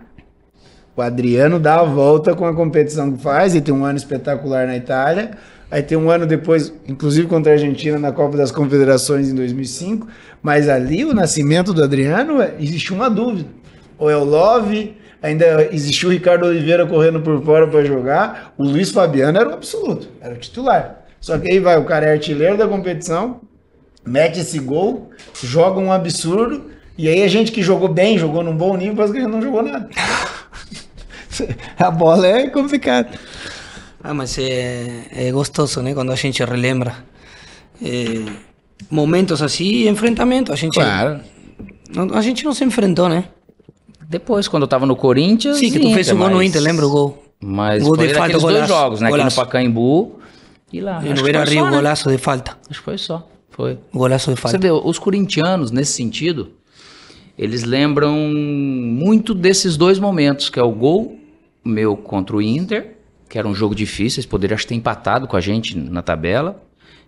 O 0.97 1.01
Adriano 1.01 1.61
dá 1.61 1.81
a 1.81 1.85
volta 1.85 2.35
com 2.35 2.45
a 2.45 2.55
competição 2.55 3.13
que 3.13 3.23
faz, 3.23 3.55
e 3.55 3.61
tem 3.61 3.73
um 3.73 3.85
ano 3.85 3.97
espetacular 3.99 4.67
na 4.67 4.77
Itália. 4.77 5.33
Aí 5.71 5.83
tem 5.83 5.97
um 5.97 6.11
ano 6.11 6.27
depois, 6.27 6.73
inclusive 6.89 7.29
contra 7.29 7.53
a 7.53 7.55
Argentina 7.55 7.99
na 7.99 8.11
Copa 8.11 8.37
das 8.37 8.51
Confederações 8.51 9.29
em 9.29 9.35
2005. 9.35 10.09
Mas 10.43 10.69
ali 10.69 11.05
o 11.05 11.15
nascimento 11.15 11.73
do 11.73 11.85
Adriano, 11.85 12.41
é- 12.41 12.55
existiu 12.59 12.97
uma 12.97 13.11
dúvida. 13.11 13.49
Ou 13.99 14.11
é 14.11 14.17
o 14.17 14.25
Love, 14.25 14.97
ainda 15.23 15.69
existiu 15.73 16.09
o 16.09 16.13
Ricardo 16.13 16.47
Oliveira 16.47 16.87
correndo 16.87 17.21
por 17.21 17.43
fora 17.45 17.67
para 17.67 17.85
jogar. 17.85 18.55
O 18.57 18.65
Luiz 18.65 18.91
Fabiano 18.91 19.39
era 19.39 19.51
o 19.51 19.55
absoluto, 19.55 20.09
era 20.21 20.35
o 20.35 20.39
titular. 20.39 21.05
Só 21.21 21.39
que 21.39 21.51
aí 21.51 21.59
vai, 21.59 21.77
o 21.79 21.85
cara 21.85 22.07
é 22.07 22.13
artilheiro 22.13 22.57
da 22.57 22.67
competição, 22.69 23.41
mete 24.07 24.41
esse 24.41 24.59
gol, 24.59 25.11
joga 25.43 25.81
um 25.81 25.93
absurdo, 25.93 26.71
e 26.97 27.09
aí 27.09 27.23
a 27.23 27.29
gente 27.29 27.53
que 27.53 27.63
jogou 27.63 27.89
bem, 27.89 28.19
jogou 28.19 28.43
num 28.43 28.57
bom 28.57 28.77
nível, 28.77 28.95
parece 28.97 29.13
que 29.13 29.19
a 29.19 29.23
gente 29.23 29.33
não 29.33 29.43
jogou 29.43 29.63
nada. 29.63 29.89
a 31.79 31.91
bola 31.91 32.27
é 32.27 32.49
complicada. 32.49 33.11
Ah, 34.03 34.15
mas 34.15 34.39
é, 34.39 35.03
é 35.11 35.31
gostoso, 35.33 35.83
né? 35.83 35.93
Quando 35.93 36.13
a 36.13 36.15
gente 36.17 36.43
relembra 36.45 36.95
é, 37.83 38.25
momentos 38.91 39.43
assim, 39.43 39.89
enfrentamento. 39.89 40.53
A 40.53 40.57
gente, 40.57 40.79
não, 41.93 42.15
a 42.15 42.23
gente 42.23 42.45
não 42.45 42.55
se 42.55 42.65
enfrentou, 42.65 43.09
né? 43.09 43.25
Depois, 44.09 44.47
quando 44.47 44.63
eu 44.63 44.69
tava 44.69 44.87
no 44.87 44.95
Corinthians. 44.95 45.59
Sim, 45.59 45.73
que 45.73 45.79
tu 45.81 45.87
Inter, 45.87 45.95
fez 45.95 46.11
o 46.11 46.17
gol 46.17 46.31
no 46.31 46.37
mas- 46.37 46.47
Inter, 46.49 46.63
lembra 46.63 46.87
o 46.87 46.91
gol? 46.91 47.23
Mas 47.41 47.83
Gol 47.83 47.97
foi 47.97 48.09
de 48.09 48.15
falta, 48.15 48.33
dois 48.33 48.43
golaço, 48.43 48.69
jogos, 48.69 49.01
né? 49.01 49.11
golaço. 49.11 49.29
Aqui 49.29 49.41
no 49.41 49.47
Pacaembu 49.47 50.21
e 50.73 50.81
lá. 50.81 51.03
E 51.05 51.13
no 51.13 51.23
Beira 51.23 51.45
Rio, 51.45 51.65
só, 51.65 51.71
né? 51.71 51.77
golaço 51.77 52.11
de 52.11 52.17
falta. 52.19 52.57
Acho 52.71 52.79
que 52.79 52.85
foi 52.85 52.97
só. 52.97 53.29
Foi. 53.57 53.79
Golaço 53.93 54.31
de 54.31 54.37
Você 54.37 54.43
falta. 54.43 54.59
vê, 54.59 54.71
os 54.71 54.99
corintianos, 54.99 55.71
nesse 55.71 55.93
sentido, 55.93 56.51
eles 57.39 57.65
lembram 57.65 58.15
muito 58.15 59.35
desses 59.35 59.79
dois 59.79 59.99
momentos, 59.99 60.51
que 60.51 60.61
é 60.61 60.63
o 60.63 60.71
gol 60.71 61.19
meu 61.65 61.97
contra 61.97 62.37
o 62.37 62.43
Inter, 62.43 62.97
que 63.31 63.39
era 63.39 63.49
um 63.49 63.55
jogo 63.55 63.75
difícil, 63.75 64.21
eles 64.21 64.27
poderiam 64.27 64.55
acho, 64.55 64.67
ter 64.67 64.75
empatado 64.75 65.27
com 65.27 65.37
a 65.37 65.41
gente 65.41 65.77
na 65.77 66.03
tabela, 66.03 66.63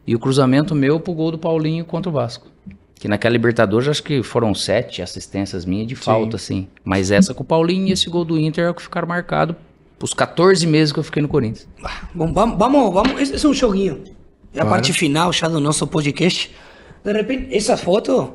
e 0.06 0.16
o 0.16 0.18
cruzamento 0.18 0.74
meu 0.74 0.98
pro 0.98 1.12
gol 1.12 1.30
do 1.30 1.38
Paulinho 1.38 1.84
contra 1.84 2.08
o 2.08 2.12
Vasco. 2.12 2.46
Que 2.94 3.06
naquela 3.06 3.34
Libertadores 3.34 3.86
acho 3.86 4.02
que 4.02 4.22
foram 4.22 4.54
sete 4.54 5.02
assistências 5.02 5.66
minhas 5.66 5.86
de 5.86 5.94
falta, 5.94 6.36
assim. 6.36 6.66
Mas 6.82 7.10
essa 7.10 7.34
com 7.34 7.42
o 7.42 7.46
Paulinho 7.46 7.88
e 7.88 7.92
esse 7.92 8.08
gol 8.08 8.24
do 8.24 8.38
Inter 8.38 8.64
é 8.64 8.70
o 8.70 8.74
que 8.74 8.82
ficaram 8.82 9.06
marcados 9.06 9.54
os 10.02 10.14
14 10.14 10.66
meses 10.66 10.92
que 10.92 10.98
eu 10.98 11.02
fiquei 11.02 11.20
no 11.20 11.28
Corinthians. 11.28 11.68
Bom, 12.14 12.32
vamos, 12.32 12.58
vamos, 12.58 12.94
vamos. 12.94 13.20
Esse 13.20 13.44
é 13.44 13.48
um 13.48 13.54
joguinho. 13.54 14.02
É 14.54 14.60
a 14.60 14.66
parte 14.66 14.92
final 14.92 15.32
já 15.32 15.48
do 15.48 15.60
nosso 15.60 15.86
podcast. 15.86 16.50
De 17.04 17.12
repente, 17.12 17.54
essa 17.56 17.76
foto, 17.76 18.32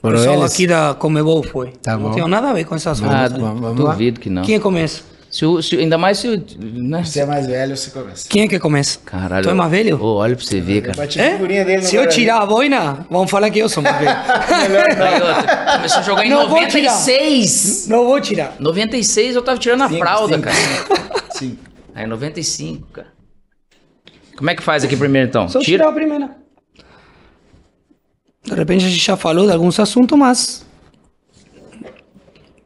Foram 0.00 0.16
pessoal 0.18 0.38
eles? 0.40 0.52
aqui 0.52 0.66
da 0.66 0.94
Comebol 0.94 1.42
foi. 1.42 1.72
Tá 1.82 1.96
não 1.96 2.10
bom. 2.10 2.14
tem 2.14 2.28
nada 2.28 2.50
a 2.50 2.52
ver 2.52 2.64
com 2.64 2.74
essas 2.74 3.00
fotos. 3.00 3.14
Ah, 3.14 3.28
né? 3.28 3.38
vamos- 3.38 3.60
vamos 3.60 3.80
lá. 3.80 3.92
duvido 3.92 4.20
que 4.20 4.28
não. 4.28 4.42
Quem 4.42 4.58
começa? 4.60 5.02
Se 5.30 5.44
o- 5.44 5.60
se- 5.62 5.76
ainda 5.76 5.98
mais 5.98 6.18
se 6.18 6.26
o. 6.28 6.42
Né? 6.58 7.04
Você 7.04 7.20
é 7.20 7.26
mais 7.26 7.46
velho, 7.46 7.76
você 7.76 7.90
começa. 7.90 8.26
Quem 8.28 8.44
é 8.44 8.48
que 8.48 8.58
começa? 8.58 8.98
Caralho. 9.04 9.44
Tu 9.44 9.50
é 9.50 9.54
mais 9.54 9.70
velho? 9.70 10.02
Ô, 10.02 10.14
olha 10.16 10.34
pra 10.34 10.42
você 10.44 10.58
ver, 10.58 10.80
cara. 10.82 11.06
No 11.06 11.82
Se 11.82 11.96
eu 11.96 12.08
tirar 12.08 12.38
a 12.42 12.46
boina, 12.46 13.06
vão 13.10 13.26
falar 13.28 13.50
que 13.50 13.58
eu 13.58 13.68
sou 13.68 13.82
mais 13.82 13.98
velho. 13.98 14.10
Começou 15.76 15.98
a 15.98 16.02
jogar 16.02 16.24
em 16.26 16.30
Não 16.30 16.48
vou 16.48 16.66
tirar. 16.66 16.92
96. 16.92 17.86
não 17.88 18.04
vou 18.06 18.20
tirar. 18.20 18.56
96 18.58 19.36
eu 19.36 19.42
tava 19.42 19.58
tirando 19.58 19.82
a 19.82 19.88
Cinco, 19.88 20.00
fralda, 20.00 20.34
cinco. 20.36 20.48
cara. 20.48 21.22
Sim. 21.30 21.58
Aí 21.94 22.06
95, 22.06 22.86
cara. 22.92 23.08
Como 24.38 24.50
é 24.50 24.54
que 24.54 24.62
faz 24.62 24.84
aqui 24.84 24.96
primeiro 24.96 25.26
então? 25.26 25.48
Só 25.48 25.58
Tira. 25.58 25.78
tirar 25.78 25.88
a 25.88 25.92
primeira. 25.92 26.36
De 28.44 28.54
repente 28.54 28.84
a 28.84 28.88
gente 28.88 29.04
já 29.04 29.16
falou 29.16 29.44
de 29.46 29.52
alguns 29.52 29.80
assuntos, 29.80 30.16
mas. 30.16 30.64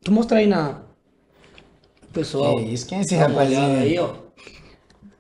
Tu 0.05 0.13
mostra 0.13 0.37
aí 0.37 0.47
na. 0.47 0.83
Pessoal. 2.13 2.59
Que 2.59 2.65
isso, 2.65 2.87
quem 2.87 2.99
é 2.99 3.01
esse 3.01 3.15
rapazinho 3.15 3.79
aí, 3.79 3.99
ó. 3.99 4.13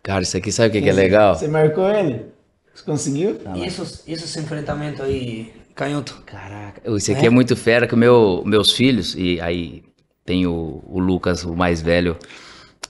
Cara, 0.02 0.22
isso 0.22 0.36
aqui 0.36 0.52
sabe 0.52 0.68
o 0.68 0.72
que, 0.72 0.82
que 0.82 0.90
é 0.90 0.92
legal? 0.92 1.34
Você 1.34 1.48
marcou 1.48 1.88
ele? 1.88 2.26
Você 2.74 2.84
conseguiu? 2.84 3.40
E 3.54 3.64
esses, 3.64 4.02
esses 4.06 4.36
enfrentamentos 4.36 5.00
aí, 5.00 5.54
canhoto? 5.74 6.22
Caraca, 6.26 6.82
isso 6.94 7.12
aqui 7.12 7.26
é, 7.28 7.30
muito 7.30 7.56
fera 7.56 7.86
que 7.86 7.96
meu, 7.96 8.42
meus 8.44 8.72
filhos, 8.72 9.14
e 9.14 9.40
aí 9.40 9.82
tem 10.22 10.46
o, 10.46 10.82
o 10.86 10.98
Lucas, 10.98 11.44
o 11.44 11.56
mais 11.56 11.80
velho, 11.80 12.18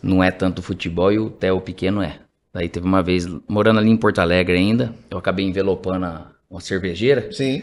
não 0.03 0.23
é 0.23 0.33
tanto 0.33 0.63
futebol 0.63 1.13
e 1.13 1.21
o 1.21 1.31
Theo 1.31 1.59
o 1.59 1.61
pequeno 1.61 2.03
é. 2.03 2.22
Daí 2.53 2.69
teve 2.69 2.87
uma 2.87 3.03
vez, 3.03 3.27
morando 3.49 3.79
ali 3.81 3.91
em 3.91 3.97
Porto 3.97 4.19
Alegre 4.21 4.57
ainda, 4.57 4.93
eu 5.11 5.17
acabei 5.19 5.47
envelopando 5.47 6.05
a- 6.07 6.27
uma 6.51 6.61
cervejeira, 6.61 7.33
Sim. 7.33 7.63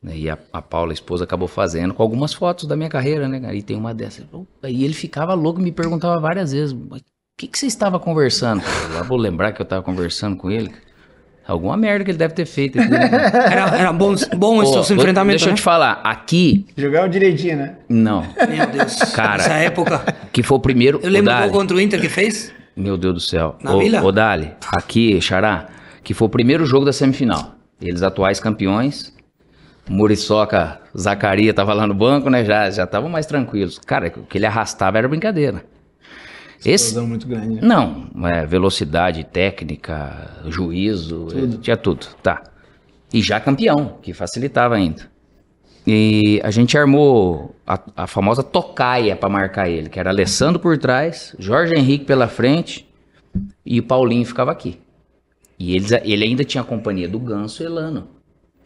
né, 0.00 0.12
e 0.16 0.30
a, 0.30 0.38
a 0.52 0.62
Paula, 0.62 0.92
a 0.92 0.94
esposa, 0.94 1.24
acabou 1.24 1.48
fazendo 1.48 1.92
com 1.92 2.02
algumas 2.02 2.32
fotos 2.32 2.66
da 2.68 2.76
minha 2.76 2.88
carreira, 2.88 3.26
né? 3.28 3.40
cara? 3.40 3.54
E 3.54 3.62
tem 3.62 3.76
uma 3.76 3.92
dessas. 3.92 4.24
Aí 4.62 4.84
ele 4.84 4.94
ficava 4.94 5.34
louco 5.34 5.60
e 5.60 5.64
me 5.64 5.72
perguntava 5.72 6.20
várias 6.20 6.52
vezes, 6.52 6.72
"Mas 6.72 7.00
o 7.00 7.04
que, 7.36 7.48
que 7.48 7.58
você 7.58 7.66
estava 7.66 7.98
conversando? 7.98 8.62
Eu 8.90 8.94
lá 8.94 9.02
vou 9.02 9.18
lembrar 9.18 9.50
que 9.52 9.60
eu 9.60 9.64
estava 9.64 9.82
conversando 9.82 10.36
com 10.36 10.48
ele. 10.50 10.70
Alguma 11.44 11.76
merda 11.76 12.04
que 12.04 12.12
ele 12.12 12.18
deve 12.18 12.34
ter 12.34 12.46
feito. 12.46 12.78
né? 12.78 12.86
Era, 13.50 13.76
era 13.76 13.92
bom, 13.92 14.14
bom 14.36 14.62
Pô, 14.62 14.70
vou- 14.70 14.80
enfrentamentos, 14.96 15.42
Deixa 15.42 15.46
eu 15.46 15.50
né? 15.50 15.56
te 15.56 15.62
falar, 15.62 15.94
aqui, 16.04 16.64
Jogava 16.76 17.08
direitinho, 17.08 17.56
né? 17.56 17.76
não. 17.88 18.22
Meu 18.22 18.66
Deus. 18.70 18.94
Cara. 19.12 19.38
Nessa 19.38 19.54
época. 19.54 20.04
Que 20.32 20.44
foi 20.44 20.56
o 20.56 20.60
primeiro. 20.60 21.00
Eu 21.02 21.10
lembro 21.10 21.34
o 21.34 21.38
gol 21.40 21.50
contra 21.50 21.76
o 21.76 21.80
Inter 21.80 22.00
que 22.00 22.08
fez. 22.08 22.52
Meu 22.76 22.96
Deus 22.96 23.14
do 23.14 23.20
céu. 23.20 23.56
Na 23.62 23.74
Ô- 23.74 23.78
Vila? 23.78 24.02
Ô, 24.02 24.10
Dali, 24.12 24.52
aqui, 24.74 25.20
Xará, 25.20 25.68
que 26.02 26.14
foi 26.14 26.26
o 26.26 26.30
primeiro 26.30 26.64
jogo 26.64 26.84
da 26.84 26.92
semifinal. 26.92 27.54
Eles 27.80 28.02
atuais 28.02 28.40
campeões. 28.40 29.12
Muriçoca, 29.88 30.80
Zacaria 30.96 31.52
tava 31.52 31.74
lá 31.74 31.86
no 31.86 31.94
banco, 31.94 32.30
né? 32.30 32.44
Já 32.44 32.70
já 32.70 32.84
estavam 32.84 33.08
mais 33.10 33.26
tranquilos. 33.26 33.78
Cara, 33.78 34.12
o 34.16 34.22
que 34.24 34.38
ele 34.38 34.46
arrastava 34.46 34.98
era 34.98 35.08
brincadeira. 35.08 35.64
Esse, 36.64 36.96
muito 37.00 37.26
grande. 37.26 37.56
né? 37.56 37.60
não, 37.60 38.06
é, 38.28 38.46
velocidade, 38.46 39.24
técnica, 39.24 40.30
juízo, 40.46 41.26
é, 41.34 41.58
tinha 41.60 41.76
tudo, 41.76 42.06
tá. 42.22 42.40
E 43.12 43.20
já 43.20 43.40
campeão, 43.40 43.98
que 44.00 44.12
facilitava 44.12 44.76
ainda. 44.76 45.10
E 45.86 46.40
a 46.44 46.50
gente 46.50 46.78
armou 46.78 47.54
a, 47.66 47.78
a 47.96 48.06
famosa 48.06 48.42
tocaia 48.42 49.16
pra 49.16 49.28
marcar 49.28 49.68
ele, 49.68 49.88
que 49.88 49.98
era 49.98 50.10
Alessandro 50.10 50.60
por 50.60 50.78
trás, 50.78 51.34
Jorge 51.38 51.74
Henrique 51.74 52.04
pela 52.04 52.28
frente 52.28 52.88
e 53.66 53.80
o 53.80 53.82
Paulinho 53.82 54.24
ficava 54.24 54.52
aqui. 54.52 54.78
E 55.58 55.74
eles, 55.74 55.90
ele 55.92 56.24
ainda 56.24 56.44
tinha 56.44 56.62
a 56.62 56.66
companhia 56.66 57.08
do 57.08 57.18
Ganso 57.18 57.62
Elano. 57.62 58.08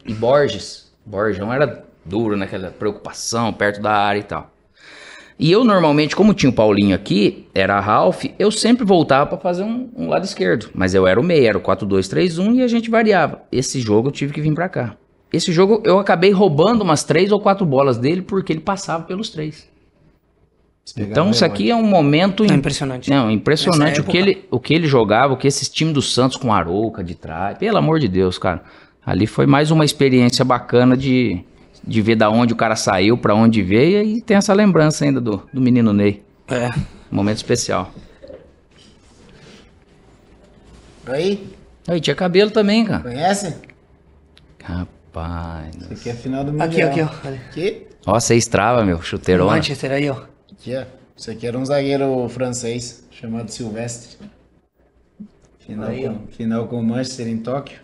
E 0.05 0.13
Borges. 0.13 0.93
Borjão 1.05 1.53
era 1.53 1.85
duro 2.05 2.37
naquela 2.37 2.71
preocupação, 2.71 3.53
perto 3.53 3.81
da 3.81 3.93
área 3.93 4.21
e 4.21 4.25
tal. 4.25 4.51
E 5.39 5.53
eu 5.53 5.65
normalmente, 5.65 6.17
como 6.17 6.33
tinha 6.33 6.49
o 6.49 6.53
Paulinho 6.53 6.95
aqui, 6.95 7.47
era 7.55 7.79
Ralph, 7.79 8.25
eu 8.39 8.51
sempre 8.51 8.85
voltava 8.85 9.27
pra 9.27 9.39
fazer 9.39 9.63
um, 9.63 9.91
um 9.95 10.09
lado 10.09 10.25
esquerdo. 10.25 10.71
Mas 10.75 10.95
eu 10.95 11.07
era 11.07 11.21
o 11.21 11.23
meio, 11.23 11.47
era 11.47 11.59
o 11.59 11.61
4-2-3-1 11.61 12.57
e 12.57 12.63
a 12.63 12.69
gente 12.69 12.91
variava. 12.91 13.43
Esse 13.53 13.79
jogo 13.81 14.09
eu 14.09 14.13
tive 14.13 14.33
que 14.33 14.41
vir 14.41 14.55
pra 14.55 14.69
cá. 14.69 14.97
Esse 15.33 15.53
jogo 15.53 15.83
eu 15.85 15.99
acabei 15.99 16.31
roubando 16.31 16.83
umas 16.83 17.03
três 17.05 17.33
ou 17.33 17.41
quatro 17.41 17.67
bolas 17.67 17.99
dele 17.99 18.23
porque 18.23 18.53
ele 18.53 18.61
passava 18.61 19.05
pelos 19.05 19.29
três. 19.31 19.69
Então 20.97 21.31
isso 21.31 21.45
aqui 21.45 21.69
é 21.71 21.75
um 21.75 21.83
momento 21.83 22.45
É 22.45 22.47
im- 22.47 22.55
impressionante. 22.55 23.11
Não, 23.11 23.29
impressionante 23.31 23.99
Nessa 23.99 24.03
o 24.03 24.05
que, 24.05 24.19
época. 24.19 24.31
ele, 24.31 24.45
o 24.51 24.61
que 24.61 24.73
ele 24.73 24.87
jogava, 24.87 25.33
o 25.35 25.37
que 25.37 25.49
esses 25.49 25.69
times 25.69 25.93
do 25.93 26.01
Santos 26.01 26.37
com 26.37 26.53
Arouca 26.53 27.03
de 27.03 27.15
trás. 27.17 27.59
Pelo 27.59 27.77
amor 27.77 27.99
de 27.99 28.07
Deus, 28.07 28.39
cara. 28.39 28.63
Ali 29.05 29.27
foi 29.27 29.47
mais 29.47 29.71
uma 29.73 29.85
experiência 29.85 30.45
bacana 30.45 30.97
de, 30.97 31.41
de 31.85 32.01
ver 32.03 32.15
da 32.15 32.31
onde 32.31 32.53
o 32.53 32.57
cara 32.57 32.77
saiu, 32.77 33.19
pra 33.19 33.35
onde 33.35 33.63
veio 33.63 34.03
e 34.03 34.21
tem 34.21 34.37
essa 34.37 34.55
lembrança 34.55 35.05
ainda 35.05 35.21
do, 35.21 35.43
do 35.53 35.61
menino 35.61 35.93
Ney. 35.93 36.23
É. 36.49 36.71
Momento 37.11 37.37
especial. 37.39 37.91
Aí, 41.07 41.47
Aí 41.87 42.01
tinha 42.01 42.15
cabelo 42.17 42.51
também, 42.51 42.85
cara. 42.85 43.03
conhece? 43.03 43.57
Rapaz. 44.63 44.89
Isso 45.81 45.93
aqui 45.93 46.11
é 46.11 46.15
final 46.15 46.45
do 46.45 46.53
Mundial. 46.53 46.69
Aqui, 46.69 46.83
aqui, 46.83 47.01
ó. 47.03 47.27
Olha. 47.29 47.37
Aqui? 47.51 47.87
Ó, 48.07 48.21
você 48.21 48.35
estrava, 48.37 48.85
meu, 48.85 49.01
chuteirona. 49.03 49.53
Manchester 49.53 49.91
aí, 49.93 50.11
ó. 50.11 50.23
Aqui, 50.53 50.77
ó. 50.77 50.85
Isso 51.17 51.31
aqui 51.31 51.47
era 51.47 51.59
um 51.59 51.65
zagueiro 51.65 52.29
francês 52.29 53.05
chamado 53.11 53.51
Silvestre. 53.51 54.19
Final, 55.61 55.89
Aí, 55.89 56.05
com, 56.09 56.27
final 56.29 56.69
com 56.69 56.79
o 56.81 56.85
Manchester 56.85 57.27
em 57.27 57.39
Tóquio. 57.39 57.79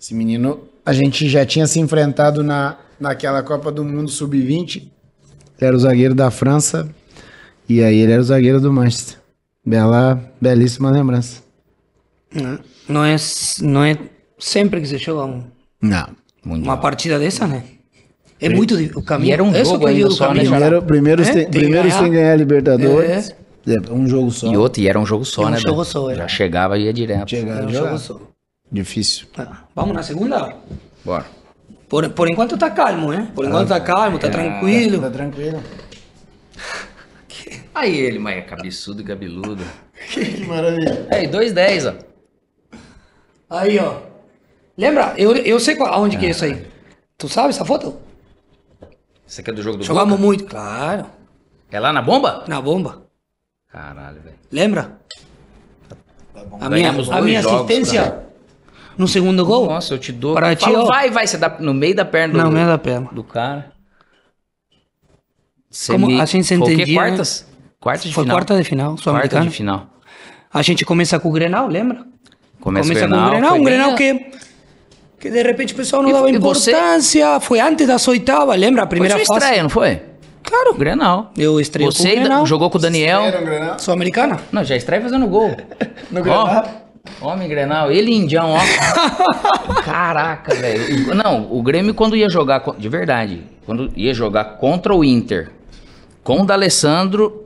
Esse 0.00 0.14
menino, 0.14 0.68
a 0.84 0.92
gente 0.92 1.28
já 1.28 1.44
tinha 1.44 1.66
se 1.66 1.80
enfrentado 1.80 2.42
na, 2.42 2.78
naquela 2.98 3.42
Copa 3.42 3.70
do 3.72 3.84
Mundo 3.84 4.08
Sub-20. 4.10 4.76
Ele 4.76 4.90
era 5.60 5.76
o 5.76 5.78
zagueiro 5.78 6.14
da 6.14 6.30
França. 6.30 6.88
E 7.68 7.82
aí 7.82 7.98
ele 7.98 8.12
era 8.12 8.20
o 8.22 8.24
zagueiro 8.24 8.60
do 8.60 8.72
Manchester. 8.72 9.18
Bela, 9.64 10.32
belíssima 10.40 10.90
lembrança. 10.90 11.42
Não, 12.88 13.04
é, 13.04 13.16
não 13.60 13.82
é 13.84 13.98
sempre 14.38 14.80
que 14.80 14.86
se 14.86 14.98
joga 14.98 15.24
um- 15.24 15.44
Não. 15.80 16.08
uma 16.44 16.76
partida 16.76 17.18
dessa, 17.18 17.46
né? 17.46 17.62
É 18.40 18.48
muito 18.48 18.74
o 18.98 19.02
caminho. 19.02 19.30
E 19.30 19.32
era 19.32 19.42
um 19.42 19.50
Isso 19.52 19.64
jogo 19.64 19.78
que 19.78 19.84
eu 19.84 19.88
ainda 19.88 20.10
só, 20.10 20.34
né. 20.34 20.40
Primeiro, 20.44 20.82
primeiro, 20.82 21.22
É, 21.22 21.24
tem, 21.24 21.34
tem 21.34 21.44
que 21.50 21.58
primeiro 21.58 21.88
ganhar. 21.88 22.02
sem 22.02 22.12
ganhar 22.12 22.32
a 22.32 22.36
Libertadores. 22.36 23.34
É, 23.66 23.92
Um 23.92 24.06
jogo 24.08 24.30
só. 24.30 24.52
E 24.52 24.56
outro, 24.56 24.80
e 24.82 24.88
era 24.88 24.98
um 24.98 25.06
jogo 25.06 25.24
só, 25.24 25.42
E 25.42 25.46
um 25.46 25.50
né? 25.50 25.58
jogo 25.58 25.84
só, 25.84 26.10
é. 26.10 26.14
Já 26.16 26.28
chegava 26.28 26.78
e 26.78 26.84
ia 26.84 26.92
direto. 26.92 27.30
Chegar 27.30 27.58
É 27.58 27.62
a 27.62 27.66
um 27.66 27.72
jogo 27.72 27.98
só. 27.98 28.20
Difícil. 28.70 29.26
Ah, 29.38 29.64
Vamos 29.74 29.94
na 29.94 30.02
segunda? 30.02 30.54
Bora. 31.04 31.24
Por, 31.88 32.08
por 32.10 32.28
enquanto 32.28 32.58
tá 32.58 32.68
calmo, 32.70 33.10
né? 33.12 33.28
Por 33.34 33.44
enquanto 33.46 33.68
tá 33.68 33.80
calmo, 33.80 34.18
tá 34.18 34.28
tranquilo. 34.28 35.00
Tá 35.00 35.10
tranquilo. 35.10 35.62
Aí 37.74 37.96
ele, 37.96 38.18
mas 38.18 38.38
é 38.38 38.40
cabeçudo 38.42 39.02
e 39.02 39.04
cabeludo. 39.04 39.62
Que 40.12 40.44
maravilha. 40.44 41.06
Aí, 41.10 41.26
2,10, 41.26 41.94
ó. 41.94 42.76
Aí, 43.48 43.78
ó. 43.78 44.00
Lembra? 44.76 45.14
Eu, 45.16 45.34
eu 45.36 45.58
sei 45.60 45.74
qual, 45.76 45.92
aonde 45.92 46.16
que 46.18 46.26
é 46.26 46.30
isso 46.30 46.44
aí. 46.44 46.66
Tu 47.16 47.28
sabe 47.28 47.48
essa 47.50 47.64
foto? 47.64 47.96
Isso 49.26 49.40
aqui 49.40 49.50
é 49.50 49.52
do 49.52 49.62
jogo 49.62 49.78
do 49.78 49.84
Jogamos 49.84 50.10
Boca? 50.12 50.22
muito, 50.22 50.44
claro. 50.44 51.06
É 51.70 51.80
lá 51.80 51.92
na 51.92 52.02
bomba? 52.02 52.44
Na 52.46 52.60
bomba. 52.60 53.02
Caralho, 53.72 54.20
velho. 54.20 54.36
Lembra? 54.52 54.98
A 56.60 56.68
minha, 56.70 56.90
a 56.90 57.20
minha 57.22 57.42
jogos, 57.42 57.56
assistência 57.72 58.22
no 58.96 59.08
segundo 59.08 59.44
gol. 59.44 59.66
Nossa, 59.66 59.94
eu 59.94 59.98
te 59.98 60.12
dou. 60.12 60.34
Para 60.34 60.54
ti, 60.54 60.64
Fala, 60.64 60.84
ó. 60.84 60.86
vai, 60.86 61.10
vai. 61.10 61.26
Você 61.26 61.36
dá 61.38 61.56
no 61.58 61.74
meio 61.74 61.94
da 61.94 62.04
perna 62.04 62.34
do, 62.34 62.44
Não, 62.44 62.50
meio 62.52 62.66
da 62.66 62.78
perna. 62.78 63.08
do 63.12 63.24
cara. 63.24 63.72
Você 65.70 65.92
Como 65.92 66.06
Foi 66.06 66.14
o 66.14 66.26
quê? 66.26 66.54
entendia, 66.54 66.86
né? 66.86 66.94
Quartas? 66.94 67.46
Quartas 67.80 68.04
de 68.04 68.14
Foi 68.14 68.24
final. 68.24 68.36
quarta 68.36 68.56
de 68.56 68.64
final, 68.64 68.86
Quarta 68.90 69.02
sul-americana. 69.02 69.46
de 69.46 69.50
final. 69.50 69.86
A 70.52 70.62
gente 70.62 70.84
começa 70.84 71.18
com 71.18 71.28
o 71.28 71.32
Grenal, 71.32 71.66
lembra? 71.68 72.06
Começa, 72.60 72.88
Começa 72.88 73.08
com 73.08 73.14
o 73.14 73.30
Grenal. 73.30 73.50
Um 73.54 73.56
bem 73.56 73.64
Grenal 73.64 73.90
a- 73.90 73.94
que, 73.94 74.30
que 75.26 75.32
de 75.32 75.42
repente 75.42 75.72
o 75.74 75.76
pessoal 75.76 76.02
não 76.02 76.10
E- 76.10 76.12
dava 76.12 76.30
e 76.30 76.38
você- 76.38 76.70
importância. 76.72 77.40
Foi 77.40 77.60
antes 77.60 77.86
das 77.86 78.06
oitavas, 78.08 78.58
lembra? 78.58 78.82
A 78.82 78.86
Foi 78.86 78.90
primeira 78.90 79.16
sua 79.16 79.26
fase. 79.26 79.40
estreia, 79.44 79.62
não 79.62 79.70
foi? 79.70 80.00
Claro. 80.42 80.74
Grenal. 80.74 81.32
Eu 81.36 81.58
estreiei 81.60 81.90
Você 81.90 82.08
com 82.12 82.16
o 82.16 82.20
Grenal. 82.20 82.46
jogou 82.46 82.70
com 82.70 82.78
o 82.78 82.80
Daniel. 82.80 83.22
Sul-americana? 83.78 84.38
Não, 84.52 84.62
já 84.62 84.76
estreia 84.76 85.02
fazendo 85.02 85.26
gol. 85.26 85.56
No 86.10 86.22
Grenal? 86.22 86.64
homem 87.20 87.48
Grenal. 87.48 87.90
Ele 87.90 88.12
indião, 88.14 88.50
ó. 88.52 88.60
Caraca, 89.84 90.54
velho. 90.54 91.14
Não, 91.14 91.48
o 91.50 91.62
Grêmio 91.62 91.94
quando 91.94 92.16
ia 92.16 92.28
jogar, 92.28 92.62
de 92.78 92.88
verdade, 92.88 93.42
quando 93.64 93.90
ia 93.96 94.14
jogar 94.14 94.44
contra 94.58 94.94
o 94.94 95.04
Inter, 95.04 95.50
com 96.22 96.42
o 96.42 96.44
D'Alessandro 96.46 97.45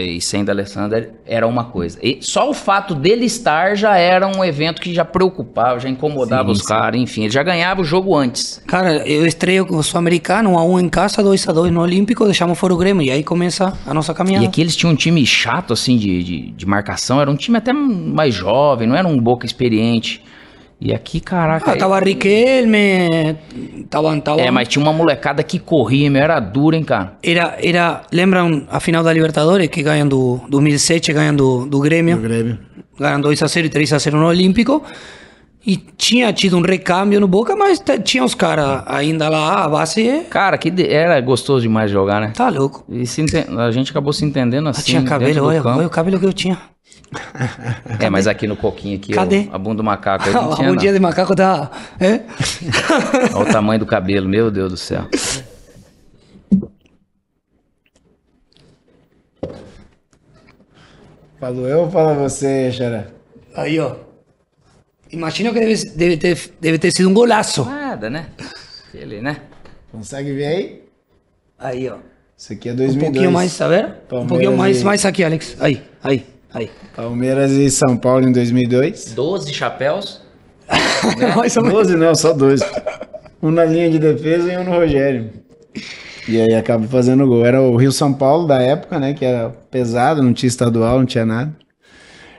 e 0.00 0.20
sem 0.20 0.44
D'Alessandro, 0.44 1.08
era 1.26 1.46
uma 1.46 1.64
coisa. 1.64 1.98
E 2.02 2.18
só 2.20 2.48
o 2.48 2.54
fato 2.54 2.94
dele 2.94 3.24
estar 3.24 3.76
já 3.76 3.96
era 3.96 4.26
um 4.26 4.44
evento 4.44 4.80
que 4.80 4.92
já 4.94 5.04
preocupava, 5.04 5.78
já 5.80 5.88
incomodava 5.88 6.48
Sim, 6.48 6.60
os 6.60 6.62
caras, 6.62 7.00
enfim, 7.00 7.22
ele 7.22 7.32
já 7.32 7.42
ganhava 7.42 7.80
o 7.80 7.84
jogo 7.84 8.14
antes. 8.16 8.62
Cara, 8.66 9.06
eu 9.08 9.26
estreio 9.26 9.66
com 9.66 9.76
o 9.76 9.82
Sul-Americano, 9.82 10.50
1 10.50 10.58
a 10.58 10.64
1 10.64 10.80
em 10.80 10.88
casa, 10.88 11.22
2 11.22 11.48
a 11.48 11.52
2 11.52 11.72
no 11.72 11.80
Olímpico, 11.80 12.24
deixamos 12.24 12.58
fora 12.58 12.74
o 12.74 12.76
Grêmio. 12.76 13.02
E 13.02 13.10
aí 13.10 13.22
começa 13.22 13.72
a 13.86 13.94
nossa 13.94 14.14
caminhada. 14.14 14.44
E 14.44 14.48
aqui 14.48 14.60
eles 14.60 14.76
tinham 14.76 14.92
um 14.92 14.96
time 14.96 15.24
chato, 15.26 15.72
assim, 15.72 15.96
de, 15.96 16.22
de, 16.22 16.50
de 16.52 16.66
marcação. 16.66 17.20
Era 17.20 17.30
um 17.30 17.36
time 17.36 17.58
até 17.58 17.72
mais 17.72 18.34
jovem, 18.34 18.88
não 18.88 18.96
era 18.96 19.06
um 19.06 19.18
boca 19.18 19.46
experiente. 19.46 20.21
E 20.84 20.92
aqui, 20.92 21.20
caraca. 21.20 21.70
Ah, 21.72 21.76
tava 21.76 22.00
Riquelme, 22.00 23.36
tava, 23.88 24.20
tava... 24.20 24.40
É, 24.40 24.50
mas 24.50 24.66
tinha 24.66 24.82
uma 24.82 24.92
molecada 24.92 25.40
que 25.42 25.58
corria, 25.58 26.10
meu, 26.10 26.20
era 26.20 26.40
dura, 26.40 26.76
hein, 26.76 26.82
cara. 26.82 27.12
Era, 27.22 27.56
era, 27.62 28.02
lembram 28.12 28.66
a 28.68 28.80
final 28.80 29.04
da 29.04 29.12
Libertadores, 29.12 29.68
que 29.68 29.80
ganham 29.82 30.08
do 30.08 30.40
2007, 30.48 31.12
ganham 31.12 31.36
do, 31.36 31.66
do 31.66 31.78
Grêmio, 31.78 32.16
No 32.16 32.22
Grêmio. 32.22 32.58
ganham 32.98 33.20
2 33.20 33.42
a 33.42 33.46
0 33.46 33.66
e 33.66 33.70
3 33.70 33.92
a 33.92 33.98
0 33.98 34.18
no 34.18 34.26
Olímpico. 34.26 34.82
E 35.64 35.76
tinha 35.76 36.32
tido 36.32 36.56
um 36.58 36.60
recâmbio 36.60 37.20
no 37.20 37.28
Boca, 37.28 37.54
mas 37.54 37.80
tinha 38.02 38.24
os 38.24 38.34
caras 38.34 38.82
ainda 38.86 39.28
lá, 39.28 39.64
a 39.64 39.68
base 39.68 40.08
é... 40.08 40.24
Cara, 40.24 40.58
que 40.58 40.68
de- 40.68 40.88
era 40.88 41.20
gostoso 41.20 41.62
demais 41.62 41.88
de 41.88 41.92
jogar, 41.94 42.20
né? 42.20 42.32
Tá 42.34 42.48
louco. 42.48 42.84
E 42.88 43.04
a 43.56 43.70
gente 43.70 43.92
acabou 43.92 44.12
se 44.12 44.24
entendendo 44.24 44.66
Ah, 44.66 44.70
assim. 44.70 44.82
tinha 44.82 45.00
dentro 45.00 45.18
cabelo, 45.20 45.34
do 45.42 45.46
olha, 45.46 45.62
olha 45.64 45.86
o 45.86 45.90
cabelo 45.90 46.18
que 46.18 46.26
eu 46.26 46.32
tinha. 46.32 46.58
É, 48.00 48.08
mas 48.10 48.26
aqui 48.26 48.46
no 48.46 48.56
coquinho 48.56 48.96
aqui, 48.96 49.12
Cadê? 49.12 49.48
ó, 49.50 49.54
a 49.54 49.58
bunda 49.58 49.76
do 49.76 49.84
macaco 49.84 50.24
aí 50.28 50.32
não 50.34 50.54
tinha, 50.54 50.68
um 50.68 50.70
não. 50.72 50.76
dia 50.76 50.92
de 50.92 50.98
macaco 51.00 51.34
tá... 51.34 51.70
É? 52.00 52.20
Olha 53.34 53.48
o 53.48 53.52
tamanho 53.52 53.78
do 53.80 53.86
cabelo, 53.86 54.28
meu 54.28 54.50
Deus 54.50 54.70
do 54.72 54.76
céu. 54.76 55.06
Falo 61.38 61.66
eu 61.66 61.80
ou 61.80 61.90
fala 61.90 62.14
você, 62.14 62.70
Xará? 62.70 63.06
Aí, 63.54 63.78
ó. 63.80 63.96
Imagino 65.10 65.52
que 65.52 65.60
deve, 65.60 65.84
deve, 65.90 66.16
ter, 66.16 66.38
deve 66.60 66.78
ter 66.78 66.90
sido 66.92 67.08
um 67.08 67.14
golaço. 67.14 67.64
Nada, 67.64 68.08
né? 68.08 68.26
Ele, 68.94 69.20
né? 69.20 69.38
Consegue 69.90 70.32
ver 70.32 70.46
aí? 70.46 70.82
Aí, 71.58 71.88
ó. 71.88 71.96
Isso 72.36 72.52
aqui 72.52 72.68
é 72.68 72.72
Um 72.72 72.76
2002. 72.76 73.10
pouquinho 73.12 73.32
mais, 73.32 73.56
tá 73.58 73.68
vendo? 73.68 73.92
Um 74.12 74.26
pouquinho 74.26 74.56
mais, 74.56 74.80
e- 74.80 74.84
mais 74.84 75.04
aqui, 75.04 75.22
Alex. 75.22 75.56
Aí, 75.60 75.82
aí, 76.02 76.26
aí. 76.52 76.70
Palmeiras 76.94 77.50
e 77.52 77.70
São 77.70 77.96
Paulo 77.96 78.26
em 78.28 78.32
2002. 78.32 79.12
12 79.14 79.52
chapéus. 79.52 80.20
Menos. 81.18 81.54
12 81.54 81.96
não, 81.96 82.14
só 82.14 82.32
dois. 82.32 82.60
Um 83.42 83.50
na 83.50 83.64
linha 83.64 83.90
de 83.90 83.98
defesa 83.98 84.52
e 84.52 84.56
um 84.56 84.64
no 84.64 84.70
Rogério. 84.70 85.30
E 86.28 86.40
aí 86.40 86.54
acaba 86.54 86.86
fazendo 86.86 87.26
gol. 87.26 87.44
Era 87.44 87.60
o 87.60 87.76
Rio 87.76 87.90
São 87.90 88.12
Paulo 88.12 88.46
da 88.46 88.60
época, 88.62 88.98
né? 89.00 89.12
Que 89.12 89.24
era 89.24 89.50
pesado, 89.70 90.22
não 90.22 90.32
tinha 90.32 90.48
estadual, 90.48 90.98
não 91.00 91.06
tinha 91.06 91.26
nada. 91.26 91.52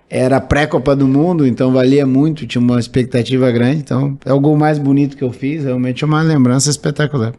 Era 0.10 0.40
pré-Copa 0.40 0.96
do 0.96 1.08
Mundo, 1.08 1.46
então 1.46 1.74
valia 1.74 2.06
muito, 2.06 2.46
tinha 2.46 2.62
uma 2.62 2.80
expectativa 2.80 3.50
grande. 3.52 3.78
Então 3.80 4.18
é 4.24 4.32
o 4.32 4.40
gol 4.40 4.56
mais 4.56 4.78
bonito 4.78 5.18
que 5.18 5.24
eu 5.24 5.32
fiz, 5.32 5.64
realmente 5.64 6.04
é 6.04 6.08
uma 6.08 6.22
lembrança 6.22 6.70
espetacular. 6.70 7.34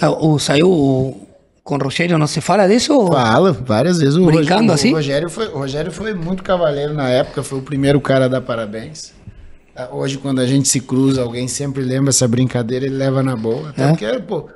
Ah, 0.00 0.10
o, 0.10 0.38
saiu 0.38 0.70
o- 0.70 1.26
com 1.70 1.76
o 1.76 1.84
Rogério, 1.84 2.18
não 2.18 2.26
se 2.26 2.40
fala 2.40 2.66
disso? 2.68 2.92
ou- 2.94 3.12
Fala, 3.12 3.52
várias 3.52 3.98
vezes. 3.98 4.16
O 4.16 4.26
Brincando 4.26 4.72
Rogério, 4.72 4.72
assim? 4.72 4.92
O 4.92 4.96
Rogério, 4.96 5.30
foi, 5.30 5.46
o 5.48 5.58
Rogério 5.58 5.92
foi 5.92 6.12
muito 6.14 6.42
cavaleiro 6.42 6.92
na 6.94 7.08
época, 7.08 7.42
foi 7.42 7.58
o 7.58 7.62
primeiro 7.62 8.00
cara 8.00 8.24
a 8.26 8.28
dar 8.28 8.40
parabéns. 8.40 9.12
Ah, 9.76 9.88
Hoje, 9.92 10.18
quando 10.18 10.40
a 10.40 10.46
gente 10.46 10.68
se 10.68 10.80
cruza, 10.80 11.22
alguém 11.22 11.46
sempre 11.48 11.82
lembra 11.82 12.10
essa 12.10 12.26
brincadeira, 12.28 12.84
ele 12.86 12.96
leva 12.96 13.22
na 13.22 13.36
boa. 13.36 13.70
Até 13.70 13.84
É? 13.84 13.88
porque, 13.88 14.06
pô, 14.26 14.48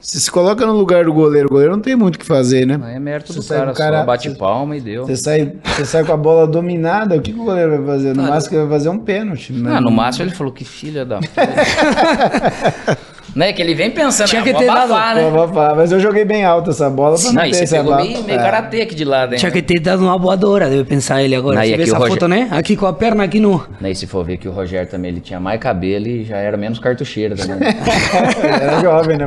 se 0.00 0.20
se 0.20 0.30
coloca 0.30 0.66
no 0.66 0.74
lugar 0.74 1.04
do 1.06 1.12
goleiro, 1.12 1.48
o 1.48 1.50
goleiro 1.50 1.72
não 1.74 1.80
tem 1.82 1.96
muito 1.96 2.16
o 2.16 2.18
que 2.18 2.26
fazer, 2.26 2.66
né? 2.66 2.76
Não 2.76 2.86
é 2.86 2.98
mérito 3.00 3.32
Você 3.32 3.38
do 3.38 3.42
sai 3.42 3.58
cara, 3.58 3.72
cara- 3.72 3.98
só 4.00 4.04
bate 4.06 4.28
você- 4.30 4.36
palma 4.36 4.76
e 4.76 4.80
deu. 4.80 5.06
Você 5.06 5.16
sai, 5.16 5.54
você 5.64 5.84
sai 5.86 6.04
com 6.04 6.12
a 6.12 6.16
bola 6.16 6.46
dominada, 6.46 7.16
o 7.16 7.20
que, 7.22 7.32
que 7.32 7.40
o 7.40 7.44
goleiro 7.44 7.78
vai 7.78 7.86
fazer? 7.96 8.14
No 8.14 8.22
máximo 8.24 8.56
ele 8.58 8.66
vai 8.66 8.78
fazer 8.78 8.88
um 8.90 8.98
pênalti. 8.98 9.52
né? 9.54 9.72
Ah, 9.76 9.80
no 9.80 9.90
máximo 9.90 10.26
ele 10.26 10.34
falou 10.34 10.52
que 10.52 10.64
filha 10.64 11.04
da 11.06 11.18
puta. 11.18 11.32
né? 13.34 13.52
Que 13.52 13.62
ele 13.62 13.74
vem 13.74 13.90
pensando, 13.90 14.28
Tinha 14.28 14.40
ah, 14.42 14.44
que 14.44 14.52
ter 14.54 14.66
dado- 14.66 14.92
abafar, 14.92 15.14
né? 15.16 15.30
vou 15.30 15.48
falar, 15.48 15.74
Mas 15.74 15.90
eu 15.92 15.98
joguei 16.00 16.24
bem 16.24 16.44
alto 16.44 16.70
essa 16.70 16.88
bola 16.90 17.16
pra 17.16 17.24
não, 17.26 17.32
Não, 17.34 17.42
ter 17.42 17.48
e 17.48 17.54
você 17.54 17.64
esse 17.64 17.74
pegou 17.76 17.92
abafo. 17.94 18.08
meio, 18.10 18.24
meio 18.24 18.38
É. 18.38 18.42
karatê 18.42 18.82
aqui 18.82 18.94
de 18.94 19.04
lado, 19.04 19.32
hein? 19.32 19.38
Tinha 19.38 19.50
que 19.50 19.62
ter 19.62 19.80
dado 19.80 20.02
uma 20.02 20.16
voadora, 20.18 20.68
deve 20.68 20.84
pensar 20.84 21.22
ele 21.22 21.34
agora. 21.34 21.56
Não, 21.56 21.62
e 21.64 21.68
Você 21.70 21.76
vê 21.76 21.82
aqui 21.82 21.90
essa 21.90 21.98
o 21.98 22.02
Roger- 22.02 22.14
foto, 22.14 22.28
né? 22.28 22.48
Aqui 22.50 22.76
com 22.76 22.86
a 22.86 22.92
perna 22.92 23.24
aqui 23.24 23.40
no... 23.40 23.64
Daí 23.80 23.94
se 23.94 24.06
for 24.06 24.24
ver 24.24 24.36
que 24.36 24.48
o 24.48 24.52
Rogério 24.52 24.88
também 24.88 25.10
ele 25.10 25.20
tinha 25.20 25.40
mais 25.40 25.58
cabelo 25.60 26.06
e 26.06 26.24
já 26.24 26.36
era 26.36 26.56
menos 26.56 26.78
cartucheiro 26.78 27.34
também. 27.36 27.68
Ele 27.68 28.46
era 28.62 28.80
jovem, 28.80 29.16
né? 29.18 29.26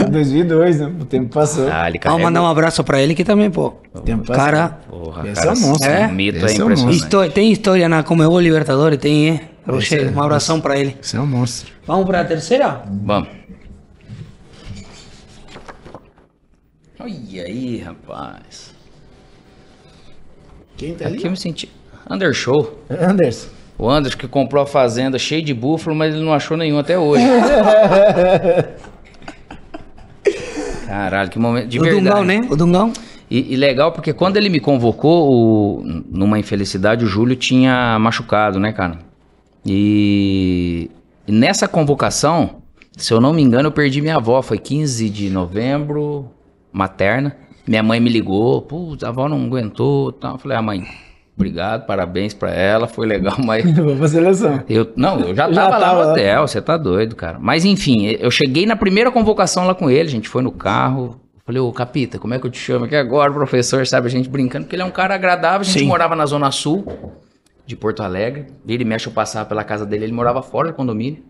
É. 0.00 0.04
2002, 0.08 0.80
né? 0.80 0.92
O 1.00 1.04
tempo 1.04 1.32
passou. 1.34 1.68
Ah, 1.70 1.88
ele 1.88 1.98
Vamos 2.02 2.22
mandar 2.22 2.42
um 2.42 2.46
abraço 2.46 2.82
pra 2.84 3.00
ele 3.00 3.14
que 3.14 3.24
também, 3.24 3.50
pô. 3.50 3.72
tempo 4.04 4.24
passou. 4.26 4.42
Cara, 4.44 4.78
Porra, 4.88 5.22
Esse 5.28 5.34
cara, 5.34 5.48
é 5.48 5.52
um 5.52 5.60
monstro, 5.60 5.90
esse 5.90 6.00
né? 6.00 6.10
mito 6.12 6.44
Esse 6.44 6.56
é 6.56 6.60
é 6.60 6.62
um 6.62 6.66
impressionante. 6.66 6.96
histó- 6.96 7.28
tem 7.28 7.52
história 7.52 7.88
na 7.88 8.02
Comebol 8.02 8.40
Libertadores, 8.40 8.98
tem, 8.98 9.28
hein? 9.28 9.40
Rogério, 9.66 10.12
um 10.16 10.22
abração 10.22 10.60
pra 10.60 10.76
ele. 10.78 10.96
Você 11.00 11.16
é 11.16 11.20
um 11.20 11.26
monstro. 11.26 11.72
Vamos 11.86 12.04
pra 12.06 12.24
terceira? 12.24 12.82
Vamos. 13.04 13.28
Olha 16.98 17.42
aí, 17.44 17.78
rapaz. 17.78 18.72
Quem 20.76 20.94
tá 20.94 21.08
Aqui 21.08 21.24
eu 21.26 21.30
me 21.30 21.36
senti. 21.36 21.70
Undershow. 22.10 22.78
Anderson. 22.90 23.48
O 23.78 23.88
Anderson 23.88 24.18
que 24.18 24.28
comprou 24.28 24.62
a 24.62 24.66
fazenda 24.66 25.18
cheia 25.18 25.42
de 25.42 25.54
búfalo, 25.54 25.96
mas 25.96 26.14
ele 26.14 26.24
não 26.24 26.32
achou 26.32 26.56
nenhum 26.56 26.78
até 26.78 26.98
hoje. 26.98 27.24
Caralho, 30.86 31.30
que 31.30 31.38
momento. 31.38 31.68
De 31.68 31.78
o 31.78 31.82
verdade. 31.82 32.04
Dungão, 32.04 32.24
né? 32.24 32.40
O 32.50 32.56
Dungão. 32.56 32.92
E, 33.30 33.54
e 33.54 33.56
legal 33.56 33.92
porque 33.92 34.12
quando 34.12 34.36
ele 34.36 34.48
me 34.48 34.60
convocou, 34.60 35.30
o- 35.32 35.82
numa 36.10 36.38
infelicidade, 36.38 37.04
o 37.04 37.08
Júlio 37.08 37.34
tinha 37.34 37.98
machucado, 37.98 38.60
né, 38.60 38.72
cara? 38.72 38.98
E, 39.64 40.90
nessa 41.26 41.68
convocação, 41.68 42.62
se 42.96 43.12
eu 43.12 43.20
não 43.20 43.32
me 43.32 43.42
engano, 43.42 43.68
eu 43.68 43.72
perdi 43.72 44.00
minha 44.00 44.16
avó. 44.16 44.42
Foi 44.42 44.58
15 44.58 45.08
de 45.08 45.30
novembro, 45.30 46.30
materna. 46.72 47.36
Minha 47.66 47.82
mãe 47.82 48.00
me 48.00 48.10
ligou, 48.10 48.60
putz, 48.62 49.04
a 49.04 49.08
avó 49.08 49.28
não 49.28 49.44
aguentou. 49.44 50.12
Tal. 50.12 50.32
Eu 50.32 50.38
falei, 50.38 50.58
ah, 50.58 50.62
mãe, 50.62 50.84
obrigado, 51.36 51.86
parabéns 51.86 52.34
pra 52.34 52.50
ela, 52.50 52.88
foi 52.88 53.06
legal, 53.06 53.36
mas 53.44 53.64
Vou 53.76 53.96
pra 53.96 54.08
seleção. 54.08 54.62
eu, 54.68 54.92
não, 54.96 55.20
eu 55.20 55.34
já 55.34 55.50
Já 55.52 55.64
tava 55.64 55.78
lá 55.78 55.86
tava 55.86 56.04
no 56.04 56.10
hotel, 56.10 56.46
você 56.48 56.60
tá 56.60 56.76
doido, 56.76 57.14
cara. 57.14 57.38
Mas 57.40 57.64
enfim, 57.64 58.06
eu 58.18 58.30
cheguei 58.30 58.66
na 58.66 58.74
primeira 58.74 59.10
convocação 59.12 59.66
lá 59.66 59.74
com 59.74 59.88
ele, 59.88 60.08
a 60.08 60.12
gente 60.12 60.28
foi 60.28 60.42
no 60.42 60.52
carro, 60.52 61.20
Falei, 61.44 61.60
ô 61.60 61.72
Capita, 61.72 62.20
como 62.20 62.32
é 62.34 62.38
que 62.38 62.46
eu 62.46 62.50
te 62.50 62.58
chamo 62.58 62.84
aqui 62.84 62.94
agora, 62.94 63.32
professor? 63.32 63.84
Sabe, 63.84 64.06
a 64.06 64.10
gente 64.10 64.28
brincando, 64.28 64.64
porque 64.64 64.76
ele 64.76 64.82
é 64.84 64.86
um 64.86 64.92
cara 64.92 65.16
agradável. 65.16 65.62
A 65.62 65.64
gente 65.64 65.80
Sim. 65.80 65.86
morava 65.86 66.14
na 66.14 66.24
Zona 66.24 66.52
Sul 66.52 66.86
de 67.66 67.76
Porto 67.76 68.02
Alegre. 68.02 68.46
Vira 68.64 68.82
e 68.82 68.86
mexe, 68.86 69.06
eu 69.06 69.12
passava 69.12 69.48
pela 69.48 69.64
casa 69.64 69.84
dele, 69.86 70.04
ele 70.04 70.12
morava 70.12 70.42
fora 70.42 70.68
do 70.68 70.74
condomínio. 70.74 71.22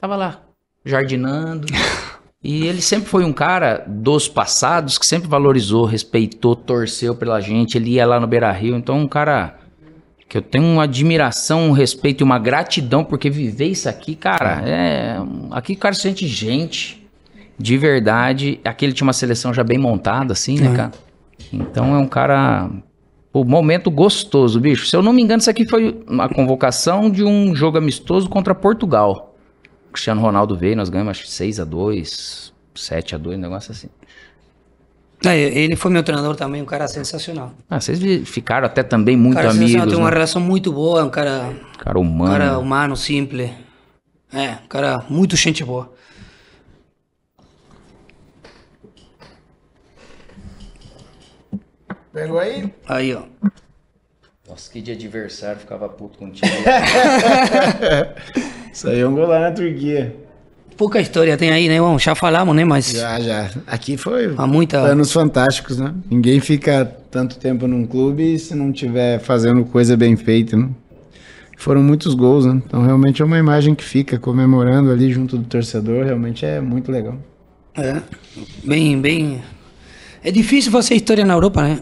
Tava 0.00 0.16
lá, 0.16 0.40
jardinando. 0.84 1.66
E 2.44 2.66
ele 2.66 2.82
sempre 2.82 3.08
foi 3.08 3.24
um 3.24 3.32
cara 3.32 3.84
dos 3.86 4.26
passados 4.26 4.98
que 4.98 5.06
sempre 5.06 5.28
valorizou, 5.28 5.84
respeitou, 5.84 6.56
torceu 6.56 7.14
pela 7.14 7.40
gente. 7.40 7.78
Ele 7.78 7.90
ia 7.92 8.04
lá 8.04 8.18
no 8.18 8.26
Beira 8.26 8.50
Rio. 8.50 8.74
Então, 8.74 8.98
um 8.98 9.06
cara 9.06 9.60
que 10.28 10.36
eu 10.38 10.42
tenho 10.42 10.64
uma 10.64 10.82
admiração, 10.82 11.68
um 11.68 11.70
respeito 11.70 12.22
e 12.22 12.24
uma 12.24 12.40
gratidão, 12.40 13.04
porque 13.04 13.30
viver 13.30 13.66
isso 13.66 13.88
aqui, 13.88 14.16
cara, 14.16 14.60
é. 14.68 15.18
Aqui 15.52 15.74
o 15.74 15.78
cara 15.78 15.94
se 15.94 16.00
sente 16.00 16.26
gente, 16.26 17.08
de 17.56 17.78
verdade. 17.78 18.58
Aqui 18.64 18.86
ele 18.86 18.92
tinha 18.92 19.06
uma 19.06 19.12
seleção 19.12 19.54
já 19.54 19.62
bem 19.62 19.78
montada, 19.78 20.32
assim, 20.32 20.58
né, 20.58 20.72
É. 20.72 20.76
cara? 20.76 20.92
Então 21.52 21.94
é 21.94 21.98
um 21.98 22.08
cara. 22.08 22.68
O 23.32 23.44
momento 23.44 23.90
gostoso, 23.90 24.60
bicho. 24.60 24.86
Se 24.86 24.94
eu 24.94 25.02
não 25.02 25.12
me 25.12 25.22
engano, 25.22 25.40
isso 25.40 25.48
aqui 25.48 25.66
foi 25.66 26.02
uma 26.06 26.28
convocação 26.28 27.10
de 27.10 27.24
um 27.24 27.54
jogo 27.54 27.78
amistoso 27.78 28.28
contra 28.28 28.54
Portugal. 28.54 29.34
O 29.88 29.92
Cristiano 29.92 30.20
Ronaldo 30.20 30.56
veio, 30.56 30.76
nós 30.76 30.90
ganhamos 30.90 31.12
acho 31.12 31.22
que 31.24 31.30
6x2, 31.30 32.52
7x2, 32.74 33.34
um 33.34 33.38
negócio 33.38 33.72
assim. 33.72 33.88
É, 35.24 35.38
ele 35.38 35.76
foi 35.76 35.90
meu 35.90 36.02
treinador 36.02 36.34
também, 36.34 36.60
um 36.60 36.66
cara 36.66 36.88
sensacional. 36.88 37.52
Ah, 37.70 37.80
vocês 37.80 38.00
ficaram 38.28 38.66
até 38.66 38.82
também 38.82 39.16
muito 39.16 39.36
cara 39.36 39.52
sensacional, 39.52 39.82
amigos. 39.82 39.94
tem 39.94 40.02
uma 40.02 40.10
né? 40.10 40.14
relação 40.14 40.42
muito 40.42 40.72
boa, 40.72 41.04
um 41.04 41.10
cara, 41.10 41.54
Cara 41.78 41.98
um 41.98 42.02
humano. 42.02 42.32
cara 42.32 42.58
humano, 42.58 42.96
simples. 42.96 43.50
É, 44.32 44.52
um 44.64 44.68
cara 44.68 45.04
muito 45.08 45.36
gente 45.36 45.64
boa. 45.64 45.92
Pegou 52.12 52.38
aí? 52.38 52.72
Aí, 52.88 53.14
ó. 53.14 53.22
Nossa, 54.48 54.70
que 54.70 54.80
de 54.82 54.92
adversário, 54.92 55.60
ficava 55.60 55.88
puto 55.88 56.18
contigo. 56.18 56.46
Isso 58.72 58.88
aí 58.88 59.00
é 59.00 59.06
um 59.06 59.14
gol 59.14 59.26
lá 59.26 59.40
na 59.40 59.50
Turquia. 59.52 60.14
Pouca 60.76 61.00
história 61.00 61.36
tem 61.36 61.50
aí, 61.50 61.68
né? 61.68 61.78
Bom, 61.80 61.98
já 61.98 62.14
falamos, 62.14 62.54
né? 62.56 62.64
Mas 62.64 62.90
Já, 62.90 63.20
já. 63.20 63.50
Aqui 63.66 63.96
foi 63.96 64.34
há 64.36 64.46
muita. 64.46 64.78
anos 64.78 65.12
fantásticos, 65.12 65.78
né? 65.78 65.94
Ninguém 66.10 66.40
fica 66.40 66.84
tanto 67.10 67.38
tempo 67.38 67.66
num 67.66 67.86
clube 67.86 68.38
se 68.38 68.54
não 68.54 68.72
tiver 68.72 69.18
fazendo 69.20 69.64
coisa 69.64 69.96
bem 69.96 70.16
feita, 70.16 70.56
né? 70.56 70.68
Foram 71.56 71.82
muitos 71.82 72.14
gols, 72.14 72.44
né? 72.46 72.60
Então 72.66 72.82
realmente 72.82 73.22
é 73.22 73.24
uma 73.24 73.38
imagem 73.38 73.74
que 73.74 73.84
fica 73.84 74.18
comemorando 74.18 74.90
ali 74.90 75.12
junto 75.12 75.36
do 75.38 75.44
torcedor, 75.44 76.04
realmente 76.04 76.44
é 76.44 76.60
muito 76.60 76.90
legal. 76.90 77.16
É, 77.74 78.02
bem, 78.64 79.00
bem. 79.00 79.42
É 80.24 80.30
difícil 80.30 80.72
fazer 80.72 80.94
história 80.94 81.24
na 81.24 81.34
Europa, 81.34 81.62
né? 81.62 81.80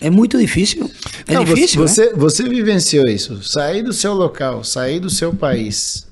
É 0.00 0.08
muito 0.10 0.38
difícil. 0.38 0.90
É 1.26 1.34
Não, 1.34 1.44
você- 1.44 1.54
difícil, 1.54 1.80
né? 1.82 1.86
você, 1.88 2.12
você 2.14 2.48
vivenciou 2.48 3.06
isso. 3.06 3.42
Sair 3.42 3.82
do 3.82 3.92
seu 3.92 4.14
local, 4.14 4.64
sair 4.64 4.98
do 5.00 5.10
seu 5.10 5.34
país. 5.34 6.06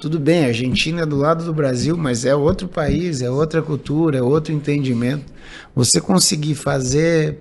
Tudo 0.00 0.18
bem, 0.18 0.44
a 0.44 0.48
Argentina 0.48 1.02
é 1.02 1.06
do 1.06 1.16
lado 1.16 1.44
do 1.44 1.52
Brasil, 1.52 1.96
mas 1.96 2.24
é 2.24 2.34
outro 2.34 2.68
país, 2.68 3.20
é 3.20 3.28
outra 3.30 3.60
cultura, 3.60 4.18
é 4.18 4.22
outro 4.22 4.52
entendimento. 4.52 5.24
Você 5.74 6.00
conseguir 6.00 6.54
fazer 6.54 7.38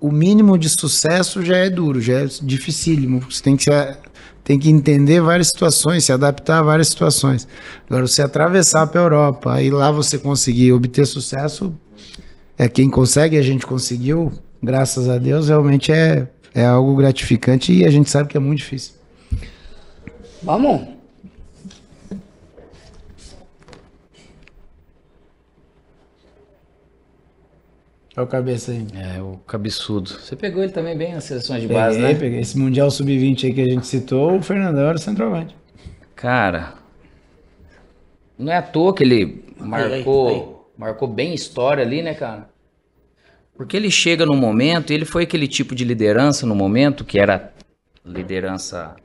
o 0.00 0.10
mínimo 0.10 0.58
de 0.58 0.68
sucesso 0.68 1.42
já 1.44 1.56
é 1.56 1.70
duro, 1.70 2.00
já 2.00 2.14
é 2.22 2.26
dificílimo. 2.42 3.20
Você 3.30 3.40
tem 3.40 3.56
que, 3.56 3.70
tem 4.42 4.58
que 4.58 4.68
entender 4.68 5.20
várias 5.20 5.46
situações, 5.46 6.02
se 6.04 6.12
adaptar 6.12 6.58
a 6.58 6.62
várias 6.62 6.88
situações. 6.88 7.46
Agora, 7.88 8.04
você 8.06 8.20
atravessar 8.20 8.88
para 8.88 9.00
a 9.00 9.04
Europa, 9.04 9.52
aí 9.54 9.70
lá 9.70 9.92
você 9.92 10.18
conseguir 10.18 10.72
obter 10.72 11.06
sucesso, 11.06 11.72
é 12.58 12.68
quem 12.68 12.90
consegue, 12.90 13.36
a 13.38 13.42
gente 13.42 13.64
conseguiu, 13.64 14.32
graças 14.62 15.08
a 15.08 15.18
Deus, 15.18 15.48
realmente 15.48 15.90
é, 15.90 16.28
é 16.54 16.64
algo 16.64 16.94
gratificante 16.94 17.72
e 17.72 17.84
a 17.84 17.90
gente 17.90 18.08
sabe 18.08 18.28
que 18.28 18.36
é 18.36 18.40
muito 18.40 18.58
difícil. 18.58 18.94
Vamos. 20.42 20.88
Olha 28.14 28.24
o 28.24 28.26
cabeça 28.26 28.72
aí. 28.72 28.86
é, 28.94 29.22
o 29.22 29.38
cabeçudo. 29.46 30.10
Você 30.10 30.36
pegou 30.36 30.62
ele 30.62 30.72
também 30.72 30.96
bem 30.96 31.14
nas 31.14 31.24
seleções 31.24 31.62
de 31.62 31.68
base, 31.68 31.96
Peguei, 31.96 32.12
né? 32.12 32.18
peguei. 32.20 32.40
Esse 32.40 32.58
Mundial 32.58 32.90
Sub-20 32.90 33.44
aí 33.44 33.54
que 33.54 33.60
a 33.62 33.66
gente 33.66 33.86
citou, 33.86 34.36
o 34.36 34.42
Fernandão 34.42 34.86
era 34.88 34.96
o 34.96 35.00
centroavante. 35.00 35.56
Cara, 36.14 36.74
não 38.38 38.52
é 38.52 38.56
à 38.58 38.62
toa 38.62 38.94
que 38.94 39.02
ele 39.02 39.44
marcou, 39.58 40.28
aí, 40.28 40.34
aí. 40.34 40.44
marcou 40.76 41.08
bem 41.08 41.32
história 41.32 41.82
ali, 41.82 42.02
né, 42.02 42.12
cara? 42.12 42.51
Porque 43.56 43.76
ele 43.76 43.90
chega 43.90 44.24
num 44.26 44.36
momento, 44.36 44.90
e 44.90 44.94
ele 44.94 45.04
foi 45.04 45.24
aquele 45.24 45.46
tipo 45.46 45.74
de 45.74 45.84
liderança 45.84 46.46
no 46.46 46.54
momento, 46.54 47.04
que 47.04 47.18
era 47.18 47.52
liderança 48.04 48.96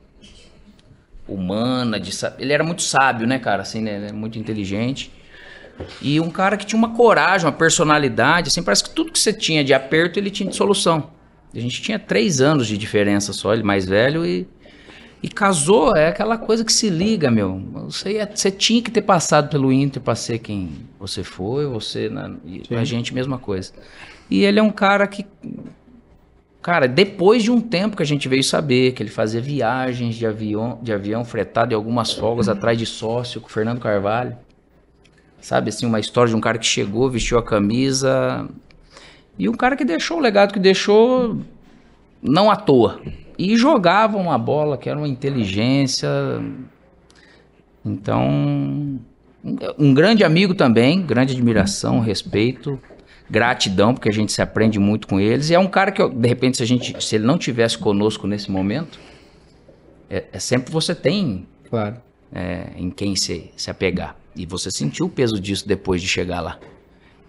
humana, 1.28 2.00
de, 2.00 2.10
ele 2.38 2.52
era 2.52 2.64
muito 2.64 2.82
sábio, 2.82 3.26
né, 3.26 3.38
cara, 3.38 3.62
assim, 3.62 3.82
né, 3.82 3.96
ele 3.96 4.06
é 4.06 4.12
muito 4.12 4.38
inteligente. 4.38 5.12
E 6.02 6.18
um 6.18 6.30
cara 6.30 6.56
que 6.56 6.66
tinha 6.66 6.78
uma 6.78 6.94
coragem, 6.96 7.46
uma 7.46 7.52
personalidade, 7.52 8.48
assim, 8.48 8.62
parece 8.62 8.82
que 8.84 8.90
tudo 8.90 9.12
que 9.12 9.18
você 9.18 9.32
tinha 9.32 9.62
de 9.62 9.72
aperto, 9.74 10.18
ele 10.18 10.30
tinha 10.30 10.48
de 10.48 10.56
solução. 10.56 11.10
A 11.54 11.58
gente 11.60 11.80
tinha 11.80 11.98
três 11.98 12.40
anos 12.40 12.66
de 12.66 12.76
diferença 12.76 13.32
só, 13.32 13.52
ele 13.54 13.62
mais 13.62 13.84
velho 13.86 14.24
e 14.26 14.46
e 15.20 15.28
casou, 15.28 15.96
é 15.96 16.06
aquela 16.08 16.38
coisa 16.38 16.64
que 16.64 16.72
se 16.72 16.88
liga, 16.88 17.28
meu. 17.28 17.58
Você, 17.86 18.12
ia- 18.12 18.30
você 18.32 18.52
tinha 18.52 18.80
que 18.80 18.88
ter 18.88 19.02
passado 19.02 19.50
pelo 19.50 19.72
Inter 19.72 20.00
pra 20.00 20.14
ser 20.14 20.38
quem 20.38 20.70
você 20.96 21.24
foi, 21.24 21.66
você, 21.66 22.08
na, 22.08 22.36
e 22.44 22.62
a 22.76 22.84
gente, 22.84 23.12
mesma 23.12 23.36
coisa. 23.36 23.72
E 24.30 24.44
ele 24.44 24.58
é 24.58 24.62
um 24.62 24.70
cara 24.70 25.06
que. 25.06 25.24
Cara, 26.60 26.86
depois 26.86 27.42
de 27.42 27.50
um 27.50 27.60
tempo 27.60 27.96
que 27.96 28.02
a 28.02 28.06
gente 28.06 28.28
veio 28.28 28.42
saber 28.44 28.92
que 28.92 29.02
ele 29.02 29.10
fazia 29.10 29.40
viagens 29.40 30.16
de 30.16 30.26
avião, 30.26 30.78
de 30.82 30.92
avião 30.92 31.24
fretado 31.24 31.72
e 31.72 31.74
algumas 31.74 32.12
folgas 32.12 32.48
atrás 32.48 32.76
de 32.76 32.84
sócio 32.84 33.40
com 33.40 33.46
o 33.48 33.50
Fernando 33.50 33.80
Carvalho. 33.80 34.36
Sabe, 35.40 35.68
assim, 35.68 35.86
uma 35.86 36.00
história 36.00 36.30
de 36.30 36.36
um 36.36 36.40
cara 36.40 36.58
que 36.58 36.66
chegou, 36.66 37.08
vestiu 37.08 37.38
a 37.38 37.42
camisa. 37.42 38.48
E 39.38 39.48
um 39.48 39.54
cara 39.54 39.76
que 39.76 39.84
deixou 39.84 40.18
o 40.18 40.20
legado 40.20 40.52
que 40.52 40.58
deixou 40.58 41.38
não 42.20 42.50
à 42.50 42.56
toa. 42.56 43.00
E 43.38 43.56
jogava 43.56 44.16
uma 44.18 44.36
bola 44.36 44.76
que 44.76 44.90
era 44.90 44.98
uma 44.98 45.06
inteligência. 45.06 46.08
Então, 47.84 48.28
um- 48.28 48.98
um 49.78 49.94
grande 49.94 50.24
amigo 50.24 50.54
também, 50.54 51.00
grande 51.00 51.32
admiração, 51.32 52.00
respeito, 52.00 52.78
gratidão, 53.30 53.94
porque 53.94 54.08
a 54.08 54.12
gente 54.12 54.32
se 54.32 54.40
aprende 54.40 54.78
muito 54.78 55.06
com 55.06 55.20
eles. 55.20 55.50
E 55.50 55.54
é 55.54 55.58
um 55.58 55.66
cara 55.68 55.92
que, 55.92 56.06
de 56.08 56.28
repente, 56.28 56.56
se, 56.56 56.62
a 56.62 56.66
gente, 56.66 57.04
se 57.04 57.16
ele 57.16 57.24
não 57.26 57.36
tivesse 57.38 57.76
conosco 57.76 58.26
nesse 58.26 58.50
momento, 58.50 58.98
é, 60.08 60.24
é 60.32 60.38
sempre 60.38 60.72
você 60.72 60.94
tem 60.94 61.46
Claro. 61.68 61.96
é, 62.32 62.68
em 62.76 62.90
quem 62.90 63.14
se, 63.14 63.50
se 63.56 63.70
apegar. 63.70 64.16
E 64.34 64.46
você 64.46 64.70
sentiu 64.70 65.06
o 65.06 65.08
peso 65.08 65.40
disso 65.40 65.66
depois 65.66 66.00
de 66.00 66.08
chegar 66.08 66.40
lá. 66.40 66.58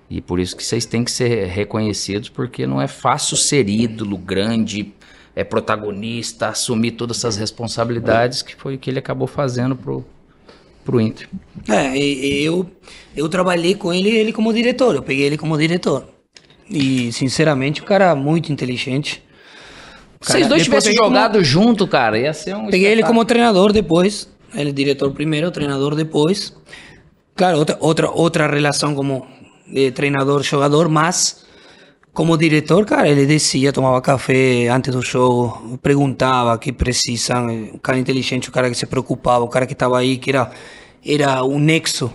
E 0.10 0.22
por 0.22 0.40
isso 0.40 0.56
que 0.56 0.64
vocês 0.64 0.86
têm 0.86 1.04
que 1.04 1.12
ser 1.12 1.48
reconhecidos, 1.48 2.30
porque 2.30 2.66
não 2.66 2.82
é 2.82 2.88
fácil 2.88 3.38
ser 3.38 3.70
ídolo, 3.70 4.18
grande, 4.18 4.94
é 5.36 5.44
protagonista, 5.44 6.48
assumir 6.48 6.92
todas 6.92 7.18
essas 7.18 7.38
responsabilidades, 7.38 8.42
que 8.42 8.56
foi 8.56 8.76
o 8.76 8.78
que 8.78 8.90
ele 8.90 9.00
acabou 9.00 9.28
fazendo 9.28 9.76
pro, 9.76 10.04
pro 10.90 11.00
Inter. 11.02 11.30
É, 11.68 11.96
eu, 11.98 12.66
eu 13.16 13.30
trabalhei 13.30 13.76
com 13.76 13.94
ele, 13.94 14.10
ele 14.10 14.34
como 14.34 14.52
diretor, 14.54 14.96
eu 14.96 15.04
peguei 15.04 15.26
ele 15.26 15.38
como 15.38 15.58
diretor. 15.58 16.06
E, 16.70 17.12
sinceramente, 17.12 17.82
o 17.82 17.86
cara 17.86 18.12
é 18.12 18.16
muito 18.16 18.52
inteligente. 18.52 19.24
Se 20.22 20.32
vocês 20.34 20.48
dois 20.48 20.64
tivessem 20.64 20.92
peguei 20.92 21.04
como- 21.04 21.16
jogado 21.16 21.44
junto, 21.44 21.88
cara, 21.88 22.18
ia 22.18 22.34
ser 22.34 22.56
um 22.56 22.68
Peguei 22.70 22.92
ele 22.92 23.04
como 23.04 23.24
treinador 23.24 23.72
depois. 23.72 24.28
Ele 24.54 24.72
diretor 24.72 25.12
primeiro, 25.12 25.52
treinador 25.52 25.96
depois. 25.96 26.54
Claro, 27.36 27.60
outra, 27.60 27.78
outra, 27.80 28.10
outra 28.12 28.48
relação 28.48 28.94
como 28.94 29.26
eh, 29.74 29.92
treinador-jogador, 29.92 30.90
mas 30.90 31.46
como 32.14 32.38
diretor, 32.38 32.86
cara, 32.86 33.08
ele 33.08 33.26
descia, 33.26 33.72
tomava 33.72 34.02
café 34.02 34.68
antes 34.68 34.92
do 34.94 35.02
jogo, 35.02 35.78
perguntava 35.82 36.54
o 36.56 36.60
que 36.60 36.74
precisam. 36.74 37.70
O 37.74 37.80
cara 37.80 37.98
inteligente, 37.98 38.50
o 38.50 38.52
cara 38.52 38.70
que 38.70 38.76
se 38.76 38.86
preocupava, 38.86 39.46
o 39.46 39.48
cara 39.48 39.66
que 39.66 39.74
estava 39.74 39.98
aí, 39.98 40.18
que 40.18 40.32
era, 40.32 40.52
era 41.06 41.44
um 41.44 41.60
nexo. 41.60 42.12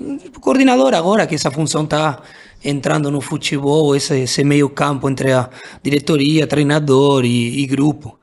O 0.00 0.40
coordenador 0.40 0.94
agora, 0.94 1.26
que 1.26 1.34
essa 1.34 1.50
função 1.50 1.84
está 1.84 2.22
entrando 2.64 3.10
no 3.10 3.20
futebol, 3.20 3.94
esse, 3.94 4.20
esse 4.20 4.44
meio 4.44 4.68
campo 4.68 5.08
entre 5.08 5.32
a 5.32 5.50
diretoria, 5.82 6.46
treinador 6.46 7.24
e, 7.24 7.60
e 7.60 7.66
grupo. 7.66 8.18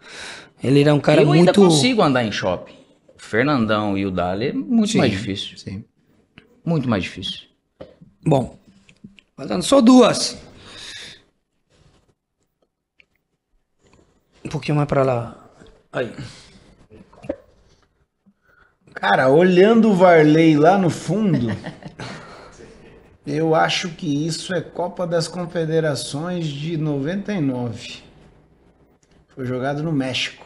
Ele 0.63 0.81
era 0.81 0.93
um 0.93 0.99
cara 0.99 1.21
eu 1.21 1.31
ainda 1.31 1.51
muito... 1.53 1.61
consigo 1.61 2.01
andar 2.01 2.23
em 2.23 2.31
shopping. 2.31 2.73
O 3.15 3.21
Fernandão 3.21 3.97
e 3.97 4.05
o 4.05 4.11
Dali 4.11 4.47
é 4.47 4.53
muito 4.53 4.97
mais 4.97 5.11
difícil. 5.11 5.57
Sim. 5.57 5.83
Muito 6.63 6.89
mais 6.89 7.03
difícil. 7.03 7.41
Bom, 8.25 8.57
faltando 9.35 9.63
só 9.63 9.81
duas. 9.81 10.37
Um 14.43 14.49
pouquinho 14.49 14.75
mais 14.75 14.87
para 14.87 15.03
lá. 15.03 15.49
Aí. 15.91 16.11
Cara, 18.95 19.29
olhando 19.29 19.91
o 19.91 19.95
Varley 19.95 20.57
lá 20.57 20.77
no 20.77 20.89
fundo, 20.89 21.47
Eu 23.25 23.55
acho 23.55 23.89
que 23.89 24.27
isso 24.27 24.53
é 24.53 24.61
Copa 24.61 25.07
das 25.07 25.27
Confederações 25.27 26.45
de 26.45 26.77
99. 26.77 28.03
Foi 29.29 29.45
jogado 29.45 29.81
no 29.81 29.91
México. 29.91 30.45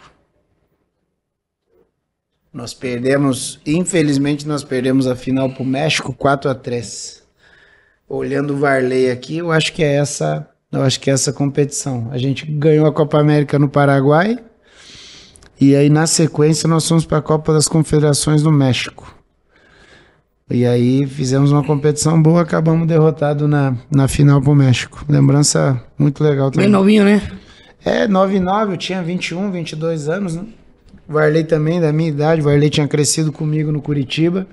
Nós 2.53 2.73
perdemos, 2.73 3.59
infelizmente 3.65 4.47
nós 4.47 4.63
perdemos 4.63 5.07
a 5.07 5.15
final 5.15 5.49
pro 5.53 5.65
México 5.65 6.13
4 6.13 6.49
a 6.49 6.55
3. 6.55 7.21
Olhando 8.07 8.53
o 8.53 8.57
Varley 8.57 9.11
aqui, 9.11 9.39
eu 9.39 9.51
acho 9.51 9.73
que 9.73 9.83
é 9.83 9.95
essa, 9.95 10.49
eu 10.71 10.81
acho 10.81 11.01
que 11.01 11.09
é 11.09 11.13
essa 11.13 11.33
competição. 11.33 12.07
A 12.11 12.17
gente 12.17 12.45
ganhou 12.45 12.87
a 12.87 12.93
Copa 12.93 13.19
América 13.19 13.59
no 13.59 13.69
Paraguai. 13.69 14.39
E 15.59 15.75
aí 15.75 15.89
na 15.89 16.07
sequência 16.07 16.69
nós 16.69 16.87
fomos 16.87 17.05
para 17.05 17.17
a 17.17 17.21
Copa 17.21 17.51
das 17.51 17.67
Confederações 17.67 18.43
no 18.43 18.51
México. 18.51 19.13
E 20.49 20.65
aí 20.65 21.05
fizemos 21.05 21.51
uma 21.51 21.63
competição 21.63 22.19
boa, 22.19 22.41
acabamos 22.41 22.87
derrotado 22.87 23.47
na, 23.47 23.75
na 23.91 24.07
final 24.07 24.41
pro 24.41 24.55
México. 24.55 25.05
Lembrança 25.07 25.79
muito 25.97 26.23
legal 26.23 26.49
também. 26.49 26.65
Bem 26.65 26.71
novinho, 26.71 27.03
né? 27.03 27.21
É, 27.85 28.07
99, 28.07 28.73
eu 28.73 28.77
tinha 28.77 29.03
21, 29.03 29.51
22 29.51 30.09
anos, 30.09 30.35
né? 30.35 30.45
O 31.07 31.13
Varley 31.13 31.43
também, 31.43 31.79
da 31.79 31.93
minha 31.93 32.09
idade. 32.09 32.41
O 32.41 32.45
Varley 32.45 32.69
tinha 32.69 32.87
crescido 32.87 33.31
comigo 33.31 33.71
no 33.71 33.81
Curitiba. 33.81 34.47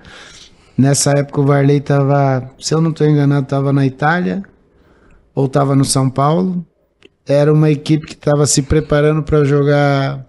Nessa 0.77 1.13
época 1.13 1.41
o 1.41 1.47
Varley 1.47 1.81
tava, 1.81 2.51
se 2.59 2.75
eu 2.75 2.81
não 2.81 2.91
estou 2.91 3.07
enganado, 3.07 3.45
estava 3.45 3.73
na 3.73 3.87
Itália 3.87 4.43
ou 5.35 5.47
estava 5.47 5.75
no 5.75 5.85
São 5.85 6.11
Paulo. 6.11 6.65
Era 7.27 7.51
uma 7.53 7.71
equipe 7.71 8.07
que 8.07 8.15
estava 8.15 8.47
se 8.47 8.61
preparando 8.61 9.23
para 9.23 9.45
jogar 9.45 10.27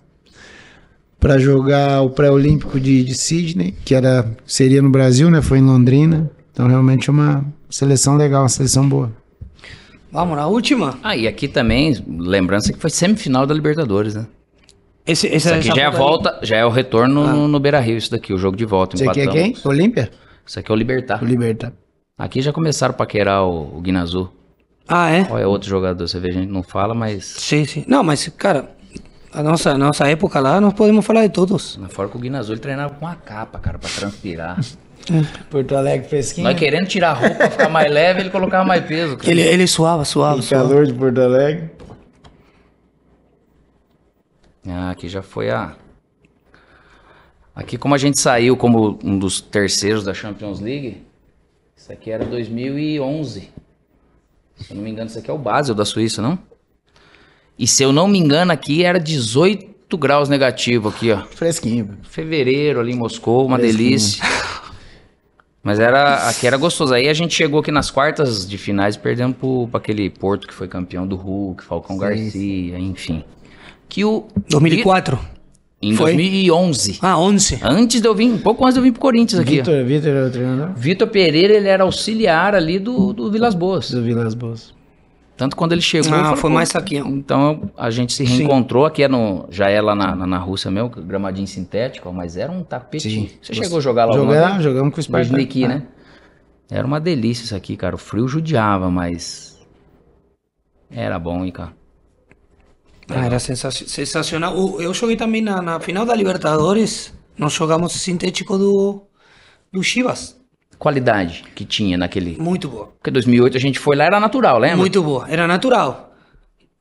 para 1.19 1.37
jogar 1.37 2.01
o 2.01 2.09
pré-olímpico 2.09 2.79
de, 2.79 3.03
de 3.03 3.15
Sydney, 3.15 3.73
que 3.83 3.95
era 3.95 4.29
seria 4.45 4.81
no 4.81 4.89
Brasil, 4.89 5.29
né? 5.29 5.41
Foi 5.41 5.59
em 5.59 5.63
Londrina. 5.63 6.29
Então 6.51 6.67
realmente 6.67 7.09
é 7.09 7.11
uma 7.11 7.45
seleção 7.69 8.15
legal, 8.15 8.43
uma 8.43 8.49
seleção 8.49 8.87
boa. 8.87 9.11
Vamos 10.11 10.37
na 10.37 10.47
última. 10.47 10.97
Ah, 11.03 11.15
e 11.15 11.27
aqui 11.27 11.47
também, 11.47 11.93
lembrança 12.07 12.71
que 12.71 12.79
foi 12.79 12.89
semifinal 12.89 13.45
da 13.45 13.53
Libertadores, 13.53 14.15
né? 14.15 14.25
Esse, 15.05 15.27
esse 15.27 15.37
Isso 15.37 15.49
aqui 15.49 15.69
essa 15.69 15.75
já 15.75 15.83
é 15.83 15.85
a 15.85 15.89
volta, 15.89 16.39
já 16.41 16.57
é 16.57 16.65
o 16.65 16.69
retorno 16.69 17.25
no, 17.27 17.47
no 17.47 17.59
Beira 17.59 17.79
Rio, 17.79 17.97
isso 17.97 18.11
daqui, 18.11 18.33
o 18.33 18.37
jogo 18.37 18.57
de 18.57 18.65
volta. 18.65 18.97
Você 18.97 19.07
aqui 19.07 19.21
é 19.21 19.27
quem? 19.27 19.55
Olímpia? 19.63 20.11
Isso 20.45 20.59
aqui 20.59 20.71
é 20.71 20.73
o 20.73 20.77
Libertar. 20.77 21.23
O 21.23 21.25
Libertar. 21.25 21.71
Aqui 22.17 22.41
já 22.41 22.51
começaram 22.51 22.93
a 22.93 22.97
paquerar 22.97 23.43
o, 23.43 23.77
o 23.77 23.81
Guinazu. 23.81 24.29
Ah, 24.87 25.09
é? 25.11 25.27
Olha, 25.29 25.47
outro 25.47 25.69
jogador, 25.69 26.07
você 26.07 26.19
vê, 26.19 26.29
a 26.29 26.33
gente 26.33 26.51
não 26.51 26.63
fala, 26.63 26.93
mas. 26.93 27.25
Sim, 27.25 27.65
sim. 27.65 27.85
Não, 27.87 28.03
mas, 28.03 28.27
cara, 28.29 28.69
a 29.37 29.43
nossa, 29.43 29.71
a 29.71 29.77
nossa 29.77 30.07
época 30.07 30.39
lá, 30.39 30.59
nós 30.59 30.73
podemos 30.73 31.05
falar 31.05 31.27
de 31.27 31.33
todos. 31.33 31.77
Na 31.77 31.87
fora 31.89 32.09
que 32.09 32.17
o 32.17 32.19
Guinazu 32.19 32.53
ele 32.53 32.59
treinava 32.59 32.95
com 32.95 33.05
uma 33.05 33.15
capa, 33.15 33.59
cara, 33.59 33.77
pra 33.77 33.89
transpirar. 33.89 34.59
Porto 35.49 35.75
Alegre 35.75 36.07
fresquinho. 36.07 36.47
Nós 36.47 36.57
querendo 36.57 36.87
tirar 36.87 37.11
a 37.11 37.13
roupa 37.13 37.35
pra 37.35 37.49
ficar 37.51 37.69
mais 37.69 37.91
leve, 37.91 38.21
ele 38.21 38.29
colocava 38.29 38.65
mais 38.65 38.83
peso. 38.85 39.15
Cara. 39.15 39.29
Ele, 39.29 39.41
ele 39.41 39.67
suava, 39.67 40.03
suava, 40.03 40.39
O 40.39 40.41
suava. 40.41 40.67
calor 40.67 40.85
de 40.85 40.93
Porto 40.93 41.21
Alegre. 41.21 41.69
Ah, 44.67 44.91
aqui 44.91 45.07
já 45.07 45.21
foi 45.21 45.49
a. 45.49 45.75
Aqui, 47.55 47.77
como 47.77 47.95
a 47.95 47.97
gente 47.97 48.19
saiu 48.19 48.57
como 48.57 48.99
um 49.03 49.17
dos 49.17 49.39
terceiros 49.39 50.03
da 50.03 50.13
Champions 50.13 50.59
League, 50.59 51.03
isso 51.75 51.91
aqui 51.91 52.11
era 52.11 52.25
2011. 52.25 53.49
Se 54.57 54.71
eu 54.71 54.75
não 54.75 54.83
me 54.83 54.89
engano, 54.91 55.09
isso 55.09 55.19
aqui 55.19 55.29
é 55.29 55.33
o 55.33 55.37
Basel 55.37 55.73
da 55.73 55.85
Suíça, 55.85 56.21
não? 56.21 56.37
E 57.57 57.65
se 57.67 57.83
eu 57.83 57.91
não 57.91 58.07
me 58.07 58.17
engano, 58.19 58.51
aqui 58.51 58.83
era 58.83 58.99
18 58.99 59.97
graus 59.97 60.29
negativo 60.29 60.89
aqui, 60.89 61.11
ó. 61.11 61.23
Fresquinho. 61.23 61.97
Fevereiro 62.03 62.79
ali 62.79 62.91
em 62.91 62.95
Moscou, 62.95 63.45
uma 63.45 63.57
Fresquinho. 63.57 63.83
delícia. 63.89 64.23
Mas 65.63 65.79
era, 65.79 66.29
aqui 66.29 66.47
era 66.47 66.55
gostoso. 66.55 66.93
Aí 66.93 67.09
a 67.09 67.13
gente 67.13 67.33
chegou 67.33 67.59
aqui 67.59 67.71
nas 67.71 67.91
quartas 67.91 68.47
de 68.47 68.57
finais 68.57 68.95
e 68.95 68.99
perdemos 68.99 69.35
pro, 69.37 69.67
pra 69.69 69.79
aquele 69.79 70.09
Porto 70.09 70.47
que 70.47 70.53
foi 70.53 70.67
campeão 70.67 71.05
do 71.05 71.15
Hulk, 71.17 71.63
Falcão 71.63 71.97
Garcia, 71.97 72.79
enfim. 72.79 73.23
Que 73.89 74.05
o 74.05 74.27
2004. 74.49 75.19
em 75.81 75.93
Foi? 75.95 76.13
2011. 76.13 76.99
Ah, 77.01 77.19
11. 77.19 77.59
Antes 77.63 77.99
de 78.01 78.07
eu 78.07 78.15
vir, 78.15 78.31
um 78.31 78.37
pouco 78.37 78.63
antes 78.63 78.75
de 78.75 78.79
eu 78.79 78.83
vir 78.83 78.91
pro 78.93 79.01
Corinthians 79.01 79.41
aqui. 79.41 79.57
Vitor, 79.57 79.83
Vitor 79.83 80.09
era 80.09 80.27
o 80.27 80.31
treinador? 80.31 80.69
Vitor 80.75 81.07
Pereira, 81.09 81.53
ele 81.55 81.67
era 81.67 81.83
auxiliar 81.83 82.55
ali 82.55 82.79
do, 82.79 83.11
do 83.11 83.29
Vilas 83.29 83.53
Boas. 83.55 83.91
Do 83.91 84.01
Vilas 84.03 84.33
Boas. 84.35 84.73
Tanto 85.37 85.55
quando 85.55 85.71
ele 85.73 85.81
chegou. 85.81 86.11
Ah, 86.13 86.23
falei, 86.23 86.35
foi 86.37 86.49
mais 86.51 86.75
aqui. 86.75 86.97
Então 86.97 87.69
a 87.77 87.91
gente 87.91 88.11
se 88.11 88.25
Sim. 88.25 88.37
reencontrou 88.37 88.85
aqui 88.85 89.03
é 89.03 89.07
no, 89.07 89.45
já 89.51 89.69
é 89.69 89.79
lá 89.79 89.93
na, 89.93 90.15
na, 90.15 90.25
na 90.25 90.37
Rússia 90.39 90.71
mesmo, 90.71 90.89
gramadinho 90.89 91.47
sintético, 91.47 92.11
mas 92.11 92.35
era 92.35 92.51
um 92.51 92.63
tapete. 92.63 93.37
Você 93.41 93.53
chegou 93.53 93.77
a 93.77 93.81
jogar 93.81 94.05
lá 94.05 94.13
Jogar, 94.13 94.61
jogamos 94.61 94.93
com 94.93 94.99
o 94.99 95.03
Spartak. 95.03 95.31
Bajniki, 95.31 95.65
Ah. 95.65 95.67
né? 95.67 95.83
Era 96.69 96.85
uma 96.85 96.99
delícia 96.99 97.43
isso 97.45 97.55
aqui, 97.55 97.77
cara. 97.77 97.95
O 97.95 97.97
frio 97.99 98.27
judiava, 98.27 98.89
mas. 98.91 99.57
Era 100.89 101.17
bom, 101.19 101.45
hein, 101.45 101.51
cara. 101.51 101.73
Ah, 103.09 103.25
era 103.25 103.39
sensa- 103.39 103.71
sensacional. 103.71 104.81
Eu 104.81 104.93
joguei 104.93 105.15
também 105.15 105.41
na, 105.41 105.61
na 105.61 105.79
final 105.79 106.05
da 106.05 106.13
Libertadores. 106.15 107.13
Nós 107.37 107.53
jogamos 107.53 107.93
sintético 107.93 108.57
do, 108.57 109.01
do 109.71 109.81
Chivas. 109.83 110.36
Qualidade 110.77 111.43
que 111.55 111.65
tinha 111.65 111.97
naquele. 111.97 112.37
Muito 112.39 112.69
boa. 112.69 112.87
Porque 112.97 113.09
2008 113.09 113.57
a 113.57 113.59
gente 113.59 113.79
foi 113.79 113.95
lá, 113.95 114.05
era 114.05 114.19
natural, 114.19 114.59
lembra? 114.59 114.77
Muito 114.77 115.01
boa. 115.01 115.25
Era 115.27 115.47
natural. 115.47 116.13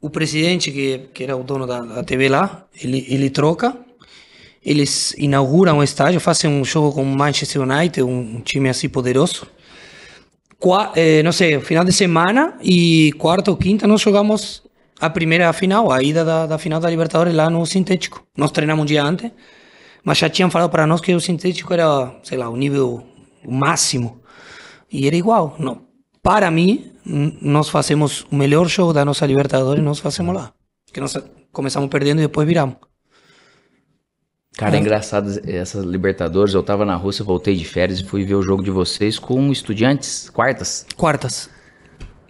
O 0.00 0.10
presidente, 0.10 0.70
que, 0.70 1.08
que 1.14 1.24
era 1.24 1.36
o 1.36 1.42
dono 1.42 1.66
da, 1.66 1.80
da 1.80 2.04
TV 2.04 2.28
lá, 2.28 2.66
ele, 2.80 3.06
ele 3.08 3.30
troca. 3.30 3.74
Eles 4.64 5.14
inauguram 5.16 5.78
um 5.78 5.82
estádio, 5.82 6.20
fazem 6.20 6.50
um 6.50 6.64
jogo 6.64 6.92
com 6.92 7.02
o 7.02 7.06
Manchester 7.06 7.62
United, 7.62 8.02
um, 8.02 8.36
um 8.36 8.40
time 8.40 8.68
assim 8.68 8.88
poderoso. 8.88 9.46
Qua, 10.58 10.92
eh, 10.96 11.22
não 11.22 11.32
sei, 11.32 11.60
final 11.60 11.84
de 11.84 11.92
semana 11.92 12.54
e 12.62 13.12
quarta 13.18 13.50
ou 13.50 13.56
quinta 13.56 13.86
nós 13.86 14.00
jogamos 14.00 14.62
a 14.98 15.10
primeira 15.10 15.52
final, 15.52 15.92
a 15.92 16.02
ida 16.02 16.24
da, 16.24 16.46
da 16.46 16.58
final 16.58 16.80
da 16.80 16.88
Libertadores 16.90 17.34
lá 17.34 17.48
no 17.50 17.64
sintético. 17.66 18.24
Nós 18.36 18.50
treinamos 18.50 18.82
um 18.82 18.86
dia 18.86 19.04
antes, 19.04 19.30
mas 20.02 20.18
já 20.18 20.28
tinham 20.28 20.50
falado 20.50 20.70
para 20.70 20.86
nós 20.86 21.00
que 21.00 21.14
o 21.14 21.20
sintético 21.20 21.72
era, 21.72 22.14
sei 22.22 22.38
lá, 22.38 22.48
o 22.48 22.56
nível 22.56 23.04
máximo. 23.52 24.20
E 24.90 25.06
era 25.06 25.16
igual. 25.16 25.56
Não. 25.58 25.82
Para 26.22 26.50
mim, 26.50 26.92
nós 27.40 27.68
fazemos 27.68 28.26
o 28.30 28.36
melhor 28.36 28.66
jogo 28.66 28.92
da 28.92 29.04
nossa 29.04 29.24
Libertadores, 29.26 29.82
nós 29.82 29.98
fazemos 29.98 30.34
lá. 30.34 30.52
Que 30.92 31.00
nós 31.00 31.16
começamos 31.52 31.88
perdendo 31.88 32.18
e 32.18 32.22
depois 32.22 32.46
viramos. 32.46 32.76
Cara, 34.56 34.76
é 34.76 34.80
engraçado 34.80 35.30
essas 35.44 35.84
Libertadores. 35.84 36.54
Eu 36.54 36.62
tava 36.62 36.84
na 36.84 36.96
Rússia, 36.96 37.24
voltei 37.24 37.54
de 37.54 37.64
férias 37.64 38.00
e 38.00 38.04
fui 38.04 38.24
ver 38.24 38.34
o 38.34 38.42
jogo 38.42 38.62
de 38.62 38.70
vocês 38.70 39.18
com 39.18 39.52
estudiantes, 39.52 40.30
quartas. 40.30 40.86
Quartas. 40.96 41.50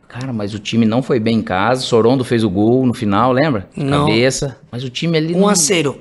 Cara, 0.09 0.33
mas 0.33 0.53
o 0.53 0.59
time 0.59 0.85
não 0.85 1.03
foi 1.03 1.21
bem 1.21 1.39
em 1.39 1.43
casa. 1.43 1.83
Sorondo 1.83 2.25
fez 2.25 2.43
o 2.43 2.51
gol 2.51 2.85
no 2.87 2.95
final, 2.95 3.33
lembra? 3.33 3.69
De 3.77 3.85
Não. 3.85 4.07
Cabeça. 4.07 4.59
Mas 4.71 4.83
o 4.83 4.91
time 4.91 5.17
ali 5.17 5.35
1 5.35 5.39
não... 5.39 5.49
a 5.49 5.55
0 5.55 6.01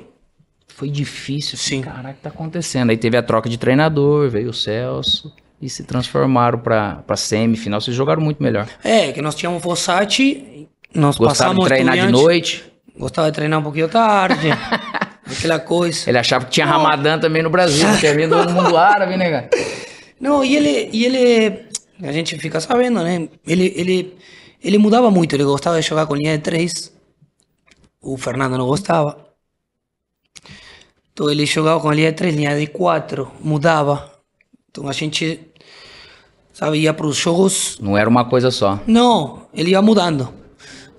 foi 0.76 0.90
difícil. 0.90 1.58
Sim. 1.58 1.82
Caraca, 1.82 2.10
o 2.10 2.14
que 2.14 2.22
tá 2.22 2.30
acontecendo? 2.30 2.90
Aí 2.90 2.98
teve 2.98 3.16
a 3.16 3.24
troca 3.24 3.50
de 3.50 3.58
treinador, 3.58 4.30
veio 4.30 4.50
o 4.50 4.54
Celso 4.54 5.34
e 5.62 5.70
se 5.70 5.86
transformaram 5.86 6.60
pra, 6.60 6.96
pra 7.08 7.16
semifinal. 7.16 7.80
Vocês 7.80 7.96
jogaram 7.96 8.22
muito 8.22 8.44
melhor. 8.44 8.68
É, 8.84 9.14
que 9.14 9.22
nós 9.22 9.36
tínhamos 9.36 9.64
Fossati, 9.64 10.68
nós 10.94 11.18
passamos 11.18 11.64
de 11.64 11.70
treinar 11.70 11.98
de 11.98 12.12
noite. 12.12 12.66
Gostava 12.98 13.32
de 13.32 13.36
treinar 13.36 13.60
um 13.60 13.64
pouquinho 13.64 13.88
tarde. 13.88 14.50
aquela 15.26 15.60
coisa. 15.60 16.10
Ele 16.10 16.18
achava 16.18 16.44
que 16.44 16.52
tinha 16.52 16.66
Ramadã 16.66 17.18
também 17.18 17.42
no 17.42 17.50
Brasil, 17.50 17.90
que 17.94 18.00
tinha 18.00 18.14
vindo 18.14 18.36
do 18.46 18.52
mundo 18.52 18.76
árabe, 18.76 19.16
né, 19.16 19.32
cara? 19.32 19.50
Não, 20.20 20.44
e 20.44 20.58
ele, 20.58 20.90
e 20.92 21.06
ele, 21.06 21.66
a 22.04 22.12
gente 22.12 22.38
fica 22.38 22.60
sabendo, 22.60 23.02
né? 23.02 23.30
Ele, 23.48 23.74
ele, 23.78 24.18
ele 24.62 24.78
mudava 24.78 25.10
muito, 25.10 25.34
ele 25.34 25.46
gostava 25.46 25.80
de 25.80 25.88
jogar 25.88 26.06
com 26.06 26.16
linha 26.16 26.38
de 26.38 26.44
três. 26.44 26.94
O 28.02 28.18
Fernando 28.18 28.58
não 28.58 28.68
gostava. 28.68 29.25
Então 31.16 31.30
ele 31.30 31.46
jogava 31.46 31.80
com 31.80 31.90
linha 31.94 32.12
de 32.12 32.18
três, 32.18 32.36
linha 32.36 32.60
de 32.60 32.68
quatro, 32.68 33.32
mudava. 33.40 34.12
Então 34.70 34.90
a 34.90 34.92
gente, 34.92 35.40
sabe, 36.52 36.80
ia 36.80 36.94
para 36.94 37.08
os 37.08 37.16
jogos. 37.16 37.78
Não 37.80 37.98
era 37.98 38.10
uma 38.10 38.26
coisa 38.26 38.52
só. 38.52 38.78
Não, 38.86 39.48
ele 39.54 39.72
ia 39.72 39.82
mudando. 39.82 40.28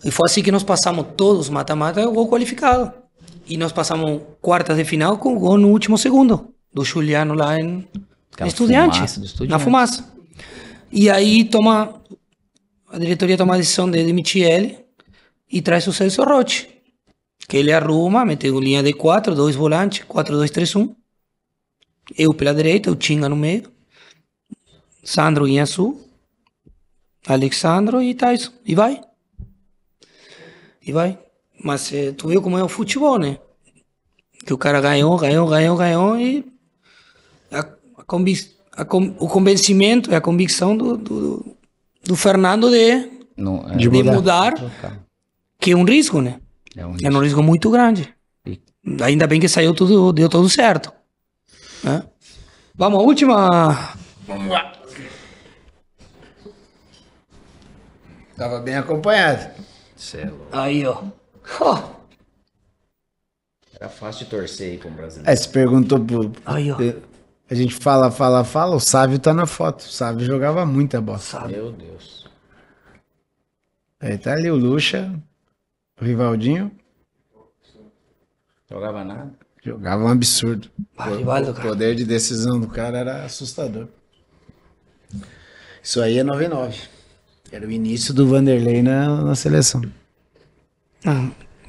E 0.03 0.11
foi 0.11 0.27
assim 0.27 0.43
que 0.43 0.51
nós 0.51 0.63
passamos 0.63 1.09
todos 1.19 1.51
mata-mata, 1.51 2.03
gol 2.07 2.31
qualificado. 2.31 2.91
E 3.47 3.59
nós 3.59 3.73
passamos 3.73 4.23
quartas 4.41 4.79
de 4.79 4.87
final 4.87 5.19
com 5.19 5.39
gol 5.39 5.59
no 5.59 5.69
último 5.69 5.99
segundo, 5.99 6.49
do 6.73 6.83
Juliano 6.83 7.35
lá 7.35 7.61
em 7.61 7.87
Estudiante, 8.47 9.01
na 9.47 9.59
fumaça. 9.59 10.03
E 10.91 11.11
aí 11.11 11.45
toma, 11.45 12.01
a 12.91 12.99
diretoria 12.99 13.37
toma 13.37 13.55
a 13.55 13.59
decisão 13.59 13.91
de 13.91 14.03
demitir 14.03 14.47
ele 14.47 14.79
e 15.53 15.61
traz 15.61 15.87
o 15.87 15.93
Celso 15.93 16.23
Roche, 16.23 16.69
que 17.49 17.57
ele 17.57 17.73
arruma, 17.73 18.25
mete 18.25 18.49
linha 18.51 18.83
de 18.83 18.93
quatro, 18.93 19.35
dois 19.35 19.55
volantes, 19.55 20.05
4-2-3-1. 20.07 20.95
Eu 22.17 22.33
pela 22.35 22.55
direita, 22.55 22.91
o 22.91 22.97
Tinga 22.97 23.29
no 23.29 23.37
meio, 23.37 23.71
Sandro 25.05 25.47
em 25.47 25.61
azul, 25.61 26.09
Alexandro 27.27 28.03
e 28.03 28.15
Tyson. 28.15 28.53
E 28.65 28.75
vai. 28.75 29.01
E 30.85 30.93
vai. 30.93 31.19
Mas 31.63 31.93
eh, 31.93 32.13
tu 32.13 32.29
viu 32.29 32.41
como 32.43 32.59
é 32.59 32.63
o 32.63 32.69
futebol, 32.69 33.19
né? 33.19 33.39
Que 34.45 34.53
o 34.53 34.59
cara 34.59 34.81
ganhou, 34.81 35.17
ganhou, 35.17 35.49
ganhou, 35.49 35.77
ganhou 35.77 36.21
e 36.21 36.45
a, 37.51 37.61
a 37.61 38.05
convic- 38.05 38.55
a 38.73 38.83
o 38.83 39.29
convencimento 39.29 40.11
e 40.11 40.15
a 40.15 40.21
convicção 40.21 40.77
do, 40.77 40.97
do, 40.97 41.57
do 42.05 42.15
Fernando 42.17 42.71
de, 42.71 43.11
Não, 43.37 43.69
é, 43.69 43.73
De 43.77 43.89
de 43.89 43.89
mudar. 43.89 44.13
mudar, 44.15 44.55
trocar. 44.55 45.05
que 45.59 45.73
é 45.73 45.77
um 45.77 45.85
risco, 45.85 46.21
né? 46.21 46.41
É 46.77 46.87
um 46.87 46.97
É 47.03 47.09
um 47.11 47.19
risco 47.21 47.43
muito 47.43 47.71
grande. 47.71 48.15
E- 48.47 48.61
Ainda 49.03 49.27
bem 49.27 49.41
que 49.41 49.49
saiu 49.49 49.75
tudo, 49.75 50.13
deu 50.13 50.29
tudo 50.29 50.49
certo. 50.49 50.93
né? 51.83 52.05
Vamos, 52.75 53.01
a 53.01 53.03
última. 53.03 53.97
Tava 58.37 58.61
bem 58.61 58.77
acompanhado. 58.77 59.51
Cê 59.97 60.19
é. 60.19 60.33
Aí, 60.53 60.87
ó. 60.87 61.03
Ó, 61.61 61.83
Era 63.81 63.89
fácil 63.89 64.25
de 64.25 64.31
torcer 64.31 64.73
aí 64.73 64.79
com 64.79 64.89
o 64.89 64.93
brasileiro. 64.93 65.31
Aí 65.31 65.37
você 65.37 65.49
perguntou 65.49 65.99
pro. 66.01 66.33
Aí, 66.45 66.71
ó. 66.71 66.77
A 67.49 67.55
gente 67.55 67.75
fala, 67.77 68.11
fala, 68.11 68.43
fala, 68.45 68.75
o 68.75 68.81
Sávio 68.81 69.19
tá 69.19 69.33
na 69.33 69.47
foto. 69.47 69.81
O 69.81 69.89
Sávio 69.89 70.27
jogava 70.27 70.67
muita 70.67 71.01
bola. 71.01 71.19
sabe? 71.19 71.53
Meu 71.53 71.71
Deus. 71.73 72.27
Aí 74.01 74.19
tá 74.19 74.33
ali 74.33 74.51
o 74.51 74.57
Lucha, 74.57 75.13
Rivaldinho, 76.01 76.71
Jogava 78.71 79.05
nada. 79.05 79.31
jogava 79.65 80.05
um 80.05 80.09
absurdo. 80.09 80.69
Ah, 80.99 81.09
Rivaldo, 81.11 81.51
O 81.51 81.55
cara. 81.55 81.69
poder 81.69 81.95
de 81.95 82.05
decisão 82.05 82.61
do 82.61 82.67
cara 82.67 82.99
era 82.99 83.25
assustador. 83.25 83.87
Isso 85.83 86.01
aí 86.03 86.19
é 86.19 86.25
99. 86.25 86.77
Era 87.53 87.65
o 87.67 87.71
início 87.71 88.13
do 88.13 88.27
Vanderlei 88.27 88.83
na, 88.83 89.23
na 89.23 89.35
seleção. 89.37 89.83
Ah, 91.05 91.29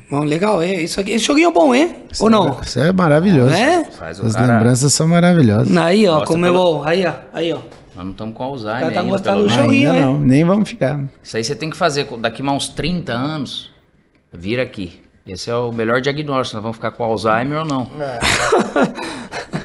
bom, 0.10 0.24
legal, 0.24 0.60
é 0.62 0.82
isso 0.82 0.99
aqui. 0.99 1.12
Esse 1.12 1.26
joguinho 1.26 1.49
é 1.49 1.54
bom, 1.54 1.74
hein? 1.76 1.98
Ou 2.20 2.30
não? 2.32 2.60
Isso 2.62 2.80
é 2.80 2.91
maravilhoso. 2.91 3.54
É? 3.54 3.84
Faz 3.86 4.20
o 4.20 4.26
As 4.26 4.34
cara. 4.36 4.54
lembranças 4.58 4.91
são 4.91 5.08
maravilhosas. 5.08 5.78
Aí, 5.78 6.08
ó, 6.08 6.14
Gosta 6.16 6.28
como 6.34 6.45
é 6.45 6.49
pela- 6.52 6.60
bom. 6.64 6.84
Aí, 6.84 7.06
ó, 7.06 7.14
aí, 7.32 7.54
ó. 7.54 7.60
Nós 7.95 8.06
não 8.06 8.12
estamos 8.12 8.36
com 8.36 8.44
O 8.44 8.48
Alzheimer 8.48 8.82
tá 8.94 8.99
ainda, 9.02 9.04
gostando 9.12 9.44
do 9.44 9.49
joguinho, 9.49 9.94
hein? 9.94 10.02
não, 10.02 10.20
nem 10.20 10.44
vamos 10.44 10.68
ficar. 10.70 11.04
Isso 11.22 11.38
aí 11.38 11.44
você 11.44 11.56
tem 11.56 11.70
que 11.70 11.78
fazer. 11.78 12.08
Daqui 12.20 12.41
a 12.41 12.52
uns 12.52 12.70
30 12.70 13.14
anos, 13.14 13.72
vira 14.32 14.64
aqui. 14.64 15.02
Esse 15.26 15.49
é 15.49 15.56
o 15.56 15.72
melhor 15.72 15.99
diagnóstico. 16.02 16.56
Nós 16.58 16.64
vamos 16.64 16.78
ficar 16.78 16.91
com 16.91 17.04
Alzheimer 17.04 17.60
ou 17.60 17.66
não. 17.66 17.86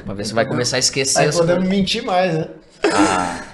pra 0.05 0.13
ver 0.13 0.25
se 0.25 0.33
vai 0.33 0.45
começar 0.45 0.75
a 0.75 0.79
esquecer. 0.79 1.19
Aí 1.19 1.31
podemos 1.31 1.67
mentir 1.67 2.03
mais, 2.03 2.33
né? 2.33 2.47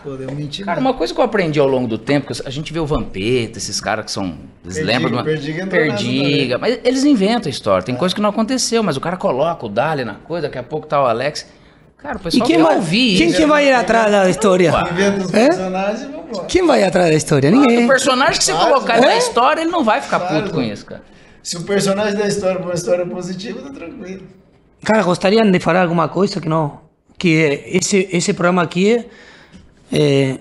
Podemos 0.03 0.33
mentir 0.33 0.65
Cara, 0.65 0.81
mais. 0.81 0.91
uma 0.91 0.97
coisa 0.97 1.13
que 1.13 1.19
eu 1.19 1.23
aprendi 1.23 1.59
ao 1.59 1.67
longo 1.67 1.87
do 1.87 1.99
tempo, 1.99 2.33
que 2.33 2.47
a 2.47 2.49
gente 2.49 2.73
vê 2.73 2.79
o 2.79 2.85
Vampeta, 2.85 3.59
esses 3.59 3.79
caras 3.79 4.05
que 4.05 4.11
são. 4.11 4.35
Eles 4.63 4.77
Perdiga, 4.77 4.85
lembram 4.87 5.09
de 5.11 5.15
uma. 5.17 5.23
Perdiga 5.23 5.67
Perdiga. 5.67 6.57
Mas 6.57 6.79
eles 6.83 7.03
inventam 7.03 7.47
a 7.47 7.51
história. 7.51 7.83
Tem 7.85 7.95
coisa 7.95 8.15
que 8.15 8.21
não 8.21 8.29
aconteceu, 8.29 8.81
mas 8.81 8.97
o 8.97 9.01
cara 9.01 9.17
coloca 9.17 9.65
o 9.65 9.69
Dali 9.69 10.03
na 10.03 10.15
coisa, 10.15 10.47
daqui 10.47 10.57
a 10.57 10.63
pouco 10.63 10.87
tá 10.87 11.01
o 11.01 11.05
Alex. 11.05 11.47
Cara, 12.01 12.17
o 12.17 12.19
E 12.19 12.23
pessoal 12.23 12.47
quem 12.47 12.55
quer 12.57 12.63
vai, 12.63 12.75
ouvir 12.77 13.17
quem 13.17 13.27
isso. 13.27 13.37
que 13.37 13.45
vai 13.45 13.67
ir 13.67 13.73
atrás 13.73 14.11
da 14.11 14.29
história? 14.29 14.69
É? 14.71 16.41
e. 16.41 16.45
Quem 16.47 16.65
vai 16.65 16.83
atrás 16.83 17.09
da 17.09 17.15
história? 17.15 17.51
Ninguém. 17.51 17.85
O 17.85 17.87
personagem 17.87 18.37
que 18.37 18.43
você 18.45 18.51
Claro, 18.53 18.73
colocar 18.73 18.97
é? 18.97 19.01
na 19.01 19.17
história, 19.17 19.61
ele 19.61 19.69
não 19.71 19.83
vai 19.83 19.99
ficar 20.01 20.19
Claro. 20.19 20.43
puto 20.43 20.55
com 20.55 20.61
isso, 20.61 20.85
cara. 20.85 21.01
Se 21.43 21.57
o 21.57 21.63
personagem 21.63 22.17
da 22.17 22.27
história 22.27 22.57
for 22.57 22.65
uma 22.65 22.73
história 22.73 23.05
positiva, 23.05 23.61
tá 23.61 23.71
tranquilo. 23.71 24.23
Cara, 24.83 25.03
gostariam 25.03 25.49
de 25.51 25.59
falar 25.59 25.81
alguma 25.81 26.07
coisa 26.07 26.39
que 26.39 26.47
não? 26.47 26.79
Que 27.17 27.63
esse, 27.65 28.07
esse 28.13 28.33
programa 28.33 28.61
aqui 28.61 29.05
é, 29.91 30.37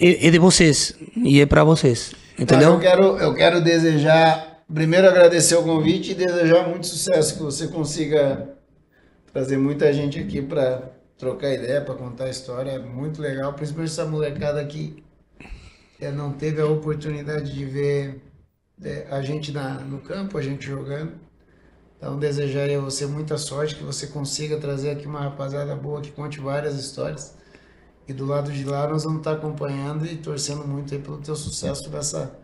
é, 0.00 0.26
é 0.26 0.30
de 0.30 0.38
vocês 0.38 0.94
e 1.16 1.40
é 1.40 1.46
pra 1.46 1.64
vocês. 1.64 2.12
Entendeu? 2.38 2.72
Eu 2.74 2.80
quero, 2.80 3.18
eu 3.18 3.34
quero 3.34 3.60
desejar, 3.60 4.62
primeiro 4.72 5.06
agradecer 5.06 5.56
o 5.56 5.62
convite 5.62 6.12
e 6.12 6.14
desejar 6.14 6.66
muito 6.66 6.86
sucesso, 6.86 7.36
que 7.36 7.42
você 7.42 7.68
consiga 7.68 8.48
trazer 9.32 9.56
muita 9.56 9.92
gente 9.92 10.18
aqui 10.18 10.42
para 10.42 10.90
trocar 11.16 11.52
ideia, 11.52 11.80
para 11.80 11.94
contar 11.94 12.24
a 12.24 12.30
história. 12.30 12.70
É 12.70 12.78
muito 12.78 13.20
legal, 13.20 13.52
principalmente 13.52 13.90
essa 13.90 14.06
molecada 14.06 14.64
que 14.64 15.02
não 16.14 16.32
teve 16.32 16.60
a 16.60 16.66
oportunidade 16.66 17.52
de 17.52 17.64
ver 17.64 18.22
eh, 18.82 19.06
a 19.10 19.20
gente 19.20 19.52
na, 19.52 19.74
no 19.74 19.98
campo, 19.98 20.38
a 20.38 20.42
gente 20.42 20.64
jogando. 20.64 21.12
Então 21.98 22.18
desejaria 22.18 22.78
a 22.78 22.80
você 22.80 23.04
muita 23.04 23.36
sorte, 23.36 23.76
que 23.76 23.84
você 23.84 24.06
consiga 24.06 24.56
trazer 24.56 24.90
aqui 24.90 25.06
uma 25.06 25.20
rapaziada 25.20 25.76
boa 25.76 26.00
que 26.00 26.10
conte 26.10 26.40
várias 26.40 26.74
histórias. 26.74 27.34
E 28.08 28.12
do 28.14 28.24
lado 28.24 28.50
de 28.50 28.64
lá 28.64 28.88
nós 28.88 29.04
vamos 29.04 29.18
estar 29.18 29.32
acompanhando 29.32 30.06
e 30.06 30.16
torcendo 30.16 30.66
muito 30.66 30.94
aí 30.94 31.00
pelo 31.00 31.18
teu 31.18 31.36
sucesso 31.36 31.90
nessa 31.90 32.34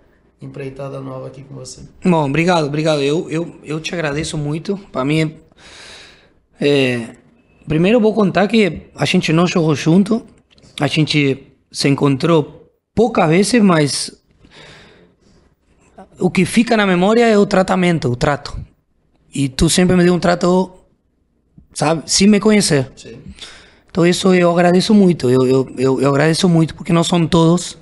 empreitada 0.41 1.01
nova 1.01 1.27
aqui 1.27 1.43
com 1.43 1.55
você. 1.55 1.81
Bom, 2.05 2.29
obrigado, 2.29 2.67
obrigado. 2.67 3.01
Eu, 3.01 3.31
eu, 3.31 3.59
eu 3.65 3.81
te 3.81 3.95
agradeço 3.95 4.37
muito. 4.37 4.77
Para 4.93 5.05
mim, 5.07 5.23
é, 5.23 5.46
é, 6.61 7.17
primeiro 7.67 8.01
vou 8.01 8.15
contar 8.15 8.49
que 8.49 8.91
a 8.95 9.05
gente 9.05 9.33
não 9.33 9.47
jogou 9.47 9.75
junto. 9.75 10.25
A 10.81 10.87
gente 10.87 11.53
se 11.71 11.89
encontrou 11.89 12.71
poucas 12.95 13.29
vezes, 13.29 13.63
mas 13.63 14.13
o 16.19 16.31
que 16.31 16.45
fica 16.45 16.77
na 16.77 16.87
memória 16.87 17.27
é 17.27 17.39
o 17.39 17.47
tratamento, 17.47 18.09
o 18.09 18.17
trato. 18.17 18.59
E 19.35 19.49
tu 19.49 19.69
sempre 19.69 19.97
me 19.97 20.05
deu 20.05 20.15
um 20.15 20.19
trato, 20.19 20.73
sabe, 21.75 22.03
sem 22.07 22.27
me 22.27 22.41
conhecer. 22.41 22.91
Sim. 22.97 23.19
Então 23.91 24.07
isso 24.07 24.35
eu 24.35 24.51
agradeço 24.51 24.93
muito, 24.93 25.31
eu, 25.31 25.47
eu, 25.47 25.75
eu, 25.79 26.01
eu 26.03 26.11
agradeço 26.11 26.49
muito, 26.49 26.75
porque 26.75 26.93
não 26.93 27.03
são 27.03 27.27
todos 27.27 27.79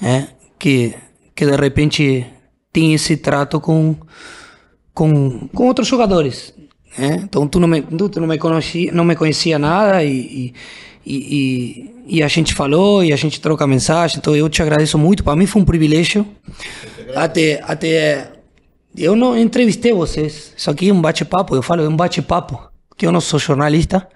né, 0.00 0.28
que, 0.58 0.94
que 1.36 1.46
de 1.46 1.56
repente 1.56 2.26
tem 2.72 2.94
esse 2.94 3.16
trato 3.16 3.60
com, 3.60 3.96
com, 4.92 5.48
com 5.48 5.66
outros 5.66 5.86
jogadores. 5.86 6.52
Né? 6.96 7.20
Então 7.22 7.46
tu 7.46 7.60
não 7.60 7.68
me, 7.68 7.82
tu, 7.82 8.20
não 8.20 8.26
me 8.26 8.38
conhecia, 8.38 8.92
não 8.92 9.04
me 9.04 9.16
conhecia 9.16 9.58
nada 9.58 10.02
e, 10.02 10.54
e, 11.04 11.14
e, 11.16 11.94
e 12.06 12.22
a 12.22 12.28
gente 12.28 12.54
falou 12.54 13.02
e 13.04 13.12
a 13.12 13.16
gente 13.16 13.40
troca 13.40 13.66
mensagem, 13.66 14.18
então 14.18 14.34
eu 14.34 14.48
te 14.48 14.62
agradeço 14.62 14.96
muito, 14.96 15.24
para 15.24 15.36
mim 15.36 15.46
foi 15.46 15.62
um 15.62 15.64
privilégio. 15.64 16.26
Até, 17.14 17.60
até 17.64 18.32
eu 18.96 19.14
não 19.14 19.36
entrevistei 19.36 19.92
vocês, 19.92 20.52
isso 20.56 20.70
aqui 20.70 20.88
é 20.88 20.92
um 20.92 21.00
bate-papo, 21.00 21.54
eu 21.54 21.62
falo, 21.62 21.82
é 21.82 21.88
um 21.88 21.96
bate-papo, 21.96 22.70
que 22.96 23.06
eu 23.06 23.12
não 23.12 23.20
sou 23.20 23.38
jornalista, 23.38 24.08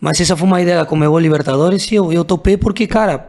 mas 0.00 0.20
essa 0.20 0.36
foi 0.36 0.46
uma 0.46 0.60
ideia 0.60 0.78
da 0.78 0.86
Comebol 0.86 1.18
Libertadores 1.18 1.90
e 1.90 1.94
eu, 1.94 2.12
eu 2.12 2.24
topei 2.24 2.56
porque, 2.56 2.86
cara, 2.86 3.28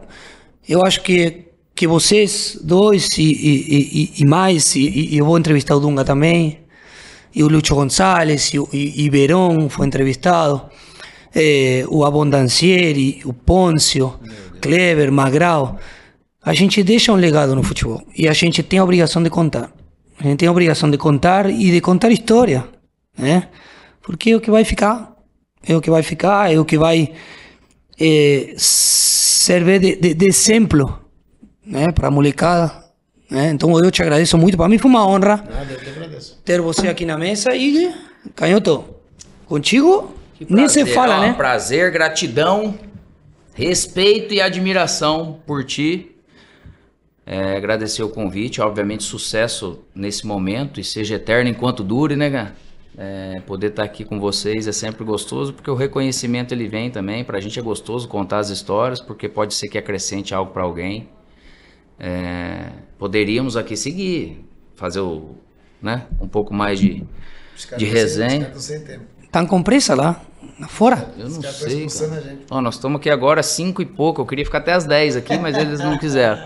eu 0.68 0.84
acho 0.84 1.02
que, 1.02 1.46
que 1.74 1.86
vocês 1.86 2.58
dois 2.62 3.08
e, 3.18 3.22
e, 3.22 4.12
e, 4.18 4.22
e 4.22 4.24
mais, 4.24 4.76
e 4.76 5.16
eu 5.16 5.24
vou 5.24 5.38
entrevistar 5.38 5.74
o 5.74 5.80
Dunga 5.80 6.04
também, 6.04 6.60
o 7.36 7.48
Lucho 7.48 7.74
González, 7.74 8.52
o 8.54 8.68
e, 8.72 9.04
e 9.04 9.10
Verón 9.10 9.68
foi 9.68 9.86
entrevistado, 9.86 10.62
eh, 11.34 11.84
o 11.88 12.04
Abondancieri, 12.04 13.20
o 13.24 13.32
Pôncio, 13.32 14.18
Clever, 14.60 15.12
Magrao. 15.12 15.78
A 16.42 16.54
gente 16.54 16.82
deixa 16.82 17.12
um 17.12 17.16
legado 17.16 17.54
no 17.54 17.62
futebol 17.62 18.02
e 18.16 18.26
a 18.26 18.32
gente 18.32 18.62
tem 18.62 18.78
a 18.78 18.84
obrigação 18.84 19.22
de 19.22 19.30
contar. 19.30 19.72
A 20.18 20.22
gente 20.22 20.38
tem 20.38 20.48
a 20.48 20.52
obrigação 20.52 20.90
de 20.90 20.98
contar 20.98 21.48
e 21.48 21.70
de 21.70 21.80
contar 21.80 22.10
história, 22.10 22.66
né? 23.16 23.48
Porque 24.02 24.30
é 24.30 24.36
o 24.36 24.40
que 24.40 24.50
vai 24.50 24.64
ficar, 24.64 25.14
é 25.66 25.76
o 25.76 25.80
que 25.80 25.90
vai 25.90 26.02
ficar, 26.02 26.52
é 26.52 26.58
o 26.58 26.64
que 26.64 26.76
vai 26.76 27.12
eh, 27.98 28.54
servir 28.56 29.78
de, 29.78 29.96
de, 29.96 30.14
de 30.14 30.26
exemplo, 30.26 30.98
né, 31.64 31.92
para 31.92 32.08
a 32.08 32.10
molecada. 32.10 32.79
Né? 33.30 33.50
Então 33.50 33.78
eu 33.78 33.90
te 33.90 34.02
agradeço 34.02 34.36
muito. 34.36 34.56
Para 34.56 34.68
mim 34.68 34.78
foi 34.78 34.90
uma 34.90 35.06
honra 35.06 35.44
ter 36.44 36.60
você 36.60 36.88
aqui 36.88 37.04
na 37.06 37.16
mesa 37.16 37.54
e, 37.54 37.94
Canhoto, 38.34 38.84
contigo 39.46 40.14
nem 40.48 40.68
se 40.68 40.80
Prazer, 40.80 40.94
fala, 40.94 41.18
ó, 41.18 41.20
né? 41.20 41.32
Prazer, 41.34 41.90
gratidão, 41.92 42.78
respeito 43.54 44.32
e 44.32 44.40
admiração 44.40 45.38
por 45.46 45.64
ti. 45.64 46.16
É, 47.26 47.56
agradecer 47.56 48.02
o 48.02 48.08
convite, 48.08 48.60
obviamente 48.60 49.04
sucesso 49.04 49.84
nesse 49.94 50.26
momento 50.26 50.80
e 50.80 50.84
seja 50.84 51.14
eterno 51.14 51.48
enquanto 51.48 51.84
dure, 51.84 52.16
né, 52.16 52.30
cara? 52.30 52.56
É, 52.98 53.40
poder 53.46 53.68
estar 53.68 53.84
aqui 53.84 54.04
com 54.04 54.18
vocês 54.18 54.66
é 54.66 54.72
sempre 54.72 55.04
gostoso, 55.04 55.52
porque 55.52 55.70
o 55.70 55.74
reconhecimento 55.74 56.52
ele 56.52 56.66
vem 56.66 56.90
também. 56.90 57.22
Pra 57.22 57.38
gente 57.38 57.58
é 57.58 57.62
gostoso 57.62 58.08
contar 58.08 58.38
as 58.38 58.50
histórias, 58.50 59.00
porque 59.00 59.28
pode 59.28 59.54
ser 59.54 59.68
que 59.68 59.78
acrescente 59.78 60.34
algo 60.34 60.52
pra 60.52 60.64
alguém. 60.64 61.08
É, 62.00 62.70
poderíamos 62.98 63.58
aqui 63.58 63.76
seguir, 63.76 64.42
fazer 64.74 65.00
o, 65.00 65.36
né, 65.82 66.06
um 66.18 66.26
pouco 66.26 66.54
mais 66.54 66.80
de, 66.80 67.04
de 67.76 67.84
resenha. 67.84 68.32
Os 68.32 68.38
caras 68.38 68.52
tão 68.52 68.60
sem 68.60 68.80
tempo. 68.80 69.04
Tá 69.30 69.46
com 69.46 69.62
pressa 69.62 69.94
lá, 69.94 70.20
fora? 70.68 71.12
Eu 71.18 71.28
não 71.28 71.42
sei. 71.42 71.74
expulsando 71.74 72.14
cara. 72.14 72.22
a 72.22 72.28
gente. 72.28 72.42
Ó, 72.50 72.60
nós 72.60 72.74
estamos 72.74 72.98
aqui 72.98 73.10
agora 73.10 73.40
às 73.40 73.46
5 73.46 73.82
e 73.82 73.86
pouco. 73.86 74.22
Eu 74.22 74.26
queria 74.26 74.44
ficar 74.44 74.58
até 74.58 74.72
às 74.72 74.84
10 74.84 75.16
aqui, 75.16 75.38
mas 75.38 75.56
eles 75.56 75.78
não 75.78 75.98
quiseram. 75.98 76.42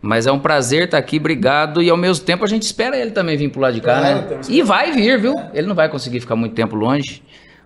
Mas 0.00 0.26
é 0.26 0.32
um 0.32 0.38
prazer 0.38 0.84
estar 0.84 0.98
aqui, 0.98 1.18
obrigado. 1.18 1.82
E 1.82 1.90
ao 1.90 1.96
mesmo 1.96 2.24
tempo 2.24 2.44
a 2.44 2.48
gente 2.48 2.62
espera 2.62 2.96
ele 2.96 3.10
também 3.10 3.36
vir 3.36 3.50
pro 3.50 3.60
lado 3.60 3.74
de 3.74 3.80
cá, 3.80 3.98
Claro, 3.98 4.30
né? 4.30 4.40
E 4.48 4.62
vai 4.62 4.92
vir, 4.92 5.20
viu? 5.20 5.34
Ele 5.52 5.66
não 5.66 5.74
vai 5.74 5.88
conseguir 5.88 6.20
ficar 6.20 6.36
muito 6.36 6.54
tempo 6.54 6.74
longe. 6.74 7.22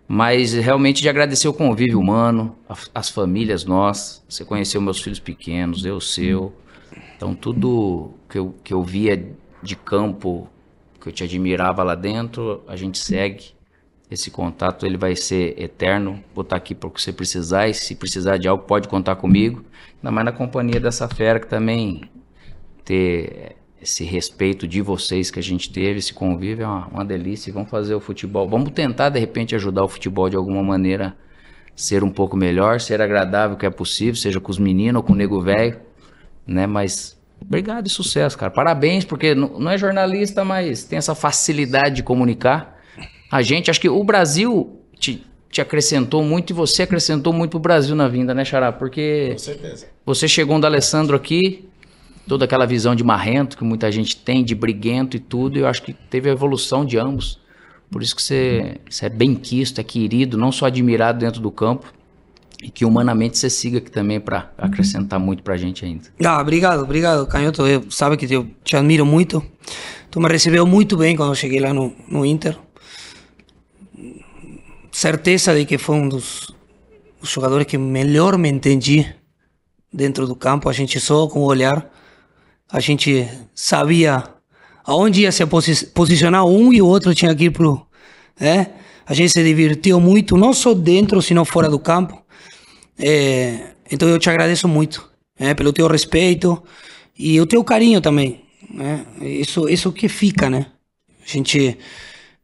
Mas 0.06 0.52
realmente 0.54 1.00
de 1.00 1.08
agradecer 1.08 1.46
o 1.46 1.52
convívio 1.52 1.98
humano, 2.00 2.56
as 2.94 3.08
famílias 3.08 3.64
nós. 3.64 4.24
Você 4.28 4.44
conheceu 4.44 4.80
meus 4.80 5.00
filhos 5.00 5.20
pequenos, 5.20 5.84
eu 5.84 5.96
o 5.96 6.00
seu. 6.00 6.52
Então 7.20 7.34
tudo 7.34 8.14
que 8.30 8.38
eu, 8.38 8.54
que 8.64 8.72
eu 8.72 8.82
via 8.82 9.36
de 9.62 9.76
campo, 9.76 10.48
que 10.98 11.06
eu 11.06 11.12
te 11.12 11.22
admirava 11.22 11.82
lá 11.82 11.94
dentro, 11.94 12.62
a 12.66 12.74
gente 12.76 12.96
segue. 12.96 13.52
esse 14.10 14.30
contato 14.30 14.86
ele 14.86 14.96
vai 14.96 15.14
ser 15.14 15.54
eterno. 15.60 16.24
Vou 16.34 16.40
estar 16.40 16.56
aqui 16.56 16.74
para 16.74 16.88
o 16.88 16.90
que 16.90 17.02
você 17.02 17.12
precisar 17.12 17.68
e 17.68 17.74
se 17.74 17.94
precisar 17.94 18.38
de 18.38 18.48
algo 18.48 18.64
pode 18.64 18.88
contar 18.88 19.16
comigo. 19.16 19.62
Ainda 19.98 20.10
mais 20.10 20.24
na 20.24 20.32
companhia 20.32 20.80
dessa 20.80 21.06
fera 21.08 21.38
que 21.38 21.46
também 21.46 22.08
ter 22.86 23.54
esse 23.82 24.02
respeito 24.02 24.66
de 24.66 24.80
vocês 24.80 25.30
que 25.30 25.38
a 25.38 25.42
gente 25.42 25.70
teve, 25.70 25.98
esse 25.98 26.14
convívio 26.14 26.64
é 26.64 26.66
uma, 26.66 26.86
uma 26.86 27.04
delícia. 27.04 27.52
Vamos 27.52 27.68
fazer 27.68 27.94
o 27.94 28.00
futebol. 28.00 28.48
Vamos 28.48 28.70
tentar 28.70 29.10
de 29.10 29.20
repente 29.20 29.54
ajudar 29.54 29.84
o 29.84 29.88
futebol 29.88 30.30
de 30.30 30.36
alguma 30.36 30.62
maneira 30.62 31.14
ser 31.76 32.02
um 32.02 32.10
pouco 32.10 32.34
melhor, 32.34 32.80
ser 32.80 33.02
agradável 33.02 33.58
que 33.58 33.66
é 33.66 33.70
possível, 33.70 34.14
seja 34.14 34.40
com 34.40 34.50
os 34.50 34.58
meninos 34.58 35.00
ou 35.00 35.02
com 35.02 35.12
o 35.12 35.16
nego 35.16 35.38
velho, 35.42 35.89
né? 36.50 36.66
Mas 36.66 37.16
obrigado 37.40 37.86
e 37.86 37.90
sucesso, 37.90 38.36
cara. 38.36 38.50
Parabéns, 38.50 39.04
porque 39.04 39.34
não 39.34 39.70
é 39.70 39.78
jornalista, 39.78 40.44
mas 40.44 40.84
tem 40.84 40.98
essa 40.98 41.14
facilidade 41.14 41.96
de 41.96 42.02
comunicar. 42.02 42.78
A 43.30 43.40
gente, 43.40 43.70
acho 43.70 43.80
que 43.80 43.88
o 43.88 44.02
Brasil 44.02 44.80
te, 44.98 45.24
te 45.48 45.60
acrescentou 45.60 46.22
muito 46.24 46.50
e 46.50 46.52
você 46.52 46.82
acrescentou 46.82 47.32
muito 47.32 47.56
o 47.56 47.60
Brasil 47.60 47.94
na 47.94 48.08
vinda, 48.08 48.34
né, 48.34 48.44
Xará? 48.44 48.72
Porque 48.72 49.30
Com 49.32 49.38
certeza. 49.38 49.86
você 50.04 50.26
chegou 50.26 50.56
um 50.56 50.60
da 50.60 50.66
Alessandro 50.66 51.16
aqui, 51.16 51.68
toda 52.26 52.44
aquela 52.44 52.66
visão 52.66 52.94
de 52.94 53.04
marrento 53.04 53.56
que 53.56 53.64
muita 53.64 53.90
gente 53.90 54.16
tem, 54.16 54.44
de 54.44 54.54
briguento 54.54 55.16
e 55.16 55.20
tudo, 55.20 55.56
e 55.56 55.60
eu 55.60 55.68
acho 55.68 55.82
que 55.82 55.92
teve 55.92 56.28
a 56.28 56.32
evolução 56.32 56.84
de 56.84 56.98
ambos. 56.98 57.38
Por 57.90 58.02
isso 58.02 58.14
que 58.14 58.22
você, 58.22 58.76
você 58.88 59.06
é 59.06 59.08
bem 59.08 59.34
quisto, 59.34 59.80
é 59.80 59.84
querido, 59.84 60.36
não 60.36 60.52
só 60.52 60.66
admirado 60.66 61.18
dentro 61.18 61.40
do 61.40 61.50
campo, 61.50 61.92
e 62.62 62.70
que 62.70 62.84
humanamente 62.84 63.38
você 63.38 63.48
siga 63.48 63.78
aqui 63.78 63.90
também 63.90 64.20
para 64.20 64.52
acrescentar 64.58 65.18
muito 65.18 65.42
pra 65.42 65.56
gente 65.56 65.84
ainda. 65.84 66.04
Ah, 66.22 66.40
obrigado, 66.40 66.82
obrigado, 66.82 67.26
Canhoto. 67.26 67.66
Eu, 67.66 67.90
sabe 67.90 68.16
que 68.16 68.32
eu 68.32 68.46
te 68.62 68.76
admiro 68.76 69.06
muito. 69.06 69.42
Tu 70.10 70.20
me 70.20 70.28
recebeu 70.28 70.66
muito 70.66 70.96
bem 70.96 71.16
quando 71.16 71.30
eu 71.30 71.34
cheguei 71.34 71.60
lá 71.60 71.72
no, 71.72 71.94
no 72.08 72.24
Inter. 72.24 72.56
Certeza 74.92 75.54
de 75.54 75.64
que 75.64 75.78
foi 75.78 75.96
um 75.96 76.08
dos, 76.08 76.54
jogadores 77.22 77.66
que 77.66 77.78
melhor 77.78 78.36
me 78.36 78.48
entendi 78.48 79.06
dentro 79.92 80.26
do 80.26 80.34
campo. 80.34 80.68
A 80.68 80.72
gente 80.72 81.00
só 81.00 81.26
com 81.28 81.40
o 81.40 81.44
olhar, 81.44 81.90
a 82.70 82.80
gente 82.80 83.26
sabia 83.54 84.24
aonde 84.84 85.22
ia 85.22 85.32
se 85.32 85.44
posi 85.46 85.86
posicionar 85.86 86.44
um 86.44 86.72
e 86.72 86.82
o 86.82 86.86
outro 86.86 87.14
tinha 87.14 87.34
que 87.34 87.44
ir 87.44 87.50
pro. 87.50 87.86
É? 88.38 88.66
A 89.06 89.14
gente 89.14 89.32
se 89.32 89.42
divertiu 89.42 90.00
muito, 90.00 90.36
não 90.36 90.52
só 90.52 90.74
dentro, 90.74 91.20
sino 91.20 91.44
fora 91.44 91.68
do 91.68 91.78
campo. 91.78 92.19
É, 93.00 93.72
então 93.90 94.08
eu 94.08 94.18
te 94.18 94.28
agradeço 94.28 94.68
muito 94.68 95.08
é, 95.38 95.54
pelo 95.54 95.72
teu 95.72 95.86
respeito 95.88 96.62
e 97.18 97.40
o 97.40 97.46
teu 97.46 97.64
carinho 97.64 98.00
também. 98.00 98.44
Né? 98.72 99.04
Isso, 99.20 99.68
isso 99.68 99.92
que 99.92 100.08
fica, 100.08 100.48
né? 100.48 100.66
A 101.22 101.30
gente 101.30 101.76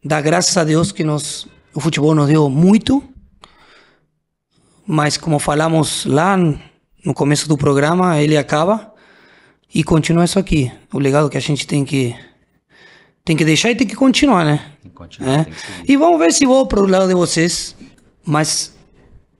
dá 0.04 0.20
graças 0.20 0.56
a 0.56 0.64
Deus 0.64 0.92
que 0.92 1.04
nós, 1.04 1.46
o 1.74 1.80
futebol 1.80 2.14
nos 2.14 2.28
deu 2.28 2.48
muito, 2.48 3.02
mas 4.86 5.16
como 5.16 5.38
falamos 5.38 6.04
lá 6.06 6.36
no 6.36 7.14
começo 7.14 7.48
do 7.48 7.56
programa, 7.56 8.20
ele 8.20 8.36
acaba 8.36 8.92
e 9.74 9.82
continua 9.82 10.24
isso 10.24 10.38
aqui. 10.38 10.70
O 10.92 10.98
legado 10.98 11.28
que 11.28 11.36
a 11.36 11.40
gente 11.40 11.66
tem 11.66 11.84
que 11.84 12.14
tem 13.24 13.36
que 13.36 13.44
deixar 13.44 13.72
e 13.72 13.74
tem 13.74 13.86
que 13.86 13.96
continuar, 13.96 14.44
né? 14.44 14.72
Tem 14.80 14.90
que 14.90 14.96
continuar, 14.96 15.40
É. 15.40 15.44
tem 15.44 15.52
que. 15.84 15.92
E 15.92 15.96
vamos 15.96 16.18
ver 16.20 16.32
se 16.32 16.46
vou 16.46 16.64
pro 16.66 16.86
lado 16.86 17.08
de 17.08 17.14
vocês, 17.14 17.74
mas 18.24 18.75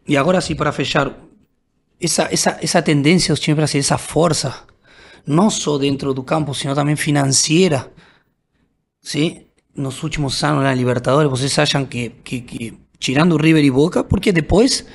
e 0.06 0.16
agora 0.16 0.40
sim 0.40 0.54
para 0.54 0.72
fechar 0.72 1.12
essa 2.00 2.28
essa 2.30 2.58
essa 2.60 2.82
tendência 2.82 3.32
dos 3.32 3.40
times 3.40 3.56
brasileiros, 3.56 3.86
essa 3.86 3.98
força, 3.98 4.54
não 5.26 5.50
só 5.50 5.78
dentro 5.78 6.14
do 6.14 6.22
campo, 6.22 6.54
sino 6.54 6.74
também 6.74 6.96
financeira, 6.96 7.90
sim? 9.00 9.42
Nos 9.74 10.02
últimos 10.02 10.42
anos 10.42 10.62
na 10.62 10.72
Libertadores, 10.72 11.30
vocês 11.30 11.58
acham 11.58 11.84
que, 11.84 12.08
que, 12.24 12.40
que 12.40 12.78
tirando 12.98 13.36
River 13.36 13.62
e 13.62 13.70
Boca, 13.70 14.02
porque 14.02 14.32
depois 14.32 14.86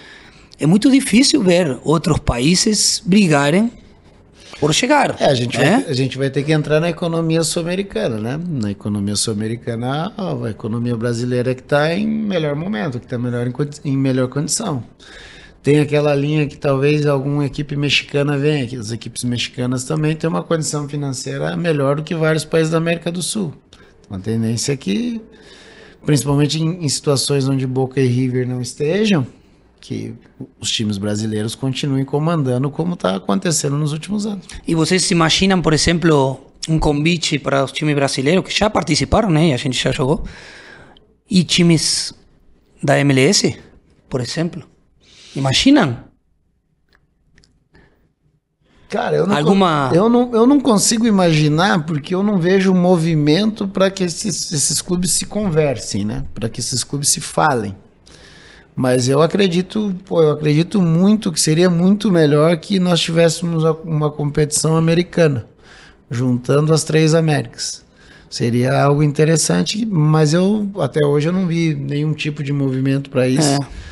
é 0.60 0.66
muito 0.66 0.90
difícil 0.90 1.44
ver 1.44 1.80
outros 1.84 2.20
países 2.20 3.02
brigarem 3.06 3.72
por 4.62 4.76
chegar. 4.76 5.16
É, 5.20 5.26
a 5.26 5.34
gente, 5.34 5.58
né? 5.58 5.80
vai, 5.80 5.90
a 5.90 5.94
gente 5.94 6.18
vai 6.20 6.30
ter 6.30 6.44
que 6.44 6.52
entrar 6.52 6.80
na 6.80 6.88
economia 6.88 7.44
sul-americana, 7.44 8.20
né? 8.20 8.40
Na 8.48 8.70
economia 8.70 9.16
sul-americana, 9.16 10.14
a 10.16 10.50
economia 10.52 10.96
brasileira 10.96 11.56
que 11.56 11.62
está 11.62 11.92
em 11.96 12.08
melhor 12.08 12.56
momento, 12.56 13.00
que 13.00 13.06
está 13.08 13.18
melhor 13.18 13.48
em, 13.48 13.54
em 13.84 13.98
melhor 13.98 14.28
condição. 14.28 14.84
Tem 15.64 15.80
aquela 15.80 16.14
linha 16.14 16.46
que 16.46 16.56
talvez 16.56 17.08
alguma 17.08 17.44
equipe 17.46 17.76
mexicana 17.76 18.38
venha, 18.38 18.68
que 18.68 18.76
as 18.76 18.92
equipes 18.92 19.24
mexicanas 19.24 19.84
também 19.84 20.16
têm 20.16 20.30
uma 20.30 20.44
condição 20.44 20.88
financeira 20.88 21.58
melhor 21.58 21.96
do 21.96 22.04
que 22.04 22.14
vários 22.14 22.46
países 22.46 22.72
da 22.72 22.78
América 22.78 23.12
do 23.12 23.24
Sul. 23.24 23.52
Uma 24.08 24.20
tendência 24.20 24.78
que, 24.78 25.20
principalmente 26.06 26.62
em, 26.62 26.86
em 26.86 26.90
situações 26.90 27.48
onde 27.48 27.66
Boca 27.66 28.00
e 28.00 28.06
River 28.06 28.48
não 28.48 28.62
estejam, 28.62 29.26
que 29.82 30.14
os 30.60 30.70
times 30.72 30.98
brasileiros 31.00 31.56
continuem 31.56 32.06
comandando 32.06 32.70
como 32.70 32.94
está 32.94 33.16
acontecendo 33.16 33.78
nos 33.78 33.92
últimos 33.92 34.26
anos. 34.28 34.46
E 34.68 34.76
vocês 34.76 35.04
se 35.04 35.14
imaginam, 35.14 35.60
por 35.62 35.74
exemplo, 35.74 36.40
um 36.70 36.78
convite 36.78 37.40
para 37.40 37.64
os 37.66 37.72
times 37.72 37.96
brasileiros 37.96 38.46
que 38.46 38.58
já 38.58 38.70
participaram, 38.70 39.30
né? 39.32 39.48
E 39.50 39.54
a 39.54 39.58
gente 39.58 39.82
já 39.84 39.92
jogou. 39.92 40.24
E 41.30 41.44
times 41.44 42.14
da 42.82 43.00
MLS, 43.00 43.58
por 44.08 44.22
exemplo. 44.22 44.64
Imaginam? 45.36 45.98
Cara, 48.90 49.16
eu 49.16 49.26
não, 49.26 49.38
Alguma- 49.38 49.90
eu, 49.94 50.10
não, 50.10 50.34
eu 50.36 50.46
não 50.46 50.60
consigo 50.60 51.08
imaginar 51.08 51.86
porque 51.86 52.14
eu 52.14 52.22
não 52.22 52.38
vejo 52.38 52.74
movimento 52.74 53.66
para 53.68 53.90
que 53.90 54.04
esses, 54.04 54.52
esses 54.52 54.82
clubes 54.82 55.12
se 55.12 55.26
conversem, 55.26 56.04
né? 56.04 56.26
Para 56.34 56.50
que 56.50 56.60
esses 56.60 56.84
clubes 56.84 57.08
se 57.08 57.22
falem. 57.22 57.76
Mas 58.76 59.10
eu 59.10 59.22
acredito, 59.22 59.94
pô, 60.06 60.22
eu 60.24 60.32
acredito 60.32 60.82
muito 60.82 61.32
que 61.32 61.40
seria 61.40 61.70
muito 61.70 62.12
melhor 62.12 62.56
que 62.58 62.80
nós 62.80 63.00
tivéssemos 63.00 63.64
uma 63.84 64.10
competição 64.10 64.78
americana, 64.78 65.46
juntando 66.10 66.74
as 66.74 66.84
três 66.84 67.14
Américas. 67.14 67.84
Seria 68.30 68.82
algo 68.82 69.04
interessante, 69.04 69.86
mas 69.86 70.34
eu 70.34 70.70
até 70.80 71.06
hoje 71.06 71.28
eu 71.28 71.34
não 71.34 71.48
vi 71.48 71.76
nenhum 71.76 72.14
tipo 72.14 72.42
de 72.42 72.54
movimento 72.54 73.10
para 73.10 73.28
isso. 73.28 73.62
É. 73.62 73.92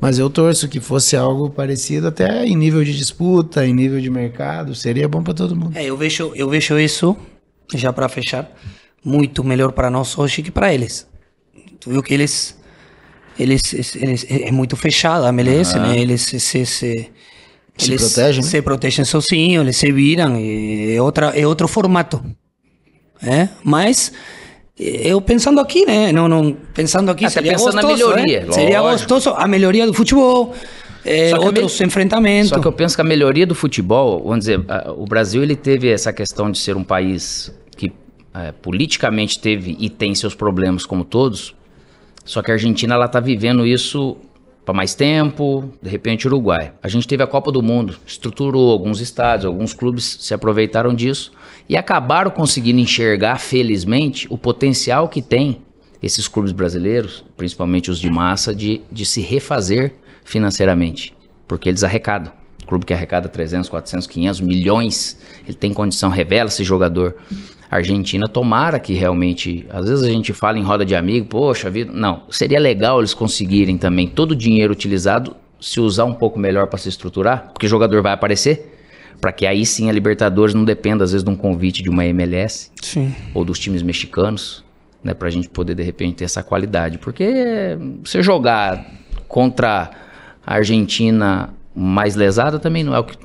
Mas 0.00 0.18
eu 0.18 0.30
torço 0.30 0.68
que 0.68 0.80
fosse 0.80 1.16
algo 1.16 1.50
parecido 1.50 2.06
até 2.06 2.46
em 2.46 2.56
nível 2.56 2.82
de 2.82 2.96
disputa, 2.96 3.66
em 3.66 3.74
nível 3.74 4.00
de 4.00 4.08
mercado, 4.08 4.74
seria 4.74 5.08
bom 5.08 5.22
para 5.22 5.34
todo 5.34 5.56
mundo. 5.56 5.76
É, 5.76 5.84
eu 5.84 5.96
vejo, 5.96 6.32
eu 6.34 6.48
vejo 6.48 6.78
isso, 6.78 7.16
já 7.74 7.92
para 7.92 8.08
fechar, 8.08 8.50
muito 9.04 9.42
melhor 9.42 9.72
para 9.72 9.90
nós 9.90 10.16
hoje 10.16 10.40
que 10.40 10.50
para 10.50 10.72
eles. 10.72 11.06
Tu 11.80 11.90
viu 11.90 12.02
que 12.02 12.14
eles, 12.14 12.58
eles, 13.42 13.94
eles 13.96 14.26
é 14.28 14.50
muito 14.50 14.76
fechado 14.76 15.24
a 15.24 15.28
MLS, 15.30 15.78
né? 15.78 15.98
Eles 15.98 16.22
se, 16.22 16.38
se, 16.40 16.66
se, 16.66 17.10
Se 17.76 17.90
eles 17.90 18.02
protegem, 18.12 18.42
né? 18.44 18.48
se 18.50 18.62
protegem 18.62 19.04
sozinhos, 19.04 19.62
eles 19.64 19.76
se 19.76 19.90
viram, 19.92 20.36
é, 20.38 21.00
outra, 21.00 21.26
é 21.28 21.46
outro 21.46 21.66
formato. 21.66 22.22
É? 23.22 23.48
Mas 23.62 24.12
eu 24.78 25.20
pensando 25.20 25.60
aqui, 25.60 25.84
né? 25.84 26.10
Não, 26.12 26.26
não, 26.28 26.56
pensando 26.74 27.10
aqui, 27.10 27.24
Ah, 27.26 27.30
seria 27.30 27.52
na 27.52 27.58
gostoso, 27.58 27.86
melhoria, 27.86 28.40
né? 28.46 28.52
Seria 28.52 28.80
gostoso 28.80 29.30
a 29.30 29.46
melhoria 29.46 29.86
do 29.86 29.92
futebol, 29.92 30.54
é, 31.04 31.36
outros 31.38 31.78
me- 31.80 31.86
enfrentamentos. 31.86 32.48
Só 32.50 32.58
que 32.58 32.66
eu 32.66 32.72
penso 32.72 32.94
que 32.94 33.00
a 33.02 33.04
melhoria 33.04 33.46
do 33.46 33.54
futebol, 33.54 34.22
vamos 34.22 34.40
dizer, 34.40 34.60
o 34.96 35.04
Brasil 35.06 35.42
ele 35.42 35.54
teve 35.56 35.88
essa 35.90 36.12
questão 36.12 36.50
de 36.50 36.58
ser 36.58 36.76
um 36.76 36.84
país 36.84 37.52
que 37.76 37.92
é, 38.34 38.52
politicamente 38.52 39.38
teve 39.38 39.76
e 39.78 39.90
tem 39.90 40.14
seus 40.14 40.34
problemas 40.34 40.86
como 40.86 41.04
todos. 41.04 41.54
Só 42.24 42.42
que 42.42 42.50
a 42.50 42.54
Argentina 42.54 42.94
ela 42.94 43.08
tá 43.08 43.20
vivendo 43.20 43.66
isso 43.66 44.16
para 44.64 44.74
mais 44.74 44.94
tempo, 44.94 45.72
de 45.82 45.88
repente 45.88 46.26
Uruguai. 46.26 46.72
A 46.82 46.88
gente 46.88 47.08
teve 47.08 47.22
a 47.22 47.26
Copa 47.26 47.50
do 47.50 47.62
Mundo, 47.62 47.96
estruturou 48.06 48.70
alguns 48.70 49.00
estádios, 49.00 49.46
alguns 49.46 49.72
clubes 49.72 50.18
se 50.20 50.32
aproveitaram 50.34 50.94
disso 50.94 51.32
e 51.68 51.76
acabaram 51.76 52.30
conseguindo 52.30 52.80
enxergar, 52.80 53.38
felizmente, 53.38 54.26
o 54.30 54.38
potencial 54.38 55.08
que 55.08 55.22
tem 55.22 55.62
esses 56.02 56.28
clubes 56.28 56.52
brasileiros, 56.52 57.24
principalmente 57.36 57.90
os 57.90 57.98
de 57.98 58.10
massa, 58.10 58.54
de, 58.54 58.80
de 58.90 59.04
se 59.04 59.20
refazer 59.20 59.94
financeiramente, 60.24 61.14
porque 61.46 61.68
eles 61.68 61.84
arrecadam. 61.84 62.32
O 62.62 62.66
clube 62.66 62.86
que 62.86 62.94
arrecada 62.94 63.28
300, 63.28 63.68
400, 63.68 64.06
500 64.06 64.40
milhões, 64.40 65.18
ele 65.44 65.54
tem 65.54 65.72
condição, 65.72 66.08
revela 66.08 66.48
esse 66.48 66.62
jogador. 66.62 67.16
A 67.70 67.76
Argentina, 67.76 68.26
tomara 68.26 68.80
que 68.80 68.94
realmente, 68.94 69.64
às 69.70 69.88
vezes 69.88 70.04
a 70.04 70.08
gente 70.08 70.32
fala 70.32 70.58
em 70.58 70.62
roda 70.62 70.84
de 70.84 70.96
amigo, 70.96 71.26
poxa 71.26 71.70
vida, 71.70 71.92
não, 71.92 72.24
seria 72.28 72.58
legal 72.58 72.98
eles 72.98 73.14
conseguirem 73.14 73.78
também 73.78 74.08
todo 74.08 74.32
o 74.32 74.36
dinheiro 74.36 74.72
utilizado 74.72 75.36
se 75.60 75.78
usar 75.78 76.04
um 76.04 76.14
pouco 76.14 76.38
melhor 76.38 76.66
para 76.66 76.78
se 76.78 76.88
estruturar, 76.88 77.50
porque 77.52 77.66
o 77.66 77.68
jogador 77.68 78.02
vai 78.02 78.12
aparecer, 78.12 78.76
para 79.20 79.30
que 79.30 79.46
aí 79.46 79.64
sim 79.64 79.88
a 79.88 79.92
Libertadores 79.92 80.54
não 80.54 80.64
dependa 80.64 81.04
às 81.04 81.12
vezes 81.12 81.22
de 81.22 81.30
um 81.30 81.36
convite 81.36 81.82
de 81.82 81.88
uma 81.88 82.04
MLS 82.06 82.72
Sim. 82.82 83.14
ou 83.34 83.44
dos 83.44 83.58
times 83.58 83.82
mexicanos, 83.82 84.64
né, 85.04 85.14
pra 85.14 85.30
gente 85.30 85.48
poder 85.48 85.74
de 85.74 85.82
repente 85.82 86.16
ter 86.16 86.24
essa 86.24 86.42
qualidade, 86.42 86.98
porque 86.98 87.78
você 88.02 88.22
jogar 88.22 88.84
contra 89.28 89.90
a 90.44 90.54
Argentina 90.54 91.54
mais 91.74 92.16
lesada 92.16 92.58
também 92.58 92.82
não 92.82 92.94
é 92.94 92.98
o 92.98 93.04
que 93.04 93.16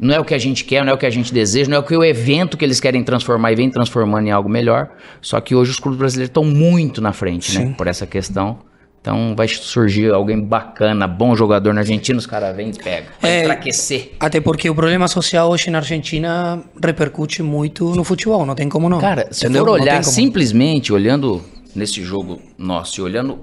não 0.00 0.14
é 0.14 0.18
o 0.18 0.24
que 0.24 0.34
a 0.34 0.38
gente 0.38 0.64
quer, 0.64 0.82
não 0.84 0.92
é 0.92 0.94
o 0.94 0.98
que 0.98 1.06
a 1.06 1.10
gente 1.10 1.32
deseja, 1.32 1.68
não 1.70 1.76
é 1.76 1.80
o 1.80 1.82
que 1.82 1.94
o 1.96 2.02
evento 2.02 2.56
que 2.56 2.64
eles 2.64 2.80
querem 2.80 3.04
transformar 3.04 3.52
e 3.52 3.56
vem 3.56 3.70
transformando 3.70 4.26
em 4.26 4.30
algo 4.30 4.48
melhor. 4.48 4.88
Só 5.20 5.40
que 5.40 5.54
hoje 5.54 5.70
os 5.72 5.78
clubes 5.78 5.98
brasileiros 5.98 6.30
estão 6.30 6.44
muito 6.44 7.00
na 7.02 7.12
frente, 7.12 7.56
né? 7.58 7.66
Sim. 7.66 7.72
Por 7.74 7.86
essa 7.86 8.06
questão 8.06 8.58
Então 9.02 9.34
vai 9.34 9.48
surgir 9.48 10.12
alguém 10.12 10.38
bacana, 10.38 11.06
bom 11.06 11.34
jogador 11.34 11.72
na 11.72 11.80
Argentina, 11.80 12.18
os 12.18 12.26
caras 12.26 12.54
vêm 12.54 12.68
e 12.70 12.72
pegam. 12.78 13.08
Vai 13.20 13.30
É. 13.30 13.42
enfraquecer. 13.44 14.12
Até 14.20 14.40
porque 14.42 14.68
o 14.68 14.74
problema 14.74 15.08
social 15.08 15.48
hoje 15.50 15.70
na 15.70 15.78
Argentina 15.78 16.62
repercute 16.84 17.42
muito 17.42 17.94
no 17.94 18.04
futebol, 18.04 18.44
não 18.44 18.54
tem 18.54 18.68
como 18.68 18.90
não. 18.90 19.00
Cara, 19.00 19.26
se 19.30 19.44
Entendeu? 19.46 19.64
for 19.64 19.70
olhar 19.80 20.04
simplesmente, 20.04 20.92
olhando 20.92 21.40
nesse 21.74 22.02
jogo 22.02 22.42
nosso 22.58 23.00
e 23.00 23.02
olhando 23.02 23.38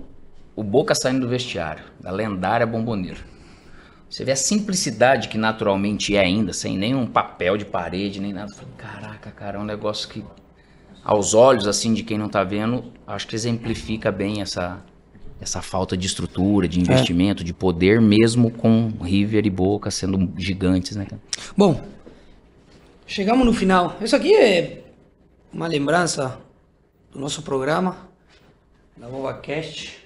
o 0.55 0.63
Boca 0.63 0.93
saindo 0.93 1.21
do 1.21 1.27
vestiário, 1.27 1.83
da 1.99 2.11
lendária 2.11 2.65
bomboneira, 2.67 3.17
você 4.09 4.23
vê 4.23 4.31
a 4.31 4.35
simplicidade 4.35 5.27
que 5.27 5.37
naturalmente 5.37 6.15
é 6.15 6.21
ainda, 6.21 6.53
sem 6.53 6.77
nenhum 6.77 7.05
papel 7.05 7.57
de 7.57 7.65
parede, 7.65 8.21
nem 8.21 8.31
nada. 8.31 8.53
Falei, 8.53 8.73
Caraca, 8.77 9.31
cara, 9.31 9.57
é 9.57 9.59
um 9.59 9.65
negócio 9.65 10.07
que, 10.07 10.23
aos 11.03 11.33
olhos 11.33 11.67
assim 11.67 11.93
de 11.93 12.03
quem 12.03 12.17
não 12.17 12.29
tá 12.29 12.43
vendo, 12.43 12.91
acho 13.05 13.27
que 13.27 13.35
exemplifica 13.35 14.11
bem 14.11 14.41
essa, 14.41 14.81
essa 15.41 15.61
falta 15.61 15.97
de 15.97 16.07
estrutura, 16.07 16.67
de 16.67 16.79
investimento, 16.79 17.43
de 17.43 17.53
poder, 17.53 17.99
mesmo 17.99 18.49
com 18.49 18.93
River 19.01 19.45
e 19.45 19.49
Boca 19.49 19.91
sendo 19.91 20.31
gigantes, 20.37 20.95
né? 20.95 21.05
cara? 21.05 21.21
Bom, 21.55 21.83
chegamos 23.05 23.45
no 23.45 23.53
final. 23.53 23.97
Isso 24.01 24.15
aqui 24.15 24.33
é 24.33 24.83
uma 25.51 25.67
lembrança 25.67 26.39
do 27.11 27.19
nosso 27.19 27.41
programa, 27.41 28.07
da 28.95 29.09
BobaCast. 29.09 29.97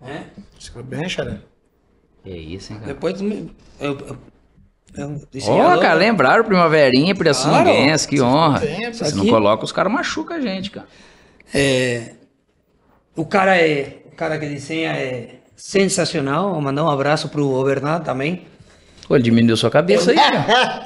Né? 0.00 0.26
Ficou 0.58 0.82
bem, 0.82 1.08
Xará? 1.08 1.38
Que 2.24 2.30
isso, 2.30 2.72
hein, 2.72 2.78
cara? 2.80 2.92
Depois 2.92 3.20
eu, 3.20 3.50
eu, 3.80 3.98
eu 4.96 5.06
Ó, 5.06 5.26
desenhador- 5.30 5.80
cara, 5.82 5.94
lembraram 5.94 6.44
Primaverinha, 6.44 7.14
Pirassununguense, 7.14 8.06
que 8.08 8.20
honra. 8.20 8.60
bem, 8.60 8.92
Se 8.92 9.14
não 9.14 9.22
aqui- 9.22 9.30
coloca, 9.30 9.64
os 9.64 9.72
caras 9.72 9.92
machucam 9.92 10.36
a 10.36 10.40
gente, 10.40 10.70
cara. 10.70 10.86
É, 11.54 12.12
o 13.16 13.24
cara 13.24 13.56
é 13.56 13.98
o 14.12 14.16
cara 14.16 14.36
que 14.38 14.46
desenha 14.46 14.90
é 14.92 15.36
sensacional. 15.56 16.52
Vou 16.52 16.60
mandar 16.60 16.84
um 16.84 16.90
abraço 16.90 17.28
pro 17.28 17.62
Bernardo 17.64 18.04
também. 18.04 18.46
Pô, 19.06 19.14
ele 19.14 19.24
diminuiu 19.24 19.56
sua 19.56 19.70
cabeça 19.70 20.10
aí, 20.10 20.16
cara. 20.18 20.82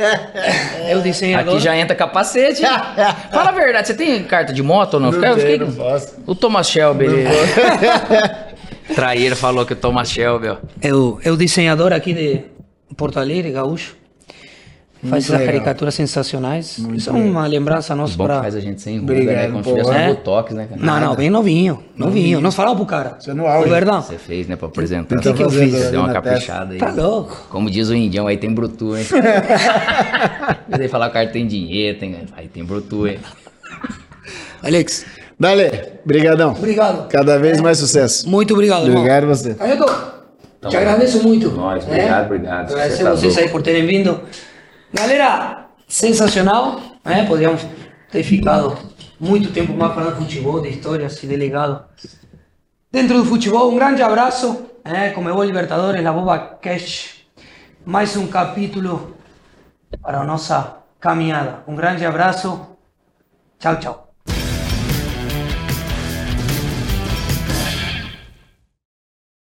É 0.87 0.97
o 0.97 1.01
desenhador. 1.01 1.55
Aqui 1.55 1.65
já 1.65 1.77
entra 1.77 1.97
capacete. 1.97 2.63
Fala 2.63 3.49
a 3.49 3.53
verdade, 3.53 3.89
você 3.89 3.95
tem 3.95 4.23
carta 4.23 4.53
de 4.53 4.63
moto 4.63 4.95
ou 4.95 5.01
não? 5.01 5.11
Fica- 5.13 5.27
eu 5.29 5.39
fiquei- 5.39 5.59
posso. 5.59 6.15
O 6.25 6.33
Thomas 6.35 6.69
Shelby. 6.71 7.07
ele- 7.07 7.25
Traíra 8.95 9.37
falou 9.37 9.65
que 9.65 9.73
o 9.73 9.77
Thomas 9.77 10.11
Shelby, 10.11 10.49
ó. 10.49 10.57
É 10.81 10.93
o, 10.95 11.19
é 11.23 11.31
o 11.31 11.37
desenhador 11.37 11.93
aqui 11.93 12.13
de 12.13 12.43
Porto 12.97 13.19
Alegre, 13.19 13.51
gaúcho. 13.51 13.97
Faz 15.05 15.25
essas 15.25 15.41
legal. 15.41 15.55
caricaturas 15.55 15.95
sensacionais. 15.97 16.79
Isso 16.95 17.11
é 17.11 17.13
uma 17.13 17.45
lembrança 17.45 17.93
nossa 17.97 18.17
Bom 18.17 18.29
faz 18.29 18.55
a 18.55 18.61
gente 18.61 18.81
sem 18.81 19.01
ruga, 19.01 19.15
né? 19.15 19.51
Tivesse 19.61 19.91
É? 19.91 20.09
um 20.09 20.15
botox, 20.15 20.53
né, 20.55 20.67
cara? 20.67 20.81
Não, 20.81 21.01
não, 21.01 21.17
bem 21.17 21.29
novinho. 21.29 21.83
Novinho. 21.97 22.41
Nós 22.41 22.55
falamos 22.55 22.77
pro 22.77 22.87
cara. 22.87 23.17
Você 23.19 23.35
no 23.35 23.49
auge. 23.49 23.67
O 23.69 23.73
Verdão. 23.73 24.01
Você 24.01 24.17
fez, 24.17 24.47
né, 24.47 24.55
pra 24.55 24.69
apresentar. 24.69 25.17
O 25.17 25.21
que 25.21 25.33
que 25.33 25.43
eu 25.43 25.51
fiz? 25.51 25.91
Deu 25.91 26.01
uma 26.03 26.13
na 26.13 26.21
testa? 26.23 26.31
caprichada 26.31 26.75
aí. 26.75 26.79
Tá 26.79 26.93
louco. 26.93 27.47
Como 27.51 27.69
diz 27.69 27.89
o 27.89 27.97
indião, 27.97 28.29
aí 28.29 28.37
tem 28.37 28.55
brutu, 28.55 28.97
hein? 28.97 29.05
Eu 30.71 30.79
dei 30.79 30.87
falar 30.87 31.07
que 31.07 31.11
o 31.11 31.15
cara 31.15 31.29
tem 31.29 31.49
dinheiro, 31.49 31.99
tem... 31.99 32.17
aí 32.37 32.47
tem 32.47 32.65
brutu, 32.65 33.09
hein? 33.09 33.19
Alex, 34.63 35.05
Dale, 35.43 35.99
brigadão. 36.05 36.53
obrigado. 36.53 37.09
Cada 37.09 37.37
vez 37.37 37.61
mais 37.61 37.77
sucesso. 37.77 38.29
Muito 38.29 38.55
obrigado, 38.55 38.85
irmão. 38.85 38.99
Obrigado 38.99 39.27
você. 39.27 39.55
Caneto, 39.55 39.87
te 40.69 40.77
agradeço 40.77 41.21
muito. 41.21 41.51
Nós, 41.51 41.85
né? 41.85 41.97
obrigado, 41.97 42.27
obrigado. 42.27 42.71
Agradecer 42.71 42.97
Você 42.99 43.03
tá 43.03 43.11
vocês 43.11 43.39
aí 43.39 43.49
por 43.49 43.61
terem 43.61 43.85
vindo. 43.85 44.21
Galera, 44.95 45.67
sensacional. 45.89 46.81
Né? 47.05 47.27
Podíamos 47.27 47.67
ter 48.13 48.23
ficado 48.23 48.79
muito 49.19 49.51
tempo 49.53 49.73
mais 49.73 49.93
falando 49.93 50.15
de 50.15 50.21
futebol, 50.27 50.63
de 50.63 50.69
histórias 50.69 51.21
e 51.21 51.27
de 51.27 51.35
legado. 51.35 51.87
Dentro 52.93 53.19
do 53.19 53.25
futebol, 53.25 53.69
um 53.69 53.75
grande 53.75 54.01
abraço. 54.01 54.67
É, 54.85 55.11
Comebol 55.11 55.43
Libertadores, 55.43 56.05
La 56.05 56.13
Boba 56.13 56.39
Cash. 56.39 57.25
Mais 57.85 58.17
um 58.17 58.29
capítulo 58.29 59.17
para 60.01 60.21
a 60.21 60.25
nossa 60.25 60.77
caminhada. 61.01 61.65
Um 61.67 61.75
grande 61.75 62.07
abraço. 62.07 62.61
Tchau, 63.59 63.77
tchau. 63.81 64.12